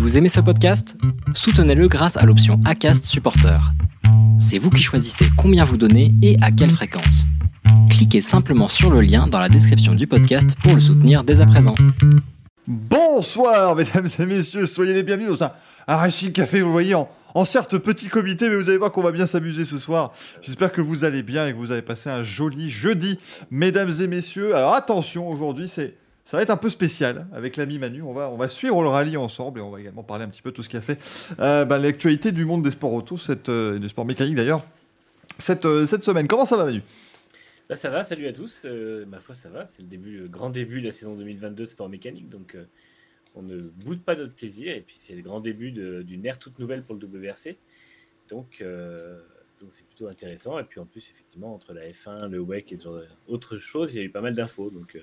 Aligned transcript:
Vous 0.00 0.16
aimez 0.16 0.30
ce 0.30 0.40
podcast? 0.40 0.96
Soutenez-le 1.34 1.86
grâce 1.86 2.16
à 2.16 2.24
l'option 2.24 2.58
ACAST 2.64 3.04
Supporter. 3.04 3.60
C'est 4.40 4.56
vous 4.56 4.70
qui 4.70 4.82
choisissez 4.82 5.26
combien 5.36 5.62
vous 5.62 5.76
donnez 5.76 6.14
et 6.22 6.38
à 6.40 6.50
quelle 6.50 6.70
fréquence. 6.70 7.26
Cliquez 7.90 8.22
simplement 8.22 8.68
sur 8.68 8.88
le 8.88 9.02
lien 9.02 9.26
dans 9.26 9.38
la 9.38 9.50
description 9.50 9.94
du 9.94 10.06
podcast 10.06 10.56
pour 10.62 10.74
le 10.74 10.80
soutenir 10.80 11.22
dès 11.22 11.42
à 11.42 11.46
présent. 11.46 11.74
Bonsoir, 12.66 13.76
mesdames 13.76 14.06
et 14.18 14.24
messieurs, 14.24 14.64
soyez 14.64 14.94
les 14.94 15.02
bienvenus 15.02 15.38
dans 15.38 15.44
un, 15.44 15.52
un 15.86 16.08
Café, 16.32 16.62
vous 16.62 16.72
voyez, 16.72 16.94
en, 16.94 17.06
en 17.34 17.44
certes 17.44 17.76
petit 17.76 18.08
comité, 18.08 18.48
mais 18.48 18.56
vous 18.56 18.70
allez 18.70 18.78
voir 18.78 18.92
qu'on 18.92 19.02
va 19.02 19.12
bien 19.12 19.26
s'amuser 19.26 19.66
ce 19.66 19.76
soir. 19.76 20.14
J'espère 20.40 20.72
que 20.72 20.80
vous 20.80 21.04
allez 21.04 21.22
bien 21.22 21.46
et 21.46 21.52
que 21.52 21.58
vous 21.58 21.72
avez 21.72 21.82
passé 21.82 22.08
un 22.08 22.22
joli 22.22 22.70
jeudi, 22.70 23.18
mesdames 23.50 23.92
et 24.00 24.06
messieurs. 24.06 24.56
Alors 24.56 24.72
attention, 24.72 25.28
aujourd'hui, 25.28 25.68
c'est 25.68 25.92
ça 26.30 26.36
va 26.36 26.44
être 26.44 26.50
un 26.50 26.56
peu 26.56 26.70
spécial 26.70 27.26
avec 27.32 27.56
l'ami 27.56 27.80
Manu. 27.80 28.02
On 28.02 28.12
va, 28.12 28.30
on 28.30 28.36
va 28.36 28.46
suivre 28.46 28.80
le 28.82 28.88
rallye 28.88 29.16
ensemble 29.16 29.58
et 29.58 29.62
on 29.62 29.70
va 29.72 29.80
également 29.80 30.04
parler 30.04 30.22
un 30.22 30.28
petit 30.28 30.42
peu 30.42 30.52
de 30.52 30.54
tout 30.54 30.62
ce 30.62 30.68
qui 30.68 30.76
a 30.76 30.80
fait 30.80 30.96
euh, 31.40 31.64
bah, 31.64 31.76
l'actualité 31.76 32.30
du 32.30 32.44
monde 32.44 32.62
des 32.62 32.70
sports 32.70 32.92
auto, 32.92 33.18
cette, 33.18 33.48
euh, 33.48 33.80
des 33.80 33.88
sports 33.88 34.04
mécaniques 34.04 34.36
d'ailleurs, 34.36 34.62
cette, 35.40 35.64
euh, 35.64 35.86
cette 35.86 36.04
semaine. 36.04 36.28
Comment 36.28 36.44
ça 36.44 36.56
va, 36.56 36.66
Manu? 36.66 36.82
Bah, 37.68 37.74
ça 37.74 37.90
va, 37.90 38.04
salut 38.04 38.28
à 38.28 38.32
tous. 38.32 38.62
Euh, 38.64 39.04
ma 39.06 39.18
foi, 39.18 39.34
ça 39.34 39.48
va. 39.48 39.66
C'est 39.66 39.82
le 39.82 39.88
début, 39.88 40.28
grand 40.28 40.50
début 40.50 40.80
de 40.80 40.86
la 40.86 40.92
saison 40.92 41.16
2022 41.16 41.64
de 41.64 41.68
sport 41.68 41.88
mécanique, 41.88 42.28
donc 42.28 42.56
on 43.34 43.42
ne 43.42 43.58
boude 43.58 44.00
pas 44.00 44.14
notre 44.14 44.34
plaisir. 44.34 44.72
Et 44.72 44.82
puis 44.82 44.94
c'est 45.00 45.16
le 45.16 45.22
grand 45.22 45.40
début 45.40 45.72
d'une 45.72 46.24
ère 46.24 46.38
toute 46.38 46.60
nouvelle 46.60 46.84
pour 46.84 46.94
le 46.94 47.08
WRC, 47.08 47.56
donc 48.28 48.62
donc 49.60 49.70
c'est 49.70 49.84
plutôt 49.84 50.06
intéressant. 50.06 50.60
Et 50.60 50.64
puis 50.64 50.78
en 50.78 50.86
plus, 50.86 51.08
effectivement, 51.12 51.52
entre 51.52 51.72
la 51.72 51.88
F1, 51.88 52.28
le 52.28 52.38
WEC 52.38 52.70
et 52.70 52.76
sur 52.76 53.02
autre 53.26 53.56
chose, 53.56 53.94
il 53.94 53.96
y 53.96 54.00
a 54.00 54.04
eu 54.04 54.10
pas 54.10 54.20
mal 54.20 54.36
d'infos. 54.36 54.70
Donc 54.70 54.96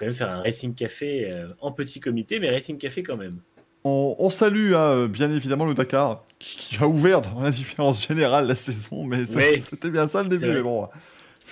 quand 0.00 0.06
même 0.06 0.14
faire 0.14 0.32
un 0.32 0.40
Racing 0.42 0.74
Café 0.74 1.30
euh, 1.30 1.46
en 1.60 1.70
petit 1.72 2.00
comité, 2.00 2.40
mais 2.40 2.50
Racing 2.50 2.78
Café 2.78 3.02
quand 3.02 3.16
même. 3.18 3.32
on, 3.84 4.16
on 4.18 4.30
salue 4.30 4.72
hein, 4.74 5.06
bien 5.06 5.30
évidemment 5.30 5.66
le 5.66 5.74
Dakar 5.74 6.24
qui, 6.38 6.56
qui 6.56 6.76
a 6.82 6.88
ouvert 6.88 7.20
dans 7.22 7.40
la 7.42 7.50
différence 7.50 8.06
générale 8.08 8.46
la 8.46 8.54
saison, 8.54 9.04
mais 9.04 9.24
Oui. 9.36 9.60
c'était 9.60 9.90
bien 9.90 10.06
ça 10.06 10.22
le 10.22 10.28
début. 10.28 10.46
Mais 10.52 10.62
bon, 10.62 10.88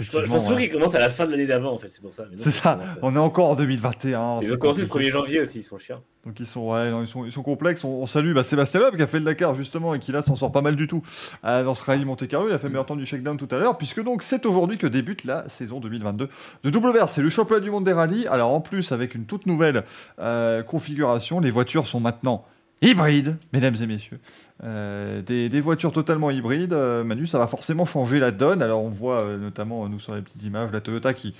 Je 0.00 0.20
pense 0.26 0.50
ouais. 0.50 0.56
qu'il 0.62 0.72
commence 0.72 0.94
à 0.94 1.00
la 1.00 1.10
fin 1.10 1.26
de 1.26 1.30
l'année 1.30 1.46
d'avant, 1.46 1.72
en 1.72 1.78
fait, 1.78 1.88
c'est 1.90 2.00
pour 2.02 2.12
ça. 2.12 2.24
C'est 2.36 2.50
ça. 2.50 2.78
On 3.02 3.14
est 3.14 3.18
encore 3.18 3.50
en 3.50 3.54
2021. 3.54 4.40
Ils 4.42 4.52
ont 4.52 4.56
commencé 4.56 4.80
le 4.80 4.86
compliqué. 4.86 5.10
1er 5.10 5.12
janvier 5.12 5.40
aussi, 5.40 5.58
ils 5.58 5.64
sont 5.64 5.78
chiants. 5.78 6.02
Donc 6.26 6.40
ils 6.40 6.46
sont, 6.46 6.72
ouais, 6.72 6.90
non, 6.90 7.00
ils 7.02 7.06
sont, 7.08 7.24
ils 7.24 7.32
sont 7.32 7.42
complexes. 7.42 7.84
On, 7.84 8.02
on 8.02 8.06
salue 8.06 8.34
bah, 8.34 8.42
Sébastien 8.42 8.80
Loeb 8.80 8.96
qui 8.96 9.02
a 9.02 9.06
fait 9.06 9.18
le 9.18 9.24
Dakar 9.24 9.54
justement 9.54 9.94
et 9.94 9.98
qui 9.98 10.12
là 10.12 10.20
s'en 10.20 10.36
sort 10.36 10.52
pas 10.52 10.60
mal 10.60 10.76
du 10.76 10.86
tout 10.86 11.02
euh, 11.44 11.64
dans 11.64 11.74
ce 11.74 11.82
rallye 11.84 12.04
Monte 12.04 12.26
Carlo. 12.28 12.48
Il 12.48 12.52
a 12.52 12.58
fait 12.58 12.68
meilleur 12.68 12.84
temps 12.86 12.96
du 12.96 13.06
shakedown 13.06 13.38
tout 13.38 13.48
à 13.50 13.58
l'heure 13.58 13.78
puisque 13.78 14.02
donc 14.04 14.22
c'est 14.22 14.44
aujourd'hui 14.44 14.76
que 14.76 14.86
débute 14.86 15.24
la 15.24 15.48
saison 15.48 15.80
2022 15.80 16.28
de 16.64 16.70
WR. 16.70 17.08
C'est 17.08 17.22
le 17.22 17.30
championnat 17.30 17.60
du 17.60 17.70
monde 17.70 17.84
des 17.84 17.92
rallyes. 17.92 18.26
Alors 18.26 18.52
en 18.52 18.60
plus 18.60 18.92
avec 18.92 19.14
une 19.14 19.24
toute 19.24 19.46
nouvelle 19.46 19.84
euh, 20.18 20.62
configuration, 20.62 21.40
les 21.40 21.50
voitures 21.50 21.86
sont 21.86 22.00
maintenant 22.00 22.44
hybrides, 22.82 23.36
mesdames 23.52 23.76
et 23.80 23.86
messieurs. 23.86 24.20
Euh, 24.64 25.22
des, 25.22 25.48
des 25.48 25.60
voitures 25.60 25.92
totalement 25.92 26.30
hybrides. 26.30 26.72
Euh, 26.72 27.04
Manu, 27.04 27.26
ça 27.26 27.38
va 27.38 27.46
forcément 27.46 27.86
changer 27.86 28.18
la 28.18 28.32
donne. 28.32 28.62
Alors 28.62 28.82
on 28.82 28.88
voit 28.90 29.22
euh, 29.22 29.38
notamment 29.38 29.88
nous 29.88 30.00
sur 30.00 30.14
les 30.16 30.22
petites 30.22 30.42
images 30.42 30.72
la 30.72 30.80
Toyota 30.80 31.14
qui 31.14 31.34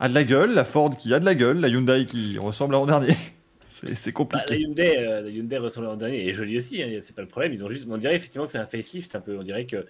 a 0.00 0.08
de 0.08 0.14
la 0.14 0.24
gueule, 0.24 0.52
la 0.54 0.64
Ford 0.64 0.90
qui 0.96 1.14
a 1.14 1.20
de 1.20 1.24
la 1.24 1.34
gueule, 1.34 1.60
la 1.60 1.68
Hyundai 1.68 2.04
qui 2.06 2.38
ressemble 2.38 2.74
à 2.74 2.78
l'an 2.78 2.86
dernier. 2.86 3.14
C'est 3.66 4.12
Bah, 4.32 4.44
compliqué. 4.44 4.54
la 4.54 4.56
Hyundai, 4.56 4.96
la 5.22 5.28
Hyundai 5.30 5.58
ressemble 5.58 5.86
à 5.86 5.90
l'an 5.90 5.96
dernier 5.96 6.18
et 6.24 6.28
est 6.28 6.32
jolie 6.34 6.58
aussi, 6.58 6.82
hein, 6.82 6.98
c'est 7.00 7.14
pas 7.14 7.22
le 7.22 7.28
problème. 7.28 7.52
Ils 7.52 7.64
ont 7.64 7.68
juste, 7.68 7.86
on 7.88 7.96
dirait 7.96 8.16
effectivement 8.16 8.44
que 8.44 8.50
c'est 8.50 8.58
un 8.58 8.66
facelift 8.66 9.14
un 9.14 9.20
peu. 9.20 9.38
On 9.38 9.42
dirait 9.42 9.66
que, 9.66 9.86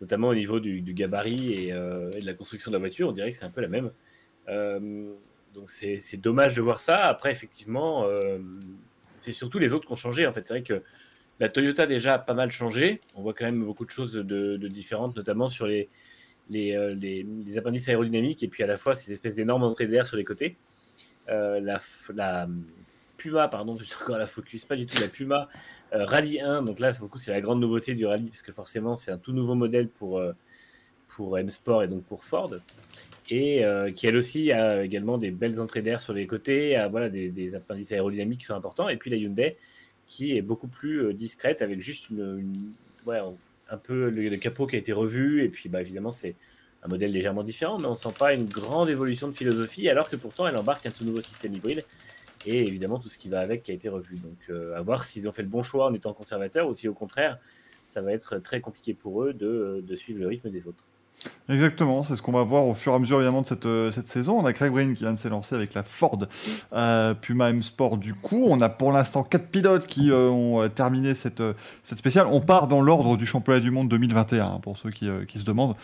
notamment 0.00 0.28
au 0.28 0.34
niveau 0.34 0.60
du, 0.60 0.80
du 0.80 0.94
gabarit 0.94 1.52
et, 1.52 1.68
et 1.68 1.72
de 2.20 2.26
la 2.26 2.34
construction 2.34 2.70
de 2.70 2.76
la 2.76 2.80
voiture, 2.80 3.08
on 3.08 3.12
dirait 3.12 3.32
que 3.32 3.36
c'est 3.36 3.44
un 3.44 3.50
peu 3.50 3.60
la 3.60 3.68
même. 3.68 3.90
Donc 5.54 5.68
c'est 5.70 6.16
dommage 6.16 6.54
de 6.54 6.62
voir 6.62 6.80
ça. 6.80 7.04
Après, 7.04 7.32
effectivement, 7.32 8.06
c'est 9.18 9.32
surtout 9.32 9.58
les 9.58 9.72
autres 9.74 9.86
qui 9.86 9.92
ont 9.92 9.96
changé. 9.96 10.26
En 10.26 10.32
fait, 10.32 10.46
c'est 10.46 10.54
vrai 10.54 10.62
que 10.62 10.82
la 11.40 11.48
Toyota 11.48 11.86
déjà 11.86 12.14
a 12.14 12.18
pas 12.18 12.34
mal 12.34 12.50
changé. 12.50 13.00
On 13.14 13.22
voit 13.22 13.34
quand 13.34 13.44
même 13.44 13.64
beaucoup 13.64 13.84
de 13.84 13.90
choses 13.90 14.14
de, 14.14 14.56
différentes, 14.68 15.16
notamment 15.16 15.48
sur 15.48 15.66
les, 15.66 15.88
euh, 16.52 16.94
les, 16.94 17.26
les 17.46 17.58
appendices 17.58 17.88
aérodynamiques 17.88 18.42
et 18.42 18.48
puis 18.48 18.62
à 18.62 18.66
la 18.66 18.76
fois 18.76 18.94
ces 18.94 19.12
espèces 19.12 19.34
d'énormes 19.34 19.64
entrées 19.64 19.86
d'air 19.86 20.06
sur 20.06 20.16
les 20.16 20.24
côtés. 20.24 20.56
Euh, 21.28 21.60
la, 21.60 21.80
la 22.14 22.48
Puma, 23.16 23.48
pardon, 23.48 23.76
je 23.78 23.84
suis 23.84 23.96
encore 24.00 24.16
à 24.16 24.18
la 24.18 24.26
focus, 24.26 24.64
pas 24.64 24.76
du 24.76 24.86
tout 24.86 25.00
la 25.00 25.08
Puma 25.08 25.48
euh, 25.94 26.04
Rallye 26.04 26.40
1. 26.40 26.62
Donc 26.62 26.78
là, 26.78 26.92
c'est 26.92 27.00
beaucoup, 27.00 27.18
c'est 27.18 27.32
la 27.32 27.40
grande 27.40 27.60
nouveauté 27.60 27.94
du 27.94 28.06
rallye, 28.06 28.28
parce 28.28 28.42
que 28.42 28.52
forcément, 28.52 28.96
c'est 28.96 29.10
un 29.10 29.18
tout 29.18 29.32
nouveau 29.32 29.54
modèle 29.54 29.88
pour, 29.88 30.18
euh, 30.18 30.32
pour 31.08 31.38
M 31.38 31.48
Sport 31.48 31.82
et 31.82 31.88
donc 31.88 32.04
pour 32.04 32.24
Ford. 32.24 32.50
Et 33.30 33.64
euh, 33.64 33.90
qui 33.90 34.06
elle 34.06 34.16
aussi 34.16 34.52
a 34.52 34.84
également 34.84 35.16
des 35.16 35.30
belles 35.30 35.58
entrées 35.60 35.80
d'air 35.80 36.00
sur 36.00 36.12
les 36.12 36.26
côtés, 36.26 36.78
voilà, 36.90 37.08
des, 37.08 37.30
des 37.30 37.54
appendices 37.54 37.92
aérodynamiques 37.92 38.40
qui 38.40 38.46
sont 38.46 38.54
importants. 38.54 38.88
Et 38.90 38.98
puis 38.98 39.10
la 39.10 39.16
Hyundai, 39.16 39.56
qui 40.06 40.36
est 40.36 40.42
beaucoup 40.42 40.68
plus 40.68 41.06
euh, 41.06 41.12
discrète, 41.12 41.62
avec 41.62 41.80
juste 41.80 42.10
une, 42.10 42.72
ouais, 43.06 43.18
un- 43.18 43.76
peu 43.78 44.08
le, 44.08 44.36
capot 44.36 44.66
qui 44.66 44.76
a 44.76 44.78
été 44.78 44.92
revu. 44.92 45.42
Et 45.42 45.48
puis 45.48 45.68
bah, 45.68 45.80
évidemment, 45.80 46.10
c'est 46.10 46.34
un 46.82 46.88
modèle 46.88 47.12
légèrement 47.12 47.42
différent, 47.42 47.78
mais 47.78 47.86
on 47.86 47.94
sent 47.94 48.12
pas 48.18 48.34
une 48.34 48.46
grande 48.46 48.88
évolution 48.88 49.28
de 49.28 49.34
philosophie, 49.34 49.88
alors 49.88 50.08
que 50.10 50.16
pourtant 50.16 50.46
elle 50.46 50.56
embarque 50.56 50.86
un 50.86 50.90
tout 50.90 51.04
nouveau 51.04 51.20
système 51.20 51.54
hybride 51.54 51.84
et 52.46 52.66
évidemment 52.66 52.98
tout 52.98 53.08
ce 53.08 53.16
qui 53.16 53.30
va 53.30 53.40
avec 53.40 53.62
qui 53.62 53.70
a 53.70 53.74
été 53.74 53.88
revu. 53.88 54.16
Donc 54.16 54.36
euh, 54.50 54.76
à 54.76 54.82
voir 54.82 55.02
s'ils 55.04 55.28
ont 55.28 55.32
fait 55.32 55.42
le 55.42 55.48
bon 55.48 55.62
choix 55.62 55.86
en 55.86 55.94
étant 55.94 56.12
conservateurs 56.12 56.68
ou 56.68 56.74
si 56.74 56.86
au 56.88 56.94
contraire 56.94 57.38
ça 57.86 58.02
va 58.02 58.12
être 58.12 58.38
très 58.38 58.60
compliqué 58.60 58.92
pour 58.92 59.24
eux 59.24 59.32
de 59.32 59.96
suivre 59.96 60.20
le 60.20 60.26
rythme 60.26 60.50
des 60.50 60.66
autres. 60.66 60.84
Exactement, 61.46 62.02
c'est 62.04 62.16
ce 62.16 62.22
qu'on 62.22 62.32
va 62.32 62.42
voir 62.42 62.66
au 62.66 62.74
fur 62.74 62.92
et 62.92 62.94
à 62.94 62.98
mesure 62.98 63.18
évidemment 63.18 63.42
de 63.42 63.46
cette, 63.46 63.66
euh, 63.66 63.90
cette 63.90 64.08
saison. 64.08 64.38
On 64.38 64.46
a 64.46 64.54
Craig 64.54 64.72
Breen 64.72 64.94
qui 64.94 65.02
vient 65.04 65.12
de 65.12 65.18
s'élancer 65.18 65.54
avec 65.54 65.74
la 65.74 65.82
Ford 65.82 66.18
euh, 66.72 67.12
Puma 67.12 67.50
M 67.50 67.62
Sport 67.62 67.98
du 67.98 68.14
coup. 68.14 68.46
On 68.48 68.62
a 68.62 68.70
pour 68.70 68.92
l'instant 68.92 69.22
quatre 69.24 69.48
pilotes 69.48 69.86
qui 69.86 70.10
euh, 70.10 70.30
ont 70.30 70.62
euh, 70.62 70.68
terminé 70.68 71.14
cette, 71.14 71.42
cette 71.82 71.98
spéciale. 71.98 72.28
On 72.30 72.40
part 72.40 72.66
dans 72.66 72.80
l'ordre 72.80 73.18
du 73.18 73.26
championnat 73.26 73.60
du 73.60 73.70
monde 73.70 73.88
2021 73.88 74.44
hein, 74.44 74.58
pour 74.62 74.78
ceux 74.78 74.90
qui, 74.90 75.06
qui 75.28 75.38
se 75.38 75.44
demandent 75.44 75.76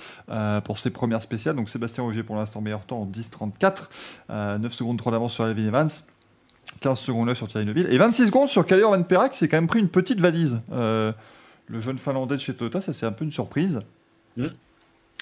pour 0.64 0.78
ces 0.78 0.90
premières 0.90 1.22
spéciales. 1.22 1.56
Donc 1.56 1.68
Sébastien 1.68 2.04
Ogier 2.04 2.22
pour 2.22 2.36
l'instant 2.36 2.62
meilleur 2.62 2.80
temps 2.86 3.02
en 3.02 3.06
10.34, 3.06 3.88
euh, 4.30 4.58
9 4.58 4.72
secondes 4.72 4.98
trop 4.98 5.10
d'avance 5.10 5.34
sur 5.34 5.44
Alvin 5.44 5.66
Evans. 5.66 5.88
15 6.80 6.98
secondes 6.98 7.26
9 7.26 7.36
sur 7.36 7.48
Thierry 7.48 7.66
Neuville 7.66 7.88
et 7.90 7.98
26 7.98 8.26
secondes 8.26 8.48
sur 8.48 8.64
Kalir 8.64 8.88
Van 8.88 9.02
Perak 9.02 9.32
qui 9.32 9.38
s'est 9.38 9.48
quand 9.48 9.58
même 9.58 9.66
pris 9.66 9.80
une 9.80 9.88
petite 9.88 10.20
valise. 10.20 10.60
Le 10.70 11.80
jeune 11.80 11.98
finlandais 11.98 12.36
de 12.36 12.40
chez 12.40 12.54
Toyota, 12.54 12.80
ça 12.80 12.94
c'est 12.94 13.04
un 13.04 13.12
peu 13.12 13.26
une 13.26 13.32
surprise. 13.32 13.80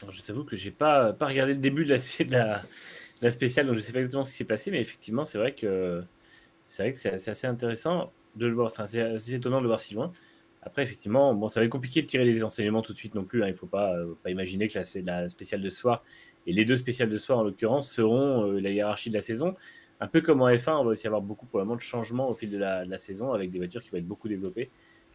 Alors, 0.03 0.13
je 0.13 0.23
t'avoue 0.23 0.45
que 0.45 0.57
j'ai 0.57 0.71
pas, 0.71 1.13
pas 1.13 1.27
regardé 1.27 1.55
le 1.55 1.61
début 1.61 1.85
de 1.85 1.91
la, 3.21 3.31
spéciale, 3.31 3.67
donc 3.67 3.77
je 3.77 3.81
sais 3.81 3.93
pas 3.93 3.99
exactement 3.99 4.25
ce 4.25 4.31
qui 4.31 4.37
s'est 4.37 4.45
passé, 4.45 4.71
mais 4.71 4.81
effectivement 4.81 5.25
c'est 5.25 5.39
vrai 5.39 5.53
que 5.55 6.03
c'est 6.65 6.83
vrai 6.83 6.93
que 6.93 6.99
c'est 6.99 7.31
assez, 7.31 7.47
intéressant 7.47 8.13
de 8.37 8.47
le 8.47 8.53
voir. 8.53 8.67
Enfin, 8.67 8.87
c'est 8.87 9.01
assez 9.01 9.35
étonnant 9.35 9.59
de 9.59 9.63
le 9.63 9.69
voir 9.69 9.81
si 9.81 9.95
loin. 9.95 10.13
Après, 10.63 10.83
effectivement, 10.83 11.35
bon, 11.35 11.49
ça 11.49 11.61
va 11.61 11.65
être 11.65 11.73
compliqué 11.73 12.03
de 12.03 12.07
tirer 12.07 12.25
les 12.25 12.45
enseignements 12.45 12.83
tout 12.83 12.93
de 12.93 12.99
suite 12.99 13.15
non 13.15 13.25
plus. 13.25 13.43
hein. 13.43 13.47
Il 13.47 13.53
ne 13.53 13.57
faut 13.57 13.67
pas, 13.67 13.95
euh, 13.95 14.15
pas 14.23 14.31
imaginer 14.31 14.69
que 14.69 14.79
la, 14.79 15.21
la 15.21 15.29
spéciale 15.31 15.63
de 15.63 15.71
soir 15.71 16.05
et 16.47 16.53
les 16.53 16.65
deux 16.65 16.77
spéciales 16.77 17.09
de 17.09 17.19
soir 17.19 17.39
en 17.39 17.43
l'occurrence 17.43 17.91
seront 17.91 18.45
euh, 18.53 18.61
la 18.61 18.71
hiérarchie 18.71 19.09
de 19.09 19.15
la 19.15 19.21
saison. 19.21 19.55
Un 20.01 20.09
peu 20.09 20.21
comme 20.21 20.43
en 20.43 20.49
F1, 20.49 20.81
on 20.81 20.85
va 20.85 20.91
aussi 20.91 21.07
avoir 21.07 21.23
beaucoup 21.23 21.47
probablement 21.47 21.77
de 21.77 21.81
changements 21.81 22.29
au 22.29 22.35
fil 22.35 22.51
de 22.51 22.59
la, 22.59 22.99
saison 22.99 23.33
avec 23.33 23.51
des 23.51 23.59
voitures 23.59 23.83
qui 23.83 23.91
vont 23.91 23.99
être 23.99 24.07
beaucoup 24.07 24.29
développées 24.29 24.71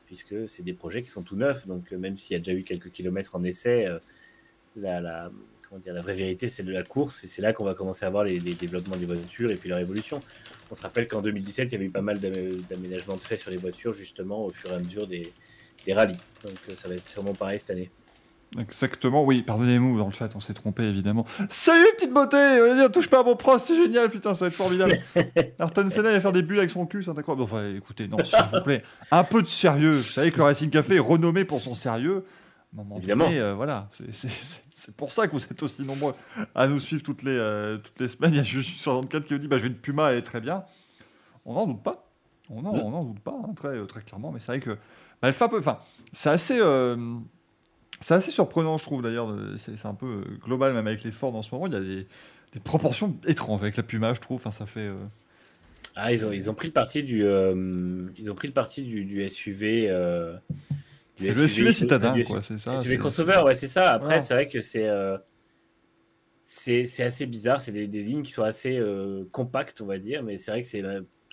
puisque 0.06 0.50
c'est 0.50 0.64
des 0.64 0.74
projets 0.74 1.02
qui 1.02 1.10
sont 1.10 1.24
tout 1.24 1.36
neufs. 1.36 1.68
Donc 1.68 1.94
euh, 1.94 1.98
même 1.98 2.18
s'il 2.18 2.36
y 2.36 2.38
a 2.38 2.40
déjà 2.40 2.54
eu 2.54 2.64
quelques 2.64 2.92
kilomètres 2.92 3.36
en 3.36 3.44
essai, 3.44 3.88
la, 4.76 5.02
la, 5.02 5.32
comment 5.70 5.80
dire, 5.80 5.94
la 5.94 6.02
vraie 6.02 6.14
vérité 6.14 6.50
c'est 6.50 6.64
de 6.64 6.72
la 6.72 6.84
course 6.84 7.24
et 7.24 7.28
c'est 7.28 7.42
là 7.42 7.54
qu'on 7.54 7.66
va 7.66 7.74
commencer 7.74 8.06
à 8.06 8.10
voir 8.10 8.24
les, 8.24 8.40
les 8.40 8.54
développements 8.54 8.96
des 8.96 9.06
voitures 9.06 9.52
et 9.52 9.56
puis 9.56 9.70
leur 9.70 9.80
évolution. 9.80 10.22
On 10.72 10.76
se 10.76 10.82
rappelle 10.82 11.08
qu'en 11.08 11.22
2017, 11.22 11.70
il 11.70 11.72
y 11.74 11.76
avait 11.76 11.86
eu 11.86 11.90
pas 11.92 12.02
mal 12.02 12.20
d'am- 12.20 12.34
d'aménagements 12.70 13.16
de 13.16 13.22
fait 13.24 13.38
sur 13.38 13.52
les 13.52 13.58
voitures 13.58 13.94
justement 13.94 14.46
au 14.46 14.52
fur 14.52 14.72
et 14.72 14.76
à 14.76 14.80
mesure 14.80 15.08
des, 15.08 15.32
des 15.86 15.94
rallyes. 15.94 16.18
Donc 16.44 16.54
euh, 16.70 16.74
ça 16.76 16.88
va 16.88 16.96
être 16.96 17.08
sûrement 17.08 17.34
pareil 17.34 17.60
cette 17.60 17.72
année. 17.72 17.90
Exactement, 18.60 19.24
oui, 19.26 19.42
pardonnez-nous 19.42 19.98
dans 19.98 20.06
le 20.06 20.12
chat, 20.12 20.30
on 20.36 20.40
s'est 20.40 20.54
trompé 20.54 20.84
évidemment. 20.84 21.26
Salut 21.50 21.88
petite 21.98 22.14
beauté 22.14 22.38
Vas-y, 22.38 22.92
touche 22.92 23.10
pas 23.10 23.22
à 23.22 23.24
mon 23.24 23.36
prost, 23.36 23.66
c'est 23.66 23.76
génial, 23.76 24.12
putain, 24.12 24.36
ça 24.36 24.46
va 24.46 24.50
être 24.50 24.54
formidable. 24.54 25.00
Ayrton 25.60 25.90
Senna 25.90 26.12
il 26.12 26.14
va 26.14 26.22
faire 26.22 26.32
des 26.32 26.44
bulles 26.44 26.60
avec 26.60 26.70
son 26.70 26.86
cul, 26.86 27.02
c'est 27.02 27.10
incroyable. 27.10 27.42
Enfin, 27.42 27.74
écoutez, 27.76 28.08
non, 28.08 28.24
s'il 28.24 28.38
vous 28.54 28.62
plaît, 28.62 28.84
un 29.10 29.24
peu 29.24 29.42
de 29.42 29.48
sérieux. 29.48 29.96
Vous 29.98 30.04
savez 30.04 30.32
que 30.32 30.38
le 30.38 30.44
Racing 30.44 30.70
Café 30.70 30.98
est 30.98 31.00
renommé 31.00 31.46
pour 31.46 31.62
son 31.62 31.74
sérieux. 31.74 32.26
Moment 32.74 32.98
Évidemment. 32.98 33.26
donné, 33.26 33.40
euh, 33.40 33.54
voilà, 33.54 33.88
c'est- 34.12 34.96
pour 34.98 35.12
ça 35.12 35.28
que 35.28 35.34
vous 35.34 35.44
êtes 35.44 35.62
aussi 35.64 35.84
nombreux 35.84 36.14
à 36.56 36.68
nous 36.68 36.80
suivre 36.80 37.04
toutes 37.04 37.22
les, 37.24 37.32
euh, 37.38 37.78
toutes 37.78 38.00
les 38.00 38.08
semaines. 38.08 38.34
Il 38.34 38.38
y 38.38 38.40
a 38.40 38.44
juste 38.44 38.70
64 38.80 39.26
qui 39.28 39.34
nous 39.34 39.40
dit 39.40 39.48
bah, 39.48 39.58
Je 39.58 39.64
vais 39.64 39.68
une 39.70 39.76
Puma, 39.76 40.12
elle 40.12 40.18
est 40.18 40.22
très 40.24 40.42
bien. 40.42 40.64
On 41.46 41.54
n'en 41.54 41.68
doute 41.68 41.84
pas. 41.84 42.10
On 42.50 42.62
n'en 42.62 43.04
Mm. 43.04 43.14
doute 43.14 43.20
pas, 43.20 43.32
hein, 43.48 43.54
très, 43.56 43.70
euh, 43.70 43.86
très 43.86 44.02
clairement. 44.02 44.32
Mais 44.32 44.40
c'est 44.40 44.48
vrai 44.54 44.60
que 44.60 44.72
bah, 44.72 45.28
elle 45.28 45.34
fait 45.34 45.46
un 45.46 45.50
peu. 45.50 45.60
Enfin, 45.60 45.80
c'est 46.12 46.30
assez. 46.30 46.58
euh, 46.60 46.98
c'est 48.02 48.16
assez 48.16 48.32
surprenant, 48.32 48.78
je 48.78 48.84
trouve 48.84 49.02
d'ailleurs. 49.04 49.34
C'est 49.58 49.86
un 49.86 49.94
peu 49.94 50.24
global, 50.44 50.74
même 50.74 50.88
avec 50.88 51.04
les 51.04 51.12
Ford 51.12 51.34
en 51.36 51.42
ce 51.44 51.54
moment. 51.54 51.68
Il 51.68 51.74
y 51.74 51.78
a 51.78 51.80
des, 51.80 52.08
des 52.54 52.60
proportions 52.60 53.16
étranges 53.28 53.62
avec 53.62 53.78
la 53.78 53.84
Puma, 53.84 54.14
je 54.16 54.20
trouve. 54.20 54.38
Enfin, 54.38 54.52
ça 54.52 54.66
fait. 54.66 54.90
Ah, 55.96 56.12
ils 56.12 56.26
ont, 56.26 56.32
ils 56.32 56.50
ont 56.50 56.54
pris 56.56 56.68
le 56.68 56.74
parti 56.74 57.04
du, 57.04 57.20
ils 58.18 58.32
ont 58.32 58.36
pris 58.36 58.48
le 58.48 58.54
parti 58.54 58.82
du, 58.84 59.06
du 59.06 59.22
SUV. 59.30 59.90
C'est 61.18 61.34
le 61.34 61.48
SUV 61.48 61.74
citadin, 61.74 62.24
quoi. 62.24 62.42
C'est 62.42 62.58
ça. 62.58 62.78
SUV 62.78 62.90
c'est- 62.90 62.98
crossover, 62.98 63.42
ouais, 63.46 63.56
c'est 63.56 63.68
ça. 63.68 63.92
Après, 63.92 64.22
c'est 64.22 64.34
vrai 64.34 64.48
que 64.48 64.62
c'est 64.62 64.88
euh, 64.88 65.18
c'est 66.44 66.86
c'est 66.86 67.04
assez 67.04 67.26
bizarre. 67.26 67.62
C'est 67.62 67.72
des, 67.72 67.88
des 67.88 68.04
lignes 68.04 68.24
qui 68.24 68.32
sont 68.32 68.44
assez 68.44 68.78
euh, 68.78 69.26
compactes, 69.32 69.82
on 69.82 69.86
va 69.86 70.00
dire, 70.00 70.24
mais 70.24 70.38
c'est 70.38 70.52
vrai 70.52 70.62
que 70.62 70.68
c'est 70.68 70.84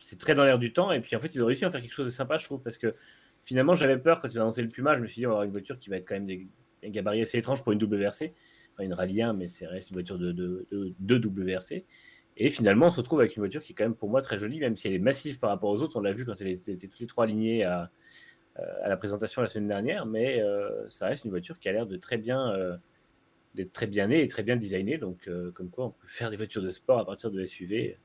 c'est 0.03 0.19
très 0.19 0.35
dans 0.35 0.45
l'air 0.45 0.59
du 0.59 0.73
temps. 0.73 0.93
Et 0.93 1.01
puis 1.01 1.17
en 1.17 1.21
fait, 1.21 1.35
ils 1.35 1.43
ont 1.43 1.47
réussi 1.47 1.65
à 1.65 1.71
faire 1.71 1.81
quelque 1.81 1.93
chose 1.93 2.07
de 2.07 2.11
sympa, 2.11 2.37
je 2.37 2.45
trouve, 2.45 2.63
parce 2.63 2.79
que 2.79 2.95
finalement, 3.43 3.75
j'avais 3.75 3.99
peur 3.99 4.21
quand 4.21 4.29
ils 4.29 4.39
ont 4.39 4.43
annoncé 4.43 4.63
le 4.63 4.69
Puma. 4.69 4.97
Je 4.97 5.03
me 5.03 5.07
suis 5.07 5.21
dit, 5.21 5.27
on 5.27 5.31
va 5.31 5.35
avoir 5.35 5.45
une 5.45 5.53
voiture 5.53 5.79
qui 5.79 5.91
va 5.91 5.97
être 5.97 6.07
quand 6.07 6.15
même 6.15 6.27
des, 6.27 6.49
gabarits 6.85 7.23
assez 7.23 7.39
étranges 7.39 7.63
pour 7.63 7.73
une 7.73 7.83
WRC. 7.83 8.33
Enfin, 8.75 8.85
une 8.85 8.95
Rallye 8.95 9.23
1, 9.23 9.33
mais 9.35 9.49
c'est 9.49 9.67
reste 9.67 9.91
une 9.91 9.95
voiture 9.95 10.19
de, 10.19 10.33
de, 10.33 10.67
de, 10.99 11.29
WRC. 11.29 11.85
Et 12.37 12.49
finalement, 12.49 12.87
on 12.87 12.91
se 12.91 12.97
retrouve 12.97 13.21
avec 13.21 13.37
une 13.37 13.41
voiture 13.41 13.63
qui 13.63 13.73
est 13.73 13.75
quand 13.75 13.85
même 13.85 13.95
pour 13.95 14.09
moi 14.09 14.23
très 14.23 14.39
jolie, 14.39 14.61
même 14.61 14.77
si 14.77 14.89
elle 14.89 14.95
est 14.95 14.99
massive 14.99 15.39
par 15.39 15.51
rapport 15.51 15.71
aux 15.71 15.83
autres. 15.83 15.97
On 15.97 16.01
l'a 16.01 16.13
vu 16.13 16.25
quand 16.25 16.41
elle 16.41 16.49
était, 16.49 16.73
était 16.73 16.87
toutes 16.87 17.01
les 17.01 17.07
trois 17.07 17.25
alignées 17.25 17.65
à, 17.65 17.91
à 18.83 18.89
la 18.89 18.97
présentation 18.97 19.43
la 19.43 19.49
semaine 19.49 19.69
dernière, 19.69 20.07
mais 20.07 20.43
ça 20.89 21.07
reste 21.07 21.25
une 21.25 21.31
voiture 21.31 21.59
qui 21.59 21.69
a 21.69 21.73
l'air 21.73 21.87
de 21.87 21.97
très 21.97 22.19
bien 22.19 22.55
d'être 23.55 23.73
très 23.73 23.87
bien 23.87 24.07
née 24.07 24.23
et 24.23 24.27
très 24.29 24.43
bien 24.43 24.57
designée. 24.57 24.99
Donc, 24.99 25.29
comme 25.55 25.71
quoi, 25.71 25.87
on 25.87 25.91
peut 25.91 26.07
faire 26.07 26.31
des 26.31 26.37
voitures 26.37 26.63
de 26.63 26.71
sport 26.71 27.01
à 27.01 27.07
partir 27.07 27.31
de 27.31 27.45
SUV 27.45 27.99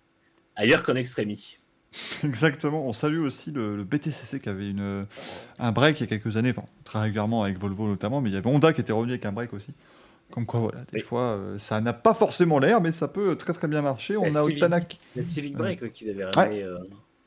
ailleurs 0.55 0.83
qu'en 0.83 0.95
extrémie. 0.95 1.59
Exactement. 2.23 2.85
On 2.85 2.93
salue 2.93 3.19
aussi 3.19 3.51
le, 3.51 3.83
BTCC 3.83 4.39
qui 4.39 4.49
avait 4.49 4.69
une, 4.69 5.05
un 5.59 5.71
break 5.71 5.99
il 5.99 6.03
y 6.03 6.05
a 6.05 6.07
quelques 6.07 6.37
années, 6.37 6.49
enfin, 6.49 6.65
très 6.83 6.99
régulièrement 6.99 7.43
avec 7.43 7.57
Volvo 7.57 7.87
notamment, 7.87 8.21
mais 8.21 8.29
il 8.29 8.33
y 8.33 8.37
avait 8.37 8.49
Honda 8.49 8.73
qui 8.73 8.81
était 8.81 8.93
revenu 8.93 9.13
avec 9.13 9.25
un 9.25 9.31
break 9.31 9.53
aussi. 9.53 9.73
Comme 10.31 10.45
quoi, 10.45 10.59
voilà, 10.59 10.79
des 10.91 10.99
fois, 10.99 11.21
euh, 11.21 11.57
ça 11.59 11.79
n'a 11.81 11.93
pas 11.93 12.15
forcément 12.15 12.57
l'air, 12.57 12.81
mais 12.81 12.91
ça 12.91 13.07
peut 13.07 13.35
très 13.35 13.53
très 13.53 13.67
bien 13.67 13.83
marcher. 13.83 14.17
On 14.17 14.33
a 14.35 14.41
Octanac. 14.41 14.97
La 15.15 15.23
Civic 15.23 15.55
Break 15.55 15.93
qu'ils 15.93 16.09
avaient 16.09 16.25
ramené. 16.25 16.63
Euh, 16.63 16.77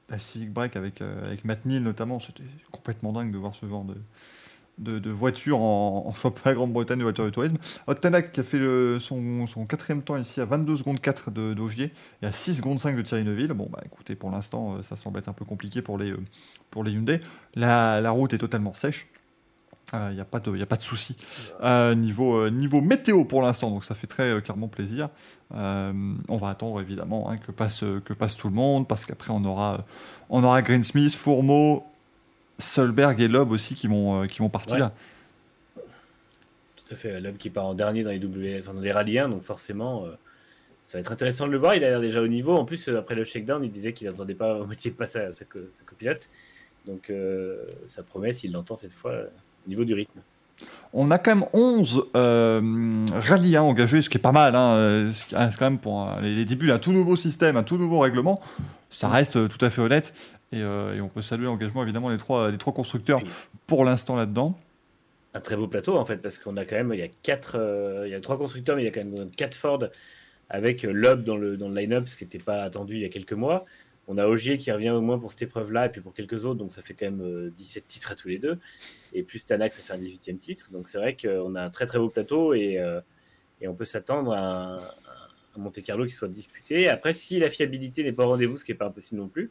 la 0.08 0.18
Civic 0.18 0.52
Break 0.52 0.76
avec, 0.76 1.02
euh, 1.02 1.24
avec 1.24 1.44
Matt 1.44 1.64
Neal 1.64 1.82
notamment, 1.82 2.18
c'était 2.18 2.44
complètement 2.70 3.12
dingue 3.12 3.30
de 3.30 3.38
voir 3.38 3.54
ce 3.54 3.66
genre 3.66 3.84
de, 3.84 3.96
de, 4.78 5.10
voitures 5.10 5.60
en, 5.60 6.04
en 6.06 6.14
championnat 6.14 6.54
Grande-Bretagne 6.54 6.98
de 6.98 7.02
voitures 7.02 7.24
de 7.24 7.30
tourisme. 7.30 7.58
Tanak 8.00 8.32
qui 8.32 8.40
a 8.40 8.42
fait 8.42 8.58
son, 9.00 9.46
son, 9.46 9.66
quatrième 9.66 10.02
temps 10.02 10.16
ici 10.16 10.40
à 10.40 10.44
22 10.44 10.76
secondes 10.76 11.00
4 11.00 11.30
d'Augier 11.30 11.92
et 12.22 12.26
à 12.26 12.32
6 12.32 12.54
secondes 12.54 12.78
5 12.78 12.96
de 12.96 13.02
Thierry 13.02 13.24
Neuville. 13.24 13.52
Bon, 13.52 13.68
bah 13.70 13.80
écoutez, 13.84 14.14
pour 14.14 14.30
l'instant, 14.30 14.76
euh, 14.76 14.82
ça 14.82 14.96
semble 14.96 15.18
être 15.18 15.28
un 15.28 15.32
peu 15.32 15.44
compliqué 15.44 15.82
pour 15.82 15.98
les, 15.98 16.10
euh, 16.10 16.20
pour 16.70 16.84
les 16.84 16.92
Hyundai. 16.92 17.20
La, 17.54 18.00
la 18.00 18.10
route 18.10 18.32
est 18.32 18.38
totalement 18.38 18.74
sèche. 18.74 19.08
Il 19.92 19.96
euh, 19.96 20.12
n'y 20.12 20.20
a 20.20 20.24
pas 20.24 20.40
de, 20.40 20.56
y 20.56 20.62
a 20.62 20.66
pas 20.66 20.76
de 20.76 20.82
souci 20.82 21.16
niveau, 21.96 22.50
niveau 22.50 22.80
météo 22.80 23.24
pour 23.24 23.42
l'instant, 23.42 23.70
donc 23.70 23.84
ça 23.84 23.94
fait 23.94 24.06
très 24.06 24.40
clairement 24.42 24.68
plaisir. 24.68 25.08
on 25.50 26.36
va 26.36 26.48
attendre 26.50 26.80
évidemment 26.80 27.30
hein, 27.30 27.38
que, 27.38 27.52
passe, 27.52 27.84
que 28.04 28.12
passe 28.12 28.36
tout 28.36 28.48
le 28.48 28.54
monde, 28.54 28.86
parce 28.86 29.06
qu'après 29.06 29.30
on 29.30 29.44
aura, 29.44 29.84
on 30.28 30.44
aura 30.44 30.60
Greensmith, 30.62 31.14
Fourmeau, 31.14 31.84
Solberg 32.58 33.20
et 33.20 33.28
Loeb 33.28 33.50
aussi 33.50 33.74
qui 33.74 33.86
vont, 33.86 34.22
euh, 34.22 34.26
qui 34.26 34.40
vont 34.40 34.48
partir. 34.48 34.90
Tout 35.76 36.94
à 36.94 36.96
fait. 36.96 37.20
Loeb 37.20 37.36
qui 37.36 37.50
part 37.50 37.66
en 37.66 37.74
dernier 37.74 38.02
dans 38.02 38.10
les 38.10 38.18
W, 38.18 38.62
dans 38.62 38.72
les 38.74 38.92
rallyes 38.92 39.18
1, 39.18 39.28
donc 39.28 39.42
forcément, 39.42 40.06
euh, 40.06 40.10
ça 40.84 40.98
va 40.98 41.00
être 41.00 41.12
intéressant 41.12 41.46
de 41.46 41.52
le 41.52 41.58
voir. 41.58 41.74
Il 41.74 41.84
a 41.84 41.90
l'air 41.90 42.00
déjà 42.00 42.20
au 42.20 42.28
niveau. 42.28 42.56
En 42.56 42.64
plus, 42.64 42.88
euh, 42.88 42.98
après 42.98 43.14
le 43.14 43.24
shakedown, 43.24 43.62
il 43.62 43.70
disait 43.70 43.92
qu'il 43.92 44.08
n'entendait 44.08 44.34
pas 44.34 44.58
moitié 44.64 44.90
passer 44.90 45.20
à 45.20 45.32
sa, 45.32 45.44
sa 45.70 45.84
copilote. 45.84 46.28
Donc 46.86 47.12
ça 47.84 48.02
promet, 48.02 48.32
s'il 48.32 48.52
l'entend 48.52 48.74
cette 48.74 48.94
fois, 48.94 49.24
au 49.66 49.68
niveau 49.68 49.84
du 49.84 49.94
rythme. 49.94 50.20
On 50.92 51.10
a 51.10 51.18
quand 51.18 51.36
même 51.36 51.48
11 51.52 52.04
euh, 52.16 53.04
rallyes 53.12 53.56
1 53.56 53.62
engagés, 53.62 54.00
ce 54.00 54.08
qui 54.08 54.16
est 54.16 54.20
pas 54.20 54.32
mal. 54.32 54.56
Hein, 54.56 55.10
c'est 55.12 55.34
quand 55.34 55.66
même 55.66 55.78
pour 55.78 56.10
les, 56.22 56.44
débuts 56.44 56.68
d'un 56.68 56.78
tout 56.78 56.92
nouveau 56.92 57.14
système, 57.14 57.56
un 57.56 57.62
tout 57.62 57.76
nouveau 57.76 58.00
règlement. 58.00 58.40
Ça 58.88 59.08
reste 59.08 59.48
tout 59.48 59.64
à 59.64 59.68
fait 59.68 59.82
honnête. 59.82 60.14
Euh, 60.54 60.94
et, 60.94 61.00
on 61.00 61.08
peut 61.08 61.22
saluer 61.22 61.44
l'engagement 61.44 61.82
évidemment 61.82 62.10
des 62.10 62.16
trois, 62.16 62.50
les 62.50 62.58
trois 62.58 62.72
constructeurs 62.72 63.20
pour 63.66 63.84
l'instant 63.84 64.16
là-dedans. 64.16 64.58
Un 65.34 65.40
très 65.40 65.56
beau 65.56 65.68
plateau 65.68 65.96
en 65.96 66.04
fait, 66.04 66.16
parce 66.16 66.38
qu'on 66.38 66.56
a 66.56 66.64
quand 66.64 66.76
même, 66.76 66.92
il 66.94 67.00
y 67.00 67.02
a 67.02 67.08
quatre, 67.22 67.56
euh, 67.56 68.04
il 68.06 68.12
y 68.12 68.14
a 68.14 68.20
trois 68.20 68.38
constructeurs, 68.38 68.76
mais 68.76 68.82
il 68.82 68.86
y 68.86 68.88
a 68.88 68.92
quand 68.92 69.04
même 69.04 69.30
quatre 69.30 69.54
Ford 69.54 69.84
avec 70.48 70.82
Loeb 70.84 71.22
dans 71.22 71.36
le, 71.36 71.58
dans 71.58 71.68
le 71.68 71.78
line-up, 71.78 72.08
ce 72.08 72.16
qui 72.16 72.24
n'était 72.24 72.38
pas 72.38 72.62
attendu 72.62 72.94
il 72.94 73.02
y 73.02 73.04
a 73.04 73.10
quelques 73.10 73.34
mois. 73.34 73.66
On 74.08 74.18
a 74.18 74.26
Ogier 74.26 74.58
qui 74.58 74.72
revient 74.72 74.90
au 74.90 75.00
moins 75.00 75.18
pour 75.18 75.30
cette 75.30 75.42
épreuve-là, 75.42 75.86
et 75.86 75.88
puis 75.90 76.00
pour 76.00 76.14
quelques 76.14 76.44
autres, 76.44 76.58
donc 76.58 76.72
ça 76.72 76.82
fait 76.82 76.94
quand 76.94 77.06
même 77.06 77.50
17 77.50 77.82
euh, 77.82 77.86
titres 77.86 78.12
à 78.12 78.14
tous 78.14 78.28
les 78.28 78.38
deux. 78.38 78.58
Et 79.12 79.22
plus 79.22 79.44
Tanac, 79.46 79.72
ça 79.72 79.82
fait 79.82 79.92
un 79.92 80.02
18e 80.02 80.38
titre. 80.38 80.72
Donc 80.72 80.88
c'est 80.88 80.98
vrai 80.98 81.16
qu'on 81.16 81.54
a 81.54 81.62
un 81.62 81.70
très 81.70 81.86
très 81.86 81.98
beau 81.98 82.08
plateau, 82.08 82.54
et, 82.54 82.82
et 83.60 83.68
on 83.68 83.74
peut 83.74 83.84
s'attendre 83.84 84.32
à 84.32 84.76
un, 84.76 84.78
Monte 85.58 85.82
Carlo 85.82 86.06
qui 86.06 86.12
soit 86.12 86.28
disputé. 86.28 86.88
Après, 86.88 87.12
si 87.12 87.38
la 87.38 87.50
fiabilité 87.50 88.02
n'est 88.04 88.12
pas 88.12 88.24
au 88.24 88.28
rendez-vous, 88.28 88.56
ce 88.56 88.64
qui 88.64 88.70
n'est 88.70 88.78
pas 88.78 88.86
impossible 88.86 89.20
non 89.20 89.28
plus, 89.28 89.50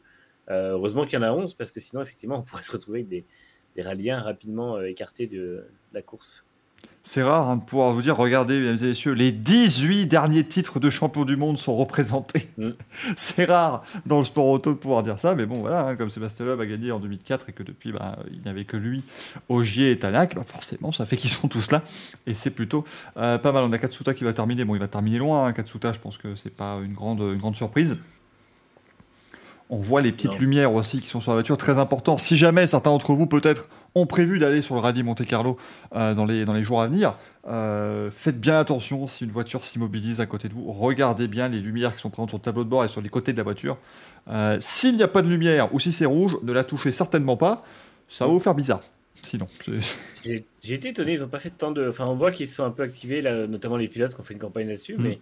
euh, 0.50 0.72
heureusement 0.72 1.04
qu'il 1.04 1.14
y 1.14 1.16
en 1.18 1.22
a 1.22 1.32
11 1.32 1.54
parce 1.54 1.70
que 1.70 1.80
sinon, 1.80 2.02
effectivement, 2.02 2.38
on 2.38 2.42
pourrait 2.42 2.62
se 2.62 2.72
retrouver 2.72 3.00
avec 3.00 3.08
des, 3.08 3.24
des 3.76 3.82
rapidement 3.82 4.76
euh, 4.76 4.84
écartés 4.84 5.26
de, 5.26 5.66
la 5.92 6.02
course. 6.02 6.44
C'est 7.10 7.22
rare 7.22 7.48
hein, 7.48 7.56
de 7.56 7.62
pouvoir 7.62 7.92
vous 7.92 8.02
dire, 8.02 8.18
regardez, 8.18 8.60
mesdames 8.60 8.76
et 8.82 8.88
messieurs, 8.88 9.12
les 9.12 9.32
18 9.32 10.04
derniers 10.04 10.44
titres 10.44 10.78
de 10.78 10.90
champion 10.90 11.24
du 11.24 11.38
monde 11.38 11.56
sont 11.56 11.74
représentés. 11.74 12.50
Mm. 12.58 12.68
C'est 13.16 13.46
rare 13.46 13.82
dans 14.04 14.18
le 14.18 14.24
sport 14.24 14.46
auto 14.46 14.74
de 14.74 14.76
pouvoir 14.76 15.02
dire 15.02 15.18
ça, 15.18 15.34
mais 15.34 15.46
bon, 15.46 15.60
voilà, 15.60 15.86
hein, 15.86 15.96
comme 15.96 16.10
Sébastien 16.10 16.44
Loeb 16.44 16.60
a 16.60 16.66
gagné 16.66 16.92
en 16.92 16.98
2004 16.98 17.48
et 17.48 17.52
que 17.52 17.62
depuis, 17.62 17.92
bah, 17.92 18.18
il 18.30 18.42
n'y 18.42 18.48
avait 18.50 18.66
que 18.66 18.76
lui, 18.76 19.02
Ogier 19.48 19.90
et 19.90 19.98
Tanak, 19.98 20.34
bah, 20.34 20.42
forcément, 20.44 20.92
ça 20.92 21.06
fait 21.06 21.16
qu'ils 21.16 21.30
sont 21.30 21.48
tous 21.48 21.70
là. 21.70 21.82
Et 22.26 22.34
c'est 22.34 22.50
plutôt 22.50 22.84
euh, 23.16 23.38
pas 23.38 23.52
mal. 23.52 23.64
On 23.64 23.72
a 23.72 23.78
Katsuta 23.78 24.12
qui 24.12 24.24
va 24.24 24.34
terminer. 24.34 24.66
Bon, 24.66 24.74
il 24.74 24.80
va 24.80 24.88
terminer 24.88 25.16
loin, 25.16 25.46
hein, 25.46 25.54
Katsuta, 25.54 25.94
je 25.94 26.00
pense 26.00 26.18
que 26.18 26.34
c'est 26.36 26.54
pas 26.54 26.78
une 26.84 26.92
grande, 26.92 27.20
une 27.20 27.38
grande 27.38 27.56
surprise. 27.56 27.96
On 29.70 29.78
voit 29.78 30.02
les 30.02 30.12
petites 30.12 30.38
lumières 30.38 30.74
aussi 30.74 31.00
qui 31.00 31.08
sont 31.08 31.20
sur 31.20 31.30
la 31.30 31.36
voiture, 31.36 31.56
très 31.56 31.78
important. 31.78 32.18
Si 32.18 32.36
jamais 32.36 32.66
certains 32.66 32.90
d'entre 32.90 33.14
vous 33.14 33.26
peut-être 33.26 33.70
ont 33.94 34.06
prévu 34.06 34.38
d'aller 34.38 34.62
sur 34.62 34.74
le 34.74 34.80
rallye 34.80 35.02
Monte 35.02 35.24
Carlo 35.26 35.56
euh, 35.94 36.14
dans, 36.14 36.24
les, 36.24 36.44
dans 36.44 36.52
les 36.52 36.62
jours 36.62 36.80
à 36.82 36.86
venir, 36.86 37.16
euh, 37.46 38.10
faites 38.10 38.40
bien 38.40 38.58
attention 38.58 39.06
si 39.06 39.24
une 39.24 39.30
voiture 39.30 39.64
s'immobilise 39.64 40.20
à 40.20 40.26
côté 40.26 40.48
de 40.48 40.54
vous. 40.54 40.70
Regardez 40.70 41.28
bien 41.28 41.48
les 41.48 41.60
lumières 41.60 41.94
qui 41.94 42.00
sont 42.00 42.10
présentes 42.10 42.30
sur 42.30 42.38
le 42.38 42.42
tableau 42.42 42.64
de 42.64 42.68
bord 42.68 42.84
et 42.84 42.88
sur 42.88 43.00
les 43.00 43.08
côtés 43.08 43.32
de 43.32 43.38
la 43.38 43.42
voiture. 43.42 43.78
Euh, 44.28 44.58
s'il 44.60 44.96
n'y 44.96 45.02
a 45.02 45.08
pas 45.08 45.22
de 45.22 45.28
lumière 45.28 45.74
ou 45.74 45.80
si 45.80 45.92
c'est 45.92 46.04
rouge, 46.04 46.36
ne 46.42 46.52
la 46.52 46.64
touchez 46.64 46.92
certainement 46.92 47.36
pas. 47.36 47.64
Ça 48.08 48.26
va 48.26 48.32
vous 48.32 48.40
faire 48.40 48.54
bizarre. 48.54 48.82
Sinon, 49.22 49.48
j'ai 50.22 50.74
été 50.74 50.90
étonné, 50.90 51.14
ils 51.14 51.20
n'ont 51.20 51.28
pas 51.28 51.40
fait 51.40 51.50
tant 51.50 51.72
de. 51.72 51.88
Enfin, 51.88 52.06
on 52.06 52.14
voit 52.14 52.30
qu'ils 52.30 52.46
se 52.46 52.54
sont 52.54 52.64
un 52.64 52.70
peu 52.70 52.84
activés, 52.84 53.20
notamment 53.48 53.76
les 53.76 53.88
pilotes 53.88 54.14
qui 54.14 54.20
ont 54.20 54.22
fait 54.22 54.34
une 54.34 54.40
campagne 54.40 54.68
là-dessus, 54.68 54.94
mm. 54.96 55.02
mais 55.02 55.18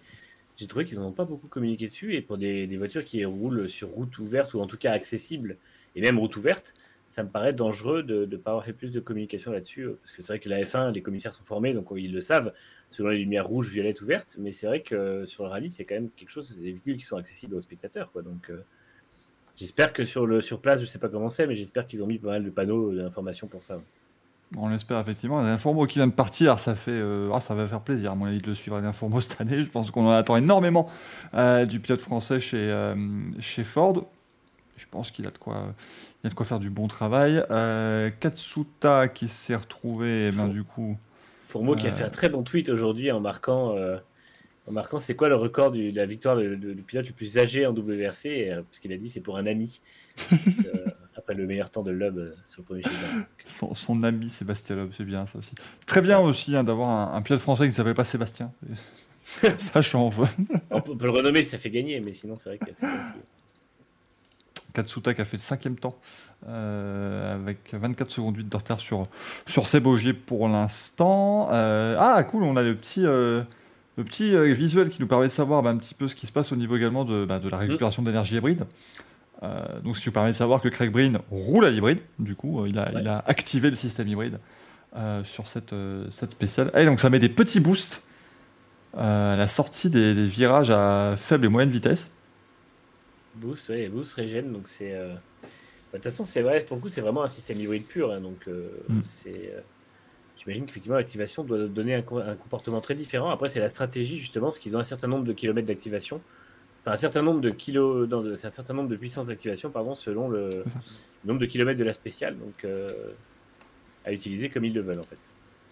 j'ai 0.57 0.67
trouvé 0.67 0.85
qu'ils 0.85 0.99
n'en 0.99 1.07
ont 1.07 1.11
pas 1.13 1.25
beaucoup 1.25 1.47
communiqué 1.47 1.87
dessus. 1.87 2.15
Et 2.15 2.21
pour 2.21 2.37
des, 2.37 2.67
voitures 2.77 3.03
qui 3.03 3.25
roulent 3.25 3.67
sur 3.67 3.89
route 3.89 4.17
ouverte, 4.19 4.53
ou 4.53 4.59
en 4.59 4.67
tout 4.67 4.77
cas 4.77 4.91
accessible, 4.91 5.57
et 5.95 6.01
même 6.01 6.19
route 6.19 6.35
ouverte, 6.35 6.73
ça 7.07 7.23
me 7.23 7.29
paraît 7.29 7.53
dangereux 7.53 8.03
de 8.03 8.25
ne 8.25 8.37
pas 8.37 8.51
avoir 8.51 8.65
fait 8.65 8.73
plus 8.73 8.91
de 8.91 8.99
communication 8.99 9.51
là-dessus. 9.51 9.83
Euh, 9.83 9.99
parce 10.01 10.11
que 10.11 10.21
c'est 10.21 10.33
vrai 10.33 10.39
que 10.39 10.49
la 10.49 10.61
F1, 10.63 10.91
les 10.91 11.01
commissaires 11.01 11.33
sont 11.33 11.43
formés, 11.43 11.73
donc 11.73 11.87
ils 11.95 12.13
le 12.13 12.21
savent, 12.21 12.53
selon 12.89 13.09
les 13.09 13.19
lumières 13.19 13.47
rouges, 13.47 13.69
violettes, 13.69 14.01
ouvertes. 14.01 14.35
Mais 14.39 14.51
c'est 14.51 14.67
vrai 14.67 14.81
que 14.81 15.25
sur 15.25 15.43
le 15.43 15.49
rallye, 15.49 15.69
c'est 15.69 15.85
quand 15.85 15.95
même 15.95 16.09
quelque 16.15 16.29
chose, 16.29 16.55
des 16.57 16.71
véhicules 16.71 16.97
qui 16.97 17.05
sont 17.05 17.17
accessibles 17.17 17.55
aux 17.55 17.61
spectateurs. 17.61 18.11
Donc 18.23 18.49
euh, 18.49 18.63
j'espère 19.55 19.93
que 19.93 20.05
sur, 20.05 20.25
le, 20.25 20.41
sur 20.41 20.59
place, 20.59 20.79
je 20.79 20.85
ne 20.85 20.89
sais 20.89 20.99
pas 20.99 21.09
comment 21.09 21.29
c'est, 21.29 21.47
mais 21.47 21.55
j'espère 21.55 21.87
qu'ils 21.87 22.03
ont 22.03 22.07
mis 22.07 22.19
pas 22.19 22.29
mal 22.29 22.43
de 22.43 22.49
panneaux 22.49 22.93
d'information 22.93 23.47
pour 23.47 23.63
ça. 23.63 23.79
On 24.55 24.69
l'espère 24.69 24.99
effectivement. 24.99 25.39
Un 25.39 25.57
fourmeau 25.57 25.85
qui 25.85 25.99
vient 25.99 26.07
de 26.07 26.13
partir, 26.13 26.59
ça 26.59 26.75
fait, 26.75 26.91
euh, 26.91 27.29
ah, 27.33 27.41
ça 27.41 27.53
va 27.53 27.67
faire 27.67 27.81
plaisir 27.81 28.11
à 28.11 28.15
mon 28.15 28.25
avis 28.25 28.37
de 28.37 28.47
le 28.47 28.53
suivre 28.53 28.77
un 28.77 28.93
fourmeau 28.93 29.19
cette 29.21 29.41
année. 29.41 29.61
Je 29.61 29.69
pense 29.69 29.91
qu'on 29.91 30.07
en 30.07 30.11
attend 30.11 30.37
énormément 30.37 30.89
euh, 31.33 31.65
du 31.65 31.79
pilote 31.79 31.99
français 31.99 32.39
chez, 32.39 32.57
euh, 32.57 32.95
chez 33.39 33.63
Ford. 33.63 34.05
Je 34.77 34.85
pense 34.89 35.11
qu'il 35.11 35.27
a 35.27 35.31
de 35.31 35.37
quoi, 35.37 35.73
il 36.23 36.27
a 36.27 36.29
de 36.29 36.35
quoi 36.35 36.45
faire 36.45 36.59
du 36.59 36.69
bon 36.69 36.87
travail. 36.87 37.43
Katsuta 38.19 39.07
qui 39.07 39.27
s'est 39.27 39.55
retrouvé, 39.55 40.27
eh 40.27 40.31
ben, 40.31 40.47
du 40.47 40.63
coup. 40.63 40.97
Fourmeau 41.43 41.75
qui 41.75 41.87
a 41.87 41.91
fait 41.91 42.03
un 42.03 42.09
très 42.09 42.29
bon 42.29 42.43
tweet 42.43 42.69
aujourd'hui 42.69 43.11
en 43.11 43.19
marquant, 43.19 43.75
en 44.67 44.71
marquant 44.71 44.99
c'est 44.99 45.15
quoi 45.15 45.29
le 45.29 45.35
record 45.35 45.71
de 45.71 45.95
la 45.95 46.05
victoire 46.05 46.37
du 46.37 46.83
pilote 46.85 47.07
le 47.07 47.13
plus 47.13 47.37
âgé 47.37 47.65
en 47.65 47.73
WRC, 47.73 48.49
parce 48.69 48.79
qu'il 48.79 48.93
a 48.93 48.97
dit 48.97 49.09
c'est 49.09 49.21
pour 49.21 49.37
un 49.37 49.47
ami. 49.47 49.81
après 51.27 51.35
le 51.35 51.45
meilleur 51.45 51.69
temps 51.69 51.83
de 51.83 51.91
Loeb 51.91 52.17
euh, 52.17 52.33
sur 52.45 52.61
le 52.61 52.65
premier 52.65 52.83
son, 53.43 53.73
son, 53.73 54.03
ami 54.03 54.29
Sébastien 54.29 54.75
Loeb, 54.75 54.91
c'est 54.93 55.03
bien 55.03 55.25
ça 55.25 55.39
aussi. 55.39 55.55
Très 55.85 56.01
bien 56.01 56.19
aussi 56.19 56.55
hein, 56.55 56.63
d'avoir 56.63 57.13
un, 57.13 57.21
pilote 57.21 57.41
français 57.41 57.63
qui 57.63 57.69
ne 57.69 57.73
s'appelle 57.73 57.95
pas 57.95 58.05
Sébastien. 58.05 58.53
ça 59.57 59.81
change. 59.81 60.21
On 60.69 60.79
peut, 60.79 61.05
le 61.05 61.11
renommer 61.11 61.43
si 61.43 61.49
ça 61.49 61.57
fait 61.57 61.69
gagner, 61.69 61.99
mais 61.99 62.13
sinon 62.13 62.37
c'est 62.37 62.49
vrai 62.49 62.57
que 62.57 62.73
c'est 62.73 62.85
comme 62.85 63.03
si... 63.03 63.11
Katsuta 64.81 65.13
qui 65.13 65.21
a 65.21 65.25
fait 65.25 65.37
le 65.37 65.41
cinquième 65.41 65.75
temps 65.75 65.97
euh, 66.47 67.35
avec 67.35 67.73
24 67.73 68.11
secondes 68.11 68.37
8 68.37 68.49
de 68.49 68.57
retard 68.57 68.79
sur, 68.79 69.03
sur 69.45 69.67
Sebogier 69.67 70.13
pour 70.13 70.47
l'instant. 70.47 71.49
Euh, 71.51 71.97
ah 71.99 72.23
cool, 72.23 72.43
on 72.43 72.55
a 72.55 72.63
le 72.63 72.75
petit, 72.75 73.01
le 73.01 73.45
petit 73.97 74.37
visuel 74.53 74.89
qui 74.89 75.01
nous 75.01 75.07
permet 75.07 75.27
de 75.27 75.31
savoir 75.31 75.63
bah, 75.63 75.71
un 75.71 75.77
petit 75.77 75.93
peu 75.93 76.07
ce 76.07 76.15
qui 76.15 76.27
se 76.27 76.31
passe 76.31 76.51
au 76.51 76.55
niveau 76.55 76.77
également 76.77 77.05
de, 77.05 77.25
bah, 77.25 77.39
de 77.39 77.49
la 77.49 77.57
récupération 77.57 78.01
d'énergie 78.03 78.35
hybride. 78.35 78.65
Euh, 79.43 79.79
donc, 79.83 79.95
ce 79.95 80.01
qui 80.01 80.07
vous 80.07 80.13
permet 80.13 80.31
de 80.31 80.35
savoir 80.35 80.61
que 80.61 80.69
Craig 80.69 80.91
Breen 80.91 81.19
roule 81.31 81.65
à 81.65 81.69
l'hybride. 81.69 81.99
Du 82.19 82.35
coup, 82.35 82.61
euh, 82.61 82.69
il, 82.69 82.79
a, 82.79 82.91
il, 82.99 83.07
a, 83.07 83.23
activé 83.25 83.69
le 83.69 83.75
système 83.75 84.07
hybride 84.07 84.39
euh, 84.95 85.23
sur 85.23 85.47
cette, 85.47 85.75
cette 86.11 86.31
spéciale. 86.31 86.71
Et 86.75 86.85
donc, 86.85 86.99
ça 86.99 87.09
met 87.09 87.19
des 87.19 87.29
petits 87.29 87.59
boosts 87.59 88.03
à 88.95 89.35
la 89.37 89.47
sortie 89.47 89.89
des, 89.89 90.13
virages 90.25 90.71
à 90.71 91.15
faible 91.17 91.45
et 91.45 91.49
moyenne 91.49 91.69
vitesse. 91.69 92.11
Boost, 93.37 93.69
ouais, 93.69 93.87
boost 93.87 94.13
régène. 94.13 94.51
Donc, 94.51 94.67
c'est. 94.67 94.93
Bah, 94.93 95.09
de 95.93 95.97
toute 95.97 96.03
façon, 96.03 96.25
c'est 96.25 96.41
vrai, 96.41 96.63
pour 96.65 96.77
le 96.77 96.81
coup, 96.81 96.89
c'est 96.89 97.01
vraiment 97.01 97.23
un 97.23 97.27
système 97.27 97.59
hybride 97.59 97.85
pur. 97.85 98.11
Hein, 98.11 98.21
donc, 98.21 98.47
mm. 98.47 99.01
c'est. 99.05 99.53
J'imagine 100.37 100.65
qu'effectivement, 100.65 100.97
l'activation 100.97 101.43
doit 101.43 101.67
donner 101.67 101.95
un, 101.95 101.99
un, 101.99 102.35
comportement 102.35 102.79
très 102.79 102.93
différent. 102.93 103.31
Après, 103.31 103.49
c'est 103.49 103.59
la 103.59 103.69
stratégie, 103.69 104.19
justement, 104.19 104.47
parce 104.47 104.59
qu'ils 104.59 104.75
ont 104.75 104.79
un 104.79 104.83
certain 104.83 105.07
nombre 105.07 105.25
de 105.25 105.33
kilomètres 105.33 105.67
d'activation 105.67 106.21
un 106.89 106.95
certain 106.95 107.21
nombre 107.21 107.41
de 107.41 107.49
kilos, 107.49 108.07
c'est 108.35 108.47
un 108.47 108.49
certain 108.49 108.73
nombre 108.73 108.89
de 108.89 108.95
puissances 108.95 109.27
d'activation, 109.27 109.69
pardon, 109.69 109.93
selon 109.95 110.29
le 110.29 110.63
nombre 111.25 111.39
de 111.39 111.45
kilomètres 111.45 111.79
de 111.79 111.83
la 111.83 111.93
spéciale, 111.93 112.37
donc 112.37 112.65
à 114.05 114.11
utiliser 114.13 114.49
comme 114.49 114.65
ils 114.65 114.73
le 114.73 114.81
veulent 114.81 114.99
en 114.99 115.03
fait. 115.03 115.17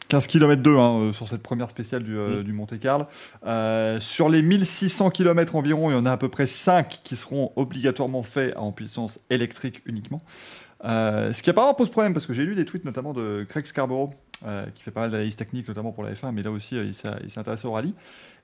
15 0.07 0.27
km 0.27 0.61
2 0.61 0.77
hein, 0.77 1.11
sur 1.13 1.27
cette 1.27 1.41
première 1.41 1.69
spéciale 1.69 2.03
du, 2.03 2.13
mm. 2.13 2.43
du 2.43 2.53
Monte 2.53 2.79
Carlo. 2.79 3.05
sur 3.99 4.29
les 4.29 4.41
1600 4.41 5.09
km 5.09 5.55
environ, 5.55 5.89
il 5.89 5.93
y 5.93 5.97
en 5.97 6.05
a 6.05 6.11
à 6.11 6.17
peu 6.17 6.29
près 6.29 6.45
5 6.45 7.01
qui 7.03 7.15
seront 7.15 7.51
obligatoirement 7.55 8.23
faits 8.23 8.55
en 8.57 8.71
puissance 8.71 9.19
électrique 9.29 9.81
uniquement. 9.85 10.21
Euh, 10.83 11.33
ce 11.33 11.41
qui 11.41 11.49
apparemment 11.49 11.73
pose 11.73 11.89
problème 11.89 12.13
parce 12.13 12.25
que 12.25 12.33
j'ai 12.33 12.45
lu 12.45 12.53
des 12.53 12.65
tweets 12.65 12.85
notamment 12.85 13.13
de 13.13 13.45
Craig 13.49 13.65
Scarborough 13.65 14.11
euh, 14.45 14.65
qui 14.75 14.83
fait 14.83 14.91
pas 14.91 15.01
mal 15.01 15.11
d'analyse 15.11 15.35
technique 15.35 15.67
notamment 15.67 15.91
pour 15.91 16.03
la 16.03 16.13
F1 16.13 16.31
mais 16.31 16.43
là 16.43 16.51
aussi 16.51 16.77
euh, 16.77 16.83
il 16.83 16.93
s'est 16.93 17.39
intéressé 17.39 17.65
au 17.65 17.71
rallye 17.71 17.95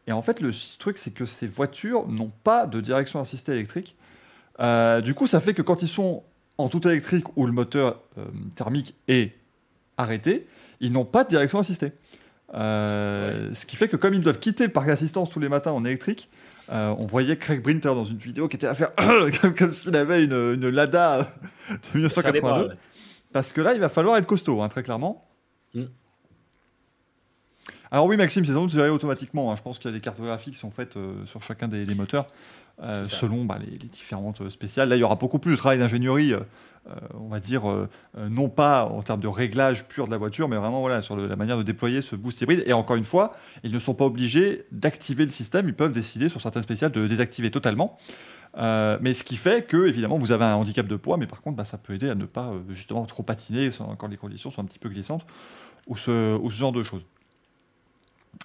et 0.07 0.11
en 0.11 0.21
fait 0.21 0.39
le 0.39 0.51
truc 0.79 0.97
c'est 0.97 1.13
que 1.13 1.25
ces 1.25 1.45
voitures 1.45 2.07
n'ont 2.07 2.31
pas 2.43 2.65
de 2.65 2.79
direction 2.79 3.19
assistée 3.19 3.51
électrique 3.51 3.95
du 5.03 5.13
coup 5.13 5.27
ça 5.27 5.39
fait 5.41 5.53
que 5.53 5.61
quand 5.61 5.81
ils 5.81 5.89
sont 5.89 6.23
en 6.57 6.69
tout 6.69 6.87
électrique 6.87 7.25
où 7.35 7.45
le 7.45 7.51
moteur 7.51 8.01
thermique 8.55 8.95
est 9.07 9.33
arrêté 9.97 10.47
ils 10.81 10.91
n'ont 10.91 11.05
pas 11.05 11.23
de 11.23 11.29
direction 11.29 11.59
assistée 11.59 11.93
ce 12.53 13.65
qui 13.65 13.77
fait 13.77 13.87
que 13.87 13.95
comme 13.95 14.13
ils 14.13 14.19
doivent 14.19 14.39
quitter 14.39 14.65
le 14.65 14.73
parc 14.73 14.87
d'assistance 14.87 15.29
tous 15.29 15.39
les 15.39 15.47
matins 15.47 15.71
en 15.71 15.85
électrique 15.85 16.29
euh, 16.71 16.95
on 16.99 17.05
voyait 17.05 17.37
Craig 17.37 17.61
Brinter 17.61 17.89
dans 17.89 18.05
une 18.05 18.17
vidéo 18.17 18.47
qui 18.47 18.55
était 18.55 18.67
à 18.67 18.75
faire 18.75 18.91
comme, 19.57 19.73
s'il 19.73 19.95
avait 19.95 20.23
une, 20.23 20.69
Lada 20.69 21.35
de 21.69 21.97
1982. 21.97 22.75
Parce 23.33 23.51
que 23.51 23.61
là, 23.61 23.73
il 23.73 23.79
va 23.79 23.89
falloir 23.89 24.17
être 24.17 24.25
costaud, 24.25 24.61
hein, 24.61 24.69
très 24.69 24.83
clairement. 24.83 25.27
Mm. 25.73 25.83
Alors 27.91 28.05
oui, 28.05 28.15
Maxime, 28.15 28.45
c'est 28.45 28.53
sans 28.53 28.61
doute 28.61 28.71
géré 28.71 28.89
automatiquement. 28.89 29.51
Hein. 29.51 29.55
Je 29.57 29.61
pense 29.61 29.79
qu'il 29.79 29.91
y 29.91 29.93
a 29.93 29.97
des 29.97 30.01
cartographies 30.01 30.51
qui 30.51 30.57
sont 30.57 30.71
faites 30.71 30.95
euh, 30.95 31.25
sur 31.25 31.43
chacun 31.43 31.67
des, 31.67 31.85
moteurs, 31.93 32.25
euh, 32.81 33.03
selon 33.03 33.43
bah, 33.43 33.57
les, 33.59 33.77
les, 33.77 33.89
différentes 33.89 34.49
spéciales. 34.49 34.87
Là, 34.87 34.95
il 34.95 34.99
y 34.99 35.03
aura 35.03 35.15
beaucoup 35.15 35.39
plus 35.39 35.51
de 35.51 35.57
travail 35.57 35.77
d'ingénierie 35.77 36.33
euh, 36.33 36.39
on 37.13 37.27
va 37.27 37.39
dire, 37.39 37.69
euh, 37.69 37.89
euh, 38.17 38.29
non 38.29 38.49
pas 38.49 38.85
en 38.85 39.01
termes 39.01 39.19
de 39.21 39.27
réglage 39.27 39.87
pur 39.87 40.07
de 40.07 40.11
la 40.11 40.17
voiture, 40.17 40.47
mais 40.49 40.57
vraiment 40.57 40.81
voilà, 40.81 41.01
sur 41.01 41.15
la 41.15 41.35
manière 41.35 41.57
de 41.57 41.63
déployer 41.63 42.01
ce 42.01 42.15
boost 42.15 42.41
hybride. 42.41 42.63
Et 42.65 42.73
encore 42.73 42.95
une 42.95 43.05
fois, 43.05 43.31
ils 43.63 43.71
ne 43.71 43.79
sont 43.79 43.93
pas 43.93 44.05
obligés 44.05 44.63
d'activer 44.71 45.25
le 45.25 45.31
système, 45.31 45.67
ils 45.67 45.75
peuvent 45.75 45.91
décider 45.91 46.29
sur 46.29 46.41
certaines 46.41 46.63
spéciales 46.63 46.91
de 46.91 47.07
désactiver 47.07 47.51
totalement. 47.51 47.97
mais 48.55 49.13
ce 49.13 49.23
qui 49.23 49.37
fait 49.37 49.65
que, 49.65 49.87
évidemment, 49.87 50.17
vous 50.17 50.31
avez 50.31 50.45
un 50.45 50.55
handicap 50.55 50.87
de 50.87 50.95
poids, 50.95 51.17
mais 51.17 51.27
par 51.27 51.41
contre, 51.41 51.57
bah, 51.57 51.65
ça 51.65 51.77
peut 51.77 51.93
aider 51.93 52.09
à 52.09 52.15
ne 52.15 52.25
pas 52.25 52.51
justement 52.69 53.05
trop 53.05 53.23
patiner 53.23 53.69
quand 53.97 54.07
les 54.07 54.17
conditions 54.17 54.49
sont 54.49 54.61
un 54.61 54.65
petit 54.65 54.79
peu 54.79 54.89
glissantes 54.89 55.25
ou 55.87 55.95
ce, 55.95 56.39
genre 56.49 56.71
de 56.71 56.83
choses. 56.83 57.05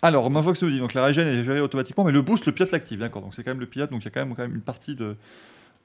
Alors, 0.03 0.29
vois 0.31 0.53
que 0.53 0.59
c'est 0.59 0.71
dit, 0.71 0.79
donc 0.79 0.95
la 0.95 1.05
régène 1.05 1.29
est 1.29 1.43
gérée 1.43 1.61
automatiquement, 1.61 2.05
mais 2.05 2.13
le 2.13 2.21
boost, 2.21 2.45
le 2.45 2.53
pilote 2.53 2.71
l'active, 2.71 2.99
d'accord. 2.99 3.23
Donc 3.23 3.35
c'est 3.35 3.43
quand 3.43 3.51
même 3.51 3.61
le 3.61 3.67
pilote, 3.67 3.91
donc 3.91 4.03
il 4.03 4.05
y 4.05 4.09
a 4.09 4.11
quand 4.11 4.21
même, 4.21 4.35
quand 4.35 4.43
même 4.43 4.55
une 4.55 4.61
partie 4.61 4.95
de, 4.95 5.17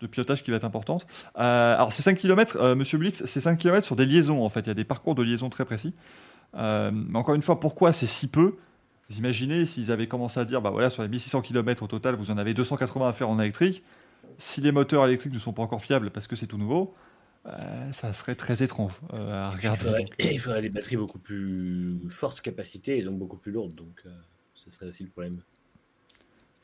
de 0.02 0.08
pilotage 0.08 0.44
qui 0.44 0.52
va 0.52 0.58
être 0.58 0.66
importante. 0.66 1.06
Euh, 1.38 1.76
alors, 1.76 1.94
ces 1.94 2.02
5 2.02 2.18
km, 2.18 2.58
euh, 2.58 2.76
monsieur 2.76 2.98
Blix, 2.98 3.24
c'est 3.26 3.42
5 3.42 3.58
km 3.58 3.86
sur 3.86 3.96
des 3.96 4.06
liaisons, 4.06 4.44
en 4.44 4.50
fait. 4.50 4.62
Il 4.62 4.68
y 4.68 4.72
a 4.72 4.76
des 4.76 4.84
parcours 4.84 5.16
de 5.16 5.24
liaison 5.24 5.50
très 5.50 5.66
précis. 5.66 5.94
Euh, 6.56 6.92
mais 6.94 7.18
encore 7.18 7.36
une 7.36 7.42
fois, 7.42 7.60
pourquoi 7.60 7.94
c'est 7.94 8.08
si 8.08 8.28
peu? 8.28 8.56
Vous 9.10 9.18
imaginez 9.18 9.66
s'ils 9.66 9.92
avaient 9.92 10.08
commencé 10.08 10.40
à 10.40 10.46
dire, 10.46 10.62
bah 10.62 10.70
voilà, 10.70 10.90
sur 10.90 11.04
les 11.04 11.10
1600 11.10 11.42
km 11.42 11.84
au 11.84 11.88
total, 11.88 12.16
vous 12.16 12.32
en 12.32 12.38
avez 12.38 12.54
280 12.54 13.08
à 13.08 13.14
faire 13.14 13.30
en 13.30 13.40
électrique. 13.40 13.84
Si 14.38 14.62
les 14.62 14.72
moteurs 14.72 15.06
électriques 15.06 15.34
ne 15.34 15.40
sont 15.40 15.54
pas 15.54 15.62
encore 15.62 15.82
fiables 15.82 16.12
parce 16.12 16.28
que 16.28 16.36
c'est 16.36 16.48
tout 16.48 16.58
nouveau, 16.58 16.96
ça 17.92 18.14
serait 18.14 18.36
très 18.36 18.64
étrange 18.64 18.94
à 19.12 19.50
regarder. 19.50 20.06
Il 20.20 20.40
faudrait, 20.40 20.62
des 20.62 20.70
batteries 20.70 20.96
beaucoup 20.96 21.20
plus 21.20 22.00
fortes 22.10 22.40
capacité 22.40 22.98
et 22.98 23.04
donc 23.04 23.20
beaucoup 23.20 23.38
plus 23.38 23.52
lourdes. 23.52 23.76
Donc, 23.76 24.04
ce 24.54 24.72
serait 24.72 24.88
aussi 24.88 25.04
le 25.04 25.10
problème. 25.10 25.42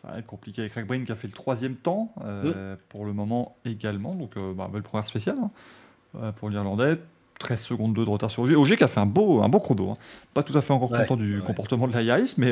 Ça 0.02 0.10
va 0.10 0.20
être 0.20 0.28
compliqué 0.28 0.62
avec 0.62 0.74
Craig 0.74 1.06
qui 1.06 1.12
a 1.12 1.16
fait 1.16 1.28
le 1.28 1.34
troisième 1.34 1.76
temps 1.76 2.14
euh, 2.24 2.76
pour 2.90 3.06
le 3.06 3.14
moment 3.14 3.56
également. 3.66 4.14
Donc, 4.14 4.38
euh, 4.38 4.54
bah, 4.54 4.70
belle 4.72 4.84
première 4.84 5.08
spéciale 5.08 5.38
hein, 5.42 5.50
euh, 6.22 6.32
pour 6.32 6.50
l'Irlandais. 6.50 7.00
13 7.40 7.62
secondes 7.62 7.94
2 7.94 8.06
de 8.06 8.10
retard 8.10 8.30
sur 8.30 8.44
OG. 8.44 8.54
OG 8.56 8.76
qui 8.76 8.84
a 8.84 8.88
fait 8.88 9.00
un 9.00 9.08
beau, 9.08 9.42
un 9.42 9.50
beau 9.50 9.60
chrono. 9.60 9.92
Hein. 9.92 9.96
Pas 10.34 10.44
tout 10.44 10.56
à 10.58 10.62
fait 10.62 10.74
encore 10.74 10.90
content 10.90 11.18
du 11.18 11.42
comportement 11.42 11.88
de 11.88 11.94
la 11.94 12.02
Yaris, 12.02 12.36
mais 12.38 12.52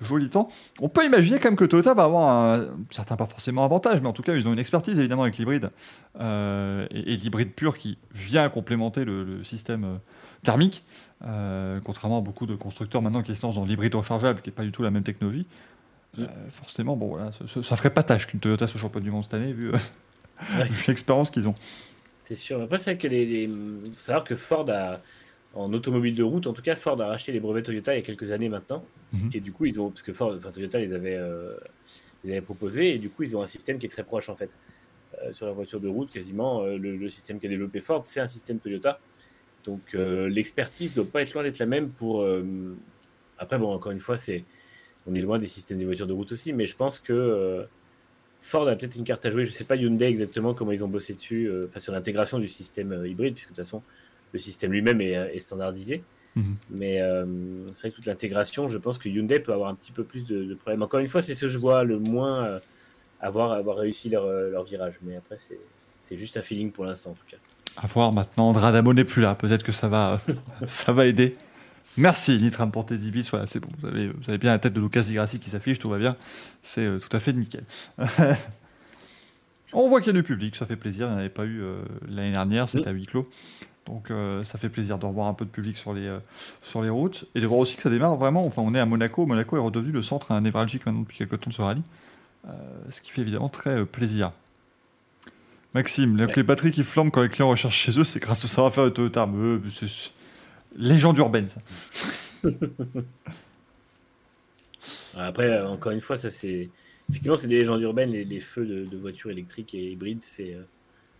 joli 0.00 0.28
temps. 0.28 0.48
On 0.80 0.88
peut 0.88 1.04
imaginer 1.04 1.38
quand 1.38 1.48
même 1.48 1.56
que 1.56 1.64
Toyota 1.64 1.94
va 1.94 2.04
avoir 2.04 2.28
un, 2.28 2.66
certain, 2.90 3.14
pas 3.14 3.26
forcément 3.26 3.64
avantage, 3.64 4.00
mais 4.02 4.08
en 4.08 4.12
tout 4.12 4.22
cas, 4.22 4.34
ils 4.34 4.48
ont 4.48 4.52
une 4.52 4.58
expertise 4.58 4.98
évidemment 4.98 5.22
avec 5.22 5.38
l'hybride. 5.38 5.70
et, 6.20 7.16
l'hybride 7.16 7.52
pur 7.52 7.78
qui 7.78 7.98
vient 8.12 8.48
complémenter 8.48 9.04
le, 9.04 9.44
système 9.44 10.00
thermique. 10.42 10.84
contrairement 11.84 12.18
à 12.18 12.20
beaucoup 12.20 12.46
de 12.46 12.56
constructeurs 12.56 13.00
maintenant 13.00 13.22
qui 13.22 13.34
se 13.36 13.46
lancent 13.46 13.54
dans 13.54 13.64
l'hybride 13.64 13.94
rechargeable, 13.94 14.42
qui 14.42 14.50
n'est 14.50 14.54
pas 14.54 14.64
du 14.64 14.72
tout 14.72 14.82
la 14.82 14.90
même 14.90 15.04
technologie. 15.04 15.46
Euh, 16.18 16.26
forcément, 16.50 16.96
bon, 16.96 17.08
voilà, 17.08 17.32
ça, 17.32 17.62
ça, 17.62 17.76
ferait 17.76 17.92
pas 17.92 18.02
tâche 18.02 18.26
qu'une 18.26 18.40
Toyota 18.40 18.66
soit 18.66 18.80
championne 18.80 19.02
du 19.02 19.10
monde 19.10 19.24
cette 19.24 19.34
année, 19.34 19.52
vu, 19.52 19.72
euh, 19.72 19.76
l'expérience 20.88 21.30
qu'ils 21.30 21.48
ont. 21.48 21.54
C'est 22.24 22.34
sûr. 22.34 22.60
Après, 22.62 22.78
c'est 22.78 22.96
que 22.96 23.06
les, 23.06 23.48
faut 23.48 24.00
savoir 24.00 24.24
que 24.24 24.36
Ford 24.36 24.68
a, 24.70 25.00
en 25.54 25.72
automobile 25.72 26.14
de 26.14 26.22
route, 26.22 26.46
en 26.46 26.52
tout 26.52 26.62
cas, 26.62 26.76
Ford 26.76 27.00
a 27.00 27.06
racheté 27.06 27.32
les 27.32 27.40
brevets 27.40 27.62
Toyota 27.62 27.94
il 27.94 27.98
y 27.98 28.00
a 28.00 28.04
quelques 28.04 28.30
années 28.30 28.48
maintenant. 28.48 28.84
Mhm. 29.12 29.30
Et 29.34 29.40
du 29.40 29.52
coup, 29.52 29.66
ils 29.66 29.80
ont, 29.80 29.90
parce 29.90 30.02
que 30.02 30.12
Ford, 30.12 30.34
enfin, 30.36 30.50
Toyota 30.50 30.78
les 30.78 30.92
avait, 30.92 31.16
euh, 31.16 31.56
les 32.24 32.32
avait 32.32 32.40
proposés, 32.40 32.94
et 32.94 32.98
du 32.98 33.10
coup, 33.10 33.22
ils 33.22 33.36
ont 33.36 33.42
un 33.42 33.46
système 33.46 33.78
qui 33.78 33.86
est 33.86 33.90
très 33.90 34.04
proche 34.04 34.28
en 34.28 34.36
fait. 34.36 34.50
sur 35.32 35.46
la 35.46 35.52
voiture 35.52 35.80
de 35.80 35.88
route, 35.88 36.10
quasiment, 36.10 36.64
le, 36.64 37.08
système 37.08 37.38
qu'a 37.38 37.48
développé 37.48 37.80
Ford, 37.80 38.04
c'est 38.04 38.20
un 38.20 38.26
système 38.26 38.58
Toyota. 38.58 38.98
Donc, 39.64 39.80
l'expertise 39.92 40.90
ne 40.90 41.02
doit 41.02 41.10
pas 41.10 41.22
être 41.22 41.34
loin 41.34 41.42
d'être 41.42 41.58
la 41.58 41.66
même 41.66 41.90
pour. 41.90 42.26
Après, 43.38 43.58
bon, 43.58 43.72
encore 43.72 43.92
une 43.92 44.00
fois, 44.00 44.16
c'est 44.16 44.44
on 45.06 45.14
est 45.14 45.20
loin 45.20 45.38
des 45.38 45.46
systèmes 45.46 45.78
des 45.78 45.84
voitures 45.84 46.06
de 46.06 46.12
route 46.12 46.32
aussi, 46.32 46.52
mais 46.52 46.66
je 46.66 46.76
pense 46.76 46.98
que 46.98 47.12
euh, 47.12 47.64
Ford 48.40 48.68
a 48.68 48.76
peut-être 48.76 48.96
une 48.96 49.04
carte 49.04 49.24
à 49.26 49.30
jouer. 49.30 49.44
Je 49.44 49.50
ne 49.50 49.54
sais 49.54 49.64
pas 49.64 49.76
Hyundai 49.76 50.06
exactement 50.06 50.54
comment 50.54 50.72
ils 50.72 50.84
ont 50.84 50.88
bossé 50.88 51.14
dessus, 51.14 51.46
euh, 51.46 51.66
enfin 51.68 51.80
sur 51.80 51.92
l'intégration 51.92 52.38
du 52.38 52.48
système 52.48 52.92
euh, 52.92 53.08
hybride, 53.08 53.34
puisque 53.34 53.50
de 53.50 53.54
toute 53.54 53.64
façon 53.64 53.82
le 54.32 54.38
système 54.38 54.72
lui-même 54.72 55.00
est, 55.00 55.38
standardisé. 55.38 56.02
Mhm. 56.34 56.56
Mais 56.70 57.00
c'est 57.72 57.82
vrai 57.82 57.90
que 57.90 57.94
toute 57.94 58.06
l'intégration, 58.06 58.66
je 58.66 58.78
pense 58.78 58.98
que 58.98 59.08
Hyundai 59.08 59.38
peut 59.38 59.52
avoir 59.52 59.68
un 59.68 59.76
petit 59.76 59.92
peu 59.92 60.02
plus 60.02 60.26
de, 60.26 60.54
problèmes. 60.54 60.82
Encore 60.82 60.98
une 60.98 61.06
fois, 61.06 61.22
c'est 61.22 61.36
ce 61.36 61.42
que 61.42 61.48
je 61.48 61.56
vois 61.56 61.84
le 61.84 62.00
moins 62.00 62.58
avoir, 63.20 63.52
avoir 63.52 63.76
réussi 63.76 64.08
leur, 64.08 64.26
leur 64.26 64.64
virage. 64.64 64.94
Mais 65.02 65.14
après, 65.14 65.36
c'est 65.38 66.18
juste 66.18 66.36
un 66.36 66.42
feeling 66.42 66.72
pour 66.72 66.84
l'instant 66.84 67.10
en 67.10 67.14
tout 67.14 67.26
cas. 67.30 67.36
À 67.76 67.86
voir 67.86 68.12
maintenant, 68.12 68.52
Dradamo 68.52 68.92
n'est 68.92 69.04
plus 69.04 69.22
là. 69.22 69.36
Peut-être 69.36 69.62
que 69.62 69.70
ça 69.70 69.86
va, 69.86 70.20
ça 70.66 70.92
va 70.92 71.06
aider. 71.06 71.36
Merci 71.96 72.38
Nitram 72.42 72.70
pour 72.72 72.86
tes 72.86 72.96
10 72.96 73.10
bits. 73.10 73.28
Voilà, 73.30 73.46
c'est 73.46 73.60
bon. 73.60 73.68
Vous 73.78 73.86
avez, 73.86 74.08
vous 74.08 74.28
avez, 74.28 74.38
bien 74.38 74.50
la 74.50 74.58
tête 74.58 74.72
de 74.72 74.80
Lucas 74.80 75.02
Di 75.02 75.14
Grassi 75.14 75.38
qui 75.38 75.50
s'affiche, 75.50 75.78
tout 75.78 75.88
va 75.88 75.98
bien. 75.98 76.16
C'est 76.62 76.84
euh, 76.84 76.98
tout 76.98 77.14
à 77.16 77.20
fait 77.20 77.32
nickel. 77.32 77.64
On 79.72 79.88
voit 79.88 80.00
qu'il 80.00 80.08
y 80.14 80.16
a 80.16 80.20
du 80.20 80.24
public, 80.24 80.56
ça 80.56 80.66
fait 80.66 80.76
plaisir. 80.76 81.06
Il 81.06 81.10
n'y 81.10 81.16
en 81.16 81.18
avait 81.18 81.28
pas 81.28 81.44
eu 81.44 81.60
euh, 81.62 81.82
l'année 82.08 82.32
dernière, 82.32 82.68
c'était 82.68 82.88
à 82.88 82.92
huis 82.92 83.06
clos. 83.06 83.28
Donc 83.86 84.10
euh, 84.10 84.42
ça 84.44 84.58
fait 84.58 84.68
plaisir 84.68 84.98
de 84.98 85.04
revoir 85.04 85.28
un 85.28 85.34
peu 85.34 85.44
de 85.44 85.50
public 85.50 85.76
sur 85.76 85.92
les, 85.92 86.16
sur 86.62 86.80
les 86.82 86.88
routes 86.88 87.26
et 87.34 87.40
de 87.40 87.46
voir 87.46 87.60
aussi 87.60 87.76
que 87.76 87.82
ça 87.82 87.90
démarre 87.90 88.16
vraiment. 88.16 88.44
Enfin, 88.46 88.62
on 88.64 88.74
est 88.74 88.80
à 88.80 88.86
Monaco. 88.86 89.26
Monaco 89.26 89.56
est 89.56 89.60
redevenu 89.60 89.92
le 89.92 90.02
centre 90.02 90.32
névralgique 90.40 90.86
maintenant 90.86 91.02
depuis 91.02 91.18
quelques 91.18 91.40
temps 91.40 91.50
de 91.50 91.54
ce 91.54 91.62
rallye. 91.62 91.82
ce 92.88 93.00
qui 93.02 93.10
fait 93.10 93.20
évidemment 93.20 93.48
très 93.48 93.84
plaisir. 93.84 94.32
Maxime, 95.74 96.16
les 96.16 96.42
batteries 96.44 96.70
qui 96.70 96.84
flambent 96.84 97.10
quand 97.10 97.22
les 97.22 97.28
clients 97.28 97.50
recherchent 97.50 97.76
chez 97.76 97.98
eux, 97.98 98.04
c'est 98.04 98.20
grâce 98.20 98.44
au 98.44 98.48
savoir-faire 98.48 98.84
de 98.84 98.90
Toyota. 98.90 99.28
Légende 100.76 101.18
urbaine, 101.18 101.48
ça. 101.48 101.60
Après, 105.16 105.46
euh, 105.46 105.68
encore 105.68 105.92
une 105.92 106.00
fois, 106.00 106.16
ça 106.16 106.30
c'est. 106.30 106.70
Effectivement, 107.10 107.36
c'est 107.36 107.48
des 107.48 107.58
légendes 107.58 107.82
urbaines, 107.82 108.12
les, 108.12 108.40
feux 108.40 108.64
de, 108.64 108.96
voitures 108.96 109.30
électriques 109.30 109.74
et 109.74 109.90
hybrides, 109.90 110.22
c'est, 110.22 110.54
euh, 110.54 110.62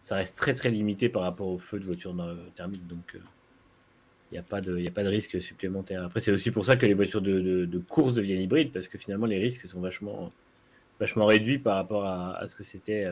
ça 0.01 0.17
reste 0.17 0.35
très 0.37 0.55
très 0.55 0.71
limité 0.71 1.11
par 1.11 1.23
rapport 1.23 1.47
aux 1.49 1.59
feux 1.59 1.79
de 1.79 1.85
voitures 1.85 2.17
thermiques. 2.57 2.87
Donc, 2.87 3.13
il 3.13 3.19
euh, 3.19 3.23
n'y 4.33 4.39
a, 4.39 4.43
pas 4.43 4.63
de, 4.63 4.83
a 4.87 4.91
pas 4.91 5.05
de 5.05 5.11
risque 5.11 5.43
supplémentaire. 5.43 6.03
Après, 6.05 6.21
c'est 6.21 6.33
aussi 6.33 6.51
pour 6.51 6.65
ça 6.65 6.77
que 6.77 6.87
les 6.87 6.95
voitures 6.95 7.21
de, 7.21 7.83
course 7.87 8.15
deviennent 8.15 8.41
hybrides, 8.41 8.73
parce 8.73 8.89
que 8.89 8.97
finalement, 8.97 9.27
les 9.27 9.39
risques 9.39 9.67
sont 9.67 9.81
vachement, 9.81 10.31
vachement 10.99 11.27
réduits 11.27 11.59
par 11.59 11.77
rapport 11.77 12.07
à, 12.07 12.35
à 12.39 12.47
ce 12.47 12.57
que 12.57 12.65
c'était. 12.65 13.07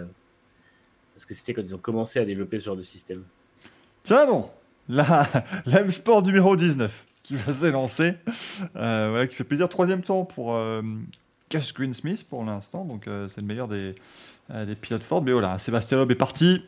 ce 1.18 1.26
que 1.26 1.34
c'était 1.34 1.52
quand 1.52 1.62
ils 1.62 1.74
ont 1.74 1.78
commencé 1.78 2.20
à 2.20 2.24
développer 2.24 2.58
ce 2.58 2.64
genre 2.64 2.76
de 2.76 2.82
système. 2.82 3.22
Tiens 4.02 4.26
bon, 4.26 4.48
la, 4.88 5.28
l'M 5.66 5.90
Sport 5.90 6.22
numéro 6.22 6.56
19 6.56 7.06
qui 7.22 7.36
va 7.36 7.52
s'élancer. 7.52 8.14
Euh, 8.76 9.08
voilà, 9.10 9.26
qui 9.26 9.34
fait 9.34 9.44
plaisir. 9.44 9.68
Troisième 9.68 10.02
temps 10.02 10.24
pour 10.24 10.54
euh, 10.54 10.82
Gus 11.50 11.72
Greensmith 11.72 12.26
pour 12.28 12.44
l'instant. 12.44 12.84
Donc 12.84 13.06
euh, 13.06 13.28
c'est 13.28 13.40
le 13.40 13.46
meilleur 13.46 13.68
des, 13.68 13.94
euh, 14.50 14.66
des 14.66 14.74
pilotes 14.74 15.04
Ford. 15.04 15.22
Mais 15.22 15.32
voilà, 15.32 15.58
Sébastien 15.58 15.98
Loeb 15.98 16.10
est 16.10 16.16
parti 16.16 16.62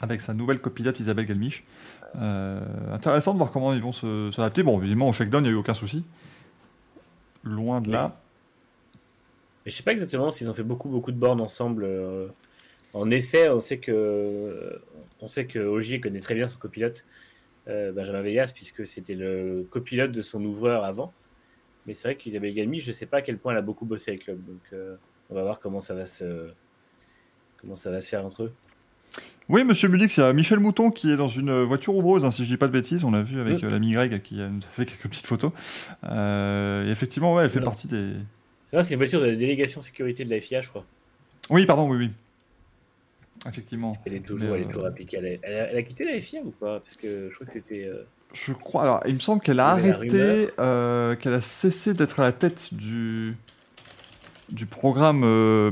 avec 0.00 0.20
sa 0.20 0.34
nouvelle 0.34 0.60
copilote 0.60 0.98
Isabelle 1.00 1.26
Galmiche. 1.26 1.64
intéressant 2.14 3.32
de 3.32 3.38
voir 3.38 3.52
comment 3.52 3.72
ils 3.72 3.82
vont 3.82 3.92
s'adapter. 3.92 4.62
Bon, 4.62 4.80
évidemment, 4.80 5.08
au 5.08 5.12
shakedown, 5.12 5.44
il 5.44 5.48
n'y 5.48 5.50
a 5.50 5.52
eu 5.52 5.60
aucun 5.60 5.74
souci. 5.74 6.04
Loin 7.44 7.80
de 7.80 7.90
là. 7.90 8.16
Mais 9.64 9.70
je 9.70 9.76
sais 9.76 9.84
pas 9.84 9.92
exactement 9.92 10.32
s'ils 10.32 10.50
ont 10.50 10.54
fait 10.54 10.64
beaucoup, 10.64 10.88
beaucoup 10.88 11.12
de 11.12 11.16
bornes 11.16 11.40
ensemble. 11.40 11.86
en 12.94 13.10
essai, 13.12 13.48
on 13.48 13.60
sait 13.60 13.78
que 13.78 14.80
on 15.22 15.28
sait 15.28 15.46
que 15.46 15.58
Ogier 15.58 16.00
connaît 16.00 16.20
très 16.20 16.34
bien 16.34 16.46
son 16.48 16.58
copilote, 16.58 17.04
euh, 17.68 17.92
Benjamin 17.92 18.20
Vegas, 18.22 18.52
puisque 18.54 18.86
c'était 18.86 19.14
le 19.14 19.66
copilote 19.70 20.12
de 20.12 20.20
son 20.20 20.44
ouvreur 20.44 20.84
avant. 20.84 21.12
Mais 21.86 21.94
c'est 21.94 22.08
vrai 22.08 22.16
qu'Isabelle 22.16 22.54
Galmi, 22.54 22.78
je 22.80 22.88
ne 22.88 22.92
sais 22.94 23.06
pas 23.06 23.18
à 23.18 23.22
quel 23.22 23.38
point 23.38 23.52
elle 23.52 23.58
a 23.58 23.62
beaucoup 23.62 23.86
bossé 23.86 24.10
avec 24.10 24.26
le 24.26 24.34
club. 24.34 24.44
Donc, 24.46 24.60
euh, 24.72 24.96
On 25.30 25.34
va 25.34 25.42
voir 25.42 25.60
comment 25.60 25.80
ça 25.80 25.94
va 25.94 26.04
se, 26.04 26.50
comment 27.60 27.76
ça 27.76 27.90
va 27.90 28.00
se 28.02 28.08
faire 28.08 28.24
entre 28.26 28.42
eux. 28.44 28.52
Oui, 29.48 29.64
monsieur 29.64 29.88
y 29.88 30.20
a 30.20 30.32
Michel 30.32 30.58
Mouton 30.60 30.90
qui 30.90 31.10
est 31.10 31.16
dans 31.16 31.28
une 31.28 31.62
voiture 31.62 31.94
ouvreuse, 31.96 32.24
hein, 32.24 32.30
si 32.30 32.44
je 32.44 32.48
dis 32.48 32.56
pas 32.56 32.66
de 32.68 32.72
bêtises. 32.72 33.02
On 33.04 33.10
l'a 33.10 33.22
vu 33.22 33.40
avec 33.40 33.62
euh, 33.64 33.70
l'ami 33.70 33.92
Greg 33.92 34.20
qui 34.22 34.40
a- 34.40 34.48
nous 34.48 34.58
a 34.60 34.68
fait 34.72 34.84
quelques 34.86 35.08
petites 35.08 35.26
photos. 35.26 35.52
Euh, 36.04 36.86
et 36.86 36.90
effectivement, 36.90 37.34
ouais, 37.34 37.44
elle 37.44 37.48
fait 37.50 37.54
Voilà. 37.58 37.70
partie 37.70 37.88
des. 37.88 38.12
C'est 38.66 38.76
c'est 38.82 38.94
une 38.94 38.98
voiture 38.98 39.20
de 39.20 39.26
la 39.26 39.34
délégation 39.36 39.80
sécurité 39.80 40.24
de 40.24 40.30
la 40.30 40.40
FIA, 40.40 40.60
je 40.60 40.68
crois. 40.68 40.84
Oui, 41.50 41.66
pardon, 41.66 41.88
oui, 41.90 41.96
oui. 41.98 42.10
Effectivement. 43.48 43.92
Elle 44.06 44.14
est 44.14 44.20
toujours, 44.20 44.54
elle 44.54 44.62
est 44.62 44.64
euh, 44.64 44.68
toujours 44.68 44.86
appliquée. 44.86 45.16
Elle 45.18 45.26
a, 45.26 45.30
elle 45.42 45.54
a- 45.60 45.70
elle 45.72 45.76
a 45.78 45.82
quitté 45.82 46.04
la 46.04 46.20
FIA 46.20 46.40
ou 46.44 46.50
pas? 46.50 46.80
Parce 46.80 46.96
que 46.96 47.28
je 47.30 47.34
crois 47.34 47.46
que 47.46 47.52
c'était. 47.54 47.84
euh, 47.86 48.04
Je 48.32 48.52
crois. 48.52 48.82
Alors, 48.82 49.00
il 49.06 49.14
me 49.14 49.18
semble 49.20 49.42
qu'elle 49.42 49.60
a 49.60 49.68
arrêté, 49.68 50.48
euh, 50.58 51.16
qu'elle 51.16 51.34
a 51.34 51.40
cessé 51.40 51.92
d'être 51.94 52.20
à 52.20 52.22
la 52.22 52.32
tête 52.32 52.72
du 52.72 53.36
du 54.48 54.66
programme 54.66 55.22
euh, 55.24 55.70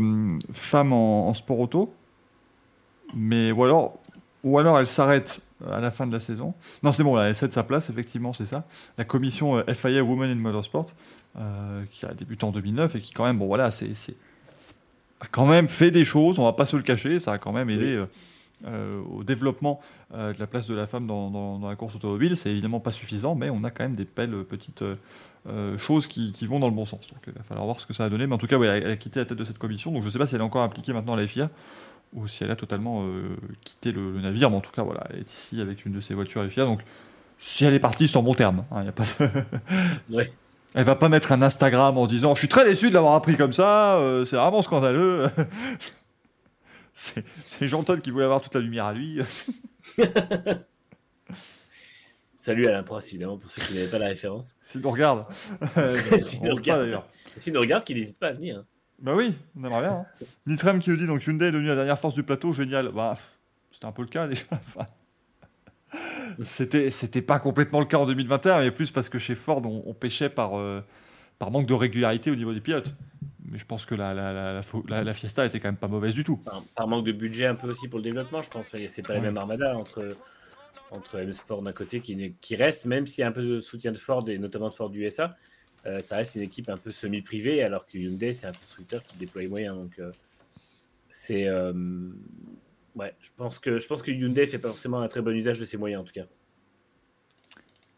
femmes 0.53 0.93
en, 0.93 1.29
en 1.29 1.35
sport 1.35 1.61
auto. 1.61 1.95
Mais 3.15 3.53
ou 3.53 3.65
alors, 3.65 3.99
ou 4.45 4.59
alors 4.59 4.79
elle 4.79 4.87
s'arrête 4.87 5.41
à 5.71 5.81
la 5.81 5.91
fin 5.91 6.07
de 6.07 6.12
la 6.12 6.21
saison. 6.21 6.55
Non, 6.83 6.91
c'est 6.93 7.03
bon, 7.03 7.15
là, 7.15 7.29
elle 7.29 7.37
cède 7.37 7.53
sa 7.53 7.62
place, 7.62 7.91
effectivement, 7.91 8.33
c'est 8.33 8.47
ça. 8.47 8.65
La 8.97 9.05
commission 9.05 9.59
euh, 9.59 9.75
FIA 9.75 10.03
Women 10.03 10.31
in 10.31 10.35
Motorsport, 10.37 10.87
euh, 11.39 11.83
qui 11.91 12.07
a 12.07 12.15
débuté 12.15 12.45
en 12.45 12.50
2009 12.50 12.97
et 12.97 13.00
qui 13.00 13.12
quand 13.12 13.25
même, 13.25 13.39
bon 13.39 13.47
voilà, 13.47 13.71
c'est- 13.71 13.95
a 15.21 15.27
quand 15.31 15.47
même 15.47 15.69
fait 15.69 15.91
des 15.91 16.05
choses. 16.05 16.39
On 16.39 16.45
va 16.45 16.53
pas 16.53 16.67
se 16.67 16.77
le 16.77 16.83
cacher, 16.83 17.19
ça 17.19 17.33
a 17.35 17.39
quand 17.39 17.53
même 17.53 17.71
aidé. 17.71 17.99
euh, 18.00 18.07
euh, 18.67 18.93
au 19.17 19.25
développement 19.25 19.81
euh, 20.15 20.35
de 20.35 20.39
la 20.41 20.47
place 20.47 20.67
de 20.67 20.75
la 20.75 20.87
femme 20.87 21.07
dans, 21.07 21.31
dans- 21.31 21.59
dans 21.59 21.69
la 21.71 21.77
course 21.77 21.95
automobile. 21.97 22.37
C'est 22.37 22.50
évidemment 22.50 22.81
pas 22.81 22.93
suffisant, 22.93 23.35
mais 23.35 23.49
on 23.50 23.65
a 23.65 23.71
quand 23.71 23.85
même 23.85 23.97
des 23.97 24.05
belles 24.07 24.45
petites 24.45 24.85
choses 25.79 26.07
qui, 26.07 26.33
qui 26.33 26.47
vont 26.47 26.61
dans 26.61 26.69
le 26.69 26.75
bon 26.75 26.85
sens. 26.85 27.09
Donc 27.09 27.21
il 27.27 27.33
va 27.33 27.43
falloir 27.43 27.65
voir 27.67 27.81
ce 27.81 27.87
que 27.87 27.95
ça 27.95 28.05
a 28.05 28.09
donné. 28.11 28.27
Mais 28.27 28.35
en 28.35 28.39
tout 28.39 28.47
cas, 28.47 28.59
ouais, 28.59 28.67
elle, 28.69 28.91
a, 28.91 28.97
quitté 28.97 29.21
la 29.21 29.27
tête 29.27 29.39
de 29.39 29.45
cette 29.45 29.59
commission. 29.59 29.91
Donc 29.93 30.05
je 30.05 30.11
sais 30.11 30.19
pas 30.19 30.27
si 30.27 30.35
elle 30.35 30.43
est 30.43 30.45
encore 30.45 30.62
impliquée 30.62 30.93
maintenant 30.93 31.15
à 31.15 31.17
la 31.17 31.27
FIA 31.27 31.50
ou 32.15 32.27
si 32.27 32.45
elle 32.45 32.50
a 32.50 32.57
totalement 32.57 33.05
quitté 33.65 33.93
le, 33.93 34.12
le 34.12 34.21
navire. 34.21 34.50
Mais 34.50 34.57
en 34.57 34.61
tout 34.61 34.73
cas, 34.73 34.83
voilà, 34.83 35.07
elle 35.11 35.21
est 35.21 35.33
ici 35.33 35.61
avec 35.61 35.87
une 35.87 35.93
de 35.93 36.00
ses 36.00 36.15
voitures 36.15 36.45
FIA. 36.50 36.65
Donc 36.67 36.81
si 37.39 37.65
elle 37.65 37.75
est 37.75 37.81
partie, 37.81 38.09
c'est 38.09 38.19
en 38.19 38.23
bon 38.23 38.35
terme. 38.35 38.65
hein, 38.71 38.85
y 38.85 38.89
a 38.89 38.93
pas 38.93 39.05
de- 39.05 39.31
Ouais. 40.15 40.33
Elle 40.75 40.85
va 40.85 40.95
pas 40.95 41.09
mettre 41.09 41.33
un 41.33 41.43
Instagram 41.43 41.99
en 41.99 42.07
disant 42.07 42.35
Je 42.35 42.41
suis 42.41 42.49
très 42.49 42.65
déçu 42.65 42.89
de 42.91 42.95
l'avoir 42.95 43.15
appris 43.15 43.37
comme 43.37 43.53
ça, 43.53 43.97
euh, 43.97 44.25
c'est 44.25 44.37
vraiment 44.37 44.62
scandaleux. 44.62 45.27
c'est 46.93 47.25
c'est 47.45 47.67
Jean 47.67 47.83
Todt 47.83 48.00
qui 48.00 48.11
voulait 48.11 48.25
avoir 48.25 48.41
toute 48.41 48.55
la 48.55 48.61
lumière 48.61 48.87
à 48.87 48.93
lui. 48.93 49.19
Salut 52.37 52.67
Alain 52.67 52.83
Prost, 52.83 53.09
évidemment, 53.09 53.37
pour 53.37 53.50
ceux 53.50 53.61
qui 53.62 53.75
n'avaient 53.75 53.91
pas 53.91 53.99
la 53.99 54.07
référence. 54.07 54.57
S'il 54.62 54.81
nous 54.81 54.91
regarde. 54.91 55.27
S'il 55.31 56.43
nous 56.43 56.55
regarde 56.55 56.59
regarde. 56.59 56.81
d'ailleurs. 56.83 57.07
Nous 57.53 57.61
regardent, 57.61 57.85
qu'ils 57.85 57.97
n'hésitent 57.99 58.19
pas 58.19 58.29
à 58.29 58.33
venir. 58.33 58.59
hein. 58.59 58.65
Bah 59.00 59.15
oui, 59.15 59.35
on 59.57 59.65
aimerait 59.65 59.81
bien. 59.81 59.93
Hein. 59.93 60.27
Nitrem 60.47 60.79
qui 60.79 60.91
nous 60.91 60.97
dit 60.97 61.07
donc 61.07 61.27
Hyundai 61.27 61.47
est 61.47 61.53
devenu 61.53 61.69
la 61.69 61.75
dernière 61.75 61.99
force 61.99 62.15
du 62.15 62.23
plateau, 62.23 62.53
génial. 62.53 62.91
Bah, 62.93 63.19
c'était 63.73 63.87
un 63.87 63.93
peu 63.93 64.03
le 64.03 64.09
cas 64.09 64.27
déjà. 64.27 64.45
C'était, 66.42 66.90
c'était 66.90 67.23
pas 67.23 67.38
complètement 67.38 67.80
le 67.80 67.87
cas 67.87 67.99
en 67.99 68.06
2021, 68.06 68.61
mais 68.61 68.70
plus 68.70 68.90
parce 68.90 69.09
que 69.09 69.18
chez 69.18 69.35
Ford, 69.35 69.62
on, 69.64 69.82
on 69.87 69.94
pêchait 69.94 70.28
par, 70.30 70.59
euh, 70.59 70.80
par 71.38 71.50
manque 71.50 71.66
de 71.66 71.75
régularité 71.75 72.30
au 72.30 72.37
niveau 72.37 72.52
des 72.54 72.61
pilotes. 72.61 72.94
Mais 73.50 73.59
je 73.59 73.66
pense 73.66 73.85
que 73.85 73.97
la, 73.97 74.14
la, 74.14 74.32
la, 74.32 74.52
la, 74.54 74.62
la- 74.88 75.04
la 75.04 75.14
Fiesta 75.14 75.44
était 75.44 75.59
quand 75.59 75.68
même 75.68 75.76
pas 75.76 75.88
mauvaise 75.88 76.14
du 76.14 76.23
tout. 76.23 76.37
Par, 76.37 76.62
par 76.76 76.87
manque 76.87 77.04
de 77.04 77.12
budget 77.12 77.47
un 77.47 77.56
peu 77.56 77.68
aussi 77.68 77.88
pour 77.88 77.99
le 77.99 78.04
développement, 78.04 78.42
je 78.42 78.50
pense. 78.50 78.68
C'est 78.88 79.02
pas 79.06 79.14
la 79.14 79.18
Ouais. 79.18 79.26
même 79.26 79.37
armada 79.37 79.76
entre, 79.76 80.12
entre 80.92 81.18
M 81.18 81.32
Sport 81.32 81.62
d'un 81.62 81.73
côté 81.73 82.00
qui, 82.00 82.35
qui 82.40 82.54
reste, 82.56 82.85
même 82.87 83.06
s'il 83.09 83.23
y 83.23 83.25
a 83.25 83.28
un 83.28 83.32
peu 83.32 83.42
de 83.42 83.61
soutien 83.61 83.90
de 83.90 83.99
Ford 83.99 84.25
et 84.28 84.38
notamment 84.38 84.68
de 84.68 84.75
Ford 84.75 84.92
USA, 84.94 85.37
euh, 85.87 85.99
ça 86.00 86.16
reste 86.16 86.37
une 86.37 86.42
équipe 86.42 86.68
un 86.68 86.76
peu 86.76 86.90
semi-privée, 86.90 87.62
alors 87.64 87.87
que 87.87 87.99
Hyundai, 87.99 88.32
c'est 88.32 88.47
un 88.47 88.52
constructeur 88.52 89.02
qui 89.02 89.16
déploie 89.16 89.42
les 89.42 89.49
moyens. 89.49 89.75
Donc, 89.76 89.99
euh, 89.99 90.12
c'est. 91.11 91.49
Ouais, 92.97 93.14
je 93.20 93.30
pense, 93.37 93.59
que, 93.59 93.78
je 93.78 93.87
pense 93.87 94.02
que 94.02 94.11
Hyundai 94.11 94.47
fait 94.47 94.59
pas 94.59 94.68
forcément 94.68 95.00
un 95.00 95.09
très 95.09 95.23
bon 95.23 95.35
usage 95.35 95.61
de 95.61 95.64
ses 95.64 95.76
moyens, 95.76 96.02
en 96.02 96.04
tout 96.04 96.12
cas. 96.12 96.26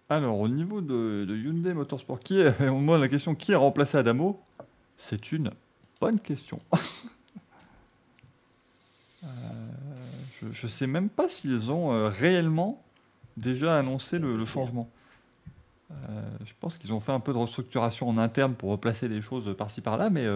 Alors, 0.08 0.38
au 0.38 0.48
niveau 0.48 0.80
de, 0.80 1.26
Hyundai 1.28 1.72
Motorsport, 1.72 2.20
qui 2.20 2.34
me 2.60 2.66
demande 2.66 3.00
la 3.00 3.08
question 3.08 3.34
qui 3.34 3.54
a 3.54 3.58
remplacé 3.58 3.96
Adamo? 3.96 4.40
C'est 4.96 5.32
une 5.32 5.50
bonne 6.00 6.20
question. 6.20 6.58
Euh, 9.24 9.28
je, 10.40 10.50
je 10.50 10.66
sais 10.66 10.88
même 10.88 11.08
pas 11.08 11.28
s'ils 11.28 11.70
ont 11.70 11.92
euh, 11.92 12.08
réellement 12.08 12.82
déjà 13.36 13.78
annoncé 13.78 14.18
le, 14.18 14.44
changement. 14.44 14.88
Euh, 15.92 15.94
je 16.44 16.52
pense 16.58 16.78
qu'ils 16.78 16.92
ont 16.92 17.00
fait 17.00 17.12
un 17.12 17.20
peu 17.20 17.32
de 17.32 17.38
restructuration 17.38 18.08
en 18.08 18.18
interne 18.18 18.54
pour 18.54 18.70
replacer 18.70 19.08
des 19.08 19.20
choses 19.20 19.54
par-ci 19.56 19.80
par-là, 19.80 20.10
mais 20.10 20.26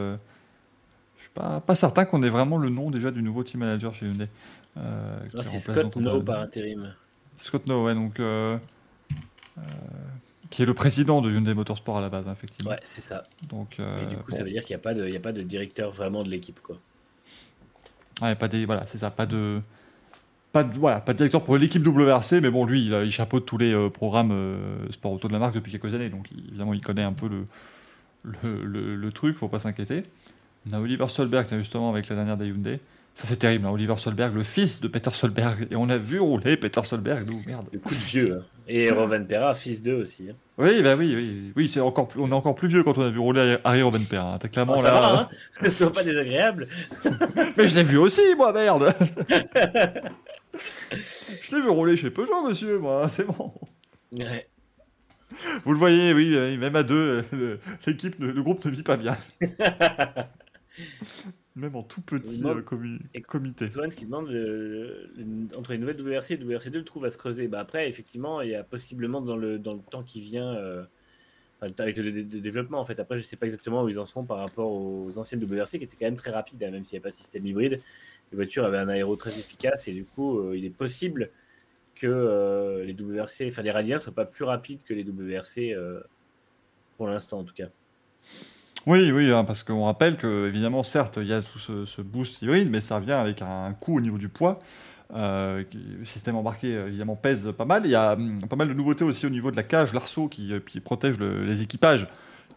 je 1.17 1.23
suis 1.23 1.31
pas, 1.35 1.61
pas 1.61 1.75
certain 1.75 2.05
qu'on 2.05 2.23
ait 2.23 2.29
vraiment 2.31 2.59
le 2.59 2.69
nom 2.71 2.91
déjà 2.91 3.11
du 3.11 3.23
nouveau 3.23 3.43
team 3.43 3.61
manager 3.61 3.93
chez 3.95 4.07
Hyundai. 4.07 4.27
euh, 4.77 5.19
Ah, 5.37 5.43
c'est 5.43 5.59
Scott 5.59 5.97
No 5.97 6.21
par 6.23 6.41
intérim. 6.41 6.95
Scott 7.39 7.67
No, 7.67 7.85
ouais, 7.85 7.95
donc. 7.95 8.21
euh, 8.21 8.59
euh, 9.59 9.63
qui 10.51 10.63
est 10.63 10.67
le 10.67 10.75
président 10.75 11.21
de 11.23 11.31
Hyundai 11.31 11.55
Motorsport 11.55 11.99
à 11.99 12.01
la 12.01 12.09
base, 12.09 12.29
hein, 12.29 12.33
effectivement. 12.33 12.71
Ouais, 12.71 12.81
c'est 12.85 13.01
ça. 13.01 13.25
Donc, 13.49 13.81
Et 13.81 14.07
du 14.07 14.17
coup, 14.17 14.31
bon. 14.31 14.37
ça 14.37 14.45
veut 14.45 14.51
dire 14.51 14.65
qu'il 14.65 14.77
n'y 14.77 14.81
a, 14.81 14.83
pas 14.83 14.95
de- 14.95 15.09
y 15.09 15.17
a 15.17 15.21
pas 15.21 15.33
de 15.33 15.43
directeur 15.43 15.91
vraiment 15.91 16.23
de 16.23 16.29
l'équipe. 16.31 16.61
quoi. 16.61 16.79
Ouais, 18.23 18.35
pas 18.37 18.49
des, 18.49 18.65
voilà, 18.65 18.87
c'est 18.87 18.99
ça, 18.99 19.11
pas 19.11 19.27
de, 19.27 19.61
pas 20.53 20.63
de, 20.65 20.79
voilà, 20.79 21.01
pas 21.01 21.13
de 21.13 21.19
directeur 21.19 21.43
pour 21.45 21.57
l'équipe 21.59 21.85
WRC, 21.85 22.41
mais 22.41 22.51
bon, 22.51 22.65
lui, 22.65 22.87
il, 22.87 23.11
chapeaute 23.11 23.45
tous 23.45 23.59
les 23.59 23.91
programmes 23.91 24.33
sport 24.91 25.13
auto 25.13 25.27
de 25.29 25.33
la 25.33 25.39
marque 25.41 25.55
depuis 25.55 25.73
quelques 25.73 25.93
années, 25.95 26.09
donc 26.11 26.29
évidemment, 26.33 26.73
il 26.73 26.81
connaît 26.81 27.03
un 27.05 27.13
peu 27.13 27.29
le, 27.29 27.47
le, 28.43 28.63
le- 28.65 28.95
le 28.97 29.13
truc, 29.13 29.37
faut 29.37 29.49
pas 29.49 29.59
s'inquiéter. 29.59 30.03
On 30.71 30.73
a 30.77 30.81
Oliver 30.81 31.09
Solberg, 31.09 31.47
justement, 31.59 31.91
avec 31.91 32.09
la 32.09 32.17
dernière 32.17 32.37
des 32.37 32.47
Hyundai. 32.49 32.81
Ça, 33.15 33.25
c'est 33.27 33.37
terrible, 33.37 33.67
hein, 33.67 33.71
Oliver 33.73 33.95
Solberg, 33.97 34.35
le 34.35 34.43
fils 34.43 34.81
de 34.81 34.89
Peter 34.89 35.11
Solberg, 35.11 35.69
et 35.71 35.77
on 35.77 35.89
a 35.89 35.97
vu 35.97 36.21
rouler 36.21 36.57
Peter 36.59 36.83
Solberg, 36.85 37.27
nous, 37.27 37.41
merde. 37.47 37.67
Le 37.73 37.79
coup 37.79 37.95
de 37.95 37.99
vieux. 38.01 38.39
hein. 38.41 38.45
Et 38.69 38.91
Rovan 38.91 39.25
Perra, 39.25 39.55
fils 39.55 39.81
d'eux 39.83 39.95
aussi. 40.03 40.29
hein. 40.29 40.35
Oui, 40.59 40.83
bah 40.83 40.97
oui, 40.97 41.15
oui, 41.15 41.53
oui, 41.57 41.69
c'est 41.69 41.81
encore 41.81 42.09
plus, 42.09 42.21
on 42.21 42.29
est 42.29 42.35
encore 42.35 42.55
plus 42.57 42.69
vieux 42.69 42.83
quand 42.83 42.99
on 42.99 43.03
a 43.03 43.11
vu 43.11 43.19
rouler 43.21 43.57
Harry 43.65 43.81
Robben-Père. 43.81 44.27
Hein. 44.27 44.37
T'as 44.41 44.49
clairement 44.49 44.75
Oh, 44.77 44.83
ça 44.83 44.91
là. 44.93 45.01
va, 45.01 45.19
hein 45.21 45.29
C'est 45.71 45.91
pas 45.93 46.03
désagréable. 46.03 46.67
Mais 47.57 47.67
je 47.67 47.77
l'ai 47.77 47.85
vu 47.85 47.97
aussi, 47.97 48.21
moi, 48.37 48.53
merde 48.53 48.93
Je 51.43 51.55
l'ai 51.57 51.63
vu 51.63 51.69
rouler 51.71 51.97
chez 51.97 52.11
Peugeot, 52.11 52.47
monsieur, 52.47 52.79
moi, 52.79 53.09
c'est 53.09 53.25
bon. 53.27 53.53
Ouais. 54.13 54.49
Vous 55.65 55.73
le 55.73 55.79
voyez, 55.79 56.13
oui, 56.13 56.57
même 56.59 56.77
à 56.77 56.83
deux, 56.83 57.25
euh, 57.35 57.57
l'équipe, 57.87 58.17
le 58.19 58.43
groupe 58.43 58.65
ne 58.65 58.71
vit 58.71 58.83
pas 58.83 58.97
bien. 58.97 59.17
même 61.57 61.75
en 61.77 61.83
tout 61.83 62.01
petit 62.03 62.43
euh, 62.45 62.61
commu- 62.63 63.01
comité. 63.23 63.71
Swan 63.71 63.91
qui 63.91 64.05
demande 64.05 64.29
le- 64.29 65.11
entre 65.57 65.73
les 65.73 65.79
nouvelles 65.79 66.01
WRC 66.01 66.33
et 66.33 66.37
WRC2, 66.37 66.73
le 66.75 66.85
trou 66.85 67.01
va 67.01 67.11
se 67.11 67.19
creuser. 67.19 67.49
Bah 67.49 67.61
après, 67.61 67.89
effectivement, 67.89 68.41
il 68.43 68.51
y 68.51 68.55
a 68.55 68.63
possiblement 68.65 69.21
dans 69.21 69.37
le, 69.37 69.59
dans 69.59 69.75
le 69.75 69.81
temps 69.81 70.03
qui 70.03 70.21
vient, 70.21 70.55
euh, 70.55 70.85
le 71.63 71.73
avec 71.79 71.97
le, 71.99 72.13
dé- 72.13 72.25
dé- 72.25 72.41
développement 72.41 72.79
en 72.79 72.85
fait. 72.85 73.01
Après, 73.01 73.17
je 73.17 73.23
sais 73.23 73.37
pas 73.37 73.47
exactement 73.47 73.83
où 73.83 73.89
ils 73.89 73.99
en 73.99 74.05
sont 74.05 74.25
par 74.25 74.39
rapport 74.39 74.71
aux 74.71 75.17
anciennes 75.19 75.43
WRC 75.43 75.79
qui 75.79 75.85
étaient 75.85 75.97
quand 75.99 76.07
même 76.07 76.17
très 76.17 76.31
rapides, 76.31 76.63
hein, 76.63 76.71
même 76.71 76.85
s'il 76.85 76.95
n'y 76.95 76.99
avait 76.99 77.11
pas 77.11 77.11
de 77.11 77.15
système 77.21 77.47
hybride. 77.47 77.81
Les 78.33 78.37
voitures 78.37 78.65
avaient 78.65 78.79
un 78.79 78.89
aéro 78.89 79.17
très 79.17 79.39
efficace 79.39 79.89
et 79.89 79.93
du 79.93 80.05
coup, 80.05 80.39
euh, 80.41 80.57
il 80.57 80.65
est 80.65 80.71
possible 80.71 81.31
que 81.95 82.07
euh, 82.07 82.85
les 82.85 82.93
WRC, 82.93 83.47
enfin 83.47 83.63
les 83.63 83.71
rallyens, 83.71 83.99
soient 83.99 84.13
pas 84.13 84.27
plus 84.27 84.45
rapides 84.45 84.83
que 84.83 84.93
les 84.93 85.03
WRC 85.05 85.73
euh, 85.73 86.01
pour 86.99 87.07
l'instant 87.09 87.39
en 87.39 87.45
tout 87.45 87.55
cas. 87.55 87.69
Oui, 88.87 89.11
oui, 89.11 89.33
hein, 89.33 89.43
parce 89.45 89.65
qu'on 89.65 89.85
rappelle 89.85 90.17
que, 90.17 90.47
évidemment, 90.47 90.85
certes, 90.85 91.19
il 91.21 91.27
y 91.27 91.33
a 91.33 91.43
tout 91.43 91.59
ce, 91.59 91.85
ce 91.87 92.03
boost 92.03 92.41
hybride, 92.43 92.71
mais 92.71 92.81
ça 92.81 93.01
vient 93.01 93.19
avec 93.19 93.43
un 93.43 93.73
coût 93.81 93.97
au 93.97 94.01
niveau 94.01 94.17
du 94.17 94.29
poids. 94.29 94.61
Euh, 95.15 95.65
le 95.73 96.05
système 96.05 96.37
embarqué, 96.37 96.69
évidemment, 96.73 97.17
pèse 97.17 97.53
pas 97.57 97.65
mal. 97.65 97.83
Il 97.85 97.91
y 97.91 97.95
a 97.97 98.13
hum, 98.13 98.41
pas 98.49 98.55
mal 98.57 98.69
de 98.69 98.75
nouveautés 98.75 99.05
aussi 99.05 99.27
au 99.27 99.31
niveau 99.31 99.51
de 99.51 99.57
la 99.57 99.65
cage, 99.65 99.93
l'arceau 99.93 100.29
qui, 100.29 100.53
euh, 100.53 100.61
qui 100.65 100.79
protège 100.81 101.19
le- 101.19 101.45
les 101.45 101.63
équipages, 101.63 102.07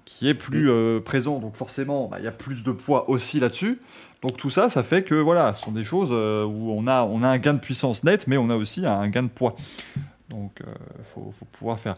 qui 0.06 0.28
est 0.28 0.36
plus 0.36 0.70
euh, 0.70 1.00
présent. 1.00 1.39
Donc, 1.39 1.56
forcément, 1.56 2.08
bah, 2.10 2.18
il 2.20 2.26
y 2.26 2.28
a 2.28 2.32
plus 2.32 2.63
de 2.63 2.72
poids 2.72 3.10
aussi 3.10 3.39
là-dessus. 3.39 3.80
Donc, 4.22 4.38
tout 4.38 4.50
ça, 4.52 4.70
ça 4.70 4.84
fait 4.84 5.04
que, 5.04 5.15
voilà, 5.15 5.54
ce 5.56 5.63
sont 5.63 5.72
des 5.72 5.84
choses 5.84 6.10
euh, 6.12 6.44
où 6.46 6.72
on 6.72 6.86
a, 6.86 7.04
on 7.06 7.24
a 7.24 7.28
un 7.30 7.38
gain 7.39 7.56
de 7.56 7.60
puissance 7.60 8.04
net, 8.04 8.28
mais 8.28 8.38
on 8.38 8.52
a 8.52 8.56
aussi 8.56 8.86
un 8.86 9.08
gain 9.10 9.24
de 9.24 9.30
poids. 9.30 9.56
Donc, 10.30 10.62
il 10.62 11.04
faut, 11.06 11.32
faut 11.38 11.46
pouvoir 11.46 11.80
faire. 11.80 11.96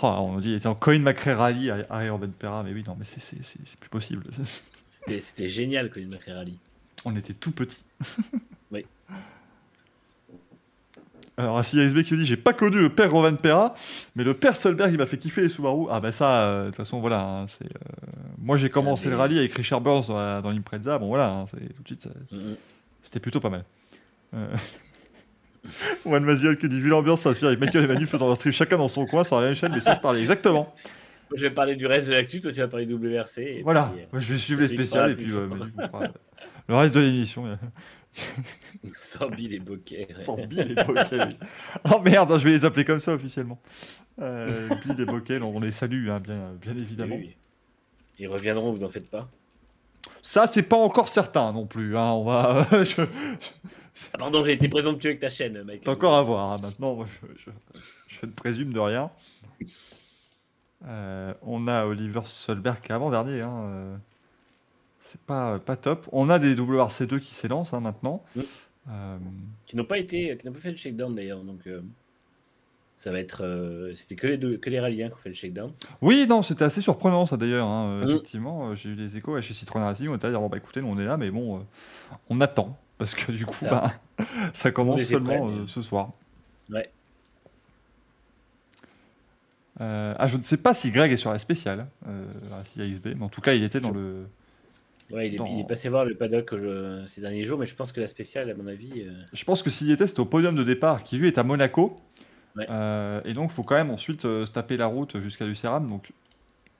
Oh, 0.00 0.06
on 0.06 0.38
dit, 0.38 0.50
il 0.50 0.54
était 0.54 0.68
en 0.68 0.74
Coin 0.74 0.98
McRae 1.00 1.34
Rally, 1.34 1.70
Harry 1.90 2.08
Robben 2.08 2.30
Pera, 2.32 2.62
mais 2.62 2.72
oui, 2.72 2.82
non, 2.86 2.96
mais 2.98 3.04
c'est- 3.04 3.20
c'est 3.20 3.44
c'est- 3.44 3.58
c'est 3.64 3.78
plus 3.78 3.90
possible. 3.90 4.22
C'était 4.86 5.20
c'était 5.20 5.48
génial 5.48 5.90
les 5.94 6.06
McLaren 6.06 6.38
Rally. 6.38 6.58
On 7.04 7.14
était 7.16 7.34
tout 7.34 7.52
petits. 7.52 7.82
Oui. 8.70 8.86
Alors, 11.38 11.56
Assi 11.58 11.80
ASB 11.80 12.02
qui 12.04 12.16
dit 12.16 12.24
J'ai 12.26 12.36
pas 12.36 12.52
connu 12.52 12.78
le 12.78 12.90
père 12.90 13.10
Rovan 13.10 13.36
Pera, 13.36 13.74
mais 14.16 14.22
le 14.24 14.34
père 14.34 14.56
Solberg, 14.56 14.92
il 14.92 14.98
m'a 14.98 15.06
fait 15.06 15.16
kiffer 15.18 15.40
les 15.42 15.48
Subaru. 15.48 15.86
Ah, 15.90 15.98
bah 15.98 16.12
ça, 16.12 16.42
euh, 16.44 16.60
de 16.64 16.66
toute 16.68 16.76
façon, 16.76 17.00
voilà. 17.00 17.20
hein, 17.26 17.46
c'est, 17.48 17.64
euh, 17.64 17.68
Moi, 18.38 18.56
j'ai 18.58 18.68
commencé 18.68 19.08
un 19.08 19.10
le 19.12 19.16
rallye 19.16 19.38
avec 19.38 19.54
Richard 19.54 19.80
Burns 19.80 20.04
dans, 20.08 20.42
dans 20.42 20.50
l'Impreza. 20.50 20.98
Bon, 20.98 21.08
voilà, 21.08 21.30
hein, 21.30 21.44
c'est... 21.46 21.56
tout 21.74 21.82
de 21.82 21.86
suite, 21.88 22.02
ça- 22.02 22.10
c'était 23.02 23.20
plutôt 23.20 23.40
pas 23.40 23.50
mal. 23.50 23.64
Euh... 24.34 24.54
Juan 26.06 26.24
Maziol 26.24 26.56
qui 26.56 26.68
dit 26.68 26.80
Vu 26.80 26.88
l'ambiance, 26.88 27.20
ça 27.22 27.34
se 27.34 27.38
fait 27.40 27.46
avec 27.46 27.60
Michael 27.60 27.84
et 27.84 27.86
Manu 27.86 28.06
faisant 28.06 28.26
leur 28.26 28.36
stream 28.36 28.52
chacun 28.52 28.76
dans 28.78 28.88
son 28.88 29.06
coin 29.06 29.24
sur 29.24 29.40
la 29.40 29.46
même 29.46 29.54
chaîne, 29.54 29.72
mais 29.72 29.80
sans 29.80 29.94
se 29.94 30.00
parler. 30.00 30.20
Exactement. 30.20 30.74
je 31.34 31.42
vais 31.42 31.50
parler 31.50 31.76
du 31.76 31.86
reste 31.86 32.08
de 32.08 32.12
l'actu, 32.12 32.40
toi 32.40 32.52
tu 32.52 32.58
vas 32.60 32.68
parler 32.68 32.86
WRC. 32.86 33.38
et 33.38 33.62
Voilà, 33.62 33.90
puis, 33.92 34.02
euh, 34.02 34.06
Moi, 34.12 34.20
je 34.20 34.32
vais 34.32 34.38
suivre 34.38 34.60
les 34.60 34.68
spéciales 34.68 35.12
et 35.12 35.14
puis 35.14 35.30
euh, 35.32 35.46
vous 35.46 35.82
fera 35.86 36.02
le 36.68 36.74
reste 36.76 36.94
de 36.94 37.00
l'émission. 37.00 37.58
Sans 38.98 39.28
Bill 39.30 39.54
et 39.54 39.58
Bokeh. 39.58 40.08
Sans 40.20 40.36
Bill 40.36 40.74
et 40.76 40.82
oui. 40.90 41.36
Oh 41.92 42.00
merde, 42.00 42.38
je 42.38 42.44
vais 42.44 42.50
les 42.50 42.64
appeler 42.64 42.84
comme 42.84 43.00
ça 43.00 43.14
officiellement. 43.14 43.60
Euh, 44.20 44.68
Bill 44.84 45.00
et 45.00 45.04
Bockel, 45.06 45.42
on 45.42 45.58
les 45.60 45.72
salue, 45.72 46.10
hein, 46.10 46.18
bien, 46.22 46.52
bien 46.60 46.72
évidemment. 46.76 47.16
Oui, 47.16 47.28
oui. 47.28 47.36
Ils 48.18 48.28
reviendront, 48.28 48.72
vous 48.72 48.84
en 48.84 48.88
faites 48.88 49.08
pas. 49.08 49.28
Ça, 50.22 50.46
c'est 50.46 50.62
pas 50.64 50.76
encore 50.76 51.08
certain 51.08 51.52
non 51.52 51.66
plus. 51.66 51.96
Hein, 51.96 52.10
on 52.12 52.24
va. 52.24 52.66
je- 52.84 53.02
pardon, 54.18 54.42
j'ai 54.44 54.52
été 54.52 54.68
présomptueux 54.68 55.10
avec 55.10 55.20
ta 55.20 55.30
chaîne, 55.30 55.62
Mike. 55.64 55.82
C'est 55.84 55.90
encore 55.90 56.14
à 56.16 56.22
voir. 56.22 56.52
hein, 56.52 56.58
Maintenant, 56.62 56.94
moi, 56.94 57.06
je, 57.06 57.26
je- 57.44 57.80
je 58.20 58.26
ne 58.26 58.32
présume 58.32 58.72
de 58.72 58.78
rien. 58.80 59.10
Euh, 60.86 61.32
on 61.42 61.68
a 61.68 61.86
Oliver 61.86 62.20
Solberg 62.24 62.80
qui 62.80 62.90
est 62.90 62.94
avant-dernier. 62.94 63.40
Hein, 63.42 63.62
euh, 63.66 63.96
c'est 65.00 65.20
pas, 65.20 65.58
pas 65.58 65.76
top. 65.76 66.08
On 66.12 66.28
a 66.30 66.38
des 66.38 66.54
WRC2 66.54 67.20
qui 67.20 67.34
s'élancent 67.34 67.72
hein, 67.74 67.80
maintenant. 67.80 68.24
Mm. 68.34 68.40
Euh, 68.90 69.18
Qui 69.66 69.76
n'ont 69.76 69.84
pas 69.84 69.98
été, 69.98 70.36
qui 70.38 70.46
n'ont 70.46 70.52
pas 70.52 70.58
fait 70.60 70.72
le 70.72 70.76
shakedown 70.76 71.14
d'ailleurs, 71.14 71.42
donc 71.44 71.60
ça 72.92 73.12
va 73.12 73.20
être, 73.20 73.92
c'était 73.94 74.16
que 74.16 74.26
les 74.26 74.36
deux, 74.36 74.56
que 74.58 74.70
les 74.70 74.80
rallyens 74.80 75.06
qui 75.08 75.14
ont 75.14 75.18
fait 75.18 75.28
le 75.28 75.34
shakedown. 75.36 75.72
Oui, 76.00 76.26
non, 76.28 76.42
c'était 76.42 76.64
assez 76.64 76.80
surprenant 76.80 77.24
ça 77.26 77.36
d'ailleurs. 77.36 77.68
hein, 77.68 78.00
Mm. 78.00 78.08
Effectivement, 78.08 78.74
j'ai 78.74 78.90
eu 78.90 78.96
des 78.96 79.16
échos 79.16 79.40
chez 79.40 79.54
Citroën 79.54 79.82
Racing. 79.84 80.08
On 80.08 80.16
était 80.16 80.26
à 80.26 80.30
dire 80.30 80.40
bon, 80.40 80.48
bah 80.48 80.56
écoutez, 80.56 80.80
nous 80.80 80.88
on 80.88 80.98
est 80.98 81.04
là, 81.04 81.16
mais 81.16 81.30
bon, 81.30 81.64
on 82.28 82.40
attend. 82.40 82.76
Parce 83.02 83.14
que 83.16 83.32
du 83.32 83.44
coup, 83.46 83.54
Ça. 83.56 83.68
bah, 83.70 84.24
ça 84.52 84.70
commence 84.70 85.02
seulement 85.02 85.46
mais- 85.46 85.58
euh, 85.62 85.66
ce 85.66 85.82
soir. 85.82 86.10
Ouais. 86.70 86.88
Euh, 89.80 90.14
ah, 90.18 90.28
je 90.28 90.36
ne 90.36 90.42
sais 90.42 90.58
pas 90.58 90.74
si 90.74 90.90
Greg 90.90 91.10
est 91.12 91.16
sur 91.16 91.32
la 91.32 91.38
spéciale, 91.38 91.86
euh, 92.06 92.24
AXB, 92.78 93.14
mais 93.16 93.24
en 93.24 93.28
tout 93.28 93.40
cas, 93.40 93.54
il 93.54 93.64
était 93.64 93.80
dans 93.80 93.90
le. 93.90 94.26
Ouais, 95.10 95.28
il 95.28 95.34
est, 95.34 95.36
Dans- 95.38 95.46
il 95.46 95.60
est 95.60 95.66
passé 95.66 95.88
voir 95.88 96.04
le 96.04 96.14
paddock 96.14 96.52
euh, 96.52 97.04
ces 97.06 97.20
derniers 97.20 97.44
jours, 97.44 97.58
mais 97.58 97.66
je 97.66 97.74
pense 97.74 97.90
que 97.92 98.00
la 98.00 98.08
spéciale, 98.08 98.50
à 98.50 98.54
mon 98.54 98.66
avis, 98.66 98.92
euh, 99.02 99.10
Je 99.32 99.44
pense 99.44 99.62
que 99.62 99.70
s'il 99.70 99.90
était, 99.90 100.06
c'était 100.06 100.20
au 100.20 100.24
podium 100.26 100.54
de 100.54 100.62
départ, 100.62 101.02
qui 101.02 101.16
lui 101.16 101.26
est 101.26 101.38
à 101.38 101.42
Monaco. 101.42 101.98
Ouais. 102.54 102.66
Et 103.24 103.32
donc, 103.32 103.50
il 103.50 103.54
faut 103.54 103.62
quand 103.62 103.74
même 103.74 103.90
ensuite 103.90 104.22
se 104.22 104.50
taper 104.50 104.76
la 104.76 104.86
route 104.86 105.18
jusqu'à 105.20 105.46
Lucéram. 105.46 105.88
Donc, 105.88 106.12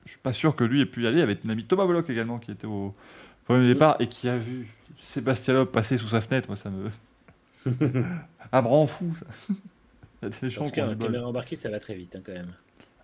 je 0.05 0.11
suis 0.11 0.21
pas 0.21 0.35
sûr 0.35 0.55
que 0.55 0.65
lui 0.65 0.83
ait 0.83 0.87
pu 0.87 1.03
y 1.03 1.07
aller. 1.07 1.17
Il 1.17 1.21
y 1.21 1.23
avait 1.23 1.35
notre 1.35 1.51
ami 1.51 1.65
Thomas 1.65 1.87
Bollock 1.87 2.09
également, 2.11 2.39
qui 2.39 2.51
était 2.53 2.67
au 2.67 2.95
podium 3.47 3.65
de 3.67 3.71
Mm. 3.71 3.75
départ 3.75 3.97
et 3.99 4.07
qui 4.07 4.29
a 4.29 4.37
vu 4.37 4.69
Sébastien 5.05 5.55
Loeb 5.55 5.69
passer 5.69 5.99
sous 5.99 6.09
sa 6.09 6.21
fenêtre. 6.21 6.49
Moi, 6.49 6.57
ça 6.57 6.71
me. 6.71 6.91
ah, 8.53 8.63
me 8.63 8.69
rend 8.69 8.87
fou, 8.87 9.13
ça. 9.19 9.27
Il 9.51 9.57
y 10.23 10.27
a 10.27 10.29
des 10.41 10.51
gens 10.51 10.63
en 10.63 10.65
tout 10.67 10.71
qui 10.71 10.77
cas, 10.77 10.87
en 10.87 10.95
bol. 10.95 11.07
caméra 11.09 11.27
embarquée, 11.27 11.57
ça 11.57 11.69
va 11.71 11.79
très 11.81 11.95
vite 11.95 12.17
hein, 12.17 12.21
quand 12.25 12.33
même. 12.33 12.53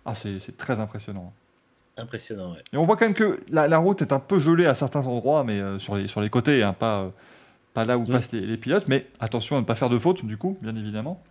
Ah, 0.05 0.15
c'est 0.15 0.39
c'est 0.39 0.57
très 0.57 0.79
impressionnant. 0.79 1.33
Impressionnant, 1.97 2.53
ouais. 2.53 2.63
Et 2.71 2.77
on 2.77 2.85
voit 2.85 2.95
quand 2.95 3.05
même 3.05 3.13
que 3.13 3.39
la, 3.51 3.67
la 3.67 3.77
route 3.77 4.01
est 4.01 4.13
un 4.13 4.19
peu 4.19 4.39
gelée 4.39 4.65
à 4.65 4.73
certains 4.75 5.05
endroits, 5.05 5.43
mais 5.43 5.59
euh, 5.59 5.79
sur, 5.79 5.97
les, 5.97 6.07
sur 6.07 6.21
les 6.21 6.29
côtés, 6.29 6.63
hein, 6.63 6.71
pas, 6.73 7.01
euh, 7.01 7.09
pas 7.73 7.83
là 7.83 7.97
où 7.97 8.03
Mm. 8.03 8.11
passent 8.11 8.31
les, 8.31 8.39
les 8.41 8.55
pilotes. 8.57 8.87
Mais 8.87 9.07
attention 9.19 9.57
à 9.57 9.59
ne 9.59 9.65
pas 9.65 9.75
faire 9.75 9.89
de 9.89 9.99
faute, 9.99 10.25
du 10.25 10.37
coup, 10.37 10.57
bien 10.61 10.75
évidemment. 10.77 11.21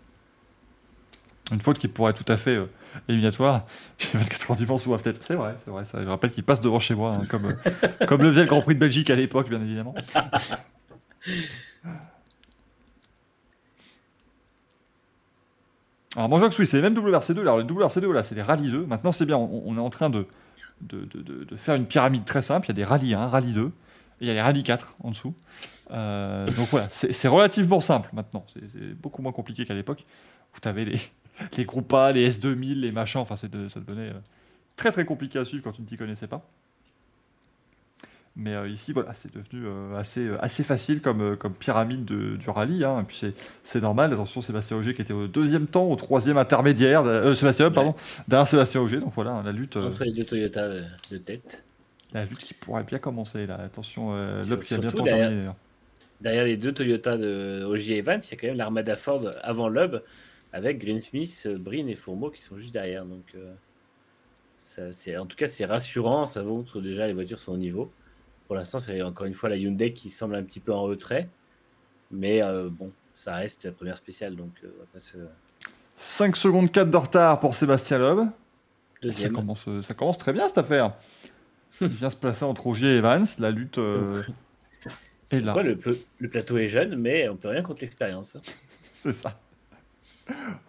Une 1.50 1.60
faute 1.60 1.78
qui 1.78 1.88
pourrait 1.88 2.10
être 2.10 2.22
tout 2.22 2.30
à 2.32 2.36
fait 2.36 2.56
euh, 2.56 2.66
éliminatoire. 3.08 3.64
J'ai 3.98 4.18
24 4.18 4.50
heures 4.50 4.56
du 4.56 4.66
Mans 4.66 4.78
sous 4.78 4.90
ma 4.90 4.98
tête. 4.98 5.22
C'est 5.22 5.34
vrai, 5.34 5.54
c'est 5.64 5.70
vrai. 5.70 5.84
Ça. 5.84 6.02
Je 6.02 6.08
rappelle 6.08 6.32
qu'il 6.32 6.44
passe 6.44 6.60
devant 6.60 6.78
chez 6.78 6.94
moi, 6.94 7.14
hein, 7.14 7.22
comme, 7.28 7.46
euh, 7.46 8.06
comme 8.06 8.22
le 8.22 8.30
faisait 8.30 8.42
le 8.42 8.48
Grand 8.48 8.60
Prix 8.60 8.74
de 8.74 8.80
Belgique 8.80 9.08
à 9.10 9.14
l'époque, 9.14 9.48
bien 9.48 9.60
évidemment. 9.62 9.94
Alors, 16.16 16.28
Manjox, 16.28 16.58
oui, 16.58 16.66
c'est 16.66 16.78
les 16.80 16.82
mêmes 16.82 16.94
WRC2. 16.94 17.40
Alors, 17.40 17.58
les 17.58 17.64
WRC2, 17.64 18.12
là, 18.12 18.22
c'est 18.22 18.34
les 18.34 18.42
Rallye 18.42 18.70
2. 18.70 18.86
Maintenant, 18.86 19.12
c'est 19.12 19.26
bien, 19.26 19.36
on, 19.36 19.76
est 19.76 19.80
en 19.80 19.90
train 19.90 20.10
de, 20.10 20.26
de, 20.80 21.04
de- 21.04 21.44
de- 21.44 21.56
faire 21.56 21.74
une 21.74 21.86
pyramide 21.86 22.24
très 22.24 22.42
simple. 22.42 22.66
Il 22.66 22.70
y 22.70 22.72
a 22.72 22.74
des 22.74 22.84
Rallye 22.84 23.14
1, 23.14 23.26
Rallye 23.28 23.52
2, 23.52 23.66
et 23.66 23.70
il 24.22 24.26
y 24.26 24.30
a 24.30 24.34
les 24.34 24.42
Rallye 24.42 24.62
4 24.62 24.96
en 25.04 25.10
dessous. 25.10 25.34
Euh, 25.90 26.46
donc 26.50 26.68
voilà, 26.70 26.88
c'est 26.90 27.28
relativement 27.28 27.80
simple 27.80 28.10
maintenant. 28.12 28.44
C'est 28.66 28.94
beaucoup 29.00 29.22
moins 29.22 29.32
compliqué 29.32 29.64
qu'à 29.64 29.74
l'époque 29.74 30.04
où 30.56 30.60
tu 30.60 30.68
avais 30.68 30.84
les, 30.84 30.98
les 31.56 31.64
groupes 31.64 31.92
A, 31.94 32.12
les 32.12 32.28
S2000, 32.30 32.80
les 32.80 32.92
machins. 32.92 33.20
Enfin, 33.20 33.36
ça 33.36 33.46
devenait 33.48 34.10
euh, 34.10 34.20
très 34.76 34.90
très 34.92 35.04
compliqué 35.04 35.38
à 35.38 35.44
suivre 35.44 35.62
quand 35.64 35.72
tu 35.72 35.82
ne 35.82 35.86
t'y 35.86 35.96
connaissais 35.96 36.26
pas. 36.26 36.46
Mais 38.40 38.54
euh, 38.54 38.68
ici, 38.68 38.92
voilà, 38.92 39.14
c'est 39.14 39.32
devenu 39.34 39.66
euh, 39.66 39.94
assez, 39.96 40.28
euh, 40.28 40.36
assez 40.40 40.62
facile 40.62 41.00
comme, 41.00 41.36
comme 41.36 41.54
pyramide 41.54 42.04
de- 42.04 42.36
du 42.36 42.48
rallye. 42.50 42.84
hein. 42.84 43.00
Et 43.00 43.04
puis 43.04 43.20
c'est- 43.64 43.80
normal. 43.80 44.12
Attention, 44.12 44.42
Sébastien 44.42 44.76
Auger 44.76 44.94
qui 44.94 45.02
était 45.02 45.12
au 45.12 45.26
deuxième 45.26 45.66
temps, 45.66 45.86
au 45.88 45.96
troisième 45.96 46.36
intermédiaire. 46.38 47.02
Sébastien, 47.34 47.64
Loeb, 47.66 47.74
pardon, 47.74 47.94
derrière 48.28 48.46
Sébastien 48.46 48.80
Auger. 48.80 49.00
Donc 49.00 49.12
voilà, 49.14 49.42
la 49.44 49.50
lutte, 49.50 49.76
Entre 49.76 50.04
les 50.04 50.12
deux 50.12 50.24
Toyota 50.24 50.68
de 50.68 51.16
tête. 51.18 51.64
la 52.12 52.24
lutte 52.24 52.38
qui 52.38 52.54
pourrait 52.54 52.84
bien 52.84 52.98
commencer 52.98 53.44
là. 53.46 53.56
Attention, 53.56 54.14
Loeb 54.48 54.60
qui 54.60 54.74
a 54.74 54.78
bientôt 54.78 54.98
derrière- 55.02 55.16
terminé. 55.28 55.40
d'ailleurs. 55.40 55.56
Derrière 56.20 56.44
les 56.44 56.56
deux 56.56 56.72
Toyota 56.72 57.16
de 57.16 57.64
OJ 57.68 57.90
Evans, 57.90 58.20
il 58.24 58.30
y 58.30 58.34
a 58.34 58.36
quand 58.40 58.46
même 58.48 58.56
l'Armada 58.56 58.94
Ford 58.94 59.22
avant 59.42 59.68
Loeb, 59.68 59.96
avec 60.52 60.78
Greensmith, 60.78 61.44
euh, 61.46 61.56
Brin 61.58 61.86
et 61.88 61.94
Fourmeau 61.94 62.30
qui 62.30 62.42
sont 62.42 62.56
juste 62.56 62.72
derrière. 62.72 63.04
Donc, 63.04 63.24
euh, 63.34 63.52
ça, 64.58 64.92
c'est, 64.92 65.16
en 65.16 65.26
tout 65.26 65.36
cas, 65.36 65.46
c'est 65.46 65.64
rassurant. 65.66 66.26
Ça 66.26 66.42
montre 66.42 66.74
que 66.74 66.78
déjà 66.78 67.06
les 67.06 67.12
voitures 67.12 67.38
sont 67.38 67.52
au 67.52 67.56
niveau. 67.58 67.90
Pour 68.46 68.56
l'instant, 68.56 68.80
c'est 68.80 69.02
encore 69.02 69.26
une 69.26 69.34
fois 69.34 69.48
la 69.48 69.56
Hyundai 69.56 69.92
qui 69.92 70.10
semble 70.10 70.34
un 70.34 70.42
petit 70.42 70.60
peu 70.60 70.72
en 70.72 70.82
retrait. 70.82 71.28
Mais 72.10 72.42
euh, 72.42 72.68
bon, 72.70 72.90
ça 73.14 73.34
reste 73.36 73.64
la 73.66 73.72
première 73.72 73.96
spéciale. 73.96 74.34
Donc, 74.36 74.50
euh, 74.64 74.68
on 74.76 74.80
va 74.80 74.86
pas 74.92 75.00
se. 75.00 75.16
5 75.98 76.36
secondes 76.36 76.70
4 76.70 76.90
de 76.90 76.96
retard 76.96 77.40
pour 77.40 77.54
Sébastien 77.54 77.98
Loeb. 77.98 78.20
Ça 79.12 79.28
commence, 79.28 79.68
ça 79.82 79.94
commence 79.94 80.18
très 80.18 80.32
bien 80.32 80.48
cette 80.48 80.58
affaire. 80.58 80.94
Il 81.80 81.88
vient 81.88 82.10
se 82.10 82.16
placer 82.16 82.44
entre 82.44 82.66
Ogier 82.66 82.94
et 82.94 82.96
Evans. 82.98 83.24
La 83.38 83.50
lutte 83.50 83.78
euh, 83.78 84.22
est 85.30 85.40
là. 85.40 85.54
Ouais, 85.54 85.62
le, 85.62 85.78
le 86.18 86.28
plateau 86.28 86.56
est 86.58 86.68
jeune, 86.68 86.96
mais 86.96 87.28
on 87.28 87.36
peut 87.36 87.48
rien 87.48 87.62
contre 87.62 87.82
l'expérience. 87.82 88.36
hein. 88.36 88.40
C'est 88.94 89.12
ça. 89.12 89.38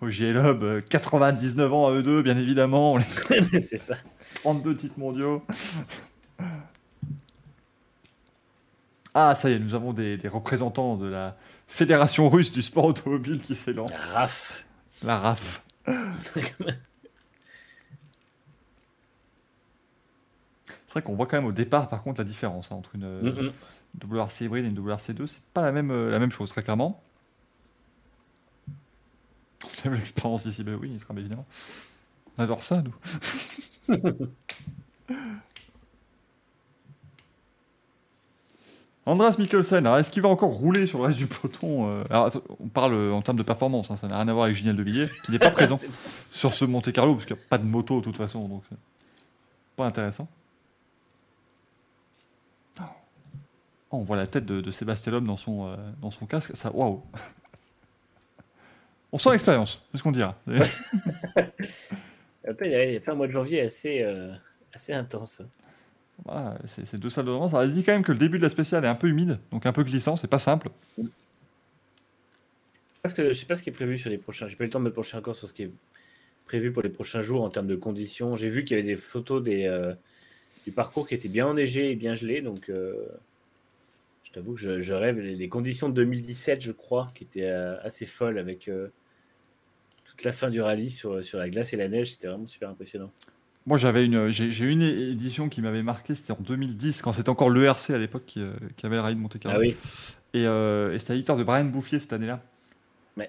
Ogier 0.02 0.30
et 0.30 0.34
Loeb, 0.34 0.64
euh, 0.64 0.82
99 0.82 1.74
ans 1.74 1.88
à 1.88 1.92
eux 1.92 2.04
deux, 2.04 2.22
bien 2.22 2.38
évidemment. 2.38 2.98
Les 2.98 3.60
c'est 3.60 3.78
ça. 3.78 3.96
32 4.36 4.76
titres 4.76 5.00
mondiaux. 5.00 5.44
Ah, 9.14 9.36
ça 9.36 9.50
y 9.50 9.54
est, 9.54 9.60
nous 9.60 9.76
avons 9.76 9.92
des, 9.92 10.18
des 10.18 10.28
représentants 10.28 10.96
de 10.96 11.08
la 11.08 11.36
Fédération 11.68 12.30
russe 12.30 12.52
du 12.52 12.62
sport 12.62 12.86
automobile 12.86 13.42
qui 13.42 13.56
s'élancent. 13.56 13.92
La 13.92 14.20
RAF. 14.20 14.64
La 15.04 15.18
RAF. 15.18 15.64
C'est 20.86 20.94
vrai 20.94 21.02
qu'on 21.04 21.14
voit 21.14 21.28
quand 21.28 21.38
même 21.38 21.46
au 21.46 21.52
départ, 21.52 21.88
par 21.88 22.02
contre, 22.02 22.20
la 22.20 22.26
différence 22.26 22.72
hein, 22.72 22.76
entre 22.76 22.96
une 22.96 23.04
euh, 23.04 23.52
Mm. 24.02 24.14
WRC 24.16 24.42
hybride 24.42 24.66
et 24.66 24.70
une 24.70 24.80
WRC2. 24.80 25.28
C'est 25.28 25.44
pas 25.54 25.62
la 25.62 25.72
même, 25.72 25.92
euh, 25.92 26.10
la 26.10 26.20
même 26.20 26.32
chose, 26.32 26.50
très 26.50 26.64
clairement. 26.64 27.04
On 29.66 29.88
aime 29.88 29.94
l'expérience 29.94 30.44
d'ici, 30.44 30.64
ben 30.64 30.78
oui, 30.80 30.98
très 30.98 31.14
bien 31.14 31.22
évidemment. 31.22 31.46
On 32.38 32.44
adore 32.44 32.64
ça, 32.64 32.82
nous. 32.82 32.96
Andreas 39.10 39.38
Mikkelsen, 39.40 39.88
alors 39.88 39.98
est-ce 39.98 40.12
qu'il 40.12 40.22
va 40.22 40.30
encore 40.30 40.52
rouler 40.52 40.86
sur 40.86 41.00
le 41.00 41.06
reste 41.06 41.18
du 41.18 41.26
peloton 41.26 41.90
euh, 41.90 42.04
alors, 42.12 42.30
On 42.60 42.68
parle 42.68 42.94
euh, 42.94 43.12
en 43.12 43.24
termes 43.24 43.38
de 43.38 43.44
performance, 43.44 43.90
hein, 43.90 43.96
ça 43.96 44.08
n'a 44.08 44.18
rien 44.18 44.28
à 44.28 44.34
voir 44.34 44.46
avec 44.46 44.56
Gilles 44.56 44.76
de 44.76 44.84
Villiers, 44.84 45.10
qui 45.26 45.32
n'est 45.32 45.40
pas 45.40 45.50
présent 45.52 45.80
sur 46.32 46.54
ce 46.54 46.64
Monte 46.64 46.92
Carlo, 46.92 47.16
parce 47.16 47.26
qu'il 47.26 47.36
n'y 47.36 47.42
a 47.42 47.46
pas 47.50 47.58
de 47.58 47.66
moto 47.66 48.02
de 48.02 48.06
toute 48.06 48.18
façon, 48.18 48.40
donc 48.48 48.64
c'est 48.70 48.78
pas 49.76 49.88
intéressant. 49.88 50.28
Oh, 52.80 52.84
on 53.98 54.04
voit 54.04 54.18
la 54.18 54.28
tête 54.28 54.46
de, 54.46 54.62
de 54.62 54.70
Sébastien 54.70 55.12
Loeb 55.12 55.26
dans 55.26 55.38
son, 55.38 55.66
euh, 55.66 55.76
dans 56.02 56.12
son 56.12 56.28
casque, 56.28 56.56
ça, 56.56 56.72
waouh 56.72 57.02
On 59.12 59.18
sent 59.18 59.32
l'expérience, 59.32 59.84
c'est 59.92 59.98
ce 59.98 60.04
qu'on 60.04 60.12
dira. 60.12 60.36
Après, 62.48 62.68
il 62.68 62.72
y 62.72 62.76
a- 62.98 63.00
fait 63.02 63.12
un 63.12 63.16
mois 63.16 63.28
de 63.28 63.32
janvier 63.32 63.62
assez, 63.62 64.04
euh, 64.04 64.32
assez 64.74 64.94
intense. 64.94 65.42
Voilà, 66.26 66.58
c'est 66.66 66.98
deux 67.00 67.10
salles 67.10 67.26
de 67.26 67.32
vraiment. 67.32 67.48
Ça 67.50 67.66
dit 67.66 67.84
quand 67.84 67.94
même 67.94 68.04
que 68.04 68.12
le 68.12 68.18
début 68.18 68.38
de 68.38 68.44
la 68.44 68.50
spéciale 68.50 68.84
est 68.86 68.90
un 68.90 68.96
peu 68.96 69.08
humide, 69.08 69.40
donc 69.52 69.66
un 69.66 69.72
peu 69.72 69.84
glissant, 69.84 70.16
c'est 70.16 70.28
pas 70.28 70.40
simple. 70.40 70.70
Parce 73.02 73.14
que 73.14 73.30
je 73.30 73.34
sais 73.34 73.46
pas 73.46 73.56
ce 73.56 73.64
qui 73.64 73.70
est 73.70 73.74
prévu 73.74 73.98
sur 73.98 74.10
les 74.10 74.18
prochains. 74.18 74.48
J'ai 74.48 74.58
pas 74.58 74.66
eu 74.66 74.68
le 74.68 74.72
temps 74.72 74.80
de 74.80 74.86
me 74.86 74.92
pencher 74.94 75.18
encore 75.18 75.36
sur 75.36 75.48
ce 75.48 75.54
qui 75.54 75.64
est 75.64 75.72
prévu 76.46 76.72
pour 76.74 76.82
les 76.84 76.90
prochains 76.90 77.22
jours 77.22 77.44
en 77.44 77.50
termes 77.50 77.68
de 77.68 77.76
conditions. 77.78 78.36
J'ai 78.36 78.50
vu 78.50 78.66
qu'il 78.66 78.76
y 78.76 78.80
avait 78.80 78.88
des 78.88 78.98
photos 78.98 79.42
des, 79.42 79.66
euh, 79.66 79.94
du 80.66 80.72
parcours 80.74 81.08
qui 81.08 81.14
étaient 81.16 81.30
bien 81.30 81.48
enneigé 81.48 81.92
et 81.92 81.96
bien 81.96 82.14
gelé. 82.14 82.42
Donc, 82.42 82.70
euh, 82.70 82.94
je 84.30 84.34
t'avoue 84.34 84.54
que 84.54 84.60
je, 84.60 84.80
je 84.80 84.94
rêve. 84.94 85.20
Les, 85.20 85.50
conditions 85.50 85.90
de 85.90 85.96
2017, 85.96 86.62
je 86.62 86.72
crois, 86.72 87.08
qui 87.16 87.24
étaient 87.24 87.50
euh, 87.50 87.76
assez 87.82 88.06
folles 88.06 88.38
avec 88.38 88.68
euh, 88.68 88.90
toute 90.06 90.24
la 90.24 90.32
fin 90.32 90.50
du 90.50 90.62
rallye 90.62 90.92
sur, 90.92 91.24
sur 91.24 91.40
la 91.40 91.50
glace 91.50 91.74
et 91.74 91.78
la 91.78 91.90
neige. 91.90 92.14
C'était 92.14 92.28
vraiment 92.28 92.48
super 92.48 92.70
impressionnant. 92.70 93.12
Moi, 93.66 93.78
j'avais 93.78 94.06
une, 94.06 94.32
j'ai 94.32 94.66
une 94.66 94.82
édition 94.82 95.50
qui 95.50 95.62
m'avait 95.62 95.84
marqué, 95.84 96.16
c'était 96.16 96.32
en 96.32 96.42
2010, 96.42 97.02
quand 97.02 97.14
c'était 97.14 97.30
encore 97.30 97.50
l'ERC 97.50 97.92
à 97.92 97.98
l'époque 97.98 98.26
qui, 98.26 98.42
euh, 98.42 98.54
qui 98.78 98.86
avait 98.86 98.96
le 98.96 99.02
rallye 99.02 99.16
de 99.16 99.22
Monte 99.22 99.38
Carlo. 99.38 99.60
Ah 99.60 99.62
oui. 99.62 99.76
Et, 100.34 100.46
euh, 100.48 100.94
et 100.94 101.00
c'était 101.00 101.14
la 101.14 101.18
victoire 101.18 101.38
de 101.38 101.44
Brian 101.44 101.66
Bouffier 101.66 102.00
cette 102.00 102.14
année-là. 102.14 102.42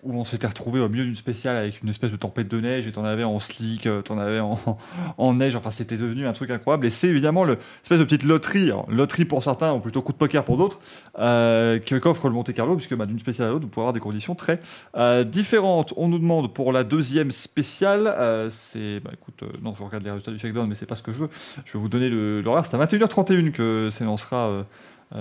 Où 0.02 0.18
on 0.18 0.24
s'était 0.24 0.46
retrouvé 0.46 0.80
au 0.80 0.88
milieu 0.88 1.04
d'une 1.04 1.16
spéciale 1.16 1.56
avec 1.56 1.82
une 1.82 1.88
espèce 1.88 2.10
de 2.10 2.16
tempête 2.16 2.48
de 2.48 2.60
neige 2.60 2.86
et 2.86 2.92
t'en 2.92 3.04
avais 3.04 3.24
en 3.24 3.38
slick, 3.38 3.86
euh, 3.86 4.02
t'en 4.02 4.18
avais 4.18 4.40
en, 4.40 4.58
en 5.18 5.34
neige, 5.34 5.56
enfin 5.56 5.70
c'était 5.70 5.96
devenu 5.96 6.26
un 6.26 6.32
truc 6.32 6.50
incroyable. 6.50 6.86
Et 6.86 6.90
c'est 6.90 7.08
évidemment 7.08 7.44
l'espèce 7.44 7.98
de 7.98 8.04
petite 8.04 8.24
loterie, 8.24 8.70
loterie 8.88 9.24
pour 9.24 9.42
certains 9.42 9.72
ou 9.72 9.80
plutôt 9.80 10.02
coup 10.02 10.12
de 10.12 10.18
poker 10.18 10.44
pour 10.44 10.56
d'autres, 10.56 10.78
euh, 11.18 11.78
qu'offre 12.00 12.28
le 12.28 12.34
Monte 12.34 12.52
Carlo 12.52 12.76
puisque 12.76 12.94
bah, 12.94 13.06
d'une 13.06 13.18
spéciale 13.18 13.48
à 13.48 13.50
l'autre 13.52 13.64
vous 13.64 13.70
pouvez 13.70 13.82
avoir 13.82 13.92
des 13.92 14.00
conditions 14.00 14.34
très 14.34 14.60
euh, 14.96 15.24
différentes. 15.24 15.94
On 15.96 16.08
nous 16.08 16.18
demande 16.18 16.52
pour 16.52 16.72
la 16.72 16.84
deuxième 16.84 17.30
spéciale, 17.30 18.06
euh, 18.06 18.48
c'est, 18.50 19.00
bah 19.00 19.10
écoute, 19.12 19.42
non 19.62 19.74
je 19.74 19.82
regarde 19.82 20.04
les 20.04 20.10
résultats 20.10 20.32
du 20.32 20.38
shakedown 20.38 20.68
mais 20.68 20.74
c'est 20.74 20.86
pas 20.86 20.94
ce 20.94 21.02
que 21.02 21.12
je 21.12 21.18
veux, 21.18 21.28
je 21.64 21.72
vais 21.72 21.78
vous 21.78 21.88
donner 21.88 22.08
l'horaire, 22.08 22.66
c'est 22.66 22.76
à 22.76 22.84
21h31 22.84 23.52
que 23.52 23.88
s'élancera 23.90 24.64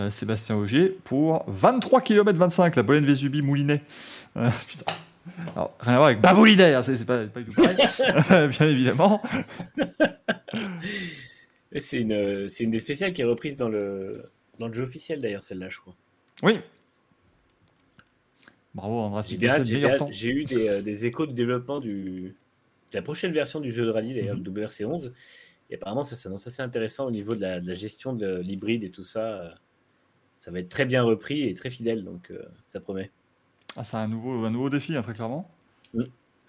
Sébastien 0.09 0.55
Augier 0.55 0.97
pour 1.03 1.43
23 1.47 2.01
km 2.01 2.37
25 2.37 2.75
la 2.75 2.83
Bolène 2.83 3.05
Vésubi 3.05 3.41
Moulinet. 3.41 3.81
Euh, 4.37 4.49
putain. 4.67 4.85
Alors, 5.55 5.75
rien 5.79 5.93
à 5.93 5.97
voir 5.97 6.07
avec 6.07 6.21
Baboulinet, 6.21 6.73
hein, 6.73 6.83
c'est 6.83 7.05
pas, 7.05 7.25
pas 7.25 7.41
du 7.41 7.49
tout 7.49 7.61
pareil, 7.61 7.77
bien 8.47 8.67
évidemment. 8.67 9.21
C'est 11.75 12.01
une, 12.01 12.47
c'est 12.47 12.63
une 12.63 12.71
des 12.71 12.79
spéciales 12.79 13.13
qui 13.13 13.21
est 13.21 13.25
reprise 13.25 13.55
dans 13.55 13.69
le, 13.69 14.11
dans 14.57 14.67
le 14.67 14.73
jeu 14.73 14.83
officiel 14.83 15.21
d'ailleurs, 15.21 15.43
celle-là, 15.43 15.69
je 15.69 15.79
crois. 15.79 15.95
Oui. 16.43 16.59
Bravo 18.73 18.99
Andras, 18.99 19.27
j'ai 19.27 19.35
eu 20.29 20.45
des, 20.45 20.67
euh, 20.67 20.81
des, 20.81 21.05
échos 21.05 21.25
de 21.25 21.33
développement 21.33 21.79
du, 21.79 22.35
de 22.91 22.97
la 22.97 23.01
prochaine 23.01 23.31
version 23.31 23.59
du 23.59 23.71
jeu 23.71 23.85
de 23.85 23.91
rallye, 23.91 24.13
d'ailleurs, 24.13 24.37
mm 24.37 24.43
-hmm. 24.43 24.55
le 24.55 24.67
WRC11. 24.67 25.11
Et 25.69 25.75
apparemment, 25.75 26.03
ça 26.03 26.15
s'annonce 26.15 26.47
assez 26.47 26.61
intéressant 26.61 27.05
au 27.05 27.11
niveau 27.11 27.35
de 27.35 27.41
la, 27.41 27.59
de 27.59 27.67
la 27.67 27.73
gestion 27.73 28.13
de 28.13 28.39
l'hybride 28.39 28.83
et 28.83 28.89
tout 28.89 29.03
ça. 29.03 29.41
Ça 30.39 30.51
va 30.51 30.59
être 30.59 30.69
très 30.69 30.85
bien 30.85 31.03
repris 31.03 31.43
et 31.43 31.53
très 31.53 31.69
fidèle, 31.69 32.05
donc 32.05 32.31
euh, 32.31 32.41
ça 32.65 32.79
promet. 32.79 33.11
Ah, 33.75 33.83
c'est 33.83 33.97
un 33.97 34.07
nouveau, 34.07 34.45
un 34.45 34.49
nouveau 34.49 34.69
défi, 34.69 34.95
hein, 34.95 35.01
très 35.01 35.13
clairement. 35.13 35.51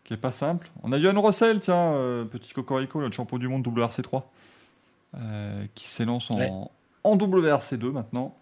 Qui 0.05 0.15
est 0.15 0.17
pas 0.17 0.33
simple. 0.33 0.71
On 0.85 0.93
a 0.93 0.99
Yohan 0.99 1.21
Russell, 1.21 1.59
tiens, 1.59 1.93
euh, 1.95 2.25
petit 2.25 2.53
cocorico, 2.53 3.01
le 3.01 3.11
champion 3.11 3.37
du 3.37 3.49
monde 3.49 3.67
WRC3, 3.67 4.23
euh, 5.17 5.67
qui 5.75 5.89
s'élance 5.89 6.31
en, 6.31 6.71
en 7.03 7.17
WRC2 7.17 7.91
maintenant. 7.91 8.37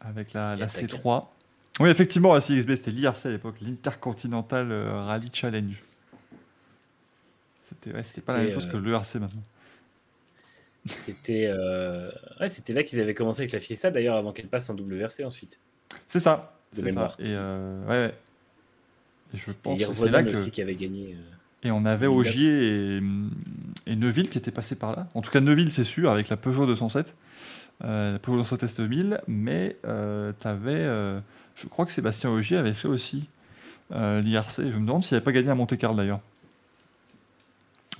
Avec 0.00 0.32
la, 0.32 0.56
la 0.56 0.66
C3. 0.66 1.26
Oui, 1.78 1.90
effectivement, 1.90 2.34
la 2.34 2.40
CXB, 2.40 2.74
c'était 2.74 2.90
l'IRC 2.90 3.26
à 3.26 3.30
l'époque, 3.30 3.60
l'Intercontinental 3.60 4.72
Rally 4.72 5.30
Challenge. 5.32 5.80
C'était 7.62 7.92
ouais, 7.92 8.02
pas 8.26 8.36
la 8.36 8.42
même 8.42 8.52
chose 8.52 8.66
que 8.66 8.76
l'ERC 8.76 9.14
maintenant. 9.16 9.42
C'était 10.86 11.46
euh... 11.46 12.08
ouais, 12.40 12.48
c'était 12.48 12.72
là 12.72 12.82
qu'ils 12.82 13.00
avaient 13.00 13.14
commencé 13.14 13.40
avec 13.42 13.52
la 13.52 13.60
Fiesta, 13.60 13.90
d'ailleurs, 13.90 14.16
avant 14.16 14.32
qu'elle 14.32 14.48
passe 14.48 14.70
en 14.70 14.74
WRC 14.74 15.24
ensuite. 15.24 15.58
C'est 16.06 16.20
ça. 16.20 16.54
C'est 16.72 16.90
ça. 16.90 17.14
Et 17.18 17.24
euh, 17.26 17.86
ouais, 17.86 18.14
Et 19.34 19.36
je 19.36 19.52
pense 19.52 19.84
que 19.84 19.94
c'est 19.94 20.10
là 20.10 20.22
que. 20.22 20.48
Qui 20.48 20.62
avait 20.62 20.76
gagné, 20.76 21.14
euh... 21.14 21.68
Et 21.68 21.70
on 21.70 21.84
avait 21.84 22.06
Augier 22.06 22.96
et, 22.96 23.00
et, 23.86 23.96
Neuville 23.96 24.30
qui 24.30 24.38
étaient 24.38 24.50
passés 24.50 24.78
par 24.78 24.96
là. 24.96 25.08
En 25.14 25.20
tout 25.20 25.30
cas, 25.30 25.40
Neuville, 25.40 25.70
c'est 25.70 25.84
sûr, 25.84 26.10
avec 26.10 26.30
la 26.30 26.36
Peugeot 26.38 26.64
207, 26.64 27.14
euh, 27.84 28.12
la 28.12 28.18
Peugeot 28.18 28.38
207 28.38 28.78
2000. 28.78 29.20
Mais 29.26 29.76
tu 29.82 30.48
avais. 30.48 30.84
je 31.56 31.66
crois 31.68 31.84
que 31.84 31.92
Sébastien 31.92 32.30
Augier 32.30 32.56
avait 32.56 32.72
fait 32.72 32.88
aussi 32.88 33.28
l'IRC. 33.90 34.56
Je 34.58 34.62
me 34.62 34.86
demande 34.86 35.02
s'il 35.02 35.16
n'avait 35.16 35.24
pas 35.24 35.32
gagné 35.32 35.50
à 35.50 35.54
Monte-Carlo 35.54 35.96
d'ailleurs 35.96 36.20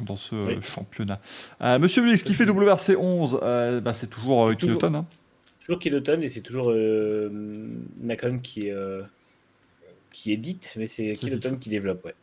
dans 0.02 0.16
ce 0.16 0.34
oui. 0.34 0.58
championnat. 0.62 1.20
Euh, 1.62 1.78
Monsieur 1.78 2.02
Vulix, 2.02 2.22
qui 2.22 2.34
fait 2.34 2.44
WRC 2.44 2.96
11, 2.96 3.40
euh, 3.42 3.80
bah, 3.80 3.94
c'est 3.94 4.08
toujours 4.08 4.48
euh, 4.48 4.54
Kiloton. 4.54 4.94
Hein. 4.94 5.06
Toujours 5.60 5.78
Kiloton 5.78 6.20
et 6.20 6.28
c'est 6.28 6.40
toujours 6.40 6.70
euh, 6.70 7.30
Nakon 8.00 8.38
qui, 8.38 8.68
est, 8.68 8.74
qui 10.12 10.32
édite, 10.32 10.74
mais 10.76 10.86
c'est 10.86 11.12
Kiloton 11.14 11.56
qui 11.56 11.68
développe. 11.68 12.04
Ouais. 12.04 12.14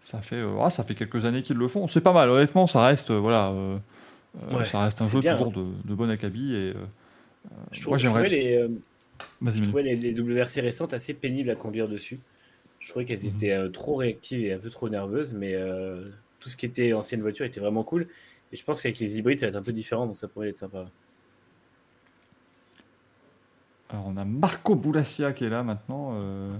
Ça 0.00 0.20
fait, 0.20 0.42
ah, 0.60 0.70
ça 0.70 0.84
fait 0.84 0.94
quelques 0.94 1.24
années 1.24 1.42
qu'ils 1.42 1.56
le 1.56 1.68
font. 1.68 1.86
C'est 1.86 2.00
pas 2.00 2.12
mal, 2.12 2.28
honnêtement, 2.30 2.66
ça 2.66 2.84
reste, 2.84 3.12
voilà, 3.12 3.52
ouais, 4.50 4.64
ça 4.64 4.80
reste 4.80 5.00
un 5.00 5.08
jeu 5.08 5.20
bien, 5.20 5.36
toujours 5.36 5.52
hein. 5.58 5.64
de, 5.84 5.88
de, 5.88 5.94
bon 5.94 6.10
acabit. 6.10 6.54
Et, 6.54 6.72
je, 7.70 7.80
trouve, 7.80 7.92
moi, 7.92 7.98
je 7.98 8.06
trouvais, 8.08 8.28
les, 8.28 8.68
je 9.46 9.62
trouvais 9.62 9.82
les, 9.82 9.96
les, 9.96 10.12
WRC 10.20 10.60
récentes 10.60 10.92
assez 10.92 11.14
pénibles 11.14 11.50
à 11.50 11.54
conduire 11.54 11.88
dessus. 11.88 12.18
Je 12.80 12.88
trouvais 12.88 13.04
qu'elles 13.04 13.18
-hmm. 13.18 13.36
étaient 13.36 13.70
trop 13.72 13.94
réactives 13.94 14.44
et 14.44 14.52
un 14.52 14.58
peu 14.58 14.70
trop 14.70 14.88
nerveuses, 14.88 15.32
mais 15.32 15.54
tout 16.42 16.48
ce 16.48 16.56
qui 16.56 16.66
était 16.66 16.92
ancienne 16.92 17.22
voiture 17.22 17.46
était 17.46 17.60
vraiment 17.60 17.84
cool. 17.84 18.08
Et 18.52 18.56
je 18.56 18.64
pense 18.64 18.82
qu'avec 18.82 18.98
les 18.98 19.18
hybrides, 19.18 19.38
ça 19.38 19.46
va 19.46 19.50
être 19.50 19.56
un 19.56 19.62
peu 19.62 19.72
différent, 19.72 20.06
donc 20.06 20.16
ça 20.16 20.28
pourrait 20.28 20.48
être 20.48 20.56
sympa. 20.56 20.86
Alors 23.90 24.06
on 24.06 24.16
a 24.16 24.24
Marco 24.24 24.74
Boulassia 24.74 25.32
qui 25.32 25.44
est 25.44 25.50
là 25.50 25.62
maintenant. 25.62 26.14
Euh... 26.14 26.56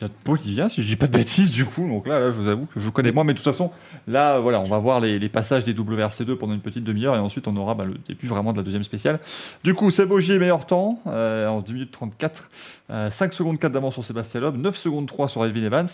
A 0.00 0.08
Bolivia, 0.24 0.68
si 0.68 0.82
je 0.82 0.88
dis 0.88 0.96
pas 0.96 1.06
de 1.06 1.12
bêtises 1.12 1.52
du 1.52 1.64
coup. 1.64 1.86
Donc 1.86 2.06
là, 2.06 2.18
là 2.18 2.32
je 2.32 2.40
vous 2.40 2.48
avoue 2.48 2.66
que 2.66 2.80
je 2.80 2.88
connais 2.88 3.12
moins, 3.12 3.24
mais 3.24 3.34
de 3.34 3.38
toute 3.38 3.44
façon, 3.44 3.70
là, 4.08 4.40
voilà, 4.40 4.58
on 4.60 4.68
va 4.68 4.78
voir 4.78 5.00
les, 5.00 5.28
passages 5.28 5.64
des 5.64 5.74
WRC2 5.74 6.34
pendant 6.34 6.54
une 6.54 6.60
petite 6.60 6.82
demi-heure 6.82 7.14
et 7.14 7.18
ensuite 7.18 7.46
on 7.46 7.56
aura 7.56 7.74
bah, 7.74 7.84
le 7.84 7.94
début 8.08 8.26
vraiment 8.26 8.52
de 8.52 8.56
la 8.56 8.62
deuxième 8.64 8.84
spéciale. 8.84 9.20
Du 9.62 9.74
coup, 9.74 9.90
Sebogier 9.90 10.38
meilleur 10.38 10.66
temps 10.66 11.00
euh, 11.06 11.46
en 11.46 11.60
10 11.60 11.72
minutes 11.74 11.90
34, 11.92 12.50
euh, 12.90 13.10
5 13.10 13.34
secondes 13.34 13.58
4 13.58 13.70
d'avance 13.70 13.94
sur 13.94 14.04
Sébastien 14.04 14.40
Loeb, 14.40 14.56
9 14.56 14.76
secondes 14.76 15.06
3 15.06 15.28
sur 15.28 15.44
Elvin 15.44 15.62
Evans. 15.62 15.86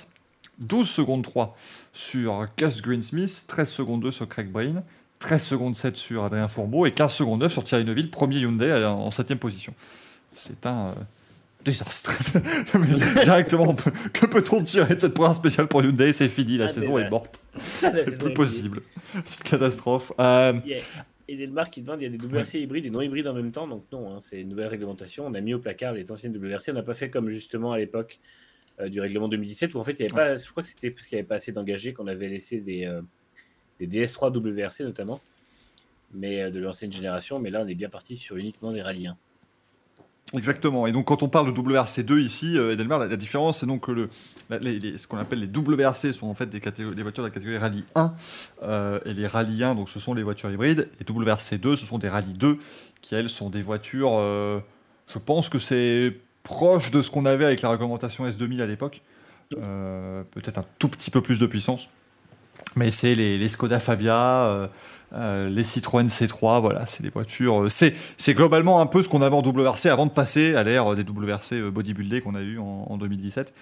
12 0.60 0.88
secondes 0.88 1.22
3 1.22 1.56
sur 1.92 2.46
Gus 2.56 2.82
Greensmith, 2.82 3.44
13 3.46 3.70
secondes 3.70 4.00
2 4.02 4.10
sur 4.10 4.28
Craig 4.28 4.50
Brain, 4.50 4.82
13 5.18 5.42
secondes 5.42 5.76
7 5.76 5.96
sur 5.96 6.24
Adrien 6.24 6.48
Fourbeau 6.48 6.86
et 6.86 6.92
15 6.92 7.12
secondes 7.12 7.40
9 7.40 7.52
sur 7.52 7.64
Thierry 7.64 7.84
Neuville, 7.84 8.10
premier 8.10 8.38
Hyundai 8.38 8.84
en 8.84 9.10
7 9.10 9.34
position. 9.34 9.74
C'est 10.34 10.66
un 10.66 10.88
euh, 10.88 10.94
désastre. 11.64 12.12
Directement, 13.24 13.74
peut, 13.74 13.90
que 14.12 14.26
peut-on 14.26 14.62
tirer 14.62 14.94
de 14.94 15.00
cette 15.00 15.14
première 15.14 15.34
spéciale 15.34 15.66
pour 15.66 15.82
Hyundai? 15.82 16.12
C'est 16.12 16.28
fini, 16.28 16.58
la 16.58 16.66
un 16.66 16.68
saison 16.68 16.96
désastre. 16.96 17.06
est 17.06 17.10
morte. 17.10 17.40
C'est 17.58 18.18
plus 18.18 18.34
possible. 18.34 18.82
C'est 19.24 19.38
une 19.38 19.44
catastrophe. 19.50 20.12
Euh, 20.20 20.54
yeah. 20.64 20.78
Et 21.30 21.36
Delmar 21.36 21.68
qui 21.68 21.82
demande 21.82 22.00
il 22.00 22.04
y 22.04 22.06
a 22.06 22.08
des 22.08 22.16
WRC 22.16 22.54
ouais. 22.54 22.60
hybrides 22.62 22.86
et 22.86 22.90
non 22.90 23.02
hybrides 23.02 23.26
en 23.26 23.34
même 23.34 23.52
temps, 23.52 23.66
donc 23.66 23.84
non, 23.92 24.14
hein, 24.14 24.18
c'est 24.18 24.40
une 24.40 24.48
nouvelle 24.48 24.68
réglementation. 24.68 25.26
On 25.26 25.34
a 25.34 25.40
mis 25.42 25.52
au 25.52 25.58
placard 25.58 25.92
les 25.92 26.10
anciennes 26.10 26.34
WRC, 26.34 26.70
on 26.70 26.72
n'a 26.72 26.82
pas 26.82 26.94
fait 26.94 27.10
comme 27.10 27.28
justement 27.28 27.72
à 27.72 27.78
l'époque 27.78 28.18
euh, 28.22 28.47
du 28.86 29.00
règlement 29.00 29.28
2017 29.28 29.74
où 29.74 29.78
en 29.78 29.84
fait 29.84 29.92
il 29.92 30.00
y 30.00 30.02
avait 30.04 30.14
pas, 30.14 30.36
je 30.36 30.50
crois 30.50 30.62
que 30.62 30.68
c'était 30.68 30.90
parce 30.90 31.06
qu'il 31.06 31.16
n'y 31.16 31.20
avait 31.20 31.28
pas 31.28 31.36
assez 31.36 31.52
d'engagés 31.52 31.92
qu'on 31.92 32.06
avait 32.06 32.28
laissé 32.28 32.60
des, 32.60 32.84
euh, 32.84 33.02
des 33.80 33.86
DS3 33.86 34.30
WRC 34.30 34.84
notamment, 34.84 35.20
mais 36.12 36.42
euh, 36.42 36.50
de 36.50 36.60
l'ancienne 36.60 36.92
génération. 36.92 37.38
Mais 37.40 37.50
là 37.50 37.62
on 37.64 37.68
est 37.68 37.74
bien 37.74 37.88
parti 37.88 38.16
sur 38.16 38.36
uniquement 38.36 38.72
des 38.72 38.82
rallyes 38.82 39.08
1. 39.08 39.16
Exactement. 40.34 40.86
Et 40.86 40.92
donc, 40.92 41.06
quand 41.06 41.22
on 41.22 41.28
parle 41.28 41.52
de 41.52 41.58
WRC2 41.58 42.20
ici, 42.20 42.58
euh, 42.58 42.72
Edelmer, 42.72 42.98
la, 42.98 43.16
différence, 43.16 43.60
c'est 43.60 43.66
donc 43.66 43.86
que 43.86 43.92
le, 43.92 44.10
ce 44.50 45.06
qu'on 45.06 45.16
appelle 45.16 45.40
les 45.40 45.46
WRC 45.46 46.12
sont 46.12 46.26
en 46.26 46.34
fait 46.34 46.46
des, 46.46 46.60
voitures 46.60 47.22
de 47.22 47.28
la 47.28 47.30
catégorie 47.30 47.56
Rallye 47.56 47.84
1. 47.94 48.14
Euh, 48.62 49.00
et 49.06 49.14
les 49.14 49.26
Rallye 49.26 49.64
1, 49.64 49.74
donc 49.74 49.88
ce 49.88 50.00
sont 50.00 50.12
les 50.12 50.22
voitures 50.22 50.50
hybrides. 50.50 50.88
Et 51.00 51.04
WRC2, 51.04 51.76
ce 51.76 51.86
sont 51.86 51.98
des 51.98 52.08
Rallye 52.08 52.34
2, 52.34 52.58
qui 53.00 53.14
elles 53.14 53.30
sont 53.30 53.48
des 53.48 53.62
voitures. 53.62 54.12
Euh, 54.14 54.60
je 55.06 55.18
pense 55.18 55.48
que 55.48 55.58
c'est 55.58 56.14
proche 56.48 56.90
de 56.90 57.02
ce 57.02 57.10
qu'on 57.10 57.26
avait 57.26 57.44
avec 57.44 57.60
la 57.60 57.68
réglementation 57.68 58.26
S2000 58.26 58.62
à 58.62 58.66
l'époque. 58.66 59.02
Euh, 59.54 60.22
Peut-être 60.30 60.58
un 60.58 60.64
tout 60.78 60.88
petit 60.88 61.10
peu 61.10 61.20
plus 61.20 61.38
de 61.38 61.46
puissance. 61.46 61.90
Mais 62.74 62.90
c'est 62.90 63.14
les, 63.14 63.36
les, 63.36 63.48
Skoda 63.50 63.78
Fabia, 63.78 64.44
euh, 64.46 64.66
euh, 65.12 65.50
les 65.50 65.62
Citroën 65.62 66.06
C3, 66.06 66.62
voilà, 66.62 66.86
c'est 66.86 67.02
des 67.02 67.10
voitures. 67.10 67.66
C'est 67.68 68.34
globalement 68.34 68.80
un 68.80 68.86
peu 68.86 69.02
ce 69.02 69.10
qu'on 69.10 69.20
avait 69.20 69.36
en 69.36 69.42
WRC 69.42 69.86
avant 69.86 70.06
de 70.06 70.10
passer 70.10 70.54
à 70.54 70.62
l'ère 70.62 70.94
des 70.94 71.02
WRC 71.02 71.70
bodybuildés 71.70 72.22
qu'on 72.22 72.34
a 72.34 72.40
eu 72.40 72.58
en, 72.58 72.86
en 72.88 72.96
2017. 72.96 73.52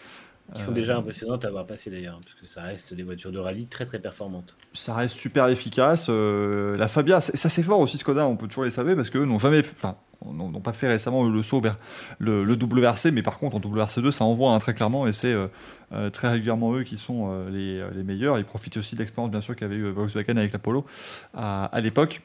Qui 0.54 0.62
sont 0.62 0.72
déjà 0.72 0.96
impressionnantes 0.96 1.44
à 1.44 1.48
avoir 1.48 1.66
passé 1.66 1.90
d'ailleurs, 1.90 2.20
parce 2.22 2.34
que 2.34 2.46
ça 2.46 2.62
reste 2.62 2.94
des 2.94 3.02
voitures 3.02 3.32
de 3.32 3.38
rallye 3.38 3.66
très 3.66 3.84
très 3.84 3.98
performantes. 3.98 4.54
Ça 4.74 4.94
reste 4.94 5.16
super 5.16 5.48
efficace. 5.48 6.06
Euh, 6.08 6.76
la 6.76 6.86
Fabia, 6.86 7.20
ça 7.20 7.48
c'est 7.48 7.62
fort 7.64 7.80
aussi 7.80 7.98
Skoda, 7.98 8.26
on 8.28 8.36
peut 8.36 8.46
toujours 8.46 8.64
les 8.64 8.70
savoir 8.70 8.94
parce 8.94 9.10
qu'eux 9.10 9.24
n'ont 9.24 9.40
jamais, 9.40 9.58
enfin, 9.58 9.96
n'ont 10.24 10.60
pas 10.60 10.72
fait 10.72 10.88
récemment 10.88 11.24
le 11.24 11.42
saut 11.42 11.60
vers 11.60 11.76
le, 12.18 12.44
le, 12.44 12.54
WRC, 12.54 13.10
mais 13.12 13.22
par 13.22 13.38
contre 13.38 13.56
en 13.56 13.60
WRC2 13.60 14.10
ça 14.10 14.24
envoie 14.24 14.52
hein, 14.52 14.58
très 14.58 14.74
clairement 14.74 15.06
et 15.06 15.12
c'est 15.12 15.32
euh, 15.32 15.48
euh, 15.92 16.10
très 16.10 16.28
régulièrement 16.28 16.74
eux 16.74 16.84
qui 16.84 16.98
sont 16.98 17.30
euh, 17.30 17.50
les, 17.50 17.96
les, 17.96 18.02
meilleurs. 18.02 18.38
Ils 18.38 18.44
profitent 18.44 18.76
aussi 18.76 18.94
de 18.94 19.00
l'expérience 19.00 19.30
bien 19.30 19.40
sûr 19.40 19.54
qu'avait 19.56 19.76
eu 19.76 19.90
Volkswagen 19.90 20.36
avec 20.36 20.52
l'Apollo 20.52 20.86
à, 21.34 21.66
à 21.66 21.80
l'époque. 21.80 22.22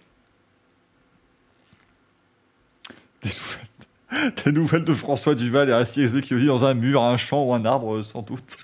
Des 3.22 3.30
nouvelles 3.30 3.68
des 4.45 4.52
nouvelles 4.52 4.84
de 4.84 4.93
François 4.93 5.36
Duval 5.36 5.69
et 5.69 5.71
Aristide 5.71 6.21
qui 6.21 6.36
vit 6.36 6.47
dans 6.47 6.65
un 6.65 6.74
mur, 6.74 7.04
un 7.04 7.17
champ 7.17 7.43
ou 7.43 7.54
un 7.54 7.65
arbre, 7.65 8.02
sans 8.02 8.21
doute. 8.21 8.58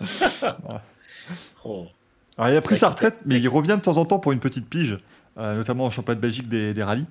ouais. 0.00 0.48
oh. 1.64 1.86
Alors, 2.38 2.50
il 2.50 2.56
a 2.56 2.60
pris 2.60 2.76
sa 2.76 2.88
retraite, 2.88 3.18
mais 3.26 3.38
il 3.38 3.48
revient 3.48 3.76
de 3.76 3.82
temps 3.82 3.96
en 3.98 4.04
temps 4.04 4.18
pour 4.18 4.32
une 4.32 4.40
petite 4.40 4.68
pige, 4.68 4.98
euh, 5.38 5.54
notamment 5.54 5.84
en 5.84 5.90
championnat 5.90 6.16
de 6.16 6.20
Belgique 6.20 6.48
des, 6.48 6.74
des 6.74 6.82
rallyes. 6.82 7.06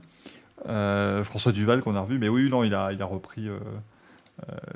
Euh, 0.67 1.23
François 1.23 1.51
Duval 1.51 1.81
qu'on 1.81 1.95
a 1.95 2.01
revu, 2.01 2.19
mais 2.19 2.29
oui, 2.29 2.49
non, 2.49 2.63
il 2.63 2.73
a, 2.75 2.91
il 2.91 3.01
a 3.01 3.05
repris, 3.05 3.47
euh, 3.47 3.60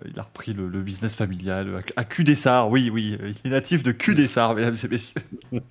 il 0.05 0.17
a 0.19 0.23
repris 0.23 0.53
le, 0.53 0.67
le, 0.67 0.81
business 0.81 1.15
familial 1.15 1.81
à, 1.95 2.01
à 2.01 2.03
Cudessart. 2.03 2.69
Oui, 2.69 2.89
oui, 2.91 3.17
il 3.21 3.51
est 3.51 3.53
natif 3.53 3.84
de 3.84 3.91
Cudessart, 3.91 4.55
mesdames 4.55 4.75
et 4.84 4.88
messieurs. 4.88 5.21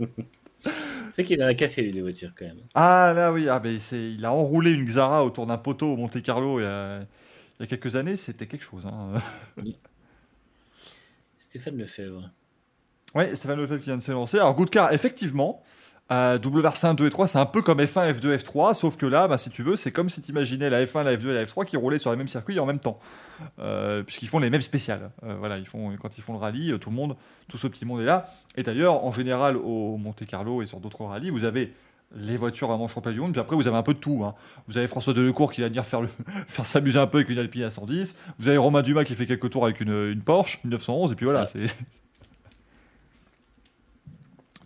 C'est 1.13 1.23
qu'il 1.23 1.43
en 1.43 1.47
a 1.47 1.55
cassé 1.55 1.83
lui 1.83 1.93
des 1.93 2.03
voitures 2.03 2.33
quand 2.37 2.45
même. 2.45 2.59
Ah 2.75 3.13
là 3.15 3.33
oui, 3.33 3.49
ah, 3.49 3.61
mais 3.63 3.77
il 3.77 4.25
a 4.25 4.33
enroulé 4.33 4.73
une 4.73 4.85
Xara 4.85 5.25
autour 5.25 5.47
d'un 5.47 5.59
poteau 5.59 5.93
au 5.93 5.97
Monte 5.97 6.21
Carlo. 6.23 6.59
Et, 6.59 6.65
euh, 6.65 6.97
il 7.59 7.63
y 7.63 7.65
a 7.65 7.67
quelques 7.69 7.95
années, 7.95 8.17
c'était 8.17 8.47
quelque 8.47 8.65
chose. 8.65 8.85
Hein. 8.87 9.15
Stéphane 11.39 11.77
Lefebvre. 11.77 12.31
Oui, 13.15 13.25
Stéphane 13.37 13.61
Lefebvre 13.61 13.79
qui 13.79 13.87
vient 13.87 13.97
de 13.97 14.03
s'élancer. 14.03 14.39
Alors, 14.39 14.57
Goodcar, 14.57 14.93
effectivement, 14.93 15.63
euh, 16.13 16.39
WRC1, 16.39 16.95
2 16.97 17.07
et 17.07 17.11
3, 17.11 17.29
c'est 17.29 17.39
un 17.39 17.47
peu 17.47 17.63
comme 17.63 17.79
F1, 17.81 18.13
F2, 18.13 18.37
F3, 18.37 18.75
sauf 18.75 18.97
que 18.97 19.07
là, 19.07 19.27
bah, 19.27 19.39
si 19.39 19.49
tu 19.51 19.63
veux, 19.63 19.77
c'est 19.77 19.91
comme 19.91 20.11
si 20.11 20.21
tu 20.21 20.31
imaginais 20.33 20.69
la 20.71 20.85
F1, 20.85 21.03
la 21.03 21.17
F2 21.17 21.29
et 21.31 21.35
la 21.35 21.45
F3 21.47 21.65
qui 21.65 21.77
roulaient 21.77 21.99
sur 21.99 22.11
les 22.11 22.17
mêmes 22.17 22.29
circuits 22.29 22.59
en 22.61 22.67
même 22.67 22.79
temps. 22.79 22.99
Euh, 23.59 24.03
puisqu'ils 24.03 24.29
font 24.29 24.39
les 24.39 24.51
mêmes 24.51 24.61
spéciales. 24.63 25.11
Euh, 25.25 25.35
voilà, 25.39 25.57
ils 25.59 25.67
font, 25.67 25.97
quand 26.01 26.17
ils 26.19 26.23
font 26.23 26.35
le 26.35 26.39
rallye, 26.39 26.73
euh, 26.73 26.79
tout 26.79 26.91
le 26.91 26.97
monde, 26.97 27.17
tout 27.49 27.57
ce 27.57 27.67
petit 27.67 27.85
monde 27.85 28.01
est 28.01 28.05
là. 28.05 28.29
Et 28.57 28.63
d'ailleurs, 28.63 29.05
en 29.05 29.13
général, 29.13 29.57
au 29.57 29.97
Monte 29.97 30.25
Carlo 30.27 30.63
et 30.63 30.67
sur 30.67 30.79
d'autres 30.79 31.05
rallyes, 31.05 31.31
vous 31.31 31.45
avez 31.45 31.73
les 32.17 32.37
voitures 32.37 32.69
championnat 32.89 33.15
du 33.15 33.21
monde, 33.21 33.33
puis 33.33 33.41
après 33.41 33.57
vous 33.57 33.67
avez 33.67 33.77
un 33.77 33.83
peu 33.83 33.93
de 33.95 33.99
tout. 33.99 34.23
hein. 34.25 34.35
Vous 34.69 34.79
avez 34.79 34.87
François 34.87 35.15
Delecourt 35.15 35.51
qui 35.51 35.63
va 35.63 35.69
venir 35.69 35.85
faire, 35.85 36.01
le- 36.03 36.09
faire 36.47 36.65
s'amuser 36.67 36.99
un 37.01 37.09
peu 37.09 37.19
avec 37.19 37.29
une 37.31 37.39
Alpine 37.39 37.65
à 37.65 37.71
110. 37.71 38.17
Vous 38.39 38.47
avez 38.49 38.57
Romain 38.59 38.83
Dumas 38.83 39.03
qui 39.03 39.15
fait 39.17 39.27
quelques 39.27 39.51
tours 39.51 39.65
avec 39.65 39.81
une, 39.81 39.89
une 40.13 40.23
Porsche, 40.23 40.61
une 40.65 40.71
911, 40.71 41.11
et 41.11 41.15
puis 41.17 41.25
voilà. 41.25 41.47
C'est 41.49 41.65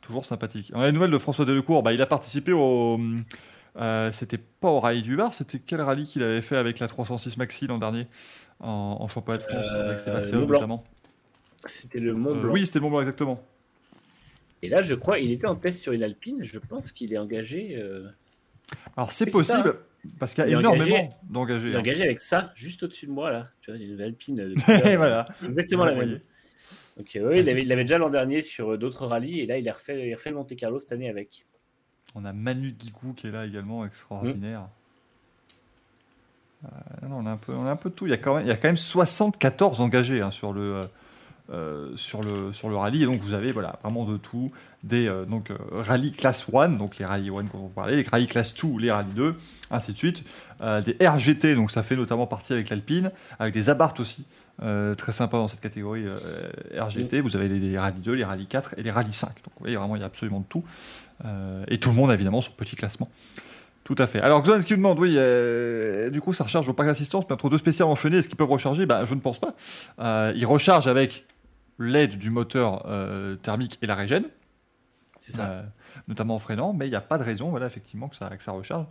Toujours 0.09 0.25
sympathique. 0.27 0.73
On 0.75 0.81
a 0.81 0.89
une 0.89 0.95
nouvelle 0.95 1.11
de 1.13 1.19
François 1.19 1.45
Delecourt, 1.45 1.83
bah, 1.85 1.93
il 1.93 2.03
a 2.03 2.07
participé 2.07 2.51
au. 2.53 2.99
euh, 3.77 4.11
c'était 4.11 4.39
pas 4.39 4.69
au 4.71 4.81
rallye 4.81 5.03
du 5.03 5.15
Var, 5.17 5.33
c'était 5.35 5.59
quel 5.61 5.81
rallye 5.83 6.05
qu'il 6.07 6.23
avait 6.23 6.41
fait 6.41 6.57
avec 6.57 6.79
la 6.81 6.89
306 6.89 7.37
Maxi 7.37 7.67
l'an 7.67 7.79
dernier 7.79 8.07
en, 8.59 8.97
en 9.01 9.07
championnat 9.09 9.39
de 9.39 9.43
France 9.45 9.67
Euh, 9.75 9.87
avec 9.87 10.01
Sébastien 10.01 10.39
notamment. 10.41 10.83
C'était 11.67 12.01
le 12.01 12.15
Mont 12.15 12.31
Euh, 12.35 12.41
Blanc. 12.41 12.53
oui, 12.53 12.65
c'était 12.67 12.79
le 12.79 12.85
Mont 12.85 12.91
Blanc 12.91 13.01
exactement. 13.01 13.41
Et 14.63 14.69
là, 14.69 14.83
je 14.83 14.95
crois, 14.95 15.19
il 15.21 15.31
était 15.31 15.47
en 15.47 15.55
test 15.55 15.81
sur 15.83 15.93
une 15.93 16.03
Alpine. 16.03 16.39
Je 16.43 16.59
pense 16.59 16.91
qu'il 16.91 17.13
est 17.13 17.19
engagé. 17.19 17.77
euh, 17.77 18.09
Alors 18.97 19.13
c'est 19.13 19.31
possible 19.31 19.77
parce 20.19 20.33
qu'il 20.35 20.43
y 20.49 20.55
a 20.55 20.59
énormément 20.59 21.09
d'engagés. 21.29 21.71
est 21.73 21.77
hein. 21.77 21.81
engagé 21.81 22.03
avec 22.03 22.19
ça, 22.21 22.53
juste 22.57 22.83
au-dessus 22.83 23.07
de 23.07 23.13
moi 23.13 23.31
là. 23.31 23.51
Tu 23.61 23.71
vois, 23.71 23.79
il 23.79 23.87
y 23.87 23.91
a 23.91 23.95
une 23.95 24.01
Alpine. 24.01 24.35
de 24.37 24.97
voilà. 24.97 25.29
Exactement 25.45 25.85
la 25.85 25.95
même. 25.95 26.21
Donc, 26.99 27.15
euh, 27.15 27.37
il 27.37 27.45
l'avait 27.45 27.85
déjà 27.85 27.99
l'an 27.99 28.11
dernier 28.11 28.43
sur 28.43 28.73
euh, 28.73 28.77
d'autres 28.77 29.07
rallyes 29.07 29.41
et 29.41 29.47
là, 29.47 29.57
il 29.57 29.69
a 29.69 29.73
refait, 29.73 30.09
il 30.09 30.13
a 30.13 30.17
refait 30.17 30.31
le 30.31 30.37
Monte 30.37 30.57
Carlo 30.57 30.81
cette 30.81 30.93
année 30.93 31.09
avec. 31.09 31.47
On 32.15 32.25
a 32.25 32.33
Manu 32.33 32.73
Guigou 32.73 33.13
qui 33.13 33.29
est 33.29 33.31
là 33.31 33.47
également, 33.47 33.87
extraordinaire. 33.87 34.67
Euh, 36.65 36.69
on, 37.09 37.25
a 37.27 37.31
un 37.31 37.37
peu, 37.37 37.53
on 37.53 37.67
a 37.67 37.71
un 37.71 37.77
peu 37.77 37.91
de 37.91 37.95
tout. 37.95 38.07
Il 38.07 38.11
y 38.11 38.15
a 38.15 38.17
quand 38.17 38.35
même, 38.35 38.45
il 38.45 38.49
y 38.49 38.53
a 38.53 38.57
quand 38.57 38.69
même 38.69 38.77
74 38.77 39.81
engagés 39.81 40.23
hein, 40.23 40.33
sur, 40.33 40.53
le, 40.53 40.81
euh, 41.51 41.93
sur, 41.95 42.21
le, 42.21 42.53
sur 42.53 42.69
le 42.69 42.77
rallye. 42.77 43.05
Et 43.05 43.07
donc, 43.07 43.21
vous 43.21 43.33
avez 43.33 43.53
voilà, 43.53 43.79
vraiment 43.83 44.05
de 44.05 44.17
tout. 44.17 44.51
Des 44.83 45.09
donc, 45.29 45.53
rallyes 45.73 46.13
classe 46.13 46.47
1, 46.53 46.71
donc 46.71 46.99
les 46.99 47.05
rallyes 47.05 47.31
1 47.31 47.45
dont 47.45 47.59
vous 47.59 47.69
parlez, 47.69 47.97
les 47.97 48.09
rallyes 48.09 48.29
classe 48.29 48.55
2, 48.55 48.79
les 48.79 48.91
rallyes 48.91 49.15
2, 49.15 49.35
ainsi 49.71 49.93
de 49.93 49.99
suite. 49.99 50.25
Des 50.61 50.97
RGT, 51.01 51.57
donc 51.57 51.73
ça 51.73 51.83
fait 51.83 51.97
notamment 51.97 52.29
partie 52.29 52.53
avec 52.53 52.71
l'Alpine, 52.71 53.11
avec 53.41 53.55
des 53.55 53.71
Abarth 53.71 53.99
aussi. 53.99 54.25
Euh, 54.63 54.95
très 54.97 55.13
sympa 55.13 55.37
dans 55.37 55.47
cette 55.47 55.61
catégorie 55.61 56.05
euh, 56.07 56.83
RGT. 56.83 57.21
Vous 57.21 57.37
avez 57.37 57.49
les, 57.49 57.61
les 57.61 57.79
rallyes 57.79 58.01
2, 58.01 58.13
les 58.13 58.25
rallyes 58.25 58.47
4 58.47 58.75
et 58.77 58.83
les 58.83 58.91
rallyes 58.91 59.13
5. 59.13 59.29
Donc, 59.29 59.37
vous 59.55 59.61
voyez, 59.61 59.77
vraiment, 59.77 59.95
il 59.95 60.01
y 60.01 60.03
a 60.03 60.07
absolument 60.07 60.41
de 60.41 60.47
tout. 60.49 60.65
Euh, 61.25 61.65
et 61.69 61.79
tout 61.79 61.91
le 61.91 61.95
monde, 61.95 62.11
évidemment, 62.11 62.41
son 62.41 62.53
petit 62.53 62.75
classement. 62.75 63.09
Tout 63.85 63.95
à 63.99 64.07
fait. 64.07 64.21
Alors, 64.21 64.43
Xoan, 64.43 64.61
ce 64.61 64.67
qui 64.67 64.73
me 64.75 64.79
demande, 64.79 64.99
oui, 64.99 65.13
du 66.11 66.21
coup, 66.21 66.33
ça 66.33 66.45
recharge 66.45 66.69
au 66.69 66.73
parc 66.75 66.89
d'assistance, 66.89 67.25
mais 67.29 67.35
entre 67.35 67.49
deux 67.49 67.57
spéciales 67.57 67.89
enchaînées, 67.89 68.19
est-ce 68.19 68.29
qu'ils 68.29 68.37
peuvent 68.37 68.51
recharger? 68.51 68.85
Ben, 68.85 69.05
Je 69.05 69.15
ne 69.15 69.21
pense 69.21 69.39
pas. 69.41 69.55
Ils 70.35 70.45
rechargent 70.45 70.89
avec 70.89 71.25
l'aide 71.79 72.19
du 72.19 72.31
moteur 72.31 72.85
thermique 73.41 73.79
et 73.81 73.87
la 73.87 73.95
régène, 73.95 74.25
C'est 75.21 75.33
ça. 75.33 75.65
notamment 76.07 76.35
en 76.35 76.39
freinant, 76.39 76.75
mais 76.75 76.87
il 76.87 76.91
n'y 76.91 76.97
a 76.97 77.01
pas 77.01 77.17
de 77.17 77.25
raison, 77.25 77.49
voilà, 77.49 77.65
effectivement, 77.67 78.09
que 78.09 78.17
ça, 78.17 78.29
que 78.29 78.43
ça 78.43 78.53
recharge. 78.53 78.85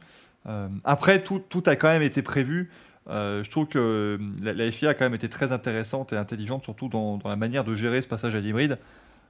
Après, 0.84 1.22
tout, 1.22 1.44
tout 1.48 1.62
a 1.68 1.76
quand 1.76 1.90
même 1.90 2.02
été 2.02 2.24
prévu. 2.24 2.72
Euh, 3.10 3.44
je 3.44 3.50
trouve 3.50 3.68
que 3.68 4.20
la, 4.42 4.54
la 4.54 4.72
FIA 4.72 4.90
a 4.90 4.94
quand 4.94 5.06
même 5.06 5.16
été 5.16 5.30
très 5.30 5.52
intéressante 5.52 6.14
et 6.14 6.18
intelligente, 6.18 6.64
surtout 6.64 6.90
dans, 6.90 7.18
dans 7.18 7.30
la 7.30 7.36
manière 7.36 7.64
de 7.64 7.76
gérer 7.76 8.02
ce 8.02 8.08
passage 8.08 8.36
à 8.36 8.40
l'hybride. 8.40 8.78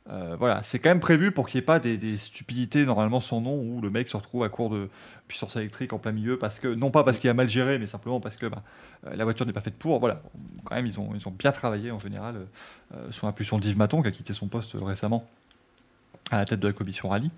Euh, 0.09 0.37
voilà, 0.39 0.61
c'est 0.63 0.79
quand 0.79 0.89
même 0.89 1.01
prévu 1.01 1.31
pour 1.31 1.47
qu'il 1.47 1.57
n'y 1.59 1.63
ait 1.63 1.65
pas 1.65 1.79
des, 1.79 1.97
des 1.97 2.17
stupidités 2.17 2.85
normalement 2.85 3.19
sans 3.19 3.41
nom 3.41 3.59
où 3.59 3.81
le 3.81 3.89
mec 3.89 4.07
se 4.07 4.15
retrouve 4.15 4.43
à 4.43 4.49
court 4.49 4.69
de 4.69 4.89
puissance 5.27 5.57
électrique 5.57 5.91
en 5.91 5.99
plein 5.99 6.13
milieu 6.13 6.37
parce 6.37 6.61
que 6.61 6.69
non 6.69 6.91
pas 6.91 7.03
parce 7.03 7.17
qu'il 7.17 7.29
a 7.29 7.33
mal 7.33 7.49
géré 7.49 7.77
mais 7.77 7.87
simplement 7.87 8.21
parce 8.21 8.37
que 8.37 8.45
bah, 8.45 8.63
euh, 9.05 9.15
la 9.15 9.25
voiture 9.25 9.45
n'est 9.45 9.53
pas 9.53 9.59
faite 9.61 9.75
pour. 9.75 9.99
Voilà, 9.99 10.21
quand 10.63 10.75
même 10.75 10.85
ils 10.85 10.97
ont, 10.99 11.09
ils 11.13 11.27
ont 11.27 11.31
bien 11.31 11.51
travaillé 11.51 11.91
en 11.91 11.99
général 11.99 12.47
euh, 12.95 13.11
sous 13.11 13.25
l'impulsion 13.25 13.59
d'Yves 13.59 13.77
Maton 13.77 14.01
qui 14.01 14.07
a 14.07 14.11
quitté 14.11 14.31
son 14.31 14.47
poste 14.47 14.77
récemment 14.79 15.27
à 16.31 16.37
la 16.37 16.45
tête 16.45 16.61
de 16.61 16.67
la 16.67 16.73
commission 16.73 17.09
rallye. 17.09 17.31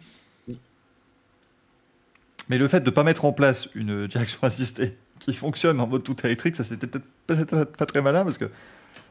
Mais 2.49 2.57
le 2.57 2.67
fait 2.67 2.81
de 2.81 2.85
ne 2.85 2.91
pas 2.91 3.03
mettre 3.03 3.25
en 3.25 3.31
place 3.31 3.69
une 3.73 4.05
direction 4.05 4.39
assistée 4.43 4.95
qui 5.19 5.33
fonctionne 5.33 5.79
en 5.81 5.87
mode 5.87 6.03
tout 6.03 6.15
électrique, 6.25 6.55
ça 6.55 6.63
c'était 6.63 6.87
peut-être 6.87 7.65
pas 7.65 7.85
très 7.85 8.01
malin 8.01 8.23
parce 8.23 8.37
que 8.37 8.45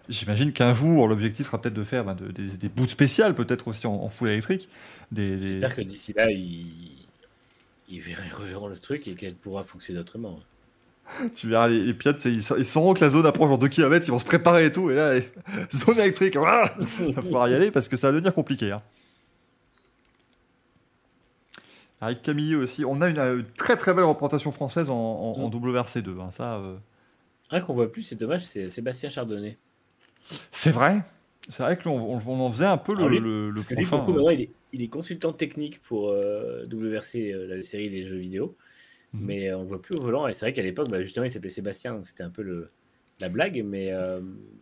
j'imagine 0.09 0.53
qu'un 0.53 0.73
jour 0.75 1.07
l'objectif 1.07 1.47
sera 1.47 1.61
peut-être 1.61 1.75
de 1.75 1.85
faire 1.85 2.05
ben, 2.05 2.15
de- 2.15 2.33
des, 2.33 2.57
des 2.57 2.69
boots 2.69 2.89
spéciales, 2.91 3.35
peut-être 3.35 3.69
aussi 3.69 3.87
en, 3.87 3.93
en 3.95 4.09
full 4.09 4.29
électrique. 4.31 4.69
Des, 5.13 5.37
des- 5.37 5.49
J'espère 5.53 5.77
que 5.77 5.83
d'ici 5.83 6.13
là, 6.17 6.31
ils, 6.31 6.67
ils 7.91 8.01
verront, 8.01 8.23
ils 8.27 8.35
reverront 8.35 8.69
le 8.69 8.79
truc 8.79 9.07
et 9.07 9.15
qu'elle 9.15 9.35
pourra 9.35 9.63
fonctionner 9.65 10.01
autrement. 10.01 10.41
Tu 11.35 11.49
verras 11.49 11.69
les, 11.69 11.83
les 11.85 11.97
c'est- 12.19 12.33
ils, 12.33 12.43
ils 12.59 12.67
sauront 12.67 12.93
que 12.95 13.01
la 13.01 13.11
zone 13.11 13.25
approche 13.27 13.51
en 13.51 13.59
2 13.59 13.69
km, 13.69 14.07
ils 14.07 14.11
vont 14.11 14.19
se 14.19 14.25
préparer 14.25 14.67
et 14.67 14.73
tout, 14.73 14.91
et 14.91 14.95
là, 14.95 15.17
et- 15.17 15.31
zone 15.73 15.99
électrique, 15.99 16.35
il 17.01 17.15
va 17.15 17.23
falloir 17.23 17.49
y 17.49 17.55
aller 17.55 17.71
parce 17.71 17.89
que 17.89 17.97
ça 17.97 18.09
va 18.09 18.13
devenir 18.13 18.35
compliqué. 18.35 18.73
Hein. 18.73 18.83
Avec 22.01 22.23
Camille 22.23 22.55
aussi, 22.57 22.85
on 22.85 23.01
a 23.01 23.09
une, 23.09 23.19
euh, 23.19 23.43
très 23.57 23.77
très 23.77 23.93
belle 23.95 24.05
représentation 24.05 24.53
française 24.53 24.89
en, 24.91 24.95
en- 24.95 25.43
en 25.45 25.49
WRC2. 25.51 26.21
hein, 26.21 26.31
ça, 26.31 26.57
euh, 26.57 26.77
Un 27.51 27.61
qu'on 27.61 27.75
voit 27.75 27.93
plus, 27.93 28.01
c'est 28.05 28.17
dommage, 28.17 28.47
c'est 28.47 28.71
Sébastien 28.71 29.11
Chardonnay. 29.11 29.59
c'est 30.51 30.71
vrai. 30.71 31.03
C'est 31.49 31.63
vrai 31.63 31.79
qu'on 31.79 31.91
on, 31.99 32.21
on 32.27 32.41
en 32.41 32.51
faisait 32.53 32.67
un 32.67 32.77
peu 32.77 32.95
le, 32.95 33.05
Ah 33.05 33.09
oui, 33.09 33.19
le- 33.21 33.51
le 33.51 33.63
que 33.63 33.75
lui, 33.75 33.85
euh, 34.11 34.13
maintenant, 34.13 34.31
il 34.31 34.41
est, 34.43 34.51
il 34.73 34.83
est 34.83 34.89
consultant 34.89 35.33
technique 35.33 35.81
pour 35.83 36.11
euh, 36.11 36.65
WRC, 36.71 37.33
euh, 37.33 37.47
la 37.57 37.63
série 37.63 37.91
des 37.91 38.05
jeux 38.05 38.17
vidéo. 38.19 38.57
Mhm. 39.13 39.21
Mais 39.27 39.49
euh, 39.51 39.59
on 39.59 39.63
ne 39.63 39.67
voit 39.69 39.83
plus 39.83 39.97
au 39.97 40.01
volant. 40.01 40.29
Et 40.29 40.33
c'est 40.33 40.47
vrai 40.47 40.53
qu'à 40.53 40.63
l'époque, 40.63 40.89
bah, 40.91 41.03
justement, 41.03 41.25
il 41.27 41.31
s'appelait 41.31 41.51
Sébastien. 41.51 41.95
Donc 41.95 42.07
c'était 42.07 42.25
un 42.25 42.31
peu 42.31 42.43
le, 42.43 42.71
la 43.21 43.29
blague. 43.29 43.63
Mais, 43.65 43.93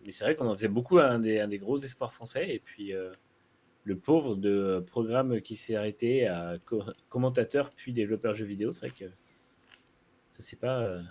mais 0.05 0.12
c'est 0.12 0.25
vrai 0.25 0.37
qu'on 0.37 0.49
en 0.49 0.57
faisait 0.57 0.68
beaucoup 0.68 0.99
un 0.99 1.18
des, 1.20 1.40
un 1.40 1.49
des 1.49 1.59
gros 1.59 1.79
espoirs 1.79 2.12
français. 2.12 2.46
Et 2.55 2.61
puis, 2.61 2.92
le 3.87 3.96
pauvre 3.96 4.35
de 4.35 4.85
programme 4.87 5.40
qui 5.40 5.57
s'est 5.57 5.77
arrêté 5.77 6.27
à 6.27 6.57
co- 6.66 6.85
commentateur 7.09 7.70
puis 7.70 7.92
développeur 7.92 8.35
jeux 8.35 8.44
vidéo, 8.44 8.72
c'est 8.72 8.88
vrai 8.88 8.90
que 8.90 9.07
ça 10.27 10.38
c'est 10.40 10.59
pas. 10.59 10.81
euh, 10.81 11.03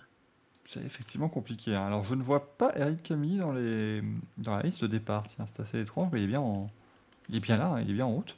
C'est 0.66 0.84
effectivement 0.84 1.30
compliqué. 1.30 1.74
hein. 1.74 1.88
Alors, 1.88 2.04
je 2.04 2.14
ne 2.16 2.22
vois 2.22 2.58
pas 2.58 2.72
Eric 2.76 3.02
Camille 3.02 3.38
dans, 3.38 3.54
les... 3.54 4.04
dans 4.38 4.56
la 4.58 4.62
liste 4.64 4.82
de 4.84 4.88
départ. 4.88 5.24
C'est 5.30 5.60
assez 5.60 5.80
étrange, 5.80 6.10
mais 6.12 6.20
il 6.20 6.26
est 6.26 6.34
bien, 6.34 6.42
en... 6.42 6.70
il 7.30 7.38
est 7.38 7.40
bien 7.40 7.58
là, 7.58 7.68
hein, 7.68 7.82
il 7.82 7.90
est 7.90 7.94
bien 7.94 8.06
en 8.06 8.12
route. 8.14 8.36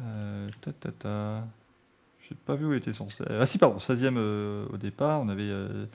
Euh, 0.00 0.48
ta, 0.60 0.72
ta, 0.72 0.92
ta. 0.92 1.48
Je 2.22 2.34
n'ai 2.34 2.38
pas 2.46 2.54
vu 2.54 2.66
où 2.66 2.72
il 2.72 2.78
était 2.78 2.92
censé. 2.92 3.24
Ah 3.28 3.44
si, 3.46 3.58
pardon, 3.58 3.78
16e 3.78 4.14
euh, 4.16 4.64
au 4.72 4.76
départ. 4.76 5.20
On 5.20 5.28
avait 5.28 5.42
euh, 5.42 5.86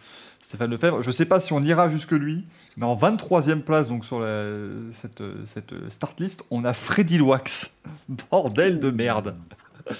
Stéphane 0.42 0.70
Lefebvre. 0.72 1.02
Je 1.02 1.08
ne 1.08 1.12
sais 1.14 1.26
pas 1.26 1.40
si 1.40 1.54
on 1.54 1.62
ira 1.64 1.90
jusque 1.90 2.12
lui, 2.12 2.44
mais 2.76 2.86
en 2.86 2.96
23e 2.96 3.62
place, 3.62 3.88
donc 3.88 4.04
sur 4.06 4.20
la- 4.20 4.46
cette, 4.92 5.24
cette 5.46 5.74
start 5.90 6.20
list, 6.20 6.44
on 6.52 6.66
a 6.66 6.74
Freddy 6.74 7.18
Loax. 7.18 7.78
Bordel 8.30 8.80
de 8.80 8.92
merde. 8.92 9.36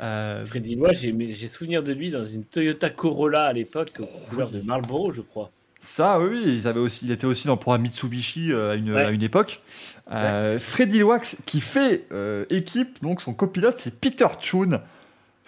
Euh, 0.00 0.44
Freddy 0.46 0.76
Lois, 0.76 0.92
j'ai 0.92 1.48
souvenir 1.48 1.82
de 1.82 1.92
lui 1.92 2.10
dans 2.10 2.24
une 2.24 2.44
Toyota 2.44 2.88
Corolla 2.88 3.46
à 3.46 3.52
l'époque, 3.52 3.90
aux 3.98 4.06
couleurs 4.30 4.50
de 4.52 4.60
Marlboro, 4.60 5.12
je 5.12 5.22
crois. 5.22 5.50
Ça, 5.80 6.20
oui, 6.20 6.40
ils 6.46 6.68
avaient 6.68 6.78
aussi, 6.78 7.06
il 7.06 7.10
était 7.10 7.26
aussi 7.26 7.48
dans 7.48 7.54
le 7.54 7.58
programme 7.58 7.82
Mitsubishi 7.82 8.52
à, 8.52 8.74
une, 8.74 8.92
Ouais. 8.92 9.02
à 9.06 9.10
une 9.10 9.24
époque. 9.24 9.60
Freddy 10.08 11.00
Loax, 11.00 11.38
qui 11.46 11.60
fait 11.60 12.06
équipe, 12.48 13.02
donc 13.02 13.20
son 13.20 13.34
copilote, 13.34 13.78
c'est 13.78 14.00
Peter 14.00 14.28
Chun, 14.40 14.80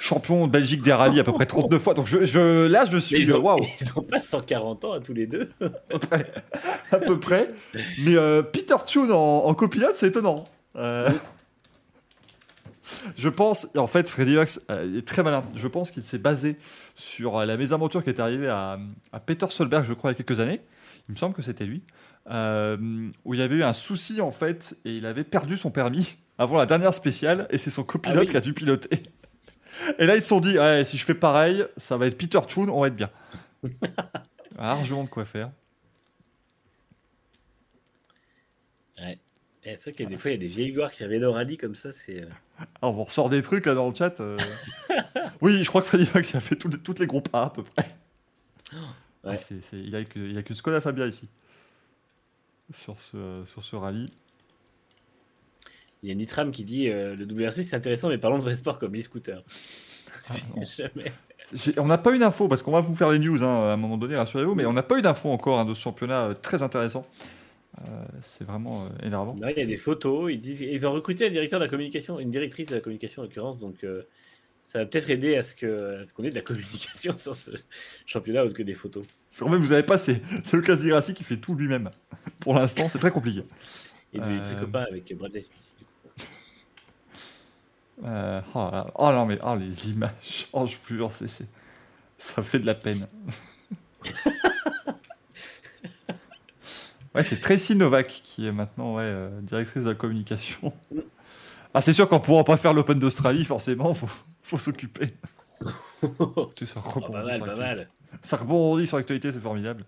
champion 0.00 0.46
de 0.46 0.50
Belgique 0.52 0.80
des 0.82 0.92
rallyes 0.94 1.20
à 1.20 1.24
peu 1.24 1.32
près 1.32 1.44
39 1.46 1.80
fois. 1.80 1.94
Donc 1.94 2.06
je, 2.06 2.24
je- 2.24 2.66
là, 2.66 2.84
je 2.90 2.96
suis, 2.96 3.20
ils, 3.22 3.32
ont, 3.34 3.56
ils 3.80 3.92
ont 3.96 4.02
pas 4.02 4.18
140 4.18 4.84
ans 4.86 4.92
à 4.92 5.00
tous 5.00 5.12
les 5.12 5.26
deux. 5.26 5.50
à 6.90 6.98
peu 6.98 7.20
près. 7.20 7.48
Mais 8.02 8.16
euh, 8.16 8.42
Peter 8.42 8.74
Chun 8.86 9.10
en, 9.10 9.44
en 9.44 9.54
copilote, 9.54 9.94
c'est 9.94 10.08
étonnant. 10.08 10.46
Euh, 10.76 11.10
je 13.16 13.28
pense, 13.28 13.68
et 13.74 13.78
en 13.78 13.86
fait, 13.86 14.08
Freddy 14.10 14.34
Loax 14.34 14.66
euh, 14.70 14.98
est 14.98 15.06
très 15.06 15.22
malin. 15.22 15.44
Je 15.54 15.68
pense 15.68 15.90
qu'il 15.90 16.02
s'est 16.02 16.18
basé 16.18 16.56
sur 16.96 17.44
la 17.44 17.56
mésaventure 17.56 18.02
qui 18.02 18.10
est 18.10 18.20
arrivée 18.20 18.48
à, 18.48 18.78
à 19.12 19.20
Peter 19.20 19.46
Solberg, 19.48 19.84
je 19.84 19.94
crois, 19.94 20.10
il 20.10 20.14
y 20.14 20.16
a 20.16 20.22
quelques 20.24 20.40
années. 20.40 20.60
Il 21.08 21.12
me 21.12 21.16
semble 21.16 21.34
que 21.34 21.42
c'était 21.42 21.64
lui. 21.66 21.82
euh, 22.30 22.76
où 23.24 23.34
il 23.34 23.40
y 23.40 23.42
avait 23.42 23.56
eu 23.56 23.62
un 23.64 23.72
souci 23.72 24.20
en 24.20 24.32
fait 24.32 24.76
et 24.84 24.94
il 24.94 25.06
avait 25.06 25.24
perdu 25.24 25.56
son 25.56 25.70
permis 25.70 26.16
avant 26.38 26.56
la 26.58 26.66
dernière 26.66 26.92
spéciale 26.94 27.46
et 27.50 27.58
c'est 27.58 27.70
son 27.70 27.82
copilote 27.84 28.18
Ah 28.18 28.20
oui. 28.22 28.26
qui 28.30 28.36
a 28.36 28.40
dû 28.40 28.52
piloter. 28.52 28.88
Et 29.98 30.06
là 30.06 30.16
ils 30.16 30.22
se 30.22 30.28
sont 30.28 30.40
dit 30.40 30.58
ouais, 30.58 30.84
si 30.84 30.98
je 30.98 31.04
fais 31.04 31.14
pareil, 31.14 31.64
ça 31.76 31.96
va 31.96 32.06
être 32.06 32.16
Peter 32.18 32.40
Chun, 32.48 32.68
on 32.68 32.80
va 32.80 32.88
être 32.88 32.96
bien. 32.96 33.10
Largement 34.56 35.04
de 35.04 35.08
quoi 35.08 35.24
faire. 35.24 35.50
Et 39.62 39.76
C'est 39.76 39.90
vrai 39.90 39.92
qu'il 39.92 40.04
y 40.04 40.06
a 40.06 40.10
des 40.10 40.16
fois, 40.18 40.30
il 40.30 40.34
y 40.34 40.36
a 40.36 40.40
des 40.40 40.46
vieilles 40.46 40.72
gloires 40.72 40.90
qui 40.90 41.04
reviennent 41.04 41.24
au 41.24 41.32
rallye 41.32 41.58
comme 41.58 41.74
ça. 41.74 41.92
C'est. 41.92 42.22
euh, 42.22 42.26
Alors, 42.80 42.98
on 42.98 43.04
ressort 43.04 43.28
des 43.28 43.42
trucs 43.42 43.66
là 43.66 43.74
dans 43.74 43.88
le 43.88 43.94
chat. 43.94 44.18
euh. 44.20 44.38
oui, 45.42 45.62
je 45.62 45.68
crois 45.68 45.82
que 45.82 45.86
Freddy 45.86 46.08
Max 46.14 46.34
a 46.34 46.40
fait 46.40 46.56
tous 46.56 46.68
les- 46.68 46.78
toutes 46.78 46.98
les 46.98 47.06
groupes 47.06 47.28
A 47.34 47.44
à 47.44 47.50
peu 47.50 47.62
près. 47.62 47.94
Ouais. 48.72 48.78
Ah, 49.24 49.36
c'est- 49.36 49.60
c'est- 49.60 49.76
il 49.78 49.90
n'y 49.90 49.96
a, 49.96 50.04
que- 50.04 50.38
a 50.38 50.42
que 50.42 50.54
Skoda 50.54 50.80
Fabia 50.80 51.06
ici. 51.06 51.28
Sur 52.72 52.98
ce, 53.00 53.44
sur 53.52 53.62
ce 53.62 53.76
rallye. 53.76 54.10
Il 56.02 56.08
y 56.08 56.12
a 56.12 56.14
Nitram 56.14 56.50
qui 56.50 56.64
dit 56.64 56.88
euh, 56.88 57.14
le 57.14 57.24
WRC 57.26 57.62
c'est 57.62 57.76
intéressant, 57.76 58.08
mais 58.08 58.18
parlons 58.18 58.38
de 58.38 58.42
vrai 58.42 58.54
sport 58.54 58.78
comme 58.78 58.94
les 58.94 59.02
scooters. 59.02 59.42
Jamais. 60.76 61.12
J'ai- 61.52 61.78
On 61.78 61.86
n'a 61.86 61.98
pas 61.98 62.12
eu 62.12 62.18
d'infos, 62.18 62.48
parce 62.48 62.62
qu'on 62.62 62.72
va 62.72 62.80
vous 62.80 62.94
faire 62.94 63.10
les 63.10 63.18
news 63.18 63.42
hein, 63.42 63.68
à 63.70 63.72
un 63.72 63.76
moment 63.76 63.96
donné, 63.98 64.16
rassurez-vous, 64.16 64.54
mais 64.54 64.66
on 64.66 64.72
n'a 64.72 64.82
pas 64.82 64.98
eu 64.98 65.02
d'infos 65.02 65.30
encore 65.30 65.58
hein, 65.60 65.64
de 65.64 65.74
ce 65.74 65.80
championnat 65.80 66.26
euh, 66.26 66.34
très 66.34 66.62
intéressant. 66.62 67.06
Euh, 67.82 67.90
c'est 68.20 68.44
vraiment 68.44 68.84
euh, 68.84 69.06
énervant. 69.06 69.34
Il 69.36 69.58
y 69.58 69.62
a 69.62 69.66
des 69.66 69.76
photos. 69.76 70.30
Ils, 70.32 70.40
disent, 70.40 70.60
ils 70.60 70.86
ont 70.86 70.92
recruté 70.92 71.26
un 71.26 71.30
directeur 71.30 71.60
de 71.60 71.64
la 71.64 71.70
communication, 71.70 72.18
une 72.18 72.30
directrice 72.30 72.68
de 72.70 72.74
la 72.76 72.80
communication 72.80 73.22
en 73.22 73.24
l'occurrence, 73.26 73.58
donc 73.58 73.84
euh, 73.84 74.02
ça 74.64 74.80
va 74.80 74.86
peut-être 74.86 75.08
aider 75.10 75.36
à 75.36 75.42
ce 75.42 75.54
que- 75.54 76.00
à 76.00 76.04
ce 76.04 76.12
qu'on 76.12 76.24
ait 76.24 76.30
de 76.30 76.34
la 76.34 76.40
communication 76.42 77.14
sur 77.16 77.34
ce 77.36 77.52
championnat 78.06 78.44
autre 78.44 78.54
que 78.54 78.62
des 78.62 78.74
photos. 78.74 79.06
Parce 79.30 79.40
qu'en 79.40 79.50
fait, 79.50 79.58
vous 79.58 79.68
n'avez 79.68 79.82
pas, 79.84 79.98
c'est 79.98 80.20
Lucas 80.52 80.76
Di 80.76 80.88
Grassi 80.88 81.14
qui 81.14 81.24
fait 81.24 81.36
tout 81.36 81.54
lui-même. 81.54 81.88
Pour 82.40 82.54
l'instant, 82.54 82.88
c'est 82.88 82.98
très 82.98 83.10
compliqué. 83.10 83.42
Et 84.12 84.18
devenu 84.18 84.40
très 84.40 84.54
Euh. 84.56 84.60
copain 84.60 84.84
avec 84.90 85.16
Bradley 85.16 85.42
Smith. 85.42 85.76
Du 85.78 85.84
coup. 85.84 85.90
Euh, 88.04 88.40
oh, 88.54 88.68
là. 88.72 88.86
Oh 88.94 89.10
non, 89.12 89.26
mais 89.26 89.38
oh, 89.42 89.54
les 89.56 89.90
images. 89.90 90.48
Oh, 90.52 90.66
je 90.66 90.76
vous 90.76 90.96
jure, 90.96 91.12
c'est, 91.12 91.28
c'est- 91.28 91.48
ça 92.18 92.42
fait 92.42 92.58
de 92.58 92.66
la 92.66 92.74
peine. 92.74 93.06
ouais, 97.14 97.22
c'est 97.22 97.40
Tracy 97.40 97.76
Novak 97.76 98.06
qui 98.08 98.46
est 98.46 98.52
maintenant 98.52 98.96
ouais, 98.96 99.02
euh, 99.04 99.40
directrice 99.42 99.84
de 99.84 99.90
la 99.90 99.94
communication. 99.94 100.72
Ah, 101.74 101.80
c'est 101.80 101.92
sûr 101.92 102.08
qu'en 102.08 102.20
pourra 102.20 102.44
pas 102.44 102.56
faire 102.56 102.72
l'Open 102.72 102.98
d'Australie, 102.98 103.44
forcément, 103.44 103.94
faut, 103.94 104.08
faut 104.42 104.58
s'occuper. 104.58 105.14
Ça 106.00 106.08
Oh, 106.08 106.50
rebondit 106.84 107.12
pas 107.12 107.22
mal, 107.22 107.36
sur 107.36 107.44
pas 107.46 107.56
mal. 107.56 107.88
Ça 108.22 108.36
rebondit 108.38 108.86
sur 108.86 108.96
l'actualité, 108.96 109.30
c'est 109.30 109.40
formidable. 109.40 109.84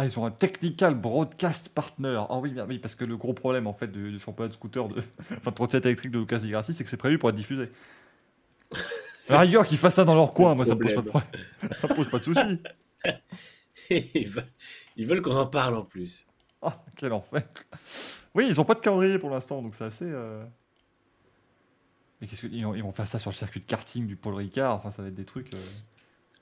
Ah, 0.00 0.06
ils 0.06 0.18
ont 0.18 0.24
un 0.24 0.30
technical 0.30 0.94
broadcast 0.94 1.74
partner. 1.74 2.22
Ah 2.30 2.38
oui, 2.38 2.78
parce 2.78 2.94
que 2.94 3.04
le 3.04 3.18
gros 3.18 3.34
problème 3.34 3.66
en 3.66 3.74
fait 3.74 3.88
du, 3.88 4.18
championnat 4.18 4.48
de 4.48 4.54
scooter, 4.54 4.88
de, 4.88 5.02
enfin 5.36 5.50
de 5.50 5.54
trottinette 5.54 5.84
électrique 5.84 6.10
de 6.10 6.18
Lucas 6.20 6.40
Grassi, 6.42 6.72
c'est 6.72 6.84
que 6.84 6.88
c'est 6.88 6.96
prévu 6.96 7.18
pour 7.18 7.28
être 7.28 7.36
diffusé. 7.36 7.70
Rigueur 9.28 9.66
qu'ils 9.66 9.76
fassent 9.76 9.96
ça 9.96 10.06
dans 10.06 10.14
leur 10.14 10.32
coin, 10.32 10.54
moi 10.54 10.64
ça 10.64 10.74
me 10.74 10.80
pose 10.80 10.94
pas 10.94 11.02
de. 11.02 11.76
Ça 11.76 11.86
me 11.86 11.94
pose 11.94 12.08
pas 12.08 12.18
de 12.18 12.22
soucis. 12.22 12.62
ils 13.90 14.26
veulent, 14.26 14.52
ils 14.96 15.06
veulent 15.06 15.20
qu'on 15.20 15.36
en 15.36 15.46
parle 15.46 15.76
en 15.76 15.84
plus. 15.84 16.26
Ah, 16.62 16.82
quel 16.96 17.12
enfer. 17.12 17.42
Oui, 18.34 18.46
ils 18.48 18.58
ont 18.58 18.64
pas 18.64 18.74
de 18.74 18.80
calendrier 18.80 19.18
pour 19.18 19.28
l'instant, 19.28 19.60
donc 19.60 19.74
c'est 19.74 19.84
assez. 19.84 20.06
euh, 20.06 20.42
Mais 22.22 22.26
qu'est-ce 22.26 22.46
qu'ils 22.46 22.64
vont, 22.64 22.74
ils 22.74 22.82
vont 22.82 22.92
faire 22.92 23.06
ça 23.06 23.18
sur 23.18 23.30
le 23.30 23.36
circuit 23.36 23.60
de 23.60 23.66
karting 23.66 24.06
du 24.06 24.16
Paul 24.16 24.32
Ricard. 24.32 24.76
Enfin, 24.76 24.90
ça 24.90 25.02
va 25.02 25.08
être 25.08 25.14
des 25.14 25.26
trucs. 25.26 25.52
euh, 25.52 25.58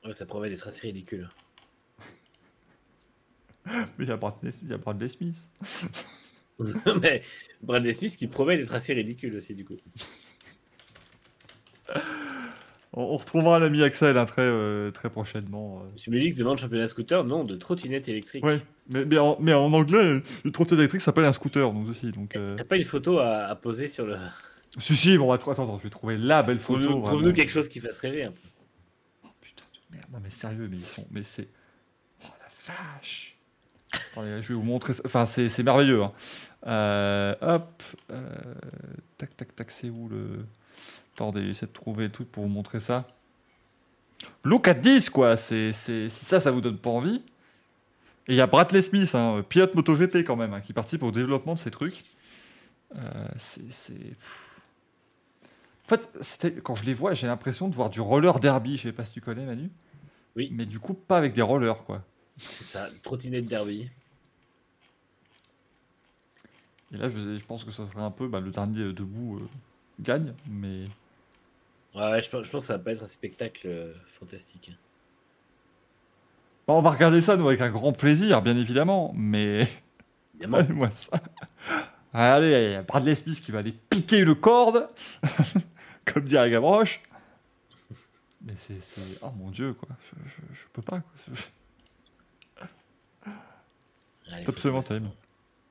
Ouais, 0.04 0.12
ça 0.12 0.26
promet 0.26 0.48
d'être 0.48 0.68
assez 0.68 0.86
ridicule. 0.86 1.28
Mais 3.98 4.04
il 4.04 4.08
y 4.08 4.12
a 4.12 4.16
Bradley, 4.16 4.50
il 4.62 4.68
y 4.68 4.72
a 4.72 4.78
Bradley 4.78 5.08
Smith. 5.08 5.50
mais 7.00 7.22
Bradley 7.62 7.92
Smith 7.92 8.16
qui 8.16 8.26
promet 8.26 8.56
d'être 8.56 8.74
assez 8.74 8.92
ridicule 8.92 9.36
aussi 9.36 9.54
du 9.54 9.64
coup. 9.64 9.76
On, 12.92 13.02
on 13.02 13.16
retrouvera 13.16 13.58
l'ami 13.58 13.82
Axel 13.82 14.16
hein, 14.16 14.24
très, 14.24 14.42
euh, 14.42 14.90
très 14.90 15.10
prochainement. 15.10 15.82
euh. 15.82 15.92
Monsieur 15.92 16.10
Mélix 16.10 16.36
demande 16.36 16.58
championnat 16.58 16.86
scooter, 16.86 17.24
non, 17.24 17.44
de 17.44 17.54
trottinette 17.54 18.08
électrique. 18.08 18.44
Ouais, 18.44 18.60
mais, 18.90 19.04
mais, 19.04 19.18
en, 19.18 19.36
mais 19.40 19.52
en 19.52 19.72
anglais, 19.72 20.22
le 20.44 20.50
trottinette 20.50 20.80
électrique 20.80 21.02
s'appelle 21.02 21.26
un 21.26 21.32
scooter, 21.32 21.70
donc 21.72 21.88
aussi. 21.88 22.10
Donc, 22.10 22.34
euh... 22.34 22.56
T'as 22.56 22.64
pas 22.64 22.76
une 22.76 22.84
photo 22.84 23.18
à, 23.18 23.44
à 23.44 23.54
poser 23.54 23.88
sur 23.88 24.06
le. 24.06 24.16
Si, 24.78 24.96
si, 24.96 25.16
bon, 25.18 25.30
attends, 25.32 25.52
attends, 25.52 25.76
je 25.76 25.82
vais 25.82 25.90
trouver 25.90 26.16
la 26.18 26.42
belle 26.42 26.58
photo. 26.58 27.00
Trouve-nous 27.02 27.32
quelque 27.32 27.52
chose 27.52 27.68
qui 27.68 27.80
fasse 27.80 27.98
rêver 28.00 28.24
un 28.24 28.32
peu. 28.32 28.40
Oh, 29.24 29.28
putain 29.40 29.64
de 29.90 29.96
merde, 29.96 30.06
non 30.12 30.18
mais 30.22 30.30
sérieux, 30.30 30.68
mais 30.70 30.76
ils 30.78 30.86
sont. 30.86 31.06
Mais 31.10 31.22
c'est. 31.24 31.48
Oh 32.24 32.28
la 32.40 32.74
vache 32.74 33.37
Attendez, 34.12 34.42
je 34.42 34.48
vais 34.48 34.54
vous 34.54 34.62
montrer 34.62 34.92
ça. 34.92 35.02
Enfin, 35.06 35.24
c'est 35.26 35.62
merveilleux. 35.62 36.02
hein. 36.02 36.12
Euh, 36.66 37.34
hop. 37.40 37.82
euh, 38.10 38.28
tac, 39.16 39.36
tac, 39.36 39.54
tac, 39.56 39.70
c'est 39.70 39.90
où 39.90 40.08
le. 40.08 40.44
Attendez, 41.14 41.44
j'essaie 41.46 41.66
de 41.66 41.72
trouver 41.72 42.04
le 42.04 42.12
truc 42.12 42.30
pour 42.30 42.44
vous 42.44 42.48
montrer 42.48 42.80
ça. 42.80 43.06
Look 44.44 44.68
at 44.68 44.74
this, 44.76 45.10
quoi 45.10 45.36
c'est, 45.36 45.72
ça, 45.72 46.40
ça 46.40 46.50
vous 46.50 46.60
donne 46.60 46.78
pas 46.78 46.90
envie. 46.90 47.22
Et 48.26 48.34
il 48.34 48.36
y 48.36 48.40
a 48.40 48.46
Bradley 48.46 48.82
Smith, 48.82 49.14
hein, 49.14 49.42
pilote 49.48 49.74
MotoGP 49.74 50.16
quand 50.18 50.36
même, 50.36 50.52
hein, 50.52 50.60
qui 50.60 50.72
participe 50.72 51.02
au 51.02 51.10
développement 51.10 51.54
de 51.54 51.58
ces 51.58 51.70
trucs. 51.70 52.04
Euh, 52.94 53.00
c'est. 53.38 53.92
En 55.86 55.88
fait, 55.88 56.60
quand 56.62 56.74
je 56.74 56.84
les 56.84 56.94
vois, 56.94 57.14
j'ai 57.14 57.26
l'impression 57.26 57.68
de 57.68 57.74
voir 57.74 57.88
du 57.88 58.00
roller 58.00 58.38
derby. 58.40 58.76
Je 58.76 58.82
sais 58.82 58.92
pas 58.92 59.04
si 59.04 59.12
tu 59.12 59.20
connais, 59.22 59.46
Manu. 59.46 59.70
Oui. 60.36 60.50
Mais 60.52 60.66
du 60.66 60.78
coup, 60.78 60.92
pas 60.94 61.16
avec 61.16 61.32
des 61.32 61.42
rollers, 61.42 61.78
quoi. 61.84 62.04
C'est 62.38 62.66
ça, 62.66 62.88
trottinette 63.02 63.46
derby. 63.46 63.90
Et 66.92 66.96
là, 66.96 67.08
je, 67.08 67.36
je 67.36 67.44
pense 67.44 67.64
que 67.64 67.70
ce 67.70 67.84
serait 67.84 68.00
un 68.02 68.10
peu 68.10 68.28
bah, 68.28 68.40
le 68.40 68.50
dernier 68.50 68.80
euh, 68.80 68.92
debout 68.92 69.38
euh, 69.40 69.48
gagne, 70.00 70.32
mais 70.46 70.84
Ouais, 71.94 72.22
je, 72.22 72.30
pense, 72.30 72.44
je 72.46 72.50
pense 72.50 72.62
que 72.62 72.66
ça 72.68 72.76
va 72.76 72.78
pas 72.84 72.92
être 72.92 73.02
un 73.02 73.06
spectacle 73.08 73.66
euh, 73.66 73.92
fantastique. 74.06 74.72
Bah, 76.66 76.74
on 76.74 76.80
va 76.82 76.90
regarder 76.90 77.20
ça 77.20 77.36
nous 77.36 77.48
avec 77.48 77.60
un 77.60 77.70
grand 77.70 77.92
plaisir, 77.92 78.40
bien 78.42 78.56
évidemment. 78.56 79.12
Mais 79.16 79.68
Évidemment. 80.40 80.62
moi 80.74 80.90
ça. 80.90 81.20
Allez, 82.12 82.48
il 82.68 82.72
y 82.72 82.74
a 82.74 82.82
Bradley 82.82 83.14
Smith 83.14 83.40
qui 83.40 83.52
va 83.52 83.58
aller 83.58 83.72
piquer 83.72 84.20
une 84.20 84.34
corde, 84.34 84.88
comme 86.06 86.24
dirait 86.24 86.50
Gavroche. 86.50 87.02
Mais 88.40 88.54
c'est, 88.56 88.78
oh 89.22 89.30
mon 89.36 89.50
dieu 89.50 89.74
quoi, 89.74 89.88
je, 90.00 90.30
je- 90.30 90.54
je 90.60 90.66
peux 90.72 90.80
pas. 90.82 91.00
quoi. 91.00 91.34
C'est 94.28 94.48
absolument 94.48 94.82
terrible. 94.82 95.10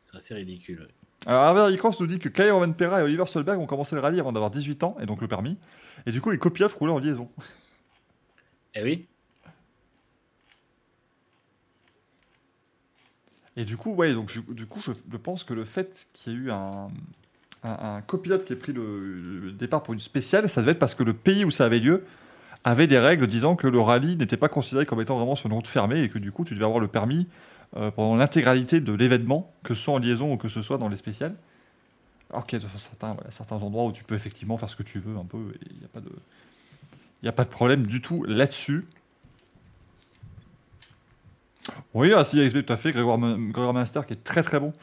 C'est 0.05 0.17
assez 0.17 0.33
ridicule. 0.33 0.81
ouais. 0.81 0.87
Alors 1.25 1.41
Harvey 1.43 1.77
Cross 1.77 1.99
nous 1.99 2.07
dit 2.07 2.19
que 2.19 2.29
Kai 2.29 2.51
Rovanpera 2.51 3.01
et 3.01 3.03
Oliver 3.03 3.25
Solberg 3.25 3.59
ont 3.59 3.65
commencé 3.65 3.95
le 3.95 4.01
rallye 4.01 4.19
avant 4.19 4.31
d'avoir 4.31 4.51
18 4.51 4.83
ans 4.83 4.95
et 5.01 5.05
donc 5.05 5.21
le 5.21 5.27
permis. 5.27 5.57
Et 6.05 6.11
du 6.11 6.21
coup, 6.21 6.31
ils 6.31 6.39
copiatent 6.39 6.73
rouler 6.73 6.91
en 6.93 6.99
liaison. 6.99 7.29
Eh 8.75 8.83
oui, 8.83 9.07
Et 13.55 13.65
du 13.65 13.75
coup, 13.75 13.93
ouais, 13.93 14.13
donc 14.13 14.29
je, 14.29 14.39
du 14.41 14.67
coup, 14.67 14.79
je, 14.79 14.91
je 14.91 15.17
pense 15.17 15.43
que 15.43 15.53
le 15.55 15.65
fait 15.65 16.07
qu'il 16.13 16.33
y 16.33 16.35
ait 16.35 16.39
eu 16.39 16.51
un, 16.51 16.89
un, 17.63 17.95
un 17.95 18.01
copilote 18.01 18.45
qui 18.45 18.53
ait 18.53 18.57
pris 18.57 18.71
le, 18.71 19.15
le 19.17 19.51
départ 19.51 19.81
pour 19.81 19.95
une 19.95 19.99
spéciale, 19.99 20.47
ça 20.49 20.61
devait 20.61 20.73
être 20.73 20.79
parce 20.79 20.93
que 20.93 21.03
le 21.03 21.13
pays 21.13 21.43
où 21.43 21.49
ça 21.49 21.65
avait 21.65 21.79
lieu 21.79 22.05
avait 22.63 22.85
des 22.85 22.99
règles 22.99 23.25
disant 23.25 23.55
que 23.55 23.65
le 23.67 23.79
rallye 23.79 24.15
n'était 24.15 24.37
pas 24.37 24.49
considéré 24.49 24.85
comme 24.85 25.01
étant 25.01 25.17
vraiment 25.17 25.35
sur 25.35 25.47
une 25.47 25.53
route 25.53 25.67
fermée 25.67 26.03
et 26.03 26.09
que 26.09 26.19
du 26.19 26.31
coup, 26.31 26.45
tu 26.45 26.53
devais 26.53 26.65
avoir 26.65 26.79
le 26.79 26.87
permis 26.87 27.27
euh, 27.75 27.91
pendant 27.91 28.15
l'intégralité 28.15 28.79
de 28.79 28.93
l'événement, 28.93 29.51
que 29.63 29.73
ce 29.73 29.83
soit 29.83 29.93
en 29.95 29.97
liaison 29.97 30.33
ou 30.33 30.37
que 30.37 30.47
ce 30.47 30.61
soit 30.61 30.77
dans 30.77 30.87
les 30.87 30.95
spéciales. 30.95 31.35
Alors 32.29 32.45
qu'il 32.45 32.61
y 32.61 32.65
a 32.65 32.67
certains, 33.29 33.55
endroits 33.55 33.85
où 33.85 33.91
tu 33.91 34.03
peux 34.03 34.15
effectivement 34.15 34.57
faire 34.57 34.69
ce 34.69 34.75
que 34.75 34.83
tu 34.83 34.99
veux 34.99 35.17
un 35.17 35.25
peu, 35.25 35.37
il 35.69 35.77
n'y 35.77 35.85
a 35.85 37.31
pas 37.31 37.43
de... 37.43 37.49
Problème 37.49 37.87
du 37.87 38.01
tout 38.01 38.23
là-dessus. 38.23 38.85
Oui, 41.93 42.13
ah, 42.15 42.23
si, 42.23 42.45
XB, 42.45 42.65
tout 42.65 42.73
à 42.73 42.77
fait. 42.77 42.91
Grégoire, 42.91 43.17
Grégoire 43.17 43.73
Munster 43.73 44.01
qui 44.07 44.13
est 44.13 44.23
très 44.23 44.43
très 44.43 44.59
bon 44.59 44.73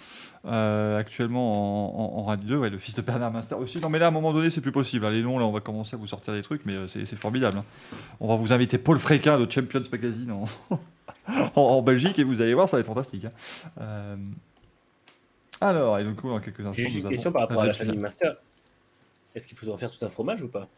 euh, 0.46 0.98
actuellement 0.98 1.52
en, 1.52 2.18
en, 2.18 2.20
en 2.20 2.24
Rallye 2.24 2.44
2. 2.44 2.56
Ouais, 2.56 2.70
le 2.70 2.78
fils 2.78 2.94
de 2.94 3.02
Bernard 3.02 3.32
Munster 3.32 3.54
aussi. 3.54 3.80
Non, 3.80 3.88
mais 3.88 3.98
là, 3.98 4.06
à 4.06 4.08
un 4.08 4.12
moment 4.12 4.32
donné, 4.32 4.50
c'est 4.50 4.60
plus 4.60 4.72
possible. 4.72 5.06
Allez, 5.06 5.22
non, 5.22 5.38
là, 5.38 5.46
on 5.46 5.52
va 5.52 5.60
commencer 5.60 5.94
à 5.94 5.98
vous 5.98 6.06
sortir 6.06 6.34
des 6.34 6.42
trucs, 6.42 6.64
mais 6.66 6.74
euh, 6.74 6.86
c'est 6.86 7.06
formidable. 7.16 7.58
hein. 7.58 7.64
On 8.20 8.28
va 8.28 8.36
vous 8.36 8.52
inviter 8.52 8.78
Paul 8.78 8.98
Fréquin 8.98 9.38
de 9.38 9.50
Champions 9.50 9.82
Magazine 9.90 10.30
en, 10.32 10.48
en, 11.56 11.60
en 11.60 11.82
Belgique 11.82 12.18
et 12.18 12.24
vous 12.24 12.40
allez 12.42 12.54
voir, 12.54 12.68
ça 12.68 12.76
va 12.76 12.80
être 12.80 12.86
fantastique. 12.86 13.24
hein. 13.24 13.32
Euh, 13.80 14.16
Alors, 15.60 15.98
et 15.98 16.04
coup, 16.14 16.28
dans 16.28 16.40
quelques 16.40 16.60
instants, 16.60 16.72
juste 16.82 16.94
une 16.96 17.08
question 17.08 17.32
par 17.32 17.42
rapport 17.42 17.62
à 17.62 17.66
la 17.66 17.72
famille 17.72 17.96
Master. 17.98 18.36
Est-ce 19.34 19.46
qu'il 19.46 19.56
faut 19.56 19.68
en 19.70 19.76
faire 19.76 19.90
tout 19.90 20.04
un 20.04 20.08
fromage 20.10 20.42
ou 20.42 20.48
pas? 20.48 20.68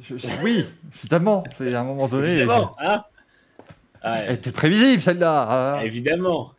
Je- 0.00 0.16
je- 0.16 0.26
Oui, 0.42 0.64
évidemment. 0.96 1.44
C'est 1.54 1.72
à 1.74 1.80
un 1.80 1.84
moment 1.84 2.08
donné. 2.08 2.28
Évidemment, 2.30 2.74
hein? 2.78 3.04
Ah, 4.02 4.22
Elle 4.24 4.32
était 4.34 4.52
prévisible, 4.52 5.00
celle-là. 5.00 5.42
Ah 5.48 5.54
là 5.56 5.76
là. 5.78 5.84
Évidemment. 5.86 6.52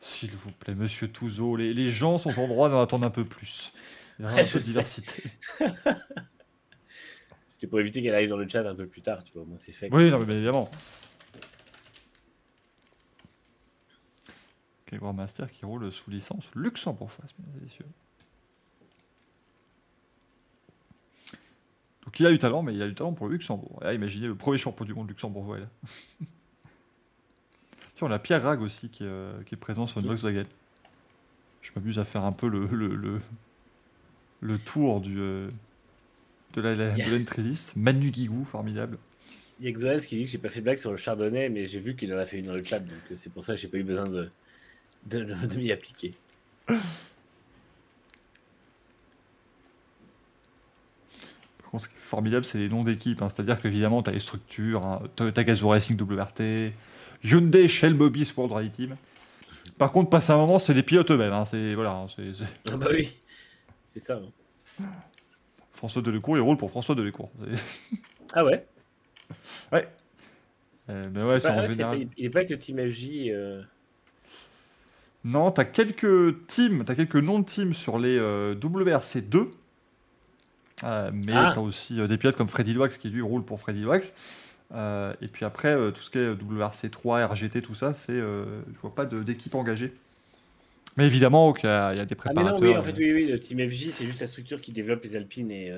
S'il 0.00 0.30
vous 0.32 0.52
plaît, 0.52 0.74
monsieur 0.74 1.08
Touzeau, 1.08 1.56
les, 1.56 1.74
les 1.74 1.90
gens 1.90 2.16
sont 2.18 2.38
en 2.38 2.46
droit 2.46 2.68
d'en 2.68 2.80
attendre 2.80 3.06
un 3.06 3.10
peu 3.10 3.24
plus. 3.24 3.72
Il 4.18 4.22
y 4.22 4.26
a 4.26 4.28
vraiment 4.30 4.46
un 4.48 4.50
peu 4.50 4.58
de 4.58 4.64
diversité. 4.64 5.22
C'était 7.48 7.66
pour 7.66 7.80
éviter 7.80 8.02
qu'elle 8.02 8.14
arrive 8.14 8.28
dans 8.30 8.36
le 8.36 8.46
chat 8.48 8.60
un 8.68 8.74
peu 8.74 8.86
plus 8.86 9.00
tard, 9.02 9.24
tu 9.24 9.32
vois. 9.34 9.44
Moi, 9.46 9.56
c'est 9.58 9.72
fait. 9.72 9.88
Oui, 9.92 10.10
non, 10.10 10.18
mais 10.18 10.26
bien 10.26 10.36
évidemment. 10.36 10.70
Grégoire 14.86 15.14
Master 15.14 15.50
qui 15.50 15.64
roule 15.64 15.90
sous 15.90 16.10
licence 16.10 16.50
luxembourgeoise, 16.54 17.30
mesdames 17.38 17.54
et 17.60 17.64
messieurs. 17.64 17.86
Donc 22.04 22.20
il 22.20 22.26
a 22.26 22.30
du 22.30 22.38
talent, 22.38 22.62
mais 22.62 22.74
il 22.74 22.82
a 22.82 22.86
du 22.88 22.94
talent 22.94 23.12
pour 23.12 23.26
le 23.28 23.32
Luxembourg. 23.32 23.78
Et 23.82 23.84
là, 23.86 23.94
imaginez 23.94 24.26
le 24.26 24.34
premier 24.34 24.58
champion 24.58 24.84
du 24.84 24.92
monde 24.94 25.08
luxembourgeois. 25.08 25.58
Là. 25.60 25.66
on 28.02 28.10
a 28.10 28.18
Pierre 28.18 28.40
Grag 28.40 28.60
aussi 28.60 28.90
qui 28.90 29.04
est, 29.04 29.08
euh, 29.08 29.42
qui 29.44 29.54
est 29.54 29.58
présent 29.58 29.86
sur 29.86 30.00
une 30.00 30.06
Volkswagen. 30.06 30.44
Je 31.62 31.70
m'amuse 31.74 31.98
à 31.98 32.04
faire 32.04 32.26
un 32.26 32.32
peu 32.32 32.48
le, 32.48 32.66
le, 32.66 32.94
le, 32.94 33.20
le 34.40 34.58
tour 34.58 35.00
du, 35.00 35.18
euh, 35.18 35.48
de 36.52 36.60
la, 36.60 36.74
la- 36.74 36.94
de 36.94 37.16
l'entry 37.16 37.42
list. 37.42 37.76
Manu 37.76 38.10
Guigou, 38.10 38.44
formidable. 38.44 38.98
Il 39.60 39.66
y 39.66 39.68
a 39.88 39.98
qui 40.00 40.16
dit 40.16 40.24
que 40.26 40.30
j'ai 40.30 40.38
pas 40.38 40.50
fait 40.50 40.58
de 40.60 40.64
blague 40.64 40.78
sur 40.78 40.90
le 40.90 40.96
chardonnay, 40.98 41.48
mais 41.48 41.64
j'ai 41.64 41.78
vu 41.78 41.96
qu'il 41.96 42.12
en 42.12 42.18
a 42.18 42.26
fait 42.26 42.40
une 42.40 42.46
dans 42.46 42.54
le 42.54 42.64
chat, 42.64 42.80
donc 42.80 42.98
euh, 43.10 43.14
c'est 43.16 43.32
pour 43.32 43.44
ça 43.44 43.54
que 43.54 43.60
j'ai 43.60 43.68
pas 43.68 43.78
eu 43.78 43.84
besoin 43.84 44.08
de, 44.08 44.28
de, 45.06 45.24
de 45.24 45.56
m'y 45.56 45.70
appliquer. 45.72 46.14
Par 51.58 51.70
contre, 51.70 51.84
ce 51.84 51.88
qui 51.88 51.94
est 51.96 51.98
formidable, 51.98 52.44
c'est 52.44 52.58
les 52.58 52.68
noms 52.68 52.84
d'équipes. 52.84 53.22
hein. 53.22 53.28
C'est-à-dire 53.28 53.58
qu'évidemment, 53.58 54.02
tu 54.02 54.10
as 54.10 54.12
les 54.12 54.18
structures, 54.18 54.84
hein, 54.86 55.02
Gazoo 55.18 55.68
Racing 55.68 55.98
WRT, 56.00 56.72
Hyundai 57.24 57.68
Shell 57.68 57.94
Mobis 57.94 58.32
World 58.36 58.52
Rally 58.52 58.70
Team. 58.70 58.96
Par 59.78 59.90
contre, 59.92 60.10
passé 60.10 60.32
un 60.32 60.36
moment, 60.36 60.58
c'est 60.58 60.74
les 60.74 60.82
pilotes 60.82 61.10
eux-mêmes. 61.10 61.32
hein. 61.32 61.44
C'est 61.44 61.74
voilà, 61.74 61.92
hein, 61.92 62.06
c'est- 62.08 62.44
Ah 62.70 62.76
bah 62.76 62.88
oui, 62.92 63.12
c'est 63.86 64.00
ça. 64.00 64.20
François 65.72 66.02
Delécourt, 66.02 66.36
il 66.36 66.40
roule 66.40 66.56
pour 66.56 66.70
François 66.70 66.94
Delécourt. 66.94 67.30
C'est- 67.40 67.98
Ah 68.34 68.44
ouais, 68.44 68.66
Ouais. 69.72 69.88
Euh, 70.90 71.08
mais 71.12 71.22
ouais, 71.22 71.40
C'est 71.40 71.40
c'est 71.40 71.48
pas- 71.48 71.54
en 71.54 71.62
ouais, 71.62 71.68
général. 71.68 71.98
pas- 72.06 72.12
il 72.16 72.26
est 72.26 72.30
pas 72.30 72.42
le 72.42 72.58
Team 72.58 72.78
FJ. 72.78 73.30
euh, 73.30 73.62
Non, 75.24 75.50
t'as 75.50 75.64
quelques 75.64 76.46
teams, 76.46 76.84
t'as 76.84 76.94
quelques 76.94 77.16
noms 77.16 77.38
de 77.38 77.44
teams 77.44 77.72
sur 77.72 77.98
les 77.98 78.18
euh, 78.18 78.54
WRC2. 78.54 79.48
Euh, 80.82 81.10
mais 81.14 81.32
Ah. 81.34 81.52
t'as 81.54 81.60
aussi 81.60 82.00
euh, 82.00 82.06
des 82.06 82.18
pilotes 82.18 82.36
comme 82.36 82.48
Freddy 82.48 82.74
Loax 82.74 82.98
qui 82.98 83.08
lui 83.08 83.22
roule 83.22 83.42
pour 83.44 83.58
Freddy 83.60 83.80
Loax. 83.82 84.12
Et 84.74 85.28
puis 85.28 85.44
après, 85.44 85.76
tout 85.92 86.02
ce 86.02 86.10
qui 86.10 86.18
est 86.18 86.32
WRC3, 86.34 87.26
RGT, 87.26 87.62
tout 87.62 87.74
ça, 87.74 87.94
c'est. 87.94 88.16
je 88.20 88.80
vois 88.82 88.94
pas 88.94 89.04
d'équipe 89.04 89.54
engagée. 89.54 89.92
Mais 90.96 91.06
évidemment, 91.06 91.52
qu'il 91.52 91.68
y, 91.68 91.72
a 91.72 91.92
il 91.92 91.98
y 91.98 92.00
a 92.00 92.04
des 92.04 92.16
Ah 92.24 92.32
mais 92.34 92.34
préparateurs. 92.34 92.60
non, 92.60 92.72
oui, 92.72 92.76
en 92.76 92.82
fait, 92.82 92.96
oui, 92.96 93.12
oui, 93.12 93.26
le 93.26 93.38
Team 93.38 93.68
FJ, 93.68 93.90
c'est 93.92 94.04
juste 94.04 94.20
la 94.20 94.26
structure 94.26 94.60
qui 94.60 94.72
développe 94.72 95.02
les 95.04 95.14
Alpines 95.16 95.50
et, 95.52 95.72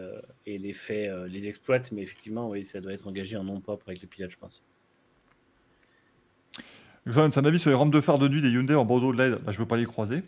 et 0.47 0.57
les 0.59 0.72
fait, 0.72 1.11
les 1.28 1.47
exploite, 1.49 1.92
mais 1.92 2.03
effectivement, 2.03 2.49
oui, 2.49 2.64
ça 2.64 2.80
doit 2.80 2.92
être 2.92 3.07
engagé 3.07 3.36
en 3.36 3.44
nom 3.44 3.61
propre 3.61 3.88
avec 3.88 4.01
le 4.01 4.09
pilote, 4.09 4.30
je 4.30 4.38
pense. 4.38 4.62
C'est 7.11 7.38
un 7.38 7.44
avis 7.44 7.59
sur 7.59 7.70
les 7.70 7.76
rampes 7.76 7.92
de 7.92 8.00
phare 8.00 8.18
de 8.18 8.28
nuit 8.28 8.40
des 8.42 8.50
Hyundai 8.50 8.74
en 8.74 8.84
bandeau 8.84 9.12
de 9.12 9.18
LED. 9.22 9.38
Bah, 9.42 9.52
je 9.52 9.59
veux 9.59 9.66
pas 9.66 9.76
les 9.76 9.84
croiser. 9.86 10.22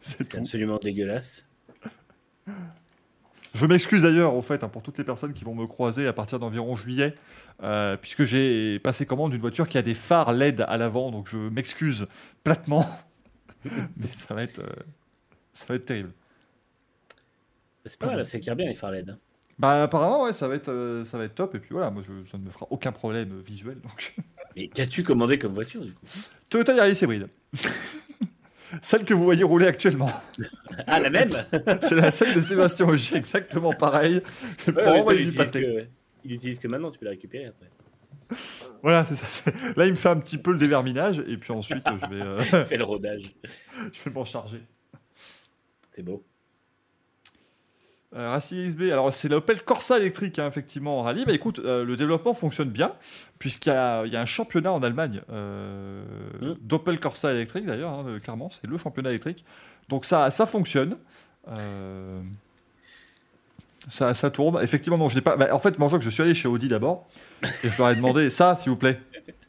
C'est 0.00 0.22
C'est 0.24 0.38
absolument 0.38 0.78
dégueulasse. 0.78 1.46
Je 3.54 3.64
m'excuse 3.64 4.02
d'ailleurs, 4.02 4.34
au 4.34 4.42
fait, 4.42 4.62
hein, 4.64 4.68
pour 4.68 4.82
toutes 4.82 4.98
les 4.98 5.04
personnes 5.04 5.32
qui 5.32 5.44
vont 5.44 5.54
me 5.54 5.66
croiser 5.66 6.06
à 6.06 6.12
partir 6.12 6.38
d'environ 6.38 6.76
juillet, 6.76 7.14
euh, 7.62 7.96
puisque 7.96 8.24
j'ai 8.24 8.78
passé 8.80 9.06
commande 9.06 9.30
d'une 9.30 9.40
voiture 9.40 9.66
qui 9.66 9.78
a 9.78 9.82
des 9.82 9.94
phares 9.94 10.32
LED 10.34 10.60
à 10.68 10.76
l'avant, 10.76 11.10
donc 11.10 11.28
je 11.28 11.38
m'excuse 11.38 12.06
platement. 12.44 12.86
Mais 13.64 14.08
ça 14.12 14.34
va 14.34 14.42
être, 14.42 14.58
euh, 14.60 14.68
ça 15.54 15.66
va 15.68 15.76
être 15.76 15.86
terrible. 15.86 16.12
C'est 17.86 17.98
pas 17.98 18.06
mal, 18.08 18.26
ça 18.26 18.36
éclaire 18.36 18.56
bien 18.56 18.66
les 18.66 18.74
phares 18.74 18.90
LED. 18.90 19.10
hein. 19.10 19.16
Bah 19.58 19.84
apparemment, 19.84 20.24
ouais, 20.24 20.34
ça 20.34 20.48
va 20.48 20.54
être, 20.54 20.68
euh, 20.68 21.04
ça 21.04 21.16
va 21.16 21.24
être 21.24 21.34
top. 21.34 21.54
Et 21.54 21.58
puis 21.58 21.70
voilà, 21.70 21.90
moi, 21.90 22.02
je- 22.06 22.28
ça 22.30 22.36
ne 22.36 22.42
me 22.44 22.50
fera 22.50 22.66
aucun 22.68 22.92
problème 22.92 23.40
visuel. 23.40 23.80
Donc. 23.80 24.14
Mais 24.56 24.68
qu'as-tu 24.68 25.02
commandé 25.02 25.38
comme 25.38 25.52
voiture, 25.52 25.84
du 25.84 25.92
coup? 25.92 26.06
Toyota 26.48 26.74
Yaris 26.74 26.98
hybride. 27.02 27.28
Celle 28.82 29.04
que 29.04 29.14
vous 29.14 29.24
voyez 29.24 29.44
rouler 29.44 29.66
actuellement. 29.66 30.10
Ah, 30.86 30.98
la 30.98 31.08
même? 31.10 31.28
C'est 31.80 31.94
la 31.94 32.10
celle 32.10 32.34
de 32.34 32.40
Sébastien 32.40 32.86
Augier, 32.88 33.16
exactement 33.16 33.72
pareil. 33.72 34.20
Je 34.66 34.70
Ouais, 34.70 34.82
prends 34.82 34.92
mais 34.92 35.00
envoyer 35.00 35.30
toi, 35.32 35.44
il 35.44 35.48
utilise 35.48 35.50
que- 35.50 35.86
Il 36.24 36.32
utilise 36.32 36.58
que 36.58 36.68
maintenant, 36.68 36.90
tu 36.90 36.98
peux 36.98 37.04
la 37.04 37.12
récupérer 37.12 37.46
après. 37.46 37.70
Voilà, 38.82 39.06
c'est 39.06 39.14
ça. 39.14 39.50
Là, 39.76 39.86
il 39.86 39.90
me 39.92 39.96
fait 39.96 40.08
un 40.08 40.18
petit 40.18 40.36
peu 40.36 40.50
le 40.52 40.58
déverminage, 40.58 41.20
et 41.28 41.36
puis 41.36 41.52
ensuite, 41.52 41.84
je 41.88 42.06
vais, 42.08 42.22
euh, 42.22 42.40
Fais 42.68 42.76
le 42.76 42.84
rodage. 42.84 43.34
je 43.92 44.02
vais 44.04 44.10
m'en 44.10 44.24
charger. 44.24 44.60
C'est 45.92 46.02
beau. 46.02 46.24
Euh, 48.16 48.30
Racing 48.30 48.66
XB, 48.66 48.82
alors 48.92 49.12
c'est 49.12 49.28
l'Opel 49.28 49.62
Corsa 49.62 49.98
électrique, 49.98 50.38
hein, 50.38 50.46
effectivement, 50.46 51.00
en 51.00 51.02
rallye. 51.02 51.24
Bah 51.26 51.32
écoute, 51.32 51.60
euh, 51.64 51.84
le 51.84 51.96
développement 51.96 52.32
fonctionne 52.32 52.70
bien, 52.70 52.92
puisqu'il 53.38 53.68
y, 53.68 53.72
a 53.72 54.06
il 54.06 54.12
y 54.12 54.16
a 54.16 54.20
un 54.20 54.26
championnat 54.26 54.72
en 54.72 54.82
Allemagne 54.82 55.20
euh, 55.30 56.02
Mm. 56.40 56.54
d'Opel 56.62 57.00
Corsa 57.00 57.32
électrique, 57.32 57.66
d'ailleurs, 57.66 57.90
hein, 57.90 58.04
euh, 58.08 58.18
clairement, 58.18 58.50
c'est 58.50 58.66
le 58.66 58.76
championnat 58.78 59.10
électrique. 59.10 59.44
Donc 59.88 60.04
ça, 60.04 60.30
ça 60.30 60.46
fonctionne. 60.46 60.96
Ça, 63.88 64.14
ça 64.14 64.30
tourne. 64.30 64.58
Effectivement, 64.62 64.98
non, 64.98 65.08
je 65.08 65.14
n'ai 65.14 65.20
pas. 65.20 65.36
bah, 65.36 65.48
en 65.52 65.60
fait, 65.60 65.76
que 65.76 66.00
je 66.00 66.10
suis 66.10 66.22
allé 66.22 66.34
chez 66.34 66.48
Audi 66.48 66.66
d'abord, 66.66 67.06
et 67.42 67.70
je 67.70 67.78
leur 67.78 67.90
ai 67.90 67.94
demandé 67.94 68.30
ça, 68.30 68.56
s'il 68.56 68.70
vous 68.70 68.76
plaît. 68.76 69.00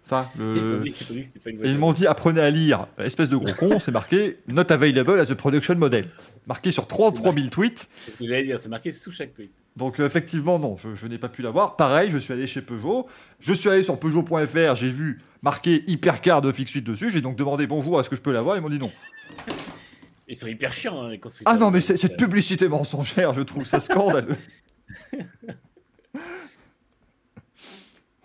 Ça, 0.03 0.32
le. 0.38 0.80
dit, 0.84 0.91
dit 0.91 1.39
pas 1.39 1.49
une 1.49 1.65
Et 1.65 1.70
ils 1.70 1.80
m'ont 1.80 1.91
dit 1.91 2.07
apprenez 2.07 2.39
à 2.39 2.49
lire, 2.49 2.88
espèce 2.97 3.30
de 3.30 3.36
gros 3.36 3.53
con, 3.53 3.80
c'est 3.80 3.91
marqué 3.91 4.38
Not 4.47 4.72
available 4.72 5.20
as 5.20 5.32
a 5.32 5.36
production 5.36 5.76
model. 5.76 6.07
Marqué 6.47 6.71
sur 6.71 6.87
33 6.87 7.33
000 7.33 7.47
tweets. 7.49 7.87
C'est 8.05 8.11
ce 8.13 8.17
que 8.17 8.25
j'allais 8.25 8.45
dire, 8.45 8.57
c'est 8.59 8.69
marqué 8.69 8.91
sous 8.93 9.11
chaque 9.11 9.33
tweet. 9.33 9.51
Donc 9.75 9.99
euh, 9.99 10.05
effectivement, 10.07 10.57
non, 10.59 10.77
je, 10.77 10.95
je 10.95 11.05
n'ai 11.07 11.17
pas 11.17 11.29
pu 11.29 11.41
l'avoir. 11.41 11.75
Pareil, 11.75 12.09
je 12.09 12.17
suis 12.17 12.33
allé 12.33 12.47
chez 12.47 12.61
Peugeot. 12.61 13.07
Je 13.39 13.53
suis 13.53 13.69
allé 13.69 13.83
sur 13.83 13.99
Peugeot.fr, 13.99 14.75
j'ai 14.75 14.89
vu 14.89 15.21
marqué 15.41 15.83
Hypercar 15.87 16.41
de 16.41 16.51
Fix 16.51 16.71
8 16.71 16.81
dessus. 16.81 17.09
J'ai 17.09 17.21
donc 17.21 17.35
demandé 17.35 17.67
bonjour, 17.67 17.99
est-ce 17.99 18.09
que 18.09 18.15
je 18.15 18.21
peux 18.21 18.31
l'avoir 18.31 18.55
Ils 18.57 18.61
m'ont 18.61 18.69
dit 18.69 18.79
non. 18.79 18.91
Ils 20.29 20.35
sont 20.37 20.47
hyper 20.47 20.73
chiants, 20.73 21.03
hein, 21.03 21.09
les 21.09 21.19
constructeurs. 21.19 21.53
Ah 21.53 21.57
non, 21.57 21.71
mais 21.71 21.79
cette 21.79 22.17
publicité 22.17 22.67
mensongère, 22.67 23.33
je 23.33 23.41
trouve 23.41 23.63
ça 23.65 23.79
scandaleux. 23.79 24.35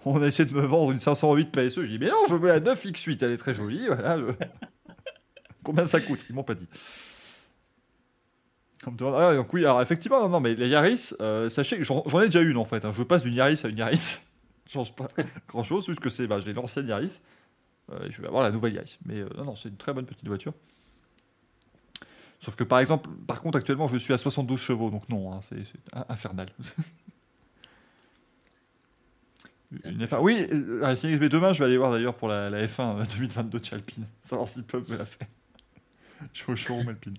On 0.04 0.20
a 0.20 0.26
essayé 0.26 0.48
de 0.48 0.54
me 0.54 0.62
vendre 0.66 0.90
une 0.90 0.98
508 0.98 1.52
PSE. 1.52 1.82
J'ai 1.82 1.86
dit, 1.88 1.98
mais 2.00 2.08
non, 2.08 2.16
je 2.28 2.34
veux 2.34 2.48
la 2.48 2.58
9 2.58 2.86
X8, 2.86 3.24
elle 3.24 3.30
est 3.32 3.36
très 3.36 3.54
jolie. 3.54 3.86
Voilà, 3.86 4.18
je- 4.18 4.32
Combien 5.62 5.86
ça 5.86 6.00
coûte? 6.00 6.26
Ils 6.28 6.34
m'ont 6.34 6.42
pas 6.42 6.54
dit. 6.54 6.66
Ah, 8.84 9.34
donc 9.34 9.52
oui, 9.52 9.64
alors 9.64 9.80
effectivement, 9.80 10.20
non, 10.22 10.28
non, 10.28 10.40
mais 10.40 10.54
la 10.56 10.66
Yaris, 10.66 11.12
euh, 11.20 11.48
sachez 11.48 11.78
que 11.78 11.84
j'en 11.84 12.02
ai 12.20 12.24
déjà 12.26 12.40
une 12.40 12.56
en 12.56 12.64
fait. 12.64 12.84
hein. 12.84 12.92
Je 12.96 13.02
passe 13.04 13.22
d'une 13.22 13.34
Yaris 13.34 13.60
à 13.64 13.68
une 13.68 13.78
Yaris. 13.78 14.18
Je 14.66 14.72
change 14.72 14.92
pas 14.94 15.06
grand 15.48 15.62
chose, 15.64 15.86
juste 15.86 16.00
que 16.00 16.08
c'est, 16.08 16.26
bah, 16.26 16.38
j'ai 16.40 16.52
l'ancienne 16.52 16.88
Yaris. 16.88 17.20
Euh, 17.92 18.04
et 18.06 18.10
je 18.12 18.20
vais 18.22 18.28
avoir 18.28 18.42
la 18.44 18.50
nouvelle 18.50 18.74
Yaris. 18.74 18.98
Mais 19.06 19.18
euh, 19.20 19.28
non, 19.36 19.44
non, 19.44 19.54
c'est 19.56 19.68
une 19.68 19.76
très 19.76 19.92
bonne 19.92 20.06
petite 20.06 20.26
voiture. 20.26 20.52
Sauf 22.40 22.54
que 22.56 22.64
par 22.64 22.78
exemple, 22.80 23.08
par 23.26 23.40
contre, 23.42 23.58
actuellement, 23.58 23.86
je 23.88 23.96
suis 23.96 24.12
à 24.14 24.18
72 24.18 24.58
chevaux, 24.60 24.90
donc 24.90 25.08
non, 25.08 25.32
hein, 25.32 25.40
c'est 25.42 25.64
c'est 25.64 25.78
in- 25.96 26.04
infernal. 26.08 26.48
Une 29.84 30.04
F1. 30.04 30.18
Oui, 30.20 30.46
euh, 30.52 30.94
XB 30.94 31.24
demain, 31.24 31.52
je 31.54 31.60
vais 31.60 31.64
aller 31.64 31.78
voir 31.78 31.90
d'ailleurs 31.92 32.14
pour 32.14 32.28
la, 32.28 32.50
la 32.50 32.66
F1 32.66 33.00
euh, 33.00 33.04
2022 33.04 33.58
de 33.58 33.64
chez 33.64 33.74
Alpine, 33.74 34.06
savoir 34.20 34.46
s'ils 34.48 34.64
peuvent 34.64 34.88
me 34.90 34.96
la 34.98 35.06
faire. 35.06 35.26
Je 36.32 36.38
suis 36.42 36.52
au 36.52 36.56
showroom 36.56 36.88
Alpine. 36.88 37.14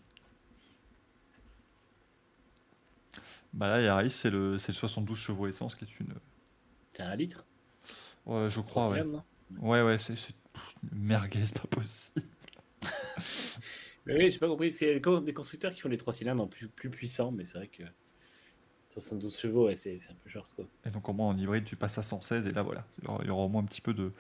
Bah 3.53 3.67
là, 3.69 3.81
Yaris, 3.81 4.09
c'est 4.11 4.29
le, 4.31 4.57
c'est 4.57 4.71
le 4.71 4.77
72 4.77 5.17
chevaux 5.17 5.47
essence 5.47 5.75
qui 5.75 5.85
est 5.85 5.99
une. 5.99 6.13
C'est 6.93 7.03
un 7.03 7.15
litre? 7.15 7.45
Ouais, 8.25 8.49
je 8.49 8.61
crois, 8.61 8.89
ouais. 8.89 9.03
Ouais, 9.59 9.81
ouais, 9.81 9.97
c'est 9.97 10.15
c'est- 10.15 10.33
pff, 10.53 10.73
merguez, 10.91 11.43
pas 11.53 11.67
possible. 11.67 12.25
Mais 14.05 14.17
oui, 14.17 14.31
j'ai 14.31 14.39
pas 14.39 14.47
compris. 14.47 14.71
C'est 14.71 14.99
des 14.99 15.33
constructeurs 15.33 15.73
qui 15.73 15.81
font 15.81 15.89
les 15.89 15.97
trois 15.97 16.13
cylindres 16.13 16.43
en 16.43 16.47
plus, 16.47 16.67
plus 16.67 16.89
puissants, 16.89 17.31
mais 17.31 17.45
c'est 17.45 17.57
vrai 17.57 17.67
que 17.69 17.83
72 18.93 19.37
chevaux, 19.37 19.65
ouais, 19.67 19.75
c'est 19.75 19.95
un 20.09 20.13
peu 20.23 20.29
short 20.29 20.53
quoi. 20.55 20.65
Et 20.85 20.89
donc, 20.89 21.07
au 21.09 21.13
moins, 21.13 21.27
en 21.29 21.37
hybride, 21.37 21.63
tu 21.65 21.75
passes 21.75 21.97
à 21.97 22.03
116, 22.03 22.47
et 22.47 22.51
là, 22.51 22.61
voilà, 22.63 22.85
il 23.01 23.05
y 23.05 23.07
aura, 23.09 23.19
il 23.23 23.27
y 23.27 23.29
aura 23.31 23.43
au 23.43 23.49
moins 23.49 23.61
un 23.61 23.65
petit 23.65 23.81
peu 23.81 23.93
de, 23.93 24.11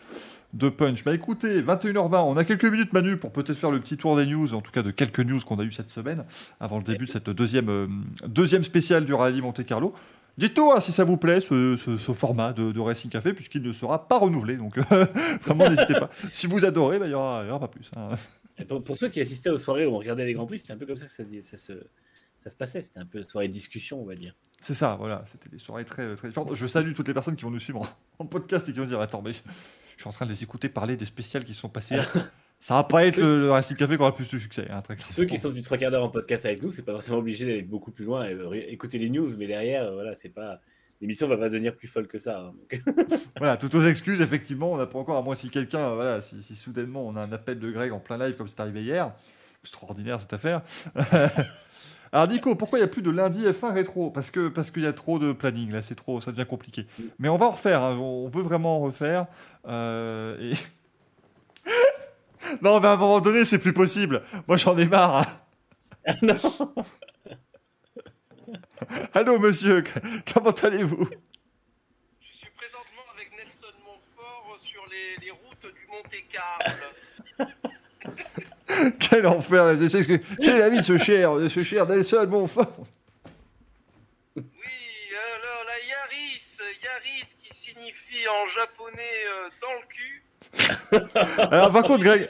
de 0.53 0.69
punch. 0.69 1.03
Bah 1.03 1.13
écoutez, 1.13 1.61
21h20, 1.61 2.15
on 2.23 2.37
a 2.37 2.43
quelques 2.43 2.65
minutes, 2.65 2.91
Manu, 2.93 3.17
pour 3.17 3.31
peut-être 3.31 3.57
faire 3.57 3.71
le 3.71 3.79
petit 3.79 3.97
tour 3.97 4.15
des 4.17 4.25
news, 4.25 4.53
en 4.53 4.61
tout 4.61 4.71
cas 4.71 4.81
de 4.83 4.91
quelques 4.91 5.19
news 5.19 5.39
qu'on 5.39 5.59
a 5.59 5.63
eu 5.63 5.71
cette 5.71 5.89
semaine, 5.89 6.25
avant 6.59 6.77
le 6.77 6.83
début 6.83 7.05
de 7.05 7.11
cette 7.11 7.29
deuxième, 7.29 7.69
euh, 7.69 7.87
deuxième 8.27 8.63
spéciale 8.63 9.05
du 9.05 9.13
Rallye 9.13 9.41
Monte 9.41 9.65
Carlo. 9.65 9.93
Dites-nous 10.39 10.71
hein, 10.71 10.79
si 10.79 10.91
ça 10.93 11.03
vous 11.03 11.17
plaît, 11.17 11.41
ce, 11.41 11.77
ce- 11.77 11.95
ce 11.97 12.11
format 12.11 12.53
de, 12.53 12.71
de 12.71 12.79
Racing 12.79 13.11
Café, 13.11 13.33
puisqu'il 13.33 13.61
ne 13.61 13.71
sera 13.71 14.07
pas 14.07 14.17
renouvelé. 14.17 14.57
Donc, 14.57 14.79
vraiment, 15.43 15.69
n'hésitez 15.69 15.93
pas. 15.93 16.09
Si 16.31 16.47
vous 16.47 16.65
adorez, 16.65 16.97
bah, 16.97 17.05
il 17.05 17.09
n'y 17.09 17.13
aura, 17.15 17.59
pas 17.59 17.67
plus. 17.67 17.91
hein. 17.95 18.09
Et 18.57 18.65
pour, 18.65 18.83
pour 18.83 18.97
ceux 18.97 19.09
qui 19.09 19.21
assistaient 19.21 19.51
aux 19.51 19.57
soirées 19.57 19.85
où 19.85 19.93
on 19.93 19.99
regardait 19.99 20.25
les 20.25 20.33
Grands 20.33 20.47
Prix, 20.47 20.57
c'était 20.59 20.73
un 20.73 20.77
peu 20.77 20.87
comme 20.87 20.97
ça 20.97 21.05
que 21.05 21.11
ça, 21.11 21.23
ça 21.43 21.57
se, 21.57 21.73
ça 22.43 22.49
se 22.49 22.55
passait. 22.55 22.81
C'était 22.81 22.99
un 22.99 23.05
peu 23.05 23.17
une 23.19 23.23
soirée 23.23 23.47
de 23.47 23.53
discussion, 23.53 24.01
on 24.01 24.05
va 24.05 24.15
dire. 24.15 24.35
C'est 24.59 24.73
ça, 24.73 24.95
voilà, 24.99 25.23
c'était 25.25 25.49
des 25.49 25.59
soirées 25.59 25.85
très, 25.85 26.15
très 26.15 26.27
différentes. 26.27 26.53
Je 26.53 26.67
salue 26.67 26.93
toutes 26.93 27.07
les 27.07 27.13
personnes 27.13 27.35
qui 27.35 27.43
vont 27.43 27.51
nous 27.51 27.59
suivre 27.59 27.81
en, 27.81 28.23
en 28.23 28.25
podcast 28.25 28.67
et 28.69 28.73
qui 28.73 28.79
vont 28.79 28.85
dire 28.85 28.99
Attends, 28.99 29.21
mais 29.21 29.31
je, 29.31 29.39
je 29.95 30.01
suis 30.01 30.07
en 30.09 30.13
train 30.13 30.25
de 30.25 30.31
les 30.31 30.43
écouter 30.43 30.69
parler 30.69 30.97
des 30.97 31.05
spéciales 31.05 31.43
qui 31.43 31.53
sont 31.53 31.69
passées. 31.69 31.97
Ça 32.59 32.75
va 32.75 32.85
pas 32.85 33.05
être 33.05 33.17
le, 33.17 33.39
le 33.41 33.51
Racing 33.51 33.75
Café 33.75 33.95
qui 33.97 34.01
aura 34.01 34.15
plus 34.15 34.31
de 34.31 34.39
succès. 34.39 34.67
hein, 34.69 34.81
très 34.81 34.95
Ceux 34.99 35.25
qui 35.25 35.37
sont 35.37 35.49
du 35.49 35.61
trois 35.61 35.77
quarts 35.77 35.91
d'heure 35.91 36.03
en 36.05 36.09
podcast 36.09 36.45
avec 36.45 36.63
nous, 36.63 36.71
c'est 36.71 36.83
pas 36.83 36.93
forcément 36.93 37.17
obligé 37.17 37.45
d'aller 37.45 37.61
beaucoup 37.61 37.91
plus 37.91 38.05
loin 38.05 38.25
et 38.25 38.33
euh, 38.33 38.53
écouter 38.71 38.99
les 38.99 39.09
news, 39.09 39.35
mais 39.37 39.47
derrière, 39.47 39.83
euh, 39.83 39.93
voilà, 39.95 40.15
c'est 40.15 40.29
pas. 40.29 40.61
L'émission 41.01 41.27
va 41.27 41.35
pas 41.35 41.49
devenir 41.49 41.75
plus 41.75 41.89
folle 41.89 42.07
que 42.07 42.17
ça. 42.17 42.39
hein, 42.39 42.53
donc. 42.53 42.81
Voilà, 43.37 43.57
toutes 43.57 43.75
aux 43.75 43.83
excuses, 43.85 44.21
effectivement, 44.21 44.71
on 44.71 44.77
n'a 44.77 44.85
pas 44.85 44.97
encore, 44.97 45.17
à 45.17 45.21
moins 45.21 45.35
si 45.35 45.49
quelqu'un, 45.49 45.79
euh, 45.89 45.95
voilà, 45.95 46.21
si, 46.21 46.41
si 46.41 46.55
soudainement 46.55 47.05
on 47.05 47.17
a 47.17 47.21
un 47.21 47.33
appel 47.33 47.59
de 47.59 47.69
Greg 47.69 47.91
en 47.91 47.99
plein 47.99 48.17
live 48.17 48.37
comme 48.37 48.47
c'est 48.47 48.61
arrivé 48.61 48.81
hier, 48.81 49.11
extraordinaire 49.61 50.21
cette 50.21 50.31
affaire. 50.31 50.61
Alors 52.13 52.27
Nico, 52.27 52.55
pourquoi 52.55 52.77
il 52.77 52.83
n'y 52.83 52.85
a 52.85 52.89
plus 52.89 53.01
de 53.01 53.09
lundi 53.09 53.43
F1 53.43 53.73
rétro? 53.73 54.11
Parce 54.11 54.29
que 54.29 54.47
parce 54.47 54.69
qu'il 54.69 54.83
y 54.83 54.87
a 54.87 54.93
trop 54.93 55.17
de 55.17 55.33
planning, 55.33 55.71
là, 55.71 55.81
c'est 55.81 55.95
trop, 55.95 56.21
ça 56.21 56.31
devient 56.31 56.45
compliqué. 56.47 56.85
Mais 57.17 57.27
on 57.27 57.37
va 57.37 57.47
en 57.47 57.51
refaire, 57.51 57.81
hein, 57.81 57.97
on 57.97 58.29
veut 58.29 58.43
vraiment 58.43 58.77
en 58.77 58.81
refaire. 58.81 59.25
euh, 59.67 60.37
et... 60.39 60.53
non, 62.61 62.79
mais 62.79 62.87
à 62.87 62.91
un 62.93 62.97
moment 62.97 63.19
donné, 63.19 63.45
c'est 63.45 63.57
plus 63.57 63.73
possible. 63.73 64.21
Moi, 64.47 64.57
j'en 64.57 64.77
ai 64.77 64.85
marre. 64.85 65.27
hein. 66.07 66.13
non 66.21 66.35
Allô, 69.13 69.39
monsieur, 69.39 69.83
comment 70.33 70.51
allez-vous? 70.51 71.07
Je 72.21 72.31
suis 72.37 72.49
présentement 72.55 73.01
avec 73.15 73.31
Nelson 73.35 73.73
Montfort 73.85 74.57
sur 74.59 74.83
les, 74.91 75.25
les 75.25 75.31
routes 75.31 75.73
du 75.73 75.87
Monte-Carlo. 75.89 76.89
Quel 78.99 79.27
enfer 79.27 79.75
Quel 80.41 80.61
ami 80.61 80.77
de 80.77 80.81
ce 80.83 80.97
cher, 80.97 81.35
de 81.35 81.49
ce 81.49 81.63
cher 81.63 81.85
Nelson 81.87 82.27
Montfort 82.29 82.73
Oui, 84.35 84.43
alors 85.15 85.63
la 85.65 85.79
Yaris, 85.87 86.57
Yaris 86.83 87.35
qui 87.43 87.55
signifie 87.55 88.27
en 88.27 88.45
japonais 88.47 89.25
euh, 89.27 89.49
dans 89.61 89.73
le 89.73 89.87
cul. 89.87 90.23
Alors 91.51 91.71
par 91.71 91.83
contre, 91.83 92.03
Greg, 92.03 92.29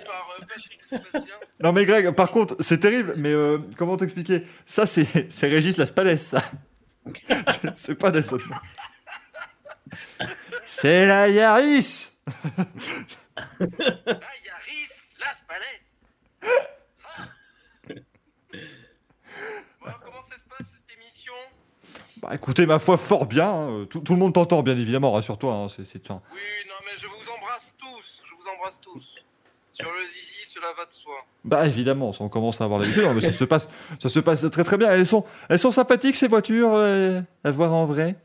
euh, 0.93 0.97
non 1.61 1.73
mais 1.73 1.85
Greg, 1.85 2.11
par 2.11 2.29
contre, 2.29 2.55
c'est 2.59 2.77
terrible, 2.79 3.15
mais 3.17 3.31
euh, 3.33 3.57
comment 3.75 3.97
t'expliquer? 3.97 4.43
Ça, 4.65 4.85
c'est 4.85 5.31
c'est 5.31 5.47
Régis 5.47 5.77
Laspalès, 5.77 6.21
ça. 6.23 6.43
C'est- 7.75 7.95
pas 7.99 8.11
Nelson. 8.11 8.37
C'est 10.65 11.05
la 11.07 11.27
Yaris 11.27 12.11
La 12.25 13.65
Yaris, 14.45 15.11
Las 15.19 15.41
Palais. 15.47 15.81
Ah. 17.03 17.25
Bon, 19.81 19.91
comment 20.05 20.23
ça 20.23 20.37
se 20.37 20.43
passe 20.45 20.67
cette 20.85 20.97
émission 20.97 21.33
Bah 22.23 22.29
écoutez, 22.35 22.65
ma 22.65 22.79
foi, 22.79 22.97
fort 22.97 23.25
bien. 23.25 23.49
hein. 23.49 23.85
Tout, 23.89 23.99
tout 23.99 24.13
le 24.13 24.19
monde 24.19 24.33
t'entend, 24.33 24.63
bien 24.63 24.77
évidemment, 24.77 25.11
rassure-toi. 25.11 25.53
hein, 25.53 25.67
c'est- 25.69 25.83
c'est 25.83 26.09
un- 26.09 26.21
Oui, 26.31 26.39
non 26.69 26.75
mais 26.85 26.97
je 26.97 27.07
vous 27.07 27.29
embrasse 27.37 27.73
tous, 27.77 28.23
je 28.25 28.33
vous 28.35 28.47
embrasse 28.47 28.79
tous. 28.79 29.15
Sur 29.73 29.91
le 29.91 30.07
zizi, 30.07 30.45
cela 30.45 30.71
va 30.73 30.85
de 30.85 30.93
soi. 30.93 31.25
Bah 31.43 31.65
évidemment, 31.67 32.13
ça, 32.13 32.23
on 32.23 32.29
commence 32.29 32.61
à 32.61 32.63
avoir 32.63 32.79
l'habitude, 32.79 33.03
hein, 33.03 33.13
mais 33.13 33.21
ça 33.21 33.33
se 33.33 33.43
passe, 33.43 33.67
ça 33.99 34.07
se 34.07 34.19
passe 34.19 34.49
très 34.51 34.63
très 34.63 34.77
bien. 34.77 34.89
Elles 34.91 35.05
sont, 35.07 35.25
elles 35.49 35.59
sont 35.59 35.71
sympathiques 35.73 36.15
ces 36.15 36.27
voitures 36.29 36.73
euh, 36.73 37.19
à 37.43 37.51
voir 37.51 37.73
en 37.73 37.85
vrai? 37.85 38.15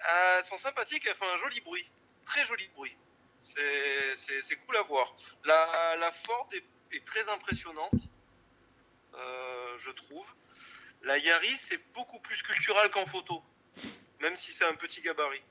Euh, 0.00 0.38
elles 0.38 0.44
sont 0.44 0.56
sympathiques, 0.58 1.02
elles 1.08 1.16
font 1.16 1.24
un 1.32 1.36
joli 1.36 1.60
bruit. 1.62 1.84
Très 2.26 2.44
joli 2.44 2.68
bruit. 2.76 2.94
C'est- 3.40 4.14
C'est 4.14 4.40
c'est 4.42 4.56
cool 4.66 4.76
à 4.76 4.82
voir. 4.82 5.14
La, 5.44 5.96
la 5.98 6.12
Ford 6.12 6.46
est, 6.52 6.96
est 6.96 7.04
très 7.04 7.28
impressionnante, 7.32 8.08
euh, 9.14 9.74
je 9.78 9.90
trouve. 9.90 10.26
La 11.02 11.18
Yaris 11.18 11.68
est 11.72 11.80
beaucoup 11.94 12.18
plus 12.20 12.36
sculpturale 12.36 12.90
qu'en 12.90 13.06
photo, 13.06 13.42
même 14.20 14.36
si 14.36 14.52
c'est 14.52 14.64
un 14.66 14.74
petit 14.74 15.00
gabarit. 15.00 15.42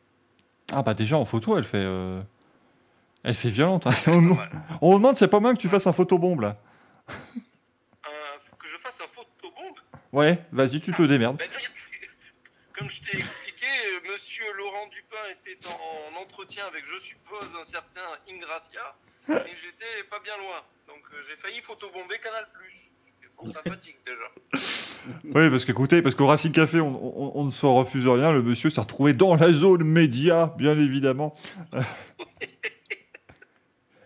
Ah 0.74 0.82
bah 0.84 0.94
déjà 0.94 1.18
en 1.18 1.26
photo, 1.26 1.58
elle 1.58 1.64
fait, 1.64 1.78
euh, 1.78 2.22
elle 3.24 3.34
fait 3.34 3.50
violente. 3.50 3.88
hein. 3.88 3.92
On, 4.08 4.38
on 4.82 4.98
demande, 4.98 5.16
c'est 5.16 5.28
pas 5.30 5.40
mal 5.40 5.56
que 5.56 5.62
tu 5.62 5.70
fasses 5.70 5.88
un 5.88 5.94
photobombe 5.94 6.42
là. 6.42 6.58
Un- 8.04 8.56
que 8.60 8.68
je 8.68 8.78
fasse 8.78 9.00
un 9.02 9.08
photobombe? 9.08 9.80
Ouais, 10.12 10.44
vas-y, 10.52 10.82
tu 10.82 10.94
te 10.94 11.02
démerdes. 11.04 11.38
Ben, 11.38 11.50
Comme 12.78 12.90
je 12.90 13.02
t'ai 13.02 13.18
expliqué, 13.18 13.66
monsieur 14.10 14.46
Laurent 14.54 14.88
Dupin 14.88 15.26
était 15.32 15.58
en 15.68 16.16
entretien 16.22 16.66
avec, 16.68 16.86
je 16.86 17.00
suppose, 17.00 17.48
un 17.60 17.64
certain 17.64 18.02
Ingracia, 18.30 18.96
et 19.30 19.56
j'étais 19.56 20.04
pas 20.10 20.20
bien 20.20 20.38
loin. 20.38 20.64
Donc 20.88 21.02
euh, 21.14 21.24
j'ai 21.28 21.36
failli 21.36 21.62
photobomber 21.62 22.20
Canal+. 22.20 22.46
Sympathique 23.46 23.98
déjà. 24.06 24.64
Oui, 25.24 25.50
parce 25.50 25.64
qu'écoutez, 25.66 26.02
parce 26.02 26.16
qu'au 26.16 26.26
Racing 26.28 26.52
Café, 26.52 26.80
on, 26.82 26.88
on- 26.88 27.32
on 27.40 27.46
ne 27.46 27.50
se 27.52 27.66
refuse 27.66 28.08
rien. 28.08 28.32
Le 28.32 28.42
monsieur 28.42 28.70
s'est 28.70 28.82
retrouvé 28.82 29.14
dans 29.14 29.36
la 29.36 29.52
zone 29.52 29.84
média, 29.84 30.54
bien 30.58 30.78
évidemment. 30.78 31.36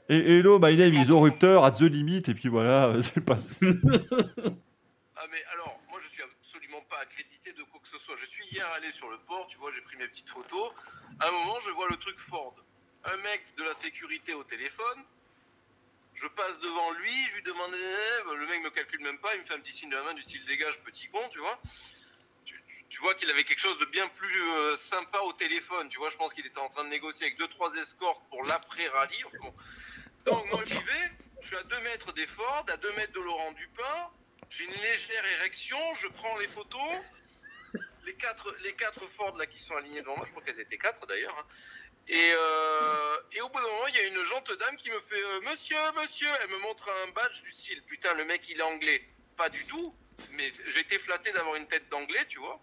Et 0.10 0.40
Hello, 0.40 0.60
my 0.60 0.76
name 0.76 0.94
is 0.96 1.10
Rupteur 1.10 1.64
at 1.64 1.72
the 1.72 1.84
limit, 1.84 2.24
et 2.28 2.34
puis 2.34 2.50
voilà, 2.50 3.02
c'est 3.02 3.24
pas. 3.24 3.38
Ah 3.38 5.26
mais 5.32 5.42
alors, 5.54 5.80
moi 5.90 6.00
je 6.04 6.10
suis 6.10 6.22
absolument 6.22 6.82
pas 6.90 6.98
accrédité 7.02 7.54
de 7.54 7.64
quoi 7.72 7.80
que 7.82 7.88
ce 7.88 7.98
soit. 7.98 8.16
Je 8.18 8.26
suis 8.26 8.44
hier 8.52 8.68
allé 8.76 8.92
sur 8.92 9.10
le 9.10 9.18
port, 9.26 9.48
tu 9.48 9.58
vois, 9.58 9.72
j'ai 9.74 9.80
pris 9.82 9.96
mes 9.98 10.08
petites 10.08 10.28
photos. 10.30 10.72
À 11.20 11.30
un 11.30 11.32
moment, 11.32 11.58
je 11.60 11.72
vois 11.72 11.88
le 11.90 11.96
truc 11.96 12.20
Ford. 12.20 12.54
Un 13.06 13.16
mec 13.24 13.42
de 13.58 13.64
la 13.64 13.74
sécurité 13.74 14.34
au 14.34 14.44
téléphone. 14.44 15.00
Je 16.14 16.28
passe 16.28 16.60
devant 16.60 16.92
lui, 16.92 17.28
je 17.30 17.36
lui 17.36 17.44
demande, 17.44 17.74
eh, 17.74 18.36
le 18.36 18.48
mec 18.48 18.62
me 18.64 18.70
calcule 18.70 19.02
même 19.02 19.18
pas, 19.20 19.34
il 19.36 19.42
me 19.42 19.46
fait 19.46 19.54
un 19.54 19.60
petit 19.60 19.74
signe 19.74 19.90
de 19.90 19.96
la 19.96 20.04
main 20.04 20.14
du 20.14 20.22
style 20.22 20.46
dégage, 20.46 20.80
petit 20.82 21.08
con, 21.10 21.22
tu 21.30 21.40
vois. 21.40 21.60
Tu, 22.90 23.00
vois 23.00 23.16
qu'il 23.16 23.30
avait 23.32 23.46
quelque 23.46 23.60
chose 23.60 23.80
de 23.80 23.86
bien 23.86 24.08
plus 24.10 24.44
euh, 24.44 24.76
sympa 24.76 25.20
au 25.20 25.32
téléphone, 25.32 25.88
tu 25.88 25.98
vois. 25.98 26.10
Je 26.10 26.18
pense 26.18 26.34
qu'il 26.34 26.46
était 26.46 26.60
en 26.60 26.68
train 26.70 26.84
de 26.84 26.90
négocier 26.90 27.28
avec 27.28 27.38
deux 27.38 27.48
trois 27.48 27.74
escortes 27.76 28.22
pour 28.30 28.44
l'après 28.44 28.88
rallye. 28.90 29.24
Enfin, 29.26 29.38
bon. 29.42 29.54
Donc 30.26 30.52
moi 30.52 30.62
j'y 30.66 30.74
vais, 30.74 31.12
je 31.42 31.48
suis 31.48 31.56
à 31.56 31.64
2 31.64 31.80
mètres 31.82 32.12
des 32.14 32.28
Ford, 32.28 32.66
à 32.68 32.78
2 32.78 32.92
mètres 32.94 33.14
de 33.14 33.22
Laurent 33.22 33.54
Dupin. 33.54 34.10
J'ai 34.50 34.66
une 34.66 34.74
légère 34.74 35.26
érection, 35.40 35.78
je 35.96 36.08
prends 36.10 36.38
les 36.38 36.48
photos. 36.48 36.98
Les 38.06 38.16
quatre, 38.16 38.54
les 38.64 38.74
quatre 38.74 39.08
Ford 39.08 39.38
là 39.38 39.46
qui 39.46 39.60
sont 39.60 39.76
alignés 39.76 40.02
devant 40.02 40.18
moi, 40.18 40.26
je 40.26 40.32
crois 40.32 40.44
qu'elles 40.44 40.60
étaient 40.60 40.78
quatre 40.78 41.06
d'ailleurs. 41.08 41.38
hein. 41.40 41.46
Et, 42.08 42.32
euh, 42.34 43.18
et 43.34 43.42
au 43.42 43.50
bout 43.50 43.60
d'un 43.60 43.68
moment, 43.68 43.88
il 43.88 43.96
y 43.96 44.00
a 44.00 44.04
une 44.04 44.24
gentille 44.24 44.58
dame 44.58 44.76
qui 44.76 44.90
me 44.92 45.00
fait 45.00 45.22
euh, 45.22 45.42
Monsieur, 45.42 45.78
monsieur 45.96 46.28
Elle 46.42 46.50
me 46.50 46.58
montre 46.60 46.90
un 46.90 47.12
badge 47.12 47.42
du 47.44 47.52
style 47.52 47.82
Putain, 47.84 48.14
le 48.16 48.26
mec 48.26 48.50
il 48.50 48.60
est 48.60 48.64
anglais. 48.64 49.02
Pas 49.38 49.50
du 49.50 49.66
tout, 49.66 49.96
mais 50.32 50.50
j'ai 50.68 50.82
été 50.82 51.00
flatté 51.00 51.32
d'avoir 51.32 51.56
une 51.56 51.68
tête 51.68 51.88
d'anglais, 51.90 52.26
tu 52.28 52.40
vois. 52.40 52.60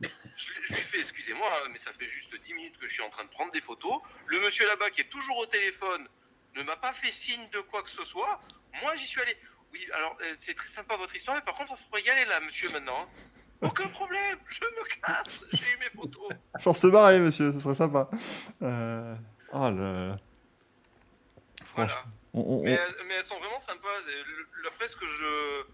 Je, 0.00 0.52
lui 0.54 0.74
fais 0.74 0.98
Excusez-moi, 0.98 1.50
mais 1.70 1.76
ça 1.78 1.92
fait 1.92 2.06
juste 2.06 2.34
10 2.34 2.54
minutes 2.54 2.78
que 2.78 2.86
je 2.86 2.92
suis 2.92 3.02
en 3.02 3.10
train 3.10 3.24
de 3.24 3.30
prendre 3.30 3.50
des 3.52 3.60
photos. 3.60 4.00
Le 4.26 4.40
monsieur 4.40 4.66
là-bas 4.66 4.90
qui 4.90 5.00
est 5.00 5.08
toujours 5.08 5.38
au 5.38 5.46
téléphone 5.46 6.08
ne 6.54 6.62
m'a 6.62 6.76
pas 6.76 6.92
fait 6.92 7.10
signe 7.10 7.48
de 7.50 7.60
quoi 7.60 7.82
que 7.82 7.90
ce 7.90 8.04
soit. 8.04 8.40
Moi, 8.82 8.94
j'y 8.94 9.06
suis 9.06 9.20
allé. 9.20 9.36
Oui, 9.72 9.86
alors 9.92 10.16
euh, 10.22 10.34
c'est 10.38 10.54
très 10.54 10.68
sympa 10.68 10.96
votre 10.96 11.14
histoire, 11.14 11.36
mais 11.36 11.42
par 11.42 11.54
contre, 11.54 11.72
il 11.78 11.82
faudrait 11.84 12.02
y 12.02 12.10
aller 12.10 12.24
là, 12.26 12.40
monsieur, 12.40 12.70
maintenant. 12.70 13.02
hein. 13.02 13.37
Aucun 13.60 13.88
problème, 13.88 14.38
je 14.46 14.60
me 14.64 15.00
casse, 15.02 15.44
j'ai 15.52 15.64
eu 15.64 15.78
mes 15.78 15.90
photos. 16.00 16.28
Genre 16.60 16.76
se 16.76 16.86
barrer, 16.86 17.18
monsieur, 17.20 17.50
ce 17.52 17.58
serait 17.60 17.74
sympa. 17.74 18.08
Euh... 18.62 19.14
Oh. 19.52 19.58
Voilà. 19.58 20.16
Franchement. 21.64 22.12
on- 22.34 22.40
on- 22.40 22.62
Mais, 22.64 22.72
elles- 22.72 22.94
mais 23.06 23.14
elles 23.14 23.24
sont 23.24 23.38
vraiment 23.38 23.58
sympas. 23.58 23.88
Le- 24.06 24.62
le- 24.62 24.68
Après, 24.68 24.88
ce 24.88 24.96
que 24.96 25.06
je. 25.06 25.64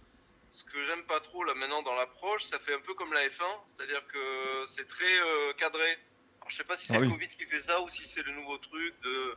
Ce 0.51 0.62
que 0.64 0.85
j'aime 0.85 1.03
pas 1.03 1.18
trop 1.18 1.43
là 1.43 1.53
maintenant 1.55 1.82
dans 1.82 1.97
l'approche, 1.97 2.45
ça 2.45 2.61
fait 2.61 2.74
un 2.74 2.78
peu 2.80 2.95
comme 2.95 3.12
la 3.12 3.26
F1, 3.26 3.43
c'est-à-dire 3.66 4.07
que 4.07 4.62
c'est 4.66 4.87
très 4.87 5.05
euh, 5.20 5.53
cadré. 5.55 5.82
Alors, 6.39 6.49
je 6.49 6.55
sais 6.55 6.62
pas 6.64 6.76
si 6.76 6.87
c'est 6.87 6.95
Ah 6.95 7.01
le 7.01 7.07
oui. 7.07 7.12
Covid 7.12 7.26
qui 7.28 7.45
fait 7.45 7.61
ça 7.61 7.80
ou 7.82 7.89
si 7.89 8.05
c'est 8.07 8.22
le 8.22 8.32
nouveau 8.32 8.57
truc 8.59 8.95
de. 9.03 9.35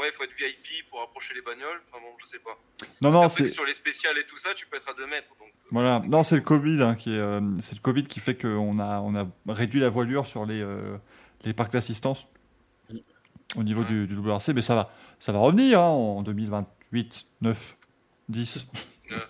Ouais, 0.00 0.08
il 0.08 0.12
faut 0.12 0.24
être 0.24 0.32
VIP 0.34 0.88
pour 0.88 1.02
approcher 1.02 1.34
les 1.34 1.42
bagnoles. 1.42 1.80
Enfin 1.92 2.00
bon, 2.02 2.08
je 2.18 2.26
sais 2.26 2.38
pas. 2.38 2.58
Non, 3.02 3.10
non, 3.10 3.28
c'est. 3.28 3.46
sur 3.48 3.64
les 3.66 3.72
spéciales 3.74 4.16
et 4.18 4.24
tout 4.24 4.36
ça, 4.38 4.54
tu 4.54 4.66
peux 4.66 4.76
être 4.78 4.88
à 4.88 4.94
2 4.94 5.06
mètres. 5.06 5.28
Donc, 5.38 5.48
euh, 5.48 5.68
Voilà, 5.70 6.00
non, 6.06 6.24
c'est 6.24 6.36
le 6.36 6.40
Covid 6.42 6.82
hein, 6.82 6.94
qui 6.94 7.12
est, 7.14 7.18
euh, 7.18 7.40
c'est 7.60 7.74
le 7.74 7.82
Covid 7.82 8.04
qui 8.04 8.18
fait 8.20 8.34
qu'on 8.34 8.78
a, 8.78 9.00
on 9.00 9.14
a 9.14 9.26
réduit 9.48 9.80
la 9.80 9.90
voilure 9.90 10.26
sur 10.26 10.46
les, 10.46 10.60
euh, 10.62 10.96
les 11.44 11.52
parcs 11.52 11.72
d'assistance 11.72 12.26
au 13.56 13.62
niveau 13.62 13.84
du, 13.84 14.06
du 14.06 14.14
WRC, 14.16 14.54
mais 14.54 14.62
ça 14.62 14.74
va, 14.74 14.94
ça 15.18 15.32
va 15.32 15.38
revenir 15.40 15.80
hein, 15.80 15.88
en 15.88 16.22
2028, 16.22 17.26
9, 17.42 17.76
10, 18.28 18.68
9, 19.10 19.28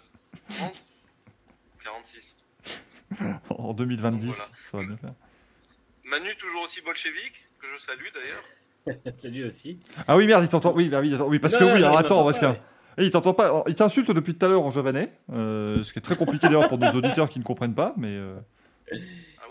30, 0.58 0.86
46. 1.82 2.36
en 3.48 3.72
2020, 3.72 4.10
Voilà. 4.10 4.32
ça 4.32 4.50
va 4.74 4.84
bien 4.84 4.96
faire. 4.98 5.14
Manu, 6.04 6.34
toujours 6.36 6.62
aussi 6.62 6.80
bolchevique, 6.82 7.48
que 7.60 7.66
je 7.66 7.80
salue 7.80 8.06
d'ailleurs. 8.14 8.44
Salut 9.12 9.44
aussi. 9.44 9.78
Ah 10.08 10.16
oui, 10.16 10.26
merde, 10.26 10.42
il 10.44 10.48
t'entend. 10.48 10.72
Oui, 10.74 10.88
bah 10.88 11.00
oui, 11.00 11.14
attends, 11.14 11.26
oui, 11.28 11.38
parce 11.38 11.56
que 11.56 11.64
Non, 11.64 11.74
oui, 11.74 11.80
non, 11.80 11.86
alors 11.88 11.98
attends, 11.98 12.24
parce 12.24 12.38
pas, 12.38 12.54
qu'un. 12.54 12.60
Eh, 12.98 13.04
il 13.04 13.10
t'entend 13.10 13.34
pas. 13.34 13.62
Il 13.66 13.74
t'insulte 13.74 14.10
depuis 14.10 14.34
tout 14.36 14.44
à 14.46 14.48
l'heure 14.48 14.62
en 14.62 14.70
javanais, 14.72 15.12
euh, 15.32 15.82
ce 15.82 15.92
qui 15.92 15.98
est 15.98 16.02
très 16.02 16.16
compliqué 16.16 16.46
d'ailleurs 16.48 16.68
pour 16.68 16.78
nos 16.78 16.90
auditeurs 16.90 17.28
qui 17.28 17.38
ne 17.38 17.44
comprennent 17.44 17.74
pas, 17.74 17.94
mais. 17.96 18.08
euh, 18.16 18.36
Ah 18.92 18.94
oui, 18.96 19.00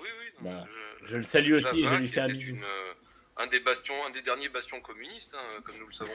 oui. 0.02 0.44
non, 0.44 0.52
Bah, 0.52 0.66
je, 1.04 1.08
Je 1.12 1.18
le 1.18 1.24
salue 1.24 1.54
aussi 1.54 1.80
et 1.82 1.88
je 1.88 1.96
lui 1.96 2.08
fais 2.08 2.22
un 2.22 2.28
bisou. 2.28 2.52
une, 2.52 2.62
un 3.38 3.48
des 3.48 3.60
bastions, 3.62 3.94
un 4.08 4.12
des 4.12 4.22
derniers 4.22 4.50
bastions 4.50 4.82
communistes, 4.82 5.36
hein, 5.38 5.62
comme 5.64 5.76
nous 5.80 5.88
le 5.88 5.94
savons. 5.94 6.12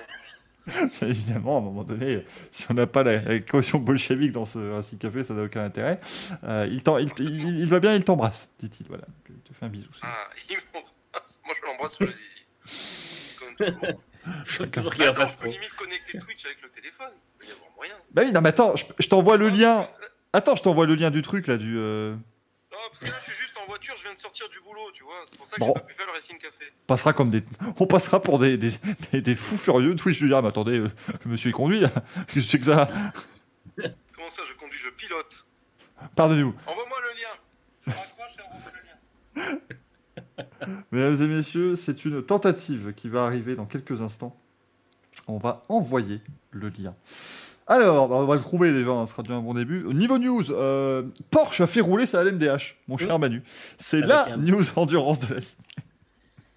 Évidemment, 1.02 1.56
à 1.56 1.58
un 1.58 1.62
moment 1.64 1.84
donné, 1.84 2.24
si 2.50 2.66
on 2.70 2.74
n'a 2.74 2.86
pas 2.86 3.02
la, 3.02 3.20
la 3.20 3.38
caution 3.40 3.78
bolchevique 3.78 4.32
dans 4.32 4.44
ce 4.46 4.58
Racing 4.72 4.98
Café, 4.98 5.22
ça 5.22 5.34
n'a 5.34 5.42
aucun 5.42 5.62
intérêt. 5.64 6.00
Euh, 6.44 6.66
il, 6.70 6.82
t'en- 6.82 6.96
il, 6.98 7.10
il- 7.20 7.60
il 7.60 7.66
va 7.66 7.80
bien, 7.80 7.94
il 7.94 8.02
t'embrasse, 8.04 8.48
dit-il. 8.58 8.86
Voilà, 8.88 9.04
je 9.28 9.34
te 9.34 9.52
fais 9.58 9.66
un 9.66 9.68
bisou. 9.68 9.88
c'est- 9.92 10.00
Ah, 10.02 10.28
il 10.50 10.56
m'embrasse. 10.72 11.40
Moi, 11.44 11.54
je 11.60 11.66
l'embrasse 11.66 11.96
sur 11.96 12.06
le 12.06 12.12
zizi. 12.12 12.43
Comme 13.38 13.56
toujours. 13.56 14.00
Je 14.44 14.58
veux 14.62 14.70
toujours 14.70 14.94
qu'il 14.94 15.02
Attends, 15.04 15.44
limite 15.44 15.74
connecter 15.76 16.18
Twitch 16.18 16.44
avec 16.46 16.62
le 16.62 16.68
téléphone. 16.70 17.12
Il 17.42 17.48
y 17.48 17.52
avoir 17.52 17.68
moyen. 17.76 17.94
Bah 18.12 18.22
oui, 18.24 18.32
non, 18.32 18.40
mais 18.40 18.48
attends, 18.50 18.74
je, 18.76 18.84
je 18.98 19.08
t'envoie 19.08 19.36
le 19.36 19.48
lien. 19.48 19.88
Attends, 20.32 20.54
je 20.56 20.62
t'envoie 20.62 20.86
le 20.86 20.94
lien 20.94 21.10
du 21.10 21.20
truc 21.22 21.46
là, 21.46 21.56
du. 21.58 21.76
euh, 21.78 22.14
Non, 22.72 22.78
parce 22.90 23.00
que 23.00 23.06
là, 23.06 23.12
je 23.20 23.24
suis 23.24 23.34
juste 23.34 23.56
en 23.62 23.66
voiture, 23.66 23.94
je 23.96 24.02
viens 24.04 24.14
de 24.14 24.18
sortir 24.18 24.48
du 24.48 24.60
boulot, 24.60 24.90
tu 24.94 25.04
vois. 25.04 25.22
C'est 25.26 25.36
pour 25.36 25.46
ça 25.46 25.56
que 25.56 25.60
Bon. 25.60 25.66
j'ai 25.68 25.74
pas 25.74 25.80
pu 25.86 25.94
faire 25.94 26.06
le 26.06 26.12
Racing 26.12 26.38
Café. 26.38 26.64
on 26.82 26.86
passera 26.86 27.12
comme 27.12 27.30
des, 27.30 27.44
on 27.78 27.86
passera 27.86 28.20
pour 28.22 28.38
des, 28.38 28.56
des, 28.56 28.70
des, 29.12 29.20
des 29.20 29.34
fous 29.34 29.58
furieux. 29.58 29.94
Twitch, 29.94 30.18
je 30.18 30.26
dis, 30.26 30.34
ah, 30.34 30.40
mais 30.42 30.48
attendez, 30.48 30.78
euh, 30.78 30.90
le 31.24 31.30
monsieur 31.30 31.50
il 31.50 31.54
conduit 31.54 31.80
là. 31.80 31.90
Qu'est-ce 32.28 32.34
que 32.34 32.40
c'est 32.40 32.58
que 32.58 32.64
ça? 32.64 32.88
Comment 33.76 34.30
ça, 34.30 34.42
je 34.48 34.54
conduis, 34.54 34.78
je 34.78 34.88
pilote 34.90 35.44
Pardonnez-vous. 36.16 36.54
Envoie-moi 36.66 36.98
le 37.02 37.20
lien. 37.20 37.28
Je 37.86 37.90
raccroche 37.90 38.38
et 38.38 38.42
envoie 38.42 38.72
le 38.72 39.42
lien. 39.52 39.58
Mesdames 40.93 41.16
et 41.22 41.26
messieurs, 41.28 41.74
c'est 41.74 42.05
une 42.05 42.22
tentative 42.22 42.93
qui 42.95 43.09
va 43.09 43.24
arriver 43.24 43.55
dans 43.57 43.66
quelques 43.66 44.01
instants. 44.03 44.37
On 45.28 45.39
va 45.39 45.62
envoyer 45.68 46.20
le 46.51 46.68
lien 46.68 46.95
Alors, 47.66 48.09
bah, 48.09 48.16
on 48.16 48.26
va 48.26 48.35
le 48.35 48.41
trouver 48.41 48.72
déjà, 48.72 48.91
hein, 48.91 49.07
ce 49.07 49.12
sera 49.12 49.22
déjà 49.22 49.35
un 49.37 49.41
bon 49.41 49.55
début. 49.55 49.85
Au 49.85 49.93
Niveau 49.93 50.18
news, 50.18 50.51
euh, 50.51 51.03
Porsche 51.30 51.61
a 51.62 51.66
fait 51.66 51.80
rouler 51.80 52.05
sa 52.07 52.22
LMDH, 52.24 52.76
mon 52.89 52.97
cher 52.97 53.18
Manu. 53.18 53.43
C'est 53.78 54.01
la 54.01 54.32
un- 54.32 54.37
news 54.37 54.64
endurance 54.76 55.20
de 55.20 55.35
la 55.35 55.41
semaine. 55.41 55.66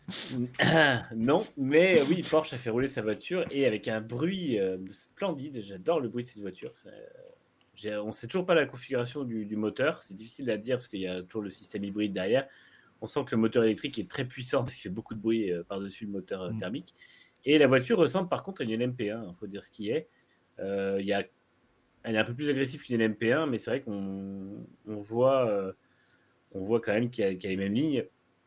non, 1.16 1.46
mais 1.58 2.02
oui, 2.10 2.22
Porsche 2.30 2.54
a 2.54 2.58
fait 2.58 2.70
rouler 2.70 2.88
sa 2.88 3.02
voiture 3.02 3.46
et 3.52 3.66
avec 3.66 3.88
un 3.88 4.02
bruit 4.02 4.60
euh, 4.60 4.78
splendide. 4.92 5.62
J'adore 5.62 6.00
le 6.00 6.08
bruit 6.10 6.24
de 6.24 6.30
cette 6.30 6.42
voiture. 6.42 6.72
Ça- 6.76 6.90
on 8.02 8.08
ne 8.08 8.12
sait 8.12 8.26
toujours 8.26 8.46
pas 8.48 8.56
la 8.56 8.66
configuration 8.66 9.24
du, 9.24 9.46
du 9.46 9.56
moteur. 9.56 10.02
C'est 10.02 10.16
difficile 10.16 10.50
à 10.50 10.58
dire 10.58 10.78
parce 10.78 10.88
qu'il 10.88 11.02
y 11.02 11.08
a 11.08 11.22
toujours 11.22 11.44
le 11.44 11.52
système 11.52 11.84
hybride 11.84 12.12
derrière. 12.14 12.48
On 13.02 13.08
sent 13.08 13.26
que 13.26 13.36
le 13.36 13.42
moteur 13.42 13.64
électrique 13.64 14.00
est 14.00 14.10
très 14.10 14.26
puissant 14.26 14.60
parce 14.64 14.74
qu'il 14.76 14.84
fait 14.84 14.90
beaucoup 14.96 15.14
de 15.14 15.20
bruit 15.20 15.52
euh, 15.52 15.64
par-dessus 15.64 16.06
le 16.06 16.12
moteur 16.12 16.42
euh, 16.44 16.52
Mm. 16.52 16.58
thermique. 16.58 16.94
Et 17.46 17.58
la 17.58 17.68
voiture 17.68 17.98
ressemble 17.98 18.28
par 18.30 18.44
contre 18.44 18.62
à 18.62 18.64
une 18.66 18.72
LMP1, 18.72 19.30
il 19.30 19.36
faut 19.40 19.48
dire 19.48 19.62
ce 19.64 19.70
qui 19.70 19.90
est. 19.90 20.10
Euh, 20.60 21.00
y 21.02 21.14
a, 21.14 21.24
elle 22.04 22.16
est 22.16 22.20
un 22.20 22.24
peu 22.26 22.34
plus 22.34 22.50
agressive 22.50 22.82
qu'une 22.84 23.00
LMP1, 23.02 23.46
mais 23.50 23.58
c'est 23.58 23.70
vrai 23.72 23.82
qu'on 23.82 24.66
on 24.88 24.96
voit, 24.98 25.48
euh, 25.50 25.72
on 26.54 26.60
voit 26.62 26.82
quand 26.82 26.94
même 26.94 27.10
qu'il 27.10 27.24
y, 27.24 27.28
a- 27.28 27.36
qu'il 27.36 27.44
y 27.50 27.54
a 27.54 27.56
les 27.56 27.64
mêmes 27.64 27.74
lignes. 27.74 28.06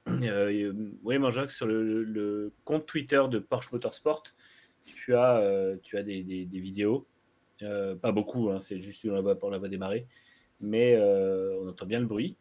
Euh, 0.09 0.72
oui, 1.05 1.18
Manjac, 1.18 1.51
sur 1.51 1.66
le, 1.66 2.53
compte 2.64 2.86
Twitter 2.86 3.22
de 3.30 3.38
Porsche 3.38 3.70
Motorsport, 3.72 4.24
tu 4.84 5.14
as, 5.14 5.76
tu 5.82 5.96
as 5.98 6.03
des, 6.03 6.22
des- 6.24 6.46
des 6.46 6.59
vidéos. 6.61 7.07
Pas 7.61 8.11
beaucoup, 8.11 8.51
hein, 8.51 8.59
c'est 8.59 8.80
juste 8.80 9.05
on 9.05 9.12
la 9.12 9.20
voit, 9.20 9.38
on 9.42 9.51
la 9.51 9.59
voit 9.59 9.68
démarrer. 9.68 10.07
Mais 10.61 10.98
on 10.98 11.68
entend 11.68 11.86
bien 11.86 12.01
le 12.01 12.07
bruit. 12.07 12.36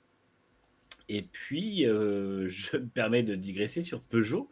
Et 1.10 1.24
puis, 1.24 1.86
euh, 1.86 2.48
je 2.48 2.78
me 2.78 2.88
permets 2.88 3.24
de 3.24 3.36
digresser 3.36 3.84
sur 3.84 4.02
Peugeot, 4.02 4.48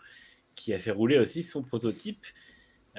qui 0.55 0.73
a 0.73 0.79
fait 0.79 0.91
rouler 0.91 1.19
aussi 1.19 1.43
son 1.43 1.61
prototype, 1.61 2.25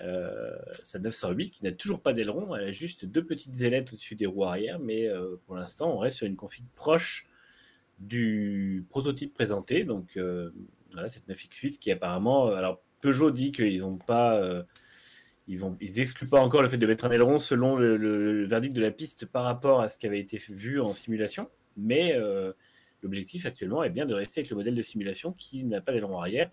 euh, 0.00 0.56
sa 0.82 1.00
908, 1.00 1.50
qui 1.50 1.64
n'a 1.64 1.72
toujours 1.72 2.00
pas 2.00 2.12
d'aileron. 2.12 2.54
Elle 2.54 2.68
a 2.68 2.72
juste 2.72 3.04
deux 3.04 3.24
petites 3.24 3.60
ailettes 3.62 3.92
au-dessus 3.92 4.14
des 4.14 4.26
roues 4.26 4.44
arrière. 4.44 4.78
Mais 4.78 5.08
euh, 5.08 5.36
pour 5.46 5.56
l'instant, 5.56 5.92
on 5.92 5.98
reste 5.98 6.18
sur 6.18 6.26
une 6.26 6.36
config 6.36 6.64
proche 6.76 7.28
du 7.98 8.86
prototype 8.90 9.34
présenté. 9.34 9.82
Donc 9.82 10.16
voilà, 10.92 11.08
cette 11.08 11.28
9X8 11.28 11.78
qui 11.78 11.90
apparemment, 11.90 12.46
alors 12.46 12.80
Peugeot 13.00 13.32
dit 13.32 13.50
qu'ils 13.50 13.80
n'ont 13.80 13.98
pas, 13.98 14.40
ils 15.48 15.58
pas 16.30 16.40
encore 16.40 16.62
le 16.62 16.68
fait 16.68 16.78
de 16.78 16.86
mettre 16.86 17.06
un 17.06 17.10
aileron 17.10 17.40
selon 17.40 17.74
le, 17.74 18.44
verdict 18.44 18.72
de 18.72 18.80
la 18.80 18.92
piste 18.92 19.26
par 19.26 19.42
rapport 19.42 19.80
à 19.80 19.88
ce 19.88 19.98
qui 19.98 20.06
avait 20.06 20.20
été 20.20 20.38
vu 20.48 20.80
en 20.80 20.92
simulation. 20.92 21.50
Mais 21.76 22.16
l'objectif 23.02 23.46
actuellement 23.46 23.82
est 23.82 23.90
bien 23.90 24.06
de 24.06 24.14
rester 24.14 24.40
avec 24.40 24.50
le 24.50 24.56
modèle 24.56 24.74
de 24.74 24.82
simulation 24.82 25.32
qui 25.32 25.64
n'a 25.64 25.80
pas 25.80 25.92
d'aileron 25.92 26.20
arrière. 26.20 26.50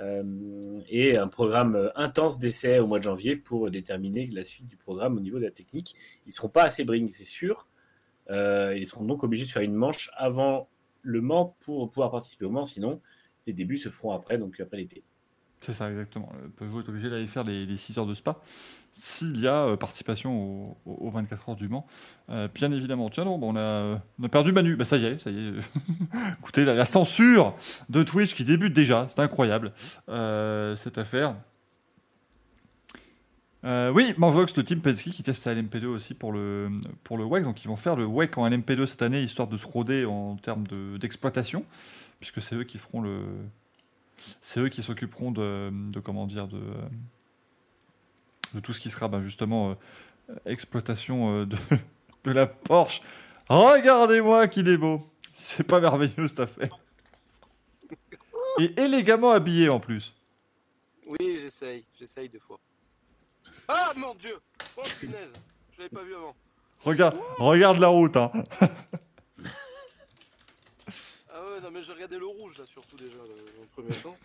Euh, 0.00 0.80
et 0.88 1.16
un 1.16 1.28
programme 1.28 1.76
euh, 1.76 1.88
intense 1.94 2.38
d'essais 2.38 2.80
au 2.80 2.86
mois 2.86 2.98
de 2.98 3.04
janvier 3.04 3.36
pour 3.36 3.70
déterminer 3.70 4.26
la 4.32 4.42
suite 4.42 4.66
du 4.66 4.76
programme 4.76 5.16
au 5.16 5.20
niveau 5.20 5.38
de 5.38 5.44
la 5.44 5.52
technique. 5.52 5.94
Ils 6.26 6.30
ne 6.30 6.32
seront 6.32 6.48
pas 6.48 6.64
à 6.64 6.70
Sebring, 6.70 7.08
c'est 7.08 7.22
sûr. 7.22 7.68
Euh, 8.30 8.74
ils 8.76 8.86
seront 8.86 9.04
donc 9.04 9.22
obligés 9.22 9.44
de 9.44 9.50
faire 9.50 9.62
une 9.62 9.74
manche 9.74 10.10
avant 10.16 10.68
le 11.02 11.20
Mans 11.20 11.56
pour 11.60 11.90
pouvoir 11.90 12.10
participer 12.10 12.44
au 12.44 12.50
Mans, 12.50 12.64
sinon 12.64 13.00
les 13.46 13.52
débuts 13.52 13.78
se 13.78 13.88
feront 13.88 14.12
après, 14.12 14.38
donc 14.38 14.58
après 14.58 14.78
l'été. 14.78 15.04
C'est 15.64 15.72
ça, 15.72 15.90
exactement. 15.90 16.30
Le 16.42 16.50
Peugeot 16.50 16.82
est 16.82 16.88
obligé 16.90 17.08
d'aller 17.08 17.26
faire 17.26 17.42
les, 17.44 17.64
les 17.64 17.76
6 17.78 17.96
heures 17.98 18.04
de 18.06 18.12
spa 18.12 18.36
s'il 18.92 19.40
y 19.40 19.48
a 19.48 19.64
euh, 19.64 19.76
participation 19.76 20.32
au- 20.36 20.76
au- 20.84 21.06
aux 21.06 21.10
24 21.10 21.48
heures 21.48 21.56
du 21.56 21.68
Mans. 21.68 21.86
Euh, 22.28 22.48
bien 22.54 22.70
évidemment. 22.70 23.08
Tiens, 23.08 23.24
non, 23.24 23.38
on, 23.42 23.56
a, 23.56 23.60
euh, 23.60 23.96
on 24.20 24.24
a 24.24 24.28
perdu 24.28 24.52
Manu. 24.52 24.76
Bah, 24.76 24.84
ça 24.84 24.98
y 24.98 25.06
est, 25.06 25.18
ça 25.18 25.30
y 25.30 25.38
est. 25.38 25.52
Écoutez, 26.38 26.64
la, 26.66 26.84
censure 26.84 27.54
de 27.88 28.02
Twitch 28.02 28.34
qui 28.34 28.44
débute 28.44 28.74
déjà. 28.74 29.06
C'est 29.08 29.20
incroyable, 29.20 29.72
cette 30.76 30.98
affaire. 30.98 31.34
Oui, 33.64 34.12
Manjox, 34.18 34.54
le 34.58 34.64
team 34.64 34.80
Penske 34.82 35.08
qui 35.10 35.22
teste 35.22 35.42
sa 35.42 35.54
LMP2 35.54 35.86
aussi 35.86 36.12
pour 36.12 36.32
le, 36.32 36.68
pour 37.02 37.16
le 37.16 37.24
WEC. 37.24 37.44
Donc, 37.44 37.64
ils 37.64 37.68
vont 37.68 37.76
faire 37.76 37.96
le 37.96 38.04
WEC 38.04 38.36
en 38.36 38.46
LMP2 38.48 38.84
cette 38.86 39.00
année, 39.02 39.22
histoire 39.22 39.48
de 39.48 39.56
se 39.56 39.66
roder 39.66 40.04
en 40.04 40.36
termes 40.36 40.66
de- 40.66 40.98
d'exploitation, 40.98 41.64
puisque 42.20 42.42
c'est 42.42 42.54
eux 42.56 42.64
qui 42.64 42.76
feront 42.76 43.00
le, 43.00 43.20
c'est 44.40 44.60
eux 44.60 44.68
qui 44.68 44.82
s'occuperont 44.82 45.30
de, 45.30 45.70
de 45.72 46.00
comment 46.00 46.26
dire 46.26 46.48
de, 46.48 46.60
de 48.54 48.60
tout 48.60 48.72
ce 48.72 48.80
qui 48.80 48.90
sera 48.90 49.08
ben, 49.08 49.20
justement 49.22 49.76
euh, 50.30 50.34
exploitation 50.46 51.34
euh, 51.42 51.46
de, 51.46 51.56
de 52.24 52.30
la 52.30 52.46
Porsche. 52.46 53.02
Regardez-moi 53.48 54.48
qu'il 54.48 54.68
est 54.68 54.78
beau. 54.78 55.06
C'est 55.32 55.64
pas 55.64 55.80
merveilleux 55.80 56.26
cette 56.28 56.40
affaire. 56.40 56.78
Et 58.60 58.72
élégamment 58.80 59.32
habillé 59.32 59.68
en 59.68 59.80
plus. 59.80 60.14
Oui, 61.06 61.38
j'essaye, 61.40 61.84
j'essaye 61.98 62.28
des 62.28 62.38
fois. 62.38 62.58
Ah 63.68 63.92
mon 63.96 64.14
dieu 64.14 64.38
Oh 64.76 64.82
punaise 65.00 65.32
Je 65.72 65.78
l'avais 65.78 65.90
pas 65.90 66.02
vu 66.02 66.14
avant. 66.14 66.34
Regarde, 66.84 67.16
regarde 67.38 67.78
la 67.78 67.88
route. 67.88 68.16
Hein. 68.16 68.30
Ouais, 71.54 71.60
non 71.60 71.70
mais 71.70 71.82
j'ai 71.82 71.92
regardé 71.92 72.18
le 72.18 72.26
rouge 72.26 72.58
là 72.58 72.64
surtout 72.72 72.96
déjà 72.96 73.14
le- 73.16 73.62
en 73.62 73.66
premier 73.74 73.94
temps. 73.94 74.16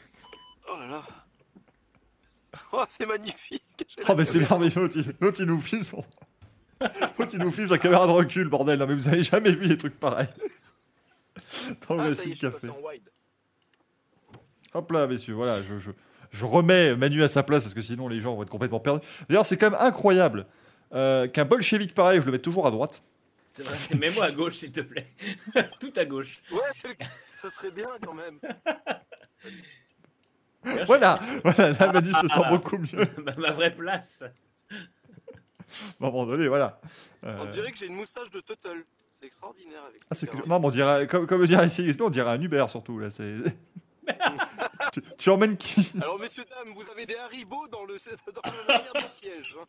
Oh 0.71 0.77
là 0.79 0.87
là 0.87 1.03
Oh 2.73 2.83
c'est 2.89 3.05
magnifique 3.05 3.63
J'ai 3.87 4.01
Oh 4.03 4.05
la 4.09 4.15
mais 4.15 4.25
c'est 4.25 4.39
caméra. 4.39 4.57
merveilleux. 4.59 4.81
L'autre 4.81 4.97
il, 4.97 5.15
l'autre, 5.19 5.41
il 5.41 5.45
nous 5.47 5.59
filme 5.61 5.83
son. 5.83 6.03
L'autre 7.19 7.31
il 7.33 7.39
nous 7.39 7.51
filme 7.51 7.67
sa 7.67 7.77
caméra 7.77 8.07
de 8.07 8.11
recul, 8.11 8.47
bordel. 8.47 8.79
Non, 8.79 8.87
mais 8.87 8.95
vous 8.95 9.07
avez 9.07 9.21
jamais 9.21 9.51
vu 9.51 9.67
des 9.67 9.77
trucs 9.77 9.99
pareils. 9.99 10.27
Dans 11.87 11.95
le 11.95 12.01
Ah 12.01 12.15
ça 12.15 12.23
y 12.25 12.31
Racing 12.31 12.31
est, 12.31 12.35
je 12.35 12.39
suis 12.39 12.39
Café. 12.39 12.67
passé 12.67 12.69
en 12.69 12.87
wide. 12.87 13.09
Hop 14.73 14.91
là, 14.91 15.07
messieurs, 15.07 15.33
voilà, 15.33 15.61
je, 15.63 15.77
je, 15.77 15.91
je 16.31 16.45
remets 16.45 16.95
Manu 16.95 17.23
à 17.23 17.27
sa 17.27 17.43
place 17.43 17.63
parce 17.63 17.73
que 17.73 17.81
sinon 17.81 18.07
les 18.07 18.21
gens 18.21 18.35
vont 18.35 18.43
être 18.43 18.49
complètement 18.49 18.79
perdus. 18.79 19.05
D'ailleurs, 19.27 19.45
c'est 19.45 19.57
quand 19.57 19.71
même 19.71 19.79
incroyable 19.81 20.45
euh, 20.93 21.27
qu'un 21.27 21.45
bolchevique 21.45 21.93
pareil, 21.95 22.21
je 22.21 22.25
le 22.25 22.31
mette 22.31 22.41
toujours 22.43 22.65
à 22.67 22.71
droite. 22.71 23.03
C'est 23.63 23.93
vrai, 23.93 23.99
mets-moi 23.99 24.25
à 24.25 24.31
gauche, 24.31 24.55
s'il 24.55 24.71
te 24.71 24.81
plaît. 24.81 25.07
Tout 25.79 25.93
à 25.95 26.05
gauche. 26.05 26.41
Ouais, 26.51 26.59
le- 26.83 27.05
ça 27.35 27.49
serait 27.49 27.71
bien 27.71 27.87
quand 28.03 28.13
même. 28.13 28.39
Voilà, 30.85 31.19
voilà, 31.43 31.71
là 31.71 31.87
Manu 31.93 32.13
se 32.13 32.27
sent 32.27 32.41
beaucoup 32.49 32.77
mieux. 32.77 33.07
ma, 33.37 33.51
vraie 33.51 33.73
place. 33.73 34.23
À 34.23 34.75
un 36.01 36.09
moment 36.09 36.25
donné, 36.25 36.47
voilà. 36.47 36.81
Euh, 37.23 37.37
On 37.41 37.45
dirait 37.45 37.71
que 37.71 37.77
j'ai 37.77 37.87
une 37.87 37.95
moustache 37.95 38.31
de 38.31 38.41
Tuttle. 38.41 38.85
C'est 39.11 39.25
extraordinaire 39.25 39.83
avec 39.83 40.01
ah, 40.09 40.15
c'est. 40.15 40.33
Non, 40.47 40.59
mais 40.59 40.67
on 40.67 40.69
dirait, 40.69 41.07
comme, 41.07 41.27
comme 41.27 41.41
le 41.41 41.47
dirait 41.47 41.67
ici, 41.67 41.95
on 41.99 42.09
dirait 42.09 42.31
un 42.31 42.41
Uber 42.41 42.65
surtout. 42.69 42.99
Là, 42.99 43.11
c'est... 43.11 43.35
tu, 44.93 45.01
tu 45.17 45.29
emmènes 45.29 45.57
qui? 45.57 45.91
Alors 46.01 46.17
messieurs 46.17 46.45
dames, 46.49 46.73
vous 46.73 46.89
avez 46.89 47.05
des 47.05 47.15
haribots 47.17 47.67
dans 47.67 47.83
le 47.83 47.97
dans 48.33 48.41
l'arrière 48.67 48.93
du 48.93 49.09
siège. 49.09 49.55
hein. 49.59 49.65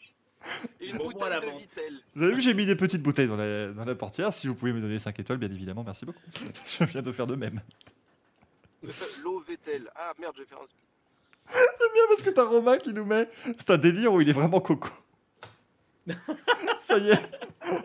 Une 0.80 0.99
bouteille 0.99 1.41
de. 1.41 2.01
Vous 2.14 2.22
avez 2.22 2.34
vu, 2.34 2.41
j'ai 2.41 2.55
mis 2.55 2.66
des 2.66 2.76
petites 2.76 3.03
bouteilles 3.03 3.28
dans 3.28 3.36
la, 3.36 3.72
dans 3.72 3.84
la 3.84 3.95
portière. 3.95 4.32
Si 4.32 4.47
vous 4.47 4.55
pouvez 4.55 4.72
me 4.72 4.80
donner 4.80 4.99
5 4.99 5.18
étoiles, 5.18 5.38
bien 5.38 5.51
évidemment, 5.51 5.84
merci 5.84 6.05
beaucoup. 6.07 6.20
Je 6.66 6.84
viens 6.84 7.03
de 7.03 7.12
faire 7.12 7.26
de 7.26 7.36
même. 7.36 7.61
L'eau 9.22 9.41
Vettel. 9.41 9.91
Ah 9.95 10.12
merde, 10.18 10.34
je 10.36 10.43
vais 10.43 10.49
faire 10.49 10.61
un 10.62 10.66
speed. 10.66 10.84
bien 11.51 12.03
parce 12.09 12.22
que 12.22 12.30
t'as 12.30 12.45
Romain 12.45 12.78
qui 12.78 12.95
nous 12.95 13.05
met. 13.05 13.28
C'est 13.59 13.70
un 13.70 13.78
délire 13.78 14.12
où 14.12 14.20
il 14.20 14.28
est 14.28 14.34
vraiment 14.34 14.61
coco. 14.61 14.88
Ça 16.78 16.97
y 16.99 17.11
est, 17.11 17.30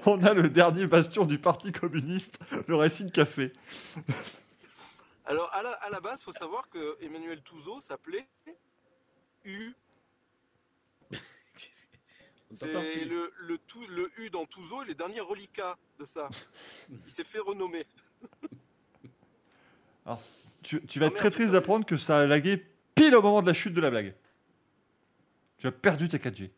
on 0.06 0.24
a 0.24 0.34
le 0.34 0.50
dernier 0.50 0.88
bastion 0.88 1.26
du 1.26 1.38
Parti 1.38 1.74
communiste, 1.74 2.40
le 2.68 2.76
Racing 2.76 3.12
Café. 3.12 3.52
Alors 5.26 5.54
à 5.54 5.62
la, 5.62 5.72
à 5.72 5.90
la 5.90 6.00
base, 6.00 6.24
faut 6.24 6.32
savoir 6.32 6.70
que 6.70 6.98
Emmanuel 7.02 7.42
Touzeau 7.42 7.82
s'appelait 7.82 8.26
U. 9.44 9.74
C'est 12.52 12.68
le, 13.06 13.34
le, 13.38 13.58
tout- 13.58 13.88
le 13.88 14.12
U 14.20 14.30
dans 14.30 14.46
Touzeau 14.46 14.84
est 14.84 14.86
le 14.86 14.94
dernier 14.94 15.20
reliquat 15.20 15.78
de 16.00 16.06
ça. 16.06 16.30
Il 17.06 17.12
s'est 17.12 17.24
fait 17.24 17.40
renommer. 17.40 17.86
Tu, 20.62 20.82
tu 20.86 21.00
vas 21.00 21.08
Oh 21.08 21.10
être 21.10 21.18
très 21.18 21.32
triste 21.32 21.52
d'apprendre 21.52 21.86
que 21.86 21.98
ça 21.98 22.20
a 22.20 22.26
lagué 22.26 22.64
pile 22.96 23.16
au 23.16 23.22
moment 23.22 23.42
de 23.42 23.48
la 23.48 23.54
chute 23.54 23.74
de 23.74 23.82
la 23.82 23.90
blague. 23.90 24.16
Tu 25.58 25.68
as 25.68 25.72
perdu 25.72 26.08
tes 26.08 26.18
4G. 26.18 26.50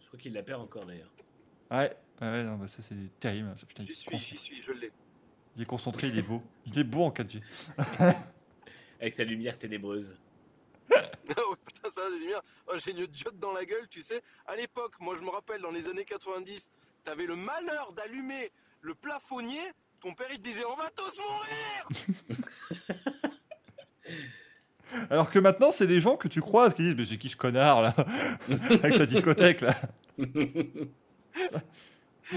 Je 0.00 0.06
crois 0.06 0.18
qu'il 0.18 0.32
la 0.32 0.42
perd 0.42 0.60
encore 0.60 0.84
d'ailleurs. 0.86 1.10
Ouais, 1.70 1.96
ouais, 2.20 2.42
non, 2.44 2.56
bah 2.56 2.68
ça 2.68 2.82
c'est 2.82 2.94
terrible. 3.20 3.54
J'y 3.80 3.94
suis, 3.94 4.18
j'y 4.18 4.38
suis, 4.38 4.62
je 4.62 4.72
l'ai. 4.72 4.92
il 5.56 5.62
est 5.62 5.66
concentré, 5.66 6.08
il 6.08 6.18
est 6.18 6.22
beau. 6.22 6.42
Il 6.66 6.78
est 6.78 6.84
beau 6.84 7.02
en 7.04 7.10
4G. 7.10 7.42
Avec 9.00 9.12
sa 9.14 9.24
lumière 9.24 9.58
ténébreuse. 9.58 10.16
oh 11.38 11.56
putain, 11.64 11.88
ça 11.88 12.02
a 12.06 12.08
la 12.08 12.16
lumière. 12.16 12.42
Oh, 12.66 12.72
j'ai 12.76 12.90
une 12.92 13.06
diode 13.06 13.38
dans 13.38 13.52
la 13.52 13.64
gueule, 13.64 13.88
tu 13.88 14.02
sais. 14.02 14.22
À 14.46 14.56
l'époque, 14.56 14.94
moi 15.00 15.14
je 15.14 15.22
me 15.22 15.30
rappelle, 15.30 15.60
dans 15.60 15.70
les 15.70 15.88
années 15.88 16.04
90, 16.04 16.70
t'avais 17.04 17.26
le 17.26 17.36
malheur 17.36 17.92
d'allumer 17.92 18.50
le 18.80 18.94
plafonnier. 18.94 19.60
Ton 20.00 20.14
père 20.14 20.28
il 20.30 20.38
te 20.38 20.42
disait 20.42 20.64
On 20.64 20.76
va 20.76 20.90
tous 20.90 21.18
mourir 21.18 21.88
Alors 25.10 25.30
que 25.30 25.38
maintenant, 25.38 25.70
c'est 25.70 25.86
des 25.86 26.00
gens 26.00 26.16
que 26.16 26.28
tu 26.28 26.40
croises 26.40 26.74
qui 26.74 26.82
disent 26.82 26.96
Mais 26.96 27.04
c'est 27.04 27.16
qui 27.16 27.30
ce 27.30 27.36
connard 27.36 27.80
là 27.82 27.94
Avec 28.70 28.94
sa 28.94 29.06
discothèque 29.06 29.62
là. 29.62 29.74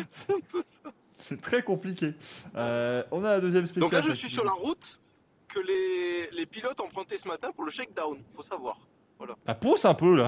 C'est 0.10 0.32
un 0.32 0.40
peu 0.40 0.64
ça. 0.66 0.92
C'est 1.18 1.42
très 1.42 1.64
compliqué. 1.64 2.14
Euh, 2.56 3.04
on 3.12 3.24
a 3.24 3.32
la 3.34 3.42
deuxième 3.42 3.66
spéciale. 3.66 3.90
Donc 3.90 3.92
là, 3.92 4.02
je 4.02 4.14
suis 4.14 4.30
sur 4.30 4.46
la 4.46 4.52
route 4.52 5.00
que 5.60 5.68
les, 5.68 6.30
les 6.32 6.46
pilotes 6.46 6.80
empruntaient 6.80 7.18
ce 7.18 7.28
matin 7.28 7.52
pour 7.52 7.64
le 7.66 7.72
shakedown, 7.72 8.22
faut 8.36 8.42
savoir. 8.44 8.78
La 9.48 9.56
pousse 9.56 9.84
un 9.86 9.96
peu 9.96 10.16
là. 10.16 10.28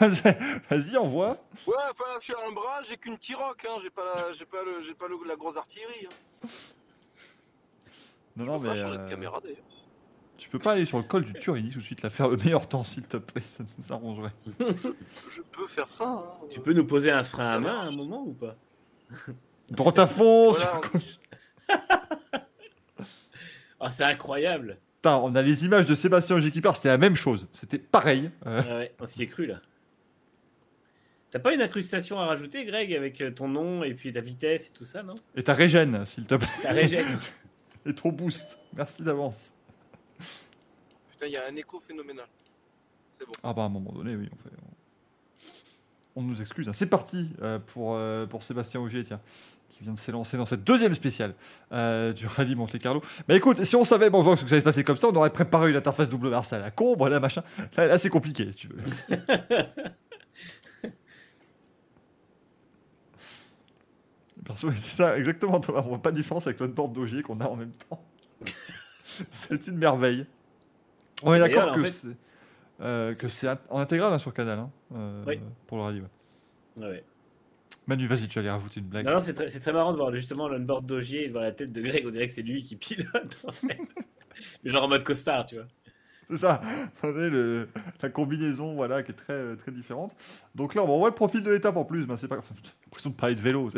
Vas-y, 0.70 0.96
envoie. 0.96 1.36
Ouais, 1.66 1.74
enfin, 1.90 2.04
je 2.18 2.24
suis 2.24 2.34
un 2.48 2.50
bras, 2.52 2.80
j'ai 2.82 2.96
qu'une 2.96 3.18
T-Rock, 3.18 3.66
hein. 3.68 3.76
J'ai 3.82 3.90
pas, 3.90 4.04
la- 4.16 4.32
j'ai 4.32 4.46
pas, 4.46 4.62
le, 4.64 4.80
j'ai 4.80 4.94
pas 4.94 5.06
le- 5.06 5.18
la 5.28 5.36
grosse 5.36 5.58
artillerie. 5.58 6.06
Hein. 6.06 6.46
Non, 8.36 8.44
Je 8.46 8.50
non, 8.50 8.58
peux 8.60 8.66
pas 8.68 8.74
mais 8.74 8.80
changer 8.80 8.96
de 8.96 9.02
euh, 9.02 9.08
caméra 9.08 9.40
d'ailleurs. 9.42 9.58
tu 10.38 10.48
peux 10.48 10.58
pas 10.58 10.72
aller 10.72 10.86
sur 10.86 10.96
le 10.96 11.04
col 11.04 11.24
du 11.24 11.34
Turini 11.34 11.68
tout 11.70 11.80
de 11.80 11.84
suite, 11.84 12.00
là, 12.00 12.08
faire 12.08 12.28
le 12.28 12.38
meilleur 12.38 12.66
temps, 12.66 12.84
s'il 12.84 13.06
te 13.06 13.18
plaît. 13.18 13.42
Ça 13.50 13.64
nous 13.76 13.92
arrangerait. 13.92 14.32
Je 15.28 15.42
peux 15.42 15.66
faire 15.66 15.90
ça. 15.90 16.04
Hein. 16.08 16.24
Tu 16.48 16.60
peux 16.60 16.72
nous 16.72 16.86
poser 16.86 17.10
un 17.10 17.24
frein 17.24 17.48
à 17.50 17.58
main 17.58 17.80
à 17.80 17.82
un 17.82 17.90
moment 17.92 18.22
ou 18.26 18.32
pas? 18.32 18.56
Droite 19.68 19.98
à 19.98 20.06
fond. 20.06 20.52
Voilà. 20.52 20.80
sur 20.98 21.18
Ah, 23.84 23.90
c'est 23.90 24.04
incroyable 24.04 24.78
Putain, 24.96 25.16
on 25.16 25.34
a 25.34 25.42
les 25.42 25.64
images 25.64 25.86
de 25.86 25.94
Sébastien 25.96 26.36
Ogier 26.36 26.52
c'était 26.52 26.88
la 26.88 26.98
même 26.98 27.16
chose. 27.16 27.48
C'était 27.52 27.78
pareil. 27.78 28.30
Euh, 28.46 28.62
Ah 28.64 28.76
ouais, 28.78 28.94
on 29.00 29.06
s'y 29.06 29.22
est 29.22 29.26
cru 29.26 29.46
là. 29.46 29.60
T'as 31.32 31.40
pas 31.40 31.52
une 31.54 31.62
incrustation 31.62 32.20
à 32.20 32.26
rajouter, 32.26 32.64
Greg, 32.64 32.94
avec 32.94 33.20
euh, 33.20 33.30
ton 33.30 33.48
nom 33.48 33.82
et 33.82 33.94
puis 33.94 34.12
ta 34.12 34.20
vitesse 34.20 34.68
et 34.68 34.72
tout 34.72 34.84
ça, 34.84 35.02
non? 35.02 35.14
Et 35.34 35.42
ta 35.42 35.54
régène, 35.54 36.04
s'il 36.04 36.26
te 36.26 36.34
plaît. 36.36 36.48
Ta 36.62 36.70
régène. 36.72 37.06
Et 37.86 37.92
ton 37.94 38.10
boost. 38.10 38.58
Merci 38.76 39.02
d'avance. 39.02 39.54
Putain, 41.10 41.26
il 41.26 41.32
y 41.32 41.36
a 41.36 41.46
un 41.48 41.56
écho 41.56 41.80
phénoménal. 41.80 42.26
C'est 43.18 43.26
bon. 43.26 43.32
Ah 43.42 43.52
bah 43.52 43.62
à 43.62 43.64
un 43.64 43.68
moment 43.70 43.90
donné, 43.90 44.14
oui, 44.14 44.28
on 44.32 44.36
fait. 44.36 44.54
On, 46.14 46.20
on 46.20 46.22
nous 46.24 46.40
excuse. 46.40 46.68
hein. 46.68 46.72
C'est 46.72 46.88
parti 46.88 47.30
euh, 47.42 47.58
pour, 47.58 47.96
euh, 47.96 48.24
pour 48.26 48.44
Sébastien 48.44 48.78
Augier, 48.80 49.02
tiens, 49.02 49.20
qui 49.82 49.86
vient 49.86 49.94
de 49.94 49.98
s'élancer 49.98 50.36
dans 50.36 50.46
cette 50.46 50.62
deuxième 50.62 50.94
spéciale 50.94 51.34
euh, 51.72 52.12
du 52.12 52.26
rallye 52.28 52.54
Monte 52.54 52.78
Carlo. 52.78 53.02
Mais 53.28 53.36
écoute, 53.36 53.62
si 53.64 53.74
on 53.74 53.84
savait 53.84 54.10
bon, 54.10 54.22
que 54.22 54.36
ça 54.40 54.46
allait 54.46 54.60
se 54.60 54.64
passer 54.64 54.84
comme 54.84 54.96
ça, 54.96 55.08
on 55.08 55.16
aurait 55.16 55.30
préparé 55.30 55.70
une 55.70 55.76
interface 55.76 56.08
double 56.08 56.28
verse 56.28 56.52
à 56.52 56.60
la 56.60 56.70
con, 56.70 56.94
voilà, 56.96 57.18
machin. 57.18 57.42
Là, 57.76 57.86
là, 57.86 57.98
c'est 57.98 58.08
compliqué, 58.08 58.50
si 58.52 58.56
tu 58.58 58.68
veux. 58.68 58.76
Perso, 64.44 64.70
c'est 64.72 64.90
ça, 64.90 65.16
exactement. 65.18 65.60
On 65.68 65.80
voit 65.82 66.02
pas 66.02 66.10
de 66.10 66.16
différence 66.16 66.46
avec 66.46 66.60
notre 66.60 66.74
board 66.74 66.92
d'Augier 66.92 67.22
qu'on 67.22 67.40
a 67.40 67.46
en 67.46 67.56
même 67.56 67.72
temps. 67.88 68.02
c'est 69.30 69.66
une 69.68 69.76
merveille. 69.78 70.26
On 71.22 71.32
est 71.34 71.38
d'accord 71.38 71.74
que 71.76 71.84
c'est 71.84 72.08
euh, 72.80 73.14
que 73.14 73.28
c'est 73.28 73.46
int- 73.46 73.58
en 73.70 73.78
intégral 73.78 74.12
hein, 74.12 74.18
sur 74.18 74.34
Canal 74.34 74.58
hein, 74.58 74.70
euh, 74.96 75.22
Oui. 75.26 75.40
pour 75.68 75.76
le 75.78 75.84
rallye. 75.84 76.00
ouais. 76.00 76.06
Ouais, 76.78 76.86
ouais. 76.88 77.04
Manu, 77.92 78.06
vas-y, 78.06 78.26
tu 78.28 78.38
allais 78.38 78.50
rajouter 78.50 78.80
une 78.80 78.86
blague. 78.86 79.04
Non, 79.06 79.12
non, 79.14 79.20
c'est 79.20 79.34
très, 79.60 79.72
marrant 79.72 79.92
de 79.92 79.98
voir 79.98 80.14
justement 80.14 80.48
l'onboard 80.48 80.86
d'Ogier 80.86 81.24
et 81.24 81.26
de 81.28 81.32
voir 81.32 81.44
la 81.44 81.52
tête 81.52 81.72
de 81.72 81.80
Greg. 81.82 82.04
On 82.06 82.10
dirait 82.10 82.26
que 82.26 82.32
c'est 82.32 82.42
lui 82.42 82.64
qui 82.64 82.76
pilote 82.76 83.38
en 83.46 83.52
fait. 83.52 83.78
Mais 84.64 84.70
genre 84.70 84.84
en 84.84 84.88
mode 84.88 85.04
costard, 85.04 85.44
tu 85.46 85.56
vois. 85.56 85.66
C'est 86.28 86.36
ça. 86.36 86.62
Le- 87.02 87.68
la 88.00 88.08
combinaison, 88.08 88.74
voilà, 88.74 89.02
qui 89.02 89.10
est 89.10 89.14
très, 89.14 89.32
euh, 89.34 89.56
très 89.56 89.70
différente. 89.72 90.14
Donc 90.54 90.74
là, 90.74 90.82
on 90.82 90.98
voit 90.98 91.08
le 91.10 91.14
profil 91.14 91.42
de 91.42 91.50
l'étape 91.50 91.76
en 91.76 91.84
plus. 91.84 92.06
Ben, 92.06 92.16
c'est 92.16 92.28
pas 92.28 92.38
enfin, 92.38 92.54
l'impression 92.86 93.10
de 93.10 93.14
parler 93.16 93.34
de 93.34 93.40
vélo 93.40 93.68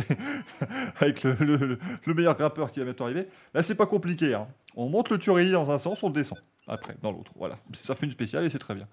avec 1.00 1.22
le, 1.24 1.32
le- 1.40 1.56
le- 1.56 1.78
le 2.04 2.14
meilleur 2.14 2.36
grimpeur 2.36 2.70
qui 2.70 2.78
va 2.80 2.84
bientôt 2.84 3.04
arriver. 3.04 3.26
Là, 3.54 3.62
c'est 3.62 3.74
pas 3.76 3.86
compliqué. 3.86 4.34
hein. 4.34 4.46
On 4.76 4.88
monte 4.88 5.10
le 5.10 5.18
Turie 5.18 5.50
dans 5.50 5.70
un 5.70 5.78
sens, 5.78 6.02
on 6.02 6.08
le 6.08 6.14
descend 6.14 6.38
après 6.68 6.94
dans 7.02 7.10
l'autre. 7.12 7.32
Voilà. 7.36 7.58
Ça 7.82 7.94
fait 7.94 8.06
une 8.06 8.12
spéciale 8.12 8.44
et 8.44 8.48
c'est 8.48 8.58
très 8.58 8.74
bien. 8.74 8.86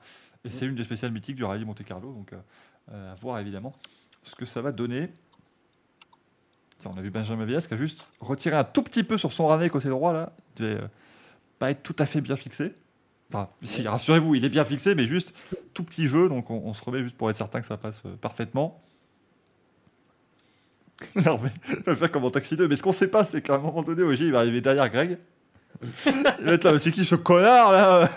Et 0.45 0.49
c'est 0.49 0.65
une 0.65 0.75
des 0.75 0.83
spéciales 0.83 1.11
mythiques 1.11 1.35
du 1.35 1.43
rallye 1.43 1.65
Monte 1.65 1.83
Carlo. 1.83 2.13
Donc, 2.13 2.33
euh, 2.33 2.37
euh, 2.91 3.11
à 3.11 3.15
voir 3.15 3.39
évidemment 3.39 3.73
ce 4.23 4.35
que 4.35 4.45
ça 4.45 4.61
va 4.61 4.71
donner. 4.71 5.09
On 6.85 6.97
a 6.97 7.01
vu 7.01 7.11
Benjamin 7.11 7.45
Villas 7.45 7.65
qui 7.67 7.73
a 7.73 7.77
juste 7.77 8.07
retiré 8.19 8.55
un 8.55 8.63
tout 8.63 8.81
petit 8.81 9.03
peu 9.03 9.17
sur 9.17 9.31
son 9.31 9.47
rané 9.47 9.69
côté 9.69 9.89
droit 9.89 10.13
là. 10.13 10.33
Il 10.57 10.63
devait 10.63 10.81
euh, 10.81 10.87
pas 11.59 11.71
être 11.71 11.83
tout 11.83 11.95
à 11.99 12.05
fait 12.05 12.21
bien 12.21 12.35
fixé. 12.35 12.73
Enfin, 13.29 13.49
si, 13.63 13.87
rassurez-vous, 13.87 14.35
il 14.35 14.45
est 14.45 14.49
bien 14.49 14.65
fixé, 14.65 14.95
mais 14.95 15.05
juste 15.05 15.33
tout 15.73 15.83
petit 15.83 16.07
jeu, 16.07 16.27
donc 16.27 16.49
on, 16.49 16.73
se 16.73 16.83
remet 16.83 17.03
juste 17.03 17.17
pour 17.17 17.29
être 17.29 17.35
certain 17.35 17.61
que 17.61 17.67
ça 17.67 17.77
passe 17.77 18.01
euh, 18.05 18.15
parfaitement. 18.15 18.81
Hervé, 21.15 21.49
il 21.69 21.83
va 21.83 21.95
faire 21.95 22.11
comme 22.11 22.25
en 22.25 22.31
Taxi 22.31 22.55
2, 22.55 22.67
mais 22.67 22.75
ce 22.75 22.83
qu'on 22.83 22.93
sait 22.93 23.09
pas, 23.09 23.25
c'est 23.25 23.41
qu'à 23.41 23.55
un 23.55 23.59
moment 23.59 23.81
donné, 23.81 24.03
OG, 24.03 24.19
il 24.19 24.31
va 24.31 24.39
arriver 24.39 24.61
derrière 24.61 24.89
Greg. 24.89 25.17
Il 26.05 26.45
va 26.45 26.53
être 26.53 26.63
là, 26.63 26.77
c'est 26.79 26.91
qui 26.91 27.05
ce 27.05 27.15
connard 27.15 27.71
là 27.71 28.09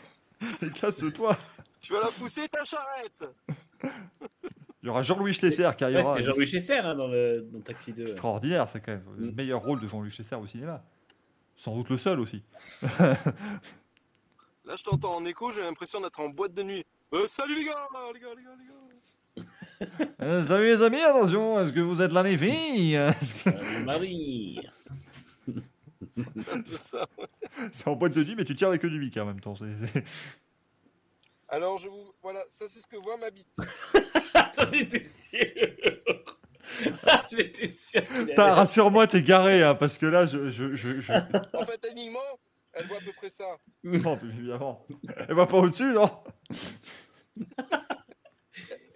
Mais 0.62 0.70
casse-toi 0.70 1.36
Tu 1.80 1.92
vas 1.92 2.00
la 2.00 2.06
pousser 2.08 2.48
ta 2.48 2.64
charrette 2.64 3.24
Il 4.84 4.88
y 4.88 4.90
aura 4.90 5.02
Jean-Louis 5.02 5.32
Schlesser 5.32 5.70
qui 5.78 5.84
Ouais, 5.84 5.94
arrivera. 5.94 6.12
c'était 6.14 6.26
Jean-Louis 6.26 6.46
Chesser 6.46 6.74
hein, 6.76 6.94
dans, 6.94 7.08
le, 7.08 7.40
dans 7.50 7.60
Taxi 7.60 7.90
2. 7.94 8.02
ouais. 8.04 8.10
Extraordinaire, 8.10 8.68
c'est 8.68 8.80
quand 8.80 8.92
même 8.92 9.02
le 9.16 9.28
Mm. 9.30 9.34
meilleur 9.34 9.62
rôle 9.62 9.80
de 9.80 9.86
Jean-Louis 9.88 10.10
Schlesser 10.10 10.34
au 10.34 10.46
cinéma. 10.46 10.84
Sans 11.56 11.74
doute 11.74 11.88
le 11.88 11.96
seul 11.96 12.20
aussi. 12.20 12.42
Là, 14.66 14.76
je 14.76 14.84
t'entends 14.84 15.16
en 15.16 15.24
écho, 15.24 15.50
j'ai 15.50 15.62
l'impression 15.62 16.00
d'être 16.02 16.20
en 16.20 16.28
boîte 16.28 16.52
de 16.52 16.62
nuit. 16.62 16.84
Euh, 17.14 17.26
salut 17.26 17.54
les 17.54 17.64
gars, 17.64 17.86
les 18.12 18.20
gars, 18.20 18.26
les 18.36 18.42
gars, 18.42 18.50
les 18.58 18.66
gars. 18.66 18.74
Euh, 20.20 20.42
salut 20.42 20.66
les 20.66 20.82
amis, 20.82 21.00
attention, 21.00 21.58
est-ce 21.60 21.72
que 21.72 21.80
vous 21.80 22.02
êtes 22.02 22.12
là 22.12 22.22
les 22.22 22.36
filles? 22.36 22.92
Que- 23.44 23.48
Euh, 23.50 23.84
Marie. 23.84 24.60
C'est 26.10 26.78
ça. 26.78 27.08
C'est 27.72 27.88
en 27.88 27.96
boîte 27.96 28.12
de 28.14 28.22
nuit, 28.22 28.34
mais 28.36 28.44
tu 28.44 28.54
tires 28.54 28.68
avec 28.68 28.84
du 28.84 28.98
Mickey 28.98 29.18
en 29.20 29.26
même 29.26 29.40
temps. 29.40 29.54
c'est- 29.54 30.04
Alors, 31.48 31.78
je 31.78 31.88
vous. 31.88 32.12
Voilà, 32.22 32.44
ça 32.52 32.66
c'est 32.68 32.80
ce 32.80 32.86
que 32.86 32.96
voit 32.96 33.16
ma 33.16 33.30
bite. 33.30 33.48
J'en 34.58 34.70
étais 34.72 35.04
sûr. 35.04 35.44
J'étais 37.30 37.68
sûr 37.68 38.02
Rassure-moi, 38.36 39.06
t'es 39.06 39.22
garé, 39.22 39.62
hein, 39.62 39.74
parce 39.74 39.98
que 39.98 40.06
là, 40.06 40.26
je. 40.26 40.50
je, 40.50 40.74
je, 40.74 41.00
je- 41.00 41.12
En 41.56 41.64
fait, 41.66 41.78
techniquement, 41.78 42.20
elle 42.72 42.86
voit 42.86 42.96
à 42.96 43.00
peu 43.00 43.12
près 43.12 43.30
ça. 43.30 43.44
Non, 43.82 44.16
évidemment. 44.16 44.86
Elle 45.28 45.34
va 45.34 45.46
pas 45.46 45.58
au-dessus, 45.58 45.92
non? 45.92 46.10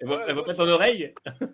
Elle 0.01 0.07
voit, 0.07 0.25
elle 0.29 0.35
voit 0.35 0.45
pas 0.45 0.55
ton 0.55 0.69
oreille? 0.69 1.13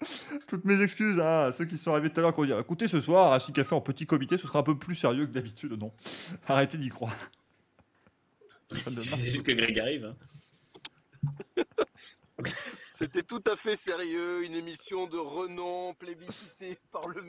Toutes 0.46 0.64
mes 0.64 0.80
excuses 0.82 1.20
hein, 1.20 1.46
à 1.46 1.52
ceux 1.52 1.64
qui 1.64 1.76
sont 1.76 1.92
arrivés 1.92 2.10
tout 2.10 2.20
à 2.20 2.22
l'heure 2.22 2.34
qui 2.34 2.40
ont 2.40 2.44
dit 2.44 2.52
écoutez, 2.52 2.88
ce 2.88 3.00
soir, 3.00 3.30
Racing 3.30 3.54
Café 3.54 3.74
en 3.74 3.80
petit 3.80 4.06
comité, 4.06 4.36
ce 4.38 4.46
sera 4.46 4.60
un 4.60 4.62
peu 4.62 4.78
plus 4.78 4.94
sérieux 4.94 5.26
que 5.26 5.32
d'habitude. 5.32 5.72
Non. 5.72 5.92
Arrêtez 6.46 6.78
d'y 6.78 6.88
croire. 6.88 7.14
Suffisait 8.72 9.30
juste 9.30 9.44
que 9.44 9.52
Greg 9.52 9.78
arrive. 9.78 10.04
hein. 10.04 11.64
C'était 12.94 13.22
tout 13.22 13.42
à 13.46 13.56
fait 13.56 13.76
sérieux, 13.76 14.44
une 14.44 14.54
émission 14.54 15.06
de 15.06 15.16
renom, 15.16 15.94
plébiscitée 15.94 16.78
par 16.92 17.08
le, 17.08 17.22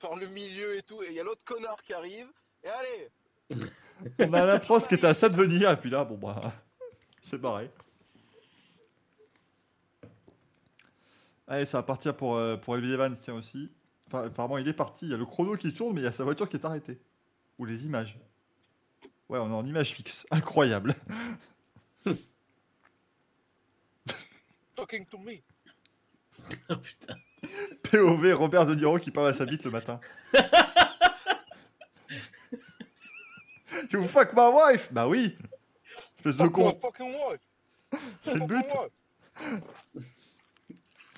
par 0.00 0.16
le 0.16 0.26
milieu 0.26 0.76
et 0.76 0.82
tout. 0.82 1.02
Et 1.02 1.08
il 1.10 1.14
y 1.14 1.20
a 1.20 1.22
l'autre 1.22 1.42
connard 1.44 1.80
qui 1.82 1.92
arrive. 1.92 2.26
Et 2.64 2.68
allez 2.68 3.10
On 4.18 4.32
a 4.32 4.44
la 4.44 4.58
qui 4.58 4.94
était 4.94 5.06
à 5.06 5.14
ça 5.14 5.28
de 5.28 5.36
venir, 5.36 5.70
et 5.70 5.76
puis 5.76 5.90
là, 5.90 6.04
bon, 6.04 6.18
bah, 6.18 6.40
c'est 7.20 7.40
pareil. 7.40 7.70
Allez, 11.52 11.66
ça 11.66 11.76
va 11.76 11.82
partir 11.82 12.16
pour, 12.16 12.36
euh, 12.36 12.56
pour 12.56 12.76
Elvie 12.76 12.94
Evans, 12.94 13.14
tiens 13.14 13.34
aussi. 13.34 13.70
Enfin, 14.06 14.24
apparemment, 14.24 14.56
il 14.56 14.66
est 14.66 14.72
parti. 14.72 15.04
Il 15.04 15.10
y 15.10 15.14
a 15.14 15.18
le 15.18 15.26
chrono 15.26 15.54
qui 15.58 15.70
tourne, 15.74 15.94
mais 15.94 16.00
il 16.00 16.04
y 16.04 16.06
a 16.06 16.12
sa 16.12 16.24
voiture 16.24 16.48
qui 16.48 16.56
est 16.56 16.64
arrêtée. 16.64 16.98
Ou 17.58 17.66
les 17.66 17.84
images. 17.84 18.18
Ouais, 19.28 19.38
on 19.38 19.50
est 19.50 19.52
en 19.52 19.66
image 19.66 19.90
fixe. 19.92 20.26
Incroyable. 20.30 20.94
Talking 24.74 25.04
to 25.04 25.18
me. 25.18 25.42
Oh 26.70 26.76
putain. 26.76 27.16
POV 27.82 28.32
Robert 28.32 28.64
De 28.64 28.74
Niro 28.74 28.98
qui 28.98 29.10
parle 29.10 29.28
à 29.28 29.34
sa 29.34 29.44
bite 29.44 29.64
le 29.64 29.70
matin. 29.72 30.00
you 33.92 34.00
fuck 34.04 34.32
my 34.32 34.48
wife 34.48 34.90
Bah 34.90 35.06
oui 35.06 35.36
Espèce 36.16 36.34
de 36.34 36.44
Fuck 36.44 36.52
con. 36.52 36.78
fucking 36.80 37.14
wife. 37.14 37.40
C'est 38.22 38.36
le 38.36 38.46
but. 38.46 38.64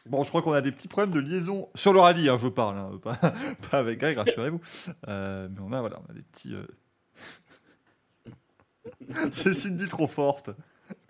Bon, 0.07 0.23
je 0.23 0.29
crois 0.29 0.43
qu'on 0.43 0.53
a 0.53 0.61
des 0.61 0.71
petits 0.73 0.89
problèmes 0.89 1.15
de 1.15 1.21
liaison 1.21 1.71
sur 1.75 1.93
le 1.95 2.01
rallye, 2.01 2.29
hein, 2.29 2.37
je 2.39 2.49
parle, 2.49 2.77
hein, 2.77 2.91
pas, 3.03 3.15
pas 3.71 3.79
avec 3.79 3.99
Greg, 4.01 4.19
rassurez-vous. 4.19 4.61
Euh, 5.09 5.49
mais 5.51 5.61
on 5.63 5.73
a, 5.73 5.81
voilà, 5.81 5.99
on 6.07 6.11
a 6.11 6.15
des 6.15 6.23
petits. 6.23 6.55
euh, 6.55 6.67
C'est 9.31 9.55
Cindy 9.55 9.89
trop 9.89 10.07
forte. 10.07 10.51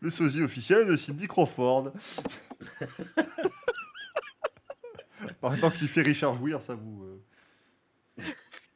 Le 0.01 0.11
sosie 0.11 0.43
officiel 0.43 0.87
de 0.87 0.95
Cindy 0.97 1.27
Crawford. 1.27 1.93
Maintenant 5.43 5.71
qu'il 5.71 5.89
fait 5.89 6.03
Richard 6.03 6.35
jouir, 6.37 6.63
ça 6.63 6.75
vous. 6.75 7.03
euh, 7.05 8.23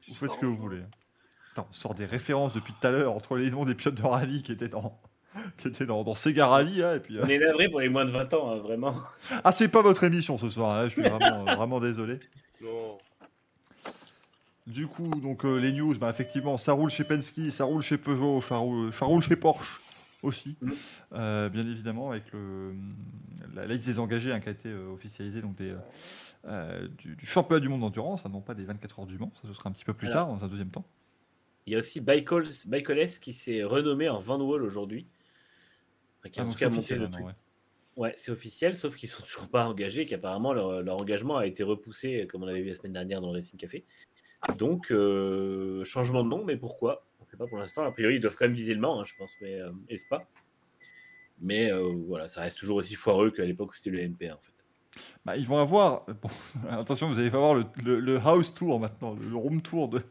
Vous 0.09 0.15
faites 0.15 0.33
ce 0.33 0.37
que 0.39 0.47
vous 0.47 0.57
voulez. 0.57 0.83
Attends, 1.53 1.67
on 1.71 1.73
sort 1.73 1.95
des 1.95 2.07
références 2.07 2.55
depuis 2.55 2.73
tout 2.73 2.87
à 2.87 2.91
l'heure 2.91 3.13
entre 3.15 3.37
les 3.37 3.51
noms 3.51 3.65
des 3.65 3.75
pilotes 3.75 3.95
de 3.95 4.03
rallye 4.03 4.43
qui 4.43 4.53
étaient 4.53 4.69
dans, 4.69 5.01
qui 5.59 5.69
étaient 5.69 5.87
dans, 5.87 6.05
dans 6.05 6.15
Sega 6.15 6.47
Rally, 6.47 6.83
hein, 6.83 6.95
et 6.97 7.01
puis. 7.01 7.17
euh, 7.19 7.23
On 7.25 7.29
est 7.29 7.39
navré 7.39 7.69
pour 7.69 7.81
les 7.81 7.89
moins 7.89 8.05
de 8.05 8.11
20 8.11 8.35
ans, 8.35 8.51
hein, 8.53 8.59
vraiment. 8.59 8.95
Ah, 9.45 9.53
c'est 9.53 9.69
pas 9.69 9.83
votre 9.83 10.05
émission 10.05 10.39
ce 10.39 10.49
soir, 10.49 10.77
hein, 10.79 10.85
je 10.85 10.91
suis 10.91 11.03
vraiment, 11.03 11.47
euh, 11.49 11.55
vraiment 11.57 11.81
désolé. 11.81 12.21
Non. 12.63 12.99
Du 14.67 14.87
coup, 14.87 15.09
donc 15.09 15.45
euh, 15.45 15.57
les 15.59 15.73
news, 15.73 15.97
bah, 15.99 16.11
effectivement, 16.11 16.59
ça 16.59 16.73
roule 16.73 16.91
chez 16.91 17.05
Penske, 17.05 17.51
ça 17.51 17.65
roule 17.65 17.83
chez 17.83 17.97
Peugeot, 17.97 18.43
ça 18.43 18.57
roule, 18.57 18.93
ça 18.93 19.07
roule 19.07 19.23
chez 19.23 19.37
Porsche 19.37 19.81
aussi, 20.23 20.57
Mm. 20.61 20.73
Euh, 21.15 21.49
bien 21.49 21.63
évidemment, 21.63 22.11
avec 22.11 22.25
le, 22.33 22.75
la 23.55 23.67
liste 23.67 23.89
des 23.89 23.99
engagés 24.01 24.33
hein, 24.33 24.41
qui 24.41 24.49
a 24.49 24.53
été 24.53 24.69
euh, 24.69 24.93
officialisée 24.93 25.41
donc 25.41 25.55
des, 25.55 25.71
euh, 25.71 25.77
euh, 26.49 26.89
du, 26.99 27.15
du 27.15 27.25
championnat 27.25 27.61
du 27.61 27.69
monde 27.69 27.81
d'endurance, 27.83 28.27
hein, 28.27 28.31
non 28.31 28.41
pas 28.41 28.55
des 28.55 28.65
24 28.65 28.99
heures 28.99 29.07
du 29.07 29.17
Mans, 29.17 29.31
ça 29.41 29.47
ce 29.49 29.55
sera 29.55 29.71
un 29.71 29.73
petit 29.73 29.85
peu 29.85 29.93
plus 29.95 30.09
Alors. 30.09 30.27
tard, 30.27 30.37
dans 30.37 30.45
un 30.45 30.49
deuxième 30.49 30.71
temps. 30.71 30.85
Il 31.67 31.73
y 31.73 31.77
a 31.77 31.79
aussi 31.79 32.01
Bikeoles 32.01 32.49
qui 33.23 33.33
s'est 33.33 33.63
renommé 33.63 34.09
en 34.09 34.19
Van 34.19 34.41
Wall 34.41 34.65
aujourd'hui. 34.65 35.07
Enfin, 36.21 36.29
qui 36.31 36.41
Ah, 36.41 36.45
en 36.45 36.53
tout 36.53 36.59
cas 36.59 36.67
monté 36.67 36.79
officiel 36.79 36.99
le 36.99 37.05
maintenant, 37.05 37.19
truc. 37.19 37.27
ouais. 37.27 37.35
Ouais, 37.97 38.13
c'est 38.17 38.31
officiel, 38.31 38.77
sauf 38.77 38.95
qu'ils 38.97 39.09
sont 39.09 39.23
toujours 39.25 39.49
pas 39.49 39.67
engagés, 39.67 40.07
qu'apparemment 40.07 40.53
leur, 40.53 40.83
leur 40.83 40.97
engagement 41.01 41.37
a 41.37 41.47
été 41.47 41.63
repoussé, 41.65 42.29
comme 42.31 42.45
on 42.45 42.47
avait 42.47 42.61
vu 42.63 42.69
la 42.69 42.75
semaine 42.77 42.93
dernière 42.93 43.21
dans 43.21 43.29
le 43.29 43.35
Racing 43.35 43.59
Café. 43.59 43.85
Donc, 44.57 44.93
euh, 44.93 45.83
changement 45.85 46.23
de 46.23 46.29
nom, 46.29 46.45
mais 46.45 46.57
pourquoi? 46.57 47.05
On 47.21 47.25
ne 47.25 47.29
sait 47.31 47.37
pas 47.37 47.47
pour 47.47 47.59
l'instant. 47.59 47.83
A 47.83 47.91
priori, 47.91 48.15
ils 48.17 48.21
doivent 48.21 48.37
quand 48.37 48.45
même 48.47 48.55
viser 48.55 48.73
le 48.75 48.81
Mans, 48.81 49.01
hein, 49.01 49.05
je 49.05 49.15
pense, 49.19 49.33
mais, 49.43 49.55
euh, 49.61 49.73
et 49.89 49.97
Spa. 49.99 50.29
Mais 51.41 51.73
euh, 51.73 51.89
voilà, 52.07 52.29
ça 52.29 52.41
reste 52.43 52.59
toujours 52.59 52.77
aussi 52.77 52.95
foireux 52.95 53.31
qu'à 53.33 53.45
l'époque 53.45 53.73
où 53.73 53.75
c'était 53.75 53.91
le 53.91 54.01
MP, 54.09 54.31
en 54.31 54.39
fait. 54.39 55.01
Bah, 55.25 55.37
ils 55.37 55.47
vont 55.47 55.59
avoir. 55.59 56.07
Bon, 56.23 56.31
attention, 56.71 57.09
vous 57.09 57.19
allez 57.19 57.29
avoir 57.29 57.55
le, 57.55 57.65
le- 57.85 57.99
le 58.01 58.17
house 58.19 58.55
tour 58.55 58.79
maintenant, 58.79 59.15
le, 59.15 59.29
le 59.29 59.37
room 59.37 59.61
tour 59.61 59.89
de, 59.89 60.03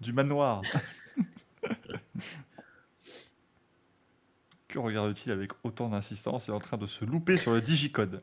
du 0.00 0.12
manoir. 0.12 0.62
que 4.68 4.78
regarde-t-il 4.78 5.32
avec 5.32 5.52
autant 5.64 5.88
d'insistance 5.88 6.46
Il 6.46 6.50
est 6.50 6.54
en 6.54 6.60
train 6.60 6.76
de 6.76 6.86
se 6.86 7.04
louper 7.04 7.36
sur 7.36 7.52
le 7.52 7.60
digicode. 7.60 8.22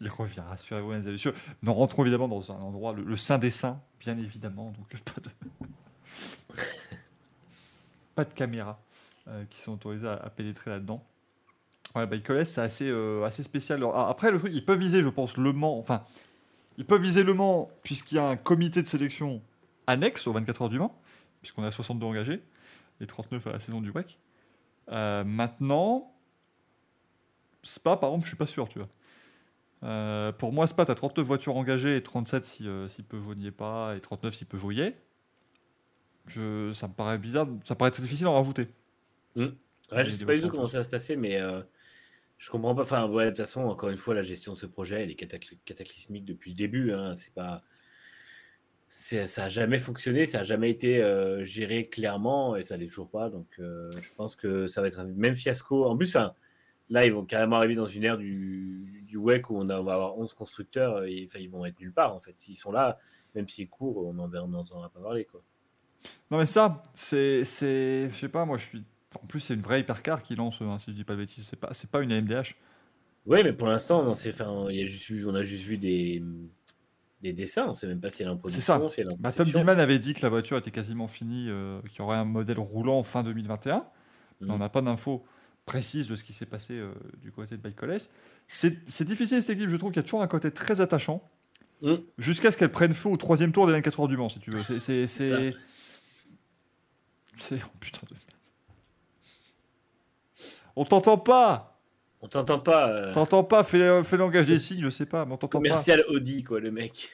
Il 0.00 0.08
revient, 0.08 0.40
rassurez-vous, 0.40 0.88
mesdames 0.88 1.08
et 1.08 1.12
messieurs. 1.12 1.34
Nous 1.62 1.72
rentrons 1.72 2.02
évidemment 2.02 2.28
dans 2.28 2.50
un 2.50 2.56
endroit, 2.56 2.94
le, 2.94 3.16
Saint 3.16 3.38
des 3.38 3.50
Saints, 3.50 3.80
bien 4.00 4.16
évidemment, 4.18 4.72
donc 4.72 5.00
pas 5.02 5.20
de, 5.20 5.30
pas 8.14 8.24
de 8.24 8.32
caméras 8.32 8.80
euh, 9.28 9.44
qui 9.50 9.60
sont 9.60 9.74
autorisées 9.74 10.08
à, 10.08 10.30
pénétrer 10.30 10.70
là-dedans. 10.70 11.04
Ouais, 11.94 12.06
bah, 12.06 12.16
Icoles, 12.16 12.46
c'est 12.46 12.60
assez, 12.60 12.88
euh, 12.88 13.24
assez 13.24 13.42
spécial. 13.42 13.84
Après, 13.94 14.30
le 14.30 14.38
truc, 14.38 14.52
ils 14.54 14.64
peuvent 14.64 14.78
viser, 14.78 15.02
je 15.02 15.08
pense, 15.08 15.36
Le 15.36 15.52
Mans. 15.52 15.78
Enfin, 15.78 16.04
ils 16.76 16.84
peuvent 16.84 17.02
viser 17.02 17.22
Le 17.22 17.34
Mans, 17.34 17.70
puisqu'il 17.82 18.16
y 18.16 18.18
a 18.18 18.26
un 18.26 18.36
comité 18.36 18.82
de 18.82 18.88
sélection 18.88 19.42
annexe 19.86 20.26
aux 20.26 20.32
24 20.32 20.62
heures 20.62 20.68
du 20.68 20.78
Mans, 20.78 20.98
puisqu'on 21.40 21.62
a 21.62 21.70
62 21.70 22.06
engagés, 22.06 22.42
et 23.00 23.06
39 23.06 23.46
à 23.46 23.52
la 23.52 23.60
saison 23.60 23.80
du 23.80 23.90
WEC. 23.90 24.18
Euh, 24.90 25.24
maintenant, 25.24 26.14
Spa, 27.62 27.96
par 27.96 28.10
exemple, 28.10 28.24
je 28.24 28.30
suis 28.30 28.36
pas 28.36 28.46
sûr, 28.46 28.68
tu 28.68 28.78
vois. 28.78 28.88
Euh, 29.84 30.32
pour 30.32 30.52
moi, 30.52 30.66
Spa, 30.66 30.84
tu 30.84 30.90
as 30.90 30.94
39 30.94 31.26
voitures 31.26 31.56
engagées 31.56 31.96
et 31.96 32.02
37 32.02 32.44
si, 32.44 32.68
euh, 32.68 32.88
si 32.88 33.02
Peugeot 33.02 33.34
n'y 33.34 33.46
est 33.46 33.50
pas, 33.52 33.94
et 33.96 34.00
39 34.00 34.34
si 34.34 34.44
Peugeot 34.44 34.72
y 34.72 34.80
est. 34.80 35.02
Je, 36.26 36.72
ça 36.74 36.88
me 36.88 36.92
paraît 36.92 37.18
bizarre, 37.18 37.46
ça 37.64 37.74
me 37.74 37.78
paraît 37.78 37.90
très 37.90 38.02
difficile 38.02 38.26
à 38.26 38.30
en 38.30 38.34
rajouter. 38.34 38.68
Ouais, 39.36 40.02
Et 40.02 40.04
je 40.04 40.12
sais 40.12 40.26
pas 40.26 40.34
du 40.34 40.40
tout 40.40 40.48
en 40.48 40.50
comment 40.50 40.66
ça 40.68 40.78
va 40.78 40.84
se 40.84 40.88
passer, 40.88 41.16
mais 41.16 41.40
euh, 41.40 41.62
je 42.36 42.50
comprends 42.50 42.74
pas. 42.74 42.82
Enfin, 42.82 43.08
ouais, 43.08 43.26
de 43.26 43.30
toute 43.30 43.38
façon, 43.38 43.62
encore 43.62 43.88
une 43.88 43.96
fois, 43.96 44.14
la 44.14 44.22
gestion 44.22 44.52
de 44.52 44.58
ce 44.58 44.66
projet, 44.66 45.02
elle 45.02 45.10
est 45.10 45.18
catacly- 45.18 45.58
cataclysmique 45.64 46.24
depuis 46.24 46.50
le 46.50 46.56
début. 46.56 46.92
Hein, 46.92 47.14
c'est 47.14 47.32
pas, 47.32 47.62
ça 48.88 49.44
a 49.44 49.48
jamais 49.48 49.78
fonctionné, 49.78 50.24
ça 50.26 50.40
a 50.40 50.44
jamais 50.44 50.70
été 50.70 51.02
euh, 51.02 51.44
géré 51.44 51.88
clairement, 51.88 52.56
et 52.56 52.62
ça 52.62 52.76
l'est 52.76 52.86
toujours 52.86 53.10
pas. 53.10 53.28
Donc, 53.30 53.46
euh, 53.58 53.90
je 54.00 54.10
pense 54.16 54.34
que 54.36 54.66
ça 54.66 54.80
va 54.80 54.88
être 54.88 54.98
un 54.98 55.04
même 55.04 55.34
fiasco. 55.34 55.84
En 55.84 55.96
plus, 55.96 56.16
là, 56.88 57.04
ils 57.06 57.12
vont 57.12 57.24
carrément 57.24 57.56
arriver 57.56 57.74
dans 57.74 57.84
une 57.86 58.04
ère 58.04 58.16
du, 58.18 59.02
du 59.06 59.16
WEC 59.18 59.50
où 59.50 59.58
on, 59.58 59.68
a- 59.68 59.78
on 59.80 59.84
va 59.84 59.94
avoir 59.94 60.18
11 60.18 60.32
constructeurs, 60.34 61.04
et 61.04 61.28
ils 61.38 61.50
vont 61.50 61.64
être 61.66 61.78
nulle 61.80 61.92
part 61.92 62.14
en 62.14 62.20
fait. 62.20 62.36
S'ils 62.38 62.56
sont 62.56 62.72
là, 62.72 62.98
même 63.34 63.48
s'ils 63.48 63.68
courent, 63.68 64.06
on 64.06 64.18
en 64.18 64.28
verra- 64.28 64.44
on 64.44 64.48
n'entendra 64.48 64.88
pas 64.90 65.00
parler 65.00 65.24
quoi. 65.24 65.42
Non 66.30 66.38
mais 66.38 66.46
ça, 66.46 66.84
c'est, 66.94 67.44
je 68.10 68.14
sais 68.14 68.28
pas, 68.28 68.44
moi 68.44 68.56
je 68.56 68.64
suis, 68.64 68.84
en 69.20 69.26
plus 69.26 69.40
c'est 69.40 69.54
une 69.54 69.60
vraie 69.62 69.80
hypercar 69.80 70.22
qui 70.22 70.34
lance, 70.34 70.60
hein, 70.62 70.78
si 70.78 70.90
je 70.90 70.96
dis 70.96 71.04
pas 71.04 71.14
de 71.14 71.20
bêtises, 71.20 71.46
c'est 71.46 71.58
pas, 71.58 71.70
pas 71.90 72.02
une 72.02 72.12
AMDH. 72.12 72.54
Oui, 73.26 73.40
mais 73.42 73.52
pour 73.52 73.68
l'instant, 73.68 74.04
a 74.82 74.84
juste 74.84 75.10
on 75.26 75.34
a 75.34 75.42
juste 75.42 75.64
vu 75.64 75.76
des, 75.76 76.22
des 77.22 77.32
dessins. 77.32 77.66
On 77.68 77.74
sait 77.74 77.86
même 77.86 78.00
pas 78.00 78.10
si 78.10 78.22
elle 78.22 78.28
est 78.28 78.32
en 78.32 78.36
production. 78.36 78.62
ça. 78.62 78.78
Bah, 79.18 79.32
Tom. 79.32 79.46
Dillman 79.46 79.78
avait 79.78 79.98
dit 79.98 80.14
que 80.14 80.22
la 80.22 80.28
voiture 80.28 80.56
était 80.58 80.70
quasiment 80.70 81.06
finie, 81.08 81.46
euh, 81.48 81.80
qu'il 81.90 81.98
y 81.98 82.02
aurait 82.02 82.16
un 82.16 82.24
modèle 82.24 82.58
roulant 82.58 83.02
fin 83.02 83.22
2021. 83.22 83.84
Mais 84.40 84.50
on 84.50 84.56
Mm. 84.56 84.60
n'a 84.60 84.68
pas 84.68 84.82
d'infos 84.82 85.24
précises 85.66 86.08
de 86.08 86.16
ce 86.16 86.22
qui 86.24 86.32
s'est 86.32 86.46
passé 86.46 86.74
euh, 86.74 86.92
du 87.20 87.32
côté 87.32 87.56
de 87.56 87.62
Bikeoles. 87.62 87.98
C'est, 88.46 88.78
c'est 88.88 89.04
difficile 89.04 89.42
cette 89.42 89.56
équipe, 89.56 89.68
je 89.68 89.76
trouve 89.76 89.90
qu'il 89.90 89.98
y 89.98 90.00
a 90.00 90.04
toujours 90.04 90.22
un 90.22 90.28
côté 90.28 90.50
très 90.52 90.80
attachant, 90.80 91.28
Mm. 91.82 91.94
jusqu'à 92.18 92.50
ce 92.52 92.56
qu'elle 92.56 92.72
prenne 92.72 92.92
feu 92.92 93.08
au 93.08 93.16
troisième 93.16 93.52
tour 93.52 93.66
des 93.66 93.72
24 93.72 94.00
heures 94.00 94.08
du 94.08 94.16
Mans, 94.16 94.28
si 94.28 94.38
tu 94.40 94.50
veux. 94.50 94.62
C'est, 94.64 94.78
c'est, 94.80 95.06
c'est... 95.06 95.54
c'est- 97.36 97.60
oh, 97.64 97.70
putain 97.80 98.00
de... 98.10 98.16
On 100.76 100.84
t'entend 100.84 101.18
pas 101.18 101.77
On 102.20 102.28
t'entend 102.28 102.58
pas. 102.58 102.88
euh, 102.90 103.12
T'entends 103.12 103.44
pas, 103.44 103.62
fais, 103.62 104.02
fais 104.02 104.16
langage 104.16 104.46
des 104.46 104.58
signes, 104.58 104.82
je 104.82 104.90
sais 104.90 105.06
pas, 105.06 105.24
mais 105.24 105.32
on 105.34 105.36
t'entend 105.36 105.58
pas. 105.60 105.68
commercial 105.68 106.04
Audi, 106.08 106.42
quoi, 106.42 106.58
le 106.60 106.70
mec. 106.72 107.10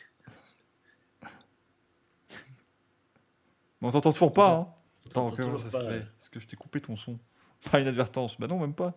Mais 3.81 3.89
on 3.89 3.91
t'entend 3.91 4.13
toujours 4.13 4.33
pas, 4.33 4.51
hein. 4.51 4.69
Attends, 5.07 5.31
t'entend 5.31 5.37
comment 5.37 5.49
toujours 5.53 5.61
ça 5.61 5.71
se 5.71 5.77
pas, 5.77 5.83
fait? 5.91 5.97
euh. 5.97 6.01
Est-ce 6.01 6.31
que 6.31 6.41
je 6.41 6.47
t'ai 6.47 6.57
coupé 6.57 6.81
ton 6.81 6.97
son? 6.97 7.19
Pas 7.71 7.81
inadvertance. 7.81 8.39
Bah 8.41 8.47
non, 8.47 8.59
même 8.59 8.75
pas. 8.75 8.95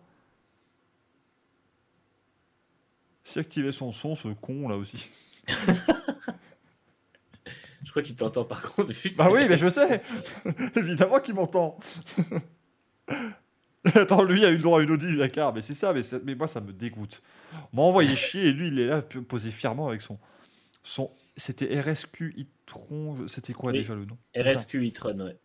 Si 3.24 3.38
activer 3.38 3.72
son 3.72 3.92
son, 3.92 4.14
ce 4.14 4.28
con 4.28 4.68
là 4.68 4.76
aussi. 4.76 5.10
Je 7.84 7.90
crois 7.92 8.02
qu'il 8.02 8.16
t'entend 8.16 8.44
par 8.44 8.60
contre. 8.60 8.92
Bah 9.16 9.28
oui, 9.30 9.46
mais 9.48 9.56
je 9.56 9.68
sais 9.68 10.02
Évidemment 10.76 11.20
qu'il 11.20 11.34
m'entend 11.34 11.78
Attends, 13.94 14.22
lui 14.22 14.44
a 14.44 14.50
eu 14.50 14.56
le 14.56 14.62
droit 14.62 14.80
à 14.80 14.82
une 14.82 14.90
Audi 14.90 15.16
Dakar, 15.16 15.52
mais 15.54 15.60
c'est 15.62 15.74
ça, 15.74 15.92
mais, 15.92 16.00
moi 16.34 16.46
ça 16.46 16.60
me 16.60 16.72
dégoûte. 16.72 17.22
On 17.72 17.76
m'a 17.76 17.82
envoyé 17.82 18.14
chier 18.16 18.46
et 18.48 18.52
lui 18.52 18.68
il 18.68 18.78
est 18.78 18.86
là 18.86 19.00
posé 19.02 19.50
fièrement 19.50 19.88
avec 19.88 20.02
son. 20.02 20.18
son 20.82 21.10
C'était 21.36 21.80
RSQ 21.80 22.34
e-tron, 22.38 23.26
c'était 23.28 23.52
quoi 23.52 23.72
Oui. 23.72 23.78
déjà 23.78 23.94
le 23.94 24.04
nom? 24.04 24.16
C'est. 24.34 24.42
RSQ 24.42 24.86
e-tron, 24.88 25.20
ouais. 25.20 25.36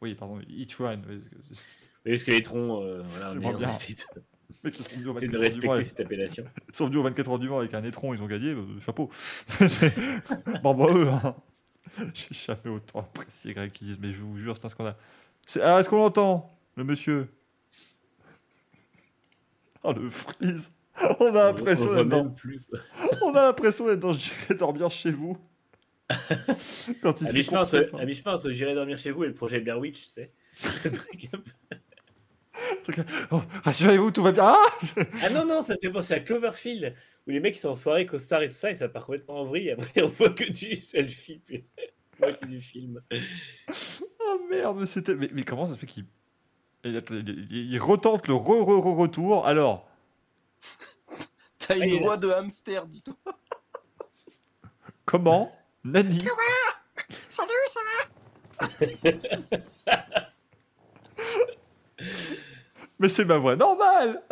Oui, 0.00 0.14
pardon, 0.14 0.38
e-tron. 0.40 1.00
Oui, 1.08 2.10
parce 2.12 2.22
que 2.24 2.30
les 2.32 2.42
troncs, 2.42 2.82
euh, 2.82 3.02
voilà, 3.06 3.30
C'est 3.32 3.38
moins 3.38 3.52
est- 3.54 3.58
bien. 3.58 3.68
de, 3.70 4.20
Les 4.62 4.70
mecs, 4.70 4.78
ils 4.78 4.84
sont 4.84 4.96
venus 4.96 5.06
au 5.08 5.16
essaie 5.16 5.26
24 5.26 5.32
de 5.32 5.36
heures 5.38 5.50
du 5.60 5.66
Mans 5.66 5.72
respecter 5.72 5.84
cette 5.84 6.00
appellation. 6.00 6.44
Ils 6.68 6.74
sont 6.76 6.84
venus 6.86 6.98
au 6.98 7.02
24 7.02 7.30
heures 7.30 7.38
du 7.38 7.48
Mans 7.48 7.58
avec 7.60 7.74
un 7.74 7.84
étron, 7.84 8.12
ils 8.14 8.22
ont 8.22 8.26
gagné, 8.26 8.50
euh, 8.50 8.80
chapeau. 8.80 9.08
C'est- 9.12 9.94
Bravo 10.62 10.88
à 10.88 10.92
eux. 10.94 11.08
Hein. 11.08 11.34
J'ai 12.12 12.28
jamais 12.32 12.74
autant 12.74 13.00
apprécié 13.00 13.54
Greg 13.54 13.70
qui 13.72 13.84
disent, 13.84 13.98
mais 14.00 14.10
je 14.10 14.18
vous 14.20 14.36
jure, 14.36 14.56
c'est 14.56 14.66
un 14.66 14.68
scandale. 14.68 14.96
C'est- 15.46 15.60
Ah, 15.62 15.78
est-ce 15.80 15.88
qu'on 15.88 15.98
l'entend, 15.98 16.58
le 16.76 16.84
monsieur? 16.84 17.28
Oh, 19.84 19.92
le 19.92 20.10
freeze 20.10 20.72
On 21.20 21.26
a 21.26 21.28
On- 21.28 21.32
l'impression 21.32 21.94
d'être 21.94 22.08
dans, 22.08 22.28
plus. 22.30 22.60
on 23.22 23.34
a 23.34 23.44
l'impression 23.46 23.86
d'être 23.86 24.00
dans 24.00 24.12
J'irai 24.12 24.54
dormir 24.54 24.90
chez 24.90 25.10
vous. 25.10 25.38
Quand 27.02 27.20
il 27.20 27.26
À 27.26 27.30
se 27.30 27.32
mi-chemin 27.34 27.62
entre, 27.62 28.26
entre 28.26 28.50
J'irai 28.50 28.74
dormir 28.74 28.98
chez 28.98 29.10
vous 29.10 29.24
et 29.24 29.28
le 29.28 29.34
projet 29.34 29.60
Blair 29.60 29.78
Witch, 29.78 30.06
tu 30.06 30.12
sais. 30.12 30.32
Le 30.84 30.90
truc 30.90 31.28
Oh, 33.30 33.40
Rassurez-vous, 33.64 34.10
tout 34.10 34.22
va 34.22 34.32
bien. 34.32 34.44
Ah 34.44 34.56
ah 35.22 35.30
non, 35.30 35.44
non, 35.44 35.62
ça 35.62 35.74
me 35.74 35.78
fait 35.80 35.90
penser 35.90 36.14
à 36.14 36.20
Cloverfield, 36.20 36.94
où 37.26 37.30
les 37.30 37.40
mecs 37.40 37.56
ils 37.56 37.60
sont 37.60 37.70
en 37.70 37.74
soirée, 37.74 38.06
costard 38.06 38.42
et 38.42 38.48
tout 38.48 38.54
ça, 38.54 38.70
et 38.70 38.74
ça 38.74 38.88
part 38.88 39.04
complètement 39.06 39.40
en 39.40 39.44
vrille. 39.44 39.70
Après, 39.72 40.02
on 40.02 40.06
voit 40.06 40.30
que 40.30 40.44
du 40.44 40.76
selfie, 40.76 41.40
puis 41.44 41.64
moitié 42.20 42.46
du 42.46 42.60
film. 42.60 43.02
Oh 44.20 44.40
merde, 44.48 44.76
mais 44.80 44.86
c'était. 44.86 45.14
Mais, 45.16 45.28
mais 45.32 45.42
comment 45.42 45.66
ça 45.66 45.74
se 45.74 45.78
fait 45.78 45.86
qu'il. 45.86 46.04
Il, 46.84 47.78
retente 47.80 48.28
le 48.28 48.34
re-re-re-retour. 48.34 49.46
Alors, 49.46 49.88
T'as 51.58 51.76
une 51.76 52.02
voix 52.02 52.18
de 52.18 52.30
hamster, 52.30 52.86
dis-toi. 52.86 53.14
comment 55.06 55.50
Nani 55.82 56.24
Mais 62.98 63.08
c'est 63.08 63.24
ma 63.24 63.38
voix 63.38 63.56
normale 63.56 64.22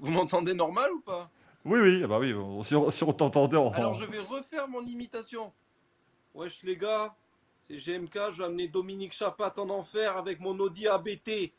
Vous 0.00 0.10
m'entendez 0.10 0.52
normal 0.54 0.92
ou 0.92 1.00
pas? 1.00 1.30
Oui, 1.64 1.80
oui, 1.80 2.02
ah 2.04 2.06
bah 2.06 2.18
oui, 2.18 2.34
si 2.64 2.74
on, 2.74 2.90
si 2.90 3.02
on 3.04 3.12
t'entendait 3.12 3.56
en. 3.56 3.70
Alors 3.72 3.94
je 3.94 4.04
vais 4.04 4.18
refaire 4.18 4.68
mon 4.68 4.84
imitation. 4.86 5.52
Wesh 6.34 6.62
les 6.62 6.76
gars, 6.76 7.14
c'est 7.78 7.92
GMK, 7.92 8.18
je 8.32 8.38
vais 8.38 8.44
amener 8.44 8.68
Dominique 8.68 9.12
Chapat 9.12 9.52
en 9.58 9.70
enfer 9.70 10.16
avec 10.16 10.40
mon 10.40 10.58
Audi 10.58 10.88
ABT. 10.88 11.52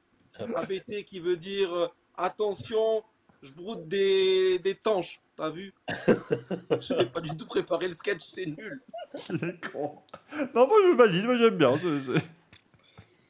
ABT 0.55 1.03
qui 1.05 1.20
veut 1.20 1.38
dire 1.38 1.74
euh, 1.74 1.88
attention, 2.18 3.03
je 3.41 3.51
broute 3.51 3.88
des, 3.88 4.59
des 4.59 4.76
tanches. 4.76 5.20
T'as 5.36 5.49
vu 5.49 5.74
Je 5.88 6.93
n'ai 6.97 7.05
pas 7.05 7.22
du 7.22 7.36
tout 7.36 7.45
préparé 7.45 7.88
le 7.88 7.93
sketch, 7.93 8.22
c'est 8.24 8.45
nul. 8.45 8.82
Il 9.30 9.43
est 9.43 9.72
con. 9.72 9.99
Non, 10.55 10.68
moi 10.68 10.78
je 10.89 10.95
valide, 10.95 11.26
moi 11.26 11.38
j'aime 11.38 11.57
bien. 11.57 11.78
c'est- 11.78 11.99
c'est- 11.99 12.26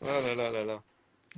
Ah 0.01 0.19
là 0.27 0.35
là 0.35 0.49
là 0.51 0.63
là. 0.65 0.81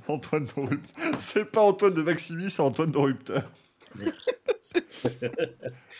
Antoine 0.08 0.46
de 0.46 0.52
Rupteur. 0.60 1.10
C'est 1.18 1.50
pas 1.52 1.62
Antoine 1.62 1.94
de 1.94 2.02
Maximi, 2.02 2.50
c'est 2.50 2.62
Antoine 2.62 2.90
de 2.90 2.98
Rupteur. 2.98 3.50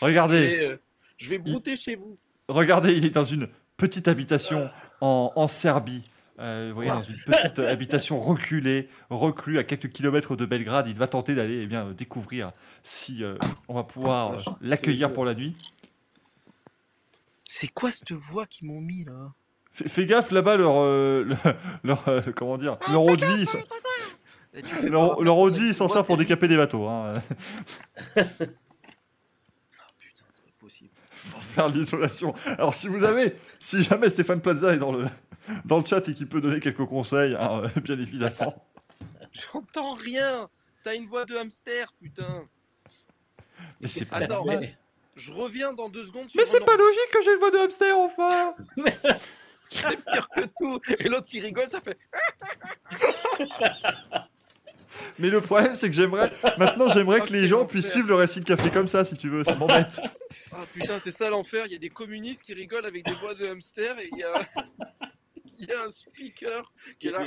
Regardez, 0.01 0.37
Et, 0.43 0.59
euh, 0.67 0.77
je 1.17 1.29
vais 1.29 1.37
brouter 1.37 1.75
chez 1.75 1.95
vous. 1.95 2.15
regardez, 2.49 2.93
il 2.93 3.05
est 3.05 3.09
dans 3.11 3.23
une 3.23 3.47
petite 3.77 4.07
habitation 4.07 4.69
en, 5.05 5.31
en 5.35 5.47
Serbie. 5.47 6.03
Euh, 6.39 6.67
vous 6.69 6.75
voyez, 6.75 6.89
dans 6.89 7.01
une 7.01 7.15
petite 7.15 7.59
habitation 7.73 8.19
reculée, 8.19 8.89
reclus 9.09 9.57
à 9.57 9.63
quelques 9.63 9.89
kilomètres 9.91 10.35
de 10.35 10.45
Belgrade. 10.45 10.87
Il 10.89 10.97
va 10.97 11.07
tenter 11.07 11.33
d'aller 11.35 11.61
eh 11.63 11.67
bien, 11.67 11.91
découvrir 11.91 12.51
si 12.83 13.23
euh, 13.23 13.37
on 13.69 13.73
va 13.73 13.83
pouvoir 13.83 14.33
euh, 14.33 14.51
l'accueillir 14.61 15.13
pour 15.13 15.23
la 15.25 15.33
nuit. 15.33 15.53
C'est 17.47 17.67
quoi 17.69 17.89
cette 17.89 18.11
voix 18.11 18.45
qu'ils 18.45 18.67
m'ont 18.67 18.81
mis 18.81 19.05
là? 19.05 19.31
Fais, 19.71 19.87
fais 19.87 20.05
gaffe 20.05 20.31
là-bas, 20.31 20.57
leur, 20.57 20.75
euh, 20.81 21.23
le- 21.23 21.37
leur, 21.83 22.07
euh, 22.09 22.21
comment 22.35 22.57
dire, 22.57 22.77
leur 22.91 23.03
eau 23.03 23.15
de 23.15 23.25
vie, 23.25 23.45
leur, 24.89 25.21
leur 25.21 25.37
eau 25.37 25.49
de 25.49 25.57
vie, 25.59 25.73
servent 25.73 26.03
pour 26.05 26.17
décaper 26.17 26.47
des 26.49 26.57
bateaux. 26.57 26.87
Hein. 26.87 27.21
Ah 28.17 28.23
putain, 29.99 30.25
c'est 30.33 30.43
pas 30.43 30.51
possible. 30.59 30.89
pour 31.31 31.41
faire 31.55 31.69
l'isolation. 31.69 32.33
Alors 32.57 32.73
si 32.73 32.87
vous 32.87 33.03
avez, 33.03 33.35
si 33.59 33.81
jamais 33.83 34.09
Stéphane 34.09 34.41
Plaza 34.41 34.73
est 34.73 34.77
dans 34.77 34.91
le, 34.91 35.05
dans 35.65 35.79
le 35.79 35.85
chat 35.85 36.07
et 36.07 36.13
qu'il 36.13 36.27
peut 36.27 36.41
donner 36.41 36.59
quelques 36.59 36.85
conseils, 36.85 37.35
hein, 37.39 37.63
euh, 37.63 37.81
bien 37.81 37.99
évidemment. 37.99 38.63
J'entends 39.31 39.93
rien. 39.93 40.49
T'as 40.83 40.95
une 40.95 41.07
voix 41.07 41.25
de 41.25 41.35
hamster, 41.35 41.91
putain. 42.01 42.43
Mais 43.81 43.87
c'est 43.87 44.05
pas 44.09 44.17
Attends, 44.17 44.35
normal. 44.35 44.59
mais- 44.61 44.77
Je 45.15 45.31
reviens 45.31 45.73
dans 45.73 45.89
deux 45.89 46.05
secondes. 46.05 46.27
Mais 46.35 46.45
c'est 46.45 46.63
pas 46.63 46.75
logique 46.77 47.09
que 47.11 47.21
j'ai 47.23 47.33
une 47.33 47.39
voix 47.39 47.51
de 47.51 47.57
hamster 47.57 47.97
enfin 47.97 48.53
C'est 49.71 50.05
pire 50.05 50.27
que 50.35 50.41
tout. 50.59 50.79
Et 50.99 51.09
l'autre 51.09 51.25
qui 51.25 51.39
rigole, 51.39 51.67
ça 51.67 51.79
fait. 51.81 51.97
Mais 55.19 55.29
le 55.29 55.41
problème 55.41 55.75
c'est 55.75 55.89
que 55.89 55.95
j'aimerais, 55.95 56.31
maintenant 56.57 56.87
j'aimerais 56.89 57.19
que 57.21 57.33
les 57.33 57.47
gens 57.47 57.65
puissent 57.65 57.91
suivre 57.91 58.07
le 58.07 58.15
récit 58.15 58.39
de 58.39 58.45
café 58.45 58.69
comme 58.69 58.87
ça 58.87 59.03
si 59.03 59.17
tu 59.17 59.27
veux, 59.29 59.43
ça 59.43 59.55
m'embête. 59.55 59.99
Ah 60.57 60.63
putain, 60.73 60.99
c'est 60.99 61.11
ça 61.11 61.29
l'enfer. 61.29 61.65
Il 61.65 61.73
y 61.73 61.75
a 61.75 61.79
des 61.79 61.89
communistes 61.89 62.41
qui 62.43 62.53
rigolent 62.53 62.85
avec 62.85 63.03
des 63.05 63.13
voix 63.13 63.35
de 63.35 63.45
hamster 63.47 63.99
et 63.99 64.09
il 64.11 64.17
y 64.19 64.23
a. 64.23 64.47
Il 65.57 65.69
y 65.69 65.71
a 65.71 65.83
un 65.85 65.89
speaker 65.89 66.73
qui 66.99 67.07
est 67.07 67.11
là. 67.11 67.25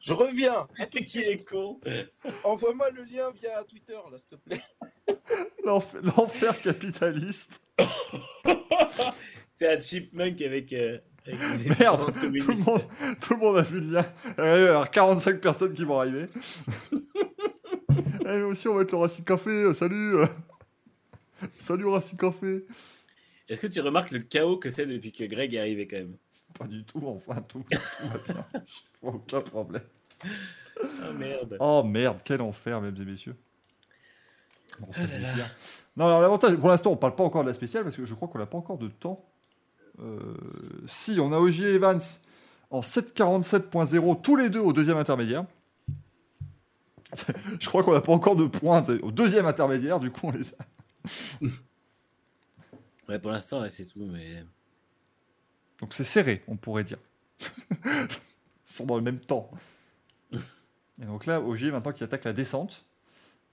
Je 0.00 0.12
reviens. 0.12 0.66
Qui 1.06 1.20
est 1.20 1.44
con 1.44 1.80
Envoie-moi 2.44 2.90
le 2.90 3.04
lien 3.04 3.30
via 3.32 3.62
Twitter, 3.64 3.98
là, 4.10 4.18
s'il 4.18 4.28
te 4.30 4.36
plaît. 4.36 4.62
L'enfer 5.64 6.60
capitaliste. 6.60 7.62
C'est 9.52 9.72
un 9.72 9.80
chipmunk 9.80 10.40
avec. 10.42 10.72
euh, 10.72 10.98
Merde, 11.26 12.12
Tout 12.12 12.20
le, 12.52 12.64
monde, 12.64 12.82
tout 13.20 13.34
le 13.34 13.40
monde 13.40 13.56
a 13.56 13.62
vu 13.62 13.80
le 13.80 13.92
lien. 13.94 14.06
Y 14.38 14.40
avoir 14.42 14.90
45 14.90 15.40
personnes 15.40 15.72
qui 15.72 15.84
vont 15.84 15.98
arriver. 16.00 16.26
Eh, 18.26 18.38
nous 18.38 18.46
aussi, 18.46 18.66
on 18.68 18.74
va 18.74 18.82
être 18.82 18.92
le 18.92 18.96
Racing 18.98 19.24
Café. 19.24 19.50
euh, 19.50 19.74
salut. 19.74 20.16
euh. 20.16 20.26
Salut 21.58 21.86
Racing 21.86 22.18
Café. 22.18 22.64
Est-ce 23.50 23.60
que 23.60 23.66
tu 23.66 23.80
remarques 23.80 24.12
le 24.12 24.20
chaos 24.20 24.56
que 24.56 24.70
c'est 24.70 24.86
depuis 24.86 25.12
que 25.12 25.24
Greg 25.24 25.52
est 25.52 25.58
arrivé 25.60 25.86
quand 25.86 25.96
même? 25.98 26.16
Pas 26.58 26.66
du 26.66 26.84
tout, 26.84 27.02
enfin, 27.06 27.42
tout, 27.42 27.62
tout 27.70 28.08
va 28.08 28.18
bien. 28.32 28.46
Aucun 29.02 29.40
problème. 29.42 29.82
Oh 30.24 31.12
merde. 31.18 31.56
Oh 31.60 31.82
merde, 31.84 32.18
quel 32.24 32.40
enfer, 32.40 32.80
mesdames 32.80 33.06
et 33.06 33.10
messieurs. 33.10 33.36
Bon, 34.80 34.88
Ah 34.96 35.00
là 35.06 35.36
là. 35.36 35.46
Non, 35.96 36.06
alors 36.06 36.22
l'avantage, 36.22 36.56
pour 36.56 36.68
l'instant, 36.70 36.92
on 36.92 36.96
parle 36.96 37.14
pas 37.14 37.24
encore 37.24 37.42
de 37.44 37.48
la 37.48 37.54
spéciale 37.54 37.84
parce 37.84 37.96
que 37.96 38.06
je 38.06 38.14
crois 38.14 38.28
qu'on 38.28 38.38
n'a 38.38 38.46
pas 38.46 38.58
encore 38.58 38.78
de 38.78 38.88
temps. 38.88 39.22
Euh, 40.00 40.34
si, 40.86 41.18
on 41.20 41.32
a 41.32 41.38
Ogier 41.38 41.74
Evans 41.74 42.00
en 42.70 42.80
7.47.0, 42.80 44.20
tous 44.22 44.36
les 44.36 44.50
deux 44.50 44.60
au 44.60 44.72
deuxième 44.72 44.96
intermédiaire. 44.96 45.44
je 47.60 47.68
crois 47.68 47.82
qu'on 47.84 47.92
n'a 47.92 48.00
pas 48.00 48.12
encore 48.12 48.36
de 48.36 48.46
points 48.46 48.82
au 49.02 49.12
deuxième 49.12 49.46
intermédiaire, 49.46 50.00
du 50.00 50.10
coup, 50.10 50.28
on 50.28 50.32
les 50.32 50.52
a. 50.52 50.56
Ouais, 53.06 53.18
pour 53.18 53.30
l'instant, 53.30 53.60
ouais, 53.60 53.68
c'est 53.68 53.84
tout. 53.84 54.06
Mais... 54.06 54.44
Donc 55.78 55.92
c'est 55.92 56.04
serré, 56.04 56.42
on 56.48 56.56
pourrait 56.56 56.84
dire. 56.84 56.96
Ils 57.84 58.08
sont 58.62 58.86
dans 58.86 58.96
le 58.96 59.02
même 59.02 59.20
temps. 59.20 59.50
Et 60.32 61.04
donc 61.04 61.26
là, 61.26 61.40
Ogier, 61.40 61.70
maintenant 61.70 61.92
qui 61.92 62.02
attaque 62.02 62.24
la 62.24 62.32
descente, 62.32 62.86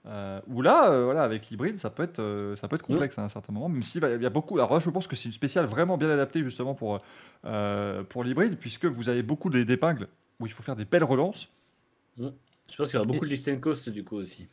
euh, 0.08 0.42
où 0.48 0.62
là, 0.62 0.92
euh, 0.92 1.06
voilà, 1.06 1.22
avec 1.24 1.50
l'hybride, 1.50 1.78
ça 1.78 1.90
peut 1.90 2.04
être, 2.04 2.20
euh, 2.20 2.56
ça 2.56 2.68
peut 2.68 2.76
être 2.76 2.82
complexe 2.86 3.18
à 3.20 3.24
un 3.24 3.30
certain 3.30 3.54
moment, 3.54 3.70
même 3.70 3.84
s'il 3.84 4.04
il 4.16 4.22
y 4.22 4.26
a 4.26 4.30
beaucoup. 4.30 4.56
Alors 4.58 4.74
là, 4.74 4.80
je 4.80 4.90
pense 4.90 5.08
que 5.08 5.16
c'est 5.16 5.26
une 5.30 5.34
spéciale 5.34 5.66
vraiment 5.66 5.98
bien 5.98 6.10
adaptée 6.10 6.44
justement 6.44 6.74
pour, 6.74 7.02
euh, 7.46 8.04
pour 8.04 8.24
l'hybride, 8.24 8.58
puisque 8.58 8.86
vous 8.86 9.10
avez 9.10 9.22
beaucoup 9.24 9.50
d'épingles 9.50 10.08
où 10.40 10.48
il 10.48 10.52
faut 10.52 10.64
faire 10.64 10.76
des 10.76 10.86
belles 10.86 11.04
relances. 11.04 11.50
Je 12.18 12.26
pense 12.78 12.88
qu'il 12.88 12.96
y 12.96 12.98
aura 12.98 13.06
beaucoup 13.08 13.26
de 13.26 13.30
lift 13.32 13.48
and 13.50 13.60
coast 13.60 13.90
du 13.90 14.04
coup 14.04 14.16
aussi. 14.16 14.48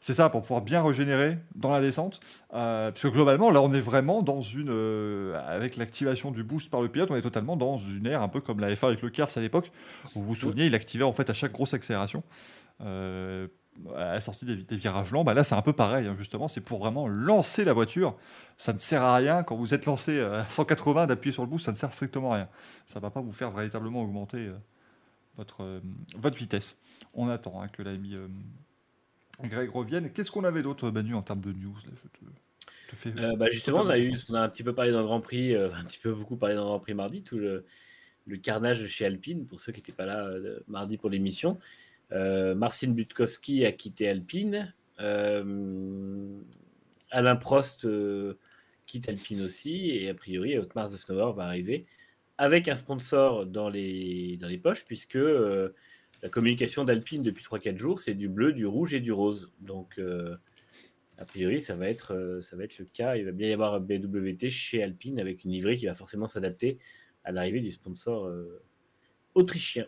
C'est 0.00 0.12
ça, 0.12 0.28
pour 0.28 0.42
pouvoir 0.42 0.60
bien 0.62 0.82
régénérer 0.82 1.38
dans 1.54 1.70
la 1.70 1.80
descente. 1.80 2.18
Euh, 2.52 2.90
parce 2.90 3.02
que 3.02 3.08
globalement, 3.08 3.50
là, 3.50 3.62
on 3.62 3.72
est 3.72 3.80
vraiment 3.80 4.22
dans 4.22 4.40
une. 4.42 4.68
euh, 4.70 5.38
avec 5.46 5.76
l'activation 5.76 6.30
du 6.32 6.42
boost 6.42 6.70
par 6.70 6.82
le 6.82 6.88
pilote, 6.88 7.10
on 7.10 7.16
est 7.16 7.22
totalement 7.22 7.56
dans 7.56 7.76
une 7.78 8.06
ère 8.06 8.20
un 8.22 8.28
peu 8.28 8.40
comme 8.40 8.58
la 8.60 8.74
F1 8.74 8.86
avec 8.88 9.02
le 9.02 9.10
Kers 9.10 9.28
à 9.36 9.40
l'époque. 9.40 9.70
Vous 10.14 10.22
vous 10.24 10.34
souvenez, 10.34 10.66
il 10.66 10.74
activait 10.74 11.04
en 11.04 11.12
fait 11.12 11.30
à 11.30 11.34
chaque 11.34 11.52
grosse 11.52 11.74
accélération. 11.74 12.22
euh, 12.80 13.46
à 13.94 14.14
la 14.14 14.20
sortie 14.20 14.44
des, 14.44 14.56
des 14.56 14.76
virages 14.76 15.12
lents, 15.12 15.24
bah 15.24 15.34
là 15.34 15.44
c'est 15.44 15.54
un 15.54 15.62
peu 15.62 15.72
pareil, 15.72 16.06
hein, 16.06 16.14
justement, 16.18 16.48
c'est 16.48 16.60
pour 16.60 16.78
vraiment 16.78 17.08
lancer 17.08 17.64
la 17.64 17.72
voiture. 17.72 18.16
Ça 18.56 18.72
ne 18.72 18.78
sert 18.78 19.02
à 19.02 19.16
rien 19.16 19.42
quand 19.44 19.56
vous 19.56 19.74
êtes 19.74 19.86
lancé 19.86 20.20
à 20.20 20.44
180 20.48 21.06
d'appuyer 21.06 21.32
sur 21.32 21.42
le 21.42 21.48
boost, 21.48 21.66
ça 21.66 21.72
ne 21.72 21.76
sert 21.76 21.94
strictement 21.94 22.32
à 22.32 22.36
rien. 22.36 22.48
Ça 22.86 22.98
ne 22.98 23.02
va 23.02 23.10
pas 23.10 23.20
vous 23.20 23.32
faire 23.32 23.50
véritablement 23.50 24.02
augmenter 24.02 24.38
euh, 24.38 24.56
votre, 25.36 25.62
euh, 25.62 25.80
votre 26.16 26.36
vitesse. 26.36 26.80
On 27.14 27.28
attend 27.28 27.62
hein, 27.62 27.68
que 27.68 27.82
l'ami 27.82 28.14
euh, 28.14 28.26
Greg 29.46 29.70
revienne. 29.70 30.10
Qu'est-ce 30.10 30.30
qu'on 30.30 30.44
avait 30.44 30.62
d'autre, 30.62 30.90
Manu, 30.90 31.14
en 31.14 31.22
termes 31.22 31.40
de 31.40 31.52
news 31.52 31.74
là 31.86 31.92
Je 32.02 32.90
te, 32.90 32.96
fais... 32.96 33.12
Euh, 33.16 33.36
bah, 33.36 33.48
justement, 33.50 33.82
on 33.82 33.88
a 33.88 33.98
eu, 33.98 34.12
qu'on 34.26 34.34
a 34.34 34.40
un 34.40 34.48
petit 34.48 34.64
peu 34.64 34.74
parlé 34.74 34.90
dans 34.90 35.00
le 35.00 35.06
Grand 35.06 35.20
Prix, 35.20 35.54
euh, 35.54 35.70
un 35.74 35.84
petit 35.84 35.98
peu 35.98 36.12
beaucoup 36.12 36.36
parlé 36.36 36.54
dans 36.54 36.62
le 36.62 36.68
Grand 36.68 36.80
Prix 36.80 36.94
mardi, 36.94 37.22
tout 37.22 37.38
le, 37.38 37.64
le 38.26 38.36
carnage 38.36 38.86
chez 38.86 39.06
Alpine, 39.06 39.46
pour 39.46 39.60
ceux 39.60 39.72
qui 39.72 39.80
n'étaient 39.80 39.92
pas 39.92 40.06
là 40.06 40.26
euh, 40.26 40.60
mardi 40.66 40.96
pour 40.96 41.10
l'émission. 41.10 41.58
Euh, 42.12 42.54
Marcin 42.54 42.88
Butkowski 42.88 43.64
a 43.64 43.72
quitté 43.72 44.08
Alpine. 44.08 44.74
Euh, 45.00 46.40
Alain 47.10 47.36
Prost 47.36 47.84
euh, 47.84 48.34
quitte 48.86 49.08
Alpine 49.08 49.42
aussi. 49.42 49.90
Et 49.90 50.08
a 50.08 50.14
priori, 50.14 50.58
Otmar 50.58 50.88
Zofnauer 50.88 51.32
va 51.34 51.44
arriver 51.44 51.86
avec 52.38 52.68
un 52.68 52.76
sponsor 52.76 53.46
dans 53.46 53.68
les, 53.68 54.38
poches, 54.62 54.84
puisque 54.84 55.18
la 55.18 56.28
communication 56.30 56.84
d'Alpine 56.84 57.22
depuis 57.22 57.44
3-4 57.44 57.76
jours, 57.76 57.98
c'est 57.98 58.14
du 58.14 58.28
bleu, 58.28 58.52
du 58.52 58.64
rouge 58.64 58.94
et 58.94 59.00
du 59.00 59.12
rose. 59.12 59.52
Donc. 59.60 60.00
a 61.18 61.24
priori, 61.24 61.60
ça 61.60 61.74
va, 61.74 61.88
être, 61.88 62.38
ça 62.42 62.56
va 62.56 62.62
être 62.62 62.78
le 62.78 62.84
cas. 62.84 63.16
Il 63.16 63.24
va 63.24 63.32
bien 63.32 63.48
y 63.48 63.52
avoir 63.52 63.74
un 63.74 63.80
BWT 63.80 64.48
chez 64.50 64.84
Alpine 64.84 65.18
avec 65.18 65.42
une 65.42 65.50
livrée 65.50 65.76
qui 65.76 65.86
va 65.86 65.94
forcément 65.94 66.28
s'adapter 66.28 66.78
à 67.24 67.32
l'arrivée 67.32 67.60
du 67.60 67.72
sponsor 67.72 68.32
autrichien. 69.34 69.86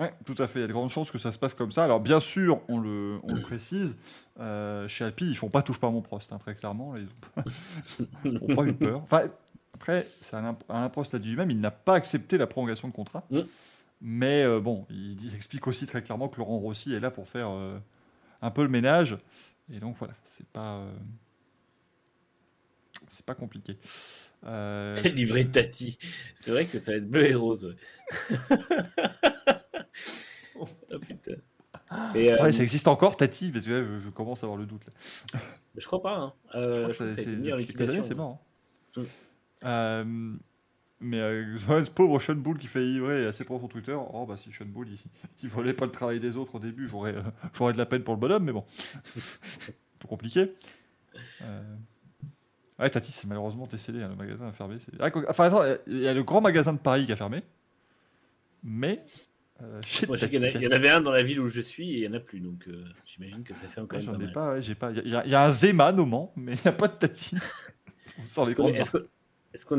Ouais, 0.00 0.12
tout 0.26 0.34
à 0.38 0.46
fait. 0.46 0.58
Il 0.58 0.62
y 0.62 0.64
a 0.64 0.68
de 0.68 0.72
grandes 0.72 0.90
chances 0.90 1.10
que 1.10 1.18
ça 1.18 1.32
se 1.32 1.38
passe 1.38 1.54
comme 1.54 1.70
ça. 1.70 1.84
Alors, 1.84 2.00
bien 2.00 2.20
sûr, 2.20 2.60
on 2.68 2.78
le, 2.78 3.18
on 3.22 3.32
le 3.34 3.40
précise, 3.40 3.98
euh, 4.40 4.86
chez 4.88 5.04
Alpine, 5.04 5.28
ils 5.28 5.36
font 5.36 5.48
pas 5.48 5.62
touche 5.62 5.78
pas 5.80 5.90
mon 5.90 6.02
Prost, 6.02 6.32
hein, 6.32 6.38
très 6.38 6.54
clairement. 6.54 6.92
Là, 6.94 7.00
ils 8.24 8.32
n'ont 8.32 8.46
pas 8.56 8.64
eu 8.64 8.74
peur. 8.74 9.00
Enfin, 9.04 9.22
après, 9.74 10.06
c'est 10.20 10.36
Alain, 10.36 10.88
Prost 10.90 11.14
a 11.14 11.18
dit 11.18 11.28
lui-même, 11.30 11.50
il 11.50 11.60
n'a 11.60 11.70
pas 11.70 11.94
accepté 11.94 12.36
la 12.36 12.46
prolongation 12.46 12.88
de 12.88 12.92
contrat. 12.92 13.24
Mm. 13.30 13.40
Mais 14.02 14.42
euh, 14.42 14.60
bon, 14.60 14.86
il, 14.90 15.16
dit- 15.16 15.28
il 15.28 15.34
explique 15.34 15.66
aussi 15.66 15.86
très 15.86 16.02
clairement 16.02 16.28
que 16.28 16.36
Laurent 16.38 16.58
Rossi 16.58 16.92
est 16.92 17.00
là 17.00 17.10
pour 17.10 17.26
faire 17.28 17.48
euh, 17.50 17.78
un 18.42 18.50
peu 18.50 18.62
le 18.62 18.68
ménage. 18.68 19.16
Et 19.72 19.80
donc, 19.80 19.96
voilà, 19.96 20.14
c'est 20.24 20.46
pas. 20.48 20.74
euh, 20.80 20.92
c'est 23.08 23.24
pas 23.24 23.34
compliqué. 23.34 23.78
Livrée 25.14 25.46
Tati. 25.50 25.98
C'est 26.34 26.50
vrai 26.50 26.66
que 26.66 26.78
ça 26.78 26.92
va 26.92 26.98
être 26.98 27.08
bleu 27.10 27.24
et 27.26 27.34
rose. 27.34 27.74
ouais. 28.50 28.56
oh 30.56 30.66
putain. 31.00 31.32
Et, 32.14 32.32
euh, 32.32 32.42
ouais, 32.42 32.52
ça 32.52 32.62
existe 32.62 32.88
encore, 32.88 33.16
Tati 33.16 33.50
Parce 33.50 33.66
que 33.66 33.70
là, 33.70 33.82
je, 33.84 33.98
je 33.98 34.10
commence 34.10 34.42
à 34.42 34.46
avoir 34.46 34.58
le 34.58 34.66
doute. 34.66 34.82
Là. 34.86 35.40
je 35.76 35.86
crois 35.86 36.02
pas. 36.02 36.16
hein. 36.16 36.32
Je 36.54 36.58
Euh, 36.58 36.72
crois 36.72 36.86
que 36.88 36.92
je 36.92 36.92
crois 36.92 36.92
ça- 36.92 37.04
que 37.04 37.14
ça 37.16 37.30
a 37.30 38.02
c'est 38.02 38.02
c'est 38.08 38.14
mort. 38.14 38.38
hein. 38.96 39.00
Mm. 39.02 39.04
Euh, 39.64 40.34
mais 41.00 41.20
euh, 41.20 41.58
ce 41.84 41.90
pauvre 41.90 42.18
Sean 42.20 42.34
Bull 42.36 42.58
qui 42.58 42.66
fait 42.66 42.80
livrer 42.80 43.26
assez 43.26 43.44
pour 43.44 43.60
son 43.60 43.68
Twitter. 43.68 43.96
Oh 44.12 44.24
bah 44.26 44.36
si 44.36 44.50
Sean 44.52 44.64
Bull 44.66 44.88
il, 44.88 44.98
il 45.42 45.48
volait 45.48 45.74
pas 45.74 45.84
le 45.84 45.90
travail 45.92 46.18
des 46.20 46.36
autres 46.36 46.54
au 46.56 46.58
début, 46.58 46.88
j'aurais 46.88 47.14
euh, 47.14 47.22
j'aurais 47.54 47.72
de 47.74 47.78
la 47.78 47.86
peine 47.86 48.02
pour 48.02 48.14
le 48.14 48.20
bonhomme, 48.20 48.44
mais 48.44 48.52
bon, 48.52 48.64
un 49.16 49.70
peu 49.98 50.08
compliqué. 50.08 50.52
Euh, 51.42 51.62
Ouais, 52.78 52.90
Tati, 52.90 53.10
c'est 53.10 53.26
malheureusement 53.26 53.66
décédé, 53.66 54.02
hein, 54.02 54.08
le 54.10 54.16
magasin 54.16 54.48
a 54.48 54.52
fermé. 54.52 54.76
Ah, 55.00 55.08
Enfin, 55.30 55.44
attends, 55.44 55.62
il 55.86 55.96
y 56.00 56.06
a 56.08 56.12
le 56.12 56.22
grand 56.22 56.42
magasin 56.42 56.74
de 56.74 56.78
Paris 56.78 57.06
qui 57.06 57.12
a 57.12 57.16
fermé, 57.16 57.42
mais 58.62 58.98
euh, 59.62 59.80
chez 59.86 60.06
Moi, 60.06 60.16
je 60.16 60.20
sais 60.22 60.30
qu'il 60.30 60.42
y, 60.42 60.56
en 60.56 60.60
y 60.60 60.66
en 60.66 60.70
avait 60.70 60.90
un 60.90 61.00
dans 61.00 61.10
la 61.10 61.22
ville 61.22 61.40
où 61.40 61.46
je 61.48 61.60
suis 61.60 61.90
et 61.92 62.04
il 62.04 62.08
n'y 62.10 62.14
en 62.14 62.18
a 62.18 62.20
plus. 62.20 62.40
Donc 62.40 62.66
euh, 62.68 62.84
j'imagine 63.06 63.42
que 63.42 63.54
ça 63.54 63.66
fait 63.68 63.80
encore 63.80 64.00
j'en 64.00 64.18
ai 64.18 64.30
pas, 64.30 64.52
ouais, 64.54 64.62
j'ai 64.62 64.74
pas. 64.74 64.90
Il 64.92 65.08
y, 65.08 65.16
a- 65.16 65.24
il 65.24 65.30
y 65.30 65.34
a 65.34 65.44
un 65.44 65.52
Zeman 65.52 65.98
au 65.98 66.06
Mans, 66.06 66.32
mais 66.36 66.52
il 66.52 66.60
n'y 66.62 66.68
a 66.68 66.72
pas 66.72 66.88
de 66.88 66.94
Tati. 66.94 67.36
Est-ce 68.18 68.54
qu'on 68.54 68.68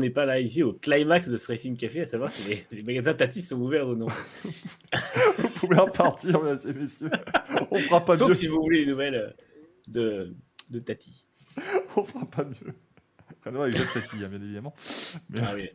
n'est 0.04 0.10
pas 0.10 0.26
là 0.26 0.40
ici 0.40 0.62
au 0.64 0.72
climax 0.72 1.28
de 1.28 1.36
ce 1.36 1.46
Racing 1.46 1.76
Café 1.76 2.02
à 2.02 2.06
savoir 2.06 2.30
si 2.32 2.48
les, 2.48 2.66
les 2.72 2.82
magasins 2.82 3.14
Tati 3.14 3.42
sont 3.42 3.60
ouverts 3.60 3.88
ou 3.88 3.94
non? 3.94 4.06
Vous 5.38 5.48
pouvez 5.50 5.76
repartir, 5.76 6.42
mesdames 6.42 6.58
et 6.68 6.72
messieurs. 6.72 7.10
On 7.70 7.78
fera 7.78 8.04
pas 8.04 8.16
Sauf 8.16 8.28
mieux. 8.30 8.34
si 8.34 8.46
vous 8.48 8.60
voulez 8.60 8.82
une 8.82 8.90
nouvelle 8.90 9.14
euh, 9.14 9.30
de, 9.86 10.34
de 10.70 10.78
Tati. 10.80 11.24
On 11.96 12.02
fera 12.04 12.26
pas 12.26 12.44
mieux. 12.44 12.74
À 13.44 13.50
voir 13.50 13.62
avec 13.64 13.76
Tati, 13.76 14.16
hein, 14.24 14.28
bien 14.28 14.42
évidemment. 14.42 14.74
Mais- 15.30 15.40
Ah 15.42 15.52
oui. 15.54 15.70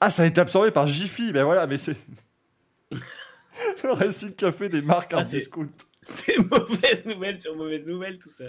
Ah, 0.00 0.10
ça 0.10 0.22
a 0.22 0.26
été 0.26 0.40
absorbé 0.40 0.70
par 0.70 0.86
Jiffy. 0.86 1.32
Ben 1.32 1.44
voilà, 1.44 1.66
mais 1.66 1.76
c'est. 1.78 1.96
Le 2.90 3.92
Racing 3.92 4.34
Café 4.34 4.68
des 4.68 4.82
marques 4.82 5.12
Ah, 5.14 5.18
en 5.20 5.24
c'est- 5.24 5.38
discount. 5.38 5.68
C'est 6.02 6.38
mauvaise 6.38 7.04
nouvelle 7.04 7.38
sur 7.38 7.54
mauvaise 7.56 7.86
nouvelle, 7.86 8.18
tout 8.18 8.30
ça. 8.30 8.44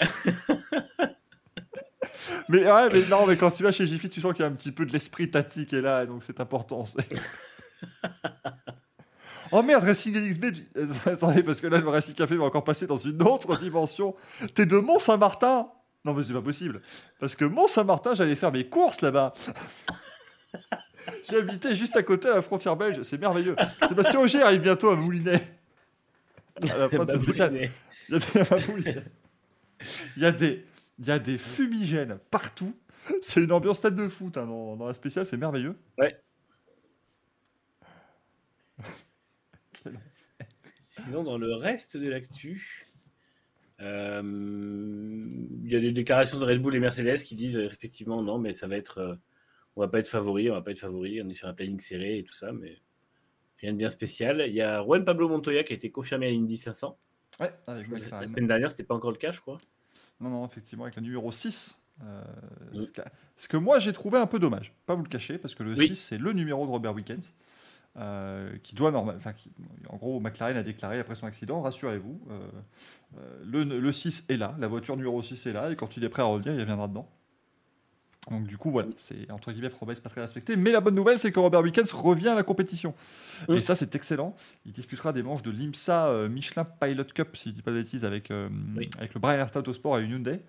Mais 2.48 2.70
ouais, 2.70 2.88
mais 2.92 3.06
non, 3.06 3.26
mais 3.26 3.36
quand 3.36 3.50
tu 3.50 3.62
vas 3.62 3.72
chez 3.72 3.86
Jiffy, 3.86 4.08
tu 4.08 4.20
sens 4.20 4.32
qu'il 4.32 4.42
y 4.42 4.46
a 4.46 4.50
un 4.50 4.54
petit 4.54 4.72
peu 4.72 4.86
de 4.86 4.92
l'esprit 4.92 5.30
Tati 5.30 5.66
qui 5.66 5.76
est 5.76 5.80
là, 5.80 6.06
donc 6.06 6.22
c'est 6.24 6.38
important. 6.40 6.84
oh 9.52 9.62
merde, 9.62 9.84
Racing 9.84 10.14
LXB. 10.16 10.44
du- 10.46 10.68
euh, 10.76 10.86
Attendez, 11.06 11.42
parce 11.42 11.60
que 11.60 11.66
là, 11.66 11.78
le 11.78 11.88
Racing 11.88 12.14
Café 12.14 12.36
va 12.36 12.44
encore 12.44 12.64
passer 12.64 12.86
dans 12.86 12.96
une 12.98 13.20
autre 13.22 13.58
dimension. 13.58 14.14
T'es 14.54 14.64
de 14.66 14.78
Mont-Saint-Martin 14.78 15.68
Non, 16.04 16.14
mais 16.14 16.22
c'est 16.22 16.32
pas 16.34 16.42
possible. 16.42 16.80
Parce 17.18 17.34
que 17.34 17.44
Mont-Saint-Martin, 17.44 18.14
j'allais 18.14 18.36
faire 18.36 18.52
mes 18.52 18.68
courses 18.68 19.00
là-bas. 19.00 19.34
J'habitais 21.28 21.74
juste 21.74 21.96
à 21.96 22.02
côté 22.02 22.28
à 22.28 22.36
la 22.36 22.42
frontière 22.42 22.76
belge, 22.76 23.02
c'est 23.02 23.18
merveilleux. 23.18 23.56
Sébastien 23.88 24.20
Auger 24.20 24.42
arrive 24.42 24.62
bientôt 24.62 24.90
à 24.90 24.96
Moulinet. 24.96 25.40
À 26.62 26.78
la 26.78 26.88
fin 26.90 27.04
de 27.04 27.10
ce 27.10 27.18
spécial. 27.18 27.70
Baboulinet. 28.08 29.02
Il 30.16 30.22
y 30.22 30.26
a 30.26 30.32
des. 30.32 30.64
Il 30.98 31.06
y 31.06 31.10
a 31.10 31.20
fumigènes 31.38 32.18
partout. 32.30 32.74
C'est 33.20 33.42
une 33.42 33.52
ambiance 33.52 33.80
tête 33.80 33.94
de 33.96 34.08
foot 34.08 34.36
hein, 34.36 34.46
dans, 34.46 34.76
dans 34.76 34.86
la 34.86 34.94
spéciale, 34.94 35.26
c'est 35.26 35.36
merveilleux. 35.36 35.76
Ouais. 35.98 36.16
Sinon, 40.84 41.24
dans 41.24 41.36
le 41.36 41.54
reste 41.54 41.96
de 41.96 42.08
l'actu, 42.08 42.86
euh, 43.80 44.22
il 45.64 45.70
y 45.70 45.76
a 45.76 45.80
des 45.80 45.92
déclarations 45.92 46.38
de 46.38 46.44
Red 46.44 46.62
Bull 46.62 46.76
et 46.76 46.80
Mercedes 46.80 47.22
qui 47.22 47.34
disent 47.34 47.56
euh, 47.56 47.66
respectivement 47.66 48.22
non, 48.22 48.38
mais 48.38 48.52
ça 48.52 48.68
va 48.68 48.76
être, 48.76 48.98
euh, 48.98 49.14
on 49.76 49.80
va 49.80 49.88
pas 49.88 49.98
être 49.98 50.08
favori, 50.08 50.50
on 50.50 50.54
va 50.54 50.62
pas 50.62 50.70
être 50.70 50.80
favori, 50.80 51.20
on 51.22 51.28
est 51.28 51.34
sur 51.34 51.48
un 51.48 51.54
planning 51.54 51.80
serré 51.80 52.18
et 52.18 52.24
tout 52.24 52.32
ça, 52.34 52.52
mais 52.52 52.78
rien 53.60 53.72
de 53.72 53.78
bien 53.78 53.88
spécial. 53.90 54.44
Il 54.46 54.54
y 54.54 54.62
a 54.62 54.82
Juan 54.82 55.04
Pablo 55.04 55.28
Montoya 55.28 55.64
qui 55.64 55.72
a 55.72 55.76
été 55.76 55.90
confirmé 55.90 56.26
à 56.26 56.30
l'Indy 56.30 56.56
500. 56.56 56.96
Ouais, 57.40 57.52
avec 57.66 57.88
La 57.88 57.98
McLaren. 57.98 58.28
semaine 58.28 58.46
dernière, 58.46 58.70
c'était 58.70 58.84
pas 58.84 58.94
encore 58.94 59.10
le 59.10 59.16
cas, 59.16 59.32
je 59.32 59.40
crois. 59.40 59.58
Non, 60.20 60.30
non, 60.30 60.44
effectivement, 60.46 60.84
avec 60.84 60.94
la 60.96 61.02
numéro 61.02 61.32
6. 61.32 61.80
euh, 62.02 62.22
Oui. 62.72 62.86
ce, 62.86 62.92
que, 62.92 63.00
ce 63.36 63.48
que 63.48 63.56
moi 63.56 63.78
j'ai 63.78 63.92
trouvé 63.92 64.18
un 64.18 64.26
peu 64.26 64.38
dommage, 64.38 64.72
pas 64.86 64.94
vous 64.94 65.02
le 65.02 65.08
cacher, 65.08 65.38
parce 65.38 65.54
que 65.54 65.62
le 65.62 65.74
Oui. 65.74 65.88
6 65.88 65.96
c'est 65.96 66.18
le 66.18 66.32
numéro 66.32 66.64
de 66.66 66.70
Robert 66.70 66.92
Wickens, 66.94 67.32
euh, 67.96 68.56
qui 68.64 68.74
doit 68.74 68.90
normal, 68.90 69.14
enfin, 69.16 69.32
qui- 69.32 69.50
en 69.88 69.96
gros 69.96 70.18
McLaren 70.20 70.56
a 70.56 70.62
déclaré 70.64 70.98
après 70.98 71.14
son 71.14 71.26
accident, 71.26 71.60
rassurez-vous, 71.62 72.20
euh, 72.30 72.48
euh, 73.18 73.42
le, 73.44 73.62
le 73.64 73.92
6 73.92 74.26
est 74.28 74.36
là, 74.36 74.56
la 74.58 74.66
voiture 74.68 74.96
numéro 74.96 75.22
6 75.22 75.46
est 75.46 75.52
là, 75.52 75.70
et 75.70 75.76
quand 75.76 75.96
il 75.96 76.02
est 76.04 76.08
prêt 76.08 76.22
à 76.22 76.26
revenir, 76.26 76.52
il 76.54 76.60
reviendra 76.60 76.88
dedans. 76.88 77.08
Donc 78.30 78.46
du 78.46 78.56
coup 78.56 78.70
voilà, 78.70 78.88
c'est 78.96 79.30
entre 79.30 79.52
guillemets 79.52 79.68
promesse 79.68 80.00
pas 80.00 80.08
très 80.08 80.22
respectée, 80.22 80.56
mais 80.56 80.72
la 80.72 80.80
bonne 80.80 80.94
nouvelle 80.94 81.18
c'est 81.18 81.30
que 81.30 81.38
Robert 81.40 81.60
Wickens 81.60 81.92
revient 81.92 82.28
à 82.28 82.34
la 82.34 82.42
compétition. 82.42 82.94
Oui. 83.48 83.58
Et 83.58 83.60
ça 83.60 83.74
c'est 83.74 83.94
excellent. 83.94 84.34
Il 84.64 84.72
disputera 84.72 85.12
des 85.12 85.22
manches 85.22 85.42
de 85.42 85.50
l'IMSA 85.50 86.06
euh, 86.06 86.28
Michelin 86.30 86.64
Pilot 86.64 87.04
Cup, 87.14 87.36
si 87.36 87.50
je 87.50 87.54
dis 87.54 87.60
pas 87.62 87.70
de 87.72 87.76
bêtises, 87.82 88.02
avec, 88.04 88.30
euh, 88.30 88.48
Oui. 88.76 88.88
avec 88.96 89.12
le 89.12 89.20
Brian 89.20 89.38
Earth 89.40 89.54
Autosport 89.56 89.96
à 89.96 90.00
Hyundai. 90.00 90.40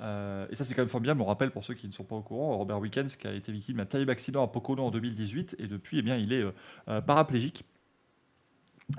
Euh, 0.00 0.46
et 0.50 0.56
ça, 0.56 0.64
c'est 0.64 0.74
quand 0.74 0.82
même 0.82 0.88
formidable. 0.90 1.20
On 1.22 1.26
rappelle 1.26 1.50
pour 1.50 1.64
ceux 1.64 1.72
qui 1.74 1.86
ne 1.86 1.92
sont 1.92 2.04
pas 2.04 2.16
au 2.16 2.22
courant, 2.22 2.56
Robert 2.58 2.78
Wickens 2.80 3.16
qui 3.18 3.26
a 3.26 3.32
été 3.32 3.50
victime 3.50 3.76
d'un 3.78 3.86
terrible 3.86 4.10
accident 4.10 4.42
à 4.44 4.48
Pocono 4.48 4.82
en 4.84 4.90
2018 4.90 5.56
et 5.58 5.66
depuis, 5.68 5.98
eh 5.98 6.02
bien, 6.02 6.16
il 6.18 6.32
est 6.34 6.42
euh, 6.42 6.50
euh, 6.88 7.00
paraplégique. 7.00 7.64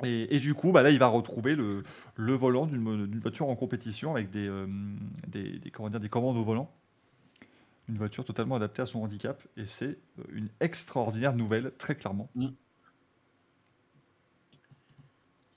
Et, 0.03 0.35
et 0.35 0.39
du 0.39 0.55
coup, 0.55 0.71
bah, 0.71 0.81
là, 0.81 0.89
il 0.89 0.97
va 0.97 1.07
retrouver 1.07 1.55
le, 1.55 1.83
le 2.15 2.33
volant 2.33 2.65
d'une 2.65 3.19
voiture 3.19 3.47
en 3.49 3.55
compétition 3.55 4.11
avec 4.15 4.31
des, 4.31 4.47
euh, 4.47 4.65
des, 5.27 5.59
des- 5.59 5.69
comment 5.71 5.89
dire, 5.89 5.99
des 5.99 6.09
commandes 6.09 6.37
au 6.37 6.43
volant. 6.43 6.71
Une 7.89 7.95
voiture 7.95 8.23
totalement 8.23 8.55
adaptée 8.55 8.81
à 8.81 8.85
son 8.85 9.03
handicap. 9.03 9.43
Et 9.57 9.65
c'est 9.65 9.97
euh, 10.19 10.23
une 10.31 10.49
extraordinaire 10.61 11.35
nouvelle, 11.35 11.71
très 11.77 11.95
clairement. 11.95 12.29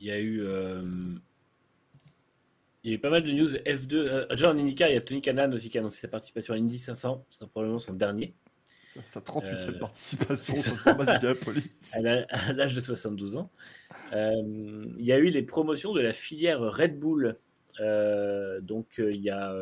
Il 0.00 0.06
y 0.06 0.10
a 0.10 0.18
eu, 0.18 0.40
euh, 0.42 0.90
il 2.84 2.90
y 2.90 2.92
a 2.92 2.96
eu 2.96 2.98
pas 2.98 3.10
mal 3.10 3.22
de 3.22 3.30
news 3.32 3.48
F2. 3.64 3.94
Euh, 3.94 4.26
déjà 4.28 4.50
en 4.50 4.58
IndyCar, 4.58 4.88
il 4.88 4.94
y 4.94 4.96
a 4.96 5.00
Tony 5.00 5.20
Kanan 5.22 5.52
aussi 5.52 5.70
qui 5.70 5.78
a 5.78 5.80
annoncé 5.80 6.00
sa 6.00 6.08
participation 6.08 6.54
à 6.54 6.56
l'Indy 6.56 6.78
500. 6.78 7.24
Ce 7.30 7.38
sera 7.38 7.48
probablement 7.48 7.78
son 7.78 7.94
dernier. 7.94 8.34
Sa, 8.86 9.00
sa 9.06 9.20
38e 9.20 9.68
Euh, 9.74 9.78
participation 9.78 10.54
San 10.56 11.00
Indianapolis. 11.00 11.70
à 11.94 12.02
la- 12.02 12.26
à 12.28 12.52
l'âge 12.52 12.74
de 12.74 12.80
72 12.80 13.36
ans. 13.36 13.50
Il 14.12 14.94
y 15.04 15.12
a 15.12 15.18
eu 15.18 15.30
les 15.30 15.42
promotions 15.42 15.92
de 15.92 16.00
la 16.00 16.12
filière 16.12 16.60
Red 16.60 16.98
Bull. 16.98 17.36
Donc 18.62 18.94
il 18.98 19.20
y 19.20 19.30
a 19.30 19.54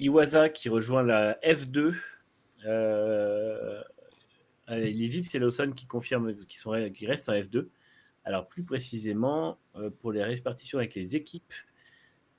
euh, 0.00 0.04
Iwasa 0.04 0.48
qui 0.48 0.68
rejoint 0.68 1.02
la 1.02 1.34
F2. 1.40 1.94
Euh, 2.66 3.82
allez, 4.66 4.92
les 4.92 5.08
Vips 5.08 5.34
et 5.34 5.38
Lawson 5.38 5.72
qui 5.74 5.86
confirment 5.86 6.34
qui, 6.46 6.58
sont, 6.58 6.90
qui 6.92 7.06
restent 7.06 7.28
en 7.28 7.34
F2. 7.34 7.68
Alors 8.24 8.46
plus 8.46 8.62
précisément, 8.62 9.58
euh, 9.76 9.90
pour 9.90 10.12
les 10.12 10.22
répartitions 10.22 10.78
avec 10.78 10.94
les 10.94 11.16
équipes, 11.16 11.54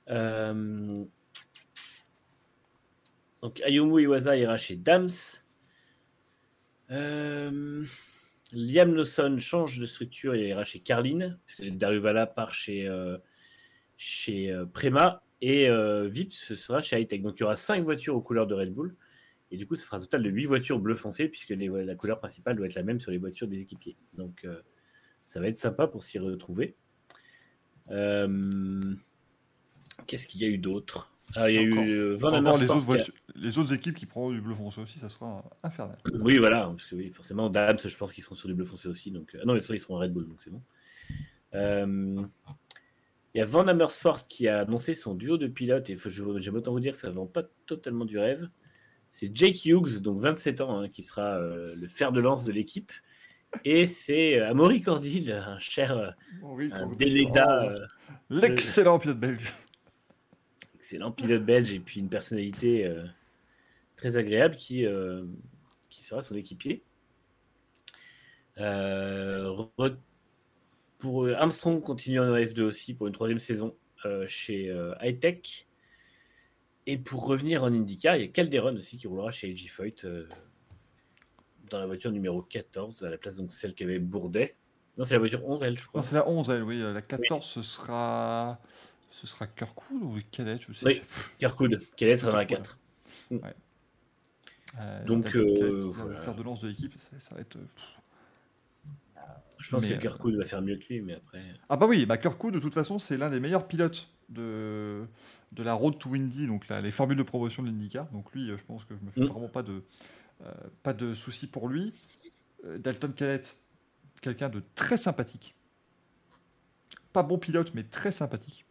euh, 0.08 1.04
donc 3.42 3.60
Ayumu 3.62 4.02
Iwasa 4.02 4.36
ira 4.36 4.56
chez 4.56 4.76
Dams. 4.76 5.08
Euh, 6.90 7.84
Liam 8.52 8.94
Lawson 8.94 9.36
change 9.38 9.78
de 9.78 9.86
structure 9.86 10.34
et 10.34 10.48
ira 10.48 10.64
chez 10.64 10.80
Carlin, 10.80 11.36
parce 11.46 11.54
que 11.58 11.70
Daruvala 11.70 12.26
part 12.26 12.52
chez, 12.52 12.86
euh, 12.86 13.16
chez 13.96 14.50
euh, 14.50 14.66
Prema, 14.66 15.22
et 15.42 15.68
euh, 15.68 16.08
Vips 16.08 16.54
sera 16.54 16.82
chez 16.82 16.96
Hightech. 16.96 17.22
Donc 17.22 17.34
il 17.38 17.40
y 17.40 17.44
aura 17.44 17.56
5 17.56 17.82
voitures 17.84 18.14
aux 18.16 18.20
couleurs 18.20 18.46
de 18.46 18.54
Red 18.54 18.72
Bull, 18.72 18.94
et 19.50 19.56
du 19.56 19.66
coup 19.66 19.74
ça 19.76 19.84
fera 19.84 19.96
un 19.96 20.00
total 20.00 20.22
de 20.22 20.30
8 20.30 20.46
voitures 20.46 20.78
bleu 20.78 20.94
foncé, 20.96 21.28
puisque 21.28 21.50
les- 21.50 21.68
la 21.68 21.94
couleur 21.94 22.18
principale 22.18 22.56
doit 22.56 22.66
être 22.66 22.74
la 22.74 22.82
même 22.82 23.00
sur 23.00 23.10
les 23.10 23.18
voitures 23.18 23.48
des 23.48 23.60
équipiers. 23.60 23.96
Donc 24.16 24.44
euh, 24.44 24.60
ça 25.26 25.40
va 25.40 25.48
être 25.48 25.56
sympa 25.56 25.86
pour 25.86 26.02
s'y 26.02 26.18
retrouver. 26.18 26.74
Euh, 27.90 28.94
Qu'est-ce 30.06 30.26
qu'il 30.26 30.40
y 30.40 30.44
a 30.44 30.48
eu 30.48 30.58
d'autre? 30.58 31.12
Ah, 31.36 31.50
Il 31.50 31.54
y 31.54 31.58
a 31.58 31.70
Encore- 31.70 31.84
eu 31.84 31.90
euh, 31.90 32.14
Van 32.16 32.30
les 32.56 32.64
autres, 32.64 32.76
voitures- 32.78 33.14
les 33.36 33.58
autres 33.58 33.72
équipes 33.72 33.94
qui 33.94 34.06
prendront 34.06 34.32
du 34.32 34.40
bleu 34.40 34.54
foncé 34.54 34.80
aussi, 34.80 34.98
ça 34.98 35.08
sera 35.08 35.44
infernal. 35.62 35.98
Oui, 36.20 36.38
voilà, 36.38 36.66
parce 36.66 36.86
que 36.86 36.96
oui, 36.96 37.10
forcément, 37.10 37.48
Dams, 37.50 37.78
je 37.84 37.96
pense 37.96 38.12
qu'ils 38.12 38.24
sont 38.24 38.34
sur 38.34 38.48
du 38.48 38.54
bleu 38.54 38.64
foncé 38.64 38.88
aussi. 38.88 39.10
Donc, 39.12 39.34
euh, 39.34 39.44
non, 39.44 39.54
ils 39.54 39.60
seront 39.60 39.96
en 39.96 39.98
Red 39.98 40.12
Bull, 40.12 40.26
donc 40.28 40.42
c'est 40.42 40.50
bon. 40.50 40.62
Euh, 41.54 42.22
Il 43.34 43.38
y 43.38 43.40
a 43.40 43.44
Van 43.44 43.66
Amersfoort 43.68 44.26
qui 44.26 44.48
a 44.48 44.60
annoncé 44.60 44.94
son 44.94 45.14
duo 45.14 45.36
de 45.36 45.46
pilotes, 45.46 45.88
et 45.90 45.96
j'aime 45.96 46.56
autant 46.56 46.72
vous 46.72 46.80
dire 46.80 46.92
que 46.92 46.98
ça 46.98 47.08
ne 47.08 47.12
vend 47.12 47.26
pas 47.26 47.44
totalement 47.66 48.04
du 48.04 48.18
rêve. 48.18 48.48
C'est 49.08 49.30
Jake 49.34 49.64
Hughes, 49.64 50.00
donc 50.00 50.20
27 50.20 50.60
ans, 50.60 50.80
hein, 50.80 50.88
qui 50.88 51.02
sera 51.02 51.36
euh, 51.36 51.74
le 51.74 51.88
fer 51.88 52.12
de 52.12 52.20
lance 52.20 52.44
de 52.44 52.52
l'équipe. 52.52 52.92
Et 53.64 53.86
c'est 53.86 54.38
euh, 54.38 54.50
Amaury 54.50 54.82
Cordil, 54.82 55.32
un 55.32 55.58
cher 55.58 55.96
euh, 55.96 56.10
un 56.72 56.86
délégat, 56.88 57.64
euh, 57.64 57.86
L'excellent 58.30 58.98
pilote 58.98 59.18
belge. 59.18 59.52
excellent 60.74 61.12
pilote 61.12 61.44
belge, 61.44 61.72
et 61.72 61.80
puis 61.80 62.00
une 62.00 62.08
personnalité 62.08 62.86
euh, 62.86 63.04
très 63.96 64.16
agréable 64.16 64.56
qui, 64.56 64.86
qui 65.88 66.04
sera 66.04 66.22
son 66.22 66.36
équipier. 66.36 66.82
Euh, 68.58 69.56
pour 71.00 71.24
euh, 71.26 71.34
Armstrong 71.34 71.82
continue 71.82 72.20
en 72.20 72.34
F2 72.36 72.62
aussi 72.62 72.94
pour 72.94 73.06
une 73.06 73.12
troisième 73.12 73.40
saison 73.40 73.74
euh, 74.04 74.24
chez 74.28 74.70
euh, 74.70 74.94
Hightech. 75.00 75.66
Et 76.86 76.96
pour 76.98 77.26
revenir 77.26 77.64
en 77.64 77.72
IndyCar, 77.72 78.16
il 78.16 78.22
y 78.22 78.24
a 78.24 78.28
Calderon 78.28 78.76
aussi 78.76 78.96
qui 78.96 79.06
roulera 79.06 79.30
chez 79.30 79.48
LG 79.52 79.68
Foyt 79.68 80.04
euh, 80.04 80.26
dans 81.70 81.78
la 81.78 81.86
voiture 81.86 82.10
numéro 82.10 82.42
14, 82.42 83.04
à 83.04 83.10
la 83.10 83.18
place 83.18 83.36
donc 83.36 83.52
celle 83.52 83.74
qu'avait 83.74 83.98
Bourdet. 83.98 84.56
Non, 84.96 85.04
c'est 85.04 85.14
la 85.14 85.20
voiture 85.20 85.44
11, 85.46 85.62
elle, 85.62 85.78
je 85.78 85.86
crois. 85.86 86.00
Non, 86.00 86.02
c'est 86.02 86.14
la 86.14 86.28
11, 86.28 86.50
elle, 86.50 86.62
oui. 86.62 86.78
La 86.80 87.02
14, 87.02 87.44
ce 87.44 87.62
sera. 87.62 88.60
Ce 89.10 89.26
sera 89.26 89.46
Kirkwood 89.46 90.02
ou 90.02 90.18
Kellett, 90.30 90.62
je 90.66 90.72
sais 90.72 90.86
Oui. 90.86 91.02
Kirkwood, 91.38 91.82
quelle 91.96 92.18
sera 92.18 92.30
dans 92.30 92.36
la 92.38 92.44
4 92.46 92.78
Euh, 94.78 95.04
Donc, 95.04 95.34
euh, 95.34 95.90
voilà. 95.92 96.16
Le 96.16 96.22
fer 96.22 96.34
de 96.34 96.42
lance 96.42 96.60
de 96.62 96.68
l'équipe, 96.68 96.92
ça, 96.96 97.18
ça 97.18 97.34
va 97.34 97.40
être. 97.40 97.58
pff. 97.58 97.99
Je 99.60 99.70
pense 99.70 99.82
Mais, 99.82 99.90
que 99.90 99.94
euh, 99.94 99.98
Kirkwood 99.98 100.36
va 100.36 100.44
faire 100.44 100.62
mieux 100.62 100.76
que 100.76 100.84
lui, 100.88 101.00
mais 101.02 101.14
après. 101.14 101.42
Ah 101.68 101.76
bah 101.76 101.86
oui, 101.86 102.06
bah 102.06 102.16
Kirkwood, 102.16 102.54
de 102.54 102.58
toute 102.60 102.74
façon, 102.74 102.98
c'est 102.98 103.16
l'un 103.18 103.28
des 103.30 103.40
meilleurs 103.40 103.68
pilotes 103.68 104.08
de, 104.30 105.04
de 105.52 105.62
la 105.62 105.74
Road 105.74 105.98
to 105.98 106.14
Indy, 106.14 106.46
donc 106.46 106.66
là, 106.68 106.80
les 106.80 106.90
formules 106.90 107.18
de 107.18 107.22
promotion 107.22 107.62
de 107.62 107.68
l'IndyCar. 107.68 108.06
Donc 108.10 108.32
lui, 108.32 108.50
euh, 108.50 108.56
je 108.56 108.64
pense 108.64 108.84
que 108.84 108.94
je 108.96 109.04
me 109.04 109.10
fais 109.10 109.20
Mm. 109.20 109.32
vraiment 109.34 109.48
pas 109.48 109.62
de, 109.62 109.82
euh, 110.42 110.52
pas 110.82 110.92
de 110.94 111.12
soucis 111.14 111.46
pour 111.46 111.68
lui. 111.68 111.92
Euh, 112.64 112.78
Dalton 112.78 113.12
Kellett, 113.12 113.58
quelqu'un 114.22 114.48
de 114.48 114.62
très 114.74 114.96
sympathique. 114.96 115.54
Pas 117.12 117.22
bon 117.22 117.38
pilote, 117.38 117.72
mais 117.74 117.82
très 117.82 118.12
sympathique. 118.12 118.64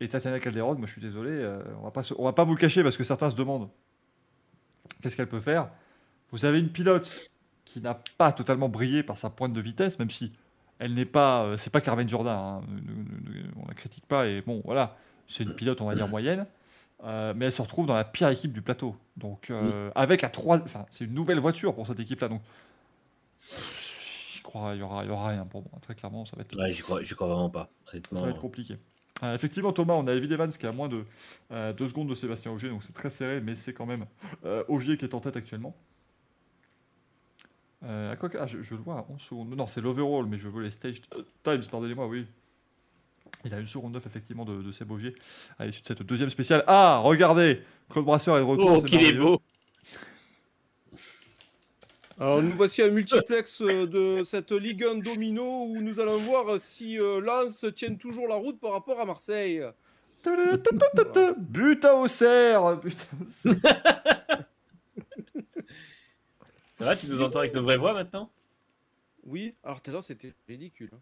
Et 0.00 0.08
Tatiana 0.08 0.38
Calderon, 0.40 0.76
moi 0.76 0.86
je 0.86 0.92
suis 0.92 1.00
désolé, 1.02 1.30
euh, 1.32 1.62
on 1.80 1.82
va 1.84 1.90
pas 1.90 2.02
se- 2.02 2.14
on 2.16 2.24
va 2.24 2.32
pas 2.32 2.44
vous 2.44 2.54
le 2.54 2.58
cacher 2.60 2.82
parce 2.82 2.96
que 2.96 3.04
certains 3.04 3.30
se 3.30 3.36
demandent 3.36 3.68
qu'est-ce 5.02 5.16
qu'elle 5.16 5.28
peut 5.28 5.40
faire. 5.40 5.70
Vous 6.30 6.44
avez 6.44 6.58
une 6.60 6.70
pilote 6.70 7.30
qui 7.68 7.82
n'a 7.82 8.00
pas 8.16 8.32
totalement 8.32 8.70
brillé 8.70 9.02
par 9.02 9.18
sa 9.18 9.28
pointe 9.28 9.52
de 9.52 9.60
vitesse, 9.60 9.98
même 9.98 10.10
si 10.10 10.32
elle 10.78 10.94
n'est 10.94 11.04
pas, 11.04 11.42
euh, 11.42 11.56
c'est 11.58 11.70
pas 11.70 11.82
Carmen 11.82 12.08
Jordan, 12.08 12.34
hein, 12.34 12.60
on 13.62 13.68
la 13.68 13.74
critique 13.74 14.06
pas 14.06 14.26
et 14.26 14.40
bon 14.40 14.62
voilà, 14.64 14.96
c'est 15.26 15.44
une 15.44 15.54
pilote 15.54 15.80
on 15.82 15.86
va 15.86 15.94
dire 15.94 16.08
moyenne, 16.08 16.46
euh, 17.04 17.34
mais 17.36 17.46
elle 17.46 17.52
se 17.52 17.60
retrouve 17.60 17.86
dans 17.86 17.94
la 17.94 18.04
pire 18.04 18.30
équipe 18.30 18.54
du 18.54 18.62
plateau. 18.62 18.96
Donc 19.18 19.50
euh, 19.50 19.90
avec 19.94 20.24
à 20.24 20.30
trois, 20.30 20.58
enfin 20.62 20.86
c'est 20.88 21.04
une 21.04 21.12
nouvelle 21.12 21.40
voiture 21.40 21.74
pour 21.74 21.86
cette 21.86 22.00
équipe-là, 22.00 22.28
donc 22.28 22.40
j'y 23.42 24.40
crois 24.40 24.74
il 24.74 24.78
y 24.80 24.82
aura, 24.82 25.04
y 25.04 25.10
aura 25.10 25.28
rien 25.28 25.44
pour 25.44 25.60
moi. 25.60 25.78
Très 25.82 25.94
clairement, 25.94 26.24
ça 26.24 26.36
va 26.36 26.42
être, 26.42 26.56
Ouais, 26.58 26.72
j'y 26.72 26.80
crois, 26.80 27.02
j'y 27.02 27.14
crois 27.14 27.26
vraiment 27.26 27.50
pas. 27.50 27.68
Honnêtement. 27.92 28.18
ça 28.18 28.24
va 28.24 28.30
être 28.30 28.40
compliqué. 28.40 28.78
Euh, 29.24 29.34
effectivement, 29.34 29.72
Thomas, 29.72 29.94
on 29.94 30.06
a 30.06 30.14
Evid 30.14 30.32
Evans 30.32 30.48
qui 30.48 30.64
est 30.64 30.68
à 30.68 30.72
moins 30.72 30.88
de 30.88 31.04
2 31.50 31.88
secondes 31.88 32.08
de 32.08 32.14
Sébastien 32.14 32.50
Ogier, 32.50 32.70
donc 32.70 32.82
c'est 32.82 32.94
très 32.94 33.10
serré, 33.10 33.42
mais 33.42 33.56
c'est 33.56 33.74
quand 33.74 33.86
même 33.86 34.06
Ogier 34.68 34.96
qui 34.96 35.04
est 35.04 35.14
en 35.14 35.20
tête 35.20 35.36
actuellement. 35.36 35.76
Euh, 37.84 38.12
à 38.12 38.16
quoi 38.16 38.28
que- 38.28 38.38
ah, 38.38 38.46
je, 38.46 38.60
je 38.62 38.74
le 38.74 38.80
vois 38.80 38.96
à 38.96 39.06
11 39.08 39.20
secondes. 39.20 39.54
Non, 39.56 39.66
c'est 39.66 39.80
l'overall, 39.80 40.26
mais 40.26 40.36
je 40.38 40.48
veux 40.48 40.62
les 40.62 40.70
stage 40.70 41.00
times, 41.44 41.60
pardonnez-moi, 41.70 42.06
oui. 42.08 42.26
Il 43.44 43.54
a 43.54 43.60
une 43.60 43.66
seconde 43.68 43.92
9 43.92 44.04
effectivement 44.06 44.44
de, 44.44 44.62
de 44.62 44.72
Seb 44.72 44.90
Ogier 44.90 45.14
à 45.60 45.66
l'issue 45.66 45.82
de 45.82 45.86
cette 45.86 46.02
deuxième 46.02 46.30
spéciale. 46.30 46.64
Ah, 46.66 46.98
regardez 47.04 47.62
Claude 47.88 48.04
Brasseur 48.04 48.36
est 48.36 48.40
de 48.40 48.44
retour. 48.44 48.78
Oh, 48.78 48.82
qu'il 48.82 49.02
est 49.04 49.12
beau 49.12 49.40
Alors 52.18 52.42
nous 52.42 52.52
voici 52.56 52.82
à 52.82 52.86
un 52.86 52.90
multiplex 52.90 53.62
euh, 53.62 53.86
de 53.86 54.24
cette 54.24 54.50
Ligue 54.50 54.82
1 54.82 54.96
domino 54.96 55.66
où 55.66 55.80
nous 55.80 56.00
allons 56.00 56.16
voir 56.16 56.58
si 56.58 56.98
euh, 56.98 57.20
Lens 57.20 57.64
tienne 57.76 57.96
toujours 57.96 58.26
la 58.26 58.34
route 58.34 58.58
par 58.58 58.72
rapport 58.72 58.98
à 58.98 59.04
Marseille. 59.04 59.62
Ta-ta-ta-ta-ta. 60.24 61.34
But 61.38 61.84
à 61.84 61.94
Auxerre 61.94 62.76
But 62.78 63.06
à 63.12 63.22
Auxerre. 63.22 63.54
Ça 66.78 66.84
va, 66.84 66.94
tu 66.94 67.08
nous 67.08 67.20
entends 67.22 67.40
avec 67.40 67.52
nos 67.54 67.62
vraies 67.64 67.76
voix 67.76 67.92
maintenant? 67.92 68.30
Oui, 69.24 69.56
alors 69.64 69.82
tout 69.82 69.90
à 69.90 69.94
l'heure 69.94 70.02
c'était 70.04 70.32
ridicule. 70.46 70.90
hein. 70.94 71.00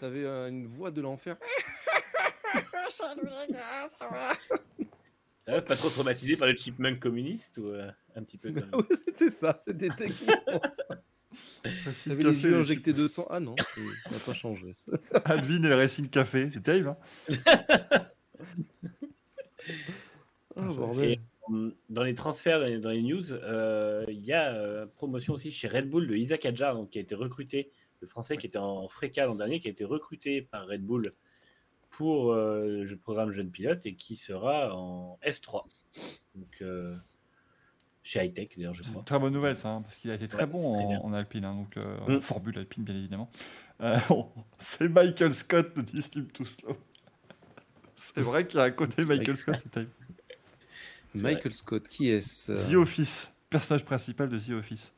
T'avais 0.00 0.22
euh, 0.22 0.50
une 0.50 0.66
voix 0.66 0.90
de 0.90 1.00
l'enfer. 1.00 1.38
Ça 2.90 3.14
va 3.14 4.34
Ça 5.46 5.52
va, 5.52 5.62
pas 5.62 5.76
trop 5.76 5.88
traumatisé 5.88 6.36
par 6.36 6.46
le 6.46 6.54
chipmunk 6.54 6.98
communiste 7.00 7.56
ou 7.56 7.68
euh, 7.68 7.90
un 8.16 8.22
petit 8.22 8.36
peu 8.36 8.52
quand 8.52 8.60
même? 8.60 8.74
Ouais, 8.74 8.96
C'était 8.96 9.30
ça, 9.30 9.58
c'était. 9.64 9.88
Racing 9.88 10.26
T'avais 12.12 12.22
les 12.24 12.42
yeux 12.44 12.54
injectés 12.56 12.92
de 12.92 13.08
sang. 13.08 13.26
Ah 13.30 13.40
non, 13.40 13.56
ça 14.04 14.10
n'a 14.10 14.18
pas 14.18 14.34
changé. 14.34 14.74
ça. 14.74 14.92
Alvin 15.24 15.62
et 15.62 15.68
le 15.68 15.74
Racing 15.74 16.10
Café, 16.10 16.50
c'est 16.50 16.62
terrible. 16.62 16.88
Hein 16.88 16.98
Ah, 20.56 20.70
ça, 20.70 20.76
bordel. 20.76 21.18
Hum, 21.48 21.74
Dans 21.88 22.02
les 22.02 22.14
transferts, 22.14 22.60
dans 22.60 22.66
les, 22.66 22.78
dans 22.78 22.90
les 22.90 23.02
news, 23.02 23.32
euh, 23.32 24.04
il 24.08 24.20
y 24.24 24.32
a 24.32 24.52
euh, 24.54 24.86
promotion 24.86 25.34
aussi 25.34 25.50
chez 25.50 25.68
Red 25.68 25.88
Bull 25.88 26.06
de 26.08 26.14
Isaac 26.14 26.44
Adjar, 26.46 26.74
donc, 26.74 26.90
qui 26.90 26.98
a 26.98 27.00
été 27.02 27.14
recruté, 27.14 27.72
le 28.00 28.06
français 28.06 28.36
qui 28.36 28.46
était 28.46 28.58
en 28.58 28.86
Fréca 28.88 29.26
l'an 29.26 29.34
dernier, 29.34 29.58
qui 29.60 29.68
a 29.68 29.70
été 29.70 29.84
recruté 29.84 30.42
par 30.42 30.66
Red 30.66 30.82
Bull 30.84 31.14
pour 31.90 32.32
euh, 32.32 32.84
le 32.84 32.96
programme 32.96 33.30
jeune 33.30 33.50
pilote 33.50 33.86
et 33.86 33.94
qui 33.94 34.14
sera 34.16 34.74
en 34.76 35.18
F3. 35.24 35.64
Donc, 36.34 36.58
euh, 36.60 36.94
chez 38.02 38.20
Hightech 38.20 38.56
d'ailleurs, 38.56 38.74
je 38.74 38.82
C'est 38.82 38.90
crois. 38.90 39.00
une 39.00 39.04
très 39.06 39.18
bonne 39.18 39.32
nouvelle, 39.32 39.56
ça, 39.56 39.70
hein, 39.70 39.82
parce 39.82 39.96
qu'il 39.98 40.10
a 40.10 40.14
été 40.14 40.28
très 40.28 40.44
Ouais, 40.44 40.46
bon 40.50 40.74
en, 41.02 41.12
Alpine, 41.12 41.44
hein, 41.44 41.54
donc 41.54 41.76
euh, 41.78 41.98
Mm. 42.06 42.16
en 42.16 42.20
Formule 42.20 42.58
Alpine, 42.58 42.84
bien 42.84 42.94
évidemment. 42.94 43.30
Euh, 43.80 43.96
c'est 44.58 44.88
Michael 44.88 45.34
Scott, 45.34 45.72
nous 45.76 45.82
dit 45.82 46.02
Slim 46.02 46.26
Too 46.28 46.44
Slow. 46.44 46.76
C'est 47.94 48.20
vrai 48.20 48.46
qu'il 48.46 48.58
y 48.58 48.62
a 48.62 48.66
un 48.66 48.70
côté 48.70 49.04
Michael 49.04 49.36
Scott, 49.36 49.56
c'est 49.58 49.70
terrible. 49.70 49.90
Michael 51.14 51.52
Scott, 51.52 51.88
qui 51.88 52.10
est-ce 52.10 52.52
The 52.70 52.74
Office, 52.74 53.34
personnage 53.50 53.84
principal 53.84 54.28
de 54.28 54.38
The 54.38 54.50
Office. 54.50 54.92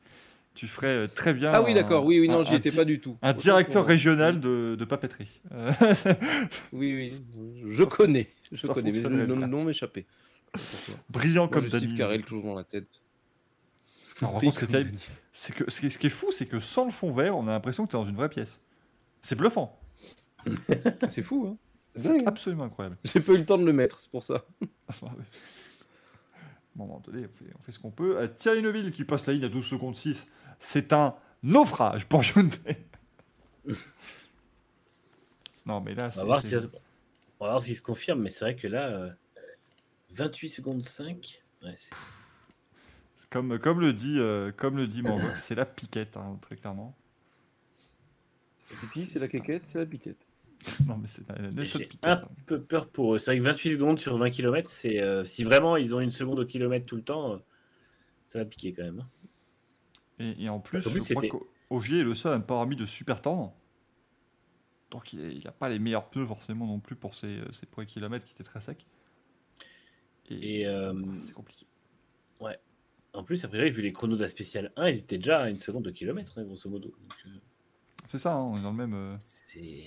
Tu 0.53 0.67
ferais 0.67 0.87
euh, 0.87 1.07
très 1.07 1.33
bien. 1.33 1.51
Ah 1.53 1.61
oui, 1.61 1.73
d'accord, 1.73 2.03
oui, 2.05 2.19
oui, 2.19 2.27
non, 2.27 2.43
j'y 2.43 2.55
étais 2.55 2.71
pas 2.71 2.83
du 2.83 2.99
tout. 2.99 3.17
Un 3.21 3.31
directeur 3.33 3.83
pour- 3.83 3.87
régional 3.89 4.39
de, 4.41 4.75
de 4.77 4.85
papeterie. 4.85 5.41
Euh, 5.53 5.71
Oui, 6.73 6.93
oui, 6.93 7.11
je 7.67 7.83
connais. 7.85 8.29
Je 8.51 8.67
Ça 8.67 8.73
connais, 8.73 8.91
mais 8.91 9.01
le 9.01 9.25
nom 9.27 9.63
m'échappait. 9.63 10.05
brillant 11.09 11.43
Moi, 11.43 11.49
comme 11.53 11.67
j'ai 11.67 11.77
Steve. 11.77 11.95
Carell 11.95 12.23
toujours 12.25 12.43
dans 12.43 12.55
la 12.55 12.65
tête. 12.65 12.87
Alors, 14.19 14.33
par 14.33 14.41
contre, 14.41 14.55
ce 14.55 14.59
qui 14.59 14.65
est 14.65 14.67
terrible, 14.67 14.91
c'est 15.31 15.55
que 15.55 15.71
ce 15.71 15.79
qui 15.79 15.85
est, 15.85 15.89
ce 15.89 15.97
qui 15.97 16.07
est 16.07 16.11
fou, 16.11 16.31
c'est 16.33 16.45
que 16.45 16.59
sans 16.59 16.83
le 16.85 16.91
fond 16.91 17.11
vert, 17.11 17.37
on 17.37 17.47
a 17.47 17.51
l'impression 17.51 17.85
que 17.85 17.91
tu 17.91 17.95
es 17.95 17.99
dans 17.99 18.05
une 18.05 18.15
vraie 18.17 18.29
pièce. 18.29 18.59
C'est 19.21 19.35
bluffant. 19.35 19.79
C'est 21.07 21.21
fou, 21.21 21.47
hein 21.47 21.57
C'est 21.95 22.09
dingue. 22.09 22.23
absolument 22.25 22.65
incroyable. 22.65 22.97
J'ai 23.05 23.19
pas 23.21 23.31
eu 23.33 23.37
le 23.37 23.45
temps 23.45 23.57
de 23.57 23.63
le 23.65 23.73
mettre, 23.73 23.99
c'est 23.99 24.11
pour 24.11 24.21
ça. 24.23 24.43
Bon, 26.75 26.99
donné, 26.99 27.25
on 27.25 27.29
fait, 27.37 27.53
on 27.59 27.61
fait 27.61 27.71
ce 27.71 27.79
qu'on 27.79 27.91
peut. 27.91 28.17
Euh, 28.17 28.27
Thierry 28.27 28.61
Neuville 28.61 28.91
qui 28.91 29.03
passe 29.03 29.27
la 29.27 29.33
ligne 29.33 29.43
à 29.45 29.49
12 29.49 29.65
secondes 29.65 29.95
6. 29.95 30.31
C'est 30.59 30.93
un 30.93 31.15
naufrage 31.43 32.07
pour 32.07 32.23
Hyundai. 32.23 32.77
non, 35.65 35.81
mais 35.81 35.93
là, 35.93 36.07
On 36.07 36.11
c'est. 36.11 36.19
va, 36.19 36.25
voir 36.25 36.41
si 36.41 36.49
ça 36.49 36.61
se... 36.61 36.67
on 37.39 37.45
va 37.45 37.51
voir 37.51 37.61
s'il 37.61 37.75
se 37.75 37.81
confirme, 37.81 38.21
mais 38.21 38.29
c'est 38.29 38.45
vrai 38.45 38.55
que 38.55 38.67
là, 38.67 38.87
euh, 38.89 39.09
28 40.11 40.49
secondes 40.49 40.83
5, 40.83 41.41
ouais, 41.63 41.73
c'est- 41.77 41.93
comme, 43.29 43.59
comme 43.59 43.79
le 43.79 43.93
dit, 43.93 44.17
euh, 44.19 44.51
comme 44.51 44.75
le 44.77 44.87
dit 44.87 45.01
Morgox, 45.03 45.41
c'est 45.41 45.55
la 45.55 45.65
piquette, 45.65 46.17
hein, 46.17 46.37
très 46.41 46.55
clairement. 46.57 46.95
C'est 48.65 49.19
la 49.19 49.27
quéquette, 49.27 49.67
c'est 49.67 49.77
la 49.79 49.85
piquette. 49.85 50.17
Non, 50.87 50.97
mais 50.97 51.07
c'est 51.07 51.23
un 51.29 52.11
hein. 52.11 52.17
peu 52.45 52.61
peur 52.61 52.87
pour 52.89 53.15
eux. 53.15 53.19
C'est 53.19 53.31
vrai 53.31 53.39
que 53.39 53.43
28 53.43 53.73
secondes 53.73 53.99
sur 53.99 54.17
20 54.17 54.29
km, 54.29 54.69
c'est 54.69 55.01
euh, 55.01 55.25
si 55.25 55.43
vraiment 55.43 55.77
ils 55.77 55.95
ont 55.95 55.99
une 55.99 56.11
seconde 56.11 56.39
au 56.39 56.45
kilomètre 56.45 56.85
tout 56.85 56.95
le 56.95 57.03
temps, 57.03 57.33
euh, 57.33 57.37
ça 58.25 58.39
va 58.39 58.45
piquer 58.45 58.73
quand 58.73 58.83
même. 58.83 58.99
hein. 58.99 59.09
Et, 60.19 60.45
et 60.45 60.49
en 60.49 60.59
plus, 60.59 60.85
En 60.85 60.91
plus, 60.91 61.07
je 61.07 61.13
crois 61.13 61.27
qu'Ogier 61.29 61.99
est 61.99 62.03
le 62.03 62.13
seul 62.13 62.33
à 62.33 62.37
ne 62.37 62.43
pas 62.43 62.53
avoir 62.55 62.67
mis 62.67 62.75
de 62.75 62.85
super 62.85 63.21
tendre. 63.21 63.53
Donc 64.91 65.13
il 65.13 65.41
n'a 65.43 65.51
pas 65.51 65.69
les 65.69 65.79
meilleurs 65.79 66.09
pneus 66.09 66.25
forcément 66.25 66.67
non 66.67 66.79
plus 66.79 66.95
pour 66.95 67.15
ses, 67.15 67.39
ses 67.51 67.65
premiers 67.65 67.87
kilomètres 67.87 68.25
qui 68.25 68.33
étaient 68.33 68.43
très 68.43 68.59
secs. 68.59 68.85
Et 70.29 70.67
euh, 70.67 70.93
c'est 71.21 71.33
compliqué. 71.33 71.65
en 73.13 73.23
plus, 73.23 73.43
a 73.43 73.47
priori, 73.47 73.69
vu 73.69 73.81
les 73.81 73.93
chronos 73.93 74.17
de 74.17 74.21
la 74.21 74.27
spéciale 74.27 74.71
1, 74.75 74.89
ils 74.89 74.99
étaient 74.99 75.17
déjà 75.17 75.41
à 75.41 75.49
une 75.49 75.59
seconde 75.59 75.87
au 75.87 75.91
kilomètre, 75.91 76.37
hein, 76.37 76.43
grosso 76.43 76.69
modo. 76.69 76.93
C'est 78.07 78.17
ça, 78.17 78.33
hein, 78.35 78.41
on 78.41 78.57
est 78.57 78.61
dans 78.61 78.71
le 78.71 78.87
même, 78.87 79.15
c'est 79.17 79.85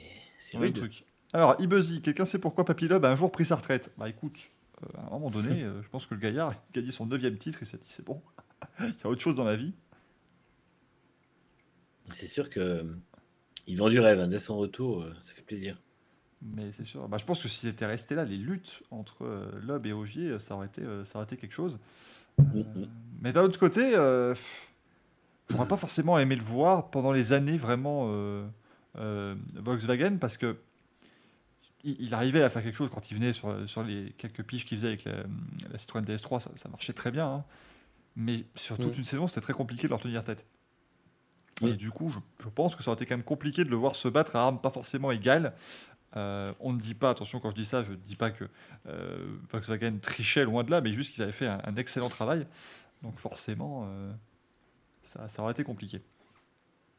c'est 0.52 0.58
le 0.58 0.72
truc. 0.72 1.04
Alors, 1.32 1.56
Ibuzzy, 1.58 2.00
quelqu'un 2.00 2.24
sait 2.24 2.38
pourquoi 2.38 2.64
Papy 2.64 2.86
Loeb 2.86 3.04
a 3.04 3.10
un 3.10 3.16
jour 3.16 3.32
pris 3.32 3.44
sa 3.44 3.56
retraite 3.56 3.92
Bah 3.98 4.08
écoute, 4.08 4.38
euh, 4.82 4.98
à 4.98 5.06
un 5.06 5.10
moment 5.10 5.30
donné, 5.30 5.62
euh, 5.62 5.82
je 5.82 5.88
pense 5.88 6.06
que 6.06 6.14
le 6.14 6.20
gaillard 6.20 6.50
a 6.50 6.54
gagné 6.72 6.90
son 6.90 7.06
neuvième 7.06 7.36
titre 7.38 7.62
et 7.62 7.64
s'est 7.64 7.78
dit 7.78 7.88
c'est 7.88 8.04
bon, 8.04 8.22
il 8.80 8.86
y 8.86 9.04
a 9.04 9.08
autre 9.08 9.20
chose 9.20 9.34
dans 9.34 9.44
la 9.44 9.56
vie. 9.56 9.72
C'est 12.12 12.26
sûr 12.26 12.50
que 12.50 12.60
euh, 12.60 12.84
il 13.66 13.76
vend 13.78 13.88
du 13.88 13.98
rêve 13.98 14.20
hein, 14.20 14.28
dès 14.28 14.38
son 14.38 14.56
retour, 14.58 15.02
euh, 15.02 15.14
ça 15.20 15.32
fait 15.32 15.42
plaisir. 15.42 15.80
Mais 16.42 16.70
c'est 16.72 16.84
sûr. 16.84 17.08
Bah, 17.08 17.16
je 17.18 17.24
pense 17.24 17.42
que 17.42 17.48
s'il 17.48 17.68
était 17.70 17.86
resté 17.86 18.14
là, 18.14 18.24
les 18.24 18.36
luttes 18.36 18.82
entre 18.90 19.24
euh, 19.24 19.50
Loeb 19.62 19.86
et 19.86 19.92
Ogier, 19.92 20.38
ça 20.38 20.54
aurait 20.54 20.66
été, 20.66 20.82
euh, 20.82 21.04
ça 21.04 21.16
aurait 21.18 21.24
été 21.24 21.36
quelque 21.36 21.52
chose. 21.52 21.78
Euh, 22.38 22.42
Mhm. 22.52 22.88
Mais 23.22 23.32
d'un 23.32 23.42
autre 23.44 23.58
côté, 23.58 23.94
euh, 23.94 24.34
j'aurais 25.48 25.68
pas 25.68 25.76
forcément 25.76 26.18
aimé 26.18 26.36
le 26.36 26.42
voir 26.42 26.90
pendant 26.90 27.12
les 27.12 27.32
années 27.32 27.56
vraiment 27.56 28.10
euh, 28.98 29.34
Volkswagen 29.54 30.18
parce 30.18 30.36
que 30.36 30.56
il, 31.84 31.96
il 32.00 32.14
arrivait 32.14 32.42
à 32.42 32.50
faire 32.50 32.62
quelque 32.62 32.76
chose 32.76 32.90
quand 32.90 33.10
il 33.10 33.14
venait 33.16 33.32
sur, 33.32 33.68
sur 33.68 33.82
les 33.82 34.12
quelques 34.18 34.42
piges 34.42 34.64
qu'il 34.64 34.78
faisait 34.78 34.88
avec 34.88 35.04
la, 35.04 35.12
la 35.70 35.78
Citroën 35.78 36.02
DS3, 36.02 36.40
ça, 36.40 36.50
ça 36.56 36.68
marchait 36.68 36.92
très 36.92 37.10
bien. 37.10 37.26
hein. 37.26 37.44
Mais 38.16 38.44
sur 38.54 38.76
toute 38.78 38.92
Mhm. 38.92 38.98
une 38.98 39.04
saison, 39.04 39.26
c'était 39.28 39.40
très 39.40 39.52
compliqué 39.52 39.84
de 39.84 39.88
leur 39.90 40.00
tenir 40.00 40.22
tête. 40.24 40.46
Et 41.62 41.74
du 41.74 41.90
coup, 41.90 42.10
je, 42.10 42.18
je 42.44 42.48
pense 42.48 42.74
que 42.76 42.82
ça 42.82 42.90
aurait 42.90 42.96
été 42.96 43.06
quand 43.06 43.16
même 43.16 43.24
compliqué 43.24 43.64
de 43.64 43.70
le 43.70 43.76
voir 43.76 43.94
se 43.96 44.08
battre 44.08 44.36
à 44.36 44.42
armes 44.44 44.60
pas 44.60 44.70
forcément 44.70 45.10
égales. 45.12 45.54
Euh, 46.16 46.52
on 46.60 46.72
ne 46.72 46.80
dit 46.80 46.94
pas, 46.94 47.10
attention 47.10 47.40
quand 47.40 47.50
je 47.50 47.56
dis 47.56 47.66
ça, 47.66 47.82
je 47.82 47.90
ne 47.92 47.96
dis 47.96 48.16
pas 48.16 48.30
que 48.30 48.44
euh, 48.88 49.26
Volkswagen 49.50 49.98
trichait 50.00 50.44
loin 50.44 50.62
de 50.64 50.70
là, 50.70 50.80
mais 50.80 50.92
juste 50.92 51.12
qu'ils 51.14 51.22
avaient 51.22 51.32
fait 51.32 51.46
un, 51.48 51.58
un 51.64 51.76
excellent 51.76 52.08
travail. 52.08 52.46
Donc 53.02 53.18
forcément, 53.18 53.88
ça, 55.02 55.28
ça 55.28 55.42
aurait 55.42 55.52
été 55.52 55.64
compliqué. 55.64 56.00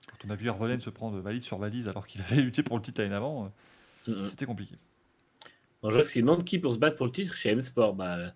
Quand 0.08 0.28
on 0.28 0.30
a 0.30 0.36
vu 0.36 0.48
Hervolen 0.48 0.80
se 0.82 0.90
prendre 0.90 1.20
valise 1.20 1.44
sur 1.44 1.58
valise 1.58 1.90
alors 1.90 2.08
qu'il 2.08 2.22
avait 2.30 2.42
lutté 2.42 2.64
pour 2.64 2.78
le 2.78 2.82
titre 2.84 3.02
l'année 3.02 3.16
avant, 3.16 3.52
euh, 4.08 4.26
c'était 4.26 4.46
compliqué. 4.46 4.76
Bon, 5.82 5.90
je 5.90 5.96
vois 5.96 6.04
que 6.04 6.10
s'il 6.10 6.22
demande 6.22 6.44
qui 6.44 6.60
pour 6.60 6.74
se 6.74 6.80
battre 6.80 6.96
pour 6.96 7.06
le 7.06 7.12
titre 7.12 7.36
chez 7.36 7.50
M-Sport, 7.50 7.94
bah, 7.96 8.34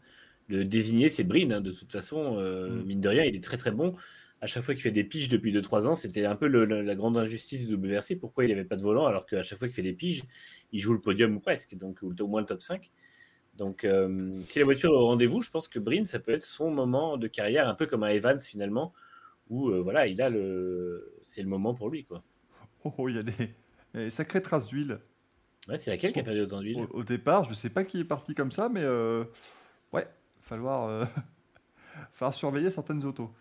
le 0.47 0.65
désigné 0.65 1.09
c'est 1.09 1.23
Brin. 1.23 1.51
hein, 1.51 1.61
de 1.61 1.71
toute 1.71 1.91
façon, 1.91 2.37
euh, 2.37 2.69
Mm. 2.69 2.83
mine 2.85 3.01
de 3.01 3.09
rien, 3.09 3.23
il 3.23 3.35
est 3.35 3.43
très 3.43 3.57
très 3.57 3.71
bon. 3.71 3.93
À 4.41 4.47
chaque 4.47 4.63
fois 4.63 4.73
qu'il 4.73 4.81
fait 4.83 4.91
des 4.91 5.03
piges 5.03 5.27
depuis 5.29 5.51
2-3 5.51 5.87
ans, 5.87 5.95
c'était 5.95 6.25
un 6.25 6.35
peu 6.35 6.47
le- 6.47 6.63
le- 6.65 6.81
la 6.81 6.95
grande 6.95 7.17
injustice 7.17 7.65
du 7.67 7.75
WRC. 7.75 8.15
Pourquoi 8.15 8.45
il 8.45 8.49
n'avait 8.49 8.63
pas 8.63 8.77
de 8.77 8.81
volant 8.81 9.05
alors 9.05 9.25
qu'à 9.25 9.43
chaque 9.43 9.59
fois 9.59 9.67
qu'il 9.67 9.75
fait 9.75 9.81
des 9.81 9.93
piges, 9.93 10.23
il 10.71 10.79
joue 10.79 10.93
le 10.93 11.01
podium 11.01 11.35
ou 11.35 11.39
presque, 11.41 11.75
donc 11.75 11.99
ou 12.01 12.13
au 12.17 12.27
moins 12.27 12.39
le 12.41 12.45
top 12.47 12.61
5. 12.61 12.89
Donc 13.57 13.83
euh, 13.83 14.31
si 14.45 14.59
la 14.59 14.65
voiture 14.65 14.91
est 14.91 14.95
au 14.95 15.05
rendez-vous, 15.07 15.41
je 15.41 15.51
pense 15.51 15.67
que 15.67 15.79
Brin, 15.79 16.05
ça 16.05 16.19
peut 16.19 16.31
être 16.31 16.41
son 16.43 16.71
moment 16.71 17.17
de 17.17 17.27
carrière, 17.27 17.67
un 17.67 17.75
peu 17.75 17.85
comme 17.85 18.03
un 18.03 18.09
Evans 18.09 18.39
finalement, 18.39 18.93
où 19.49 19.69
euh, 19.69 19.81
voilà, 19.81 20.07
il 20.07 20.21
a 20.21 20.29
le, 20.29 21.15
c'est 21.23 21.41
le 21.41 21.47
moment 21.49 21.73
pour 21.73 21.89
lui 21.89 22.05
quoi. 22.05 22.23
Oh, 22.83 22.93
oh, 22.97 23.09
il 23.09 23.15
y 23.15 23.19
a 23.19 23.23
des, 23.23 24.09
sacrées 24.09 24.41
traces 24.41 24.65
d'huile. 24.65 24.99
Ouais, 25.67 25.77
c'est 25.77 25.91
laquelle 25.91 26.13
qui 26.13 26.19
a 26.19 26.23
perdu 26.23 26.41
autant 26.41 26.61
d'huile? 26.61 26.77
Au, 26.91 26.99
au 26.99 27.03
départ, 27.03 27.43
je 27.43 27.53
sais 27.53 27.69
pas 27.69 27.83
qui 27.83 27.99
est 27.99 28.05
parti 28.05 28.33
comme 28.35 28.51
ça, 28.51 28.69
mais 28.69 28.81
euh, 28.83 29.23
ouais, 29.91 30.07
falloir, 30.41 30.87
euh, 30.87 31.03
falloir 32.13 32.33
surveiller 32.33 32.71
certaines 32.71 33.03
autos. 33.03 33.31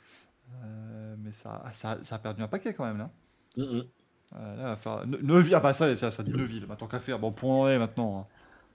Euh, 0.65 1.15
mais 1.19 1.33
ça, 1.33 1.63
ça, 1.75 1.99
ça 2.03 2.17
a 2.17 2.19
perdu 2.19 2.43
un 2.43 2.49
paquet 2.49 2.75
quand 2.75 2.85
même 2.85 2.99
là. 2.99 4.77
Falloir- 4.77 5.07
Ne- 5.07 5.19
Neuville, 5.19 5.55
ah 5.55 5.61
bah 5.61 5.73
ça, 5.73 5.95
ça, 5.97 6.11
ça 6.11 6.23
dit 6.23 6.33
Neuville, 6.33 6.67
bah, 6.67 6.77
tant 6.77 6.87
qu'à 6.87 7.01
faire, 7.01 7.19
bon, 7.19 7.33
point 7.33 7.71
est 7.71 7.79
maintenant. 7.79 8.21
hein. 8.21 8.27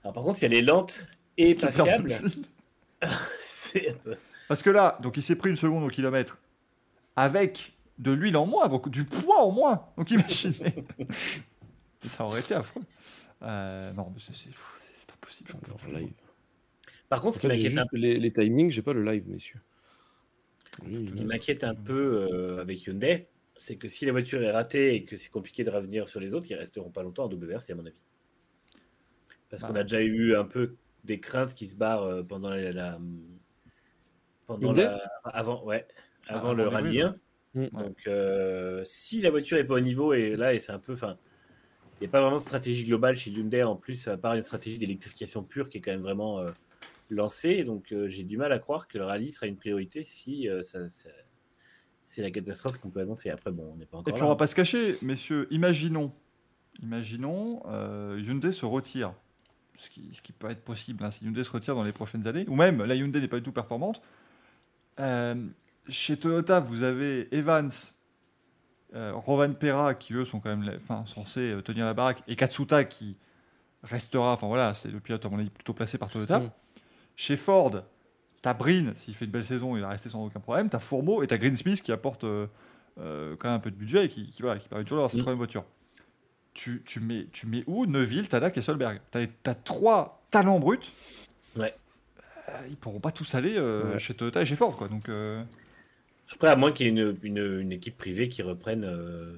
Alors 0.02 0.12
par 0.14 0.22
contre, 0.24 0.38
si 0.38 0.44
elle 0.44 0.54
est 0.54 0.62
lente 0.62 1.06
et 1.36 1.54
pas 1.54 1.70
fiable, 1.72 2.08
l'huile. 2.08 2.44
c'est 3.42 3.90
un 3.90 3.94
peu- 3.94 4.16
Parce 4.48 4.62
que 4.62 4.70
là, 4.70 4.98
donc 5.02 5.16
il 5.16 5.22
s'est 5.22 5.36
pris 5.36 5.50
une 5.50 5.56
seconde 5.56 5.84
au 5.84 5.88
kilomètre 5.88 6.38
avec 7.16 7.74
de 7.98 8.10
l'huile 8.12 8.36
en 8.36 8.46
moins, 8.46 8.68
donc 8.68 8.88
du 8.88 9.04
poids 9.04 9.42
en 9.44 9.50
moins. 9.52 9.86
Donc 9.96 10.10
imaginez. 10.10 10.74
ça 12.00 12.24
aurait 12.24 12.40
été 12.40 12.54
affreux. 12.54 12.82
Euh, 13.42 13.92
non, 13.92 14.10
mais 14.12 14.20
c'est- 14.20 14.34
c'est 14.34 14.50
c'est 14.94 15.06
pas 15.08 15.16
possible. 15.20 15.50
live. 15.92 16.12
Par 17.08 17.20
contre, 17.20 17.34
ce 17.36 17.40
qui 17.40 17.46
m'inquiète 17.46 17.78
un 17.78 17.84
les, 17.92 18.18
les 18.18 18.32
timings, 18.32 18.70
j'ai 18.70 18.82
pas 18.82 18.92
le 18.92 19.04
live, 19.04 19.28
messieurs. 19.28 19.60
Ce 20.82 21.12
qui 21.14 21.24
m'inquiète 21.24 21.62
un 21.62 21.74
peu 21.74 22.28
euh, 22.32 22.60
avec 22.60 22.84
Hyundai, 22.86 23.28
c'est 23.56 23.76
que 23.76 23.86
si 23.86 24.04
la 24.06 24.12
voiture 24.12 24.42
est 24.42 24.50
ratée 24.50 24.94
et 24.96 25.04
que 25.04 25.16
c'est 25.16 25.28
compliqué 25.28 25.62
de 25.62 25.70
revenir 25.70 26.08
sur 26.08 26.18
les 26.18 26.34
autres, 26.34 26.46
ils 26.50 26.54
resteront 26.56 26.90
pas 26.90 27.02
longtemps 27.04 27.24
en 27.24 27.28
WRC, 27.32 27.70
à 27.70 27.74
mon 27.76 27.86
avis. 27.86 27.94
Parce 29.50 29.62
Bah. 29.62 29.68
qu'on 29.68 29.76
a 29.76 29.82
déjà 29.84 30.00
eu 30.00 30.34
un 30.34 30.44
peu 30.44 30.74
des 31.04 31.20
craintes 31.20 31.54
qui 31.54 31.68
se 31.68 31.76
barrent 31.76 32.02
euh, 32.02 32.22
pendant 32.24 32.48
la. 32.48 32.72
la- 32.72 32.98
pendant 34.46 34.68
Hyundai 34.68 34.82
la- 34.84 35.10
avant, 35.24 35.64
ouais, 35.64 35.86
avant 36.28 36.38
avant 36.50 36.52
le 36.54 36.68
rallye 36.68 37.02
rues, 37.02 37.08
1. 37.54 37.60
ouais. 37.60 37.70
Donc, 37.72 37.96
euh, 38.06 38.82
si 38.84 39.20
la 39.20 39.30
voiture 39.30 39.58
est 39.58 39.64
pas 39.64 39.74
au 39.74 39.80
niveau, 39.80 40.12
et 40.12 40.36
là, 40.36 40.54
et 40.54 40.60
c'est 40.60 40.72
un 40.72 40.78
peu. 40.78 40.92
Enfin, 40.94 41.16
il 42.00 42.04
n'y 42.04 42.06
a 42.08 42.10
pas 42.10 42.20
vraiment 42.20 42.36
de 42.36 42.42
stratégie 42.42 42.84
globale 42.84 43.16
chez 43.16 43.30
Hyundai, 43.30 43.62
en 43.62 43.76
plus, 43.76 44.08
à 44.08 44.16
part 44.16 44.34
une 44.34 44.42
stratégie 44.42 44.78
d'électrification 44.78 45.42
pure 45.42 45.68
qui 45.68 45.78
est 45.78 45.80
quand 45.80 45.92
même 45.92 46.02
vraiment 46.02 46.40
euh, 46.40 46.46
lancée. 47.10 47.62
Donc, 47.64 47.92
euh, 47.92 48.08
j'ai 48.08 48.24
du 48.24 48.36
mal 48.36 48.52
à 48.52 48.58
croire 48.58 48.88
que 48.88 48.98
le 48.98 49.04
rallye 49.04 49.30
sera 49.30 49.46
une 49.46 49.56
priorité 49.56 50.02
si 50.02 50.48
euh, 50.48 50.62
ça- 50.62 50.90
ça- 50.90 51.08
c'est 52.06 52.20
la 52.22 52.30
catastrophe 52.30 52.78
qu'on 52.78 52.90
peut 52.90 53.00
annoncer. 53.00 53.30
Après, 53.30 53.50
bon, 53.52 53.70
on 53.72 53.76
n'est 53.76 53.86
pas 53.86 53.96
Et 53.98 54.00
encore 54.00 54.12
puis 54.14 54.20
là. 54.20 54.26
on 54.26 54.28
va 54.30 54.36
pas 54.36 54.46
se 54.46 54.54
cacher, 54.54 54.96
messieurs, 55.02 55.46
imaginons, 55.50 56.12
imaginons 56.82 57.62
euh, 57.66 58.20
Hyundai 58.22 58.52
se 58.52 58.66
retire, 58.66 59.14
ce 59.76 59.88
qui, 59.90 60.10
ce 60.12 60.20
qui 60.20 60.32
peut 60.32 60.50
être 60.50 60.62
possible 60.62 61.02
hein, 61.04 61.10
si 61.10 61.24
Hyundai 61.24 61.44
se 61.44 61.50
retire 61.50 61.74
dans 61.74 61.82
les 61.84 61.92
prochaines 61.92 62.26
années, 62.26 62.44
ou 62.48 62.56
même 62.56 62.82
la 62.84 62.94
Hyundai 62.94 63.20
n'est 63.20 63.28
pas 63.28 63.36
du 63.38 63.42
tout 63.42 63.52
performante. 63.52 64.02
Euh, 65.00 65.34
chez 65.88 66.16
Toyota, 66.16 66.60
vous 66.60 66.82
avez 66.82 67.28
Evans, 67.34 67.70
euh, 68.94 69.12
Rovan 69.14 69.52
Pera 69.54 69.94
qui 69.94 70.14
eux 70.14 70.24
sont 70.24 70.40
quand 70.40 70.54
même 70.56 70.70
enfin, 70.76 71.04
censés 71.06 71.52
euh, 71.52 71.62
tenir 71.62 71.84
la 71.84 71.94
baraque, 71.94 72.22
et 72.28 72.36
Katsuta 72.36 72.84
qui 72.84 73.16
restera, 73.82 74.32
enfin 74.32 74.46
voilà, 74.46 74.72
c'est 74.74 74.88
le 74.88 75.00
pilote 75.00 75.24
à 75.26 75.28
mon 75.28 75.38
avis 75.38 75.50
plutôt 75.50 75.74
placé 75.74 75.98
par 75.98 76.10
Toyota. 76.10 76.38
Mm. 76.40 76.50
Chez 77.16 77.36
Ford, 77.36 77.82
t'as 78.42 78.54
Brin, 78.54 78.92
s'il 78.96 79.14
fait 79.14 79.24
une 79.26 79.30
belle 79.30 79.44
saison, 79.44 79.76
il 79.76 79.82
va 79.82 79.88
rester 79.90 80.08
sans 80.08 80.24
aucun 80.24 80.40
problème. 80.40 80.68
T'as 80.68 80.78
Fourmeau 80.78 81.22
et 81.22 81.26
t'as 81.26 81.36
Greensmith 81.38 81.82
qui 81.82 81.92
apporte 81.92 82.24
euh, 82.24 82.46
euh, 82.98 83.36
quand 83.38 83.48
même 83.48 83.56
un 83.56 83.60
peu 83.60 83.70
de 83.70 83.76
budget 83.76 84.06
et 84.06 84.08
qui, 84.08 84.30
qui, 84.30 84.42
voilà, 84.42 84.58
qui 84.58 84.68
permet 84.68 84.84
toujours 84.84 84.98
d'avoir 84.98 85.10
cette 85.10 85.18
Mm. 85.18 85.22
troisième 85.22 85.38
voiture. 85.38 85.64
Tu, 86.54 86.82
tu, 86.86 87.00
mets, 87.00 87.26
tu 87.32 87.46
mets 87.48 87.64
où 87.66 87.84
Neuville, 87.86 88.28
Tanak 88.28 88.56
et 88.56 88.62
Solberg? 88.62 89.00
T'as 89.10 89.26
as 89.46 89.54
trois 89.56 90.22
talents 90.30 90.60
bruts. 90.60 90.78
Ouais. 91.56 91.74
Ils 92.68 92.76
pourront 92.76 93.00
pas 93.00 93.10
tous 93.10 93.34
aller 93.34 93.58
Ouais. 93.58 93.98
chez 93.98 94.14
Toyota 94.14 94.40
et 94.40 94.46
chez 94.46 94.54
Ford. 94.54 94.76
Quoi. 94.76 94.86
Donc, 94.88 95.08
Après, 96.34 96.48
à 96.48 96.56
moins 96.56 96.72
qu'il 96.72 96.86
y 96.86 96.88
ait 96.88 96.92
une, 96.92 97.16
une- 97.22 97.60
une 97.60 97.72
équipe 97.72 97.96
privée 97.96 98.28
qui 98.28 98.42
reprenne, 98.42 98.84
euh, 98.84 99.36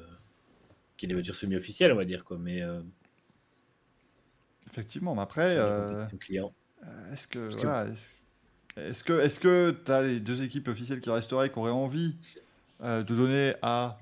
qui 0.97 1.07
ait 1.07 1.09
des 1.09 1.15
voitures 1.15 1.37
semi-officielles, 1.37 1.93
on 1.93 1.97
va 1.97 2.05
dire. 2.05 2.25
Quoi. 2.25 2.39
Mais 2.39 2.63
euh, 2.63 2.81
effectivement, 4.67 5.15
mais 5.15 5.23
après, 5.23 5.57
euh, 5.59 6.07
est-ce 7.13 7.27
que. 7.29 7.39
Parce 7.39 7.57
que- 7.57 7.61
Voilà, 7.63 7.91
est-ce 7.93 8.11
est-ce 8.77 9.05
que 9.05 9.21
est-ce 9.21 9.41
que 9.41 9.75
tu 9.85 9.91
as 9.91 10.03
les 10.03 10.21
deux 10.21 10.43
équipes 10.43 10.69
officielles 10.69 11.01
qui 11.01 11.09
resteraient, 11.11 11.51
qui 11.51 11.59
auraient 11.59 11.71
envie 11.71 12.15
euh, 12.83 13.03
de 13.03 13.15
donner 13.15 13.55
à 13.63 13.99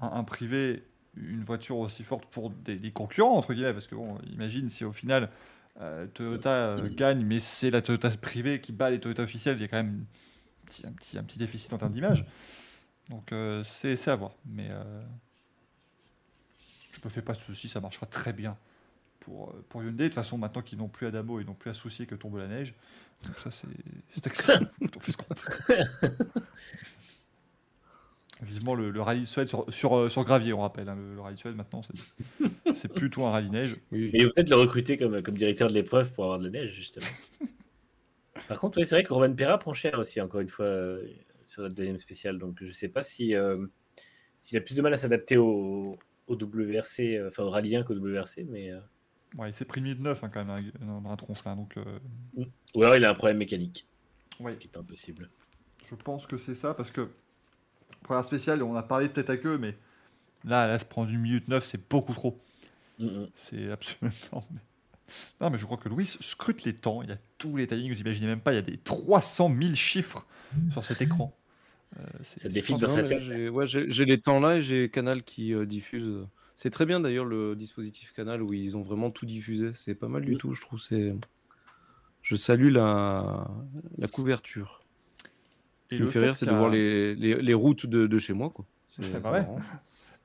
un, 0.00 0.08
un 0.08 0.24
privé 0.24 0.84
une 1.18 1.44
voiture 1.44 1.76
aussi 1.78 2.02
forte 2.02 2.24
pour 2.26 2.48
des, 2.50 2.76
des 2.76 2.90
concurrents, 2.92 3.36
entre 3.36 3.52
guillemets? 3.52 3.74
Parce 3.74 3.86
que, 3.86 3.94
bon, 3.94 4.16
imagine 4.32 4.70
si 4.70 4.84
au 4.86 4.92
final 4.92 5.28
euh, 5.82 6.06
Toyota 6.14 6.50
euh, 6.50 6.88
gagne, 6.94 7.24
mais 7.26 7.40
c'est 7.40 7.70
la 7.70 7.82
Toyota 7.82 8.08
privée 8.10 8.58
qui 8.60 8.72
bat 8.72 8.88
les 8.88 9.00
Toyota 9.00 9.22
officielles, 9.22 9.56
il 9.58 9.62
y 9.62 9.64
a 9.64 9.68
quand 9.68 9.76
même 9.82 10.06
petit, 10.66 10.86
un 10.86 10.92
petit, 10.92 11.18
un 11.18 11.24
petit 11.24 11.38
déficit 11.38 11.72
en 11.72 11.78
termes 11.78 11.94
d'image. 11.94 12.26
Donc, 13.10 13.32
euh, 13.32 13.64
c'est 13.64 14.08
à 14.08 14.16
voir. 14.16 14.32
Mais 14.46 14.68
euh, 14.70 15.02
je 16.92 17.00
me 17.04 17.10
fais 17.10 17.22
pas 17.22 17.34
de 17.34 17.38
soucis, 17.38 17.68
ça 17.68 17.80
marchera 17.80 18.06
très 18.06 18.32
bien 18.32 18.56
pour, 19.20 19.50
euh, 19.50 19.64
pour 19.70 19.82
Hyundai. 19.82 20.04
De 20.04 20.08
toute 20.08 20.14
façon, 20.16 20.38
maintenant 20.38 20.62
qu'ils 20.62 20.78
n'ont 20.78 20.88
plus 20.88 21.06
Adamo, 21.08 21.40
ils 21.40 21.46
n'ont 21.46 21.54
plus 21.54 21.70
à 21.70 21.74
soucier 21.74 22.06
que 22.06 22.14
tombe 22.14 22.36
la 22.38 22.48
neige. 22.48 22.74
Donc 23.26 23.38
ça, 23.38 23.50
c'est 23.50 23.68
c'est 24.14 24.26
excellent. 24.26 24.66
on 24.96 25.00
fait 25.00 25.12
ce 25.12 25.16
qu'on 25.18 25.34
peut. 25.34 26.18
Vivement 28.42 28.74
le, 28.74 28.90
le 28.90 29.00
rallye 29.00 29.22
de 29.22 29.26
Suède 29.26 29.48
sur, 29.48 29.64
sur, 29.72 30.10
sur 30.10 30.22
gravier, 30.24 30.52
on 30.52 30.60
rappelle. 30.60 30.90
hein, 30.90 30.94
le, 30.94 31.14
le 31.14 31.20
rallye 31.22 31.36
de 31.36 31.40
Suède, 31.40 31.56
maintenant, 31.56 31.80
c'est- 32.74 32.88
tout 33.10 33.24
un 33.24 33.30
rallye 33.30 33.48
neige. 33.48 33.76
Oui. 33.92 34.10
Mais 34.12 34.24
peut-être 34.26 34.50
le 34.50 34.56
recruter 34.56 34.98
comme, 34.98 35.22
comme 35.22 35.36
directeur 35.38 35.68
de 35.68 35.74
l'épreuve 35.74 36.12
pour 36.12 36.24
avoir 36.24 36.38
de 36.38 36.44
la 36.44 36.50
neige, 36.50 36.74
justement. 36.74 37.06
Par 38.48 38.58
contre, 38.58 38.78
ouais, 38.78 38.84
c'est 38.84 38.94
vrai 38.94 39.04
que 39.04 39.12
Roman 39.12 39.34
Pera 39.34 39.58
prend 39.58 39.74
cher 39.74 39.98
aussi, 39.98 40.20
encore 40.20 40.40
une 40.40 40.48
fois, 40.48 40.66
euh, 40.66 41.06
sur 41.46 41.62
notre 41.62 41.74
deuxième 41.74 41.98
spécial. 41.98 42.38
Donc, 42.38 42.58
je 42.60 42.72
sais 42.72 42.88
pas 42.88 43.02
si 43.02 43.34
euh, 43.34 43.66
s'il 44.40 44.56
a 44.58 44.60
plus 44.60 44.74
de 44.74 44.82
mal 44.82 44.94
à 44.94 44.96
s'adapter 44.96 45.36
au, 45.36 45.98
au 46.26 46.34
WRC, 46.34 47.16
euh, 47.16 47.28
enfin 47.28 47.42
au 47.42 47.50
rallye 47.50 47.76
1 47.76 47.82
qu'au 47.82 47.94
WRC, 47.94 48.44
mais. 48.48 48.72
Ouais, 49.36 49.50
il 49.50 49.52
s'est 49.52 49.64
pris 49.64 49.80
1009 49.80 50.24
hein, 50.24 50.30
quand 50.32 50.44
même 50.44 50.72
dans, 50.80 51.10
la 51.10 51.16
tronche 51.16 51.44
là. 51.44 51.54
Donc, 51.54 51.74
Ou 52.74 52.82
alors 52.82 52.96
il 52.96 53.04
a 53.04 53.10
un 53.10 53.14
problème 53.14 53.38
mécanique, 53.38 53.86
ouais, 54.40 54.52
ce 54.52 54.56
qui 54.56 54.68
est 54.68 54.76
impossible. 54.78 55.28
je 55.90 55.94
pense 55.96 56.26
que 56.26 56.38
c'est 56.38 56.54
ça 56.54 56.72
parce 56.72 56.90
que 56.90 57.10
première 58.02 58.24
spéciale, 58.24 58.62
on 58.62 58.76
a 58.76 58.82
parlé 58.82 59.08
de 59.08 59.12
tête 59.12 59.28
à 59.28 59.36
queue, 59.36 59.58
mais 59.58 59.76
là, 60.44 60.66
là 60.66 60.78
se 60.78 60.84
prendre 60.84 61.10
une 61.10 61.20
minute 61.20 61.48
9, 61.48 61.62
c'est 61.64 61.88
beaucoup 61.90 62.14
trop. 62.14 62.40
Mm, 62.98 63.06
mm. 63.06 63.28
C'est 63.34 63.70
absolument. 63.70 64.16
Non, 65.40 65.50
mais 65.50 65.58
je 65.58 65.64
crois 65.64 65.76
que 65.76 65.88
Louis 65.88 66.06
scrute 66.06 66.64
les 66.64 66.74
temps. 66.74 67.02
Il 67.02 67.08
y 67.08 67.12
a 67.12 67.18
tous 67.38 67.56
les 67.56 67.66
timings, 67.66 67.92
vous 67.92 68.00
imaginez 68.00 68.26
même 68.26 68.40
pas. 68.40 68.52
Il 68.52 68.56
y 68.56 68.58
a 68.58 68.62
des 68.62 68.76
300 68.78 69.54
000 69.60 69.74
chiffres 69.74 70.26
sur 70.70 70.84
cet 70.84 71.02
écran. 71.02 71.36
Euh, 71.98 72.02
c'est- 72.22 72.40
Ça 72.40 72.48
défile 72.48 72.78
dans 72.78 72.86
sa 72.88 73.02
tête. 73.04 73.20
j'ai 73.20 73.48
ouais, 73.48 73.66
j'ai- 73.66 73.90
j'ai 73.92 74.04
les 74.04 74.20
temps 74.20 74.40
là 74.40 74.56
et 74.56 74.62
j'ai 74.62 74.88
Canal 74.90 75.22
qui 75.22 75.54
euh, 75.54 75.64
diffuse. 75.66 76.26
C'est 76.54 76.70
très 76.70 76.86
bien 76.86 77.00
d'ailleurs 77.00 77.24
le 77.26 77.54
dispositif 77.54 78.12
Canal 78.12 78.42
où 78.42 78.52
ils 78.52 78.76
ont 78.76 78.82
vraiment 78.82 79.10
tout 79.10 79.26
diffusé. 79.26 79.70
C'est 79.74 79.94
pas 79.94 80.08
mal 80.08 80.24
du 80.24 80.36
tout, 80.36 80.54
je 80.54 80.60
trouve. 80.60 80.80
C'est. 80.80 81.14
Je 82.22 82.34
salue 82.34 82.70
la, 82.72 83.46
la 83.98 84.08
couverture. 84.08 84.82
Ce 85.88 85.94
Et 85.94 85.98
qui 85.98 86.02
me 86.02 86.06
le 86.06 86.10
fait 86.10 86.18
rire, 86.18 86.34
c'est 86.34 86.46
de 86.46 86.50
voir 86.50 86.68
les, 86.70 87.14
les, 87.14 87.40
les 87.40 87.54
routes 87.54 87.86
de, 87.86 88.08
de 88.08 88.18
chez 88.18 88.32
moi. 88.32 88.50
Quoi. 88.50 88.64
C'est 88.88 89.02
c'est 89.12 89.20
bah 89.20 89.30
ouais. 89.32 89.46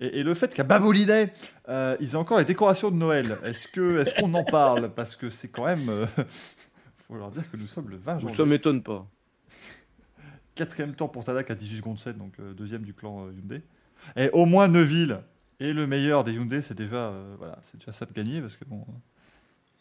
Et, 0.02 0.20
et 0.20 0.24
le 0.24 0.34
fait 0.34 0.54
qu'à 0.54 0.64
Babolinet, 0.64 1.32
euh, 1.70 1.96
ils 2.02 2.18
ont 2.18 2.20
encore 2.22 2.40
les 2.40 2.46
décorations 2.46 2.92
de 2.92 2.96
Noël. 2.98 3.38
Est-ce 3.44 3.68
que 3.68 4.00
est-ce 4.00 4.14
qu'on 4.20 4.34
en 4.34 4.44
parle 4.44 4.94
Parce 4.94 5.16
que 5.16 5.30
c'est 5.30 5.50
quand 5.50 5.66
même. 5.66 5.88
euh, 5.90 6.06
faut 7.08 7.16
leur 7.16 7.30
dire 7.32 7.50
que 7.52 7.56
nous 7.58 7.68
sommes 7.68 7.90
le 7.90 7.98
20 7.98 8.20
janvier. 8.20 8.36
Ça 8.36 8.46
m'étonne 8.46 8.82
pas. 8.84 9.08
Quatrième 10.56 10.96
temps 10.96 11.08
pour 11.08 11.24
Tadak 11.24 11.50
à 11.50 11.56
18 11.56 11.78
secondes 11.78 12.00
7, 12.00 12.18
donc 12.18 12.34
euh, 12.40 12.54
deuxième 12.54 12.82
du 12.84 12.94
clan 12.94 13.28
euh, 13.28 13.32
Hyundai. 13.32 13.62
Et 14.18 14.30
au 14.34 14.46
moins 14.46 14.68
Neuville 14.68 15.20
est 15.60 15.72
le 15.74 15.88
meilleur 15.88 16.24
des 16.24 16.34
Hyundai, 16.34 16.62
c'est 16.62 16.74
déjà, 16.76 17.10
euh, 17.10 17.36
voilà, 17.38 17.60
c'est 17.64 17.78
déjà 17.78 17.94
ça 17.94 18.06
de 18.06 18.12
gagner 18.14 18.42
parce 18.42 18.58
que 18.58 18.66
bon. 18.66 18.82
euh, 18.90 18.94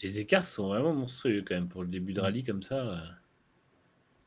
Les 0.02 0.20
écarts 0.20 0.46
sont 0.46 0.68
vraiment 0.68 0.92
monstrueux 0.94 1.42
quand 1.46 1.54
même 1.54 1.68
pour 1.68 1.82
le 1.82 1.88
début 1.88 2.12
de 2.12 2.20
rallye 2.20 2.44
comme 2.44 2.62
ça. 2.62 2.76
euh. 2.76 2.98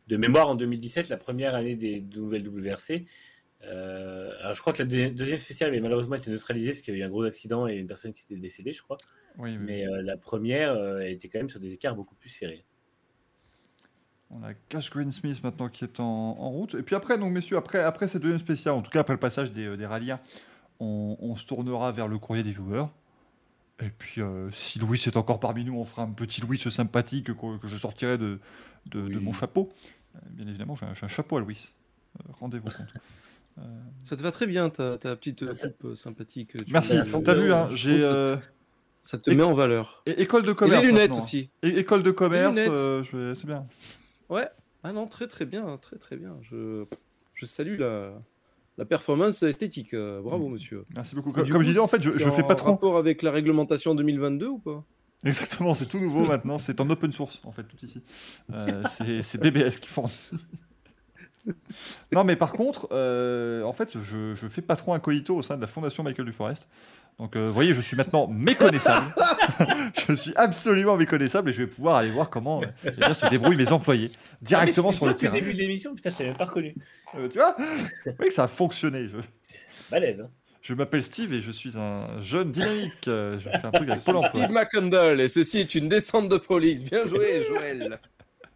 De 0.10 0.18
mémoire, 0.18 0.50
en 0.50 0.56
2017, 0.56 1.08
la 1.10 1.18
première 1.18 1.56
année 1.56 1.76
des 1.76 2.02
nouvelles 2.02 2.46
WRC, 2.48 3.06
euh, 3.66 4.32
alors 4.42 4.54
je 4.54 4.62
crois 4.62 4.74
que 4.74 4.80
la 4.84 4.88
deux- 4.88 5.10
deuxième 5.10 5.38
spéciale 5.38 5.70
avait 5.70 5.80
malheureusement 5.80 6.16
été 6.16 6.30
neutralisée 6.32 6.72
parce 6.72 6.82
qu'il 6.82 6.94
y 6.94 6.98
a 6.98 7.00
eu 7.00 7.04
un 7.04 7.10
gros 7.10 7.24
accident 7.24 7.68
et 7.68 7.76
une 7.76 7.88
personne 7.88 8.14
qui 8.14 8.24
était 8.24 8.40
décédée, 8.40 8.74
je 8.74 8.82
crois. 8.82 8.98
oui, 9.38 9.52
oui. 9.52 9.58
Mais 9.58 9.88
euh, 9.88 10.02
la 10.02 10.18
première 10.18 10.72
euh, 10.72 11.00
était 11.00 11.30
quand 11.30 11.40
même 11.40 11.50
sur 11.50 11.60
des 11.60 11.74
écarts 11.74 11.96
beaucoup 11.96 12.16
plus 12.16 12.30
serrés. 12.30 12.66
On 14.30 14.44
a 14.44 14.54
Cash 14.70 14.90
Greensmith 14.90 15.44
maintenant 15.44 15.70
qui 15.70 15.84
est 15.84 16.00
en, 16.00 16.04
en 16.06 16.50
route. 16.50 16.74
Et 16.76 16.82
puis 16.84 16.96
après, 16.96 17.18
donc 17.18 17.32
messieurs, 17.32 17.58
après, 17.58 17.80
après 17.80 18.08
cette 18.08 18.22
deuxième 18.24 18.40
spéciale, 18.40 18.74
en 18.74 18.82
tout 18.82 18.90
cas 18.92 19.02
après 19.02 19.14
le 19.14 19.20
passage 19.20 19.52
des, 19.52 19.78
des 19.78 19.88
on, 20.80 21.18
on 21.20 21.36
se 21.36 21.46
tournera 21.46 21.92
vers 21.92 22.08
le 22.08 22.18
courrier 22.18 22.44
des 22.44 22.52
viewers. 22.52 22.88
Et 23.80 23.90
puis 23.90 24.22
si 24.52 24.80
Louis 24.80 25.02
est 25.06 25.18
encore 25.18 25.40
parmi 25.40 25.64
nous, 25.64 25.76
on 25.76 25.84
fera 25.84 26.04
un 26.04 26.12
petit 26.12 26.42
Louis 26.42 26.58
sympathique 26.58 27.28
que, 27.28 27.58
que 27.58 27.68
je 27.68 27.78
sortirai 27.78 28.18
de, 28.18 28.40
de, 28.88 29.20
mon 29.20 29.34
chapeau. 29.34 29.72
Bien 30.32 30.48
évidemment, 30.48 30.76
j'ai 30.76 30.86
un, 30.86 30.94
un 31.00 31.08
chapeau 31.08 31.38
à 31.38 31.42
Louis. 31.42 31.72
Rendez-vous 32.40 32.70
compte. 32.70 32.94
Euh, 33.60 33.62
Ça 34.02 34.16
te 34.18 34.24
va 34.24 34.32
très 34.32 34.48
bien, 34.48 34.70
ta, 34.70 34.98
ta 34.98 35.16
petite 35.16 35.46
coupe 35.46 35.86
euh, 35.86 35.96
sympathique. 35.96 36.58
Tu- 36.58 36.72
merci, 36.72 36.98
euh, 36.98 37.22
t'as 37.24 37.34
vu, 37.36 37.54
hein, 37.54 37.70
j'ai 37.72 38.02
ça- 38.02 38.14
euh, 38.14 38.38
te 39.22 39.30
met 39.32 39.44
en 39.44 39.54
valeur. 39.54 40.02
é- 40.06 40.22
école 40.22 40.44
de 40.44 40.52
Et 40.52 40.56
commerce. 40.56 40.82
les 40.82 40.88
lunettes 40.88 41.10
maintenant, 41.12 41.18
hein. 41.18 41.26
aussi. 41.26 41.50
É- 41.62 41.78
école 41.80 42.02
de 42.04 42.12
commerce, 42.12 42.56
lunettes. 42.58 42.72
euh, 42.74 43.04
vais- 43.14 43.36
c'est 43.36 43.46
bien. 43.48 43.68
Ouais. 44.30 44.48
Ah 44.84 44.92
non, 44.92 45.08
très 45.08 45.28
très 45.28 45.46
bien, 45.46 45.78
très 45.78 45.98
très 45.98 46.18
bien. 46.18 46.36
Je, 46.42 46.86
je 47.36 47.46
salue 47.46 47.78
la, 47.80 48.12
la 48.78 48.86
performance 48.86 49.44
esthétique. 49.44 49.94
euh, 49.94 50.20
bravo, 50.22 50.48
monsieur. 50.50 50.86
Merci 50.96 51.14
beaucoup. 51.16 51.30
Et 51.30 51.34
Comme, 51.34 51.44
comme 51.48 51.58
coup, 51.58 51.62
je 51.64 51.68
disais, 51.68 51.80
en 51.80 51.88
fait, 51.88 52.02
je, 52.02 52.10
je 52.10 52.30
fais 52.32 52.44
pas 52.44 52.56
trop. 52.56 52.72
rapport 52.72 52.98
avec 52.98 53.22
la 53.22 53.32
réglementation 53.32 53.94
2022 53.96 54.48
ou 54.48 54.58
pas? 54.60 54.84
Exactement, 55.26 55.74
c'est 55.74 55.86
tout 55.86 56.00
nouveau 56.00 56.26
maintenant, 56.26 56.58
c'est 56.58 56.82
en 56.82 56.90
open 56.90 57.12
source 57.14 57.40
en 57.46 57.52
fait, 57.54 57.64
tout 57.64 57.78
ici. 57.86 58.02
Euh, 58.52 58.84
c'est 58.90 59.22
c'est 59.24 59.38
BBS 59.40 59.78
qui 59.80 59.88
fournit. 59.88 60.12
non, 62.12 62.24
mais 62.24 62.36
par 62.36 62.52
contre, 62.54 62.88
euh, 62.92 63.64
en 63.64 63.74
fait, 63.74 63.98
je, 64.02 64.36
je 64.36 64.48
fais 64.48 64.62
pas 64.62 64.76
trop 64.76 64.94
incognito 64.94 65.36
au 65.36 65.42
sein 65.42 65.56
de 65.56 65.62
la 65.62 65.68
fondation 65.68 66.04
Michael 66.04 66.26
Duforest. 66.26 66.68
Donc, 67.20 67.36
euh, 67.36 67.48
vous 67.48 67.54
voyez, 67.54 67.74
je 67.74 67.82
suis 67.82 67.96
maintenant 67.96 68.28
méconnaissable. 68.28 69.14
je 70.08 70.14
suis 70.14 70.34
absolument 70.36 70.96
méconnaissable 70.98 71.50
et 71.50 71.54
je 71.54 71.60
vais 71.62 71.68
pouvoir 71.68 71.98
aller 71.98 72.10
voir 72.10 72.30
comment 72.30 72.64
euh, 72.64 72.68
eh 72.86 72.92
bien, 72.92 73.14
se 73.14 73.28
débrouillent 73.28 73.56
mes 73.58 73.72
employés 73.72 74.10
directement 74.42 74.90
Ah, 74.90 74.94
sur 74.94 75.06
le 75.06 75.14
terrain. 75.16 75.34
au 75.34 75.40
début 75.40 75.54
de 75.54 75.58
l'émission, 75.60 75.94
putain, 75.94 76.10
je 76.10 76.18
t'avais 76.18 76.34
pas 76.34 76.46
reconnu. 76.46 76.74
Euh, 77.16 77.28
tu 77.30 77.38
vois? 77.38 77.56
Vous 77.58 78.14
voyez 78.18 78.30
que 78.30 78.34
ça 78.34 78.46
a 78.46 78.48
fonctionné. 78.48 79.08
je- 79.10 79.18
Balèze. 79.92 80.22
hein. 80.22 80.30
Je 80.64 80.74
m'appelle 80.74 81.04
Steve 81.04 81.34
et 81.34 81.42
je 81.42 81.52
suis 81.52 81.78
un 81.78 82.22
jeune 82.22 82.52
dynamique. 82.52 82.94
Je 83.06 83.38
fais 83.38 83.66
un 83.68 83.72
truc 83.72 83.90
avec 83.90 84.08
emploi. 84.08 84.30
Steve 84.30 84.50
McCandle, 84.50 85.20
et 85.20 85.28
ceci 85.28 85.60
est 85.60 85.76
une 85.76 85.90
descente 85.90 86.30
de 86.30 86.38
police. 86.38 86.84
Bien 86.86 87.06
joué, 87.06 87.44
Joël. 87.44 88.00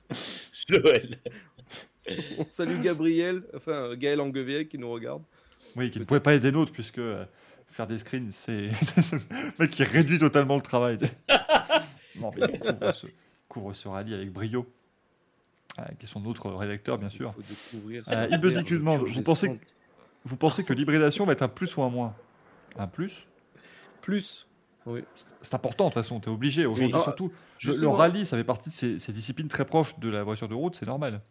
Joël. 0.69 1.17
On 2.37 2.45
salue 2.47 2.81
Gabriel, 2.81 3.43
enfin 3.55 3.95
Gaël 3.95 4.19
Anguevier 4.21 4.67
qui 4.67 4.77
nous 4.77 4.89
regarde. 4.89 5.21
Oui, 5.75 5.91
qui 5.91 5.99
ne 5.99 6.05
pouvait 6.05 6.19
pas 6.19 6.33
être 6.33 6.41
des 6.41 6.51
nôtres, 6.51 6.71
puisque 6.71 6.97
euh, 6.99 7.25
faire 7.69 7.87
des 7.87 7.97
screens, 7.99 8.31
c'est. 8.31 8.69
le 9.11 9.19
mec 9.59 9.71
qui 9.71 9.83
réduit 9.83 10.19
totalement 10.19 10.55
le 10.55 10.61
travail. 10.61 10.97
non, 12.19 12.31
mais 12.37 12.47
il 12.53 12.59
couvre 12.59 12.91
ce, 12.91 13.07
couvre 13.47 13.73
ce 13.73 13.87
rallye 13.87 14.13
avec 14.13 14.31
brio. 14.31 14.65
Euh, 15.79 15.83
qui 15.99 16.05
est 16.05 16.09
son 16.09 16.25
autre 16.25 16.49
rédacteur, 16.49 16.97
bien 16.97 17.09
sûr. 17.09 17.35
Il 17.87 18.01
Euh, 18.11 18.37
demande, 18.37 19.01
vous 19.07 19.21
pensez 19.21 19.49
descentes. 19.49 19.75
Vous 20.23 20.35
pensez 20.37 20.63
que 20.63 20.73
l'hybridation 20.73 21.25
va 21.25 21.33
être 21.33 21.43
un 21.43 21.47
plus 21.47 21.77
ou 21.77 21.83
un 21.83 21.89
moins? 21.89 22.15
Un 22.77 22.87
plus? 22.87 23.27
Plus 24.01 24.47
Oui. 24.87 25.01
C'est 25.41 25.53
important, 25.53 25.85
de 25.85 25.89
toute 25.89 26.01
façon, 26.01 26.19
tu 26.19 26.29
es 26.29 26.31
obligé. 26.31 26.65
Aujourd'hui, 26.65 26.95
Ah, 26.97 27.03
surtout, 27.03 27.31
le- 27.63 27.87
rallye, 27.89 28.25
ça 28.25 28.37
fait 28.37 28.43
partie 28.43 28.69
de 28.69 28.73
ces, 28.73 28.97
ces 28.97 29.11
disciplines 29.11 29.47
très 29.49 29.65
proches 29.65 29.99
de 29.99 30.09
la 30.09 30.23
voiture 30.23 30.47
de 30.47 30.55
route, 30.55 30.75
c'est 30.75 30.87
normal. 30.87 31.21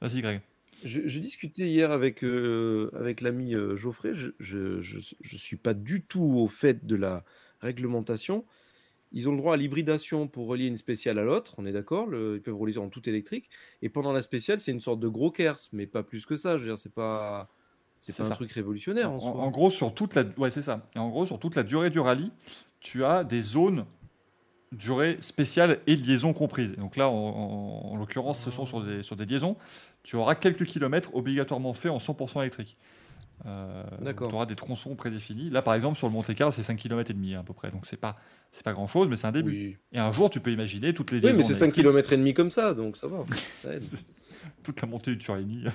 Vas-y, 0.00 0.20
Greg. 0.22 0.40
Je, 0.84 1.00
je 1.06 1.18
discutais 1.18 1.66
hier 1.68 1.90
avec, 1.92 2.22
euh, 2.24 2.90
avec 2.94 3.20
l'ami 3.22 3.54
euh, 3.54 3.76
Geoffrey. 3.76 4.14
Je 4.14 4.28
ne 4.28 4.32
je, 4.38 4.80
je- 4.82 5.14
je 5.20 5.36
suis 5.36 5.56
pas 5.56 5.72
du 5.74 6.02
tout 6.02 6.22
au 6.22 6.46
fait 6.46 6.84
de 6.86 6.94
la 6.96 7.24
réglementation. 7.60 8.44
Ils 9.12 9.28
ont 9.28 9.32
le 9.32 9.38
droit 9.38 9.54
à 9.54 9.56
l'hybridation 9.56 10.26
pour 10.26 10.46
relier 10.48 10.66
une 10.66 10.76
spéciale 10.76 11.18
à 11.20 11.22
l'autre, 11.22 11.54
on 11.58 11.66
est 11.66 11.72
d'accord 11.72 12.08
Ils 12.12 12.40
peuvent 12.42 12.56
relier 12.56 12.78
en 12.78 12.88
tout 12.88 13.08
électrique. 13.08 13.48
Et 13.80 13.88
pendant 13.88 14.12
la 14.12 14.20
spéciale, 14.22 14.58
c'est 14.58 14.72
une 14.72 14.80
sorte 14.80 14.98
de 14.98 15.06
gros 15.08 15.30
kers, 15.30 15.56
mais 15.72 15.86
pas 15.86 16.02
plus 16.02 16.26
que 16.26 16.34
ça. 16.34 16.58
Je 16.58 16.62
veux 16.64 16.68
dire, 16.70 16.78
c'est 16.78 16.92
pas, 16.92 17.48
c'est 17.96 18.20
un 18.20 18.28
truc 18.30 18.50
révolutionnaire 18.50 19.10
en, 19.12 19.16
En, 19.16 19.20
soi. 19.20 19.30
en 19.30 19.50
gros, 19.52 19.70
sur 19.70 19.94
toute 19.94 20.16
la, 20.16 20.24
ouais, 20.36 20.50
c'est 20.50 20.62
ça. 20.62 20.86
Et 20.96 20.98
en 20.98 21.08
gros, 21.10 21.24
sur 21.26 21.38
toute 21.38 21.54
la 21.54 21.62
durée 21.62 21.90
du 21.90 22.00
rallye, 22.00 22.32
tu 22.80 23.04
as 23.04 23.22
des 23.22 23.40
zones 23.40 23.86
durée 24.72 25.16
spéciale 25.20 25.78
et 25.86 25.96
liaison 25.96 26.32
comprises. 26.32 26.72
Et 26.72 26.76
donc 26.80 26.96
là, 26.96 27.08
en, 27.08 27.12
en- 27.14 27.92
en 27.92 27.96
l'occurrence, 27.96 28.42
ce 28.42 28.50
sont 28.50 28.66
sur 28.66 28.82
des, 28.82 29.02
sur 29.02 29.16
des 29.16 29.24
liaisons. 29.26 29.56
Tu 30.02 30.16
auras 30.16 30.34
quelques 30.34 30.64
kilomètres 30.64 31.14
obligatoirement 31.14 31.72
faits 31.72 31.90
en 31.92 31.98
100% 31.98 32.40
électrique. 32.40 32.76
Euh, 33.46 33.82
D'accord. 34.00 34.28
Tu 34.28 34.34
auras 34.34 34.46
des 34.46 34.54
tronçons 34.56 34.94
prédéfinis. 34.94 35.50
Là, 35.50 35.60
par 35.62 35.74
exemple, 35.74 35.98
sur 35.98 36.06
le 36.06 36.12
Monte 36.12 36.32
Carlo, 36.34 36.52
c'est 36.52 36.62
5 36.62 36.76
km 36.76 37.10
et 37.10 37.14
demi 37.14 37.34
à 37.34 37.42
peu 37.42 37.52
près. 37.52 37.70
Donc 37.70 37.86
c'est 37.86 37.96
pas 37.96 38.16
c'est 38.52 38.64
pas 38.64 38.72
grand 38.72 38.86
chose, 38.86 39.08
mais 39.10 39.16
c'est 39.16 39.26
un 39.26 39.32
début. 39.32 39.50
Oui, 39.50 39.76
Et 39.92 39.98
un 39.98 40.12
jour, 40.12 40.30
tu 40.30 40.38
peux 40.40 40.52
imaginer 40.52 40.94
toutes 40.94 41.10
les 41.10 41.18
Oui, 41.18 41.32
mais 41.36 41.42
c'est 41.42 41.54
5 41.54 41.64
électriques, 41.66 41.84
km 41.84 42.12
et 42.12 42.16
demi 42.16 42.32
comme 42.34 42.50
ça, 42.50 42.74
donc 42.74 42.96
ça 42.96 43.06
va. 43.08 43.24
Ça 43.58 43.70
toute 44.62 44.80
la 44.80 44.86
montée 44.88 45.10
du 45.12 45.18
Turini. 45.18 45.64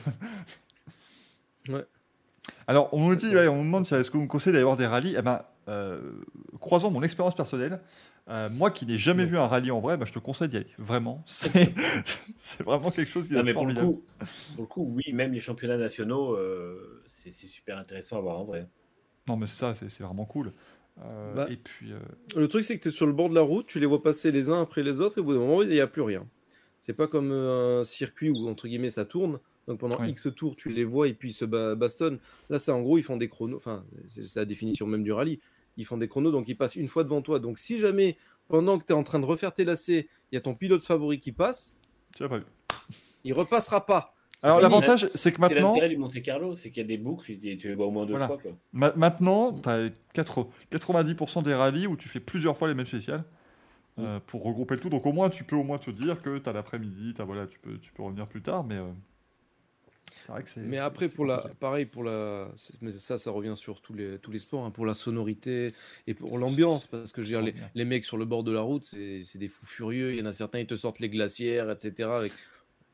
Ouais. 1.68 1.86
Alors, 2.68 2.90
on 2.94 3.08
nous 3.10 3.16
dit, 3.16 3.28
ouais, 3.36 3.48
on 3.48 3.58
nous 3.58 3.64
demande 3.64 3.86
si 3.86 3.94
est-ce 3.94 4.10
que 4.10 4.18
vous 4.18 4.24
me 4.24 4.28
conseillez 4.28 4.54
d'aller 4.54 4.64
voir 4.64 4.76
des 4.78 4.88
rallyes. 4.88 5.16
Eh 5.18 5.22
ben, 5.22 5.42
euh, 5.68 6.00
croisant 6.60 6.90
mon 6.90 7.04
expérience 7.04 7.36
personnelle, 7.36 7.80
euh, 8.30 8.50
moi 8.50 8.72
qui 8.72 8.86
n'ai 8.86 8.98
jamais 8.98 9.26
vu 9.26 9.38
un 9.38 9.48
rallye 9.48 9.72
en 9.72 9.80
vrai, 9.80 9.98
ben, 9.98 10.06
je 10.06 10.14
te 10.14 10.20
conseille 10.20 10.50
d'y 10.50 10.58
aller. 10.58 10.68
Vraiment, 10.78 11.24
c'est 11.26 11.74
c'est 12.38 12.64
vraiment 12.64 12.92
quelque 12.92 13.12
chose 13.12 13.28
qui 13.28 13.34
Non, 13.34 13.40
est 13.40 13.44
mais 13.44 13.54
pour 13.54 13.66
le, 13.66 13.74
formidable. 13.74 13.88
coup, 13.94 14.06
pour 14.56 14.64
le 14.64 14.68
coup, 14.68 14.84
oui, 14.96 15.14
même 15.14 15.34
les 15.34 15.40
championnats 15.40 15.78
nationaux, 15.78 16.36
euh, 16.36 17.04
c'est 17.08 17.32
c'est 17.32 17.48
super 17.48 17.78
intéressant 17.78 18.18
à 18.18 18.22
voir 18.22 18.40
en 18.40 18.46
vrai. 18.46 18.68
Non, 19.28 19.38
mais 19.38 19.48
c'est 19.48 19.58
ça, 19.58 19.76
c'est 19.76 19.90
c'est 19.90 20.04
vraiment 20.04 20.26
cool. 20.26 20.54
Euh, 21.00 21.34
Bah, 21.36 21.48
et 21.48 21.58
puis, 21.58 21.92
euh, 21.94 22.00
Le 22.36 22.48
truc, 22.48 22.64
c'est 22.64 22.78
que 22.78 22.84
tu 22.84 22.90
es 22.90 22.92
sur 22.92 23.08
le 23.08 23.14
bord 23.14 23.30
de 23.30 23.36
la 23.36 23.42
route, 23.42 23.68
tu 23.68 23.80
les 23.80 23.86
vois 23.86 24.02
passer 24.04 24.32
les 24.32 24.50
uns 24.50 24.62
après 24.62 24.84
les 24.84 25.00
autres, 25.00 25.18
et 25.18 25.22
au 25.22 25.24
bout 25.24 25.34
d'un 25.34 25.40
moment, 25.40 25.62
il 25.64 25.70
n'y 25.70 25.80
a 25.80 25.88
plus 25.88 26.02
rien. 26.02 26.28
C'est 26.80 26.94
pas 26.94 27.08
comme 27.08 27.32
un 27.32 27.84
circuit 27.84 28.30
où, 28.30 28.48
entre 28.48 28.68
guillemets, 28.68 28.90
ça 28.90 29.06
tourne. 29.06 29.40
Donc 29.68 29.80
pendant 29.80 30.00
Oui. 30.00 30.10
X 30.10 30.28
tours, 30.36 30.56
tu 30.56 30.70
les 30.70 30.84
vois 30.84 31.08
et 31.08 31.14
puis 31.14 31.30
ils 31.30 31.34
se 31.34 31.46
ba- 31.46 31.76
bastonnent. 31.76 32.20
Là, 32.50 32.58
c'est 32.60 32.72
en 32.72 32.82
gros, 32.82 32.98
ils 32.98 33.04
font 33.04 33.18
des 33.18 33.30
chronos. 33.30 33.58
Enfin, 33.58 33.86
c'est 34.08 34.36
la 34.38 34.46
définition 34.46 34.88
même 34.88 35.04
du 35.04 35.12
rallye. 35.12 35.40
Ils 35.78 35.86
font 35.86 35.98
des 35.98 36.08
chronos, 36.08 36.32
donc 36.32 36.48
ils 36.48 36.56
passent 36.58 36.76
une 36.76 36.88
fois 36.88 37.04
devant 37.04 37.22
toi. 37.22 37.40
Donc 37.40 37.58
si 37.60 37.80
jamais, 37.80 38.18
pendant 38.48 38.78
que 38.80 38.86
tu 38.86 38.94
es 38.94 38.96
en 38.96 39.04
train 39.04 39.20
de 39.20 39.26
refaire 39.26 39.54
tes 39.54 39.64
lacets, 39.64 40.08
il 40.32 40.36
y 40.36 40.38
a 40.38 40.42
ton 40.42 40.54
pilote 40.56 40.84
favori 40.84 41.20
qui 41.20 41.32
passe, 41.32 41.76
tu 42.16 42.24
l'as 42.24 42.30
pas 42.30 42.38
vu. 42.40 42.46
il 43.24 43.34
repassera 43.34 43.86
pas. 43.86 44.14
C'est 44.38 44.48
Alors, 44.48 44.62
l'avantage, 44.62 45.10
c'est 45.16 45.32
que 45.32 45.36
C'est 45.38 45.42
maintenant, 45.42 45.70
l'intérêt 45.74 45.90
du 45.90 45.98
Monte 45.98 46.22
Carlo, 46.22 46.56
c'est 46.56 46.70
qu'il 46.70 46.82
y 46.82 46.86
a 46.86 46.88
des 46.88 46.98
boucles 46.98 47.32
et 47.32 47.58
tu 47.58 47.68
les 47.68 47.76
vois 47.76 47.88
au 47.88 47.92
moins 47.92 48.06
deux 48.06 48.12
Voilà. 48.14 48.28
fois. 48.28 48.38
Quoi. 48.38 48.52
ma- 48.72 48.94
maintenant 48.96 49.52
tu 49.52 49.68
as 49.68 49.90
90% 50.14 51.42
des 51.44 51.54
rallyes 51.54 51.88
où 51.88 51.98
tu 51.98 52.08
fais 52.08 52.20
plusieurs 52.22 52.56
fois 52.56 52.68
les 52.68 52.74
mêmes 52.74 52.86
spéciales. 52.86 53.24
euh, 53.98 54.18
pour 54.28 54.44
regrouper 54.46 54.76
le 54.76 54.80
tout, 54.80 54.88
donc 54.90 55.06
au 55.06 55.12
moins 55.12 55.30
tu 55.30 55.44
peux 55.44 55.58
au 55.58 55.64
moins 55.64 55.78
te 55.78 55.92
dire 55.92 56.22
que 56.22 56.38
tu 56.38 56.50
as 56.50 56.54
l'après-midi, 56.54 57.14
t'as- 57.16 57.26
voilà, 57.26 57.48
tu 57.48 57.60
peux, 57.60 57.78
tu 57.80 57.92
peux 57.92 58.02
revenir 58.02 58.28
plus 58.28 58.42
tard, 58.42 58.64
mais 58.64 58.76
euh, 58.76 58.88
c'est 58.94 59.19
vrai 60.28 60.44
que 60.44 60.50
c'est. 60.50 60.62
Mais 60.62 60.78
après, 60.78 61.10
pour 61.10 61.26
la, 61.26 61.46
pareil, 61.60 61.86
pour 61.86 62.04
la, 62.04 62.50
mais 62.82 62.92
ça, 62.92 63.18
ça 63.18 63.32
revient 63.32 63.54
sur 63.56 63.82
tous 63.82 63.94
les, 63.94 64.18
tous 64.20 64.32
les 64.32 64.40
sports, 64.40 64.66
hein, 64.66 64.72
pour 64.72 64.86
la 64.86 64.94
sonorité 64.94 65.74
et 66.08 66.14
pour 66.14 66.38
l'ambiance, 66.38 66.88
parce 66.88 67.12
que 67.12 67.22
je 67.22 67.28
veux 67.28 67.32
dire, 67.34 67.42
les, 67.42 67.54
les 67.76 67.86
mecs 67.86 68.04
sur 68.06 68.18
le 68.18 68.26
bord 68.26 68.44
de 68.44 68.52
la 68.52 68.62
route, 68.62 68.84
c'est 68.86 69.38
des 69.38 69.48
fous 69.48 69.66
furieux. 69.66 70.12
Il 70.14 70.20
y 70.20 70.22
en 70.22 70.26
a 70.26 70.34
certains, 70.34 70.60
ils 70.60 70.68
te 70.68 70.76
sortent 70.76 71.00
les 71.00 71.10
glacières, 71.10 71.72
etc., 71.72 72.10
avec 72.10 72.32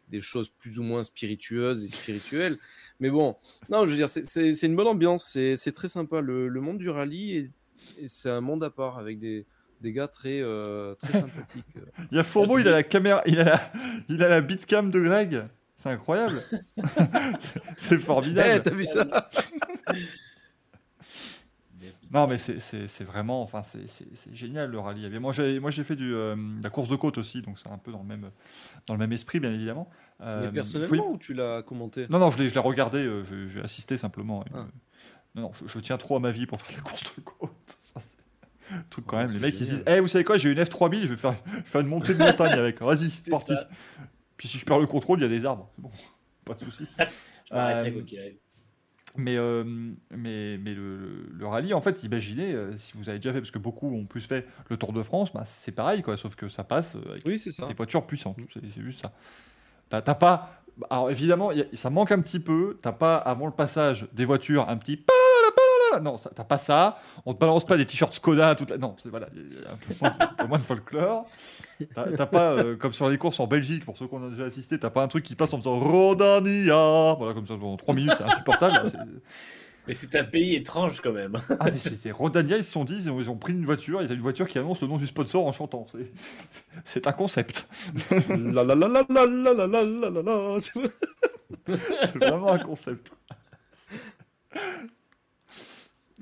des 0.09 0.21
choses 0.21 0.49
plus 0.49 0.77
ou 0.77 0.83
moins 0.83 1.01
spiritueuses 1.03 1.83
et 1.83 1.87
spirituelles. 1.87 2.57
Mais 2.99 3.09
bon, 3.09 3.35
non, 3.69 3.85
je 3.85 3.91
veux 3.91 3.95
dire, 3.97 4.09
c'est- 4.09 4.61
une 4.63 4.75
bonne 4.75 4.87
ambiance, 4.87 5.27
c'est 5.31 5.55
c'est 5.55 5.71
très 5.71 5.87
sympa. 5.87 6.21
Le, 6.21 6.47
le 6.47 6.61
monde 6.61 6.77
du 6.77 6.89
rallye, 6.89 7.51
et 7.99 8.07
c'est 8.07 8.29
un 8.29 8.41
monde 8.41 8.63
à 8.63 8.69
part 8.69 8.99
avec 8.99 9.19
des, 9.19 9.45
des 9.81 9.91
gars 9.91 10.07
très, 10.07 10.41
euh, 10.41 10.93
très 10.95 11.13
sympathiques. 11.21 11.65
Il 12.11 12.17
y 12.17 12.19
a 12.19 12.23
Fourbeau, 12.23 12.59
il 12.59 12.67
a 12.67 12.71
la 12.71 12.83
caméra, 12.83 13.21
il 13.25 13.39
a 13.39 13.43
la, 13.45 13.71
il 14.09 14.21
a 14.23 14.29
la 14.29 14.41
bitcam 14.41 14.91
de 14.91 14.99
Greg. 14.99 15.43
C'est 15.75 15.89
incroyable. 15.89 16.41
C'est- 17.39 17.61
c'est 17.77 17.95
Eh, 17.95 17.97
formidable. 17.99 18.63
t'as 18.63 18.69
vu 18.71 18.85
ça 18.85 19.05
Non, 22.11 22.27
mais 22.27 22.37
c'est- 22.37 23.03
vraiment, 23.03 23.41
enfin, 23.41 23.61
c'est 23.63 23.85
génial 24.33 24.71
le 24.71 24.79
rallye. 24.79 25.19
Moi, 25.19 25.31
j'ai 25.33 25.59
moi, 25.59 25.69
j'ai 25.71 25.83
fait 25.83 25.95
du, 25.95 26.13
euh, 26.15 26.35
de 26.35 26.63
la 26.63 26.69
course 26.69 26.87
de 26.89 26.95
côte 26.95 27.17
aussi, 27.17 27.41
donc 27.41 27.59
c'est 27.59 27.69
un 27.69 27.77
peu 27.77 27.91
dans 27.91 27.99
le 27.99 28.05
même, 28.05 28.31
dans 28.87 28.93
le 28.93 28.99
même 28.99 29.11
esprit, 29.11 29.39
bien 29.39 29.51
évidemment. 29.51 29.89
Euh, 30.21 30.39
Mais 30.41 30.45
faut 30.47 30.51
y- 30.51 30.55
personnellement, 30.55 31.11
ou 31.11 31.17
tu 31.17 31.33
l'as 31.33 31.61
commenté? 31.63 32.07
Non, 32.09 32.19
non, 32.19 32.31
je 32.31 32.37
l'ai 32.41 32.47
regardé, 32.59 32.99
euh, 32.99 33.47
j'ai 33.47 33.59
assisté 33.59 33.97
simplement. 33.97 34.45
Ah. 34.53 34.57
euh, 34.59 34.63
Non, 35.35 35.41
non, 35.43 35.51
je, 35.59 35.67
je 35.67 35.79
tiens 35.79 35.97
trop 35.97 36.15
à 36.15 36.19
ma 36.19 36.31
vie 36.31 36.45
pour 36.45 36.61
faire 36.61 36.71
de 36.71 36.75
la 36.77 36.81
course 36.89 37.03
de 37.15 37.21
côte. 37.21 37.51
Ça, 37.67 37.99
Tout 38.89 39.01
quand 39.01 39.17
Ouais, 39.17 39.25
même, 39.27 39.35
les 39.35 39.39
mecs 39.41 39.59
ils 39.59 39.67
disent, 39.67 39.83
Eh, 39.85 39.99
vous 39.99 40.07
savez 40.07 40.23
quoi, 40.23 40.37
j'ai 40.37 40.51
une 40.51 40.59
F3000, 40.59 41.01
je 41.03 41.07
vais 41.07 41.17
faire, 41.17 41.35
je 41.45 41.57
vais 41.57 41.61
faire 41.63 41.81
une 41.81 41.87
montée 41.87 42.13
de 42.13 42.19
montagne 42.19 42.53
avec. 42.53 42.81
Vas-y, 42.81 43.09
parti. 43.29 43.53
ça. 43.53 43.67
Puis 44.37 44.47
si 44.47 44.57
je 44.57 44.65
perds 44.65 44.79
le 44.79 44.87
contrôle, 44.87 45.19
il 45.19 45.23
y 45.23 45.25
a 45.25 45.29
des 45.29 45.45
arbres. 45.45 45.69
Bon, 45.77 45.91
pas 46.45 46.53
de 46.53 46.59
souci. 46.59 46.87
Euh, 47.51 47.57
arrive. 47.57 48.03
Mais, 49.17 49.37
euh, 49.37 49.63
mais, 50.09 50.57
mais 50.57 50.73
le, 50.73 51.27
le 51.31 51.45
rallye, 51.47 51.75
en 51.75 51.79
fait, 51.79 52.03
imaginez, 52.03 52.53
euh, 52.53 52.75
si 52.75 52.93
vous 52.97 53.07
avez 53.07 53.19
déjà 53.19 53.31
fait, 53.33 53.39
parce 53.39 53.51
que 53.51 53.59
beaucoup 53.59 53.87
ont 53.95 54.05
plus 54.07 54.25
fait 54.25 54.47
le 54.67 54.77
Tour 54.77 54.91
de 54.93 55.03
France, 55.03 55.31
bah, 55.31 55.43
c'est 55.45 55.71
pareil, 55.71 56.01
quoi, 56.01 56.17
sauf 56.17 56.33
que 56.35 56.47
ça 56.47 56.63
passe 56.63 56.95
euh, 56.95 57.11
avec 57.11 57.23
Oui, 57.25 57.37
c'est 57.37 57.51
ça. 57.51 57.67
des 57.67 57.75
voitures 57.75 58.07
puissantes. 58.07 58.37
C'est 58.51 58.61
c'est 58.73 58.81
juste 58.81 58.99
ça. 59.01 59.13
T'as 59.89 60.01
pas. 60.15 60.63
Alors 60.89 61.11
évidemment, 61.11 61.51
a- 61.51 61.75
ça 61.75 61.91
manque 61.91 62.11
un 62.11 62.19
petit 62.19 62.39
peu. 62.39 62.79
T'as 62.81 62.91
pas, 62.93 63.15
avant 63.15 63.45
le 63.45 63.53
passage, 63.53 64.07
des 64.11 64.25
voitures 64.25 64.67
un 64.67 64.75
petit. 64.77 64.97
Non, 65.99 66.17
t'as 66.17 66.43
pas 66.43 66.57
ça. 66.57 66.99
On 67.25 67.33
te 67.33 67.39
balance 67.39 67.65
pas 67.65 67.77
des 67.77 67.85
t-shirts 67.85 68.13
Skoda. 68.13 68.55
Toute 68.55 68.69
la... 68.71 68.77
Non, 68.77 68.95
c'est 69.01 69.09
voilà, 69.09 69.27
un 69.27 69.75
peu 69.77 69.93
moins, 70.01 70.13
un 70.19 70.27
peu 70.27 70.47
moins 70.47 70.57
de 70.59 70.63
folklore. 70.63 71.27
T'as 71.93 72.25
pas, 72.25 72.51
euh, 72.51 72.75
comme 72.77 72.93
sur 72.93 73.09
les 73.09 73.17
courses 73.17 73.39
en 73.39 73.47
Belgique, 73.47 73.85
pour 73.85 73.97
ceux 73.97 74.07
qu'on 74.07 74.25
a 74.25 74.29
déjà 74.29 74.43
assisté, 74.45 74.79
t'as 74.79 74.89
pas 74.89 75.03
un 75.03 75.07
truc 75.07 75.23
qui 75.23 75.35
passe 75.35 75.53
en 75.53 75.57
faisant 75.57 75.79
Rodania. 75.79 77.13
Voilà, 77.17 77.33
comme 77.33 77.45
ça, 77.45 77.55
pendant 77.55 77.77
3 77.77 77.93
minutes, 77.95 78.13
c'est 78.17 78.23
insupportable. 78.23 78.87
C'est- 78.89 78.97
Mais 79.87 79.93
c'est 79.93 80.15
un 80.15 80.23
pays 80.23 80.55
étrange 80.55 80.99
quand 81.01 81.11
même. 81.11 81.37
Ah, 81.59 81.65
mais 81.65 81.77
c'est 81.77 82.09
Rodania, 82.11 82.57
ils 82.57 82.63
se 82.63 82.71
sont 82.71 82.85
dit, 82.85 82.95
ils 82.95 83.11
ont, 83.11 83.19
ils 83.21 83.29
ont 83.29 83.37
pris 83.37 83.53
une 83.53 83.65
voiture, 83.65 84.01
il 84.01 84.07
y 84.07 84.11
a 84.11 84.15
une 84.15 84.21
voiture 84.21 84.47
qui 84.47 84.57
annonce 84.57 84.81
le 84.81 84.87
nom 84.87 84.97
du 84.97 85.05
sponsor 85.05 85.45
en 85.45 85.51
chantant. 85.51 85.85
C'est- 86.83 87.05
un 87.05 87.11
concept. 87.11 87.67
la 88.29 88.63
la 88.63 88.73
la 88.75 88.87
la 88.87 89.05
la 89.07 89.25
la 89.27 89.53
la 89.53 89.67
la 89.67 90.09
la 90.09 90.21
la. 90.23 90.57
C'est 92.01 92.15
vraiment 92.17 92.51
un 92.53 92.57
concept. 92.59 93.11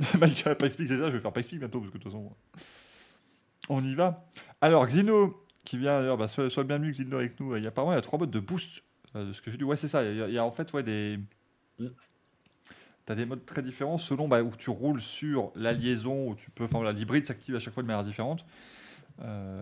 N'a 0.46 0.56
pas 0.56 0.66
expliqué 0.66 0.98
ça, 0.98 1.08
je 1.08 1.14
vais 1.14 1.20
faire 1.20 1.32
pas 1.32 1.40
expliquer 1.40 1.60
bientôt 1.60 1.80
parce 1.80 1.92
que 1.92 1.98
de 1.98 2.04
toute 2.04 2.12
façon, 2.12 2.32
on 3.70 3.84
y 3.84 3.96
va. 3.96 4.28
Alors, 4.62 4.86
Xino, 4.88 5.46
qui 5.64 5.78
vient 5.78 6.00
d'ailleurs, 6.00 6.18
bah, 6.18 6.28
sois, 6.28 6.50
sois 6.50 6.64
bienvenu 6.64 6.92
Xino 6.92 7.18
avec 7.18 7.40
nous. 7.40 7.56
Il 7.56 7.64
y 7.64 7.66
a 7.66 7.70
apparemment 7.70 7.94
il 7.94 7.96
y 7.96 8.00
a 8.00 8.02
trois 8.02 8.20
modes 8.20 8.32
de 8.32 8.40
boost 8.40 8.84
euh, 9.16 9.28
de 9.28 9.34
ce 9.34 9.42
que 9.42 9.52
j'ai 9.52 9.58
dit. 9.58 9.64
Ouais, 9.64 9.78
c'est 9.78 9.88
ça. 9.88 10.04
Il 10.04 10.18
y, 10.18 10.38
a, 10.38 10.46
en 10.46 10.52
fait 10.52 10.72
ouais, 10.74 10.84
des. 10.84 11.20
T'as 13.06 13.16
des 13.16 13.26
modes 13.26 13.46
très 13.46 13.62
différents 13.62 13.98
selon 13.98 14.30
bah, 14.30 14.42
où 14.42 14.56
tu 14.56 14.70
roules 14.70 15.02
sur 15.02 15.52
la 15.56 15.74
liaison, 15.74 16.30
où 16.30 16.36
tu 16.36 16.52
peux. 16.52 16.66
Enfin, 16.66 16.78
voilà, 16.78 16.94
l'hybride 16.94 17.26
s'active 17.26 17.56
à 17.56 17.60
chaque 17.60 17.74
fois 17.74 17.84
de 17.84 17.88
manière 17.88 18.04
différente. 18.04 18.46
Euh, 19.22 19.62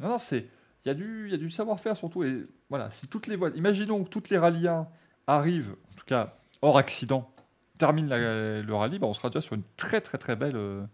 non, 0.00 0.08
non, 0.08 0.18
c'est. 0.18 0.48
Il 0.84 0.88
y 0.88 0.90
a 0.90 0.94
du, 0.94 1.36
du 1.36 1.50
savoir-faire 1.50 1.96
surtout. 1.96 2.24
Et 2.24 2.46
voilà, 2.70 2.90
si 2.90 3.08
toutes 3.08 3.26
les 3.26 3.36
voies. 3.36 3.50
Imaginons 3.54 4.04
que 4.04 4.08
toutes 4.08 4.30
les 4.30 4.38
rallyens 4.38 4.88
arrivent, 5.26 5.74
en 5.92 5.94
tout 5.96 6.06
cas 6.06 6.38
hors 6.62 6.78
accident, 6.78 7.30
terminent 7.78 8.08
la- 8.08 8.60
le 8.62 8.74
rallye, 8.74 8.98
bah, 8.98 9.06
on 9.06 9.14
sera 9.14 9.30
déjà 9.30 9.40
sur 9.40 9.54
une 9.54 9.62
très 9.76 10.00
très 10.00 10.18
très 10.18 10.36
belle, 10.36 10.56
euh, 10.56 10.84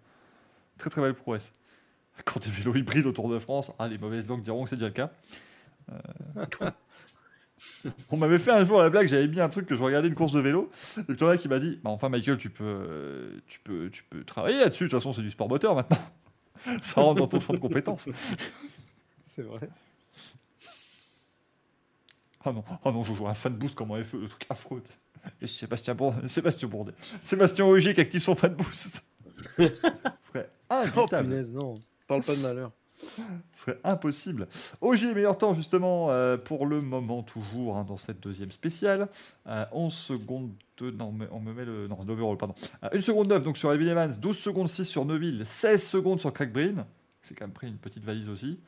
très 0.78 0.90
très 0.90 1.01
belle 1.01 1.15
prouesse. 1.15 1.52
Quand 2.24 2.40
des 2.40 2.51
vélos 2.51 2.77
hybrides 2.77 3.06
au 3.06 3.12
Tour 3.12 3.28
de 3.31 3.39
France, 3.39 3.73
ah, 3.78 3.89
les 3.89 3.98
mauvaises 3.98 4.28
langues 4.28 4.43
diront 4.43 4.65
que 4.65 4.70
c'est 4.70 4.77
déjà 4.77 4.89
le 4.89 4.93
cas. 4.93 5.11
On 8.11 8.16
m'avait 8.16 8.39
fait 8.39 8.51
un 8.52 8.65
jour 8.65 8.78
la 8.81 8.90
blague, 8.90 9.06
j'avais 9.06 9.28
mis 9.28 9.40
un 9.40 9.48
truc 9.48 9.66
que 9.66 9.77
je 9.77 9.82
regardais 9.82 10.09
une 10.09 10.15
course 10.15 10.32
de 10.32 10.40
vélo, 10.40 10.70
et 10.97 11.24
a 11.24 11.36
qui 11.36 11.48
m'a 11.48 11.59
dit 11.59 11.78
bah 11.82 11.90
Enfin, 11.90 12.09
Michael, 12.09 12.36
tu 12.36 12.51
peux, 12.51 12.65
euh, 12.65 13.40
tu 13.47 13.61
peux, 13.61 13.90
tu 13.90 14.05
peux 14.05 14.24
travailler 14.24 14.59
là-dessus, 14.59 14.85
de 14.85 14.89
toute 14.90 14.98
façon, 14.98 15.12
c'est 15.12 15.23
du 15.23 15.31
sport 15.31 15.48
moteur 15.48 15.74
maintenant. 15.74 15.98
Ça 16.81 17.01
rentre 17.01 17.20
dans 17.20 17.27
ton 17.27 17.40
champ 17.40 17.52
de 17.52 17.59
compétences. 17.59 18.09
C'est 19.23 19.43
vrai. 19.43 19.69
Ah 22.44 22.52
non, 22.52 22.65
ah 22.85 22.90
non, 22.90 23.02
je 23.02 23.15
joue 23.15 23.27
un 23.27 23.35
fan 23.35 23.55
boost 23.55 23.74
comme 23.74 23.93
un 23.93 24.05
FE, 24.05 24.19
le 24.19 24.28
truc 24.28 24.47
affreux. 24.51 24.82
Et 25.41 25.47
Sébastien 25.47 25.95
Bourdet, 25.95 26.27
Sébastien 26.29 26.69
Bourdet. 26.69 26.95
Sébastien 27.21 27.65
Ogier 27.65 27.95
qui 27.95 28.01
active 28.01 28.23
son 28.23 28.35
fan 28.35 28.55
boost. 28.55 29.03
Ce 29.57 29.69
serait 30.21 30.51
Oh 30.71 30.75
imbitable. 30.75 31.29
punaise, 31.29 31.51
non. 31.51 31.75
Parle 32.07 32.23
pas 32.23 32.35
de 32.35 32.41
malheur. 32.41 32.73
Ce 33.53 33.65
serait 33.65 33.81
impossible. 33.85 34.49
Ogier, 34.81 35.15
meilleur 35.15 35.37
temps 35.37 35.53
justement 35.53 36.11
euh, 36.11 36.37
pour 36.37 36.67
le 36.67 36.81
moment 36.81 37.23
toujours 37.23 37.77
hein, 37.77 37.85
dans 37.87 37.97
cette 37.97 38.21
deuxième 38.21 38.51
spéciale. 38.53 39.09
Euh, 39.47 39.65
11 39.73 39.93
secondes 39.93 40.53
de... 40.79 40.91
Non, 40.91 41.13
mais 41.13 41.27
on 41.31 41.41
me 41.41 41.53
met 41.53 41.65
le... 41.65 41.87
Non, 41.89 41.99
l'overall, 42.07 42.37
pardon. 42.37 42.55
Euh, 42.85 42.89
1 42.93 43.01
seconde 43.01 43.29
9 43.29 43.43
donc 43.43 43.59
sur 43.59 43.73
Elvin 43.73 43.89
Evans, 43.89 44.13
12 44.19 44.39
secondes 44.39 44.69
6 44.69 44.85
sur 44.85 45.05
Neuville, 45.05 45.43
16 45.45 45.87
secondes 45.87 46.21
sur 46.21 46.33
Craig 46.33 46.53
Breen. 46.53 46.85
C'est 47.23 47.35
quand 47.35 47.45
même 47.45 47.53
pris 47.53 47.69
une 47.69 47.79
petite 47.79 48.05
valise 48.05 48.29
aussi. 48.29 48.59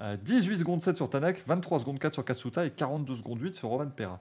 Euh, 0.00 0.16
18 0.16 0.58
secondes 0.58 0.82
7 0.82 0.96
sur 0.96 1.08
Tanak, 1.08 1.42
23 1.46 1.80
secondes 1.80 1.98
4 1.98 2.14
sur 2.14 2.24
Katsuta 2.24 2.66
et 2.66 2.70
42 2.70 3.14
secondes 3.14 3.40
8 3.40 3.54
sur 3.54 3.68
Roman 3.68 3.88
Pera. 3.88 4.20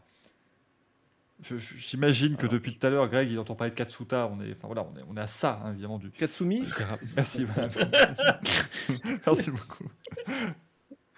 J'imagine 1.41 2.38
que 2.38 2.48
depuis 2.48 2.78
tout 2.78 2.88
à 2.88 2.90
l'heure, 2.90 3.07
Greg, 3.10 3.30
il 3.30 3.38
entend 3.40 3.56
parler 3.56 3.72
de 3.72 3.76
Katsuta. 3.76 4.28
On 4.32 4.41
est, 4.41 4.52
enfin, 4.53 4.68
voilà, 4.68 4.84
on 4.84 4.98
est, 4.98 5.03
on 5.10 5.18
est 5.18 5.22
à 5.22 5.28
ça, 5.28 5.62
hein, 5.64 5.74
évidemment, 5.74 5.99
du, 5.99 6.10
Katsumi 6.10 6.64
Merci. 7.16 7.45
Merci 9.26 9.52
beaucoup. 9.52 9.86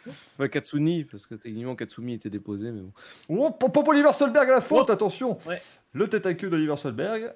Enfin, 0.08 0.48
Katsuni, 0.48 1.04
parce 1.04 1.26
que 1.26 1.36
techniquement 1.36 1.76
Katsumi 1.76 2.14
était 2.14 2.30
déposé, 2.30 2.72
mais 2.72 2.82
bon. 2.82 2.92
Oh, 3.30 3.52
Popo 3.52 3.84
Oliver 3.92 4.12
Solberg 4.14 4.50
à 4.50 4.54
la 4.54 4.62
faute, 4.62 4.90
attention 4.90 5.38
Ouais. 5.46 5.62
Le 5.94 6.08
tête 6.10 6.26
à 6.26 6.34
queue 6.34 6.50
d'Oliver 6.50 6.78
Solberg. 6.78 7.34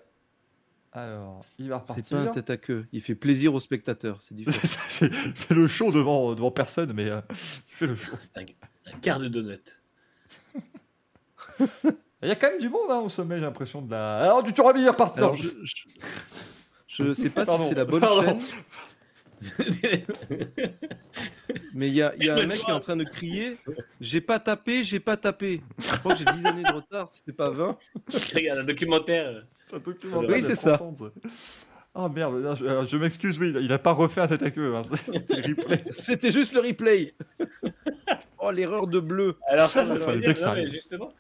Alors, 0.94 1.45
il 1.58 1.70
va 1.70 1.82
C'est 1.86 1.94
repartir. 1.94 2.18
pas 2.18 2.24
un 2.24 2.28
tête 2.28 2.49
à 2.49 2.58
queue. 2.58 2.86
Il 2.91 3.02
fait 3.02 3.16
plaisir 3.16 3.53
aux 3.53 3.60
spectateurs, 3.62 4.22
c'est 4.22 4.34
différent. 4.36 4.58
C'est- 4.64 4.80
c'est- 5.08 5.12
il 5.26 5.34
fait 5.34 5.53
le 5.53 5.68
show 5.68 5.91
devant, 5.91 6.34
devant 6.34 6.52
personne, 6.52 6.91
mais 6.94 7.10
euh, 7.10 7.22
il 7.30 7.36
fait 7.76 7.88
le 7.88 7.95
show. 7.95 8.12
C'est 8.20 8.38
un, 8.40 8.45
un 8.94 8.98
quart 8.99 9.20
de 9.20 9.28
donut. 9.28 9.80
Il 12.23 12.27
y 12.30 12.31
a 12.31 12.35
quand 12.35 12.49
même 12.49 12.60
du 12.60 12.69
monde 12.69 12.89
hein, 12.89 12.99
au 12.99 13.10
sommet, 13.10 13.35
j'ai 13.35 13.41
l'impression 13.41 13.81
de 13.81 13.91
la. 13.91 14.18
Alors, 14.19 14.43
du 14.43 14.53
Turabi, 14.53 14.81
il 14.81 14.85
est 14.85 14.89
reparti. 14.89 15.19
Alors, 15.19 15.35
je, 15.35 15.48
je, 15.64 15.73
je 16.88 17.14
sais 17.14 17.30
pas 17.30 17.45
Pardon, 17.45 17.64
si 17.64 17.69
c'est 17.69 17.76
la 17.76 17.85
bonne 17.85 17.99
pardon. 18.02 18.38
chaîne, 18.39 18.39
mais 21.73 21.88
il 21.88 21.95
y 21.95 22.02
a, 22.02 22.14
y 22.18 22.30
a 22.30 22.35
un 22.35 22.45
mec 22.45 22.60
qui 22.60 22.69
est 22.69 22.73
en 22.73 22.80
train 22.80 22.95
de 22.95 23.03
crier 23.03 23.57
J'ai 23.99 24.22
pas 24.22 24.39
tapé, 24.39 24.84
j'ai 24.84 24.99
pas 24.99 25.18
tapé. 25.18 25.61
Je 25.80 25.95
crois 25.98 26.14
que 26.14 26.19
j'ai 26.19 26.26
10 26.26 26.45
années 26.45 26.64
de 26.64 26.72
retard, 26.72 27.10
si 27.10 27.18
c'était 27.19 27.31
pas 27.31 27.49
20. 27.49 27.77
Regarde 28.35 28.60
un 28.60 28.64
documentaire. 28.64 29.45
C'est 29.65 29.76
un 29.77 29.80
documentaire 29.80 30.38
Oui, 30.38 30.43
c'est 30.43 30.56
30 30.56 30.98
ça. 30.98 31.11
Ah 31.93 32.07
merde, 32.07 32.35
non, 32.35 32.56
je, 32.85 32.98
m'excuse, 32.98 33.38
oui, 33.38 33.53
il 33.60 33.72
a 33.73 33.80
pas 33.80 33.91
refait 33.91 34.22
un 34.22 34.27
tête 34.27 34.43
à 34.43 34.52
queue. 34.52 34.76
hein, 34.76 34.81
C'était 35.91 36.31
juste 36.31 36.53
le 36.53 36.61
replay. 36.61 37.14
oh, 38.39 38.52
l'erreur 38.52 38.88
de 38.88 38.99
bleu. 38.99 39.35
Alors 39.48 39.69
ça, 39.69 39.84
bien 39.84 40.18
dire, 40.18 40.34
que 40.34 40.39
ça 40.39 40.52
arrive. 40.52 40.69
justement, 40.72 41.11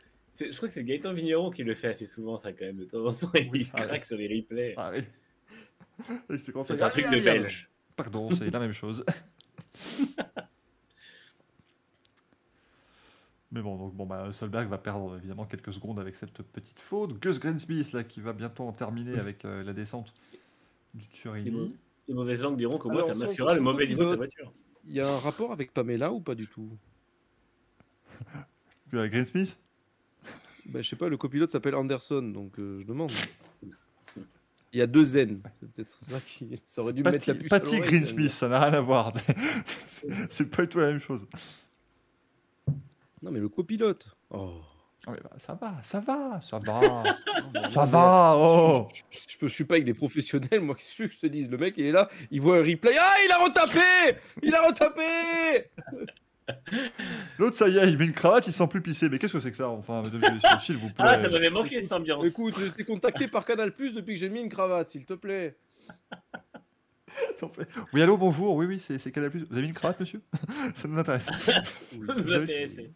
je 0.49 0.55
crois 0.55 0.67
que 0.67 0.73
c'est 0.73 0.83
Gaëtan 0.83 1.13
Vigneron 1.13 1.51
qui 1.51 1.63
le 1.63 1.75
fait 1.75 1.89
assez 1.89 2.05
souvent, 2.05 2.37
ça 2.37 2.53
quand 2.53 2.65
même, 2.65 2.77
de 2.77 2.85
temps 2.85 3.05
en 3.05 3.13
temps, 3.13 3.31
il 3.35 3.49
Oui, 3.51 3.69
arrive. 3.73 3.87
craque 3.87 4.05
sur 4.05 4.17
les 4.17 4.27
replays. 4.27 4.73
Ça 4.73 4.91
c'est 6.37 6.81
un 6.81 6.89
truc 6.89 7.05
de 7.05 7.23
belge. 7.23 7.69
Pardon, 7.95 8.31
c'est 8.31 8.49
la 8.49 8.59
même 8.59 8.73
chose. 8.73 9.05
Mais 13.51 13.61
bon, 13.61 13.77
donc 13.77 13.93
bon, 13.93 14.05
bah, 14.05 14.31
Solberg 14.31 14.69
va 14.69 14.77
perdre 14.77 15.17
évidemment 15.17 15.45
quelques 15.45 15.73
secondes 15.73 15.99
avec 15.99 16.15
cette 16.15 16.41
petite 16.41 16.79
faute. 16.79 17.19
Gus 17.19 17.37
Greensmith 17.37 17.91
là 17.91 18.03
qui 18.05 18.21
va 18.21 18.31
bientôt 18.31 18.63
en 18.63 18.71
terminer 18.71 19.19
avec 19.19 19.43
euh, 19.43 19.61
la 19.63 19.73
descente 19.73 20.13
du 20.93 21.05
Turini. 21.09 21.75
Les 22.07 22.13
mauvaises 22.13 22.41
langues 22.41 22.57
diront 22.57 22.77
qu'au 22.77 22.89
moins 22.89 23.01
ça 23.01 23.13
masquera 23.13 23.53
le 23.53 23.61
mauvais 23.61 23.87
niveau 23.87 24.03
de 24.03 24.09
sa 24.09 24.15
voiture. 24.15 24.53
Il 24.87 24.93
y 24.93 25.01
a 25.01 25.09
un 25.09 25.19
rapport 25.19 25.51
avec 25.51 25.73
Pamela 25.73 26.11
ou 26.13 26.21
pas 26.21 26.35
du 26.35 26.47
tout? 26.47 26.69
Euh, 28.93 29.07
Greensmith 29.07 29.57
bah, 30.65 30.81
Je 30.81 30.89
sais 30.89 30.95
pas, 30.95 31.09
le 31.09 31.17
copilote 31.17 31.51
s'appelle 31.51 31.75
Anderson, 31.75 32.21
donc 32.21 32.57
euh, 32.59 32.79
je 32.81 32.85
demande. 32.85 33.11
Il 34.73 34.79
y 34.79 34.81
a 34.81 34.87
deux 34.87 35.17
N. 35.17 35.41
C'est 35.59 35.71
peut-être 35.73 35.97
ça 36.01 36.19
qui. 36.21 36.61
Ça 36.65 36.81
aurait 36.81 36.93
dû 36.93 37.03
me 37.03 37.11
mettre 37.11 37.27
la 37.27 37.35
puce. 37.35 37.49
Patty 37.49 37.79
Greensmith, 37.79 38.29
ça 38.29 38.47
n'a 38.47 38.61
rien 38.65 38.73
à 38.73 38.81
voir. 38.81 39.11
C'est- 39.87 40.49
pas 40.49 40.61
du 40.63 40.69
tout 40.69 40.79
la 40.79 40.87
même 40.87 40.99
chose. 40.99 41.27
Non, 43.21 43.31
mais 43.31 43.39
le 43.39 43.49
copilote. 43.49 44.07
Oh. 44.29 44.61
Ah, 45.07 45.13
bah, 45.23 45.31
ça 45.37 45.57
va, 45.59 45.75
ça 45.81 45.99
va, 45.99 46.39
ça 46.41 46.59
va. 46.59 47.03
ça 47.65 47.85
va, 47.85 48.35
oh 48.37 48.87
Je, 49.09 49.37
peux, 49.37 49.47
je 49.47 49.53
suis 49.53 49.63
pas 49.63 49.75
avec 49.75 49.85
des 49.85 49.95
professionnels, 49.95 50.61
moi, 50.61 50.75
qu'est-ce 50.77 50.95
que 50.95 51.07
je 51.09 51.19
te 51.19 51.25
dise? 51.25 51.49
Le 51.49 51.57
mec, 51.57 51.73
il 51.77 51.87
est 51.87 51.91
là, 51.91 52.07
il 52.29 52.39
voit 52.39 52.57
un 52.57 52.61
replay. 52.61 52.95
Ah, 52.99 53.15
il 53.25 53.31
a 53.31 53.43
retapé 53.43 54.19
Il 54.43 54.53
a 54.53 54.67
retapé 54.67 55.69
L'autre, 57.39 57.55
ça 57.55 57.67
y 57.67 57.77
est, 57.77 57.89
il 57.89 57.97
met 57.97 58.05
une 58.05 58.13
cravate, 58.13 58.47
il 58.47 58.53
sent 58.53 58.67
plus 58.67 58.81
pisser. 58.81 59.09
Mais 59.09 59.19
qu'est-ce 59.19 59.33
que 59.33 59.39
c'est 59.39 59.51
que 59.51 59.57
ça 59.57 59.69
Enfin, 59.69 60.03
s'il 60.59 60.77
vous 60.77 60.89
plaît. 60.89 61.05
Ah, 61.05 61.17
ça 61.19 61.29
m'avait 61.29 61.49
manqué 61.49 61.81
cette 61.81 61.93
ambiance. 61.93 62.25
Écoute, 62.25 62.55
j'ai 62.59 62.67
été 62.67 62.83
contacté 62.83 63.27
par 63.27 63.45
Canal 63.45 63.73
Plus 63.73 63.95
depuis 63.95 64.13
que 64.13 64.19
j'ai 64.19 64.29
mis 64.29 64.41
une 64.41 64.49
cravate, 64.49 64.89
s'il 64.89 65.05
te 65.05 65.13
plaît. 65.13 65.57
Oui, 67.93 68.01
allô, 68.01 68.17
bonjour. 68.17 68.55
Oui, 68.55 68.65
oui, 68.65 68.79
c'est 68.79 69.11
Canal+. 69.11 69.29
Vous 69.29 69.51
avez 69.51 69.61
mis 69.61 69.69
une 69.69 69.73
cravate, 69.73 69.99
monsieur? 69.99 70.21
Ça 70.73 70.87
nous 70.87 70.97
intéresse. 70.97 71.29
vous 71.93 72.33
intéressez. 72.33 72.91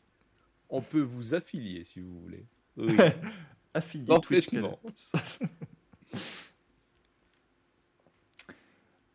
On 0.69 0.81
peut 0.81 1.01
vous 1.01 1.33
affilier 1.33 1.83
si 1.83 1.99
vous 1.99 2.19
voulez. 2.21 2.45
Oui. 2.77 2.95
Affilié 3.73 4.05
Non, 4.07 4.19
Twitch. 4.19 4.47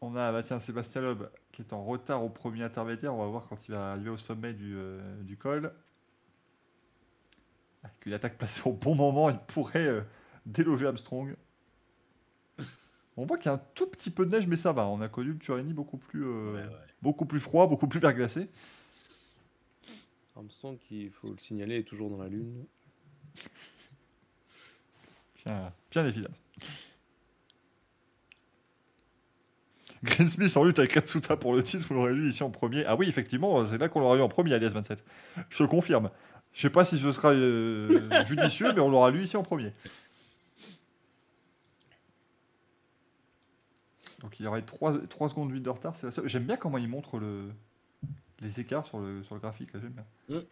On 0.03 0.17
a 0.17 0.33
bah, 0.33 0.43
tiens, 0.43 0.61
Sébastien 0.61 1.03
Loeb 1.03 1.25
qui 1.63 1.69
est 1.69 1.75
en 1.75 1.85
retard 1.85 2.25
au 2.25 2.29
premier 2.29 2.63
intermédiaire. 2.63 3.15
On 3.15 3.19
va 3.19 3.27
voir 3.27 3.47
quand 3.49 3.69
il 3.69 3.73
va 3.73 3.93
arriver 3.93 4.11
au 4.11 4.17
sommet 4.17 4.53
du, 4.53 4.75
euh, 4.77 5.23
du 5.23 5.37
col. 5.37 5.73
Avec 7.83 8.07
une 8.07 8.13
attaque 8.13 8.37
placée 8.39 8.63
au 8.67 8.73
bon 8.73 8.95
moment, 8.95 9.31
il 9.31 9.39
pourrait 9.39 9.87
euh, 9.87 10.03
déloger 10.47 10.87
Armstrong. 10.87 11.35
On 13.17 13.27
voit 13.27 13.37
qu'il 13.37 13.47
y 13.47 13.49
a 13.49 13.55
un 13.55 13.63
tout 13.75 13.87
petit 13.87 14.11
peu 14.11 14.25
de 14.25 14.31
neige, 14.31 14.47
mais 14.47 14.57
ça 14.57 14.73
va. 14.73 14.87
On 14.87 15.01
a 15.01 15.09
connu 15.09 15.33
le 15.33 15.39
Turini 15.39 15.73
beaucoup 15.75 15.99
plus, 15.99 16.25
euh, 16.25 16.53
Ouais, 16.55 16.63
ouais. 16.63 16.87
beaucoup 17.03 17.27
plus 17.27 17.41
froid, 17.41 17.67
beaucoup 17.67 17.89
plus 17.89 18.01
verglacé. 18.01 18.49
Armstrong, 20.37 20.79
qui, 20.79 21.05
il 21.05 21.11
faut 21.11 21.31
le 21.31 21.39
signaler, 21.39 21.79
est 21.79 21.85
toujours 21.85 22.09
dans 22.09 22.23
la 22.23 22.29
lune. 22.29 22.65
Bien, 25.45 25.73
bien 25.91 26.07
évidemment. 26.07 26.37
Greensmith 30.03 30.57
en 30.57 30.65
lutte 30.65 30.79
avec 30.79 30.93
Katsuta 30.93 31.37
pour 31.37 31.55
le 31.55 31.63
titre, 31.63 31.85
vous 31.87 31.95
l'aurez 31.95 32.15
lu 32.15 32.29
ici 32.29 32.43
en 32.43 32.51
premier. 32.51 32.85
Ah 32.87 32.97
oui, 32.97 33.09
effectivement, 33.09 33.65
c'est 33.67 33.79
là 33.79 33.89
qu'on 33.89 34.01
l'aura 34.01 34.17
eu 34.17 34.23
en 34.23 34.29
premier, 34.29 34.55
alias 34.55 34.71
27. 34.71 35.05
Je 35.49 35.59
te 35.59 35.65
confirme. 35.65 36.11
Je 36.53 36.63
sais 36.63 36.71
pas 36.71 36.85
si 36.85 36.99
ce 36.99 37.13
sera 37.13 37.31
euh, 37.31 38.25
judicieux, 38.27 38.73
mais 38.73 38.81
on 38.81 38.89
l'aura 38.89 39.11
lu 39.11 39.23
ici 39.23 39.37
en 39.37 39.43
premier. 39.43 39.73
Donc 44.21 44.39
il 44.39 44.45
y 44.45 44.47
aurait 44.47 44.63
3, 44.63 45.29
secondes 45.29 45.51
8 45.51 45.61
de 45.61 45.71
retard. 45.71 45.95
J'aime 46.25 46.45
bien 46.45 46.57
comment 46.57 46.79
il 46.79 46.89
montre 46.89 47.19
le, 47.19 47.51
les 48.41 48.61
écarts 48.61 48.87
sur 48.87 48.99
le, 48.99 49.23
sur 49.23 49.35
le 49.35 49.41
graphique. 49.41 49.73
là, 49.73 49.81
bien. 49.81 50.39
Mm. 50.39 50.43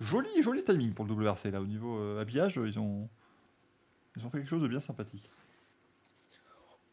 Joli, 0.00 0.42
joli 0.42 0.62
timing 0.62 0.92
pour 0.92 1.04
le 1.04 1.12
WRC. 1.12 1.50
Là, 1.50 1.60
au 1.60 1.66
niveau 1.66 1.98
euh, 1.98 2.20
habillage, 2.20 2.60
ils 2.64 2.78
ont, 2.78 3.08
ils 4.16 4.24
ont 4.24 4.30
fait 4.30 4.38
quelque 4.38 4.50
chose 4.50 4.62
de 4.62 4.68
bien 4.68 4.80
sympathique. 4.80 5.28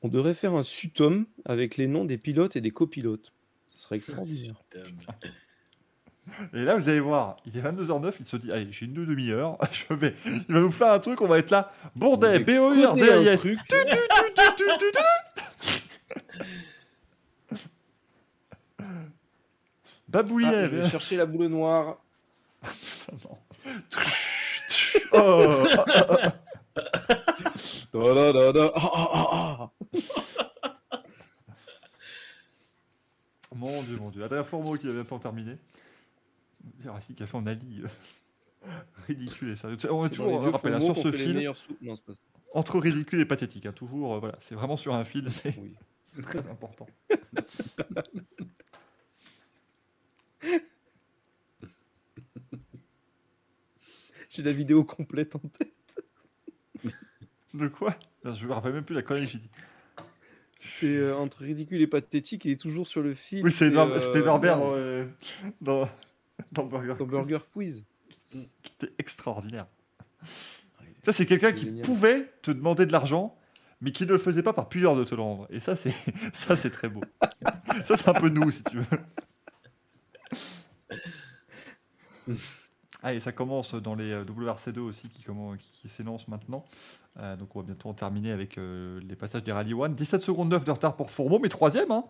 On 0.05 0.07
devrait 0.07 0.35
faire 0.35 0.53
un 0.53 0.61
sutom 0.61 1.25
avec 1.45 1.77
les 1.77 1.87
noms 1.87 2.05
des 2.05 2.19
pilotes 2.19 2.55
et 2.55 2.61
des 2.61 2.69
copilotes. 2.69 3.33
Ce 3.71 3.81
serait 3.81 3.95
extraordinaire. 3.95 4.53
Et 6.53 6.63
là, 6.63 6.75
vous 6.75 6.89
allez 6.89 6.99
voir, 6.99 7.37
il 7.47 7.57
est 7.57 7.61
22h09, 7.61 8.13
il 8.19 8.27
se 8.27 8.37
dit, 8.37 8.51
allez, 8.51 8.67
j'ai 8.71 8.85
une 8.85 8.93
demi-heure, 8.93 9.57
je 9.71 9.95
vais, 9.95 10.13
il 10.27 10.53
va 10.53 10.59
nous 10.59 10.69
faire 10.69 10.91
un 10.91 10.99
truc, 10.99 11.21
on 11.21 11.27
va 11.27 11.39
être 11.39 11.49
là, 11.49 11.71
Bourdet, 11.95 12.43
truc. 12.43 13.57
Ah, 18.77 18.83
Baboulier, 20.07 20.67
je 20.69 20.75
vais 20.75 20.87
chercher 20.87 21.17
la 21.17 21.25
boule 21.25 21.47
noire. 21.47 21.97
oh, 25.13 25.63
Da, 27.95 28.13
da, 28.13 28.33
da, 28.33 28.51
da. 28.51 28.71
Ah, 28.75 29.09
ah, 29.13 29.27
ah. 29.31 29.71
mon 33.55 33.83
dieu, 33.83 33.97
mon 33.97 34.09
dieu, 34.09 34.21
Adrien 34.21 34.43
Fourmeau 34.43 34.75
qui 34.75 34.89
a 34.89 34.91
bientôt 34.91 35.17
terminé. 35.17 35.55
Qui 36.81 36.89
a 37.23 37.25
fait 37.25 37.37
en 37.37 37.47
Ali, 37.47 37.83
euh, 37.83 37.87
ridicule 39.07 39.51
et 39.51 39.55
sérieux. 39.55 39.77
On 39.89 40.05
est 40.05 40.09
toujours, 40.09 40.41
vieux 40.41 40.49
rappelle, 40.49 40.81
sur 40.81 40.97
ce 40.97 41.09
fil, 41.09 41.49
Non, 41.81 41.95
pas 41.95 42.11
entre 42.53 42.79
ridicule 42.79 43.21
et 43.21 43.25
pathétique, 43.25 43.65
hein, 43.65 43.71
toujours, 43.71 44.15
euh, 44.15 44.19
voilà, 44.19 44.35
c'est 44.41 44.55
vraiment 44.55 44.75
sur 44.75 44.93
un 44.93 45.05
fil, 45.05 45.31
c'est 45.31 45.57
Oui. 45.57 45.77
c'est 46.03 46.21
très 46.21 46.47
important. 46.47 46.87
J'ai 54.29 54.43
la 54.43 54.51
vidéo 54.51 54.83
complète 54.83 55.37
en 55.37 55.39
tête. 55.39 55.74
De 57.55 57.67
quoi? 57.67 57.95
Je 58.23 58.45
me 58.47 58.53
rappelle 58.53 58.73
même 58.73 58.83
plus 58.83 58.95
la 58.95 59.01
connerie 59.01 59.25
que 59.25 59.31
j'ai 59.33 59.39
dit. 59.39 59.49
C'est 60.57 60.95
euh, 60.97 61.15
entre 61.15 61.39
ridicule 61.43 61.81
et 61.81 61.87
pathétique, 61.87 62.45
il 62.45 62.51
est 62.51 62.59
toujours 62.61 62.87
sur 62.87 63.01
le 63.01 63.13
fil. 63.13 63.43
Oui, 63.43 63.51
c'est 63.51 63.67
Edouard- 63.67 63.91
euh, 63.91 63.99
c'était 63.99 64.21
Norbert 64.21 64.59
euh, 64.61 65.05
dans, 65.61 65.87
dans 66.51 66.65
Burger. 66.65 66.95
dans 66.97 67.05
Burger 67.05 67.39
Quiz. 67.53 67.83
qui 68.31 68.71
était 68.79 68.93
extraordinaire. 68.97 69.65
Ça, 71.03 71.11
c'est 71.11 71.25
quelqu'un 71.25 71.51
qui 71.51 71.65
Génial. 71.65 71.85
pouvait 71.85 72.31
te 72.41 72.51
demander 72.51 72.85
de 72.87 72.91
l'argent, 72.91 73.37
mais 73.81 73.91
qui 73.91 74.05
ne 74.05 74.11
le 74.11 74.17
faisait 74.17 74.41
pas 74.43 74.53
par 74.53 74.67
pudeur 74.69 74.95
de 74.95 75.03
te 75.03 75.13
le 75.13 75.21
rendre. 75.21 75.45
Et 75.51 75.59
ça, 75.59 75.75
c'est 75.75 75.93
ça, 76.33 76.55
c'est 76.55 76.71
très 76.71 76.89
beau. 76.89 77.01
ça, 77.83 77.95
c'est 77.95 78.09
un 78.09 78.13
peu 78.13 78.29
nous, 78.29 78.49
si 78.49 78.63
tu 78.63 78.77
veux. 78.79 78.85
Ah, 83.07 83.13
et 83.13 83.19
ça 83.19 83.31
commence 83.31 83.75
dans 83.75 83.93
les 83.93 84.11
euh, 84.11 84.23
WRC2 84.23 84.79
aussi 84.79 85.09
qui, 85.09 85.23
qui, 85.23 85.71
qui 85.71 85.89
s'élancent 85.89 86.27
maintenant. 86.27 86.65
Euh, 87.19 87.35
donc 87.35 87.55
on 87.55 87.59
va 87.59 87.65
bientôt 87.67 87.87
en 87.87 87.93
terminer 87.93 88.31
avec 88.31 88.57
euh, 88.57 88.99
les 89.07 89.15
passages 89.15 89.43
des 89.43 89.51
Rally 89.51 89.75
One. 89.75 89.93
17 89.93 90.23
secondes 90.23 90.49
9 90.49 90.63
de 90.63 90.71
retard 90.71 90.95
pour 90.95 91.11
Fourmeau, 91.11 91.37
mais 91.37 91.49
troisième. 91.49 91.91
Hein. 91.91 92.05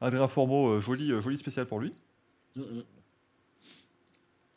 Adrien 0.00 0.26
Fourmeau, 0.26 0.70
euh, 0.70 0.80
joli, 0.80 1.12
joli 1.22 1.38
spécial 1.38 1.66
pour 1.66 1.78
lui. 1.78 1.94
Mm, 2.56 2.62
mm. 2.62 2.82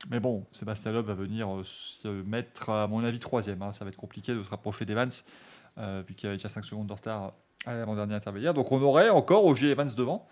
Mais 0.09 0.19
bon, 0.19 0.47
Sébastien 0.51 0.91
Loeb 0.93 1.05
va 1.05 1.13
venir 1.13 1.47
se 1.63 2.07
mettre, 2.07 2.71
à 2.71 2.87
mon 2.87 3.03
avis, 3.03 3.19
troisième. 3.19 3.61
hein. 3.61 3.71
Ça 3.71 3.85
va 3.85 3.89
être 3.89 3.95
compliqué 3.97 4.33
de 4.33 4.41
se 4.41 4.49
rapprocher 4.49 4.85
d'Evans, 4.85 5.05
vu 5.77 6.15
qu'il 6.15 6.23
y 6.23 6.27
avait 6.27 6.37
déjà 6.37 6.49
5 6.49 6.65
secondes 6.65 6.87
de 6.87 6.93
retard 6.93 7.33
à 7.67 7.75
l'avant-dernier 7.75 8.15
intermédiaire. 8.15 8.55
Donc 8.55 8.71
on 8.71 8.81
aurait 8.81 9.11
encore 9.11 9.45
OG 9.45 9.63
Evans 9.65 9.89
devant. 9.95 10.27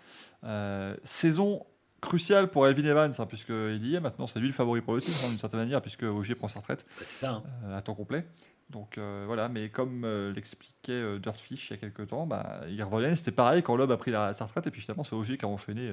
Saison 1.04 1.64
cruciale 2.02 2.50
pour 2.50 2.66
Elvin 2.66 2.84
Evans, 2.84 3.12
hein, 3.18 3.26
puisqu'il 3.26 3.86
y 3.86 3.94
est 3.94 4.00
maintenant. 4.00 4.26
C'est 4.26 4.40
lui 4.40 4.48
le 4.48 4.52
favori 4.52 4.82
pour 4.82 4.94
le 4.94 5.00
titre, 5.00 5.18
hein, 5.24 5.28
d'une 5.30 5.38
certaine 5.38 5.60
manière, 5.60 5.80
puisque 5.80 6.02
OG 6.02 6.34
prend 6.34 6.48
sa 6.48 6.58
retraite 6.60 6.84
Bah, 6.98 7.04
ça. 7.06 7.30
hein. 7.30 7.42
euh, 7.64 7.78
à 7.78 7.80
temps 7.80 7.94
complet. 7.94 8.26
Donc 8.70 8.96
euh, 8.98 9.24
voilà, 9.26 9.48
mais 9.50 9.68
comme 9.68 10.04
euh, 10.04 10.32
l'expliquait 10.32 10.92
euh, 10.92 11.18
Dirtfish 11.18 11.68
il 11.68 11.72
y 11.72 11.74
a 11.74 11.76
quelques 11.76 12.06
temps, 12.08 12.26
bah, 12.26 12.62
c'était 13.14 13.30
pareil 13.32 13.62
quand 13.62 13.76
Loeb 13.76 13.90
a 13.90 13.96
pris 13.98 14.10
la, 14.10 14.32
sa 14.32 14.46
retraite, 14.46 14.66
et 14.66 14.70
puis 14.70 14.80
finalement 14.80 15.04
c'est 15.04 15.14
OG 15.14 15.36
qui 15.36 15.44
a 15.44 15.48
enchaîné, 15.48 15.92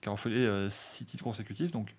qui 0.00 0.08
a 0.08 0.12
enchaîné 0.12 0.68
six 0.70 1.04
titres 1.04 1.24
consécutifs. 1.24 1.72
Donc 1.72 1.94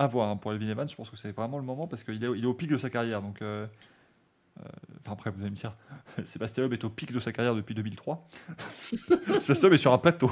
à 0.00 0.08
voir 0.08 0.28
hein, 0.30 0.36
pour 0.36 0.52
Elvin 0.52 0.68
Evans, 0.68 0.88
je 0.88 0.96
pense 0.96 1.10
que 1.10 1.16
c'est 1.16 1.30
vraiment 1.30 1.58
le 1.58 1.64
moment 1.64 1.86
parce 1.86 2.02
qu'il 2.02 2.22
est, 2.24 2.28
il 2.36 2.42
est 2.42 2.46
au 2.46 2.54
pic 2.54 2.68
de 2.68 2.76
sa 2.76 2.90
carrière. 2.90 3.22
Donc, 3.22 3.40
enfin 3.40 5.12
après, 5.12 5.30
vous 5.30 5.40
allez 5.42 5.50
me 5.50 5.56
dire, 5.56 5.76
Sébastien 6.24 6.64
Loeb 6.64 6.72
est 6.72 6.84
au 6.84 6.90
pic 6.90 7.12
de 7.12 7.20
sa 7.20 7.30
carrière 7.32 7.54
depuis 7.54 7.74
2003. 7.76 8.28
Sébastien 9.38 9.54
Loeb 9.68 9.74
est 9.74 9.78
sur 9.78 9.92
un 9.92 9.98
plateau. 9.98 10.30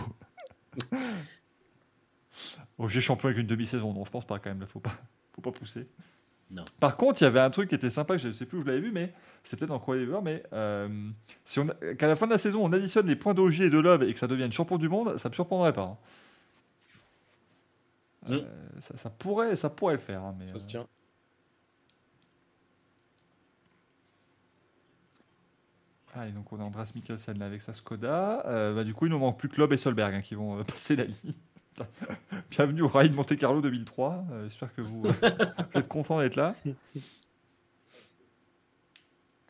OG 2.79 3.01
champion 3.01 3.29
avec 3.29 3.39
une 3.41 3.47
demi-saison, 3.47 3.93
non, 3.93 4.05
je 4.05 4.11
pense 4.11 4.27
pas 4.27 4.39
quand 4.39 4.51
même, 4.51 4.61
là, 4.61 4.67
faut 4.67 4.81
pas, 4.81 4.95
faut 5.35 5.43
pas 5.43 5.53
pousser. 5.53 5.87
Non. 6.51 6.65
Par 6.79 6.97
contre, 6.97 7.23
il 7.23 7.25
y 7.25 7.27
avait 7.27 7.41
un 7.41 7.51
truc 7.51 7.69
qui 7.71 7.75
était 7.75 7.91
sympa, 7.91 8.17
je 8.17 8.29
ne 8.29 8.33
sais 8.33 8.47
plus 8.47 8.59
où 8.59 8.61
je 8.61 8.67
l'avais 8.67 8.81
vu, 8.81 8.93
mais 8.93 9.13
c'est 9.43 9.57
peut-être 9.57 9.71
dans 9.71 9.79
Croix 9.79 9.97
des 9.97 10.07
mais 10.23 10.43
euh, 10.53 11.11
si 11.45 11.59
on 11.59 11.69
a- 11.69 11.95
qu'à 11.95 12.07
la 12.07 12.17
fin 12.17 12.27
de 12.27 12.33
la 12.33 12.39
saison, 12.39 12.65
on 12.65 12.73
additionne 12.73 13.07
les 13.07 13.17
points 13.17 13.35
d'OG 13.35 13.61
et 13.63 13.71
de 13.71 13.79
Love 13.79 14.03
et 14.05 14.13
que 14.13 14.19
ça 14.19 14.27
devienne 14.27 14.53
champion 14.53 14.77
du 14.79 14.89
monde, 14.89 15.17
ça 15.17 15.29
me 15.29 15.35
surprendrait 15.35 15.73
pas. 15.73 15.83
hein. 15.83 15.99
Euh, 18.31 18.43
ça, 18.81 18.97
ça 18.97 19.11
pourrait, 19.11 19.55
ça 19.57 19.69
pourrait 19.71 19.95
le 19.95 20.01
faire. 20.01 20.23
hein, 20.23 20.35
mais, 20.39 20.49
Ça 20.49 20.59
se 20.59 20.65
euh, 20.65 20.69
tient. 20.69 20.87
Allez, 26.15 26.31
donc 26.33 26.53
on 26.53 26.61
a 26.61 26.63
Andras 26.63 26.93
Mikkelsen 26.95 27.39
là 27.39 27.47
avec 27.47 27.61
sa 27.61 27.73
Skoda. 27.73 28.45
Euh, 28.47 28.75
bah, 28.75 28.85
du 28.85 28.95
coup, 28.95 29.07
il 29.07 29.11
nous 29.11 29.19
manque 29.19 29.39
plus 29.39 29.49
que 29.49 29.57
Loeb 29.61 29.73
et 29.73 29.77
Solberg 29.77 30.15
hein, 30.15 30.23
qui 30.23 30.35
vont 30.37 30.59
euh, 30.61 30.63
passer 30.65 30.95
la 30.97 31.05
ligne. 31.05 31.35
Bienvenue 32.51 32.83
au 32.83 32.89
Rallye 32.89 33.11
de 33.11 33.15
Monte 33.15 33.37
Carlo 33.37 33.61
2003. 33.61 34.25
Euh, 34.31 34.45
J'espère 34.49 34.75
que 34.75 34.81
vous, 34.81 35.05
euh, 35.07 35.13
vous 35.73 35.79
êtes 35.79 35.89
contents 35.89 36.21
d'être 36.21 36.37
là. 36.37 36.55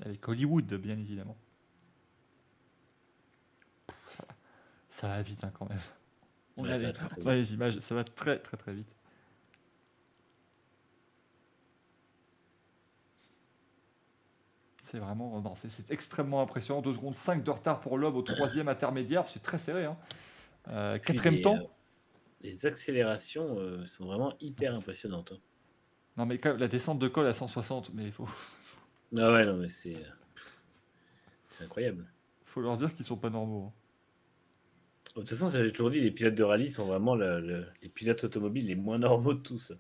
Avec 0.05 0.27
Hollywood, 0.29 0.73
bien 0.75 0.99
évidemment. 0.99 1.37
Ça, 4.07 4.23
va- 4.27 4.35
ça 4.89 5.09
va 5.09 5.23
vite 5.23 5.45
hein, 5.45 5.53
quand 5.59 5.69
même. 5.69 5.79
On 6.57 6.65
Ouais, 6.65 6.71
a 6.71 6.75
ça 6.75 6.81
les, 6.81 6.87
va 6.87 6.93
très, 6.93 7.09
très 7.09 7.23
ouais, 7.23 7.35
les 7.37 7.55
images, 7.55 7.79
ça 7.81 7.95
va 7.95 8.05
très 8.05 8.39
très 8.39 8.57
très 8.57 8.73
vite. 8.73 8.89
C'est 14.83 14.99
vraiment, 14.99 15.41
non, 15.41 15.55
c'est- 15.55 15.91
extrêmement 15.91 16.43
impressionnant. 16.43 16.83
2 16.83 16.93
secondes 16.93 17.15
5 17.15 17.43
de 17.43 17.51
retard 17.51 17.81
pour 17.81 17.97
Loeb 17.97 18.15
au 18.17 18.23
troisième 18.23 18.69
intermédiaire, 18.69 19.27
c'est 19.29 19.43
très 19.43 19.59
serré. 19.59 19.87
Hein. 19.87 19.97
Euh, 20.69 20.99
quatrième 20.99 21.41
temps. 21.41 21.59
Les 22.45 22.67
accélérations 22.67 23.59
euh, 23.59 23.85
sont 23.87 24.05
vraiment 24.07 24.35
hyper 24.41 24.75
impressionnantes. 24.75 25.33
hein. 25.33 25.39
Non, 26.17 26.27
mais 26.27 26.39
quand 26.39 26.51
même, 26.51 26.59
la 26.59 26.69
descente 26.69 26.99
de 27.01 27.09
col 27.09 27.27
à 27.27 27.33
160, 27.33 27.93
mais 27.95 28.05
il 28.05 28.13
faut, 28.13 28.29
Ah 29.17 29.33
ouais, 29.33 29.45
non, 29.47 29.57
mais 29.57 29.69
c'est. 29.69 29.97
euh, 29.97 30.01
C'est 31.49 31.65
incroyable. 31.65 32.07
faut 32.45 32.61
leur 32.61 32.77
dire 32.77 32.95
qu'ils 32.95 33.05
sont 33.07 33.17
pas 33.17 33.31
normaux. 33.31 33.65
hein. 33.67 33.73
De 35.17 35.21
toute 35.21 35.29
façon, 35.31 35.49
ça, 35.49 35.63
j'ai 35.63 35.73
toujours 35.73 35.91
dit, 35.91 36.01
les 36.01 36.11
pilotes 36.11 36.35
de 36.35 36.43
rallye 36.43 36.69
sont 36.71 36.87
vraiment 36.87 37.15
le- 37.15 37.41
le- 37.41 37.67
les 37.83 37.89
pilotes 37.89 38.25
automobiles 38.25 38.67
les 38.67 38.75
moins 38.75 38.99
normaux 38.99 39.35
de 39.35 39.39
tous. 39.41 39.73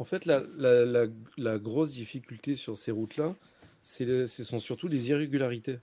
En 0.00 0.04
fait, 0.04 0.24
la, 0.24 0.42
la- 0.56 0.84
la- 0.84 1.06
la 1.36 1.58
grosse 1.58 1.92
difficulté 1.92 2.56
sur 2.56 2.76
ces 2.76 2.90
routes-là, 2.90 3.34
c'est 3.84 4.04
le- 4.04 4.26
ce 4.26 4.42
sont 4.44 4.58
surtout 4.58 4.88
les 4.88 5.08
irrégularités. 5.10 5.78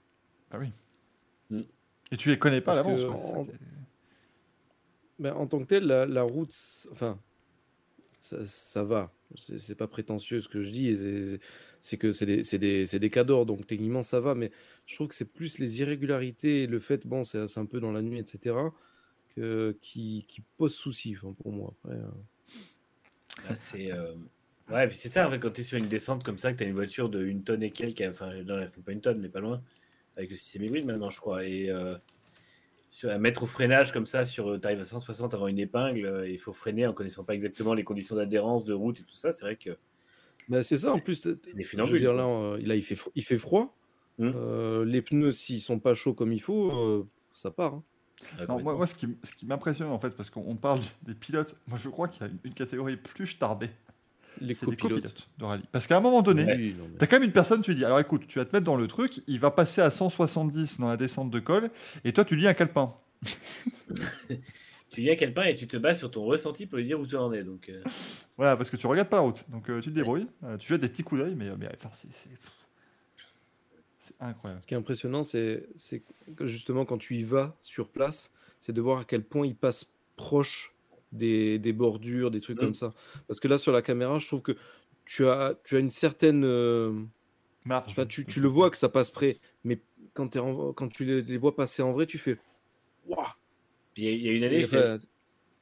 Ah 0.50 0.58
oui. 0.58 0.70
Mm. 1.50 1.62
Et 2.10 2.16
tu 2.18 2.28
les 2.28 2.38
connais 2.38 2.60
pas 2.60 2.72
à 2.78 2.82
Parce 2.82 2.86
l'avance. 2.86 3.00
que 3.02 3.06
quoi, 3.06 3.16
c'est 3.16 3.26
ça 3.32 3.38
en- 3.38 3.44
qui 3.46 3.50
est- 3.52 3.58
En 5.30 5.46
tant 5.46 5.60
que 5.60 5.64
tel, 5.66 5.84
la, 5.86 6.22
route, 6.22 6.54
enfin, 6.92 7.18
ça, 8.18 8.44
ça 8.46 8.84
va. 8.84 9.12
C'est 9.36 9.74
pas 9.74 9.88
prétentieux 9.88 10.40
ce 10.40 10.48
que 10.48 10.62
je 10.62 10.70
dis. 10.70 10.96
c'est- 11.80 11.96
que 11.98 12.12
c'est 12.12 12.26
des, 12.26 12.42
des, 12.58 12.98
des 12.98 13.10
cadors, 13.10 13.46
donc 13.46 13.66
techniquement 13.66 14.02
ça 14.02 14.20
va. 14.20 14.34
Mais 14.34 14.50
je 14.86 14.94
trouve 14.94 15.08
que 15.08 15.14
c'est 15.14 15.32
plus 15.32 15.58
les 15.58 15.80
irrégularités 15.80 16.64
et 16.64 16.66
le 16.66 16.78
fait, 16.78 17.06
bon, 17.06 17.24
c'est 17.24 17.58
un 17.58 17.66
peu 17.66 17.80
dans 17.80 17.92
la 17.92 18.02
nuit, 18.02 18.18
etc., 18.20 18.74
que, 19.36 19.76
qui, 19.80 20.24
qui 20.28 20.42
pose 20.58 20.74
souci 20.74 21.16
enfin, 21.16 21.32
pour 21.34 21.52
moi. 21.52 21.74
Après, 21.84 21.96
euh. 21.96 22.08
C'est. 23.54 23.92
euh, 23.92 24.14
Ouais, 24.70 24.88
c'est 24.94 25.08
ça, 25.08 25.28
quand 25.38 25.50
tu 25.50 25.60
es 25.60 25.64
sur 25.64 25.76
une 25.76 25.88
descente 25.88 26.22
comme 26.24 26.38
ça, 26.38 26.52
que 26.52 26.58
tu 26.58 26.64
as 26.64 26.66
une 26.68 26.74
voiture 26.74 27.08
de 27.10 27.22
une 27.24 27.42
tonne 27.42 27.62
et 27.64 27.72
quelques, 27.72 28.00
enfin, 28.08 28.32
non, 28.44 28.64
pas 28.86 28.92
une 28.92 29.00
tonne, 29.00 29.20
mais 29.20 29.28
pas 29.28 29.40
loin, 29.40 29.60
avec 30.16 30.30
le 30.30 30.36
système 30.36 30.64
hybride 30.64 30.86
maintenant, 30.86 31.10
je 31.10 31.20
crois. 31.20 31.40
Euh, 31.42 31.98
sur, 32.92 33.10
à 33.10 33.16
mettre 33.18 33.44
au 33.44 33.46
freinage 33.46 33.90
comme 33.90 34.04
ça, 34.04 34.22
sur 34.22 34.60
tu 34.60 34.66
arrives 34.66 34.80
à 34.80 34.84
160 34.84 35.32
avant 35.32 35.48
une 35.48 35.58
épingle, 35.58 36.04
euh, 36.04 36.28
il 36.28 36.38
faut 36.38 36.52
freiner 36.52 36.86
en 36.86 36.92
connaissant 36.92 37.24
pas 37.24 37.32
exactement 37.32 37.72
les 37.72 37.84
conditions 37.84 38.16
d'adhérence, 38.16 38.66
de 38.66 38.74
route 38.74 39.00
et 39.00 39.02
tout 39.04 39.14
ça. 39.14 39.32
C'est 39.32 39.46
vrai 39.46 39.56
que 39.56 39.70
Ben, 40.50 40.62
c'est 40.62 40.76
ça, 40.76 40.92
en 40.92 40.98
plus, 40.98 41.26
je 41.86 41.92
veux 41.92 41.98
dire, 41.98 42.12
là, 42.12 42.26
euh, 42.26 42.58
là 42.62 42.76
il, 42.76 42.82
fait 42.82 42.98
il 43.14 43.24
fait 43.24 43.38
froid. 43.38 43.74
Euh, 44.20 44.84
les 44.84 45.00
pneus, 45.00 45.32
s'ils 45.32 45.60
sont 45.62 45.78
pas 45.80 45.94
chauds 45.94 46.12
comme 46.12 46.34
il 46.34 46.40
faut, 46.42 46.70
euh, 46.70 47.08
ça 47.32 47.50
part. 47.50 47.74
hein. 47.74 47.82
Ah, 48.38 48.44
Non, 48.46 48.60
moi, 48.60 48.74
moi, 48.76 48.86
ce 48.86 48.94
qui, 48.94 49.08
ce 49.22 49.32
qui 49.32 49.46
m'impressionne 49.46 49.88
en 49.88 49.98
fait, 49.98 50.10
parce 50.10 50.28
qu'on 50.28 50.44
on 50.46 50.54
parle 50.54 50.80
des 51.02 51.14
pilotes, 51.14 51.56
moi 51.66 51.78
je 51.82 51.88
crois 51.88 52.08
qu'il 52.08 52.22
y 52.22 52.24
a 52.26 52.28
une, 52.28 52.38
une 52.44 52.54
catégorie 52.54 52.96
plus 52.98 53.38
tarbée, 53.38 53.70
Les 54.40 54.54
copilotes. 54.54 54.80
copilotes 54.80 55.28
de 55.38 55.44
rallye. 55.44 55.64
Parce 55.70 55.86
qu'à 55.86 55.96
un 55.96 56.00
moment 56.00 56.22
donné, 56.22 56.44
Oui, 56.44 56.76
mais- 56.78 56.98
T'as 56.98 57.06
quand 57.06 57.16
même 57.16 57.24
une 57.24 57.32
personne, 57.32 57.62
tu 57.62 57.70
lui 57.72 57.78
dis, 57.78 57.84
alors 57.84 58.00
écoute, 58.00 58.26
tu 58.26 58.38
vas 58.38 58.44
te 58.44 58.54
mettre 58.54 58.64
dans 58.64 58.76
le 58.76 58.86
truc, 58.86 59.20
il 59.26 59.38
va 59.38 59.50
passer 59.50 59.80
à 59.80 59.90
170 59.90 60.80
dans 60.80 60.88
la 60.88 60.96
descente 60.96 61.30
de 61.30 61.40
col, 61.40 61.70
et 62.04 62.12
toi 62.12 62.24
tu 62.24 62.36
lis 62.36 62.48
un 62.48 62.54
calepin. 62.54 62.94
Tu 64.90 65.08
à 65.08 65.16
quel 65.16 65.32
pain 65.32 65.44
et 65.44 65.54
tu 65.54 65.66
te 65.66 65.78
bases 65.78 66.00
sur 66.00 66.10
ton 66.10 66.22
ressenti 66.24 66.66
pour 66.66 66.76
lui 66.76 66.84
dire 66.84 67.00
où 67.00 67.06
tu 67.06 67.16
en 67.16 67.32
es. 67.32 67.42
Donc, 67.42 67.70
euh, 67.70 67.82
Voilà, 68.36 68.58
parce 68.58 68.68
que 68.68 68.76
tu 68.76 68.86
regardes 68.86 69.08
pas 69.08 69.16
la 69.16 69.22
route, 69.22 69.42
donc 69.48 69.70
euh, 69.70 69.80
tu 69.80 69.88
te 69.88 69.94
débrouilles, 69.94 70.26
euh, 70.44 70.58
tu 70.58 70.68
jettes 70.68 70.82
des 70.82 70.88
petits 70.90 71.02
coups 71.02 71.22
d'œil, 71.22 71.34
mais, 71.34 71.48
mais 71.56 71.66
enfin, 71.74 71.88
c'est, 71.92 72.12
c'est, 72.12 72.28
incroyable. 74.20 74.60
Ce 74.60 74.66
qui 74.66 74.74
est 74.74 74.76
impressionnant, 74.76 75.22
c'est 75.22 75.66
c'est 75.76 76.02
que 76.36 76.46
justement 76.46 76.84
quand 76.84 76.98
tu 76.98 77.16
y 77.16 77.22
vas 77.24 77.56
sur 77.62 77.88
place, 77.88 78.32
c'est 78.60 78.72
de 78.72 78.80
voir 78.82 78.98
à 78.98 79.04
quel 79.04 79.22
point 79.22 79.46
il 79.46 79.54
passe 79.54 79.90
proche 80.16 80.74
des, 81.12 81.58
des 81.58 81.72
bordures, 81.72 82.30
des 82.30 82.40
trucs 82.40 82.56
Mm. 82.56 82.60
comme 82.60 82.74
ça. 82.74 82.92
Parce 83.28 83.40
que 83.40 83.48
là, 83.48 83.58
sur 83.58 83.72
la 83.72 83.82
caméra, 83.82 84.18
je 84.18 84.26
trouve 84.26 84.42
que 84.42 84.56
tu 85.04 85.26
as, 85.26 85.54
tu 85.64 85.76
as 85.76 85.78
une 85.78 85.90
certaine. 85.90 86.44
euh, 86.44 86.92
Marge. 87.64 87.92
Enfin, 87.92 88.06
tu, 88.06 88.24
tu 88.26 88.40
le 88.40 88.48
vois 88.48 88.70
que 88.70 88.76
ça 88.76 88.88
passe 88.88 89.10
près, 89.12 89.38
mais 89.64 89.80
quand, 90.14 90.28
t'es 90.28 90.40
en- 90.40 90.72
quand 90.72 90.88
tu 90.88 91.04
les, 91.04 91.22
les 91.22 91.36
vois 91.36 91.54
passer 91.54 91.82
en 91.82 91.92
vrai, 91.92 92.06
tu 92.06 92.18
fais. 92.18 92.36
Waouh 93.06 93.24
il 93.96 94.04
y, 94.04 94.08
a- 94.08 94.10
il 94.12 94.22
y 94.22 94.28
a 94.28 94.32
une 94.36 94.44
année, 94.44 94.96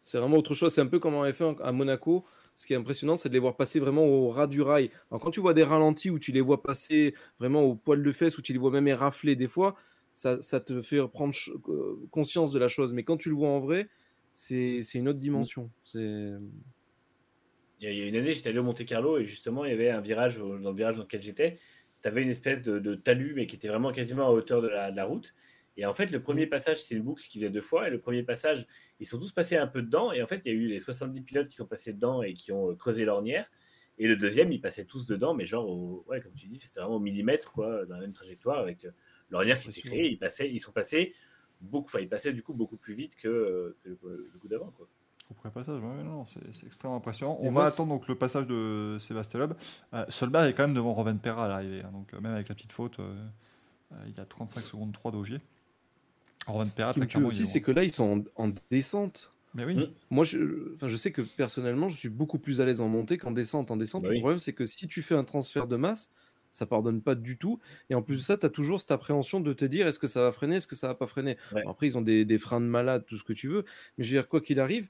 c'est 0.03 0.19
vraiment 0.19 0.37
autre 0.37 0.55
chose. 0.55 0.73
C'est 0.73 0.81
un 0.81 0.87
peu 0.87 0.99
comme 0.99 1.15
en 1.15 1.31
F1 1.31 1.57
à 1.63 1.73
Monaco. 1.73 2.25
Ce 2.57 2.67
qui 2.67 2.73
est 2.75 2.77
impressionnant, 2.77 3.17
c'est 3.17 3.29
de 3.29 3.35
les 3.35 3.39
voir 3.41 3.57
passer 3.57 3.81
vraiment 3.81 4.05
au 4.07 4.29
ras 4.29 4.47
du 4.47 4.61
rail. 4.63 4.91
Alors, 5.11 5.21
quand 5.23 5.31
tu 5.31 5.41
vois 5.41 5.55
des 5.55 5.63
ralentis 5.65 6.11
où 6.11 6.19
tu 6.19 6.33
les 6.33 6.41
vois 6.43 6.63
passer 6.63 7.15
vraiment 7.39 7.63
au 7.63 7.75
poil 7.75 8.03
de 8.03 8.13
fesses, 8.13 8.37
où 8.39 8.43
tu 8.43 8.53
les 8.53 8.59
vois 8.59 8.71
même 8.71 8.89
érafler 8.89 9.37
des 9.37 9.49
fois, 9.49 9.77
ça, 10.13 10.41
ça 10.43 10.61
te 10.61 10.83
fait 10.83 11.07
prendre 11.09 11.35
euh, 11.69 11.97
conscience 12.11 12.51
de 12.51 12.59
la 12.59 12.69
chose. 12.69 12.93
Mais 12.93 13.03
quand 13.05 13.17
tu 13.17 13.29
le 13.31 13.35
vois 13.35 13.49
en 13.49 13.61
vrai, 13.61 13.89
c'est 14.31 14.83
une 14.95 15.09
autre 15.09 15.19
dimension. 15.19 15.71
C'est 15.83 16.33
Il 17.81 17.93
y, 17.93 18.03
a, 18.03 18.07
une 18.07 18.17
année, 18.17 18.33
j'étais 18.33 18.51
allé 18.51 18.59
au 18.59 18.63
Monte 18.63 18.85
Carlo 18.85 19.19
et 19.19 19.25
justement, 19.25 19.65
il 19.65 19.71
y 19.71 19.75
avait 19.75 19.91
un 19.91 20.01
virage, 20.01 20.39
dans 20.39 20.71
le 20.71 20.75
virage 20.75 20.97
dans 20.97 21.03
lequel 21.03 21.23
j'étais. 21.23 21.59
Tu 22.03 22.09
avais 22.09 22.23
une 22.23 22.31
espèce 22.31 22.63
de, 22.63 22.79
de 22.79 22.95
talus, 22.95 23.35
mais 23.35 23.47
qui 23.47 23.57
était 23.57 23.69
vraiment 23.69 23.93
quasiment 23.93 24.27
à 24.27 24.31
hauteur 24.31 24.63
de 24.63 24.69
la, 24.69 24.91
de 24.91 24.97
la 24.97 25.05
route. 25.05 25.35
Et 25.77 25.87
en 25.87 25.95
fait, 25.95 26.11
le 26.11 26.23
premier 26.23 26.47
passage, 26.47 26.83
c'était 26.83 26.97
une 26.97 27.03
boucle 27.03 27.23
qui 27.29 27.39
faisait 27.39 27.51
deux 27.51 27.61
fois. 27.61 27.89
Et 27.89 27.91
le 27.91 28.01
premier 28.01 28.23
passage, 28.23 28.67
ils 28.99 29.07
sont 29.07 29.19
tous 29.19 29.33
passés 29.33 29.57
un 29.57 29.67
peu 29.67 29.83
dedans. 29.83 30.13
Et 30.13 30.23
en 30.23 30.27
fait, 30.27 30.43
il 30.45 30.53
y 30.53 30.55
a 30.55 30.59
eu 30.59 30.67
les 30.67 30.79
70 30.79 31.23
pilotes 31.23 31.49
qui 31.49 31.57
sont 31.57 31.67
passés 31.67 31.93
dedans 31.93 32.23
et 32.23 32.35
qui 32.35 32.53
ont 32.53 32.71
euh, 32.71 32.75
creusé 32.75 33.05
l'ornière. 33.05 33.51
Et 33.99 34.07
le 34.07 34.17
deuxième, 34.17 34.51
ils 34.53 34.61
passaient 34.61 34.85
tous 34.85 35.07
dedans, 35.07 35.35
mais 35.35 35.47
genre, 35.47 35.69
au- 35.69 36.05
ouais, 36.09 36.21
comme 36.21 36.35
tu 36.35 36.49
dis, 36.49 36.59
c'était 36.59 36.81
vraiment 36.81 36.97
au 36.97 37.01
millimètre, 37.01 37.53
quoi, 37.53 37.85
dans 37.87 37.95
la 37.95 38.01
même 38.01 38.13
trajectoire 38.13 38.59
avec 38.59 38.85
euh, 38.85 38.91
l'ornière 39.31 39.61
qui 39.61 39.69
était 39.69 39.81
créée. 39.83 40.11
Ils, 40.11 40.19
passaient, 40.19 40.51
ils 40.51 40.61
sont 40.61 40.73
passés 40.73 41.15
beaucoup, 41.61 41.87
enfin, 41.89 42.01
ils 42.01 42.09
passaient 42.09 42.33
du 42.33 42.43
coup 42.43 42.55
beaucoup 42.55 42.77
plus 42.77 42.95
vite 42.95 43.17
que, 43.17 43.29
euh, 43.29 43.77
que 43.85 43.89
le, 43.91 44.31
le 44.33 44.39
coup 44.39 44.49
d'avant, 44.49 44.73
quoi. 44.77 44.87
Au 45.45 45.49
passage, 45.51 45.81
ouais, 45.81 46.03
non, 46.03 46.25
c'est 46.25 46.41
c'est 46.53 46.67
extrêmement 46.67 46.97
impressionnant. 46.97 47.39
On 47.41 47.53
va 47.53 47.65
attendre 47.65 47.91
donc 47.91 48.09
le 48.09 48.17
passage 48.17 48.49
de 48.49 48.97
Sébastien 48.99 49.39
Loeb. 49.39 49.53
Euh, 49.95 50.05
Solberg 50.09 50.49
est 50.51 50.55
quand 50.55 50.65
même 50.65 50.75
devant 50.75 50.93
Roven 50.93 51.21
Perra 51.21 51.45
à 51.45 51.49
l'arrivée, 51.49 51.83
hein, 51.85 51.91
donc 51.93 52.13
euh, 52.13 52.21
même 52.21 52.33
avec 52.35 52.49
la 52.49 52.57
petite 52.57 52.73
faute, 52.73 52.99
euh, 52.99 53.15
euh, 53.93 53.97
il 54.09 54.21
a 54.21 54.25
35 54.25 54.65
secondes 54.67 54.93
3 54.93 55.13
d'Augier. 55.13 55.41
Roven 56.49 56.69
Perra, 56.71 56.93
Ce 56.95 57.01
qui 57.01 57.17
me 57.19 57.23
il 57.23 57.27
aussi, 57.27 57.43
est 57.43 57.45
c'est 57.45 57.61
que 57.61 57.71
là, 57.71 57.85
ils 57.85 57.93
sont 57.93 58.25
en, 58.37 58.47
en 58.49 58.53
descente. 58.73 59.33
Mais 59.55 59.65
oui, 59.65 59.77
Mm. 59.77 59.87
Moi, 60.11 60.25
je, 60.25 60.75
enfin, 60.77 60.89
je 60.89 60.97
sais 60.97 61.13
que 61.13 61.23
personnellement, 61.23 61.89
je 61.89 61.97
suis 61.97 62.09
beaucoup 62.09 62.39
plus 62.39 62.61
à 62.61 62.65
l'aise 62.65 62.81
en 62.81 62.89
montée 62.89 63.17
qu'en 63.19 63.31
descente. 63.31 63.71
En 63.71 63.77
descente, 63.77 64.03
Bah 64.03 64.09
le 64.09 64.15
oui. 64.15 64.21
problème, 64.21 64.39
c'est 64.41 64.53
que 64.53 64.65
si 64.67 64.89
tu 64.89 65.01
fais 65.03 65.15
un 65.15 65.25
transfert 65.25 65.67
de 65.69 65.77
masse, 65.77 66.11
ça 66.51 66.67
pardonne 66.67 67.01
pas 67.01 67.15
du 67.15 67.37
tout. 67.39 67.59
Et 67.91 67.95
en 67.95 68.03
plus 68.03 68.17
de 68.17 68.23
ça, 68.23 68.37
tu 68.37 68.45
as 68.47 68.51
toujours 68.51 68.81
cette 68.81 68.91
appréhension 68.91 69.41
de 69.41 69.53
te 69.53 69.65
dire 69.65 69.87
est-ce 69.87 69.99
que 69.99 70.07
ça 70.07 70.23
va 70.23 70.33
freiner, 70.33 70.57
est-ce 70.57 70.67
que 70.67 70.77
ça 70.77 70.89
va 70.89 70.95
pas 70.95 71.07
freiner? 71.07 71.37
Ouais. 71.53 71.63
Bon, 71.65 71.71
après, 71.71 71.87
ils 71.87 71.97
ont 71.97 72.03
des, 72.03 72.25
des 72.25 72.39
freins 72.39 72.61
de 72.61 72.67
malade, 72.67 73.05
tout 73.07 73.17
ce 73.17 73.25
que 73.25 73.33
tu 73.33 73.49
veux. 73.49 73.65
Mais 73.97 74.05
je 74.05 74.11
veux 74.11 74.17
dire, 74.21 74.29
quoi 74.29 74.41
qu'il 74.41 74.59
arrive, 74.61 74.89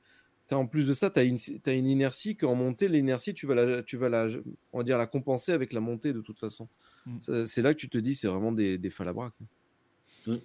t'as 0.48 0.56
en 0.56 0.66
plus 0.66 0.86
de 0.88 0.92
ça, 0.92 1.10
tu 1.10 1.18
as 1.18 1.22
une, 1.22 1.38
t'as 1.62 1.74
une 1.74 1.86
inertie 1.86 2.36
qu'en 2.36 2.54
montée, 2.54 2.88
l'inertie, 2.88 3.34
tu 3.34 3.46
vas, 3.46 3.54
la, 3.54 3.82
tu 3.82 3.96
vas 3.96 4.08
la, 4.08 4.26
on 4.72 4.78
va 4.78 4.84
dire, 4.84 4.98
la 4.98 5.06
compenser 5.06 5.52
avec 5.52 5.72
la 5.72 5.80
montée 5.80 6.12
de 6.12 6.20
toute 6.20 6.38
façon. 6.38 6.66
Mm. 7.06 7.18
Ça- 7.20 7.46
C'est 7.46 7.62
là 7.62 7.72
que 7.74 7.78
tu 7.78 7.88
te 7.88 7.98
dis, 7.98 8.14
c'est 8.14 8.26
vraiment 8.28 8.52
des, 8.52 8.76
des 8.78 8.90
falabraques. 8.90 9.34
Ouais, 10.26 10.40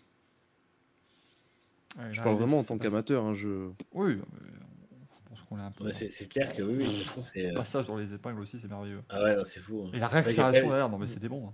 Je 2.12 2.22
parle 2.22 2.36
vraiment 2.38 2.60
en 2.60 2.64
tant 2.64 2.78
qu'amateur. 2.78 3.24
hein, 3.24 3.34
je... 3.34 3.70
Oui, 3.94 4.16
non, 4.18 4.26
mais 4.34 4.50
je 4.52 5.08
pense 5.08 5.24
qu'on 5.46 5.58
est 5.60 5.64
un 5.64 5.72
peu. 5.72 5.86
Ouais, 5.86 5.92
c'est 5.92 6.28
clair 6.28 6.56
que 6.56 6.62
oui, 6.62 6.76
oui, 6.78 6.84
de 6.86 6.90
toute 6.98 7.06
façon, 7.06 7.22
c'est. 7.22 7.44
Le 7.44 7.50
euh, 7.50 7.54
passage 7.54 7.88
dans 7.88 7.96
les 7.98 8.14
épingles 8.14 8.42
aussi, 8.42 8.60
c'est 8.60 8.68
merveilleux. 8.68 9.02
Ah 9.10 9.24
ouais, 9.24 9.36
non, 9.36 9.44
c'est 9.44 9.60
fou. 9.60 9.84
hein. 9.86 9.92
Et 9.94 10.00
la 10.00 10.08
réaccélération 10.08 10.68
derrière, 10.70 10.90
non 10.90 10.98
mais 10.98 11.08
c'est 11.08 11.20
des 11.20 11.30
bons. 11.30 11.48
hein. 11.48 11.54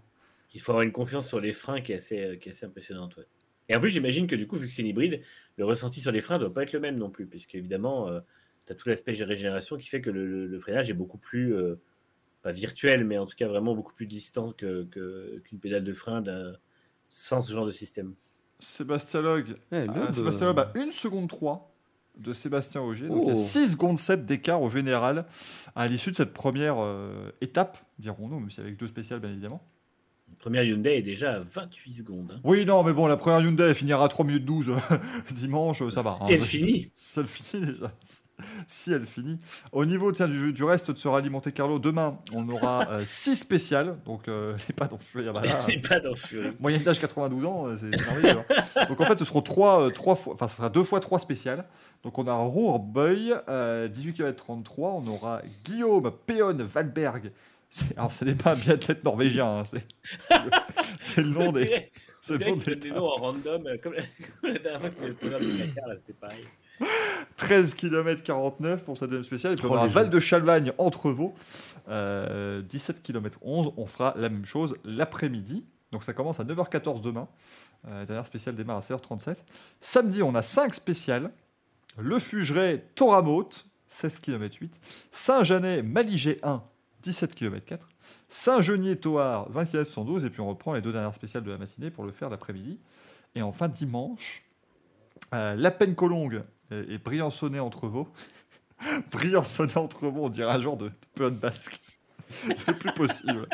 Il 0.53 0.61
faut 0.61 0.72
avoir 0.72 0.84
une 0.84 0.91
confiance 0.91 1.27
sur 1.27 1.39
les 1.39 1.53
freins 1.53 1.81
qui 1.81 1.91
est 1.93 1.95
assez, 1.95 2.19
euh, 2.23 2.35
qui 2.35 2.49
est 2.49 2.51
assez 2.51 2.65
impressionnante. 2.65 3.15
ouais. 3.18 3.26
Et 3.69 3.76
en 3.76 3.80
plus, 3.80 3.89
j'imagine 3.89 4.27
que 4.27 4.35
du 4.35 4.47
coup, 4.47 4.57
vu 4.57 4.68
que 4.68 4.73
c'est 4.73 4.81
une 4.81 4.88
hybride, 4.89 5.22
le 5.57 5.65
ressenti 5.65 6.01
sur 6.01 6.11
les 6.11 6.19
freins 6.22 6.35
ne 6.38 6.43
doit 6.43 6.53
pas 6.53 6.63
être 6.63 6.73
le 6.73 6.80
même 6.81 6.97
non 6.97 7.09
plus, 7.09 7.26
puisque 7.26 7.55
évidemment, 7.55 8.09
tu 8.65 8.73
as 8.73 8.76
tout 8.76 8.89
l'aspect 8.89 9.13
de 9.13 9.23
régénération 9.23 9.77
qui 9.77 9.88
fait 9.88 10.01
que 10.01 10.09
le, 10.09 10.26
le- 10.27 10.47
le 10.47 10.59
freinage 10.59 10.89
est 10.89 10.93
beaucoup 10.93 11.18
plus, 11.18 11.55
euh, 11.55 11.76
pas 12.41 12.51
virtuel, 12.51 13.05
mais 13.05 13.18
en 13.18 13.26
tout 13.26 13.35
cas 13.38 13.47
vraiment 13.47 13.76
beaucoup 13.76 13.93
plus 13.93 14.07
distant 14.07 14.51
que- 14.51 14.84
que- 14.85 15.39
qu'une 15.45 15.59
pédale 15.59 15.84
de 15.85 15.93
frein 15.93 16.22
sans 17.07 17.39
ce 17.41 17.53
genre 17.53 17.65
de 17.65 17.72
système. 17.72 18.15
Sébastien 18.59 19.22
Log, 19.22 19.49
Ouais, 19.72 19.85
ah, 19.88 19.93
Loeb, 19.99 20.11
Sébastien 20.13 20.47
euh, 20.47 20.53
Loeb 20.53 20.59
a 20.59 20.73
1 20.76 20.91
seconde 20.91 21.30
3 21.30 21.70
de 22.17 22.33
Sébastien 22.33 22.81
Auger. 22.81 23.07
Donc 23.07 23.23
il 23.23 23.27
y 23.29 23.31
a 23.31 23.35
Oh. 23.35 23.38
6 23.38 23.71
secondes 23.73 23.97
7 23.97 24.25
d'écart 24.25 24.61
au 24.61 24.69
général 24.69 25.25
à 25.75 25.88
l'issue 25.88 26.11
de 26.11 26.15
cette 26.15 26.33
première 26.33 26.75
euh, 26.79 27.31
étape, 27.41 27.77
dirons-nous, 27.99 28.39
même 28.39 28.49
si 28.49 28.59
avec 28.61 28.77
deux 28.77 28.88
spéciales 28.88 29.19
bien 29.19 29.31
évidemment. 29.31 29.61
La 30.32 30.44
première 30.45 30.64
Hyundai 30.64 30.98
est 30.98 31.02
déjà 31.03 31.34
à 31.36 31.40
28 31.40 31.94
secondes. 31.94 32.32
hein. 32.36 32.40
Oui, 32.44 32.66
non, 32.66 32.82
mais 32.84 32.94
bon, 32.94 33.06
la 33.08 33.18
première 33.18 33.41
Hyundai, 33.41 33.66
elle 33.70 33.76
finira 33.76 34.03
à 34.06 34.08
3 34.08 34.26
minutes 34.26 34.45
12 34.45 34.70
euh, 34.70 34.98
dimanche, 35.32 35.88
ça 35.90 36.02
va. 36.02 36.16
Si 36.16 36.24
hein. 36.24 36.28
elle 36.32 36.41
finit, 36.41 36.91
Si 36.98 37.20
elle 37.20 37.28
finit 37.28 37.66
déjà. 37.68 37.91
Si 38.66 38.91
elle 38.91 39.06
finit. 39.06 39.38
Au 39.72 39.86
niveau 39.86 40.12
tiens, 40.12 40.28
du, 40.28 40.52
du 40.52 40.64
reste 40.64 40.90
de 40.90 40.98
ce 40.98 41.08
rallye 41.08 41.30
Monte 41.30 41.53
Carlo, 41.53 41.78
demain, 41.78 42.18
on 42.34 42.49
aura 42.49 42.88
6 43.06 43.36
spéciales. 43.36 43.98
Donc, 44.03 44.28
euh, 44.28 44.56
les 44.68 44.74
pas 44.74 44.86
bah 44.86 45.99
dans 45.99 46.16
Fury. 46.16 46.48
Moyenne 46.60 46.82
d'âge 46.82 46.99
92 46.99 47.45
ans, 47.45 47.68
euh, 47.68 47.78
c'est 47.80 47.90
merveilleux. 47.90 48.40
hein. 48.76 48.86
Donc 48.90 48.99
en 48.99 49.06
fait, 49.06 49.20
ce 49.20 49.26
seront 49.26 49.44
trois, 49.44 49.84
euh, 49.84 49.90
trois 49.91 50.16
fois, 50.16 50.34
enfin, 50.34 50.48
ce 50.48 50.56
sera 50.58 50.70
deux 50.70 50.82
fois 50.84 50.99
trois 50.99 51.20
spéciales. 51.20 51.66
Donc 52.03 52.18
on 52.18 52.26
a 52.26 52.34
Rourbuy, 52.34 53.32
euh, 53.48 53.88
18 53.88 54.14
km 54.14 54.36
33. 54.44 54.90
On 54.94 55.08
aura 55.08 55.44
Guillaume 55.64 56.12
Péon 56.26 56.58
Valberg. 56.58 57.32
Alors, 57.95 58.11
ce 58.11 58.26
n'est 58.26 58.35
pas 58.35 58.52
un 58.52 58.56
biathlète 58.56 59.03
norvégien, 59.03 59.60
hein, 59.60 59.64
c'est 59.65 59.85
c'est 60.18 60.43
le, 60.43 60.52
c'est 60.99 61.22
le 61.22 61.30
nom 61.31 61.48
On 61.49 61.52
des. 61.53 61.89
c'est 62.22 62.38
le 62.38 62.49
nom 62.52 62.56
des 62.57 62.76
des 62.76 62.91
noms 62.91 63.06
en 63.06 63.15
random, 63.15 63.68
euh, 63.68 63.77
comme 63.81 63.93
la, 63.93 64.02
comme 64.41 64.52
la 64.52 64.60
dernière 64.60 64.81
fois 64.81 64.89
que 64.89 64.95
tu 64.99 65.06
as 65.06 65.14
couvert 65.14 65.39
du 65.39 65.57
Dakar, 65.57 65.88
là, 65.88 65.95
c'était 65.98 66.14
pareil. 66.14 66.45
13 67.38 67.76
km 67.76 68.23
49 68.23 68.84
pour 68.84 68.98
sa 68.98 69.06
deuxième 69.06 69.23
spéciale. 69.23 69.53
Et 69.53 69.56
puis 69.56 69.65
on 69.68 69.73
aura 69.73 69.85
les 69.85 69.93
Val 69.93 70.10
de 70.10 70.19
Chalvagne 70.19 70.73
Entrevaux, 70.77 71.34
euh, 71.89 72.61
17 72.64 73.03
km 73.03 73.38
11. 73.43 73.73
On 73.77 73.85
fera 73.85 74.14
la 74.18 74.30
même 74.30 74.45
chose 74.45 74.76
l'après-midi. 74.84 75.64
Donc 75.91 76.03
ça 76.03 76.14
commence 76.14 76.39
à 76.39 76.43
9h14 76.43 77.02
demain. 77.02 77.27
Euh, 77.88 77.99
la 77.99 78.06
dernière 78.06 78.26
spéciale 78.26 78.56
démarre 78.56 78.77
à 78.77 78.80
16h37. 78.81 79.38
Samedi, 79.80 80.23
on 80.23 80.34
a 80.35 80.41
5 80.41 80.73
spéciales. 80.73 81.31
Le 81.98 82.19
Fugeret 82.19 82.85
Toramote, 82.95 83.68
16 83.88 84.18
km 84.18 84.57
8. 84.61 84.80
Saint-Janet 85.11 85.84
Maligé 85.84 86.38
1, 86.43 86.64
17 87.02 87.36
km 87.36 87.65
4. 87.65 87.88
Saint-Genier 88.30 88.98
Toar, 88.98 89.49
20 89.52 89.65
km 89.65 89.91
112. 89.91 90.26
Et 90.26 90.30
puis 90.30 90.41
on 90.41 90.48
reprend 90.48 90.73
les 90.73 90.82
deux 90.82 90.91
dernières 90.91 91.15
spéciales 91.15 91.44
de 91.44 91.52
la 91.52 91.57
matinée 91.57 91.91
pour 91.91 92.06
le 92.06 92.11
faire 92.11 92.30
l'après-midi. 92.30 92.80
Et 93.36 93.41
enfin, 93.41 93.68
dimanche, 93.68 94.44
euh, 95.34 95.56
La 95.56 95.72
Peine 95.72 95.95
Colongue 95.95 96.44
et, 96.72 96.94
et 96.94 96.98
Briançonnet 96.98 97.60
Entrevaux. 97.60 98.07
Briançonnet 99.11 99.78
Entrevaux, 99.78 100.26
on 100.26 100.30
dirait 100.30 100.52
un 100.52 100.60
genre 100.60 100.78
de, 100.78 100.90
de 100.90 100.94
pelote 101.15 101.40
basque. 101.40 101.80
C'est 102.56 102.78
plus 102.78 102.94
possible. 102.94 103.48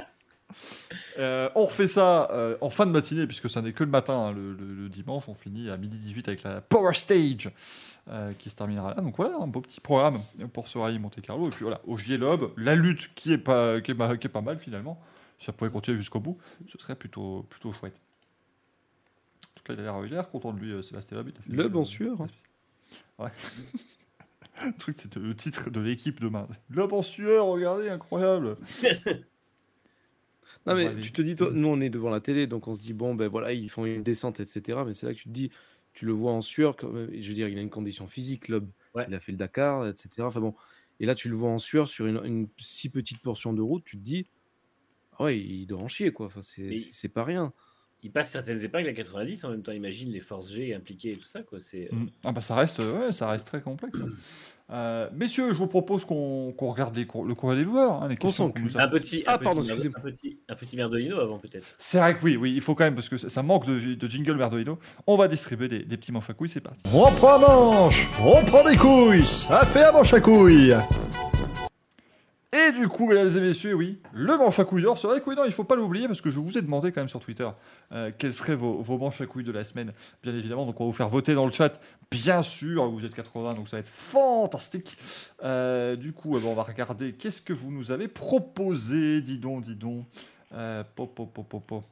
Euh, 1.20 1.50
on 1.56 1.66
refait 1.66 1.88
ça 1.88 2.30
euh, 2.32 2.58
en 2.62 2.70
fin 2.70 2.86
de 2.86 2.92
matinée, 2.92 3.28
puisque 3.28 3.50
ça 3.50 3.62
n'est 3.62 3.74
que 3.74 3.84
le 3.84 3.90
matin, 3.90 4.14
hein, 4.14 4.32
le 4.34 4.90
dimanche. 4.90 5.24
On 5.28 5.34
finit 5.34 5.70
à 5.70 5.78
midi 5.78 5.98
18 5.98 6.28
avec 6.28 6.44
la 6.44 6.62
Power 6.62 6.94
Stage 6.94 7.52
euh, 8.10 8.34
qui 8.34 8.50
se 8.50 8.56
terminera 8.56 8.94
là. 8.96 9.02
Donc 9.02 9.18
voilà, 9.18 9.38
un 9.38 9.48
beau 9.48 9.62
petit 9.62 9.82
programme 9.82 10.20
pour 10.54 10.68
ce 10.68 10.78
rallye 10.78 11.00
Monte 11.00 11.20
Carlo. 11.22 11.48
Et 11.48 11.50
puis 11.50 11.64
voilà, 11.64 11.82
au 11.86 11.98
Lob, 11.98 12.54
la 12.58 12.76
lutte 12.76 13.14
qui 13.16 13.34
est, 13.34 13.38
pas, 13.38 13.82
qui, 13.82 13.92
est, 13.92 13.96
pas- 13.96 14.16
qui 14.18 14.28
est 14.28 14.30
pas 14.30 14.42
mal 14.42 14.60
finalement. 14.60 15.02
Si 15.40 15.46
ça 15.46 15.54
pouvait 15.54 15.70
continuer 15.70 15.98
jusqu'au 15.98 16.20
bout, 16.20 16.38
ce 16.68 16.78
serait 16.78 16.96
plutôt, 16.96 17.46
plutôt 17.50 17.72
chouette. 17.72 18.00
En 19.44 19.50
tout 19.56 19.64
cas, 19.64 19.74
il 19.74 19.80
a 19.88 20.02
l'air, 20.08 20.30
content 20.30 20.54
de 20.54 20.60
lui, 20.60 20.72
euh, 20.72 20.82
Sébastien 20.82 21.18
Loeb. 21.18 21.30
Loeb 21.48 21.76
en 21.76 21.86
sueur. 21.86 22.18
Ouais. 23.20 23.30
le 24.66 24.74
truc, 24.78 24.98
c'est 25.00 25.14
le 25.16 25.36
titre 25.36 25.70
de 25.70 25.80
l'équipe 25.80 26.20
demain. 26.20 26.48
Loeb 26.70 26.94
en 26.94 27.04
sueur, 27.04 27.46
regardez, 27.46 27.90
incroyable. 27.90 28.56
Non, 30.66 30.76
mais 30.76 30.94
tu 31.00 31.12
te 31.14 31.22
dis, 31.22 31.36
toi, 31.36 31.50
nous, 31.54 31.68
on 31.68 31.80
est 31.80 31.90
devant 31.90 32.10
la 32.10 32.20
télé, 32.20 32.46
donc 32.46 32.68
on 32.68 32.74
se 32.74 32.82
dit, 32.82 32.94
bon, 32.94 33.16
ben 33.16 33.30
voilà, 33.30 33.54
ils 33.54 33.70
font 33.70 33.86
une 33.86 34.04
descente, 34.04 34.42
etc. 34.42 34.80
Mais 34.86 34.94
c'est 34.94 35.06
là 35.06 35.14
que 35.14 35.20
tu 35.20 35.30
te 35.30 35.34
dis, 35.34 35.50
tu 35.98 36.06
le 36.06 36.14
vois 36.14 36.32
en 36.34 36.42
sueur, 36.42 36.76
et 37.12 37.22
je 37.22 37.30
veux 37.30 37.36
dire, 37.36 37.48
il 37.50 37.58
a 37.58 37.62
une 37.62 37.70
condition 37.70 38.08
physique. 38.08 38.50
Ouais. 38.94 39.08
Il 39.08 39.14
a 39.16 39.20
fait 39.20 39.32
le 39.32 39.38
Dakar, 39.38 39.88
etc. 39.88 40.28
Enfin 40.28 40.42
bon, 40.42 40.56
et 41.00 41.06
là, 41.06 41.16
tu 41.16 41.30
le 41.30 41.36
vois 41.36 41.50
en 41.50 41.60
sueur 41.60 41.88
sur 41.88 42.06
une, 42.08 42.22
une 42.26 42.50
si 42.60 42.90
petite 42.90 43.22
portion 43.22 43.54
de 43.54 43.62
route, 43.62 43.84
tu 43.86 43.98
te 43.98 44.04
dis, 44.04 44.28
ah 45.14 45.26
ouais, 45.26 45.40
il 45.40 45.66
doit 45.68 45.80
en 45.82 45.88
chier, 45.88 46.12
quoi. 46.14 46.28
Enfin, 46.28 46.42
c'est- 46.42 46.76
c'est 46.76 47.10
pas 47.10 47.24
rien. 47.24 47.54
Il 48.08 48.12
passe 48.12 48.30
certaines 48.30 48.64
épingles 48.64 48.88
à 48.88 48.94
90, 48.94 49.44
en 49.44 49.50
même 49.50 49.62
temps, 49.64 49.74
imagine 49.74 50.10
les 50.14 50.22
forces 50.22 50.50
G 50.50 50.74
impliquées 50.74 51.12
et 51.12 51.18
tout 51.18 51.26
ça, 51.26 51.42
quoi. 51.42 51.60
C'est. 51.60 51.90
Mm. 51.92 52.06
Ah 52.24 52.32
bah 52.32 52.40
ça 52.40 52.56
reste, 52.56 52.80
ouais, 52.80 53.12
ça 53.12 53.30
reste 53.30 53.46
très 53.48 53.60
complexe. 53.62 54.00
hein. 54.02 54.08
Euh, 54.70 55.08
messieurs, 55.16 55.54
je 55.54 55.58
vous 55.60 55.68
propose 55.68 56.04
qu'on 56.04 56.52
qu'on 56.52 56.72
regarde 56.74 56.94
les 56.94 57.04
le 57.26 57.34
courrier 57.36 57.60
des 57.60 57.64
joueurs. 57.64 58.04
hein, 58.04 58.10
les 58.10 58.18
Qu'on 58.18 58.28
questions 58.28 58.48
s'en 58.48 58.52
qu'on 58.52 58.60
nous 58.60 58.68
cul. 58.68 58.78
a- 58.78 58.84
Un 58.84 58.88
petit, 58.90 59.24
Ah, 59.26 59.36
un 59.36 59.38
pardon, 59.38 59.62
petit, 59.62 59.72
un 59.72 60.02
petit, 60.02 60.40
un 60.50 60.56
petit 60.56 60.76
Merdolino 60.76 61.22
avant 61.22 61.38
peut-être. 61.40 61.66
C'est 61.78 62.00
vrai 62.00 62.18
que 62.18 62.20
oui, 62.26 62.36
oui, 62.36 62.52
il 62.54 62.60
faut 62.60 62.76
quand 62.76 62.84
même, 62.84 62.94
parce 62.96 63.08
que 63.08 63.16
ça 63.16 63.30
ça 63.30 63.44
manque 63.44 63.66
de, 63.66 63.94
de 63.94 64.08
jingle 64.10 64.36
Merdolino. 64.36 64.78
On 65.08 65.16
va 65.16 65.30
distribuer 65.30 65.70
des, 65.70 65.84
des 65.86 65.96
petits 65.96 66.12
manches 66.12 66.30
à 66.30 66.34
couilles, 66.34 66.50
c'est 66.50 66.60
parti. 66.60 66.82
On 66.94 67.10
prend 67.14 67.36
un 67.36 67.40
manche, 67.40 68.10
on 68.22 68.44
prend 68.44 68.66
des 68.66 68.76
couilles, 68.76 69.26
ça 69.26 69.66
fait 69.66 69.86
un 69.86 69.94
manche 69.94 70.14
à 70.14 70.20
couilles. 70.20 70.76
Et 72.58 72.72
du 72.72 72.88
coup, 72.88 73.08
mesdames 73.08 73.28
et 73.28 73.42
messieurs, 73.42 73.74
oui, 73.74 74.00
le 74.14 74.38
manche 74.38 74.58
à 74.58 74.66
couilles 74.66 74.82
d'or, 74.82 74.98
c'est 74.98 75.08
vrai 75.08 75.22
que 75.22 75.30
oui, 75.30 75.36
non, 75.36 75.44
il 75.46 75.52
faut 75.52 75.64
pas 75.64 75.76
l'oublier, 75.76 76.08
parce 76.08 76.22
que 76.22 76.30
je 76.30 76.40
vous 76.40 76.58
ai 76.58 76.62
demandé 76.62 76.92
quand 76.92 77.02
même 77.02 77.10
sur 77.10 77.20
Twitter 77.20 77.48
euh, 77.92 78.12
quels 78.18 78.34
seraient 78.34 78.56
vos, 78.56 78.82
vos 78.82 78.98
manches 78.98 79.22
à 79.22 79.26
couilles 79.26 79.44
de 79.44 79.52
la 79.52 79.64
semaine, 79.64 79.92
bien 80.24 80.34
évidemment. 80.34 80.66
Donc 80.66 80.80
on 80.80 80.86
va 80.86 80.88
vous 80.88 80.96
faire 80.96 81.10
voter 81.10 81.34
dans 81.34 81.46
le 81.46 81.52
chat, 81.52 81.80
bien 82.10 82.42
sûr, 82.42 82.90
vous 82.90 83.06
êtes 83.06 83.14
80, 83.14 83.54
donc 83.54 83.68
ça 83.68 83.78
va 83.78 83.82
être 83.82 83.90
fantastique. 83.90 84.98
Euh, 85.44 85.96
du 85.96 86.14
coup, 86.14 86.38
eh 86.38 86.42
ben, 86.42 86.48
on 86.48 86.54
va 86.54 86.64
regarder 86.64 87.14
qu'est-ce 87.14 87.42
que 87.42 87.54
vous 87.54 87.72
nous 87.72 87.92
avez 87.92 88.08
proposé, 88.08 89.22
dis 89.22 89.38
donc, 89.38 89.64
dis 89.64 89.76
donc. 89.76 90.06
Euh, 90.54 90.84
pop, 90.96 91.14
pop, 91.14 91.32
pop, 91.34 91.64
pop. 91.68 91.84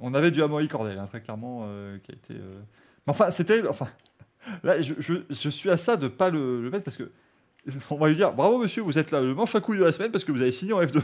On 0.00 0.14
avait 0.14 0.30
du 0.30 0.42
Amaury 0.42 0.68
Cordel, 0.68 0.98
hein, 0.98 1.06
très 1.06 1.20
clairement, 1.20 1.62
euh, 1.64 1.98
qui 1.98 2.12
a 2.12 2.14
été... 2.14 2.34
euh, 2.34 2.60
Mais 3.06 3.10
enfin, 3.10 3.30
c'était... 3.30 3.66
Enfin, 3.66 3.88
là, 4.62 4.80
je, 4.80 5.48
suis 5.50 5.70
à 5.70 5.76
ça 5.76 5.96
de 5.96 6.08
pas 6.08 6.30
le 6.30 6.70
mettre, 6.70 6.84
parce 6.84 6.96
que 6.96 7.10
on 7.90 7.96
va 7.96 8.08
lui 8.08 8.16
dire 8.16 8.32
bravo 8.32 8.58
monsieur, 8.58 8.82
vous 8.82 8.98
êtes 8.98 9.10
là, 9.10 9.20
le 9.20 9.34
manche 9.34 9.54
à 9.54 9.60
couilles 9.60 9.78
de 9.78 9.84
la 9.84 9.92
semaine 9.92 10.10
parce 10.10 10.24
que 10.24 10.32
vous 10.32 10.42
avez 10.42 10.50
signé 10.50 10.72
en 10.72 10.82
F2. 10.82 11.00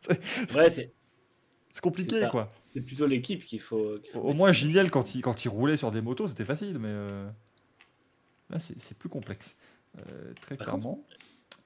C'est 0.48 0.56
Ouais, 0.56 1.80
compliqué 1.80 2.26
quoi. 2.30 2.52
c'est 2.72 2.80
plutôt 2.80 3.06
l'équipe 3.06 3.44
qu'il 3.44 3.60
faut. 3.60 3.98
Au, 4.14 4.32
moins 4.32 4.50
Giniel 4.52 4.90
quand 4.90 5.14
il, 5.14 5.20
quand 5.20 5.44
il 5.44 5.48
roulait 5.48 5.76
sur 5.76 5.90
des 5.90 6.00
motos 6.00 6.28
c'était 6.28 6.44
facile, 6.44 6.78
mais 6.78 6.88
euh, 6.88 7.28
là 8.50 8.58
c'est 8.60 8.98
plus 8.98 9.08
complexe. 9.08 9.54
Euh, 9.98 10.32
très 10.40 10.56
Par 10.56 10.66
clairement. 10.66 11.04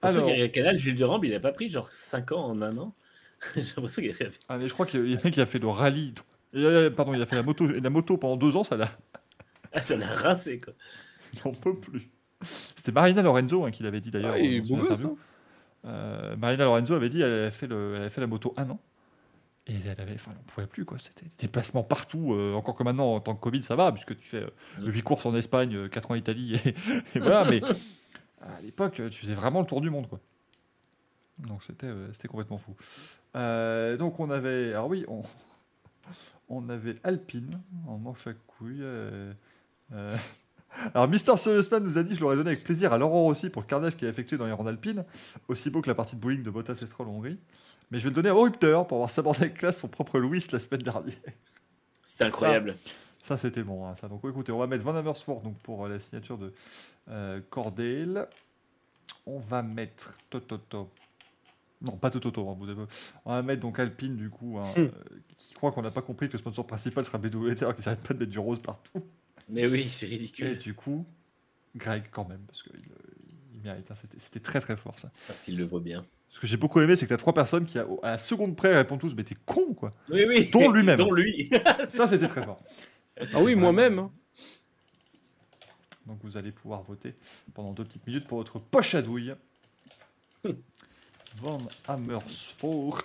Ceux 0.03 0.09
Alors, 0.09 0.31
le 0.31 0.49
canal, 0.49 0.79
Jules 0.79 0.97
Durand, 0.97 1.23
il 1.23 1.35
a 1.35 1.41
pas 1.41 1.53
pris 1.53 1.69
genre 1.69 1.89
5 1.93 2.33
ans 2.33 2.45
en 2.45 2.61
un 2.61 2.77
an. 2.77 2.95
J'ai 3.55 3.63
l'impression 3.63 4.03
qu'il 4.03 4.11
a 4.11 4.31
ah, 4.49 4.59
mais 4.59 4.69
je 4.69 4.75
crois 4.75 4.87
qu'il 4.87 5.09
y 5.09 5.15
a 5.15 5.19
un 5.19 5.23
mec 5.23 5.35
qui 5.35 5.41
a 5.41 5.47
fait 5.47 5.59
le 5.59 5.69
rallye. 5.69 6.15
Euh, 6.55 6.91
pardon, 6.91 7.15
il 7.15 7.23
a 7.23 7.27
fait 7.27 7.37
la 7.37 7.43
moto, 7.43 7.67
la 7.67 7.91
moto 7.91 8.17
pendant 8.19 8.37
deux 8.37 8.57
ans, 8.57 8.65
ça 8.65 8.77
l'a. 8.77 8.91
Ah, 9.73 9.83
ça 9.83 9.97
l'a 9.97 10.07
rincé 10.07 10.59
quoi. 10.59 10.75
Il 11.33 11.41
n'en 11.45 11.55
peut 11.55 11.79
plus. 11.79 12.11
C'était 12.77 12.93
Marina 12.93 13.23
Lorenzo 13.23 13.65
hein, 13.65 13.71
qui 13.71 13.83
l'avait 13.83 14.01
dit 14.01 14.11
d'ailleurs 14.11 14.35
Ah, 14.35 14.39
dans 14.39 14.77
gosse, 14.77 14.81
interview. 14.85 15.19
euh, 15.87 16.37
Marina 16.37 16.65
Lorenzo 16.65 16.95
avait 16.95 17.09
dit 17.09 17.21
elle 17.23 17.33
avait 17.33 17.51
fait, 17.51 17.67
le, 17.67 17.95
elle 17.95 18.01
avait 18.03 18.11
fait 18.11 18.21
la 18.21 18.27
moto 18.27 18.53
un 18.57 18.69
an. 18.71 18.81
Et 19.69 19.75
elle 19.87 20.01
avait, 20.01 20.15
enfin, 20.15 20.33
on 20.39 20.43
pouvait 20.43 20.67
plus 20.67 20.85
quoi. 20.85 20.99
C'était 20.99 21.25
des 21.25 21.31
déplacements 21.39 21.85
partout. 21.85 22.35
euh, 22.35 22.55
encore 22.55 22.75
que 22.75 22.83
maintenant, 22.83 23.15
en 23.15 23.21
tant 23.21 23.35
que 23.37 23.41
Covid, 23.41 23.63
ça 23.63 23.77
va, 23.77 23.93
puisque 23.93 24.17
tu 24.19 24.27
fais 24.27 24.45
Mm. 24.79 24.87
8 24.89 25.03
courses 25.03 25.25
en 25.27 25.35
Espagne, 25.37 25.89
4 25.89 26.11
ans 26.11 26.15
en 26.15 26.17
Italie, 26.17 26.55
et, 26.65 26.75
et 27.15 27.19
voilà. 27.21 27.45
Mais 27.49 27.63
à 28.41 28.61
l'époque, 28.63 28.95
tu 28.95 29.11
faisais 29.21 29.35
vraiment 29.35 29.61
le 29.61 29.67
tour 29.67 29.81
du 29.81 29.89
monde, 29.89 30.09
quoi. 30.09 30.19
Donc 31.39 31.63
c'était 31.63 31.87
euh, 31.87 32.13
c'était 32.13 32.27
complètement 32.29 32.59
fou. 32.59 32.75
Euh, 33.37 33.97
donc 33.97 34.19
on 34.21 34.31
avait, 34.31 34.71
alors 34.73 34.89
oui, 34.89 35.05
on, 35.09 35.23
on 36.49 36.69
avait 36.69 36.97
Alpine 37.05 37.61
en 37.87 37.99
manche 37.99 38.27
à 38.27 38.33
couilles. 38.35 38.85
Alors 40.95 41.09
Mister 41.09 41.37
Seriousman 41.37 41.83
nous 41.85 41.99
a 41.99 42.03
dit, 42.03 42.15
je 42.15 42.21
l'aurais 42.21 42.37
donné 42.37 42.51
avec 42.53 42.65
plaisir 42.65 42.93
à 42.93 42.99
Laurent 42.99 43.23
Rossi 43.23 43.51
pour 43.51 43.63
le 43.63 43.67
carnage 43.67 43.97
qu'il 43.97 44.07
a 44.07 44.11
effectué 44.11 44.37
dans 44.37 44.47
les 44.47 44.53
rangs 44.53 44.65
d'Alpine, 44.65 45.05
aussi 45.49 45.71
beau 45.71 45.81
que 45.83 45.89
la 45.89 45.95
partie 45.95 46.17
de 46.17 46.21
bowling 46.21 46.43
de 46.43 46.51
Bottas 46.51 46.79
et 46.83 46.87
Stroll 46.87 47.09
en 47.09 47.13
Hongrie. 47.13 47.39
Mais 47.91 47.99
je 47.99 48.05
vais 48.05 48.11
le 48.11 48.15
donner 48.15 48.31
à 48.31 48.33
Rupter 48.35 48.83
pour 48.89 48.97
avoir 48.97 49.11
sabordé 49.11 49.41
avec 49.43 49.55
classe 49.55 49.79
son 49.81 49.89
propre 49.89 50.19
Louis 50.19 50.43
la 50.51 50.59
semaine 50.59 50.81
dernière. 50.83 51.15
C'était 52.03 52.25
incroyable. 52.25 52.77
Ça, 53.21 53.37
c'était 53.39 53.63
bon. 53.63 53.87
hein, 53.87 53.95
ça. 53.95 54.09
Donc, 54.09 54.23
écoutez, 54.25 54.51
on 54.51 54.59
va 54.59 54.67
mettre 54.67 54.83
Van 54.85 54.95
Amersfoort 54.97 55.43
donc, 55.43 55.59
pour 55.59 55.85
euh, 55.85 55.89
la 55.91 56.01
signature 56.01 56.39
de 56.39 56.53
euh, 57.09 57.41
Cordale. 57.51 58.29
On 59.27 59.39
va 59.39 59.63
mettre 59.63 60.17
Tototo. 60.31 60.89
Non, 61.83 61.93
pas 61.93 62.11
Tototo. 62.11 62.49
hein, 62.49 62.57
vous 62.59 62.69
avez- 62.69 62.83
On 63.25 63.31
va 63.33 63.43
mettre 63.43 63.61
donc 63.61 63.79
Alpine, 63.79 64.17
du 64.17 64.31
coup, 64.31 64.59
hein, 64.59 64.67
euh, 64.79 64.89
qui 65.37 65.55
croit 65.55 65.71
qu'on 65.71 65.83
n'a 65.83 65.91
pas 65.91 66.03
compris 66.03 66.29
que 66.29 66.33
le 66.33 66.39
sponsor 66.39 66.67
principal 66.67 67.05
sera 67.05 67.19
BWT, 67.19 67.63
alors 67.63 67.75
qu'ils 67.77 67.85
n'arrêtent 67.85 68.03
pas 68.07 68.15
de 68.15 68.19
mettre 68.21 68.33
du 68.33 68.39
rose 68.39 68.61
partout. 68.61 69.03
Mais 69.49 69.67
oui, 69.67 69.85
c'est 69.91 70.07
Et 70.07 70.11
ridicule. 70.11 70.57
du 70.59 70.75
coup, 70.75 71.05
Greg, 71.77 72.05
quand 72.11 72.29
même, 72.29 72.41
parce 72.47 72.63
qu'il 72.63 72.73
euh, 72.77 73.25
il 73.55 73.61
mérite. 73.63 73.91
hein, 73.91 73.95
c'était- 73.95 74.41
très 74.41 74.61
très 74.61 74.77
fort, 74.77 74.99
ça. 74.99 75.11
Parce 75.27 75.41
qu'il 75.41 75.57
le 75.57 75.65
voit 75.65 75.81
bien. 75.81 76.05
Ce 76.29 76.41
que 76.41 76.47
j'ai 76.47 76.57
beaucoup 76.57 76.81
aimé, 76.81 76.97
c'est 76.97 77.05
que 77.05 77.09
tu 77.09 77.15
as 77.15 77.19
trois 77.19 77.35
personnes 77.35 77.67
qui, 77.67 77.79
à 77.79 77.87
la 78.03 78.19
seconde 78.19 78.57
près, 78.57 78.75
répondent 78.75 79.01
tous 79.01 79.15
Mais 79.15 79.25
t'es 79.25 79.37
con, 79.45 79.75
quoi. 79.75 79.91
Oui, 80.11 80.25
oui. 80.27 80.49
Dont 80.51 80.71
lui-même. 80.71 80.97
Dont 80.99 81.13
lui. 81.13 81.51
Ça, 81.91 82.07
c'était 82.09 82.29
très 82.29 82.43
fort. 82.43 82.63
Ça, 83.23 83.37
Ah 83.39 83.43
oui, 83.43 83.55
moi-même. 83.55 83.99
hein. 83.99 84.11
Donc 86.07 86.19
vous 86.23 86.37
allez 86.37 86.51
pouvoir 86.51 86.83
voter 86.83 87.15
pendant 87.55 87.73
deux 87.73 87.85
petites 87.85 88.07
minutes 88.07 88.27
pour 88.27 88.39
votre 88.39 88.59
poche 88.59 88.95
à 88.95 89.03
douille. 89.03 89.35
Van 91.37 91.59
Amersfoort, 91.87 93.05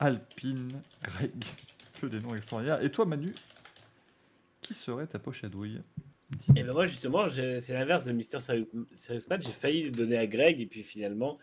Alpine, 0.00 0.82
Greg. 1.02 1.44
Que 2.00 2.06
des 2.06 2.20
noms 2.20 2.34
extraordinaires. 2.34 2.82
Et 2.82 2.90
toi, 2.90 3.04
Manu, 3.06 3.34
qui 4.64 4.74
serait 4.74 5.06
ta 5.06 5.18
poche 5.18 5.44
à 5.44 5.48
douille? 5.48 5.82
Et 6.56 6.62
ben 6.64 6.72
moi 6.72 6.86
justement, 6.86 7.28
c'est 7.28 7.74
l'inverse 7.74 8.02
de 8.02 8.12
Mister 8.12 8.40
Serious 8.40 9.26
Match. 9.28 9.44
J'ai 9.46 9.52
failli 9.52 9.82
le 9.84 9.90
donner 9.90 10.16
à 10.16 10.26
Greg 10.26 10.60
et 10.60 10.66
puis 10.66 10.82
finalement, 10.82 11.38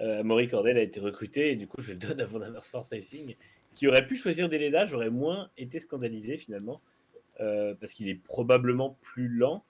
euh, 0.00 0.24
Maury 0.24 0.48
Cordel 0.48 0.78
a 0.78 0.82
été 0.82 0.98
recruté 0.98 1.52
et 1.52 1.56
du 1.56 1.66
coup 1.68 1.82
je 1.82 1.92
le 1.92 1.98
donne 1.98 2.20
à 2.20 2.24
Van 2.24 2.40
Amersfoort 2.40 2.88
Racing, 2.90 3.36
qui 3.74 3.86
aurait 3.88 4.06
pu 4.06 4.16
choisir 4.16 4.48
Deleda. 4.48 4.86
J'aurais 4.86 5.10
moins 5.10 5.50
été 5.58 5.78
scandalisé 5.78 6.38
finalement 6.38 6.80
euh, 7.40 7.74
parce 7.78 7.92
qu'il 7.92 8.08
est 8.08 8.14
probablement 8.14 8.98
plus 9.02 9.28
lent, 9.28 9.64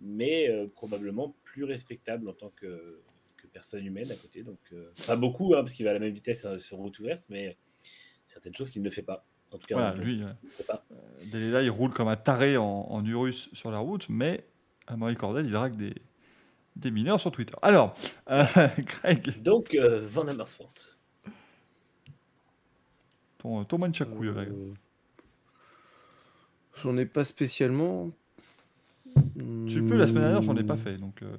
mais 0.00 0.50
euh, 0.50 0.66
probablement 0.68 1.34
plus 1.44 1.64
respectable 1.64 2.28
en 2.28 2.34
tant 2.34 2.50
que, 2.50 3.00
personne 3.52 3.86
humaine 3.86 4.10
à 4.12 4.16
côté. 4.16 4.42
Donc 4.42 4.58
euh, 4.74 4.90
pas 5.06 5.16
beaucoup 5.16 5.54
hein, 5.54 5.60
parce 5.60 5.72
qu'il 5.72 5.86
va 5.86 5.92
à 5.92 5.94
la 5.94 6.00
même 6.00 6.12
vitesse 6.12 6.44
euh, 6.44 6.58
sur 6.58 6.76
route 6.76 6.98
ouverte, 6.98 7.22
mais 7.30 7.56
certaines 8.26 8.54
choses 8.54 8.68
qu'il 8.68 8.82
ne 8.82 8.90
fait 8.90 9.02
pas. 9.02 9.24
En 9.52 9.58
tout 9.58 9.66
cas, 9.66 9.74
Voilà, 9.74 9.94
lui, 9.94 10.22
euh, 10.22 10.26
pas. 10.66 10.84
Deleda, 11.32 11.62
il 11.62 11.70
roule 11.70 11.92
comme 11.92 12.08
un 12.08 12.16
taré 12.16 12.56
en, 12.56 12.64
en 12.64 13.04
Urus 13.04 13.48
sur 13.52 13.70
la 13.70 13.78
route, 13.78 14.06
mais 14.08 14.44
à 14.86 14.96
Marie 14.96 15.16
Cordel, 15.16 15.46
il 15.46 15.52
drague 15.52 15.76
des, 15.76 15.94
des 16.76 16.90
mineurs 16.90 17.20
sur 17.20 17.30
Twitter. 17.32 17.54
Alors, 17.62 17.96
euh, 18.30 18.44
Greg, 18.78 19.42
Donc 19.42 19.74
euh, 19.74 20.06
Van 20.06 20.26
Amersfoort. 20.28 20.74
ton, 23.38 23.64
ton 23.64 23.78
manchakouille, 23.78 24.32
Greg. 24.32 24.48
Euh, 24.48 24.74
J'en 26.82 26.96
ai 26.98 27.06
pas 27.06 27.24
spécialement. 27.24 28.10
Tu 29.66 29.82
peux, 29.82 29.96
la 29.96 30.06
semaine 30.06 30.22
dernière, 30.24 30.42
j'en 30.42 30.56
ai 30.56 30.64
pas 30.64 30.76
fait, 30.76 30.96
donc 30.98 31.22
euh, 31.22 31.34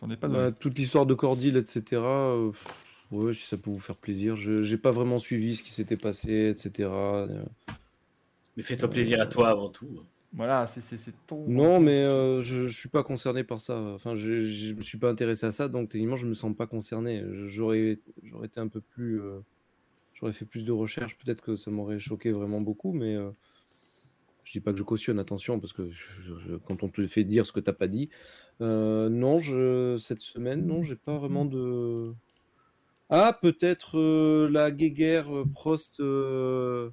j'en 0.00 0.10
ai 0.10 0.16
pas. 0.16 0.28
Bah, 0.28 0.52
toute 0.52 0.76
l'histoire 0.78 1.06
de 1.06 1.14
Cordil, 1.14 1.56
etc. 1.56 1.82
euh, 1.94 2.50
pff, 2.50 2.84
ouais, 3.10 3.34
si 3.34 3.46
ça 3.46 3.56
peut 3.56 3.70
vous 3.70 3.78
faire 3.80 3.96
plaisir. 3.96 4.36
Je 4.36 4.62
j'ai 4.62 4.78
pas 4.78 4.90
vraiment 4.90 5.18
suivi 5.18 5.56
ce 5.56 5.62
qui 5.62 5.70
s'était 5.72 5.96
passé, 5.96 6.54
etc. 6.56 7.26
Mais 8.56 8.62
fais-toi 8.62 8.90
plaisir 8.90 9.20
à 9.20 9.26
toi 9.26 9.48
avant 9.48 9.68
tout. 9.70 9.88
Voilà, 10.32 10.66
c'est 10.66 11.12
ton. 11.26 11.48
Non, 11.48 11.80
mais 11.80 11.98
euh, 12.04 12.40
je, 12.40 12.66
je 12.66 12.78
suis 12.78 12.88
pas 12.88 13.02
concerné 13.02 13.42
par 13.42 13.60
ça. 13.60 13.76
Enfin, 13.94 14.14
je, 14.14 14.42
je 14.42 14.74
me 14.74 14.80
suis 14.80 14.98
pas 14.98 15.10
intéressé 15.10 15.46
à 15.46 15.50
ça, 15.52 15.68
donc 15.68 15.88
techniquement, 15.90 16.16
je 16.16 16.28
me 16.28 16.34
sens 16.34 16.56
pas 16.56 16.66
concerné. 16.66 17.22
J'aurais, 17.46 17.98
j'aurais 18.22 18.46
été 18.46 18.60
un 18.60 18.68
peu 18.68 18.80
plus, 18.80 19.20
euh, 19.20 19.40
j'aurais 20.14 20.32
fait 20.32 20.44
plus 20.44 20.64
de 20.64 20.72
recherches. 20.72 21.18
Peut-être 21.18 21.42
que 21.42 21.56
ça 21.56 21.70
m'aurait 21.72 21.98
choqué 21.98 22.30
vraiment 22.30 22.60
beaucoup, 22.60 22.92
mais 22.92 23.16
euh, 23.16 23.30
je 24.44 24.52
dis 24.52 24.60
pas 24.60 24.72
que 24.72 24.78
je 24.78 24.82
cautionne. 24.82 25.18
Attention, 25.18 25.60
parce 25.60 25.72
que 25.72 25.90
je- 25.90 26.38
je- 26.38 26.56
quand 26.56 26.82
on 26.82 26.88
te 26.88 27.06
fait 27.06 27.24
dire 27.24 27.46
ce 27.46 27.52
que 27.52 27.60
t'as 27.60 27.72
pas 27.72 27.88
dit, 27.88 28.08
euh, 28.60 29.08
non, 29.08 29.38
je, 29.38 29.96
cette 29.98 30.20
semaine, 30.20 30.66
non, 30.66 30.82
j'ai 30.82 30.96
pas 30.96 31.18
vraiment 31.18 31.44
de. 31.44 32.14
Ah, 33.12 33.36
peut-être 33.42 33.98
euh, 33.98 34.48
la 34.48 34.70
guéguerre 34.70 35.34
euh, 35.36 35.44
Prost, 35.52 35.98
euh, 35.98 36.90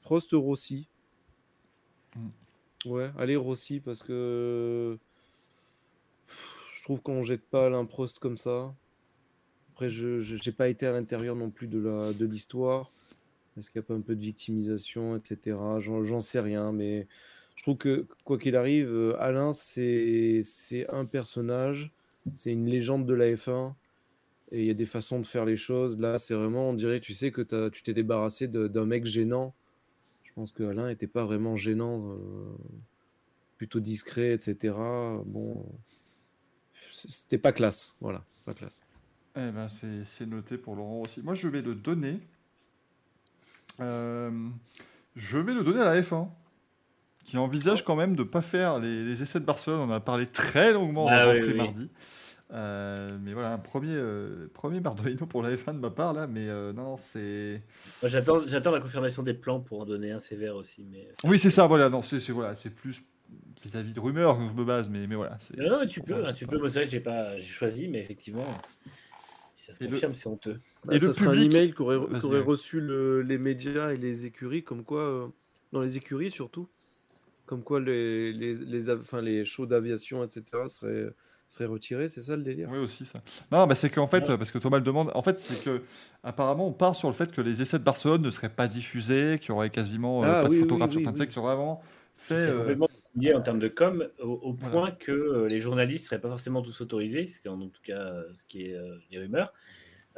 Prost 0.00 0.30
Rossi. 0.32 0.88
Ouais, 2.86 3.10
allez 3.18 3.36
Rossi 3.36 3.80
parce 3.80 4.02
que 4.02 4.96
je 6.74 6.82
trouve 6.84 7.02
qu'on 7.02 7.22
jette 7.22 7.42
pas 7.42 7.66
Alain 7.66 7.84
Prost 7.84 8.18
comme 8.18 8.38
ça. 8.38 8.74
Après, 9.74 9.90
je 9.90 10.20
j'ai 10.20 10.52
pas 10.52 10.68
été 10.68 10.86
à 10.86 10.92
l'intérieur 10.92 11.36
non 11.36 11.50
plus 11.50 11.66
de 11.66 11.80
la 11.80 12.14
de 12.14 12.24
l'histoire. 12.24 12.90
Est-ce 13.58 13.70
qu'il 13.70 13.80
n'y 13.80 13.84
a 13.84 13.88
pas 13.88 13.94
un 13.94 14.00
peu 14.00 14.14
de 14.14 14.20
victimisation, 14.22 15.16
etc. 15.16 15.58
J'en 15.80 16.20
sais 16.22 16.40
rien, 16.40 16.72
mais 16.72 17.06
je 17.56 17.62
trouve 17.62 17.76
que 17.76 18.06
quoi 18.24 18.38
qu'il 18.38 18.56
arrive, 18.56 19.14
Alain 19.18 19.52
c'est 19.52 20.40
c'est 20.42 20.88
un 20.88 21.04
personnage, 21.04 21.92
c'est 22.32 22.52
une 22.52 22.66
légende 22.66 23.04
de 23.04 23.12
la 23.12 23.26
F1 23.34 23.74
et 24.52 24.60
il 24.60 24.66
y 24.66 24.70
a 24.70 24.74
des 24.74 24.86
façons 24.86 25.20
de 25.20 25.26
faire 25.26 25.44
les 25.44 25.56
choses. 25.56 25.98
Là, 25.98 26.18
c'est 26.18 26.34
vraiment, 26.34 26.70
on 26.70 26.74
dirait, 26.74 27.00
tu 27.00 27.14
sais 27.14 27.30
que 27.30 27.42
tu 27.68 27.82
t'es 27.82 27.94
débarrassé 27.94 28.48
d'un 28.48 28.84
mec 28.84 29.04
gênant. 29.06 29.54
Je 30.24 30.32
pense 30.34 30.52
que 30.52 30.62
Alain 30.64 30.88
n'était 30.88 31.06
pas 31.06 31.24
vraiment 31.24 31.56
gênant, 31.56 32.10
euh, 32.10 32.16
plutôt 33.56 33.80
discret, 33.80 34.32
etc. 34.32 34.74
Bon, 35.24 35.64
c'était 36.92 37.38
pas 37.38 37.52
classe, 37.52 37.96
voilà, 38.00 38.22
pas 38.44 38.54
classe. 38.54 38.82
Eh 39.36 39.50
ben, 39.50 39.66
c'est 39.68 40.26
noté 40.26 40.56
pour 40.58 40.76
Laurent 40.76 41.00
aussi. 41.02 41.22
Moi, 41.22 41.34
je 41.34 41.48
vais 41.48 41.62
le 41.62 41.74
donner. 41.74 42.20
Euh, 43.80 44.30
je 45.14 45.38
vais 45.38 45.52
le 45.54 45.62
donner 45.62 45.80
à 45.80 45.84
la 45.94 46.00
F1, 46.00 46.28
qui 47.24 47.36
envisage 47.36 47.84
quand 47.84 47.96
même 47.96 48.14
de 48.14 48.22
ne 48.22 48.28
pas 48.28 48.40
faire 48.42 48.78
les, 48.78 49.04
les 49.04 49.22
essais 49.22 49.40
de 49.40 49.44
Barcelone. 49.44 49.80
On 49.80 49.84
en 49.84 49.90
a 49.90 50.00
parlé 50.00 50.26
très 50.26 50.72
longuement 50.72 51.06
Ah 51.10 51.30
oui. 51.30 51.54
mardi. 51.54 51.90
Euh, 52.52 53.18
mais 53.20 53.32
voilà, 53.32 53.52
un 53.52 53.58
premier, 53.58 53.92
euh, 53.94 54.48
premier 54.54 54.78
Bardolino 54.80 55.26
pour 55.26 55.42
la 55.42 55.54
F1 55.56 55.74
de 55.74 55.80
ma 55.80 55.90
part, 55.90 56.12
là. 56.12 56.26
Mais 56.28 56.48
euh, 56.48 56.72
non, 56.72 56.96
c'est. 56.96 57.62
J'attends, 58.04 58.46
j'attends 58.46 58.70
la 58.70 58.80
confirmation 58.80 59.22
des 59.24 59.34
plans 59.34 59.60
pour 59.60 59.80
en 59.80 59.84
donner 59.84 60.12
un 60.12 60.20
sévère 60.20 60.54
aussi. 60.56 60.84
Mais... 60.90 61.08
Oui, 61.24 61.38
c'est 61.38 61.50
ça, 61.50 61.66
voilà. 61.66 61.88
Non, 61.90 62.02
c'est 62.02 62.20
c'est- 62.20 62.32
voilà, 62.32 62.54
c'est 62.54 62.70
plus 62.70 63.02
vis-à-vis 63.64 63.92
de 63.92 63.98
rumeurs 63.98 64.38
que 64.38 64.46
je 64.46 64.52
me 64.52 64.64
base, 64.64 64.88
mais, 64.88 65.06
mais 65.08 65.16
voilà. 65.16 65.38
Non, 65.56 65.68
non, 65.70 65.80
mais 65.80 65.88
tu 65.88 66.00
peux, 66.00 66.14
moi, 66.14 66.22
hein, 66.22 66.26
c'est 66.28 66.38
tu 66.38 66.46
pas- 66.46 66.52
peux. 66.52 66.58
Moi, 66.58 66.70
c'est 66.70 66.78
vrai 66.78 66.84
que 66.86 66.92
j'ai 66.92 67.00
pas, 67.00 67.36
j'ai 67.38 67.46
choisi, 67.48 67.88
mais 67.88 67.98
effectivement, 68.00 68.46
si 69.56 69.64
ça 69.66 69.72
se 69.72 69.82
Et 69.82 69.86
le- 69.88 69.92
confirme, 69.94 70.14
c'est 70.14 70.28
honteux. 70.28 70.60
Et 70.92 71.00
ça 71.00 71.06
le 71.08 71.12
serait 71.12 71.26
public- 71.32 71.52
un 71.52 71.56
email 71.56 71.72
qu'auraient 71.72 71.98
Greg. 71.98 72.44
reçu 72.46 72.80
le- 72.80 73.22
les 73.22 73.38
médias 73.38 73.90
et 73.92 73.96
les 73.96 74.24
écuries, 74.26 74.62
comme 74.62 74.84
quoi, 74.84 75.00
euh, 75.00 75.26
dans 75.72 75.80
les 75.80 75.96
écuries 75.96 76.30
surtout, 76.30 76.68
comme 77.44 77.64
quoi 77.64 77.80
les, 77.80 78.32
les, 78.32 78.54
les, 78.54 78.88
av- 78.88 79.00
enfin, 79.00 79.20
les 79.20 79.44
shows 79.44 79.66
d'aviation, 79.66 80.22
etc., 80.22 80.44
seraient, 80.68 81.08
seraient 81.46 81.66
retirés, 81.66 82.08
c'est 82.08 82.22
ça 82.22 82.36
le 82.36 82.42
délire? 82.42 82.68
Oui, 82.70 82.78
aussi 82.78 83.04
ça. 83.04 83.20
Non, 83.52 83.66
bah, 83.66 83.74
c'est 83.74 83.90
qu'en 83.90 84.06
fait, 84.06 84.36
parce 84.36 84.50
que 84.50 84.58
Thomas 84.58 84.78
le 84.78 84.84
demande, 84.84 85.10
en 85.14 85.22
fait, 85.22 85.38
c'est 85.38 85.62
que 85.62 85.82
apparemment, 86.22 86.66
on 86.68 86.72
part 86.72 86.96
sur 86.96 87.08
le 87.08 87.14
fait 87.14 87.32
que 87.32 87.40
les 87.40 87.62
essais 87.62 87.78
de 87.78 87.84
Barcelone 87.84 88.22
ne 88.22 88.30
seraient 88.30 88.48
pas 88.48 88.66
diffusés, 88.66 89.38
qu'il 89.40 89.50
y 89.50 89.52
aurait 89.52 89.70
quasiment 89.70 90.24
euh, 90.24 90.26
Ah, 90.28 90.40
pas 90.42 90.42
oui, 90.44 90.48
de 90.48 90.54
oui, 90.54 90.60
photographes 90.60 90.90
sur 90.90 90.98
oui, 91.00 91.04
sais, 91.04 91.10
oui. 91.20 91.26
que 91.26 91.32
c'est 91.32 91.40
vraiment 91.40 91.82
fait. 92.14 92.34
C'est 92.42 92.48
euh, 92.48 92.58
complètement 92.58 92.88
lié 93.14 93.34
en 93.34 93.42
termes 93.42 93.58
de 93.58 93.68
com, 93.68 94.08
au, 94.20 94.24
au 94.26 94.52
Voilà. 94.54 94.70
point 94.70 94.90
que 94.90 95.12
euh, 95.12 95.46
les 95.48 95.60
journalistes 95.60 96.06
seraient 96.06 96.20
pas 96.20 96.28
forcément 96.28 96.62
tous 96.62 96.80
autorisés, 96.80 97.26
ce 97.26 97.40
qui 97.40 97.46
est 97.48 97.50
en 97.50 97.58
tout 97.58 97.82
cas 97.82 97.98
euh, 97.98 98.24
ce 98.34 98.44
qui 98.44 98.66
est 98.66 98.74
euh, 98.74 98.96
les 99.10 99.18
rumeurs. 99.18 99.52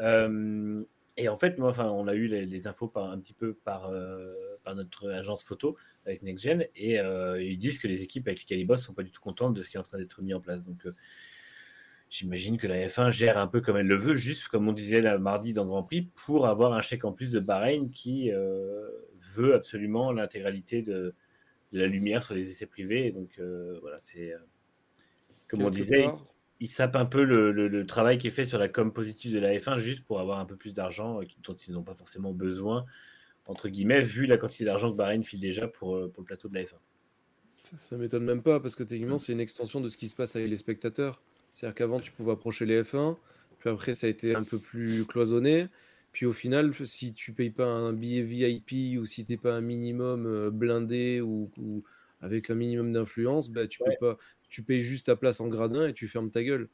Euh, 0.00 0.82
et 1.16 1.28
en 1.28 1.36
fait, 1.36 1.58
moi, 1.58 1.70
enfin, 1.70 1.86
on 1.90 2.06
a 2.06 2.14
eu 2.14 2.28
les, 2.28 2.46
les 2.46 2.66
infos 2.68 2.86
par, 2.86 3.10
un 3.10 3.18
petit 3.18 3.32
peu 3.32 3.52
par, 3.52 3.90
euh, 3.90 4.32
par 4.62 4.76
notre 4.76 5.10
agence 5.10 5.42
photo 5.42 5.76
avec 6.08 6.22
NextGen, 6.22 6.66
et 6.74 6.98
euh, 6.98 7.42
ils 7.42 7.58
disent 7.58 7.78
que 7.78 7.86
les 7.88 8.02
équipes 8.02 8.26
avec 8.28 8.40
lesquelles 8.40 8.58
ils 8.60 8.66
bossent 8.66 8.84
sont 8.84 8.94
pas 8.94 9.02
du 9.04 9.12
tout 9.12 9.20
contentes 9.20 9.54
de 9.54 9.62
ce 9.62 9.70
qui 9.70 9.76
est 9.76 9.80
en 9.80 9.82
train 9.82 9.98
d'être 9.98 10.20
mis 10.22 10.34
en 10.34 10.40
place. 10.40 10.64
Donc, 10.64 10.86
euh, 10.86 10.94
j'imagine 12.10 12.56
que 12.56 12.66
la 12.66 12.86
F1 12.88 13.10
gère 13.10 13.38
un 13.38 13.46
peu 13.46 13.60
comme 13.60 13.76
elle 13.76 13.86
le 13.86 13.96
veut, 13.96 14.14
juste 14.16 14.48
comme 14.48 14.66
on 14.68 14.72
disait 14.72 15.00
la 15.02 15.18
mardi 15.18 15.52
dans 15.52 15.66
Grand 15.66 15.82
Prix, 15.82 16.08
pour 16.26 16.46
avoir 16.46 16.72
un 16.72 16.80
chèque 16.80 17.04
en 17.04 17.12
plus 17.12 17.30
de 17.30 17.40
Bahreïn 17.40 17.90
qui 17.90 18.30
euh, 18.32 18.88
veut 19.34 19.54
absolument 19.54 20.12
l'intégralité 20.12 20.82
de, 20.82 21.14
de 21.72 21.78
la 21.78 21.86
lumière 21.86 22.22
sur 22.22 22.34
les 22.34 22.50
essais 22.50 22.66
privés. 22.66 23.06
Et 23.06 23.12
donc, 23.12 23.40
voilà, 23.82 23.98
c'est. 24.00 24.34
comme 25.48 25.62
on 25.62 25.70
disait, 25.70 26.04
part, 26.04 26.24
ils 26.60 26.68
sapent 26.68 26.96
un 26.96 27.06
peu 27.06 27.24
le, 27.24 27.52
le- 27.52 27.68
le 27.68 27.86
travail 27.86 28.18
qui 28.18 28.26
est 28.28 28.32
fait 28.32 28.44
sur 28.44 28.58
la 28.58 28.68
com 28.68 28.92
positive 28.92 29.32
de 29.32 29.38
la 29.38 29.52
F1 29.54 29.78
juste 29.78 30.04
pour 30.04 30.20
avoir 30.20 30.38
un 30.40 30.44
peu 30.44 30.56
plus 30.56 30.74
d'argent 30.74 31.20
dont 31.44 31.54
ils 31.54 31.72
n'ont 31.72 31.84
pas 31.84 31.94
forcément 31.94 32.32
besoin, 32.32 32.84
entre 33.48 33.68
guillemets, 33.68 34.02
vu 34.02 34.26
la 34.26 34.36
quantité 34.36 34.64
d'argent 34.64 34.92
que 34.92 34.96
Bahreïn 34.96 35.24
file 35.24 35.40
déjà 35.40 35.66
pour, 35.66 35.96
euh, 35.96 36.08
pour 36.08 36.22
le 36.22 36.26
plateau 36.26 36.48
de 36.48 36.54
la 36.54 36.62
F1. 36.62 36.76
Ça 37.78 37.96
m'étonne 37.96 38.24
même 38.24 38.42
pas 38.42 38.60
parce 38.60 38.76
que 38.76 38.82
techniquement 38.82 39.18
c'est 39.18 39.32
une 39.32 39.40
extension 39.40 39.80
de 39.80 39.88
ce 39.88 39.96
qui 39.96 40.08
se 40.08 40.14
passe 40.14 40.36
avec 40.36 40.48
les 40.48 40.56
spectateurs. 40.56 41.20
C'est-à-dire 41.52 41.74
qu'avant 41.74 42.00
tu 42.00 42.12
pouvais 42.12 42.32
approcher 42.32 42.66
les 42.66 42.82
F1, 42.82 43.16
puis 43.58 43.68
après 43.68 43.94
ça 43.94 44.06
a 44.06 44.10
été 44.10 44.34
un 44.34 44.44
peu 44.44 44.58
plus 44.58 45.04
cloisonné. 45.06 45.68
Puis 46.12 46.24
au 46.24 46.32
final, 46.32 46.72
si 46.86 47.12
tu 47.12 47.32
payes 47.32 47.50
pas 47.50 47.66
un 47.66 47.92
billet 47.92 48.22
VIP 48.22 48.98
ou 48.98 49.04
si 49.04 49.24
t'es 49.24 49.36
pas 49.36 49.54
un 49.54 49.60
minimum 49.60 50.26
euh, 50.26 50.50
blindé 50.50 51.20
ou, 51.20 51.50
ou 51.58 51.84
avec 52.20 52.50
un 52.50 52.54
minimum 52.54 52.92
d'influence, 52.92 53.50
bah, 53.50 53.66
tu 53.66 53.78
peux 53.78 53.92
pas. 54.00 54.16
Tu 54.48 54.62
payes 54.62 54.80
juste 54.80 55.06
ta 55.06 55.16
place 55.16 55.40
en 55.40 55.48
gradin 55.48 55.88
et 55.88 55.92
tu 55.92 56.08
fermes 56.08 56.30
ta 56.30 56.42
gueule. 56.42 56.68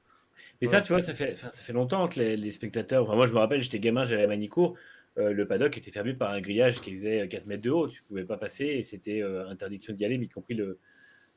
Mais 0.60 0.68
ça, 0.68 0.80
tu 0.80 0.92
vois, 0.92 1.00
ça 1.00 1.14
fait, 1.14 1.34
ça 1.34 1.50
fait 1.50 1.72
longtemps 1.72 2.08
que 2.08 2.20
les, 2.20 2.36
les 2.36 2.52
spectateurs. 2.52 3.04
enfin, 3.04 3.16
moi, 3.16 3.26
je 3.26 3.32
me 3.32 3.38
rappelle, 3.38 3.60
j'étais 3.60 3.80
gamin, 3.80 4.04
j'allais 4.04 4.24
à 4.24 4.26
Manicourt. 4.28 4.76
Euh, 5.18 5.32
le 5.32 5.46
paddock 5.46 5.76
était 5.78 5.90
fermé 5.90 6.14
par 6.14 6.30
un 6.32 6.40
grillage 6.40 6.80
qui 6.80 6.90
faisait 6.90 7.28
4 7.28 7.46
mètres 7.46 7.62
de 7.62 7.70
haut. 7.70 7.88
Tu 7.88 8.02
pouvais 8.02 8.24
pas 8.24 8.36
passer 8.36 8.64
et 8.66 8.82
c'était 8.82 9.22
euh, 9.22 9.48
interdiction 9.48 9.92
d'y 9.94 10.04
aller, 10.04 10.18
mais 10.18 10.26
y 10.26 10.28
compris 10.28 10.54
le, 10.54 10.78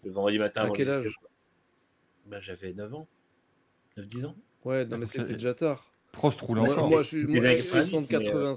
le 0.04 0.12
vendredi 0.12 0.40
matin. 0.40 0.64
À 0.64 0.70
quel 0.72 0.90
âge? 0.90 1.14
Ben, 2.26 2.40
J'avais 2.40 2.74
9 2.74 2.94
ans. 2.94 3.08
9-10 3.98 4.26
ans. 4.26 4.36
Ouais, 4.64 4.86
non, 4.86 4.98
mais 4.98 5.06
c'était 5.06 5.34
déjà 5.34 5.54
tard. 5.54 5.92
Prost 6.12 6.42
roule 6.42 6.60
Ouais, 6.60 6.68
Moi, 6.68 6.90
moi, 6.90 7.02
je 7.04 7.08
suis 7.08 7.24
moi, 7.26 7.52
étant, 7.52 8.02
de 8.02 8.08
90, 8.08 8.10
mais, 8.10 8.30
euh, 8.30 8.32
80 8.32 8.54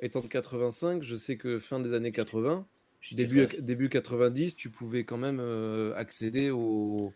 étant 0.00 0.20
de 0.20 0.26
85, 0.26 1.02
je 1.02 1.16
sais 1.16 1.36
que 1.36 1.58
fin 1.58 1.80
des 1.80 1.94
années 1.94 2.12
80, 2.12 2.66
Je 3.00 3.06
suis 3.08 3.16
début, 3.16 3.46
90. 3.46 3.62
début 3.62 3.88
90, 3.88 4.56
tu 4.56 4.70
pouvais 4.70 5.04
quand 5.04 5.16
même 5.16 5.40
euh, 5.40 5.94
accéder 5.94 6.50
au, 6.50 7.12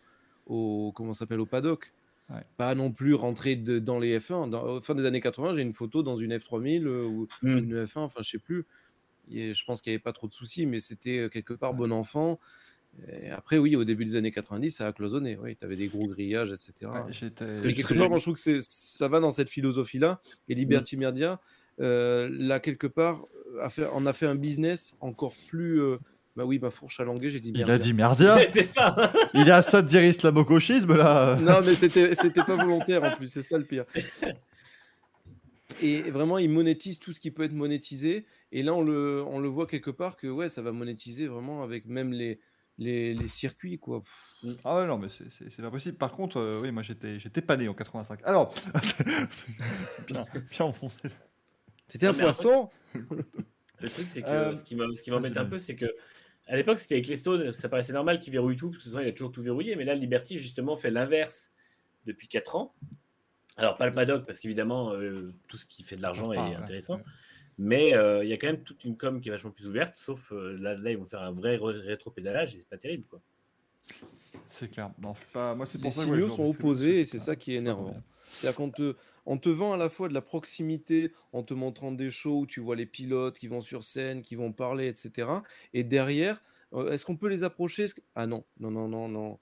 au 0.47 0.91
comment 0.95 1.13
s'appelle 1.13 1.39
au 1.39 1.45
paddock. 1.45 1.93
Ouais. 2.29 2.41
Pas 2.57 2.73
non 2.73 2.91
plus 2.91 3.13
rentrer 3.13 3.55
de- 3.55 3.77
dans 3.79 3.99
les 3.99 4.17
F1. 4.19 4.47
Dans, 4.49 4.81
fin 4.81 4.95
des 4.95 5.05
années 5.05 5.21
80, 5.21 5.53
j'ai 5.53 5.61
une 5.61 5.73
photo 5.73 6.01
dans 6.01 6.15
une 6.17 6.33
F3000 6.35 6.87
euh, 6.87 7.03
ou 7.05 7.27
Hmm. 7.43 7.57
une 7.57 7.83
F1, 7.85 7.99
enfin 8.01 8.21
je 8.23 8.29
sais 8.31 8.39
plus. 8.39 8.65
Et 9.29 9.53
je 9.53 9.65
pense 9.65 9.81
qu'il 9.81 9.91
n'y 9.91 9.95
avait 9.95 10.01
pas 10.03 10.13
trop 10.13 10.27
de 10.27 10.33
soucis, 10.33 10.65
mais 10.65 10.79
c'était 10.79 11.19
euh, 11.19 11.29
quelque 11.29 11.53
part 11.53 11.73
bon 11.73 11.91
enfant. 11.91 12.39
Et 13.11 13.29
après, 13.29 13.57
oui, 13.57 13.75
au 13.75 13.83
début 13.83 14.05
des 14.05 14.15
années 14.15 14.31
90, 14.31 14.71
ça 14.71 14.87
a 14.87 14.93
cloisonné. 14.93 15.37
Oui, 15.37 15.55
tu 15.57 15.65
avais 15.65 15.75
des 15.75 15.87
gros 15.87 16.07
grillages, 16.07 16.51
etc. 16.51 16.71
Ouais, 16.91 17.11
que 17.11 17.71
quelque 17.73 17.93
part, 17.93 18.09
moi, 18.09 18.17
je 18.19 18.23
trouve 18.23 18.35
que 18.35 18.39
c'est- 18.39 18.61
ça 18.61 19.07
va 19.09 19.19
dans 19.19 19.31
cette 19.31 19.49
philosophie-là. 19.49 20.21
Et 20.47 20.55
Liberty 20.55 20.95
Media, 20.97 21.41
euh, 21.81 22.29
là, 22.31 22.59
quelque 22.61 22.87
part, 22.87 23.25
a 23.61 23.69
fait, 23.69 23.85
en 23.87 24.05
a 24.05 24.13
fait 24.13 24.25
un 24.27 24.35
business 24.35 24.95
encore 25.01 25.33
plus. 25.49 25.81
euh, 25.81 25.97
bah 26.35 26.43
oui, 26.45 26.59
ma 26.59 26.69
fourche 26.69 26.99
à 26.99 27.03
languer, 27.03 27.29
j'ai 27.29 27.39
dit 27.39 27.51
Il 27.55 27.63
a 27.63 27.65
merdia. 27.67 27.77
dit 27.85 27.93
merdia. 27.93 28.37
C'est 28.53 28.65
ça. 28.65 28.95
Il 29.33 29.47
est 29.47 29.51
à 29.51 29.61
ça 29.61 29.81
de 29.81 29.87
dire 29.87 30.03
islamo-gauchisme 30.03 30.95
là. 30.95 31.35
Non, 31.39 31.61
mais 31.65 31.75
c'était 31.75 32.13
c'était 32.15 32.43
pas 32.43 32.55
volontaire 32.57 33.03
en 33.03 33.11
plus, 33.11 33.27
c'est 33.27 33.43
ça 33.43 33.57
le 33.57 33.63
pire. 33.65 33.85
Et 35.81 36.01
vraiment, 36.03 36.37
ils 36.37 36.49
monétisent 36.49 36.99
tout 36.99 37.11
ce 37.11 37.19
qui 37.19 37.31
peut 37.31 37.43
être 37.43 37.51
monétisé. 37.53 38.25
Et 38.51 38.63
là, 38.63 38.73
on 38.73 38.81
le, 38.81 39.23
on 39.27 39.39
le 39.39 39.47
voit 39.49 39.67
quelque 39.67 39.89
part 39.91 40.15
que 40.15 40.27
ouais, 40.27 40.47
ça 40.47 40.61
va 40.61 40.71
monétiser 40.71 41.27
vraiment 41.27 41.63
avec 41.63 41.85
même 41.85 42.13
les, 42.13 42.39
les, 42.77 43.13
les 43.13 43.27
circuits. 43.27 43.77
quoi. 43.79 44.01
Pff, 44.01 44.55
Ah 44.63 44.77
ouais, 44.77 44.87
non, 44.87 44.97
mais 44.97 45.07
c'est- 45.09 45.61
pas 45.61 45.71
possible. 45.71 45.97
Par 45.97 46.11
contre, 46.13 46.37
euh, 46.37 46.61
oui, 46.61 46.71
moi 46.71 46.81
j'étais 46.83 47.19
j'étais 47.19 47.41
pas 47.41 47.57
né 47.57 47.67
en 47.67 47.73
85. 47.73 48.19
Alors, 48.23 48.53
bien, 50.07 50.25
bien 50.51 50.65
enfoncé. 50.65 51.01
C'était 51.87 52.07
un 52.07 52.13
poisson 52.13 52.69
Le 52.93 53.89
truc, 53.89 54.05
c'est 54.07 54.21
que 54.21 54.27
Euh, 54.27 54.55
ce 54.55 54.63
qui 54.63 54.75
m'embête 55.11 55.35
un 55.37 55.45
peu, 55.45 55.57
c'est 55.57 55.75
que 55.75 55.85
à 56.47 56.55
l'époque, 56.55 56.79
c'était 56.79 56.95
avec 56.95 57.07
les 57.07 57.15
Stones, 57.15 57.53
ça 57.53 57.69
paraissait 57.69 57.93
normal 57.93 58.19
qu'ils 58.19 58.33
verrouillent 58.33 58.55
tout, 58.55 58.69
parce 58.69 58.83
que 58.83 58.89
souvent, 58.89 58.99
il 58.99 59.07
a 59.07 59.11
toujours 59.11 59.31
tout 59.31 59.41
verrouillé. 59.41 59.75
Mais 59.75 59.83
là, 59.85 59.95
Liberty, 59.95 60.37
justement, 60.37 60.75
fait 60.77 60.91
l'inverse 60.91 61.51
depuis 62.05 62.27
4 62.27 62.55
ans. 62.55 62.73
Alors, 63.57 63.77
pas 63.77 63.87
le 63.87 63.93
paddock, 63.93 64.25
parce 64.25 64.39
qu'évidemment, 64.39 64.93
euh, 64.93 65.33
tout 65.47 65.57
ce 65.57 65.65
qui 65.65 65.83
fait 65.83 65.95
de 65.95 66.01
l'argent 66.01 66.31
est 66.33 66.35
Pas, 66.35 66.57
intéressant. 66.57 66.97
ouais. 66.97 67.03
Mais 67.57 67.95
euh, 67.95 68.21
il 68.23 68.29
y 68.29 68.33
a 68.33 68.37
quand 68.37 68.47
même 68.47 68.63
toute 68.63 68.83
une 68.83 68.97
com 68.97 69.21
qui 69.21 69.29
est 69.29 69.31
vachement 69.31 69.51
plus 69.51 69.65
ouverte, 69.67 69.95
sauf 69.95 70.33
euh, 70.33 70.57
là, 70.59 70.75
là, 70.75 70.91
ils 70.91 70.97
vont 70.97 71.05
faire 71.05 71.21
un 71.21 71.31
vrai 71.31 71.57
rétro-pédalage 71.57 72.53
et 72.53 72.59
c'est 72.59 72.67
pas 72.69 72.77
terrible. 72.77 73.05
Quoi. 73.07 73.21
C'est 74.49 74.69
clair. 74.69 74.91
Non, 75.01 75.13
je 75.13 75.19
suis 75.21 75.31
pas. 75.31 75.55
Moi, 75.55 75.65
c'est 75.65 75.77
Les 75.77 75.83
pour 75.83 75.93
ça 75.93 76.01
que 76.01 76.05
signaux 76.07 76.23
ouais, 76.25 76.29
je 76.31 76.35
sont 76.35 76.49
opposés 76.49 76.99
et 76.99 77.05
c'est 77.05 77.17
ça 77.17 77.35
qui 77.35 77.53
est 77.53 77.57
énervant. 77.59 77.95
C'est-à-dire 78.27 78.57
qu'on 78.57 78.69
te, 78.71 78.95
on 79.25 79.37
te 79.37 79.49
vend 79.49 79.73
à 79.73 79.77
la 79.77 79.89
fois 79.89 80.07
de 80.07 80.13
la 80.13 80.21
proximité 80.21 81.11
en 81.33 81.43
te 81.43 81.53
montrant 81.53 81.91
des 81.91 82.09
shows 82.09 82.41
où 82.41 82.45
tu 82.45 82.59
vois 82.59 82.75
les 82.75 82.85
pilotes 82.85 83.39
qui 83.39 83.47
vont 83.47 83.61
sur 83.61 83.83
scène, 83.83 84.21
qui 84.21 84.35
vont 84.35 84.51
parler, 84.51 84.87
etc. 84.87 85.29
Et 85.73 85.83
derrière, 85.83 86.41
euh, 86.73 86.91
est-ce 86.91 87.05
qu'on 87.05 87.17
peut 87.17 87.27
les 87.27 87.43
approcher? 87.43 87.85
Ah 88.15 88.27
non, 88.27 88.43
non, 88.59 88.71
non, 88.71 88.87
non, 88.87 89.07
non. 89.07 89.39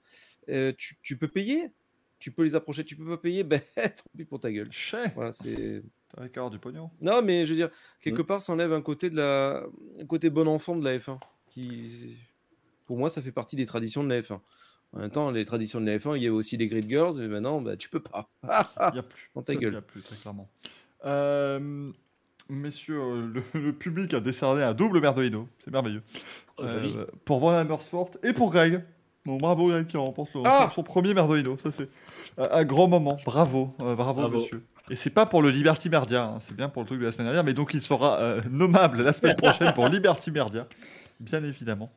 Euh, 0.48 0.72
tu, 0.76 0.96
tu 1.02 1.16
peux 1.16 1.28
payer? 1.28 1.70
Tu 2.18 2.30
peux 2.30 2.42
les 2.42 2.54
approcher, 2.54 2.84
tu 2.84 2.96
peux 2.96 3.06
pas 3.06 3.18
payer? 3.18 3.44
Ben, 3.44 3.60
tant 3.76 4.10
pis 4.16 4.24
pour 4.24 4.40
ta 4.40 4.50
gueule. 4.50 4.70
Chais, 4.70 5.12
Voilà, 5.14 5.32
c'est... 5.32 5.82
avoir 6.16 6.50
du 6.50 6.58
pognon. 6.58 6.90
Non, 7.00 7.22
mais 7.22 7.44
je 7.44 7.50
veux 7.50 7.56
dire, 7.56 7.70
quelque 8.00 8.22
part, 8.22 8.40
ça 8.40 8.52
enlève 8.52 8.72
un 8.72 8.82
côté, 8.82 9.10
de 9.10 9.16
la... 9.16 9.64
un 10.00 10.06
côté 10.06 10.30
bon 10.30 10.46
enfant 10.46 10.76
de 10.76 10.84
la 10.84 10.96
F1. 10.96 11.18
Qui... 11.48 12.16
Pour 12.86 12.98
moi, 12.98 13.08
ça 13.08 13.22
fait 13.22 13.32
partie 13.32 13.56
des 13.56 13.66
traditions 13.66 14.04
de 14.04 14.08
la 14.08 14.20
F1. 14.20 14.40
En 14.94 15.00
même 15.00 15.10
temps, 15.10 15.30
les 15.30 15.44
traditions 15.44 15.80
de 15.80 15.86
la 15.86 15.98
F1, 15.98 16.16
il 16.16 16.22
y 16.22 16.26
avait 16.26 16.34
aussi 16.36 16.56
les 16.56 16.68
grid 16.68 16.88
girls, 16.88 17.14
mais 17.18 17.26
maintenant, 17.28 17.60
bah, 17.60 17.76
tu 17.76 17.88
peux 17.88 18.00
pas. 18.00 18.28
Il 18.44 18.92
n'y 18.92 18.98
a 18.98 19.02
plus. 19.02 19.30
Dans 19.34 19.42
ta 19.42 19.52
Il 19.52 19.56
y 19.56 19.62
gueule. 19.62 19.76
a 19.76 19.80
plus, 19.82 20.00
très 20.02 20.14
clairement. 20.16 20.48
Euh, 21.04 21.88
messieurs, 22.48 23.00
euh, 23.00 23.26
le, 23.54 23.60
le 23.60 23.72
public 23.72 24.14
a 24.14 24.20
décerné 24.20 24.62
un 24.62 24.72
double 24.74 25.00
merdoïdo. 25.00 25.48
C'est 25.58 25.70
merveilleux. 25.72 26.02
Oh. 26.58 26.62
Euh, 26.62 27.06
pour 27.24 27.40
Van 27.40 27.50
Amersfoort 27.56 28.10
et 28.22 28.32
pour 28.32 28.50
Greg. 28.50 28.84
Bon, 29.26 29.36
bravo 29.38 29.68
Greg 29.68 29.86
qui 29.86 29.96
remporte 29.96 30.32
le- 30.34 30.42
Ah 30.44 30.66
son, 30.68 30.76
son 30.76 30.82
premier 30.82 31.12
merdoïdo. 31.14 31.56
Ça, 31.58 31.72
c'est 31.72 31.88
un, 32.38 32.48
un 32.52 32.64
grand 32.64 32.86
moment. 32.88 33.16
Bravo, 33.24 33.74
euh, 33.80 33.94
bravo, 33.96 34.20
Bravo. 34.20 34.38
monsieur. 34.38 34.62
Et 34.90 34.96
c'est 34.96 35.10
pas 35.10 35.24
pour 35.26 35.40
le 35.42 35.48
Liberty 35.50 35.88
Merdia, 35.88 36.24
hein, 36.24 36.36
c'est 36.40 36.54
bien 36.54 36.68
pour 36.68 36.82
le 36.82 36.86
truc 36.86 37.00
de 37.00 37.06
la 37.06 37.10
semaine 37.12 37.26
dernière, 37.28 37.42
mais 37.42 37.54
donc 37.54 37.72
il 37.72 37.80
sera 37.80 38.18
euh, 38.20 38.42
nommable 38.50 39.02
la 39.02 39.14
semaine 39.14 39.34
prochaine 39.42 39.72
pour 39.72 39.88
Liberty 39.88 40.30
Merdia, 40.30 40.66
bien 41.20 41.42
évidemment. 41.42 41.90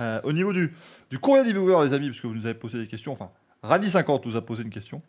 Euh, 0.00 0.20
au 0.24 0.32
niveau 0.32 0.52
du, 0.52 0.72
du 1.10 1.18
courrier 1.18 1.44
des 1.44 1.52
viewers, 1.52 1.84
les 1.84 1.92
amis, 1.92 2.08
parce 2.08 2.20
que 2.20 2.26
vous 2.26 2.34
nous 2.34 2.46
avez 2.46 2.54
posé 2.54 2.78
des 2.78 2.86
questions, 2.86 3.12
enfin, 3.12 3.30
Rally50 3.62 4.22
nous 4.26 4.36
a 4.36 4.40
posé 4.44 4.62
une 4.62 4.70
question, 4.70 5.02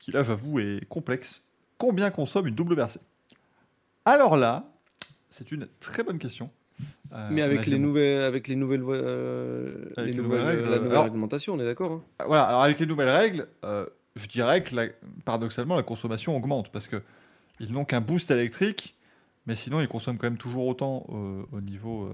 qui 0.00 0.10
là, 0.10 0.22
j'avoue, 0.22 0.58
est 0.58 0.84
complexe. 0.88 1.48
Combien 1.78 2.10
consomme 2.10 2.46
une 2.46 2.54
double 2.54 2.74
versée 2.74 3.00
Alors 4.04 4.36
là, 4.36 4.68
c'est 5.30 5.52
une 5.52 5.68
très 5.80 6.02
bonne 6.02 6.18
question. 6.18 6.50
Euh, 7.12 7.28
Mais 7.30 7.42
avec 7.42 7.66
les, 7.66 7.78
nouvelles, 7.78 8.22
avec 8.22 8.48
les 8.48 8.56
nouvelles, 8.56 8.82
euh, 8.86 9.86
Avec 9.96 10.10
les 10.14 10.16
les 10.16 10.22
nouvelles, 10.22 10.40
nouvelles 10.40 10.56
règles, 10.56 10.70
la 10.70 10.76
nouvelle 10.78 10.90
alors- 10.92 11.04
réglementation, 11.04 11.54
on 11.54 11.60
est 11.60 11.64
d'accord 11.64 11.92
hein? 11.92 12.02
Voilà, 12.26 12.44
alors 12.44 12.62
avec 12.64 12.78
les 12.80 12.86
nouvelles 12.86 13.08
règles, 13.08 13.46
je 13.62 14.26
dirais 14.26 14.62
que 14.62 14.74
la- 14.74 14.88
paradoxalement, 15.24 15.76
la 15.76 15.82
consommation 15.82 16.36
augmente 16.36 16.70
parce 16.72 16.88
que 16.88 17.00
ils 17.60 17.72
n'ont 17.72 17.84
qu'un 17.86 18.00
boost 18.02 18.30
électrique, 18.30 18.94
mais 19.46 19.54
sinon 19.54 19.80
ils 19.80 19.88
consomment 19.88 20.18
quand 20.18 20.26
même 20.26 20.36
toujours 20.36 20.66
autant 20.66 21.06
au 21.08 21.60
niveau, 21.62 22.12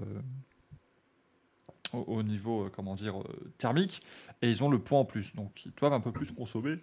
au, 1.93 1.99
au 2.01 2.23
niveau, 2.23 2.65
euh, 2.65 2.69
comment 2.69 2.95
dire, 2.95 3.19
euh, 3.21 3.51
thermique, 3.57 4.01
et 4.41 4.49
ils 4.49 4.63
ont 4.63 4.69
le 4.69 4.79
poids 4.79 4.99
en 4.99 5.05
plus, 5.05 5.35
donc 5.35 5.65
ils 5.65 5.71
doivent 5.79 5.93
un 5.93 5.99
peu 6.01 6.11
plus 6.11 6.31
consommer. 6.31 6.77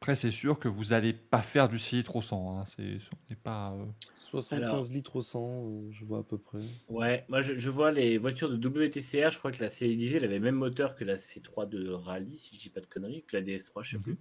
Après, 0.00 0.14
c'est 0.16 0.30
sûr 0.30 0.58
que 0.58 0.66
vous 0.68 0.84
n'allez 0.86 1.12
pas 1.12 1.42
faire 1.42 1.68
du 1.68 1.78
6 1.78 1.96
litres 1.96 2.16
au 2.16 2.22
100, 2.22 2.58
hein, 2.58 2.64
c'est, 2.66 2.98
n'est 3.28 3.36
pas. 3.36 3.72
euh, 3.72 3.84
75 4.30 4.62
Alors- 4.62 4.84
litres 4.94 5.16
au 5.16 5.22
100, 5.22 5.64
euh, 5.66 5.88
je 5.90 6.04
vois 6.04 6.20
à 6.20 6.22
peu 6.22 6.38
près. 6.38 6.60
Ouais, 6.88 7.24
moi 7.28 7.40
je, 7.42 7.56
je 7.58 7.68
vois 7.68 7.90
les 7.92 8.16
voitures 8.16 8.48
de 8.48 8.56
WTCR, 8.56 9.30
je 9.30 9.38
crois 9.38 9.50
que 9.50 9.62
la 9.62 9.68
CLIZ, 9.68 10.14
elle 10.14 10.24
avait 10.24 10.38
le 10.38 10.44
même 10.44 10.54
moteur 10.54 10.94
que 10.94 11.04
la 11.04 11.16
C3 11.16 11.68
de 11.68 11.90
Rally, 11.90 12.38
si 12.38 12.54
je 12.54 12.60
dis 12.60 12.70
pas 12.70 12.80
de 12.80 12.86
conneries, 12.86 13.24
que 13.26 13.36
la 13.36 13.42
DS3, 13.42 13.82
je 13.82 13.96
sais 13.96 13.98
plus. 14.02 14.16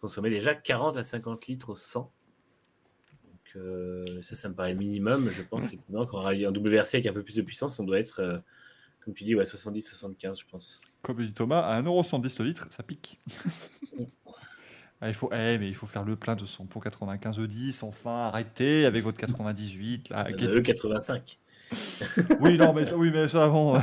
Consommait 0.00 0.30
déjà 0.30 0.54
40 0.54 0.96
à 0.98 1.02
50 1.04 1.46
litres 1.46 1.70
au 1.70 1.76
100. 1.76 2.00
Donc 3.24 3.56
euh, 3.56 4.20
ça, 4.22 4.34
ça 4.34 4.48
me 4.48 4.54
paraît 4.54 4.74
minimum. 4.74 5.30
Je 5.30 5.42
pense 5.42 5.62
qu'effectivement, 5.64 6.04
quand 6.06 6.20
Rally 6.20 6.46
en 6.46 6.50
WRC 6.52 6.96
avec 6.96 7.06
un 7.06 7.12
peu 7.12 7.22
plus 7.22 7.36
de 7.36 7.42
puissance, 7.42 7.78
on 7.78 7.84
doit 7.84 7.98
être, 8.00 8.20
euh, 8.20 8.36
comme 9.06 9.14
tu 9.14 9.24
dis, 9.24 9.34
ouais, 9.34 9.44
70-75, 9.44 10.40
je 10.40 10.44
pense. 10.50 10.80
Comme 11.00 11.18
le 11.18 11.26
dit 11.26 11.32
Thomas, 11.32 11.60
à 11.60 11.80
1,70€ 11.80 12.42
le 12.42 12.48
litre, 12.48 12.66
ça 12.70 12.82
pique. 12.82 13.18
Ah, 15.02 15.08
il 15.08 15.14
faut, 15.14 15.28
eh, 15.30 15.58
mais 15.58 15.68
il 15.68 15.74
faut 15.74 15.86
faire 15.86 16.04
le 16.04 16.16
plein 16.16 16.36
de 16.36 16.46
son 16.46 16.64
pour 16.64 16.82
95E10, 16.82 17.84
enfin, 17.84 18.28
arrêtez 18.28 18.86
avec 18.86 19.04
votre 19.04 19.18
98. 19.18 20.08
Là, 20.08 20.26
Euh, 20.26 20.48
le 20.54 20.62
85. 20.62 21.38
Oui, 22.40 22.56
non, 22.56 22.72
mais 22.72 22.86
ça, 22.86 22.96
oui, 22.96 23.10
mais 23.12 23.28
ça 23.28 23.44
avant. 23.44 23.76
euh. 23.76 23.80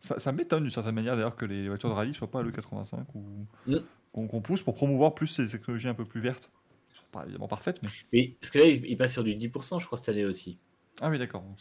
Ça, 0.00 0.18
ça 0.18 0.32
m'étonne 0.32 0.62
d'une 0.62 0.70
certaine 0.72 0.96
manière 0.96 1.14
d'ailleurs 1.14 1.36
que 1.36 1.44
les 1.44 1.68
voitures 1.68 1.88
de 1.88 1.94
rallye 1.94 2.14
soient 2.14 2.30
pas 2.30 2.40
à 2.40 2.42
l'E85 2.42 3.04
ou 3.14 3.46
Mm. 3.68 3.76
qu'on 4.12 4.40
pousse 4.40 4.62
pour 4.62 4.74
promouvoir 4.74 5.14
plus 5.14 5.28
ces 5.28 5.46
technologies 5.46 5.88
un 5.88 5.94
peu 5.94 6.04
plus 6.04 6.20
vertes. 6.20 6.50
Elles 6.90 6.96
sont 6.98 7.06
pas 7.12 7.22
évidemment 7.24 7.46
parfaites, 7.48 7.80
mais. 7.84 7.88
Oui, 8.12 8.36
parce 8.40 8.50
que 8.50 8.58
là, 8.58 8.64
il, 8.66 8.84
il 8.86 8.96
passe 8.96 9.12
sur 9.12 9.22
du 9.22 9.36
10%, 9.36 9.78
je 9.80 9.86
crois, 9.86 9.98
cette 9.98 10.08
année 10.08 10.24
aussi. 10.24 10.58
Ah 11.00 11.10
oui, 11.10 11.18
d'accord. 11.18 11.42
donc 11.42 11.58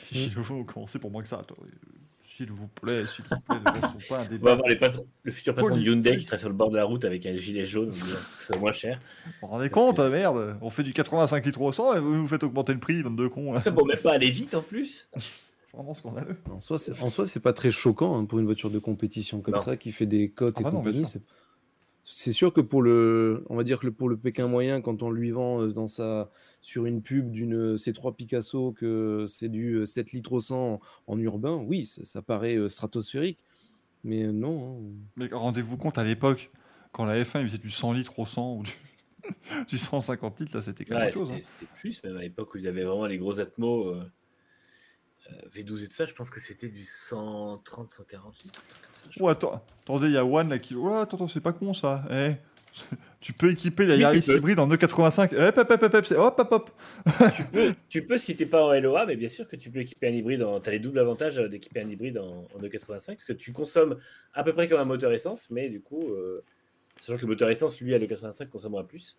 coup- 0.00 0.14
Il 0.14 0.30
faut 0.44 0.64
commencer 0.64 0.98
pour 0.98 1.10
moins 1.10 1.22
que 1.22 1.28
ça. 1.28 1.42
toi. 1.46 1.56
S'il 2.20 2.52
vous 2.52 2.68
plaît, 2.68 3.04
s'il 3.06 3.24
vous 3.24 3.40
plaît, 3.40 3.58
ne 3.58 3.80
lançons 3.80 3.98
pas 4.08 4.18
un 4.18 4.18
On 4.20 4.22
va 4.22 4.28
débat. 4.28 4.52
avoir 4.52 4.68
les 4.68 4.76
patrons- 4.76 5.06
le 5.24 5.32
futur 5.32 5.54
patron 5.56 5.74
de. 5.76 5.80
Hyundai 5.80 6.18
qui 6.18 6.24
sera 6.24 6.38
sur 6.38 6.48
le 6.48 6.54
bord 6.54 6.70
de 6.70 6.76
la 6.76 6.84
route 6.84 7.04
avec 7.04 7.26
un 7.26 7.34
gilet 7.34 7.64
jaune, 7.64 7.90
que 7.90 7.96
c'est 8.36 8.56
moins 8.60 8.70
cher. 8.72 9.00
Vous 9.26 9.32
vous 9.42 9.46
rendez 9.48 9.70
compte, 9.70 9.98
ah, 9.98 10.08
merde 10.08 10.56
On 10.60 10.70
fait 10.70 10.84
du 10.84 10.92
85 10.92 11.44
litres 11.46 11.60
au 11.60 11.72
100 11.72 11.94
et 11.94 12.00
vous 12.00 12.14
nous 12.14 12.28
faites 12.28 12.44
augmenter 12.44 12.72
le 12.74 12.78
prix, 12.80 13.02
22 13.02 13.28
cons. 13.28 13.52
là. 13.52 13.60
Ça 13.60 13.72
pour 13.72 13.86
même 13.86 13.98
pas 13.98 14.12
aller 14.12 14.30
vite 14.30 14.54
en 14.54 14.62
plus. 14.62 15.08
Vraiment 15.74 15.94
scandaleux. 15.94 16.36
En 16.50 16.60
soi, 16.60 16.78
c'est, 16.78 17.00
en 17.02 17.10
soi, 17.10 17.26
c'est 17.26 17.40
pas 17.40 17.52
très 17.52 17.70
choquant 17.70 18.18
hein, 18.18 18.24
pour 18.24 18.38
une 18.38 18.46
voiture 18.46 18.70
de 18.70 18.78
compétition 18.78 19.40
comme 19.40 19.54
Non. 19.54 19.60
ça 19.60 19.76
qui 19.76 19.90
fait 19.92 20.06
des 20.06 20.30
cotes 20.30 20.54
Ah 20.58 20.60
et 20.60 20.64
bah 20.64 20.70
compagnie. 20.70 21.04
C'est, 22.08 22.32
sûr 22.32 22.52
que 22.52 22.60
pour 22.60 22.82
le, 22.82 23.44
on 23.48 23.56
va 23.56 23.64
dire 23.64 23.78
que 23.80 23.88
pour 23.88 24.08
le 24.08 24.16
Pékin 24.16 24.46
moyen, 24.46 24.80
quand 24.80 25.02
on 25.02 25.10
lui 25.10 25.30
vend 25.30 25.62
euh, 25.62 25.72
dans 25.72 25.86
sa, 25.86 26.30
sur 26.60 26.86
une 26.86 27.02
pub 27.02 27.30
d'une 27.30 27.76
C3 27.76 28.14
Picasso 28.14 28.72
que 28.72 29.26
c'est 29.28 29.48
du 29.48 29.74
euh, 29.74 29.86
7 29.86 30.12
litres 30.12 30.32
au 30.32 30.40
100 30.40 30.80
en, 31.06 31.18
urbain, 31.18 31.54
oui, 31.54 31.86
ça, 31.86 32.04
ça 32.04 32.22
paraît 32.22 32.56
euh, 32.56 32.68
stratosphérique. 32.68 33.38
Mais 34.04 34.24
euh, 34.24 34.32
non. 34.32 34.78
hein. 34.78 34.92
Mais 35.16 35.28
rendez-vous 35.32 35.76
compte, 35.76 35.98
à 35.98 36.04
l'époque, 36.04 36.50
quand 36.92 37.04
la 37.04 37.22
F1 37.22 37.40
il 37.42 37.48
faisait 37.48 37.58
du 37.58 37.70
100 37.70 37.92
litres 37.94 38.18
au 38.18 38.26
100 38.26 38.56
ou 38.56 38.62
du, 38.62 38.70
du 39.68 39.78
150 39.78 40.40
litres, 40.40 40.56
là, 40.56 40.62
c'était 40.62 40.84
quand 40.84 40.94
même 40.96 41.06
Ouais, 41.06 41.12
chose. 41.12 41.28
c'était 41.28 41.42
hein. 41.42 41.46
c'était 41.58 41.72
plus, 41.80 42.02
même 42.04 42.16
à 42.16 42.22
l'époque 42.22 42.54
où 42.54 42.58
ils 42.58 42.66
avaient 42.68 42.84
vraiment 42.84 43.06
les 43.06 43.18
gros 43.18 43.40
atmos 43.40 43.86
euh, 43.86 44.00
euh, 44.00 44.04
V12 45.54 45.84
et 45.84 45.88
tout 45.88 45.94
ça, 45.94 46.06
je 46.06 46.14
pense 46.14 46.30
que 46.30 46.40
c'était 46.40 46.68
du 46.68 46.82
130, 46.82 47.90
140 47.90 48.42
litres. 48.44 48.60
un 48.60 48.70
truc 48.70 48.82
comme 48.82 48.94
ça, 48.94 49.06
je 49.10 49.22
Oh, 49.22 49.28
attends, 49.28 49.62
attendez, 49.82 50.06
il 50.08 50.12
y 50.14 50.16
a 50.16 50.24
One 50.24 50.48
là 50.48 50.58
qui. 50.58 50.74
Oh, 50.74 50.88
attends, 50.94 51.16
attends, 51.16 51.28
c'est 51.28 51.40
pas 51.40 51.52
con 51.52 51.72
ça. 51.72 52.04
Eh, 52.10 52.32
tu 53.20 53.32
peux 53.32 53.50
équiper 53.50 53.86
la 53.86 53.94
Oui, 53.94 54.00
Yaris 54.00 54.24
hybride 54.28 54.58
en 54.60 54.68
E85. 54.68 55.30
Eh, 55.32 55.36
hop, 55.48 55.58
hop, 55.58 55.70
hop, 55.70 55.82
hop, 55.82 55.94
hop, 55.94 56.38
hop, 56.38 56.52
hop. 56.52 56.70
tu 57.36 57.44
peux, 57.44 57.74
tu 57.88 58.06
peux 58.06 58.18
si 58.18 58.36
t'es 58.36 58.46
pas 58.46 58.62
en 58.64 58.72
LOA, 58.80 59.06
mais 59.06 59.16
bien 59.16 59.28
sûr 59.28 59.48
que 59.48 59.56
tu 59.56 59.70
peux 59.70 59.80
équiper 59.80 60.08
un 60.08 60.12
hybride. 60.12 60.42
En... 60.42 60.60
Tu 60.60 60.68
as 60.68 60.72
les 60.72 60.78
doubles 60.78 60.98
avantages 60.98 61.38
euh, 61.38 61.48
d'équiper 61.48 61.80
un 61.80 61.88
hybride 61.88 62.18
en, 62.18 62.46
en 62.54 62.60
E85, 62.60 63.06
parce 63.14 63.24
que 63.24 63.32
tu 63.32 63.52
consommes 63.52 63.96
à 64.34 64.44
peu 64.44 64.52
près 64.52 64.68
comme 64.68 64.80
un 64.80 64.84
moteur 64.84 65.12
essence, 65.12 65.50
mais 65.50 65.68
du 65.68 65.80
coup, 65.80 66.08
euh, 66.12 66.44
sachant 67.00 67.16
que 67.16 67.22
le 67.22 67.28
moteur 67.28 67.50
essence, 67.50 67.80
lui, 67.80 67.94
à 67.94 67.98
l'E85, 67.98 68.48
consommera 68.48 68.86
plus. 68.86 69.18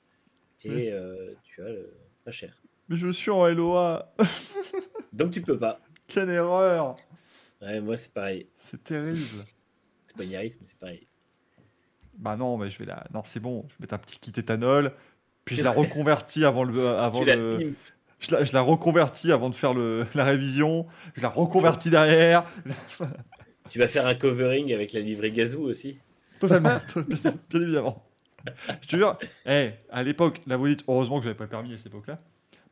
Et 0.64 0.70
Oui. 0.70 0.90
euh, 0.90 1.34
tu 1.44 1.62
as 1.62 1.66
euh, 1.66 1.92
pas 2.26 2.32
cher. 2.32 2.62
Mais 2.88 2.96
je 2.98 3.10
suis 3.12 3.32
en 3.32 3.46
LOA. 3.48 4.14
Donc 5.14 5.32
tu 5.32 5.42
peux 5.42 5.58
pas. 5.58 5.80
Quelle 6.10 6.30
erreur. 6.32 6.96
Ouais, 7.62 7.80
moi, 7.80 7.96
c'est 7.96 8.14
pareil. 8.14 8.48
C'est 8.58 8.84
terrible. 8.84 9.46
C'est 10.08 10.18
pas 10.18 10.24
Yaris, 10.24 10.56
mais 10.60 10.66
c'est 10.66 10.80
pareil. 10.80 11.08
Bah 12.18 12.36
non, 12.36 12.58
mais 12.58 12.70
je 12.70 12.80
vais 12.80 12.86
la. 12.86 13.06
Non, 13.14 13.22
c'est 13.24 13.40
bon. 13.40 13.66
Je 13.68 13.74
vais 13.74 13.82
mettre 13.82 13.94
un 13.94 14.00
petit 14.00 14.20
kit 14.20 14.34
éthanol. 14.36 14.94
Puis 15.46 15.56
je 15.56 15.64
la 15.64 15.72
reconvertis 15.72 16.44
avant 16.46 16.64
le. 16.64 16.88
Avant 16.90 17.24
pimp. 17.24 17.76
Je, 18.20 18.32
la, 18.32 18.44
je 18.44 18.52
la 18.52 18.62
reconvertis 18.62 19.32
avant 19.32 19.50
de 19.50 19.56
faire 19.56 19.74
le... 19.74 20.06
la 20.14 20.26
révision. 20.26 20.88
Je 21.16 21.22
la 21.22 21.30
reconvertis 21.30 21.90
derrière. 21.90 22.44
Tu 23.70 23.80
vas 23.80 23.88
faire 23.88 24.08
un 24.08 24.16
covering 24.16 24.74
avec 24.74 24.92
la 24.92 25.00
livrée 25.00 25.32
gazou 25.32 25.62
aussi. 25.62 26.00
Totalement. 26.40 26.80
bien, 27.08 27.62
évidemment. 27.62 28.06
Je 28.82 28.88
te 28.88 28.96
jure, 28.96 29.18
eh, 29.46 29.72
à 29.92 30.04
l'époque, 30.04 30.42
la 30.48 30.58
vous 30.58 30.68
dites, 30.68 30.84
heureusement 30.88 31.20
que 31.20 31.24
j'avais 31.24 31.36
pas 31.36 31.44
le 31.44 31.50
permis 31.50 31.74
à 31.74 31.78
cette 31.78 31.88
époque-là. 31.88 32.20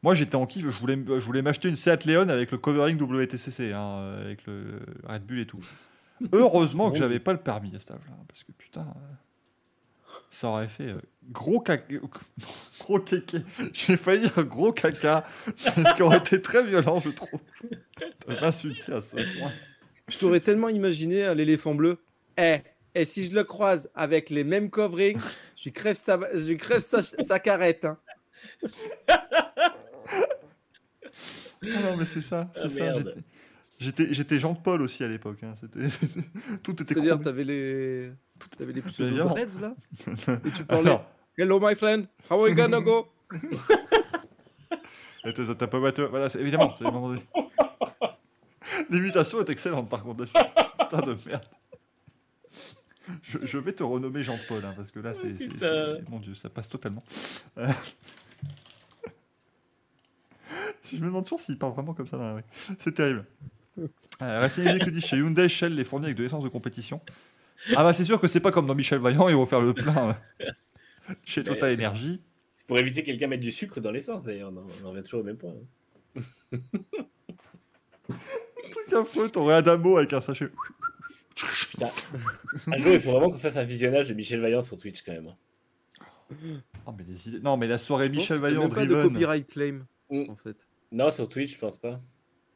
Moi, 0.07 0.15
j'étais 0.15 0.37
en 0.37 0.45
kiff, 0.45 0.63
je 0.63 0.69
voulais, 0.69 0.95
je 0.95 1.25
voulais 1.25 1.41
m'acheter 1.41 1.67
une 1.67 1.75
Seat 1.75 2.05
Leon 2.05 2.29
avec 2.29 2.51
le 2.51 2.57
covering 2.57 2.97
WTCC, 2.97 3.73
hein, 3.73 4.15
avec 4.21 4.45
le 4.45 4.79
Red 5.03 5.23
Bull 5.25 5.39
et 5.41 5.45
tout. 5.45 5.59
Heureusement 6.31 6.91
que 6.91 6.97
j'avais 6.97 7.19
pas 7.19 7.33
le 7.33 7.39
permis 7.39 7.75
à 7.75 7.79
cet 7.81 7.91
âge-là, 7.91 8.13
parce 8.25 8.45
que 8.45 8.53
putain, 8.53 8.87
euh, 8.87 10.13
ça 10.31 10.47
aurait 10.47 10.69
fait 10.69 10.91
euh, 10.91 11.01
gros 11.29 11.59
caca. 11.59 11.93
Gros 12.79 12.99
kéké. 13.01 13.39
J'ai 13.73 13.97
failli 13.97 14.21
dire 14.21 14.45
gros 14.45 14.71
caca. 14.71 15.25
C'est 15.57 15.71
ce 15.85 15.93
qui 15.93 16.03
aurait 16.03 16.19
été 16.19 16.41
très 16.41 16.63
violent, 16.65 17.01
je 17.01 17.09
trouve. 17.09 17.41
De 18.29 18.39
m'insulter 18.39 18.93
à 18.93 19.01
ce 19.01 19.17
point. 19.17 19.51
Je 20.07 20.17
t'aurais 20.17 20.39
tellement 20.39 20.69
imaginé 20.69 21.25
à 21.25 21.33
l'éléphant 21.33 21.75
bleu. 21.75 21.97
Eh, 22.37 22.59
et 22.95 23.03
si 23.03 23.25
je 23.25 23.35
le 23.35 23.43
croise 23.43 23.91
avec 23.93 24.29
les 24.29 24.45
mêmes 24.45 24.69
coverings, 24.69 25.19
je 25.57 25.65
lui 25.65 25.73
crève 25.73 25.97
sa, 25.97 26.17
je 26.33 26.45
lui 26.47 26.55
crève 26.55 26.79
sa, 26.79 27.01
sa 27.01 27.39
carrette. 27.39 27.83
hein. 27.83 27.97
Ah 31.63 31.81
non, 31.81 31.97
mais 31.97 32.05
c'est 32.05 32.21
ça, 32.21 32.49
c'est 32.53 32.61
Ah, 32.65 32.69
ça. 32.69 32.83
merde. 32.83 32.97
j'étais- 33.07 33.23
J'étais, 33.79 34.11
j'étais 34.13 34.39
Jean 34.39 34.53
de 34.53 34.59
Paul 34.59 34.81
aussi 34.81 35.03
à 35.03 35.07
l'époque. 35.07 35.43
hein. 35.43 35.53
C'était, 35.61 35.87
c'était- 35.89 36.27
tout 36.63 36.71
était 36.81 36.95
C'est-à-dire, 36.95 37.19
t'avais 37.19 37.43
les, 37.43 38.11
t'avais 38.57 38.73
les 38.73 38.81
pseudo 38.81 39.09
évidemment. 39.09 39.33
Reds, 39.35 39.61
là 39.61 39.75
Et 40.45 40.49
tu 40.51 40.63
parlais. 40.65 40.89
Alors, 40.89 41.05
Hello, 41.37 41.59
my 41.61 41.75
friend. 41.75 42.07
How 42.31 42.41
are 42.41 42.49
you 42.49 42.55
gonna 42.55 42.81
go 42.81 43.07
et 45.25 45.33
t'as- 45.33 45.67
pas 45.67 45.79
battu- 45.79 46.07
Voilà, 46.09 46.29
c'est, 46.29 46.39
évidemment, 46.39 46.73
c'est 46.77 46.85
donné. 46.85 47.21
L'imitation 48.89 49.39
est 49.41 49.49
excellente 49.49 49.89
par 49.89 50.01
contre. 50.03 50.25
Putain 50.25 51.01
de 51.01 51.17
merde. 51.27 51.43
Je, 53.21 53.37
je 53.43 53.57
vais 53.57 53.73
te 53.73 53.83
renommer 53.83 54.23
Jean 54.23 54.35
de 54.37 54.41
Paul 54.47 54.63
hein, 54.65 54.73
parce 54.75 54.91
que 54.91 54.99
là, 54.99 55.13
c'est, 55.13 55.37
c'est- 55.37 55.57
c'est- 55.59 56.09
mon 56.09 56.19
dieu, 56.19 56.33
ça 56.35 56.49
passe 56.49 56.67
totalement. 56.69 57.03
Je 60.93 60.97
me 61.01 61.05
demande 61.07 61.23
toujours 61.23 61.39
s'il 61.39 61.57
parle 61.57 61.73
vraiment 61.73 61.93
comme 61.93 62.07
ça 62.07 62.17
dans 62.17 62.23
la 62.27 62.33
rue. 62.35 62.43
C'est 62.79 62.93
terrible. 62.93 63.25
Euh, 63.79 64.39
Racing 64.39 64.77
dit 64.89 65.01
chez 65.01 65.17
Hyundai, 65.17 65.47
Shell 65.49 65.75
les 65.75 65.83
fournit 65.83 66.05
avec 66.07 66.17
de 66.17 66.23
l'essence 66.23 66.43
de 66.43 66.49
compétition. 66.49 66.99
Ah 67.75 67.83
bah 67.83 67.93
c'est 67.93 68.05
sûr 68.05 68.19
que 68.19 68.27
c'est 68.27 68.39
pas 68.39 68.51
comme 68.51 68.65
dans 68.65 68.75
Michel 68.75 68.99
Vaillant, 68.99 69.29
ils 69.29 69.35
vont 69.35 69.45
faire 69.45 69.61
le 69.61 69.73
plein 69.73 70.15
euh, 70.41 70.45
chez 71.23 71.43
Total 71.43 71.73
Energy. 71.73 72.21
C'est 72.55 72.65
pour 72.67 72.77
éviter 72.79 73.01
que 73.01 73.07
quelqu'un 73.07 73.27
mette 73.27 73.39
du 73.39 73.51
sucre 73.51 73.79
dans 73.79 73.91
l'essence, 73.91 74.23
d'ailleurs. 74.23 74.51
On, 74.51 74.85
en- 74.85 74.89
revient 74.91 75.03
toujours 75.03 75.21
au 75.21 75.23
même 75.23 75.37
point. 75.37 75.53
hein. 76.15 76.21
Truc 78.71 78.93
affreux, 78.93 79.29
t'aurais 79.29 79.55
Adamo 79.55 79.97
avec 79.97 80.13
un 80.13 80.21
sachet. 80.21 80.49
Putain. 81.35 81.89
Un 82.67 82.77
jour, 82.77 82.93
il 82.93 82.99
faut 82.99 83.11
vraiment 83.11 83.29
qu'on 83.29 83.37
se 83.37 83.41
fasse 83.43 83.57
un 83.57 83.63
visionnage 83.63 84.07
de 84.09 84.13
Michel 84.13 84.39
Vaillant 84.41 84.61
sur 84.61 84.77
Twitch, 84.77 85.03
quand 85.03 85.11
même. 85.13 85.33
Oh, 86.85 86.93
mais 86.97 87.05
les 87.07 87.29
idées... 87.29 87.39
Non 87.39 87.55
mais 87.57 87.67
la 87.67 87.77
soirée 87.77 88.09
Michel 88.09 88.25
qu'il 88.25 88.35
y 88.35 88.37
a 88.39 88.41
Vaillant 88.49 88.61
même 88.63 88.69
pas 88.73 88.85
de 88.85 88.93
Driven. 88.93 89.11
copyright 89.13 89.47
claim, 89.51 89.85
Mm. 90.09 90.29
en 90.29 90.35
fait. 90.37 90.57
Non, 90.91 91.09
sur 91.11 91.27
Twitch, 91.29 91.53
je 91.55 91.59
pense 91.59 91.77
pas. 91.77 91.91
De 91.91 91.95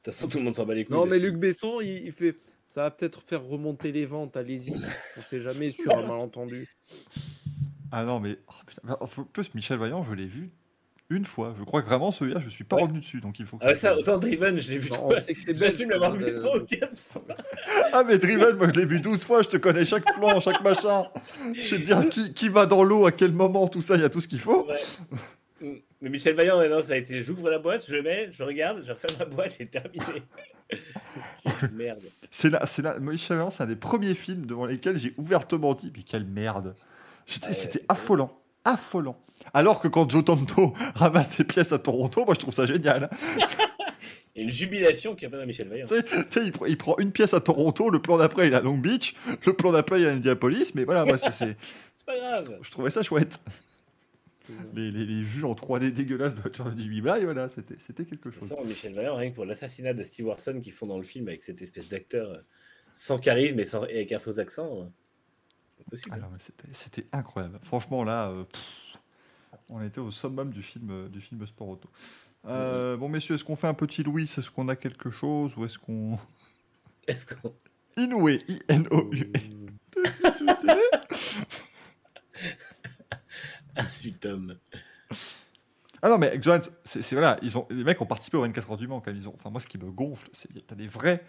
toute 0.03 0.14
façon, 0.14 0.28
tout 0.28 0.38
le 0.40 0.44
monde 0.45 0.56
s'en 0.56 0.66
bat 0.66 0.74
les 0.74 0.86
couilles. 0.86 0.95
Non, 0.95 1.06
mais 1.06 1.20
dessus. 1.20 1.32
Luc 1.32 1.38
Besson, 1.38 1.80
il, 1.82 2.06
il 2.06 2.12
fait. 2.12 2.36
Ça 2.66 2.84
va 2.84 2.91
peut-être 2.91 3.22
faire 3.22 3.44
remonter 3.44 3.91
les 3.91 4.06
ventes, 4.06 4.38
allez-y. 4.38 4.74
On 5.18 5.22
sait 5.22 5.41
jamais 5.41 5.72
sur 5.72 5.91
un 5.91 6.02
malentendu. 6.08 6.68
Ah 7.91 8.06
non 8.06 8.20
mais 8.22 8.38
oh, 8.48 8.53
putain. 8.66 8.82
Mais 8.86 8.94
En 8.99 9.08
plus 9.26 9.53
Michel 9.53 9.78
Vaillant, 9.78 10.02
je 10.03 10.14
l'ai 10.14 10.26
vu 10.28 10.52
une 11.10 11.26
fois. 11.26 11.53
Je 11.58 11.64
crois 11.66 11.82
que 11.82 11.88
vraiment 11.88 12.10
celui-là, 12.12 12.40
je 12.40 12.48
suis 12.48 12.64
pas 12.64 12.78
Ouais. 12.78 12.84
revenu 12.84 13.02
dessus, 13.02 13.20
donc 13.20 13.38
il 13.40 13.45
faut. 13.45 13.58
que 13.58 13.66
Ah, 13.68 13.76
ça, 13.76 13.98
autant 13.98 14.18
Driven, 14.18 14.58
je 14.58 14.72
l'ai 14.72 14.78
vu 14.78 14.90
Non, 14.91 15.10
J'assume 15.56 15.90
l'avoir 15.90 16.16
vu 16.16 16.24
euh, 16.24 16.40
trois 16.40 16.58
ou 16.58 16.66
quatre 16.66 16.98
fois. 16.98 17.24
Ah 17.94 18.03
mais 18.06 18.18
Driven, 18.18 18.56
moi 18.56 18.70
je 18.74 18.80
l'ai 18.80 18.86
vu 18.86 19.02
12 19.02 19.26
fois, 19.26 19.41
je 19.44 19.49
te 19.49 19.58
connais 19.58 19.84
chaque 19.84 20.06
plan, 20.16 20.40
chaque 20.40 20.64
machin. 20.64 21.03
Je 21.53 21.62
sais 21.62 21.80
te 21.80 21.84
dire 21.84 22.08
qui, 22.08 22.34
qui 22.34 22.48
va 22.48 22.66
dans 22.66 22.84
l'eau, 22.86 23.06
à 23.06 23.12
quel 23.12 23.34
moment, 23.34 23.68
tout 23.68 23.82
ça, 23.82 23.98
il 23.98 24.02
y 24.02 24.06
a 24.06 24.10
tout 24.10 24.22
ce 24.22 24.30
qu'il 24.30 24.40
faut. 24.40 24.66
Ouais. 24.68 24.78
Mais 26.02 26.10
Michel 26.10 26.36
Vaillant, 26.36 26.68
non, 26.68 26.82
ça 26.82 26.94
a 26.94 26.95
été 26.98 27.22
j'ouvre 27.22 27.49
la 27.49 27.60
boîte, 27.60 27.84
je 27.88 27.95
mets, 27.98 28.30
je 28.34 28.41
regarde, 28.44 28.84
je 28.86 28.91
referme 28.91 29.15
la 29.19 29.26
boîte 29.26 29.60
et 29.60 29.68
terminé. 29.68 30.23
Merde. 31.73 32.02
C'est 32.32 32.49
là, 32.49 32.65
c'est 32.65 32.82
là. 32.82 32.98
Michel 32.99 33.38
Vaillant, 33.38 33.52
c'est 33.52 33.64
un 33.64 33.68
des 33.68 33.76
premiers 33.76 34.14
films 34.15 34.45
devant 34.45 34.65
lesquels 34.65 34.98
j'ai 34.98 35.14
ouvertement 35.18 35.73
dit, 35.73 35.91
mais 35.95 36.03
quelle 36.03 36.26
merde. 36.26 36.76
Ah 37.44 37.48
ouais, 37.48 37.53
C'était 37.53 37.84
affolant, 37.90 38.32
affolant. 38.65 39.18
Alors 39.53 39.80
que 39.82 39.88
quand 39.88 40.10
Joe 40.10 40.23
Tanto 40.26 40.73
ramasse 40.95 41.38
des 41.38 41.44
pièces 41.44 41.72
à 41.72 41.80
Toronto, 41.80 42.26
moi 42.26 42.34
je 42.36 42.40
trouve 42.40 42.53
ça 42.53 42.65
génial. 42.65 43.10
Et 44.36 44.44
une 44.44 44.49
jubilation 44.49 45.14
qu'il 45.14 45.28
n'y 45.28 45.34
a 45.34 45.38
pas 45.38 45.41
dans 45.41 45.48
Michel 45.48 45.68
Vaillant. 45.68 45.86
Tu 45.88 45.95
sais, 45.95 46.03
tu 46.03 46.11
sais, 46.30 46.45
il, 46.45 46.52
pr- 46.53 46.65
il 46.69 46.78
prend 46.78 46.95
une 46.99 47.11
pièce 47.11 47.34
à 47.34 47.41
Toronto, 47.41 47.90
le 47.90 48.02
plan 48.02 48.18
d'après 48.18 48.48
il 48.48 48.53
est 48.53 48.56
à 48.56 48.61
Long 48.61 48.78
Beach, 48.78 49.14
le 49.45 49.53
plan 49.53 49.73
d'après 49.73 49.99
il 49.99 50.06
est 50.07 50.10
à 50.10 50.14
Indianapolis, 50.14 50.72
mais 50.73 50.86
voilà, 50.86 51.03
moi 51.03 51.18
c'est- 51.18 51.32
c'est- 51.32 51.57
C'est 51.98 52.06
pas 52.06 52.18
grave. 52.18 52.57
je 52.61 52.72
trouvais 52.72 52.90
ça 52.90 53.03
chouette. 53.03 53.40
Les, 54.76 54.91
les- 54.91 55.06
les 55.06 55.22
vues 55.22 55.45
en 55.45 55.53
3D 55.53 55.91
dégueulasses 55.91 56.36
de 56.36 56.41
voiture 56.41 56.69
de 56.72 56.78
Jimmy 56.82 57.02
Bly, 57.02 57.23
voilà, 57.26 57.48
c'était 57.49 58.06
quelque 58.06 58.30
chose. 58.32 58.48
façon, 58.49 58.64
Michel 58.65 58.94
Vaillant, 58.94 59.15
rien 59.15 59.30
que 59.32 59.36
pour 59.36 59.45
l'assassinat 59.45 59.94
de 59.94 60.03
Steve 60.03 60.28
Warson 60.28 60.60
qu'ils 60.61 60.73
font 60.73 60.88
dans 60.88 60.98
le 60.98 61.03
film 61.03 61.28
avec 61.28 61.44
cette 61.44 61.61
espèce 61.61 61.88
d'acteur 61.88 62.30
euh, 62.32 62.38
sans 62.94 63.18
charisme 63.19 63.60
et, 63.60 63.64
sans, 63.65 63.86
et 63.86 63.95
avec 63.98 64.11
un 64.11 64.19
faux 64.19 64.40
accent. 64.40 64.82
euh. 64.82 64.86
Ah 66.11 66.18
c'était- 66.73 67.07
incroyable. 67.11 67.60
Franchement, 67.64 68.03
là, 68.03 68.30
euh, 68.30 68.44
pff, 68.44 68.98
on 69.69 69.82
était 69.82 69.99
au 69.99 70.11
summum 70.11 70.52
du 70.52 70.61
film, 70.61 70.90
euh, 70.91 71.10
du 71.10 71.19
film 71.22 71.45
Sport 71.45 71.69
Auto. 71.69 71.90
Euh, 72.45 72.98
Bon, 72.98 73.10
messieurs, 73.10 73.36
est-ce 73.36 73.44
qu'on 73.44 73.56
fait 73.56 73.68
un 73.68 73.73
petit 73.73 74.03
Louis 74.03 74.23
Est-ce 74.23 74.49
qu'on 74.52 74.68
a 74.69 74.76
quelque 74.76 75.10
chose 75.10 75.56
Ou 75.57 75.65
est-ce 75.65 75.80
qu'on. 75.80 76.18
Est-ce 77.07 77.26
qu'on. 77.36 77.53
Inoué, 77.98 78.40
I-N-O-U. 78.48 79.32
Insultum. 83.76 84.56
Ah 86.02 86.10
non, 86.10 86.18
mais 86.18 86.39
Johan, 86.41 86.60
c'est 86.84 87.11
voilà, 87.14 87.38
ils 87.43 87.57
ont, 87.57 87.68
les 87.69 87.84
mecs 87.84 88.02
ont 88.02 88.06
participé 88.07 88.38
aux 88.38 88.41
24 88.41 88.72
heures 88.72 88.77
du 88.77 88.88
Mans 88.88 88.99
quand 89.02 89.11
même. 89.11 89.19
Ils 89.19 89.27
ont, 89.30 89.34
enfin, 89.35 89.49
moi, 89.52 89.60
ce 89.60 89.68
qui 89.68 89.77
me 89.77 89.91
gonfle, 89.91 90.27
c'est 90.31 90.52
que 90.52 90.60
t'as 90.60 90.76
des 90.76 90.88
vrais. 90.88 91.23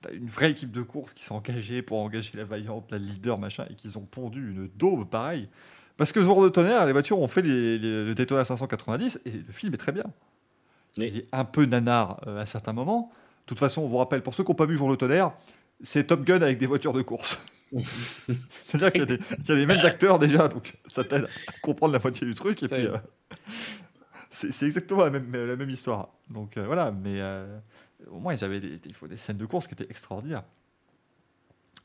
T'as 0.00 0.12
une 0.12 0.26
vraie 0.28 0.50
équipe 0.52 0.70
de 0.72 0.82
course 0.82 1.12
qui 1.12 1.24
s'est 1.24 1.32
engagée 1.32 1.82
pour 1.82 1.98
engager 2.00 2.32
la 2.36 2.44
vaillante, 2.44 2.90
la 2.90 2.98
leader, 2.98 3.38
machin, 3.38 3.66
et 3.70 3.74
qu'ils 3.74 3.98
ont 3.98 4.02
pondu 4.06 4.50
une 4.52 4.68
daube 4.76 5.08
pareille. 5.08 5.48
Parce 5.96 6.12
que 6.12 6.22
jour 6.22 6.42
de 6.44 6.48
tonnerre, 6.48 6.86
les 6.86 6.92
voitures 6.92 7.18
ont 7.20 7.26
fait 7.26 7.42
les- 7.42 7.78
les- 7.78 8.04
le 8.04 8.14
Daytona 8.14 8.44
590 8.44 9.20
et 9.24 9.30
le 9.32 9.52
film 9.52 9.74
est 9.74 9.78
très 9.78 9.90
bien. 9.92 10.04
Il 10.96 11.02
est 11.18 11.26
un 11.32 11.44
peu 11.44 11.64
nanar 11.64 12.20
euh, 12.28 12.40
à 12.40 12.46
certains 12.46 12.72
moments. 12.72 13.10
De 13.44 13.46
toute 13.46 13.58
façon, 13.58 13.82
on 13.82 13.88
vous 13.88 13.96
rappelle, 13.98 14.22
pour 14.22 14.34
ceux 14.34 14.44
qui 14.44 14.50
n'ont 14.50 14.56
pas 14.56 14.66
vu 14.66 14.76
Jour 14.76 14.90
de 14.90 14.96
tonnerre, 14.96 15.32
c'est 15.82 16.06
Top 16.08 16.22
Gun 16.24 16.42
avec 16.42 16.58
des 16.58 16.66
voitures 16.66 16.92
de 16.92 17.02
course. 17.02 17.40
C'est-à-dire 18.48 18.92
qu'il 18.92 19.02
y, 19.02 19.50
a 19.50 19.54
y 19.54 19.58
les 19.58 19.66
mêmes 19.66 19.84
acteurs 19.84 20.18
déjà, 20.18 20.48
donc 20.48 20.74
ça 20.88 21.04
t'aide 21.04 21.28
à 21.46 21.52
comprendre 21.60 21.92
la 21.92 21.98
moitié 21.98 22.26
du 22.26 22.34
truc. 22.34 22.62
Et 22.62 22.68
puis, 22.68 22.86
euh, 22.86 22.96
c'est 24.30 24.66
exactement 24.66 25.04
la 25.04 25.10
même, 25.10 25.30
la 25.32 25.56
même 25.56 25.70
histoire. 25.70 26.10
Donc 26.30 26.56
euh, 26.56 26.66
voilà, 26.66 26.90
mais, 26.90 27.20
euh, 27.20 27.58
au 28.10 28.18
moins, 28.18 28.34
ils 28.34 28.44
avaient 28.44 28.60
des, 28.60 28.78
il 28.84 28.94
faut 28.94 29.08
des 29.08 29.16
scènes 29.16 29.36
de 29.36 29.46
course 29.46 29.66
qui 29.66 29.74
étaient 29.74 29.90
extraordinaires. 29.90 30.44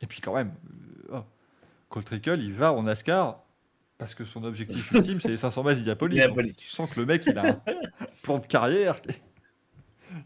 Et 0.01 0.07
puis, 0.07 0.21
quand 0.21 0.33
même, 0.33 0.53
oh, 1.11 1.23
Colt 1.89 2.05
Trickle, 2.05 2.41
il 2.41 2.53
va 2.53 2.73
en 2.73 2.83
NASCAR 2.83 3.43
parce 3.97 4.15
que 4.15 4.25
son 4.25 4.43
objectif 4.43 4.91
ultime, 4.93 5.19
c'est 5.19 5.29
les 5.29 5.37
500 5.37 5.63
miles 5.63 5.75
d'Indianapolis. 5.75 6.17
Indianapolis. 6.17 6.49
Donc, 6.49 6.57
Tu 6.57 6.69
sens 6.69 6.89
que 6.89 6.99
le 6.99 7.05
mec, 7.05 7.23
il 7.25 7.37
a 7.37 7.51
un 7.51 7.61
plan 8.21 8.39
de 8.39 8.45
carrière 8.45 9.01
qui 9.01 9.11
est, 9.11 9.21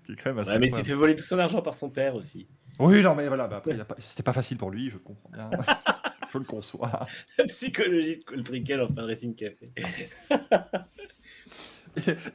qui 0.05 0.11
est 0.13 0.15
quand 0.15 0.29
même 0.31 0.39
assez. 0.39 0.51
Ouais, 0.51 0.59
mais 0.59 0.67
il 0.67 0.73
s'est 0.73 0.83
fait 0.83 0.93
voler 0.93 1.15
tout 1.15 1.23
son 1.23 1.39
argent 1.39 1.61
par 1.61 1.75
son 1.75 1.89
père 1.89 2.15
aussi. 2.15 2.47
Oui, 2.79 3.01
non, 3.01 3.15
mais 3.15 3.27
voilà, 3.27 3.47
bah, 3.47 3.61
c'était 3.99 4.23
pas 4.23 4.33
facile 4.33 4.57
pour 4.57 4.69
lui, 4.71 4.89
je 4.89 4.97
comprends 4.97 5.29
bien. 5.29 5.49
je 6.31 6.37
le 6.37 6.43
conçois. 6.45 7.05
La 7.37 7.45
psychologie 7.45 8.17
de 8.17 8.23
Coltrickle 8.23 8.81
en 8.81 8.87
fin 8.87 8.93
de 9.01 9.07
Racing 9.07 9.35
Café. 9.35 9.65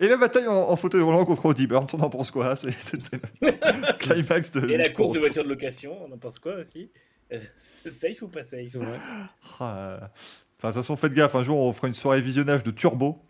Et, 0.00 0.04
et 0.04 0.08
la 0.08 0.16
bataille 0.16 0.48
en, 0.48 0.70
en 0.70 0.76
fauteuil 0.76 1.02
roulant 1.02 1.24
contre 1.24 1.46
Audi 1.46 1.66
Burns, 1.68 1.86
on 1.92 2.00
en 2.00 2.10
pense 2.10 2.30
quoi 2.32 2.56
C'est- 2.56 2.70
C'était 2.80 3.18
le 3.40 3.92
climax 3.98 4.50
de. 4.50 4.68
Et 4.68 4.76
la 4.76 4.88
course 4.90 5.12
de 5.12 5.20
voiture 5.20 5.44
de 5.44 5.48
location, 5.48 5.96
on 6.04 6.10
en 6.12 6.18
pense 6.18 6.38
quoi 6.40 6.56
aussi 6.56 6.90
Euh, 7.32 7.38
Safe 7.56 8.20
ou 8.22 8.28
pas 8.28 8.42
safe 8.42 8.74
Ah, 9.60 9.76
euh, 9.78 9.96
Enfin, 10.58 10.68
de 10.68 10.74
toute 10.74 10.82
façon, 10.82 10.96
faites 10.96 11.12
gaffe, 11.14 11.34
un 11.36 11.42
jour 11.44 11.58
on 11.60 11.72
fera 11.72 11.86
une 11.88 11.94
soirée 11.94 12.20
visionnage 12.20 12.62
de 12.64 12.70
Turbo. 12.72 13.20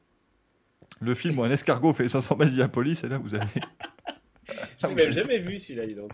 Le 1.01 1.15
film 1.15 1.39
où 1.39 1.43
un 1.45 1.51
escargot 1.51 1.93
fait 1.93 2.07
500 2.09 2.37
mètres 2.37 2.51
d'Indianapolis, 2.51 3.03
et 3.05 3.09
là 3.09 3.19
vous 3.19 3.35
avez. 3.35 3.47
Je 4.83 4.87
l'ai 4.87 4.95
même 4.95 5.11
jamais 5.11 5.39
vu 5.39 5.59
celui-là, 5.59 5.87
dis 5.87 5.95
donc. 5.95 6.13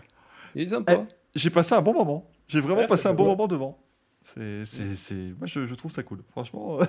Il 0.55 0.61
est 0.63 0.65
sympa. 0.67 1.05
J'ai 1.35 1.49
passé 1.49 1.75
un 1.75 1.81
bon 1.81 1.93
moment. 1.93 2.29
J'ai 2.47 2.59
vraiment 2.59 2.81
Ouais, 2.81 2.87
passé 2.87 3.07
un 3.07 3.13
bon 3.13 3.25
moment 3.25 3.47
devant. 3.47 3.79
C'est, 4.21 4.65
c'est, 4.65 4.95
c'est... 4.95 5.33
Moi 5.37 5.47
je, 5.47 5.65
je 5.65 5.75
trouve 5.75 5.91
ça 5.91 6.03
cool. 6.03 6.23
Franchement, 6.31 6.79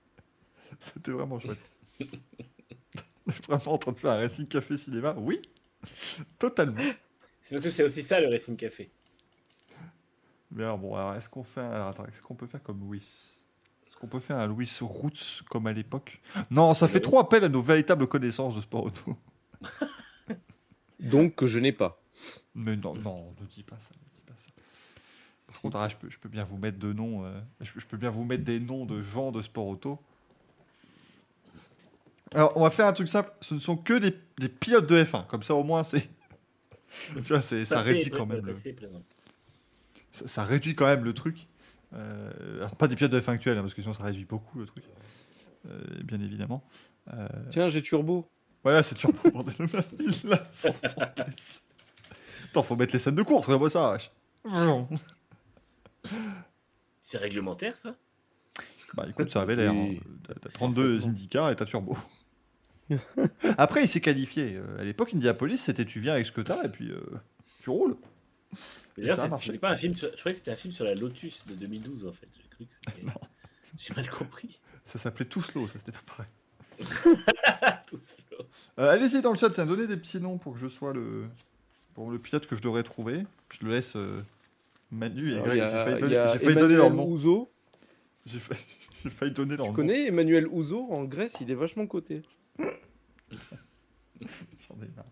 c'était 0.78 1.12
vraiment 1.12 1.38
chouette. 1.38 1.58
On 2.00 3.30
est 3.30 3.46
vraiment 3.46 3.72
en 3.74 3.78
train 3.78 3.92
de 3.92 3.98
faire 3.98 4.10
un 4.12 4.16
Racing 4.18 4.46
Café 4.46 4.76
Cinéma 4.76 5.14
Oui, 5.18 5.40
totalement. 6.38 6.82
C'est 7.40 7.54
surtout 7.54 7.70
c'est 7.70 7.84
aussi 7.84 8.02
ça 8.02 8.20
le 8.20 8.28
Racing 8.28 8.56
Café. 8.56 8.90
Mais 10.50 10.64
alors, 10.64 10.78
bon, 10.78 10.94
alors, 10.96 11.14
est-ce 11.14 11.28
qu'on 11.28 11.44
fait 11.44 11.60
un... 11.60 11.70
alors, 11.70 11.88
attends, 11.88 12.06
est-ce 12.06 12.22
qu'on 12.22 12.34
peut 12.34 12.46
faire 12.46 12.62
comme 12.62 12.80
Louis 12.80 12.98
Est-ce 12.98 13.96
qu'on 13.96 14.08
peut 14.08 14.18
faire 14.18 14.36
un 14.36 14.46
Louis 14.46 14.68
Roots 14.80 15.42
comme 15.48 15.66
à 15.66 15.72
l'époque? 15.72 16.20
Non, 16.50 16.74
ça 16.74 16.88
fait 16.88 17.00
trop 17.00 17.20
appel 17.20 17.44
à 17.44 17.48
nos 17.48 17.62
véritables 17.62 18.06
connaissances 18.08 18.56
de 18.56 18.60
sport 18.60 18.84
auto. 18.84 19.16
Donc 21.00 21.36
que 21.36 21.46
je 21.46 21.58
n'ai 21.58 21.72
pas. 21.72 22.02
Mais 22.54 22.76
non, 22.76 22.94
non, 22.94 23.34
ne 23.40 23.46
dis 23.46 23.62
pas 23.62 23.78
ça, 23.78 23.90
ne 23.94 24.08
dis 24.16 24.22
pas 24.26 24.34
ça. 24.36 24.50
Par 25.46 25.60
contre, 25.60 25.76
ah, 25.78 25.88
je, 25.88 25.96
peux, 25.96 26.08
je 26.10 26.18
peux 26.18 26.28
bien 26.28 26.44
vous 26.44 26.56
mettre 26.58 26.78
de 26.78 26.92
noms, 26.92 27.24
euh, 27.24 27.40
je, 27.60 27.72
peux- 27.72 27.80
je 27.80 27.86
peux 27.86 27.96
bien 27.96 28.10
vous 28.10 28.24
mettre 28.24 28.44
des 28.44 28.60
noms 28.60 28.86
de 28.86 29.00
gens 29.02 29.32
de 29.32 29.42
sport 29.42 29.66
auto. 29.66 29.98
Alors, 32.32 32.52
on 32.56 32.62
va 32.62 32.70
faire 32.70 32.86
un 32.86 32.92
truc 32.92 33.08
simple. 33.08 33.32
Ce 33.40 33.54
ne 33.54 33.58
sont 33.58 33.76
que 33.76 33.98
des, 33.98 34.14
des 34.38 34.48
pilotes 34.48 34.86
de 34.88 35.02
F1. 35.02 35.26
Comme 35.26 35.42
ça, 35.42 35.54
au 35.54 35.64
moins, 35.64 35.82
c'est. 35.82 36.08
tu 37.14 37.20
vois, 37.22 37.40
c'est, 37.40 37.64
ça 37.64 37.80
réduit 37.80 38.10
quand 38.10 38.26
même. 38.26 38.46
le- 38.46 38.52
ça, 40.12 40.28
ça 40.28 40.44
réduit 40.44 40.74
quand 40.74 40.86
même 40.86 41.04
le 41.04 41.12
truc. 41.12 41.46
Euh, 41.92 42.58
alors, 42.58 42.76
pas 42.76 42.86
des 42.86 42.94
pilotes 42.94 43.10
de 43.12 43.20
F1 43.20 43.32
actuels, 43.32 43.58
hein, 43.58 43.62
parce 43.62 43.74
que 43.74 43.82
sinon, 43.82 43.94
ça 43.94 44.04
réduit 44.04 44.24
beaucoup 44.24 44.60
le 44.60 44.66
truc. 44.66 44.84
Euh, 45.68 45.82
bien 46.04 46.20
évidemment. 46.20 46.62
Euh, 47.12 47.26
Tiens, 47.50 47.68
j'ai 47.68 47.82
turbo. 47.82 48.26
voilà, 48.62 48.82
c'est 48.84 48.94
turbo, 48.94 49.18
bordel 49.30 49.54
sans 50.52 50.72
pièce. 50.72 51.64
Attends, 52.50 52.62
faut 52.62 52.76
mettre 52.76 52.92
les 52.92 52.98
scènes 52.98 53.14
de 53.14 53.22
course, 53.22 53.46
regarde-moi 53.46 53.70
ça, 53.70 53.92
wesh. 53.92 54.10
C'est 57.00 57.18
réglementaire 57.18 57.76
ça? 57.76 57.94
Bah 58.94 59.06
écoute, 59.08 59.30
ça 59.30 59.42
avait 59.42 59.54
l'air. 59.56 59.70
Hein. 59.72 59.94
T'as- 60.26 60.34
T'as 60.34 60.48
32 60.50 61.06
IndyCar 61.06 61.50
et 61.50 61.56
t'as 61.56 61.64
turbo. 61.64 61.96
Après, 63.58 63.84
il 63.84 63.88
s'est 63.88 64.00
qualifié. 64.00 64.54
Euh, 64.56 64.78
À 64.80 64.84
l'époque, 64.84 65.14
Indianapolis, 65.14 65.58
c'était 65.58 65.84
tu 65.84 66.00
viens 66.00 66.14
avec 66.14 66.26
ce 66.26 66.32
que 66.32 66.40
t'as 66.40 66.64
et 66.64 66.68
puis 66.68 66.90
euh, 66.90 67.00
tu 67.62 67.70
roules. 67.70 67.96
D'ailleurs, 68.98 69.16
ça 69.16 69.22
a 69.22 69.24
c'est- 69.26 69.30
marché. 69.30 69.46
c'était 69.46 69.58
pas 69.58 69.70
un 69.70 69.76
film. 69.76 69.94
Sur... 69.94 70.10
Je 70.12 70.16
croyais 70.18 70.32
que 70.34 70.38
c'était 70.38 70.50
un 70.50 70.56
film 70.56 70.72
sur 70.74 70.84
la 70.84 70.94
Lotus 70.96 71.44
de 71.46 71.54
2012 71.54 72.06
en 72.06 72.12
fait. 72.12 72.26
J'ai 72.36 72.48
cru 72.48 72.66
que 72.66 72.74
c'était. 72.74 73.06
Non. 73.06 73.12
J'ai 73.78 73.94
mal 73.94 74.10
compris. 74.10 74.58
Ça 74.84 74.98
s'appelait 74.98 75.26
tout 75.26 75.42
slow, 75.42 75.68
ça 75.68 75.74
c'était 75.78 75.92
pas 75.92 76.00
pareil. 76.06 76.26
Tout 77.86 77.98
slow. 77.98 78.44
Euh, 78.78 78.90
Allez-y 78.90 79.20
dans 79.22 79.30
le 79.30 79.36
chat, 79.36 79.52
ça 79.54 79.64
me 79.64 79.70
donner 79.76 79.86
des 79.86 79.98
petits 79.98 80.18
noms 80.18 80.38
pour 80.38 80.54
que 80.54 80.58
je 80.58 80.66
sois 80.66 80.92
le. 80.94 81.28
Le 82.08 82.18
pilote 82.18 82.46
que 82.46 82.56
je 82.56 82.62
devrais 82.62 82.82
trouver. 82.82 83.24
Je 83.52 83.64
le 83.66 83.72
laisse. 83.72 83.94
euh, 83.96 84.22
Manu 84.92 85.30
et 85.30 85.34
Alors, 85.34 85.44
Greg, 85.46 85.58
il 85.58 85.64
y 85.64 85.68
j'ai 85.68 85.74
a, 85.74 85.84
failli 85.84 85.96
il 85.96 86.00
donner, 86.00 86.14
y 86.14 86.16
a 86.16 86.26
j'ai 86.32 86.38
failli 86.38 86.56
donner 86.56 86.74
leur 86.76 86.86
Emmanuel 86.86 87.06
nom. 87.06 87.12
Ouzo. 87.12 87.50
J'ai 88.26 88.38
failli, 88.40 88.60
j'ai 89.02 89.10
failli 89.10 89.32
donner 89.32 89.56
leur 89.56 89.66
Tu 89.66 89.70
nom. 89.70 89.76
connais 89.76 90.06
Emmanuel 90.06 90.46
Ouzo 90.48 90.84
en 90.90 91.04
Grèce, 91.04 91.36
il 91.40 91.50
est 91.50 91.54
vachement 91.54 91.86
coté. 91.86 92.22
J'en 92.58 92.66
ai 94.82 94.88
marre. 94.96 95.06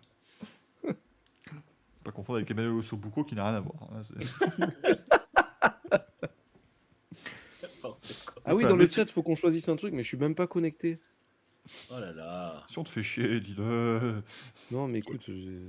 Pas 2.04 2.12
confondre 2.12 2.36
avec 2.38 2.50
Emmanuel 2.50 2.72
Ossobuco 2.74 3.24
qui 3.24 3.34
n'a 3.34 3.44
rien 3.48 3.54
à 3.56 3.60
voir. 3.60 3.76
hein. 3.92 4.02
Ah 8.44 8.54
oui, 8.54 8.64
dans 8.64 8.76
le 8.76 8.88
chat, 8.88 9.06
faut 9.10 9.22
qu'on 9.22 9.34
choisisse 9.36 9.68
un 9.68 9.76
truc, 9.76 9.92
mais 9.94 10.02
je 10.02 10.08
suis 10.08 10.16
même 10.16 10.34
pas 10.34 10.46
connecté. 10.46 10.98
Oh 11.90 11.98
là 11.98 12.12
là. 12.12 12.64
Si 12.68 12.78
on 12.78 12.84
te 12.84 12.88
fait 12.88 13.02
chier, 13.02 13.40
dis-le. 13.40 14.22
Non, 14.70 14.88
mais 14.88 14.98
écoute, 15.00 15.22
j'ai- 15.26 15.60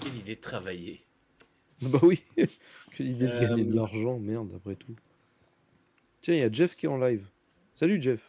Quelle 0.00 0.16
idée 0.16 0.36
de 0.36 0.40
travailler. 0.40 1.02
bah 1.82 1.98
oui, 2.02 2.22
quelle 2.36 3.06
idée 3.06 3.26
de 3.26 3.32
Euh, 3.32 3.40
gagner 3.40 3.64
de 3.64 3.74
l'argent, 3.74 4.18
merde, 4.18 4.52
après 4.56 4.76
tout. 4.76 4.94
Tiens, 6.20 6.34
il 6.34 6.40
y 6.40 6.44
a 6.44 6.52
Jeff 6.52 6.74
qui 6.74 6.86
est 6.86 6.88
en 6.88 6.98
live. 6.98 7.26
Salut 7.74 8.00
Jeff. 8.00 8.26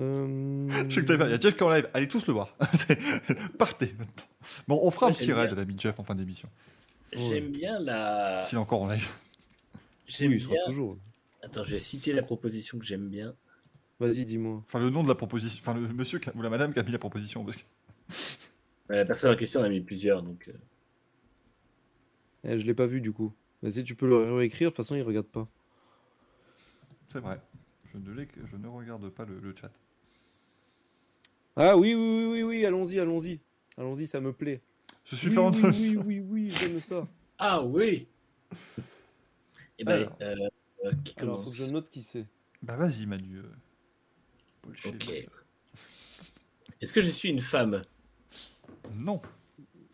Euh, 0.00 0.68
Je 0.88 0.94
sais 0.94 1.04
que. 1.04 1.12
Il 1.12 1.30
y 1.30 1.34
a 1.34 1.38
Jeff 1.40 1.54
qui 1.54 1.60
est 1.60 1.66
en 1.66 1.70
live. 1.70 1.88
Allez 1.94 2.08
tous 2.08 2.26
le 2.26 2.32
voir. 2.32 2.56
Partez 3.58 3.94
maintenant. 3.98 4.24
Bon, 4.68 4.78
on 4.82 4.90
fera 4.90 5.06
Moi, 5.08 5.16
un 5.16 5.18
petit 5.18 5.32
raid 5.32 5.52
l'ami 5.52 5.74
Jeff 5.78 5.98
en 5.98 6.04
fin 6.04 6.14
d'émission. 6.14 6.48
J'aime 7.12 7.50
bien 7.50 7.78
la. 7.80 8.42
S'il 8.42 8.56
est 8.58 8.60
encore 8.60 8.82
en 8.82 8.88
live. 8.88 9.08
J'aime 10.06 10.30
Oui, 10.30 10.36
il 10.36 10.42
sera 10.42 10.52
bien. 10.54 10.62
toujours. 10.66 10.98
Attends, 11.42 11.64
je 11.64 11.70
vais 11.72 11.78
citer 11.78 12.12
la 12.12 12.22
proposition 12.22 12.78
que 12.78 12.84
j'aime 12.84 13.08
bien. 13.08 13.34
Vas-y, 14.00 14.24
dis-moi. 14.24 14.62
Enfin, 14.66 14.80
le 14.80 14.90
nom 14.90 15.02
de 15.02 15.08
la 15.08 15.14
proposition. 15.14 15.60
Enfin, 15.62 15.74
le 15.78 15.88
monsieur 15.88 16.18
qui 16.18 16.28
a- 16.28 16.32
ou 16.34 16.42
la 16.42 16.50
madame 16.50 16.72
qui 16.72 16.78
a 16.80 16.82
mis 16.82 16.90
la 16.92 16.98
proposition. 16.98 17.44
Parce 17.44 17.56
que... 17.56 17.62
Euh, 18.90 18.96
La 18.96 19.04
personne 19.04 19.32
en 19.32 19.36
question 19.36 19.60
en 19.60 19.64
a 19.64 19.68
mis 19.68 19.80
plusieurs, 19.80 20.22
donc. 20.22 20.48
euh, 20.48 20.52
Eh, 22.44 22.58
je 22.58 22.66
l'ai 22.66 22.74
pas 22.74 22.86
vu 22.86 23.00
du 23.00 23.12
coup. 23.12 23.32
Vas-y, 23.62 23.82
tu 23.84 23.94
peux 23.94 24.06
le 24.06 24.34
réécrire, 24.34 24.68
de 24.68 24.72
toute 24.72 24.76
façon, 24.76 24.94
il 24.94 25.02
regarde 25.02 25.26
pas. 25.26 25.48
C'est 27.10 27.20
vrai. 27.20 27.40
Je 27.92 27.98
ne, 27.98 28.12
l'ai- 28.12 28.28
je 28.50 28.56
ne 28.56 28.66
regarde 28.68 29.08
pas 29.08 29.24
le, 29.24 29.38
le 29.40 29.54
chat. 29.56 29.70
Ah 31.56 31.76
oui, 31.76 31.94
oui, 31.94 32.00
oui, 32.00 32.26
oui, 32.32 32.42
oui, 32.42 32.66
allons-y, 32.66 32.98
allons-y. 32.98 33.40
Allons-y, 33.78 34.06
ça 34.06 34.20
me 34.20 34.32
plaît. 34.32 34.60
Je 35.04 35.16
suis 35.16 35.28
oui, 35.28 35.36
oui, 35.38 35.50
de. 35.62 35.66
oui, 35.68 35.96
oui, 36.04 36.20
oui, 36.20 36.50
j'aime 36.50 36.78
ça. 36.80 37.06
Ah 37.38 37.62
oui 37.62 38.06
Eh 39.78 39.84
ben, 39.84 39.92
Alors. 39.92 40.18
euh, 40.20 40.34
euh, 40.84 40.92
qui 41.04 41.14
Alors, 41.20 41.42
faut 41.44 41.50
que 41.50 41.56
je 41.56 41.64
note 41.70 41.88
qui 41.90 42.02
c'est. 42.02 42.26
Bah, 42.62 42.76
vas-y, 42.76 43.06
Manu. 43.06 43.38
euh. 43.38 43.42
Bullshit. 44.64 44.94
Ok. 44.94 45.28
Est-ce 46.80 46.92
que 46.92 47.00
je 47.02 47.10
suis 47.10 47.28
une 47.30 47.40
femme? 47.40 47.82
Non. 48.92 49.20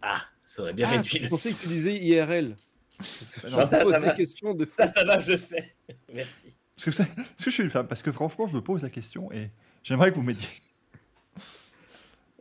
Ah, 0.03 0.23
ça 0.47 0.63
aurait 0.63 0.73
bien 0.73 0.89
Ah, 0.91 0.97
réduit. 0.97 1.19
je 1.19 1.29
pensais 1.29 1.53
que 1.53 1.61
tu 1.61 1.69
disais 1.69 1.97
IRL. 1.97 2.57
Parce 2.99 3.31
que 3.31 3.47
me 3.47 3.67
ça, 3.67 3.79
pose 3.81 3.93
ça 3.95 4.15
questions 4.15 4.55
de. 4.55 4.67
Ça, 4.77 4.89
ça 4.89 5.05
va, 5.05 5.19
je 5.19 5.37
sais. 5.37 5.75
Merci. 6.15 6.55
Parce 6.85 6.99
que, 6.99 7.03
que 7.05 7.45
je 7.45 7.51
suis 7.51 7.63
une 7.63 7.71
femme 7.71 7.87
Parce 7.87 8.03
que 8.03 8.11
franchement, 8.13 8.47
je 8.47 8.55
me 8.55 8.61
pose 8.63 8.83
la 8.83 8.91
question 8.91 9.31
et 9.33 9.51
j'aimerais 9.83 10.11
que 10.11 10.17
vous 10.17 10.23
m'aidiez. 10.23 10.49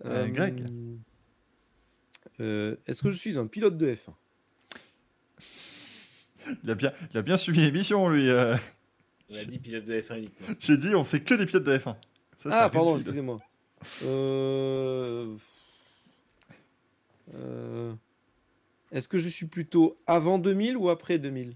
Euh, 0.05 0.27
Greg 0.27 0.65
euh, 2.39 2.75
Est-ce 2.87 3.01
que 3.03 3.11
je 3.11 3.17
suis 3.17 3.37
un 3.37 3.47
pilote 3.47 3.77
de 3.77 3.93
F1 3.93 4.13
Il 6.63 6.69
a 6.71 6.75
bien, 6.75 6.93
il 7.11 7.17
a 7.17 7.21
bien 7.21 7.35
suivi 7.37 7.61
l'émission, 7.61 8.07
lui. 8.09 8.29
euh. 8.29 8.55
On 9.29 9.35
a 9.35 9.43
dit 9.43 9.59
pilote 9.59 9.85
de 9.85 10.01
F1 10.01 10.17
uniquement. 10.17 10.47
J'ai 10.59 10.77
dit, 10.77 10.95
on 10.95 11.03
fait 11.03 11.21
que 11.21 11.33
des 11.35 11.45
pilotes 11.45 11.65
de 11.65 11.77
F1. 11.77 11.95
Ça, 12.39 12.51
ça 12.51 12.63
Ah, 12.63 12.69
pardon, 12.69 12.95
excusez-moi. 12.95 13.39
Euh... 14.05 15.35
euh, 17.33 17.93
Est-ce 18.91 19.07
que 19.07 19.17
je 19.17 19.29
suis 19.29 19.47
plutôt 19.47 19.97
avant 20.07 20.39
2000 20.39 20.77
ou 20.77 20.89
après 20.89 21.17
2000 21.19 21.55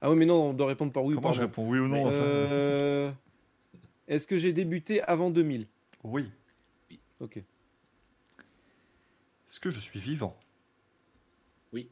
Ah 0.00 0.10
oui, 0.10 0.16
mais 0.16 0.26
non, 0.26 0.50
on 0.50 0.54
doit 0.54 0.66
répondre 0.68 0.92
par 0.92 1.04
oui 1.04 1.14
ou 1.14 1.16
Comment 1.16 1.28
par 1.28 1.32
je 1.34 1.40
non. 1.42 1.46
réponds 1.48 1.68
oui 1.68 1.78
ou 1.78 1.88
non 1.88 2.06
à 2.06 2.12
ça 2.12 2.22
Euh, 2.22 3.10
Est-ce 4.08 4.26
que 4.26 4.36
j'ai 4.38 4.52
débuté 4.52 5.02
avant 5.02 5.30
2000 5.30 5.66
Oui. 6.04 6.30
Ok. 7.20 7.36
Est-ce 7.38 9.60
que 9.60 9.70
je 9.70 9.78
suis 9.78 10.00
vivant? 10.00 10.36
Oui. 11.72 11.88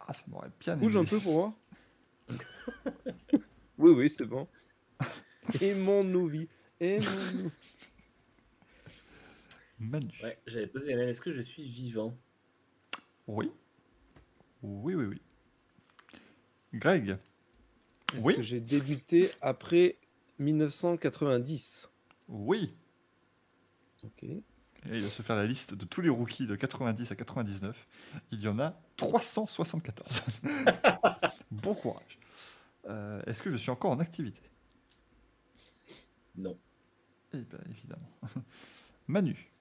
Ah, 0.00 0.14
ça 0.14 0.22
m'aurait 0.28 0.50
bien 0.60 0.76
Bouge 0.76 0.96
un 0.96 1.04
peu 1.04 1.18
pour 1.18 1.32
voir. 1.32 1.52
oui, 3.78 3.90
oui, 3.92 4.08
c'est 4.08 4.24
bon. 4.24 4.46
Aimons-nous 5.60 6.26
vie. 6.28 6.48
Aimons-nous. 6.80 7.50
Manu. 9.82 10.12
Ouais, 10.22 10.38
j'avais 10.46 10.66
posé 10.66 10.90
la 10.90 10.96
même. 10.96 11.08
Est-ce 11.08 11.20
que 11.20 11.32
je 11.32 11.40
suis 11.42 11.68
vivant? 11.68 12.16
Oui. 13.26 13.50
Oui, 14.62 14.94
oui, 14.94 15.04
oui. 15.06 15.20
Greg? 16.74 17.18
Est-ce 18.14 18.24
Oui. 18.24 18.36
que 18.36 18.42
j'ai 18.42 18.60
débuté 18.60 19.30
après 19.40 19.98
1990 20.38 21.90
Oui. 22.28 22.74
Ok. 24.04 24.22
Et 24.24 24.42
il 24.86 25.02
va 25.02 25.10
se 25.10 25.22
faire 25.22 25.36
la 25.36 25.46
liste 25.46 25.74
de 25.74 25.84
tous 25.84 26.00
les 26.00 26.08
rookies 26.08 26.46
de 26.46 26.56
90 26.56 27.10
à 27.12 27.16
99. 27.16 27.86
Il 28.32 28.40
y 28.40 28.48
en 28.48 28.58
a 28.58 28.80
374. 28.96 30.22
bon 31.50 31.74
courage. 31.74 32.18
Euh, 32.88 33.22
Est-ce 33.26 33.42
que 33.42 33.50
je 33.50 33.56
suis 33.56 33.70
encore 33.70 33.92
en 33.92 34.00
activité? 34.00 34.40
Non. 36.36 36.58
Eh 37.32 37.38
bien, 37.42 37.58
évidemment. 37.70 38.10
Manu? 39.06 39.51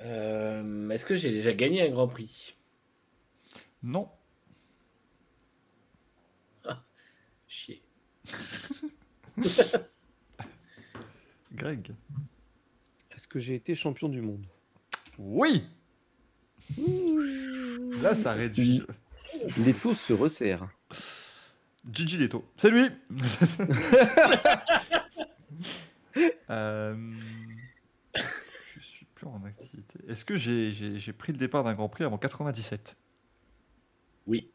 Euh, 0.00 0.88
Est-ce 0.90 1.06
que 1.06 1.14
j'ai 1.16 1.30
déjà 1.30 1.52
gagné 1.52 1.82
un 1.82 1.90
Grand 1.90 2.08
Prix? 2.08 2.56
Non. 3.82 4.08
Chier. 7.46 7.82
Greg. 11.52 11.92
Est-ce 13.14 13.28
que 13.28 13.38
j'ai 13.38 13.54
été 13.54 13.74
champion 13.76 14.08
du 14.08 14.20
monde? 14.20 14.44
Oui 15.18 15.64
Là, 18.02 18.14
ça 18.16 18.32
réduit. 18.32 18.82
Les 19.58 19.72
taux 19.74 19.94
se 19.94 20.12
resserrent. 20.12 20.68
Gigi 21.90 22.16
Leto. 22.18 22.44
C'est 22.56 22.70
lui 22.70 22.88
Euh, 26.50 26.94
Je 28.14 28.80
suis 28.80 29.06
plus 29.14 29.26
en 29.26 29.38
Est-ce 30.08 30.24
que 30.24 30.36
j'ai 30.36 30.72
j'ai- 30.72 30.98
j'ai 30.98 31.12
pris 31.12 31.32
le 31.32 31.38
départ 31.38 31.64
d'un 31.64 31.74
Grand 31.74 31.88
Prix 31.88 32.04
avant 32.04 32.18
97 32.18 32.96
Oui. 34.26 34.50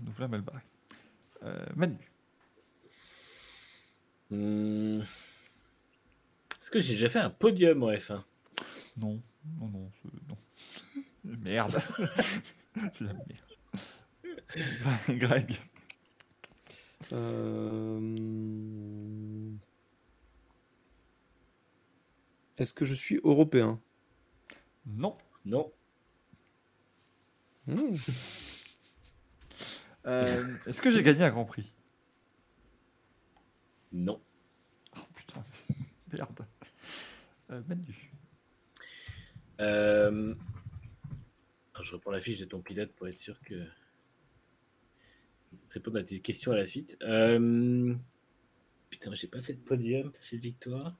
Nous 0.00 0.10
voilà 0.12 0.28
mal 0.28 0.40
barrés. 0.40 0.62
Euh, 1.44 1.66
Manu. 1.76 1.98
Hmm. 4.30 5.00
Est-ce 6.60 6.70
que 6.70 6.80
j'ai 6.80 6.94
déjà 6.94 7.10
fait 7.10 7.18
un 7.18 7.28
podium 7.28 7.82
en 7.82 7.90
F1 7.92 8.24
Non, 8.96 9.20
non, 9.60 9.68
non, 9.68 9.90
c'est- 9.92 10.08
non. 10.30 10.38
Merde. 11.42 11.78
c'est 12.94 13.04
la 13.04 13.12
merde. 13.12 13.28
Greg. 15.20 15.60
Euh, 17.12 18.00
Est-ce 22.58 22.74
que 22.74 22.84
je 22.84 22.94
suis 22.94 23.20
européen? 23.24 23.80
Non. 24.86 25.14
Non. 25.44 25.72
Hmm. 27.66 27.96
Euh, 30.04 30.56
Est-ce 30.66 30.82
que 30.82 30.90
j'ai 30.90 31.04
gagné 31.04 31.22
un 31.22 31.30
Grand 31.30 31.44
Prix? 31.44 31.72
Non. 33.92 34.20
Oh 34.96 35.00
putain, 35.14 35.44
merde. 36.12 36.44
Euh, 37.50 37.62
Manu. 37.68 38.10
Euh... 39.60 40.34
je 41.80 41.92
reprends 41.92 42.10
la 42.10 42.18
fiche 42.18 42.40
de 42.40 42.46
ton 42.46 42.60
pilote 42.60 42.92
pour 42.94 43.06
être 43.06 43.16
sûr 43.16 43.40
que. 43.42 43.64
Répondre 45.70 46.00
à 46.00 46.02
tes 46.02 46.18
questions 46.18 46.50
à 46.50 46.56
la 46.56 46.66
suite. 46.66 46.96
Euh... 47.02 47.94
Putain, 48.90 49.14
j'ai 49.14 49.28
pas 49.28 49.40
fait 49.40 49.54
de 49.54 49.60
podium, 49.60 50.10
pas 50.10 50.18
fait 50.20 50.36
de 50.36 50.42
victoire. 50.42 50.96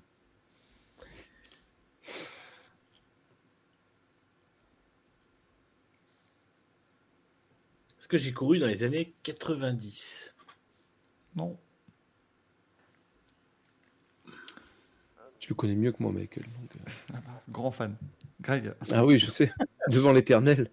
Que 8.13 8.19
j'ai 8.19 8.35
couru 8.35 8.59
dans 8.59 8.67
les 8.67 8.83
années 8.83 9.15
90 9.23 10.35
Non. 11.35 11.57
Tu 15.39 15.49
le 15.49 15.55
connais 15.55 15.75
mieux 15.75 15.93
que 15.93 16.03
moi, 16.03 16.13
Michael. 16.13 16.45
donc, 16.45 16.77
euh. 16.77 16.91
Ah 17.15 17.23
bah, 17.27 17.43
grand 17.49 17.71
fan. 17.71 17.97
Greg. 18.43 18.75
Ah 18.91 19.07
oui, 19.07 19.17
je 19.17 19.31
sais. 19.31 19.51
Devant 19.89 20.13
l'éternel. 20.13 20.71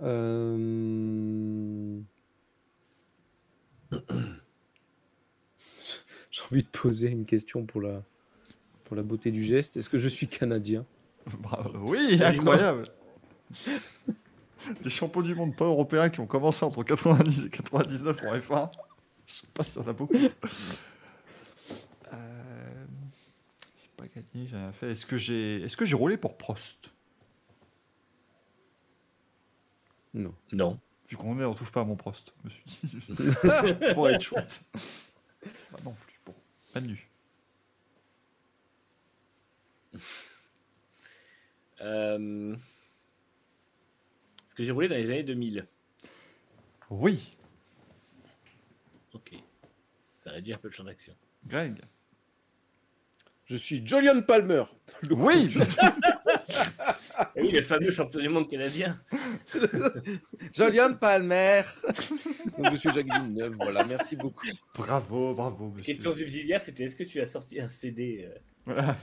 Euh... 0.00 2.00
J'ai 6.30 6.42
envie 6.50 6.62
de 6.62 6.68
poser 6.68 7.08
une 7.08 7.26
question 7.26 7.66
pour 7.66 7.82
la, 7.82 8.02
pour 8.84 8.96
la 8.96 9.02
beauté 9.02 9.30
du 9.30 9.44
geste. 9.44 9.76
Est-ce 9.76 9.90
que 9.90 9.98
je 9.98 10.08
suis 10.08 10.26
canadien? 10.26 10.86
Bravo. 11.26 11.84
Oui, 11.86 12.18
incroyable. 12.22 12.88
Des 14.82 14.90
champions 14.90 15.22
du 15.22 15.34
monde 15.34 15.56
pas 15.56 15.64
européens 15.64 16.08
qui 16.08 16.20
ont 16.20 16.26
commencé 16.26 16.64
entre 16.64 16.82
90 16.82 17.46
et 17.46 17.50
99 17.50 18.22
en 18.22 18.34
F1. 18.34 18.70
Je 19.26 19.34
sais 19.34 19.46
pas 19.52 19.62
s'il 19.62 19.80
y 19.80 19.84
en 19.84 19.88
a 19.88 19.92
beaucoup. 19.92 20.14
Euh, 22.12 22.86
j'ai 23.80 23.90
pas 23.96 24.04
gagné, 24.06 24.46
j'ai 24.46 24.56
rien 24.56 24.72
fait. 24.72 24.92
Est-ce 24.92 25.06
que 25.06 25.16
j'ai 25.16 25.62
est-ce 25.62 25.76
que 25.76 25.84
j'ai 25.84 25.96
roulé 25.96 26.16
pour 26.16 26.36
Prost? 26.36 26.92
Non. 30.14 30.34
Non. 30.52 30.78
Vu 31.08 31.16
qu'on 31.16 31.38
est, 31.38 31.44
on 31.44 31.54
touche 31.54 31.70
pas 31.70 31.82
à 31.82 31.84
mon 31.84 31.96
Prost. 31.96 32.34
Je 32.44 32.48
me 32.48 32.50
suis 32.50 33.12
dit, 33.14 33.24
pour 33.94 34.08
être 34.08 34.22
chouette. 34.22 34.62
Bah 35.72 35.78
non 35.84 35.94
plus. 36.00 36.20
Bon, 36.24 36.34
Manu. 36.74 37.08
Euh... 41.80 42.56
Est-ce 44.56 44.62
que 44.62 44.66
j'ai 44.68 44.72
roulé 44.72 44.88
dans 44.88 44.94
les 44.94 45.10
années 45.10 45.22
2000 45.22 45.66
Oui, 46.88 47.36
Ok. 49.12 49.34
Ça 50.16 50.30
réduit 50.30 50.54
un 50.54 50.56
peu 50.56 50.68
le 50.68 50.72
champ 50.72 50.84
d'action. 50.84 51.14
Greg. 51.46 51.78
Je 53.44 53.56
suis 53.56 53.86
Julian 53.86 54.22
Palmer. 54.22 54.64
Le 55.02 55.14
Oui, 55.14 55.54
Et 57.36 57.42
oui, 57.42 57.50
le 57.52 57.62
fameux 57.64 57.92
champion 57.92 58.18
du 58.18 58.30
monde 58.30 58.48
canadien. 58.48 58.98
Julian 60.54 60.94
Palmer. 60.94 61.60
Donc, 62.56 62.72
je 62.72 62.76
suis 62.76 62.90
Jacques 62.94 63.12
Villeneuve. 63.12 63.56
Voilà, 63.56 63.84
merci 63.84 64.16
beaucoup. 64.16 64.46
bravo, 64.74 65.34
bravo. 65.34 65.68
monsieur. 65.68 65.92
Question 65.92 66.12
subsidiaire, 66.12 66.62
c'était 66.62 66.84
est-ce 66.84 66.96
que 66.96 67.04
tu 67.04 67.20
as 67.20 67.26
sorti 67.26 67.60
un 67.60 67.68
CD 67.68 68.26
euh, 68.26 68.38
Voilà. 68.64 68.96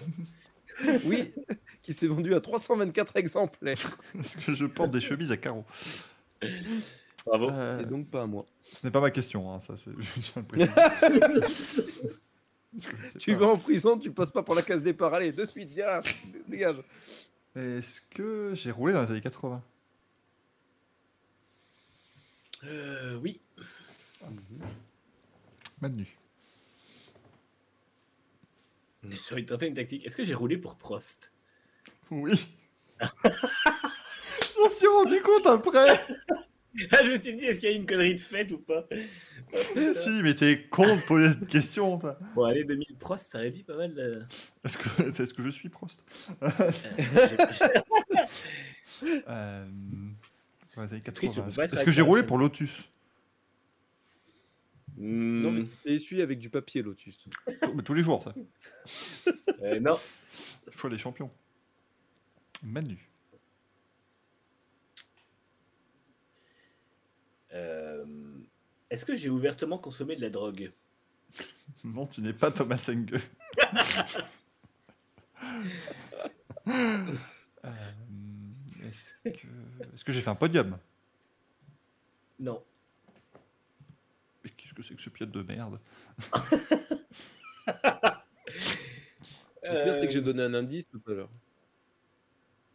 Oui, 1.05 1.33
qui 1.81 1.93
s'est 1.93 2.07
vendu 2.07 2.33
à 2.35 2.41
324 2.41 3.17
exemplaires. 3.17 3.97
Est-ce 4.19 4.37
que 4.45 4.53
je 4.53 4.65
porte 4.65 4.91
des 4.91 5.01
chemises 5.01 5.31
à 5.31 5.37
carreaux 5.37 5.65
Bravo. 7.25 7.49
Euh, 7.51 7.79
Et 7.81 7.85
donc 7.85 8.09
pas 8.09 8.23
à 8.23 8.25
moi. 8.27 8.45
Ce 8.73 8.85
n'est 8.85 8.91
pas 8.91 8.99
ma 9.01 9.11
question, 9.11 9.53
hein, 9.53 9.59
ça 9.59 9.75
c'est. 9.77 9.91
Parce 13.01 13.17
Tu 13.19 13.33
pas. 13.33 13.39
vas 13.39 13.45
en 13.53 13.57
prison, 13.57 13.97
tu 13.99 14.11
passes 14.11 14.31
pas 14.31 14.41
pour 14.43 14.55
la 14.55 14.61
case 14.63 14.81
départ. 14.83 15.13
Allez, 15.13 15.31
de 15.31 15.45
suite, 15.45 15.69
dégage. 15.69 16.23
dégage. 16.47 16.77
Est-ce 17.55 18.01
que 18.01 18.51
j'ai 18.55 18.71
roulé 18.71 18.93
dans 18.93 19.01
les 19.03 19.11
années 19.11 19.21
80 19.21 19.61
Euh, 22.65 23.17
oui. 23.21 23.39
Manu. 25.81 26.05
J'ai 26.05 26.22
envie 29.31 29.43
de 29.43 29.47
tenter 29.47 29.67
une 29.67 29.73
tactique. 29.73 30.05
Est-ce 30.05 30.15
que 30.15 30.23
j'ai 30.23 30.33
roulé 30.33 30.57
pour 30.57 30.75
Prost? 30.75 31.31
Oui. 32.11 32.47
je 33.01 34.61
m'en 34.61 34.69
suis 34.69 34.87
rendu 34.87 35.21
compte 35.21 35.47
après. 35.47 35.87
Ah, 36.91 37.01
je 37.05 37.11
me 37.11 37.19
suis 37.19 37.35
dit, 37.35 37.45
est-ce 37.45 37.59
qu'il 37.59 37.69
y 37.69 37.73
a 37.73 37.75
une 37.75 37.85
connerie 37.85 38.15
de 38.15 38.19
fête 38.19 38.49
ou 38.51 38.57
pas? 38.57 38.87
Si, 39.93 40.09
mais 40.23 40.33
t'es 40.33 40.65
con 40.71 40.83
de 40.83 41.05
poser 41.05 41.33
cette 41.33 41.45
question, 41.45 41.99
toi. 41.99 42.17
Bon, 42.33 42.45
allez, 42.45 42.63
2000 42.63 42.95
Prost, 42.99 43.31
ça 43.31 43.37
réduit 43.37 43.61
pas 43.61 43.77
mal. 43.77 43.93
euh. 43.95 44.23
Est-ce 44.63 44.79
que, 44.79 45.03
est-ce 45.21 45.35
que 45.35 45.43
je 45.43 45.51
suis 45.51 45.69
Prost? 45.69 46.03
Euh, 46.41 46.49
euh... 49.03 49.65
dans 50.75 50.81
les 50.83 50.93
années 50.93 51.01
C'est 51.05 51.11
triste, 51.11 51.35
je 51.35 51.41
80. 51.41 51.47
peux 51.47 51.55
pas 51.55 51.65
être 51.65 51.73
Est-ce 51.73 51.81
que 51.81 51.89
avec 51.89 51.93
j'ai 51.95 52.01
roulé 52.01 52.23
pour 52.23 52.39
Lotus? 52.39 52.89
Non, 54.97 55.51
mais 55.51 55.61
Hmm, 55.61 55.67
tu 55.83 55.91
essuie 55.93 56.21
avec 56.21 56.39
du 56.39 56.49
papier, 56.49 56.81
Lotus. 56.81 57.25
Tous- 57.61 57.73
mais 57.73 57.83
tous 57.83 57.93
les 57.93 58.03
jours, 58.03 58.21
ça. 58.21 58.33
euh, 59.61 59.79
non. 59.79 59.97
Choix 60.71 60.89
des 60.89 60.97
champions. 60.97 61.31
Manu. 62.63 63.09
Euh, 67.53 68.05
Est-ce 68.89 69.05
que 69.05 69.15
j'ai 69.15 69.29
ouvertement 69.29 69.77
consommé 69.77 70.15
de 70.15 70.21
la 70.21 70.29
drogue? 70.29 70.71
Non, 71.83 72.07
tu 72.07 72.21
n'es 72.21 72.33
pas 72.33 72.51
Thomas 72.51 72.89
Enge. 72.89 73.19
Euh, 76.65 77.11
est-ce 78.87 79.13
que, 79.23 79.29
est-ce 79.29 80.03
que 80.05 80.11
j'ai 80.11 80.21
fait 80.21 80.29
un 80.29 80.35
podium? 80.35 80.77
Non. 82.39 82.63
Qu'est-ce 84.75 84.89
que 84.89 84.93
c'est 84.93 84.95
que 84.95 85.01
ce 85.01 85.09
pied 85.09 85.25
de 85.25 85.41
merde 85.43 85.79
Le 89.63 89.83
pire, 89.83 89.95
c'est 89.95 90.07
que 90.07 90.13
j'ai 90.13 90.21
donné 90.21 90.43
un 90.43 90.53
indice 90.53 90.87
tout 90.89 91.01
à 91.07 91.11
l'heure. 91.11 91.29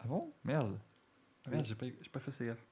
Ah 0.01 0.07
bon? 0.07 0.33
Merde. 0.45 0.79
Ah 1.47 1.51
merde, 1.51 1.65
j'ai 1.67 1.75
pas, 1.75 1.87
j'ai 1.87 2.11
pas 2.11 2.21
fait 2.21 2.33
ces 2.33 2.47
gaffe. 2.47 2.65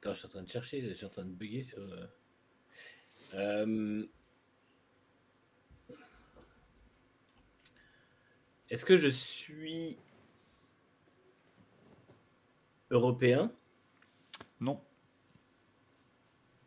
Attends, 0.00 0.12
je 0.12 0.18
suis 0.18 0.26
en 0.26 0.30
train 0.30 0.42
de 0.42 0.48
chercher, 0.48 0.80
je 0.88 0.94
suis 0.94 1.06
en 1.06 1.10
train 1.10 1.24
de 1.24 1.30
bugger 1.32 1.64
sur. 1.64 1.78
euh, 1.78 2.06
Euh, 3.34 4.06
Est-ce 8.70 8.84
que 8.84 8.96
je 8.96 9.08
suis 9.08 9.98
européen? 12.90 13.52
Non. 14.60 14.80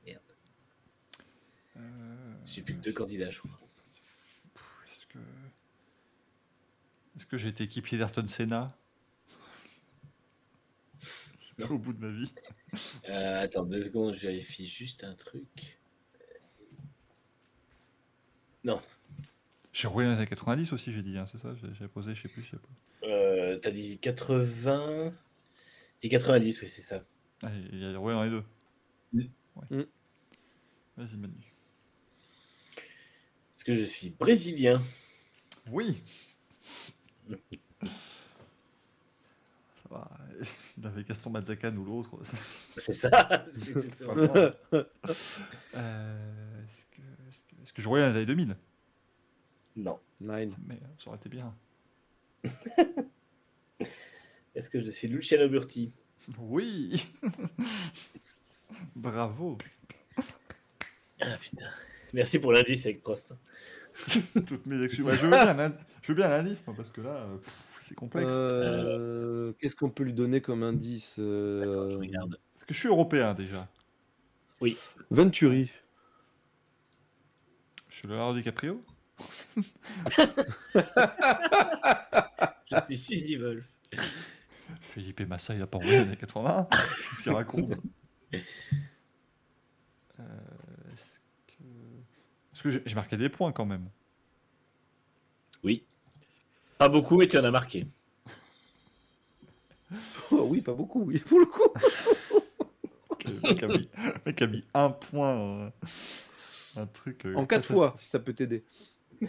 Merde. 0.06 0.22
Euh, 1.78 2.35
J'ai 2.46 2.62
plus 2.62 2.76
que 2.76 2.82
deux 2.82 2.94
candidats, 2.94 3.30
je 3.30 3.40
crois. 3.40 3.60
Est-ce 4.90 5.06
que. 5.08 5.20
Est-ce 7.18 7.26
que 7.26 7.38
j'ai 7.38 7.48
été 7.50 7.64
équipier 7.64 7.98
d'Ayrton 7.98 8.28
Senna? 8.28 8.76
Je 11.58 11.64
suis 11.64 11.72
Au 11.72 11.78
bout 11.78 11.94
de 11.94 12.06
ma 12.06 12.12
vie. 12.12 12.32
Euh, 13.08 13.40
attends, 13.42 13.64
deux 13.64 13.82
secondes, 13.82 14.16
je 14.18 14.24
vérifie 14.28 14.68
juste 14.68 15.06
un 15.06 15.16
truc. 15.16 15.80
Non, 18.66 18.82
J'ai 19.72 19.88
roulé 19.88 20.08
dans 20.08 20.12
les 20.14 20.18
années 20.18 20.28
90 20.28 20.74
aussi, 20.74 20.92
j'ai 20.92 21.02
dit, 21.04 21.18
hein, 21.18 21.26
c'est 21.26 21.38
ça 21.38 21.54
J'ai- 21.56 21.74
J'avais 21.74 21.88
posé, 21.88 22.14
je 22.14 22.24
sais 22.24 22.28
plus. 22.28 22.44
Je 22.44 22.50
sais 22.52 22.58
pas. 22.58 23.08
euh, 23.08 23.58
t'as 23.60 23.72
dit 23.72 23.98
80 24.00 25.14
et 26.04 26.10
90, 26.10 26.62
oui, 26.62 26.68
c'est 26.68 26.82
ça. 26.82 27.06
Ah, 27.44 27.50
il 27.72 27.80
y 27.80 27.86
a 27.86 27.98
roulé 27.98 28.16
dans 28.16 28.24
les 28.24 28.30
deux. 28.32 28.44
Mm. 29.14 29.22
Ouais. 29.56 29.78
Mm. 29.78 29.86
Vas-y, 30.98 31.18
Manu. 31.18 31.55
Est-ce 33.66 33.74
que 33.74 33.82
je 33.82 33.86
suis 33.86 34.12
brésilien 34.12 34.80
Oui 35.72 36.00
Ça 37.28 37.40
va. 39.90 40.08
Il 40.78 40.86
avait 40.86 41.04
Gaston 41.04 41.32
Mazzacan 41.32 41.76
ou 41.76 41.84
l'autre. 41.84 42.12
C'est 42.70 42.94
ça 42.94 43.44
c'est. 43.52 43.76
Euh, 45.74 46.62
Est-ce 47.64 47.74
que, 47.74 47.82
je 47.82 47.90
dans 47.90 47.96
les 47.96 48.04
années 48.04 48.28
2000 48.28 48.56
Non. 49.78 50.00
Nine. 50.22 50.56
Mais 50.68 50.76
euh, 50.76 50.88
ça 51.00 51.08
aurait 51.08 51.18
été 51.18 51.30
bien. 51.30 51.52
Est-ce 54.54 54.70
que 54.70 54.80
je 54.80 54.92
suis 54.92 55.08
Luciano 55.08 55.50
Burti? 55.50 55.92
Oui 56.38 57.04
Bravo 58.96 59.58
Ah 61.20 61.36
putain. 61.38 61.72
Merci 62.16 62.40
pour 62.40 62.54
l'indice 62.54 62.86
avec 62.86 63.04
Prost. 63.04 63.34
Toutes 64.48 64.66
mes 64.66 64.82
excuses. 64.82 65.06
Ouais, 65.06 65.18
je, 65.18 65.24
veux 65.24 65.30
bien 65.30 65.60
un 65.60 65.74
je 66.02 66.08
veux 66.08 66.16
bien 66.16 66.32
un 66.32 66.40
indice, 66.40 66.66
moi, 66.66 66.74
parce 66.74 66.90
que 66.90 67.02
là, 67.02 67.10
euh, 67.10 67.38
c'est 67.78 67.94
complexe. 67.94 68.32
Euh, 68.34 69.52
Qu'est-ce 69.60 69.76
qu'on 69.76 69.90
peut 69.90 70.04
lui 70.04 70.14
donner 70.14 70.40
comme 70.40 70.64
indice 70.64 71.18
euh, 71.20 71.64
Attends, 71.64 71.90
je 71.90 71.98
regarde. 71.98 72.40
Est-ce 72.56 72.66
que 72.66 72.74
je 72.74 72.80
suis 72.80 72.88
européen 72.88 73.34
déjà 73.34 73.68
Venturi. 75.10 75.70
Je 77.90 77.96
suis 77.96 78.08
Leonardo 78.08 78.38
DiCaprio 78.40 78.80
Je 82.66 82.78
suis 82.86 82.98
Suzy 82.98 83.36
Wolf. 83.36 83.66
Philippe 84.80 85.20
et 85.20 85.26
Massa, 85.26 85.54
il 85.54 85.62
a 85.62 85.68
pas 85.68 85.80
dans 85.80 85.84
les 85.84 85.98
années 85.98 86.16
80. 86.16 86.70
Qu'est-ce 86.72 87.24
qu'il 87.24 87.34
raconte 87.34 87.74
Euh, 88.34 90.24
que 92.66 92.82
j'ai 92.86 92.96
marqué 92.96 93.18
des 93.18 93.30
points 93.30 93.52
quand 93.52 93.66
même 93.66 93.90
Oui. 95.64 95.84
Pas 96.78 96.90
beaucoup, 96.90 97.18
mais 97.18 97.28
tu 97.28 97.38
en 97.38 97.44
as 97.44 97.52
marqué. 97.52 97.88
Oh 100.32 100.48
oui, 100.50 100.62
pas 100.62 100.74
beaucoup, 100.74 101.04
oui, 101.04 101.20
pour 101.20 101.40
le 101.40 101.46
coup. 101.46 101.62
Le 103.26 103.40
mec 104.26 104.42
a 104.42 104.48
mis, 104.48 104.64
un 104.74 104.90
point. 104.90 105.36
euh, 105.36 105.70
un 106.76 106.86
truc. 106.88 107.26
euh, 107.26 107.36
En 107.36 107.46
quatre 107.46 107.66
fois, 107.66 107.94
si 107.98 108.06
ça 108.08 108.20
peut 108.20 108.34
t'aider. 108.34 108.64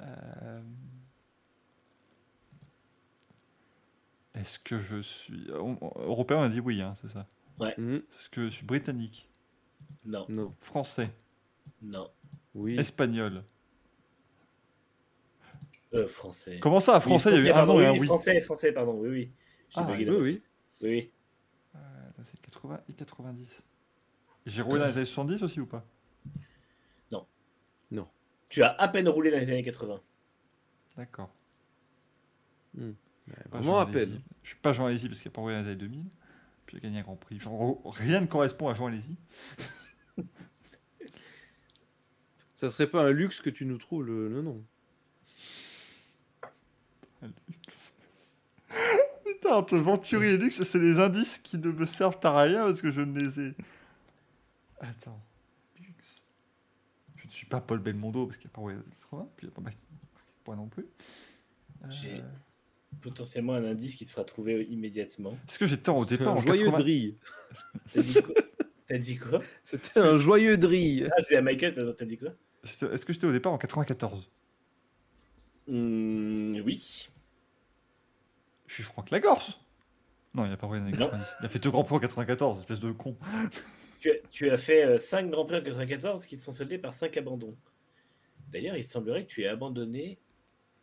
Euh, 0.00 0.62
Est-ce 4.34 4.60
que 4.60 4.78
je 4.78 5.00
suis. 5.00 5.48
Européen, 5.50 6.36
on 6.38 6.42
a 6.42 6.48
dit 6.48 6.60
oui, 6.60 6.80
hein, 6.80 6.94
c'est 7.02 7.08
ça. 7.08 7.26
Mhm. 7.76 7.96
Est-ce 8.12 8.28
que 8.28 8.44
je 8.44 8.48
suis 8.50 8.64
britannique? 8.64 9.27
Non, 10.08 10.26
Non. 10.28 10.46
Français 10.60 11.10
non. 11.80 12.10
Oui. 12.54 12.76
Espagnol 12.78 13.44
Euh, 15.94 16.08
français. 16.08 16.58
Comment 16.60 16.80
ça, 16.80 16.98
français, 17.00 17.30
il 17.30 17.36
y 17.36 17.38
a 17.44 17.46
eu 17.46 17.50
un 17.50 17.54
pardon, 17.54 17.74
non 17.74 17.80
et 17.80 17.86
un 17.86 17.92
oui, 17.92 18.06
Français, 18.06 18.40
français, 18.40 18.72
pardon, 18.72 18.98
oui, 19.00 19.08
oui. 19.08 19.28
Ah, 19.76 19.86
Oui, 19.88 20.04
oui. 20.08 20.18
oui, 20.20 20.42
oui. 20.82 21.12
Euh, 21.76 21.78
C'est 22.24 22.40
80 22.40 22.80
et 22.88 22.92
90. 22.94 23.62
J'ai 24.46 24.62
roulé 24.62 24.80
dans 24.80 24.86
les 24.86 24.96
années 24.96 25.06
70 25.06 25.42
aussi 25.44 25.60
ou 25.60 25.66
pas? 25.66 25.84
Tu 28.48 28.62
as 28.62 28.74
à 28.80 28.88
peine 28.88 29.08
roulé 29.08 29.30
dans 29.30 29.38
les 29.38 29.50
années 29.50 29.62
80. 29.62 30.00
D'accord. 30.96 31.30
Hmm. 32.74 32.92
Vraiment 33.50 33.78
à 33.78 33.86
peine. 33.86 34.20
Je 34.42 34.48
suis 34.50 34.58
pas 34.58 34.72
Jean 34.72 34.86
Alesi 34.86 35.08
parce 35.08 35.20
qu'il 35.20 35.30
n'a 35.30 35.34
pas 35.34 35.40
roulé 35.42 35.54
dans 35.54 35.60
les 35.62 35.68
années 35.68 35.76
2000. 35.76 36.04
Puis 36.66 36.76
il 36.76 36.78
a 36.78 36.80
gagné 36.80 36.98
un 37.00 37.02
grand 37.02 37.16
prix. 37.16 37.36
Enfin, 37.36 37.50
en 37.50 37.56
gros, 37.56 37.82
rien 37.90 38.20
ne 38.20 38.26
correspond 38.26 38.68
à 38.68 38.74
Jean 38.74 38.86
Alesi. 38.86 39.16
Ça 42.52 42.68
serait 42.70 42.90
pas 42.90 43.02
un 43.02 43.10
luxe 43.10 43.40
que 43.40 43.50
tu 43.50 43.64
nous 43.64 43.78
trouves 43.78 44.04
le, 44.04 44.28
le 44.28 44.42
nom. 44.42 44.62
Putain, 49.24 49.50
entre 49.54 49.76
Venturi 49.78 50.30
et 50.30 50.36
Lux, 50.36 50.62
c'est 50.62 50.78
les 50.78 50.98
indices 50.98 51.38
qui 51.38 51.58
ne 51.58 51.70
me 51.70 51.86
servent 51.86 52.18
à 52.24 52.42
rien 52.42 52.64
parce 52.64 52.82
que 52.82 52.90
je 52.90 53.00
ne 53.00 53.18
les 53.18 53.40
ai. 53.40 53.54
Attends. 54.80 55.20
Lux. 55.80 56.24
Je 57.18 57.26
ne 57.26 57.30
suis 57.30 57.46
pas 57.46 57.60
Paul 57.60 57.78
Belmondo 57.78 58.26
parce 58.26 58.36
qu'il 58.38 58.50
n'y 58.50 58.52
a 58.54 58.72
pas 58.74 58.82
80. 59.10 59.28
Puis 59.36 59.46
il 59.46 59.50
n'y 59.50 59.54
a 59.56 59.60
pas 59.70 59.76
point 60.44 60.56
non 60.56 60.66
plus. 60.68 60.86
Euh, 61.84 61.86
J'ai- 61.90 62.22
Potentiellement 63.02 63.52
un 63.54 63.64
indice 63.64 63.94
qui 63.94 64.06
te 64.06 64.10
fera 64.10 64.24
trouver 64.24 64.62
immédiatement. 64.64 65.32
Est-ce 65.46 65.58
que 65.58 65.66
j'étais 65.66 65.90
au 65.90 66.04
départ 66.06 66.28
un 66.28 66.38
en 66.38 66.40
joyeux 66.40 66.64
80 66.70 66.78
drille. 66.80 67.16
T'as 68.88 68.98
dit 68.98 69.16
quoi 69.16 69.40
C'était 69.64 70.00
un 70.00 70.16
joyeux 70.16 70.56
drille. 70.56 71.08
Ah, 71.16 71.22
c'est 71.22 71.36
à 71.36 71.42
Michael, 71.42 71.94
t'as- 71.96 72.04
dit 72.06 72.16
quoi 72.16 72.30
Est-ce 72.64 73.04
que 73.04 73.12
j'étais 73.12 73.26
au 73.26 73.32
départ 73.32 73.52
en 73.52 73.58
94 73.58 74.30
Hmm, 75.66 76.60
Oui. 76.64 77.06
Je 78.66 78.74
suis 78.74 78.82
Franck 78.82 79.10
Lagorce 79.10 79.60
Non, 80.34 80.44
il 80.44 80.50
n'a 80.50 80.56
pas 80.56 80.66
roulé 80.66 80.80
dans 80.80 80.86
les 80.86 80.92
années 80.94 81.04
Non. 81.04 81.10
90. 81.10 81.30
Il 81.40 81.46
a 81.46 81.48
fait 81.48 81.58
deux 81.58 81.70
grands 81.70 81.84
prix 81.84 81.94
en 81.96 82.00
94, 82.00 82.58
espèce 82.60 82.80
de 82.80 82.92
con. 82.92 83.16
Tu 84.00 84.10
as, 84.10 84.14
tu 84.30 84.48
as 84.50 84.56
fait 84.56 84.98
5 84.98 85.28
Grands 85.30 85.44
Prix 85.44 85.56
en 85.58 85.62
94 85.62 86.24
qui 86.24 86.36
sont 86.36 86.52
soldés 86.52 86.78
par 86.78 86.92
5 86.94 87.16
abandons. 87.16 87.56
D'ailleurs, 88.52 88.76
il 88.76 88.84
semblerait 88.84 89.24
que 89.26 89.28
tu 89.30 89.42
aies 89.42 89.48
abandonné 89.48 90.18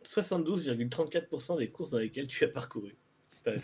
72,34% 0.04 1.58
des 1.58 1.70
courses 1.70 1.90
dans 1.92 1.98
lesquelles 1.98 2.26
tu 2.28 2.44
as 2.44 2.48
parcouru. 2.48 2.94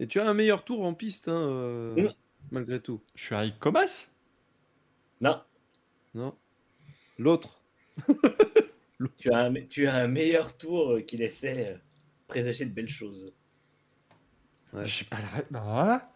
Et 0.00 0.06
tu 0.06 0.20
as 0.20 0.28
un 0.28 0.34
meilleur 0.34 0.64
tour 0.64 0.84
en 0.84 0.94
piste, 0.94 1.28
hein, 1.28 1.48
euh, 1.48 1.94
Mm. 1.96 2.08
malgré 2.50 2.80
tout. 2.80 3.02
Je 3.14 3.24
suis 3.24 3.34
Eric 3.34 3.58
Comas? 3.58 4.08
Non, 5.20 5.42
Non 6.14 6.36
L'autre. 7.18 7.60
tu 9.18 9.30
as, 9.32 9.38
un, 9.40 9.54
tu 9.66 9.88
as 9.88 9.96
un 9.96 10.06
meilleur 10.06 10.56
tour 10.56 10.98
qui 11.06 11.16
laissait 11.16 11.74
euh, 11.74 11.78
présager 12.28 12.64
de 12.64 12.70
belles 12.72 12.88
choses. 12.88 13.34
Ouais. 14.72 14.84
Je 14.84 14.90
sais 14.98 15.04
pas 15.04 15.16
la. 15.18 15.42
Bah 15.50 15.60
voilà 15.64 16.12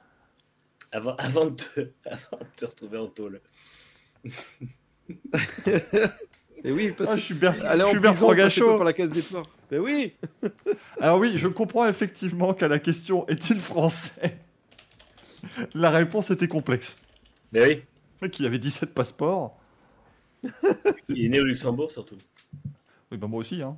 Avant, 0.92 1.16
avant, 1.16 1.46
de, 1.46 1.56
te, 1.56 1.80
avant 2.06 2.38
de 2.38 2.46
te 2.56 2.64
retrouver 2.66 2.98
en 2.98 3.08
tôle. 3.08 3.40
Et 6.64 6.70
oui, 6.72 6.92
parce 6.96 7.10
Ah, 7.10 7.14
que 7.14 7.20
je 7.20 7.24
suis 7.24 7.34
Bert- 7.34 7.54
je 7.54 7.86
suis 7.88 7.98
Bertrand 7.98 8.32
Gachot. 8.34 8.76
par 8.76 8.84
la 8.84 8.92
case 8.92 9.10
départ. 9.10 9.46
Ben 9.70 9.80
oui 9.80 10.14
Alors 11.00 11.18
oui, 11.18 11.32
je 11.36 11.48
comprends 11.48 11.86
effectivement 11.88 12.54
qu'à 12.54 12.68
la 12.68 12.78
question 12.78 13.26
est-il 13.26 13.58
français? 13.60 14.38
La 15.74 15.90
réponse 15.90 16.30
était 16.30 16.46
complexe. 16.48 16.98
Mais 17.52 17.62
oui, 17.66 17.74
Le 18.20 18.26
mec, 18.28 18.38
il 18.38 18.46
avait 18.46 18.58
17 18.60 18.94
passeports. 18.94 19.58
il 21.08 21.24
est 21.24 21.28
né 21.28 21.40
au 21.40 21.44
Luxembourg 21.44 21.90
surtout. 21.90 22.16
Oui, 23.10 23.18
bah 23.18 23.26
moi 23.26 23.40
aussi, 23.40 23.60
hein. 23.62 23.76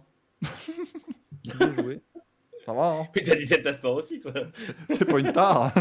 Bien 1.42 1.74
joué. 1.74 2.00
Ça 2.66 2.72
va, 2.72 2.88
hein. 3.00 3.08
Mais 3.14 3.22
t'as 3.22 3.34
17 3.36 3.62
passeports 3.62 3.96
aussi, 3.96 4.20
toi. 4.20 4.32
C'est 4.88 5.04
pas 5.06 5.18
une 5.18 5.32
tare. 5.32 5.72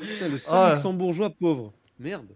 Putain, 0.00 0.28
le 0.28 0.38
seul 0.38 0.54
Ah. 0.54 0.70
luxembourgeois 0.74 1.30
pauvre. 1.30 1.72
Merde. 1.98 2.26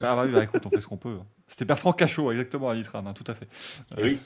ah 0.00 0.16
bah 0.16 0.22
oui, 0.26 0.32
bah 0.32 0.44
écoute, 0.44 0.64
on 0.66 0.70
fait 0.70 0.80
ce 0.80 0.86
qu'on 0.88 0.96
peut. 0.96 1.18
C'était 1.52 1.66
Bertrand 1.66 1.92
Cachot, 1.92 2.32
exactement, 2.32 2.70
à 2.70 2.74
l'Itram, 2.74 3.06
hein, 3.06 3.12
tout 3.12 3.30
à 3.30 3.34
fait. 3.34 3.46
Oui. 3.98 4.18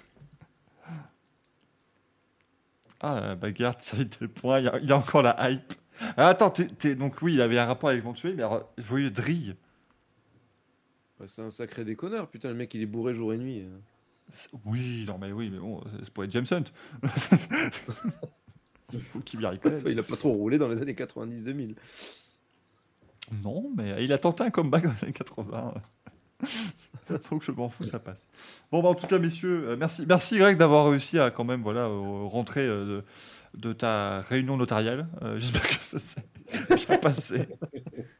Ah, 3.00 3.18
la 3.20 3.34
bagarre, 3.34 3.74
ça 3.80 3.96
des 3.96 4.28
points, 4.28 4.60
il 4.60 4.66
y, 4.66 4.68
a, 4.68 4.78
il 4.78 4.88
y 4.88 4.92
a 4.92 4.96
encore 4.96 5.22
la 5.22 5.50
hype. 5.50 5.72
Ah, 6.16 6.28
attends, 6.28 6.52
donc 6.96 7.20
oui, 7.22 7.34
il 7.34 7.40
avait 7.40 7.58
un 7.58 7.64
rapport 7.66 7.88
avec 7.90 8.04
Ventué, 8.04 8.32
mais 8.32 8.44
alors, 8.44 8.72
voyez, 8.78 9.10
Drille. 9.10 9.56
Bah, 11.18 11.24
c'est 11.26 11.42
un 11.42 11.50
sacré 11.50 11.84
déconneur, 11.84 12.28
putain, 12.28 12.48
le 12.48 12.54
mec 12.54 12.72
il 12.74 12.82
est 12.82 12.86
bourré 12.86 13.12
jour 13.12 13.34
et 13.34 13.38
nuit. 13.38 13.64
C'est- 14.30 14.50
Oui, 14.64 15.04
non 15.08 15.18
mais 15.18 15.32
oui, 15.32 15.50
mais 15.50 15.58
bon, 15.58 15.82
c'est 16.04 16.10
pour 16.10 16.22
être 16.22 16.30
James 16.30 16.46
Hunt. 16.52 16.64
Il 19.32 19.98
a 19.98 20.02
pas 20.04 20.16
trop 20.16 20.30
roulé 20.32 20.58
dans 20.58 20.68
les 20.68 20.80
années 20.80 20.94
90-2000. 20.94 21.74
Non, 23.42 23.68
mais 23.76 24.04
il 24.04 24.12
a 24.12 24.18
tenté 24.18 24.44
un 24.44 24.50
comeback 24.50 24.84
dans 24.84 24.92
les 24.92 25.02
années 25.04 25.12
80. 25.12 25.74
Donc 27.30 27.42
je 27.42 27.52
m'en 27.52 27.68
fous, 27.68 27.84
ça 27.84 27.98
passe. 27.98 28.28
Bon, 28.70 28.82
bah, 28.82 28.88
en 28.90 28.94
tout 28.94 29.06
cas, 29.06 29.18
messieurs, 29.18 29.68
euh, 29.70 29.76
merci, 29.76 30.04
merci 30.06 30.38
Greg 30.38 30.56
d'avoir 30.56 30.88
réussi 30.90 31.18
à 31.18 31.30
quand 31.30 31.44
même 31.44 31.62
voilà, 31.62 31.82
euh, 31.86 32.24
rentrer 32.24 32.66
euh, 32.66 33.02
de, 33.54 33.68
de 33.68 33.72
ta 33.72 34.20
réunion 34.22 34.56
notariale. 34.56 35.08
Euh, 35.22 35.38
J'espère 35.38 35.68
que 35.68 35.84
ça 35.84 35.98
s'est 35.98 36.24
bien 36.86 36.98
passé. 36.98 37.48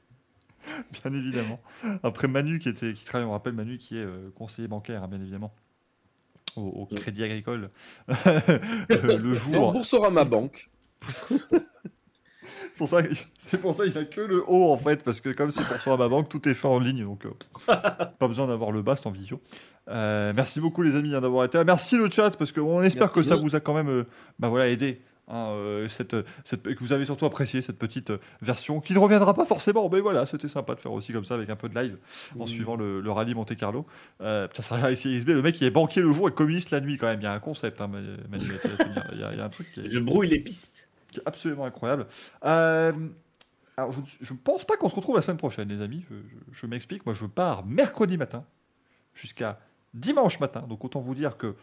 bien 1.03 1.13
évidemment. 1.15 1.61
Après 2.03 2.29
Manu, 2.29 2.59
qui, 2.59 2.69
était, 2.69 2.93
qui 2.93 3.05
travaille, 3.05 3.27
on 3.27 3.33
rappelle 3.33 3.53
Manu, 3.55 3.79
qui 3.79 3.97
est 3.99 4.05
euh, 4.05 4.31
conseiller 4.35 4.69
bancaire, 4.69 5.03
hein, 5.03 5.09
bien 5.09 5.21
évidemment, 5.21 5.53
au, 6.57 6.63
au 6.63 6.89
Mm. 6.95 6.99
Crédit 6.99 7.25
Agricole. 7.25 7.71
Le 8.89 9.35
jour. 9.35 9.73
Boursorama 9.73 10.25
Banque. 10.25 10.71
Pour 12.77 12.89
ça, 12.89 12.99
c'est 13.39 13.61
pour 13.61 13.75
ça 13.75 13.85
qu'il 13.85 13.93
n'y 13.95 13.99
a 13.99 14.05
que 14.05 14.21
le 14.21 14.45
haut 14.47 14.73
en 14.73 14.77
fait, 14.79 15.03
parce 15.03 15.21
que 15.21 15.31
comme 15.31 15.51
c'est 15.51 15.65
pour 15.65 15.81
soi 15.81 15.97
ma 15.97 16.09
banque, 16.09 16.29
tout 16.29 16.49
est 16.49 16.55
fait 16.55 16.69
en 16.69 16.79
ligne, 16.79 17.05
donc 17.05 17.25
euh, 17.27 17.31
pas 18.19 18.29
besoin 18.29 18.47
d'avoir 18.47 18.73
le 18.73 18.83
bas, 18.83 18.97
c'est 18.97 19.07
en 19.07 19.11
visio. 19.13 19.41
Euh, 19.89 20.33
merci 20.35 20.61
beaucoup 20.61 20.83
les 20.83 20.97
amis 20.97 21.15
hein, 21.15 21.21
d'avoir 21.21 21.45
été 21.45 21.59
là. 21.59 21.65
Merci 21.65 21.97
le 21.97 22.11
chat, 22.11 22.37
parce 22.37 22.53
qu'on 22.53 22.83
espère 22.83 23.03
Merci. 23.05 23.15
que 23.15 23.23
ça 23.23 23.37
vous 23.37 23.55
a 23.55 23.61
quand 23.61 23.75
même 23.75 23.89
euh, 23.89 24.05
bah, 24.39 24.49
voilà, 24.49 24.69
aidé. 24.69 25.01
hein, 25.29 25.47
euh, 25.51 25.87
cette, 25.89 26.17
cette, 26.45 26.63
que 26.65 26.79
vous 26.81 26.93
avez 26.93 27.05
surtout 27.05 27.25
apprécié 27.25 27.63
cette 27.63 27.79
petite 27.79 28.13
version 28.43 28.81
qui 28.81 28.95
ne 28.95 28.99
reviendra 28.99 29.33
pas 29.35 29.47
forcément, 29.47 29.89
mais 29.89 30.01
voilà, 30.01 30.27
c'était 30.27 30.49
sympa 30.49 30.75
de 30.75 30.81
faire 30.81 30.93
aussi 30.93 31.13
comme 31.13 31.25
ça 31.25 31.35
avec 31.35 31.51
un 31.51 31.57
peu 31.57 31.69
de 31.69 31.79
live 31.81 31.97
en 32.39 32.47
suivant 32.47 32.75
le, 32.77 33.01
le 33.01 33.11
rallye 33.13 33.35
Monte 33.35 33.55
Carlo. 33.57 33.87
Putain, 34.19 34.63
ça 34.63 34.91
ici 34.91 35.17
XB, 35.19 35.29
le 35.31 35.43
mec 35.43 35.61
il 35.61 35.67
est 35.67 35.71
banquier 35.71 36.03
le 36.03 36.13
jour 36.13 36.29
et 36.29 36.33
communiste 36.33 36.71
la 36.73 36.81
nuit 36.81 36.97
quand 36.97 37.07
même. 37.07 37.21
Il 37.21 37.25
y 37.25 37.29
a 37.29 37.33
un 37.33 37.39
concept, 37.41 37.81
hein, 37.81 37.89
Manu, 37.89 38.07
il 38.33 38.39
y 38.41 38.41
a- 38.43 39.05
il 39.15 39.19
y, 39.21 39.23
a- 39.25 39.33
il 39.33 39.39
y 39.39 39.41
a 39.41 39.45
un 39.45 39.49
truc 39.49 39.71
qui 39.73 39.81
est, 39.81 39.89
Je 39.89 39.99
brouille 40.01 40.29
les 40.29 40.41
pistes. 40.41 40.86
Qui 41.17 41.21
est 41.21 41.29
absolument 41.29 41.65
incroyable. 41.65 42.07
Euh, 42.45 42.93
alors, 43.77 43.93
je 43.93 44.33
ne 44.33 44.39
pense 44.39 44.65
pas 44.65 44.77
qu'on 44.77 44.89
se 44.89 44.95
retrouve 44.95 45.17
la 45.17 45.23
semaine 45.23 45.37
prochaine, 45.37 45.69
les 45.69 45.83
amis. 45.83 46.05
Je, 46.11 46.15
je- 46.17 46.55
je 46.61 46.67
m'explique. 46.67 47.05
Moi, 47.05 47.15
je 47.15 47.27
pars 47.27 47.65
mercredi 47.67 48.17
matin 48.17 48.45
jusqu'à 49.15 49.61
dimanche 49.95 50.41
matin. 50.41 50.63
Donc, 50.69 50.85
autant 50.85 51.01
vous 51.01 51.15
dire 51.15 51.37
que 51.37 51.55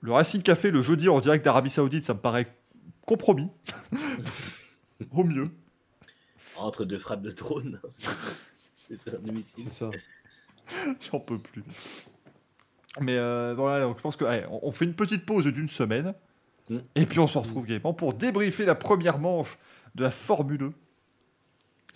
le 0.00 0.12
Racing 0.12 0.42
Café 0.42 0.70
le 0.70 0.82
jeudi 0.82 1.08
en 1.08 1.20
direct 1.20 1.44
d'Arabie 1.44 1.70
Saoudite, 1.70 2.04
ça 2.04 2.14
me 2.14 2.18
paraît 2.20 2.54
compromis. 3.06 3.48
Au 5.10 5.24
mieux. 5.24 5.50
Entre 6.56 6.84
deux 6.84 6.98
frappes 6.98 7.22
de 7.22 7.30
trône. 7.30 7.80
Domicile. 9.22 9.64
C'est 9.66 9.70
ça. 9.84 9.90
J'en 11.10 11.20
peux 11.20 11.38
plus. 11.38 11.64
Mais 13.00 13.16
euh, 13.16 13.54
voilà, 13.56 13.86
donc 13.86 13.96
je 13.96 14.02
pense 14.02 14.16
que 14.16 14.24
allez, 14.24 14.44
on, 14.50 14.68
on 14.68 14.72
fait 14.72 14.84
une 14.84 14.94
petite 14.94 15.24
pause 15.24 15.46
d'une 15.46 15.68
semaine. 15.68 16.12
Mm. 16.68 16.78
Et 16.94 17.06
puis 17.06 17.18
on 17.18 17.26
se 17.26 17.38
retrouve 17.38 17.66
gaiement 17.66 17.92
pour 17.94 18.14
débriefer 18.14 18.64
la 18.64 18.74
première 18.74 19.18
manche 19.18 19.58
de 19.94 20.04
la 20.04 20.10
Formule 20.10 20.62
1. 20.64 20.72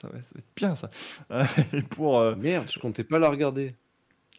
Ça 0.01 0.09
va, 0.09 0.15
ça 0.21 0.29
va 0.35 0.39
être 0.41 0.55
bien 0.57 0.77
ça. 0.77 0.91
Euh, 1.31 1.45
et 1.73 1.83
pour. 1.83 2.19
euh, 2.19 2.35
Merde, 2.37 2.71
je 2.73 2.79
comptais 2.79 3.05
pas 3.05 3.19
la 3.19 3.31
regarder. 3.31 3.75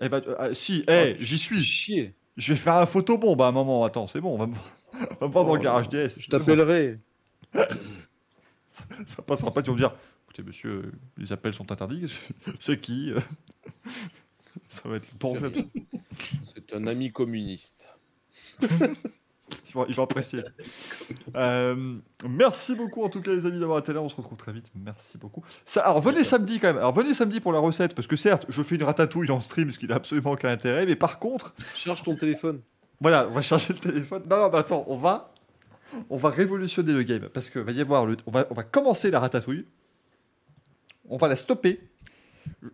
eh 0.01 0.09
ben, 0.09 0.21
euh, 0.27 0.53
si, 0.53 0.83
eh, 0.87 1.15
Oh, 1.15 1.17
j'y 1.19 1.37
suis. 1.37 1.63
Chier. 1.63 2.13
Je 2.35 2.53
vais 2.53 2.59
faire 2.59 2.75
un 2.75 2.85
photobombe 2.85 3.41
à 3.41 3.47
un 3.47 3.51
moment. 3.51 3.83
Attends, 3.83 4.05
c'est 4.07 4.21
bon, 4.21 4.35
on 4.35 4.37
va 4.37 4.45
me 4.47 4.53
on 4.93 5.15
va 5.21 5.27
me 5.27 5.31
voir 5.31 5.45
dans 5.45 5.53
le 5.55 5.59
Oh, 5.59 5.63
garage 5.63 5.89
DS. 5.89 6.19
Je 6.19 6.29
t'appellerai. 6.29 6.99
Ça 9.05 9.23
passera 9.23 9.51
pas, 9.51 9.61
tu 9.63 9.71
vas 9.71 9.73
me 9.75 9.79
dire 9.79 9.95
écoutez, 10.25 10.43
monsieur, 10.43 10.91
les 11.17 11.31
appels 11.31 11.53
sont 11.53 11.71
interdits. 11.71 12.13
C'est 12.59 12.79
qui 12.79 13.11
euh? 13.11 13.19
Ça 14.67 14.87
va 14.87 14.97
être 14.97 15.07
le 15.11 15.17
temps. 15.17 15.33
C'est 16.53 16.73
un 16.73 16.85
ami 16.85 17.11
communiste. 17.11 17.87
Ils 19.67 19.73
vont, 19.73 19.85
ils 19.87 19.95
vont 19.95 20.03
apprécier. 20.03 20.43
Euh, 21.35 21.95
merci 22.27 22.75
beaucoup 22.75 23.03
en 23.03 23.09
tout 23.09 23.21
cas 23.21 23.31
les 23.31 23.45
amis 23.45 23.59
d'avoir 23.59 23.79
été 23.79 23.93
là. 23.93 24.01
On 24.01 24.09
se 24.09 24.15
retrouve 24.15 24.37
très 24.37 24.53
vite. 24.53 24.71
Merci 24.75 25.17
beaucoup. 25.17 25.43
Ça, 25.65 25.81
alors 25.81 26.01
venez 26.01 26.23
samedi 26.23 26.59
quand 26.59 26.67
même. 26.67 26.77
Alors 26.77 26.93
venez 26.93 27.13
samedi 27.13 27.39
pour 27.39 27.51
la 27.51 27.59
recette 27.59 27.95
parce 27.95 28.07
que 28.07 28.15
certes 28.15 28.45
je 28.49 28.61
fais 28.63 28.75
une 28.75 28.83
ratatouille 28.83 29.31
en 29.31 29.39
stream 29.39 29.71
ce 29.71 29.79
qui 29.79 29.87
n'a 29.87 29.95
absolument 29.95 30.31
aucun 30.31 30.49
intérêt. 30.49 30.85
Mais 30.85 30.95
par 30.95 31.19
contre, 31.19 31.53
Charge 31.75 32.03
ton 32.03 32.15
téléphone. 32.15 32.61
voilà, 32.99 33.27
on 33.27 33.33
va 33.33 33.41
charger 33.41 33.73
le 33.73 33.79
téléphone. 33.79 34.23
Non, 34.29 34.37
non, 34.37 34.49
mais 34.51 34.57
attends, 34.57 34.85
on 34.87 34.97
va, 34.97 35.33
on 36.09 36.17
va 36.17 36.29
révolutionner 36.29 36.93
le 36.93 37.03
game 37.03 37.29
parce 37.33 37.49
que 37.49 37.59
va 37.59 37.71
y 37.71 37.81
avoir 37.81 38.05
le, 38.05 38.17
on 38.25 38.31
va, 38.31 38.47
on 38.49 38.53
va 38.53 38.63
commencer 38.63 39.11
la 39.11 39.19
ratatouille. 39.19 39.65
On 41.09 41.17
va 41.17 41.27
la 41.27 41.35
stopper. 41.35 41.79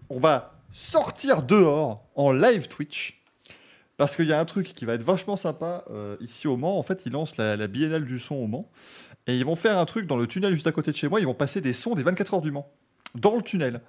On 0.09 0.19
va 0.19 0.59
sortir 0.71 1.43
dehors 1.43 2.03
en 2.15 2.31
live 2.31 2.67
Twitch. 2.67 3.22
Parce 4.03 4.17
qu'il 4.17 4.27
y 4.27 4.33
a 4.33 4.39
un 4.39 4.43
truc 4.43 4.73
qui 4.73 4.83
va 4.83 4.95
être 4.95 5.03
vachement 5.03 5.37
sympa 5.37 5.85
euh, 5.89 6.17
ici 6.19 6.45
au 6.49 6.57
Mans. 6.57 6.77
En 6.77 6.83
fait, 6.83 7.03
ils 7.05 7.11
lancent 7.13 7.37
la, 7.37 7.55
la 7.55 7.67
biennale 7.67 8.03
du 8.03 8.19
son 8.19 8.35
au 8.35 8.47
Mans. 8.47 8.69
Et 9.27 9.37
ils 9.37 9.45
vont 9.45 9.55
faire 9.55 9.77
un 9.77 9.85
truc 9.85 10.07
dans 10.07 10.17
le 10.17 10.27
tunnel 10.27 10.53
juste 10.53 10.67
à 10.67 10.73
côté 10.73 10.91
de 10.91 10.97
chez 10.97 11.07
moi. 11.07 11.21
Ils 11.21 11.25
vont 11.25 11.33
passer 11.33 11.61
des 11.61 11.71
sons 11.71 11.95
des 11.95 12.03
24 12.03 12.33
heures 12.33 12.41
du 12.41 12.51
Mans. 12.51 12.69
Dans 13.15 13.35
le 13.37 13.41
tunnel. 13.41 13.79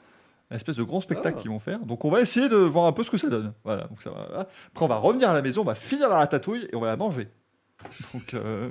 Un 0.53 0.55
espèce 0.57 0.77
de 0.77 0.85
grand 0.85 1.01
spectacle 1.01 1.35
Ah. 1.39 1.43
qu'ils 1.43 1.51
vont 1.51 1.59
faire. 1.59 1.81
Donc 1.81 2.05
on 2.05 2.11
va 2.11 2.21
essayer 2.21 2.49
de 2.49 2.55
voir 2.55 2.87
un 2.87 2.93
peu 2.93 3.03
ce 3.03 3.11
que 3.11 3.17
ça 3.19 3.29
donne. 3.29 3.53
Voilà. 3.65 3.89
Donc 3.89 4.03
ça 4.03 4.11
va. 4.11 4.41
Après, 4.69 4.85
on 4.85 4.89
va 4.89 4.99
revenir 4.99 5.29
à 5.31 5.35
la 5.35 5.43
maison, 5.43 5.63
on 5.63 5.65
va 5.65 5.75
finir 5.75 6.09
la 6.09 6.17
ratatouille 6.19 6.69
et 6.73 6.77
on 6.77 6.81
va 6.81 6.87
la 6.87 6.97
manger. 6.97 7.27
Donc, 8.15 8.35
euh, 8.35 8.71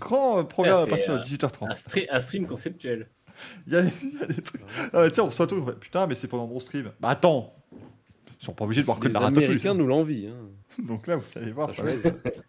grand 0.00 0.44
programme 0.44 0.82
à 0.82 0.86
partir 0.88 1.14
de 1.14 1.18
euh, 1.18 1.22
18h30. 1.22 1.66
Un, 1.66 1.74
stre- 1.74 2.06
un 2.10 2.18
stream 2.20 2.46
conceptuel. 2.46 3.08
Il 3.66 3.72
y, 3.72 3.76
a, 3.76 3.82
il 3.82 4.18
y 4.18 4.22
a 4.22 4.26
des 4.26 4.42
trucs. 4.42 4.62
Ah, 4.92 5.08
tiens, 5.10 5.24
on 5.24 5.30
se 5.30 5.36
fait, 5.46 5.72
Putain, 5.80 6.06
mais 6.06 6.14
c'est 6.14 6.28
pendant 6.28 6.46
mon 6.46 6.58
stream. 6.60 6.90
Bah 7.00 7.10
attends 7.10 7.52
Ils 8.44 8.48
sont 8.48 8.52
pas 8.52 8.64
obligés 8.66 8.82
de 8.82 8.86
voir 8.86 8.98
que 8.98 9.04
Les 9.04 9.08
de 9.08 9.14
la 9.14 9.20
ratatouille. 9.20 9.44
Américains 9.44 9.72
nous 9.72 9.86
l'envient. 9.86 10.30
hein. 10.32 10.82
Donc 10.86 11.06
là, 11.06 11.16
vous 11.16 11.24
allez 11.36 11.50
voir, 11.50 11.70
Ça 11.70 11.78
ça 11.78 11.82
va 11.84 11.92
être 11.92 12.42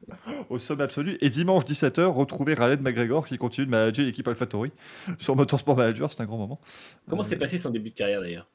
au 0.50 0.60
sommet 0.60 0.84
absolu. 0.84 1.18
Et 1.22 1.30
dimanche 1.30 1.64
17h, 1.64 2.02
retrouvez 2.08 2.54
Raleigh 2.54 2.82
McGregor 2.82 3.26
qui 3.26 3.38
continue 3.38 3.66
de 3.66 3.72
manager 3.72 4.06
l'équipe 4.06 4.28
AlphaTauri 4.28 4.72
sur 5.18 5.38
Motorsport 5.38 5.78
Manager. 5.78 6.12
C'est 6.12 6.20
un 6.22 6.26
grand 6.26 6.38
moment. 6.38 6.60
Comment 7.10 7.22
Euh, 7.22 7.26
s'est 7.26 7.38
passé 7.38 7.58
son 7.58 7.70
début 7.70 7.92
de 7.92 7.96
carrière 7.96 8.20
d'ailleurs? 8.20 8.50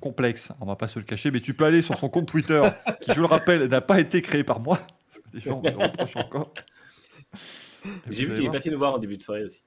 Complexe, 0.00 0.52
on 0.60 0.66
va 0.66 0.74
pas 0.74 0.88
se 0.88 0.98
le 0.98 1.04
cacher, 1.04 1.30
mais 1.30 1.40
tu 1.40 1.54
peux 1.54 1.64
aller 1.64 1.80
sur 1.82 1.96
son 1.96 2.08
compte 2.08 2.26
Twitter, 2.26 2.60
qui, 3.00 3.12
je 3.12 3.20
le 3.20 3.26
rappelle, 3.26 3.68
n'a 3.68 3.80
pas 3.80 4.00
été 4.00 4.20
créé 4.22 4.42
par 4.42 4.58
moi. 4.58 4.78
Parce 5.08 5.18
que 5.20 5.30
des 5.30 5.40
gens 5.40 5.62
me 5.62 5.70
le 5.70 5.76
reprochent 5.76 6.16
encore. 6.16 6.52
J'ai 8.10 8.24
vu 8.24 8.34
qu'il 8.34 8.44
est 8.46 8.50
passé 8.50 8.70
nous 8.70 8.78
voir 8.78 8.94
en 8.94 8.98
début 8.98 9.16
de 9.16 9.22
soirée 9.22 9.44
aussi. 9.44 9.62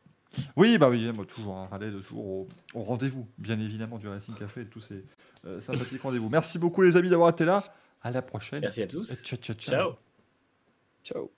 Oui, 0.58 0.78
bah 0.78 0.90
oui, 0.90 1.10
moi 1.14 1.26
toujours, 1.26 1.56
un 1.58 1.68
Raleigh, 1.68 1.92
de 1.92 2.00
toujours 2.00 2.26
au, 2.26 2.48
au 2.74 2.84
rendez-vous, 2.84 3.26
bien 3.38 3.60
évidemment, 3.60 3.98
du 3.98 4.08
Racing 4.08 4.36
Café 4.36 4.62
et 4.62 4.66
de 4.66 4.70
tous 4.70 4.82
ces 4.82 5.06
euh, 5.46 5.62
sympathiques 5.62 6.02
rendez-vous. 6.02 6.30
Merci 6.30 6.60
beaucoup, 6.60 6.82
les 6.82 6.96
amis, 6.98 7.10
d'avoir 7.10 7.30
été 7.30 7.46
là. 7.46 7.64
À 8.02 8.12
la 8.12 8.22
prochaine. 8.22 8.62
Merci 8.62 8.82
à 8.82 8.86
Et 8.86 8.88
tous. 8.88 9.08
ciao, 9.24 9.40
ciao, 9.40 9.56
ciao. 9.56 9.74
Ciao. 9.76 9.96
Ciao. 11.04 11.37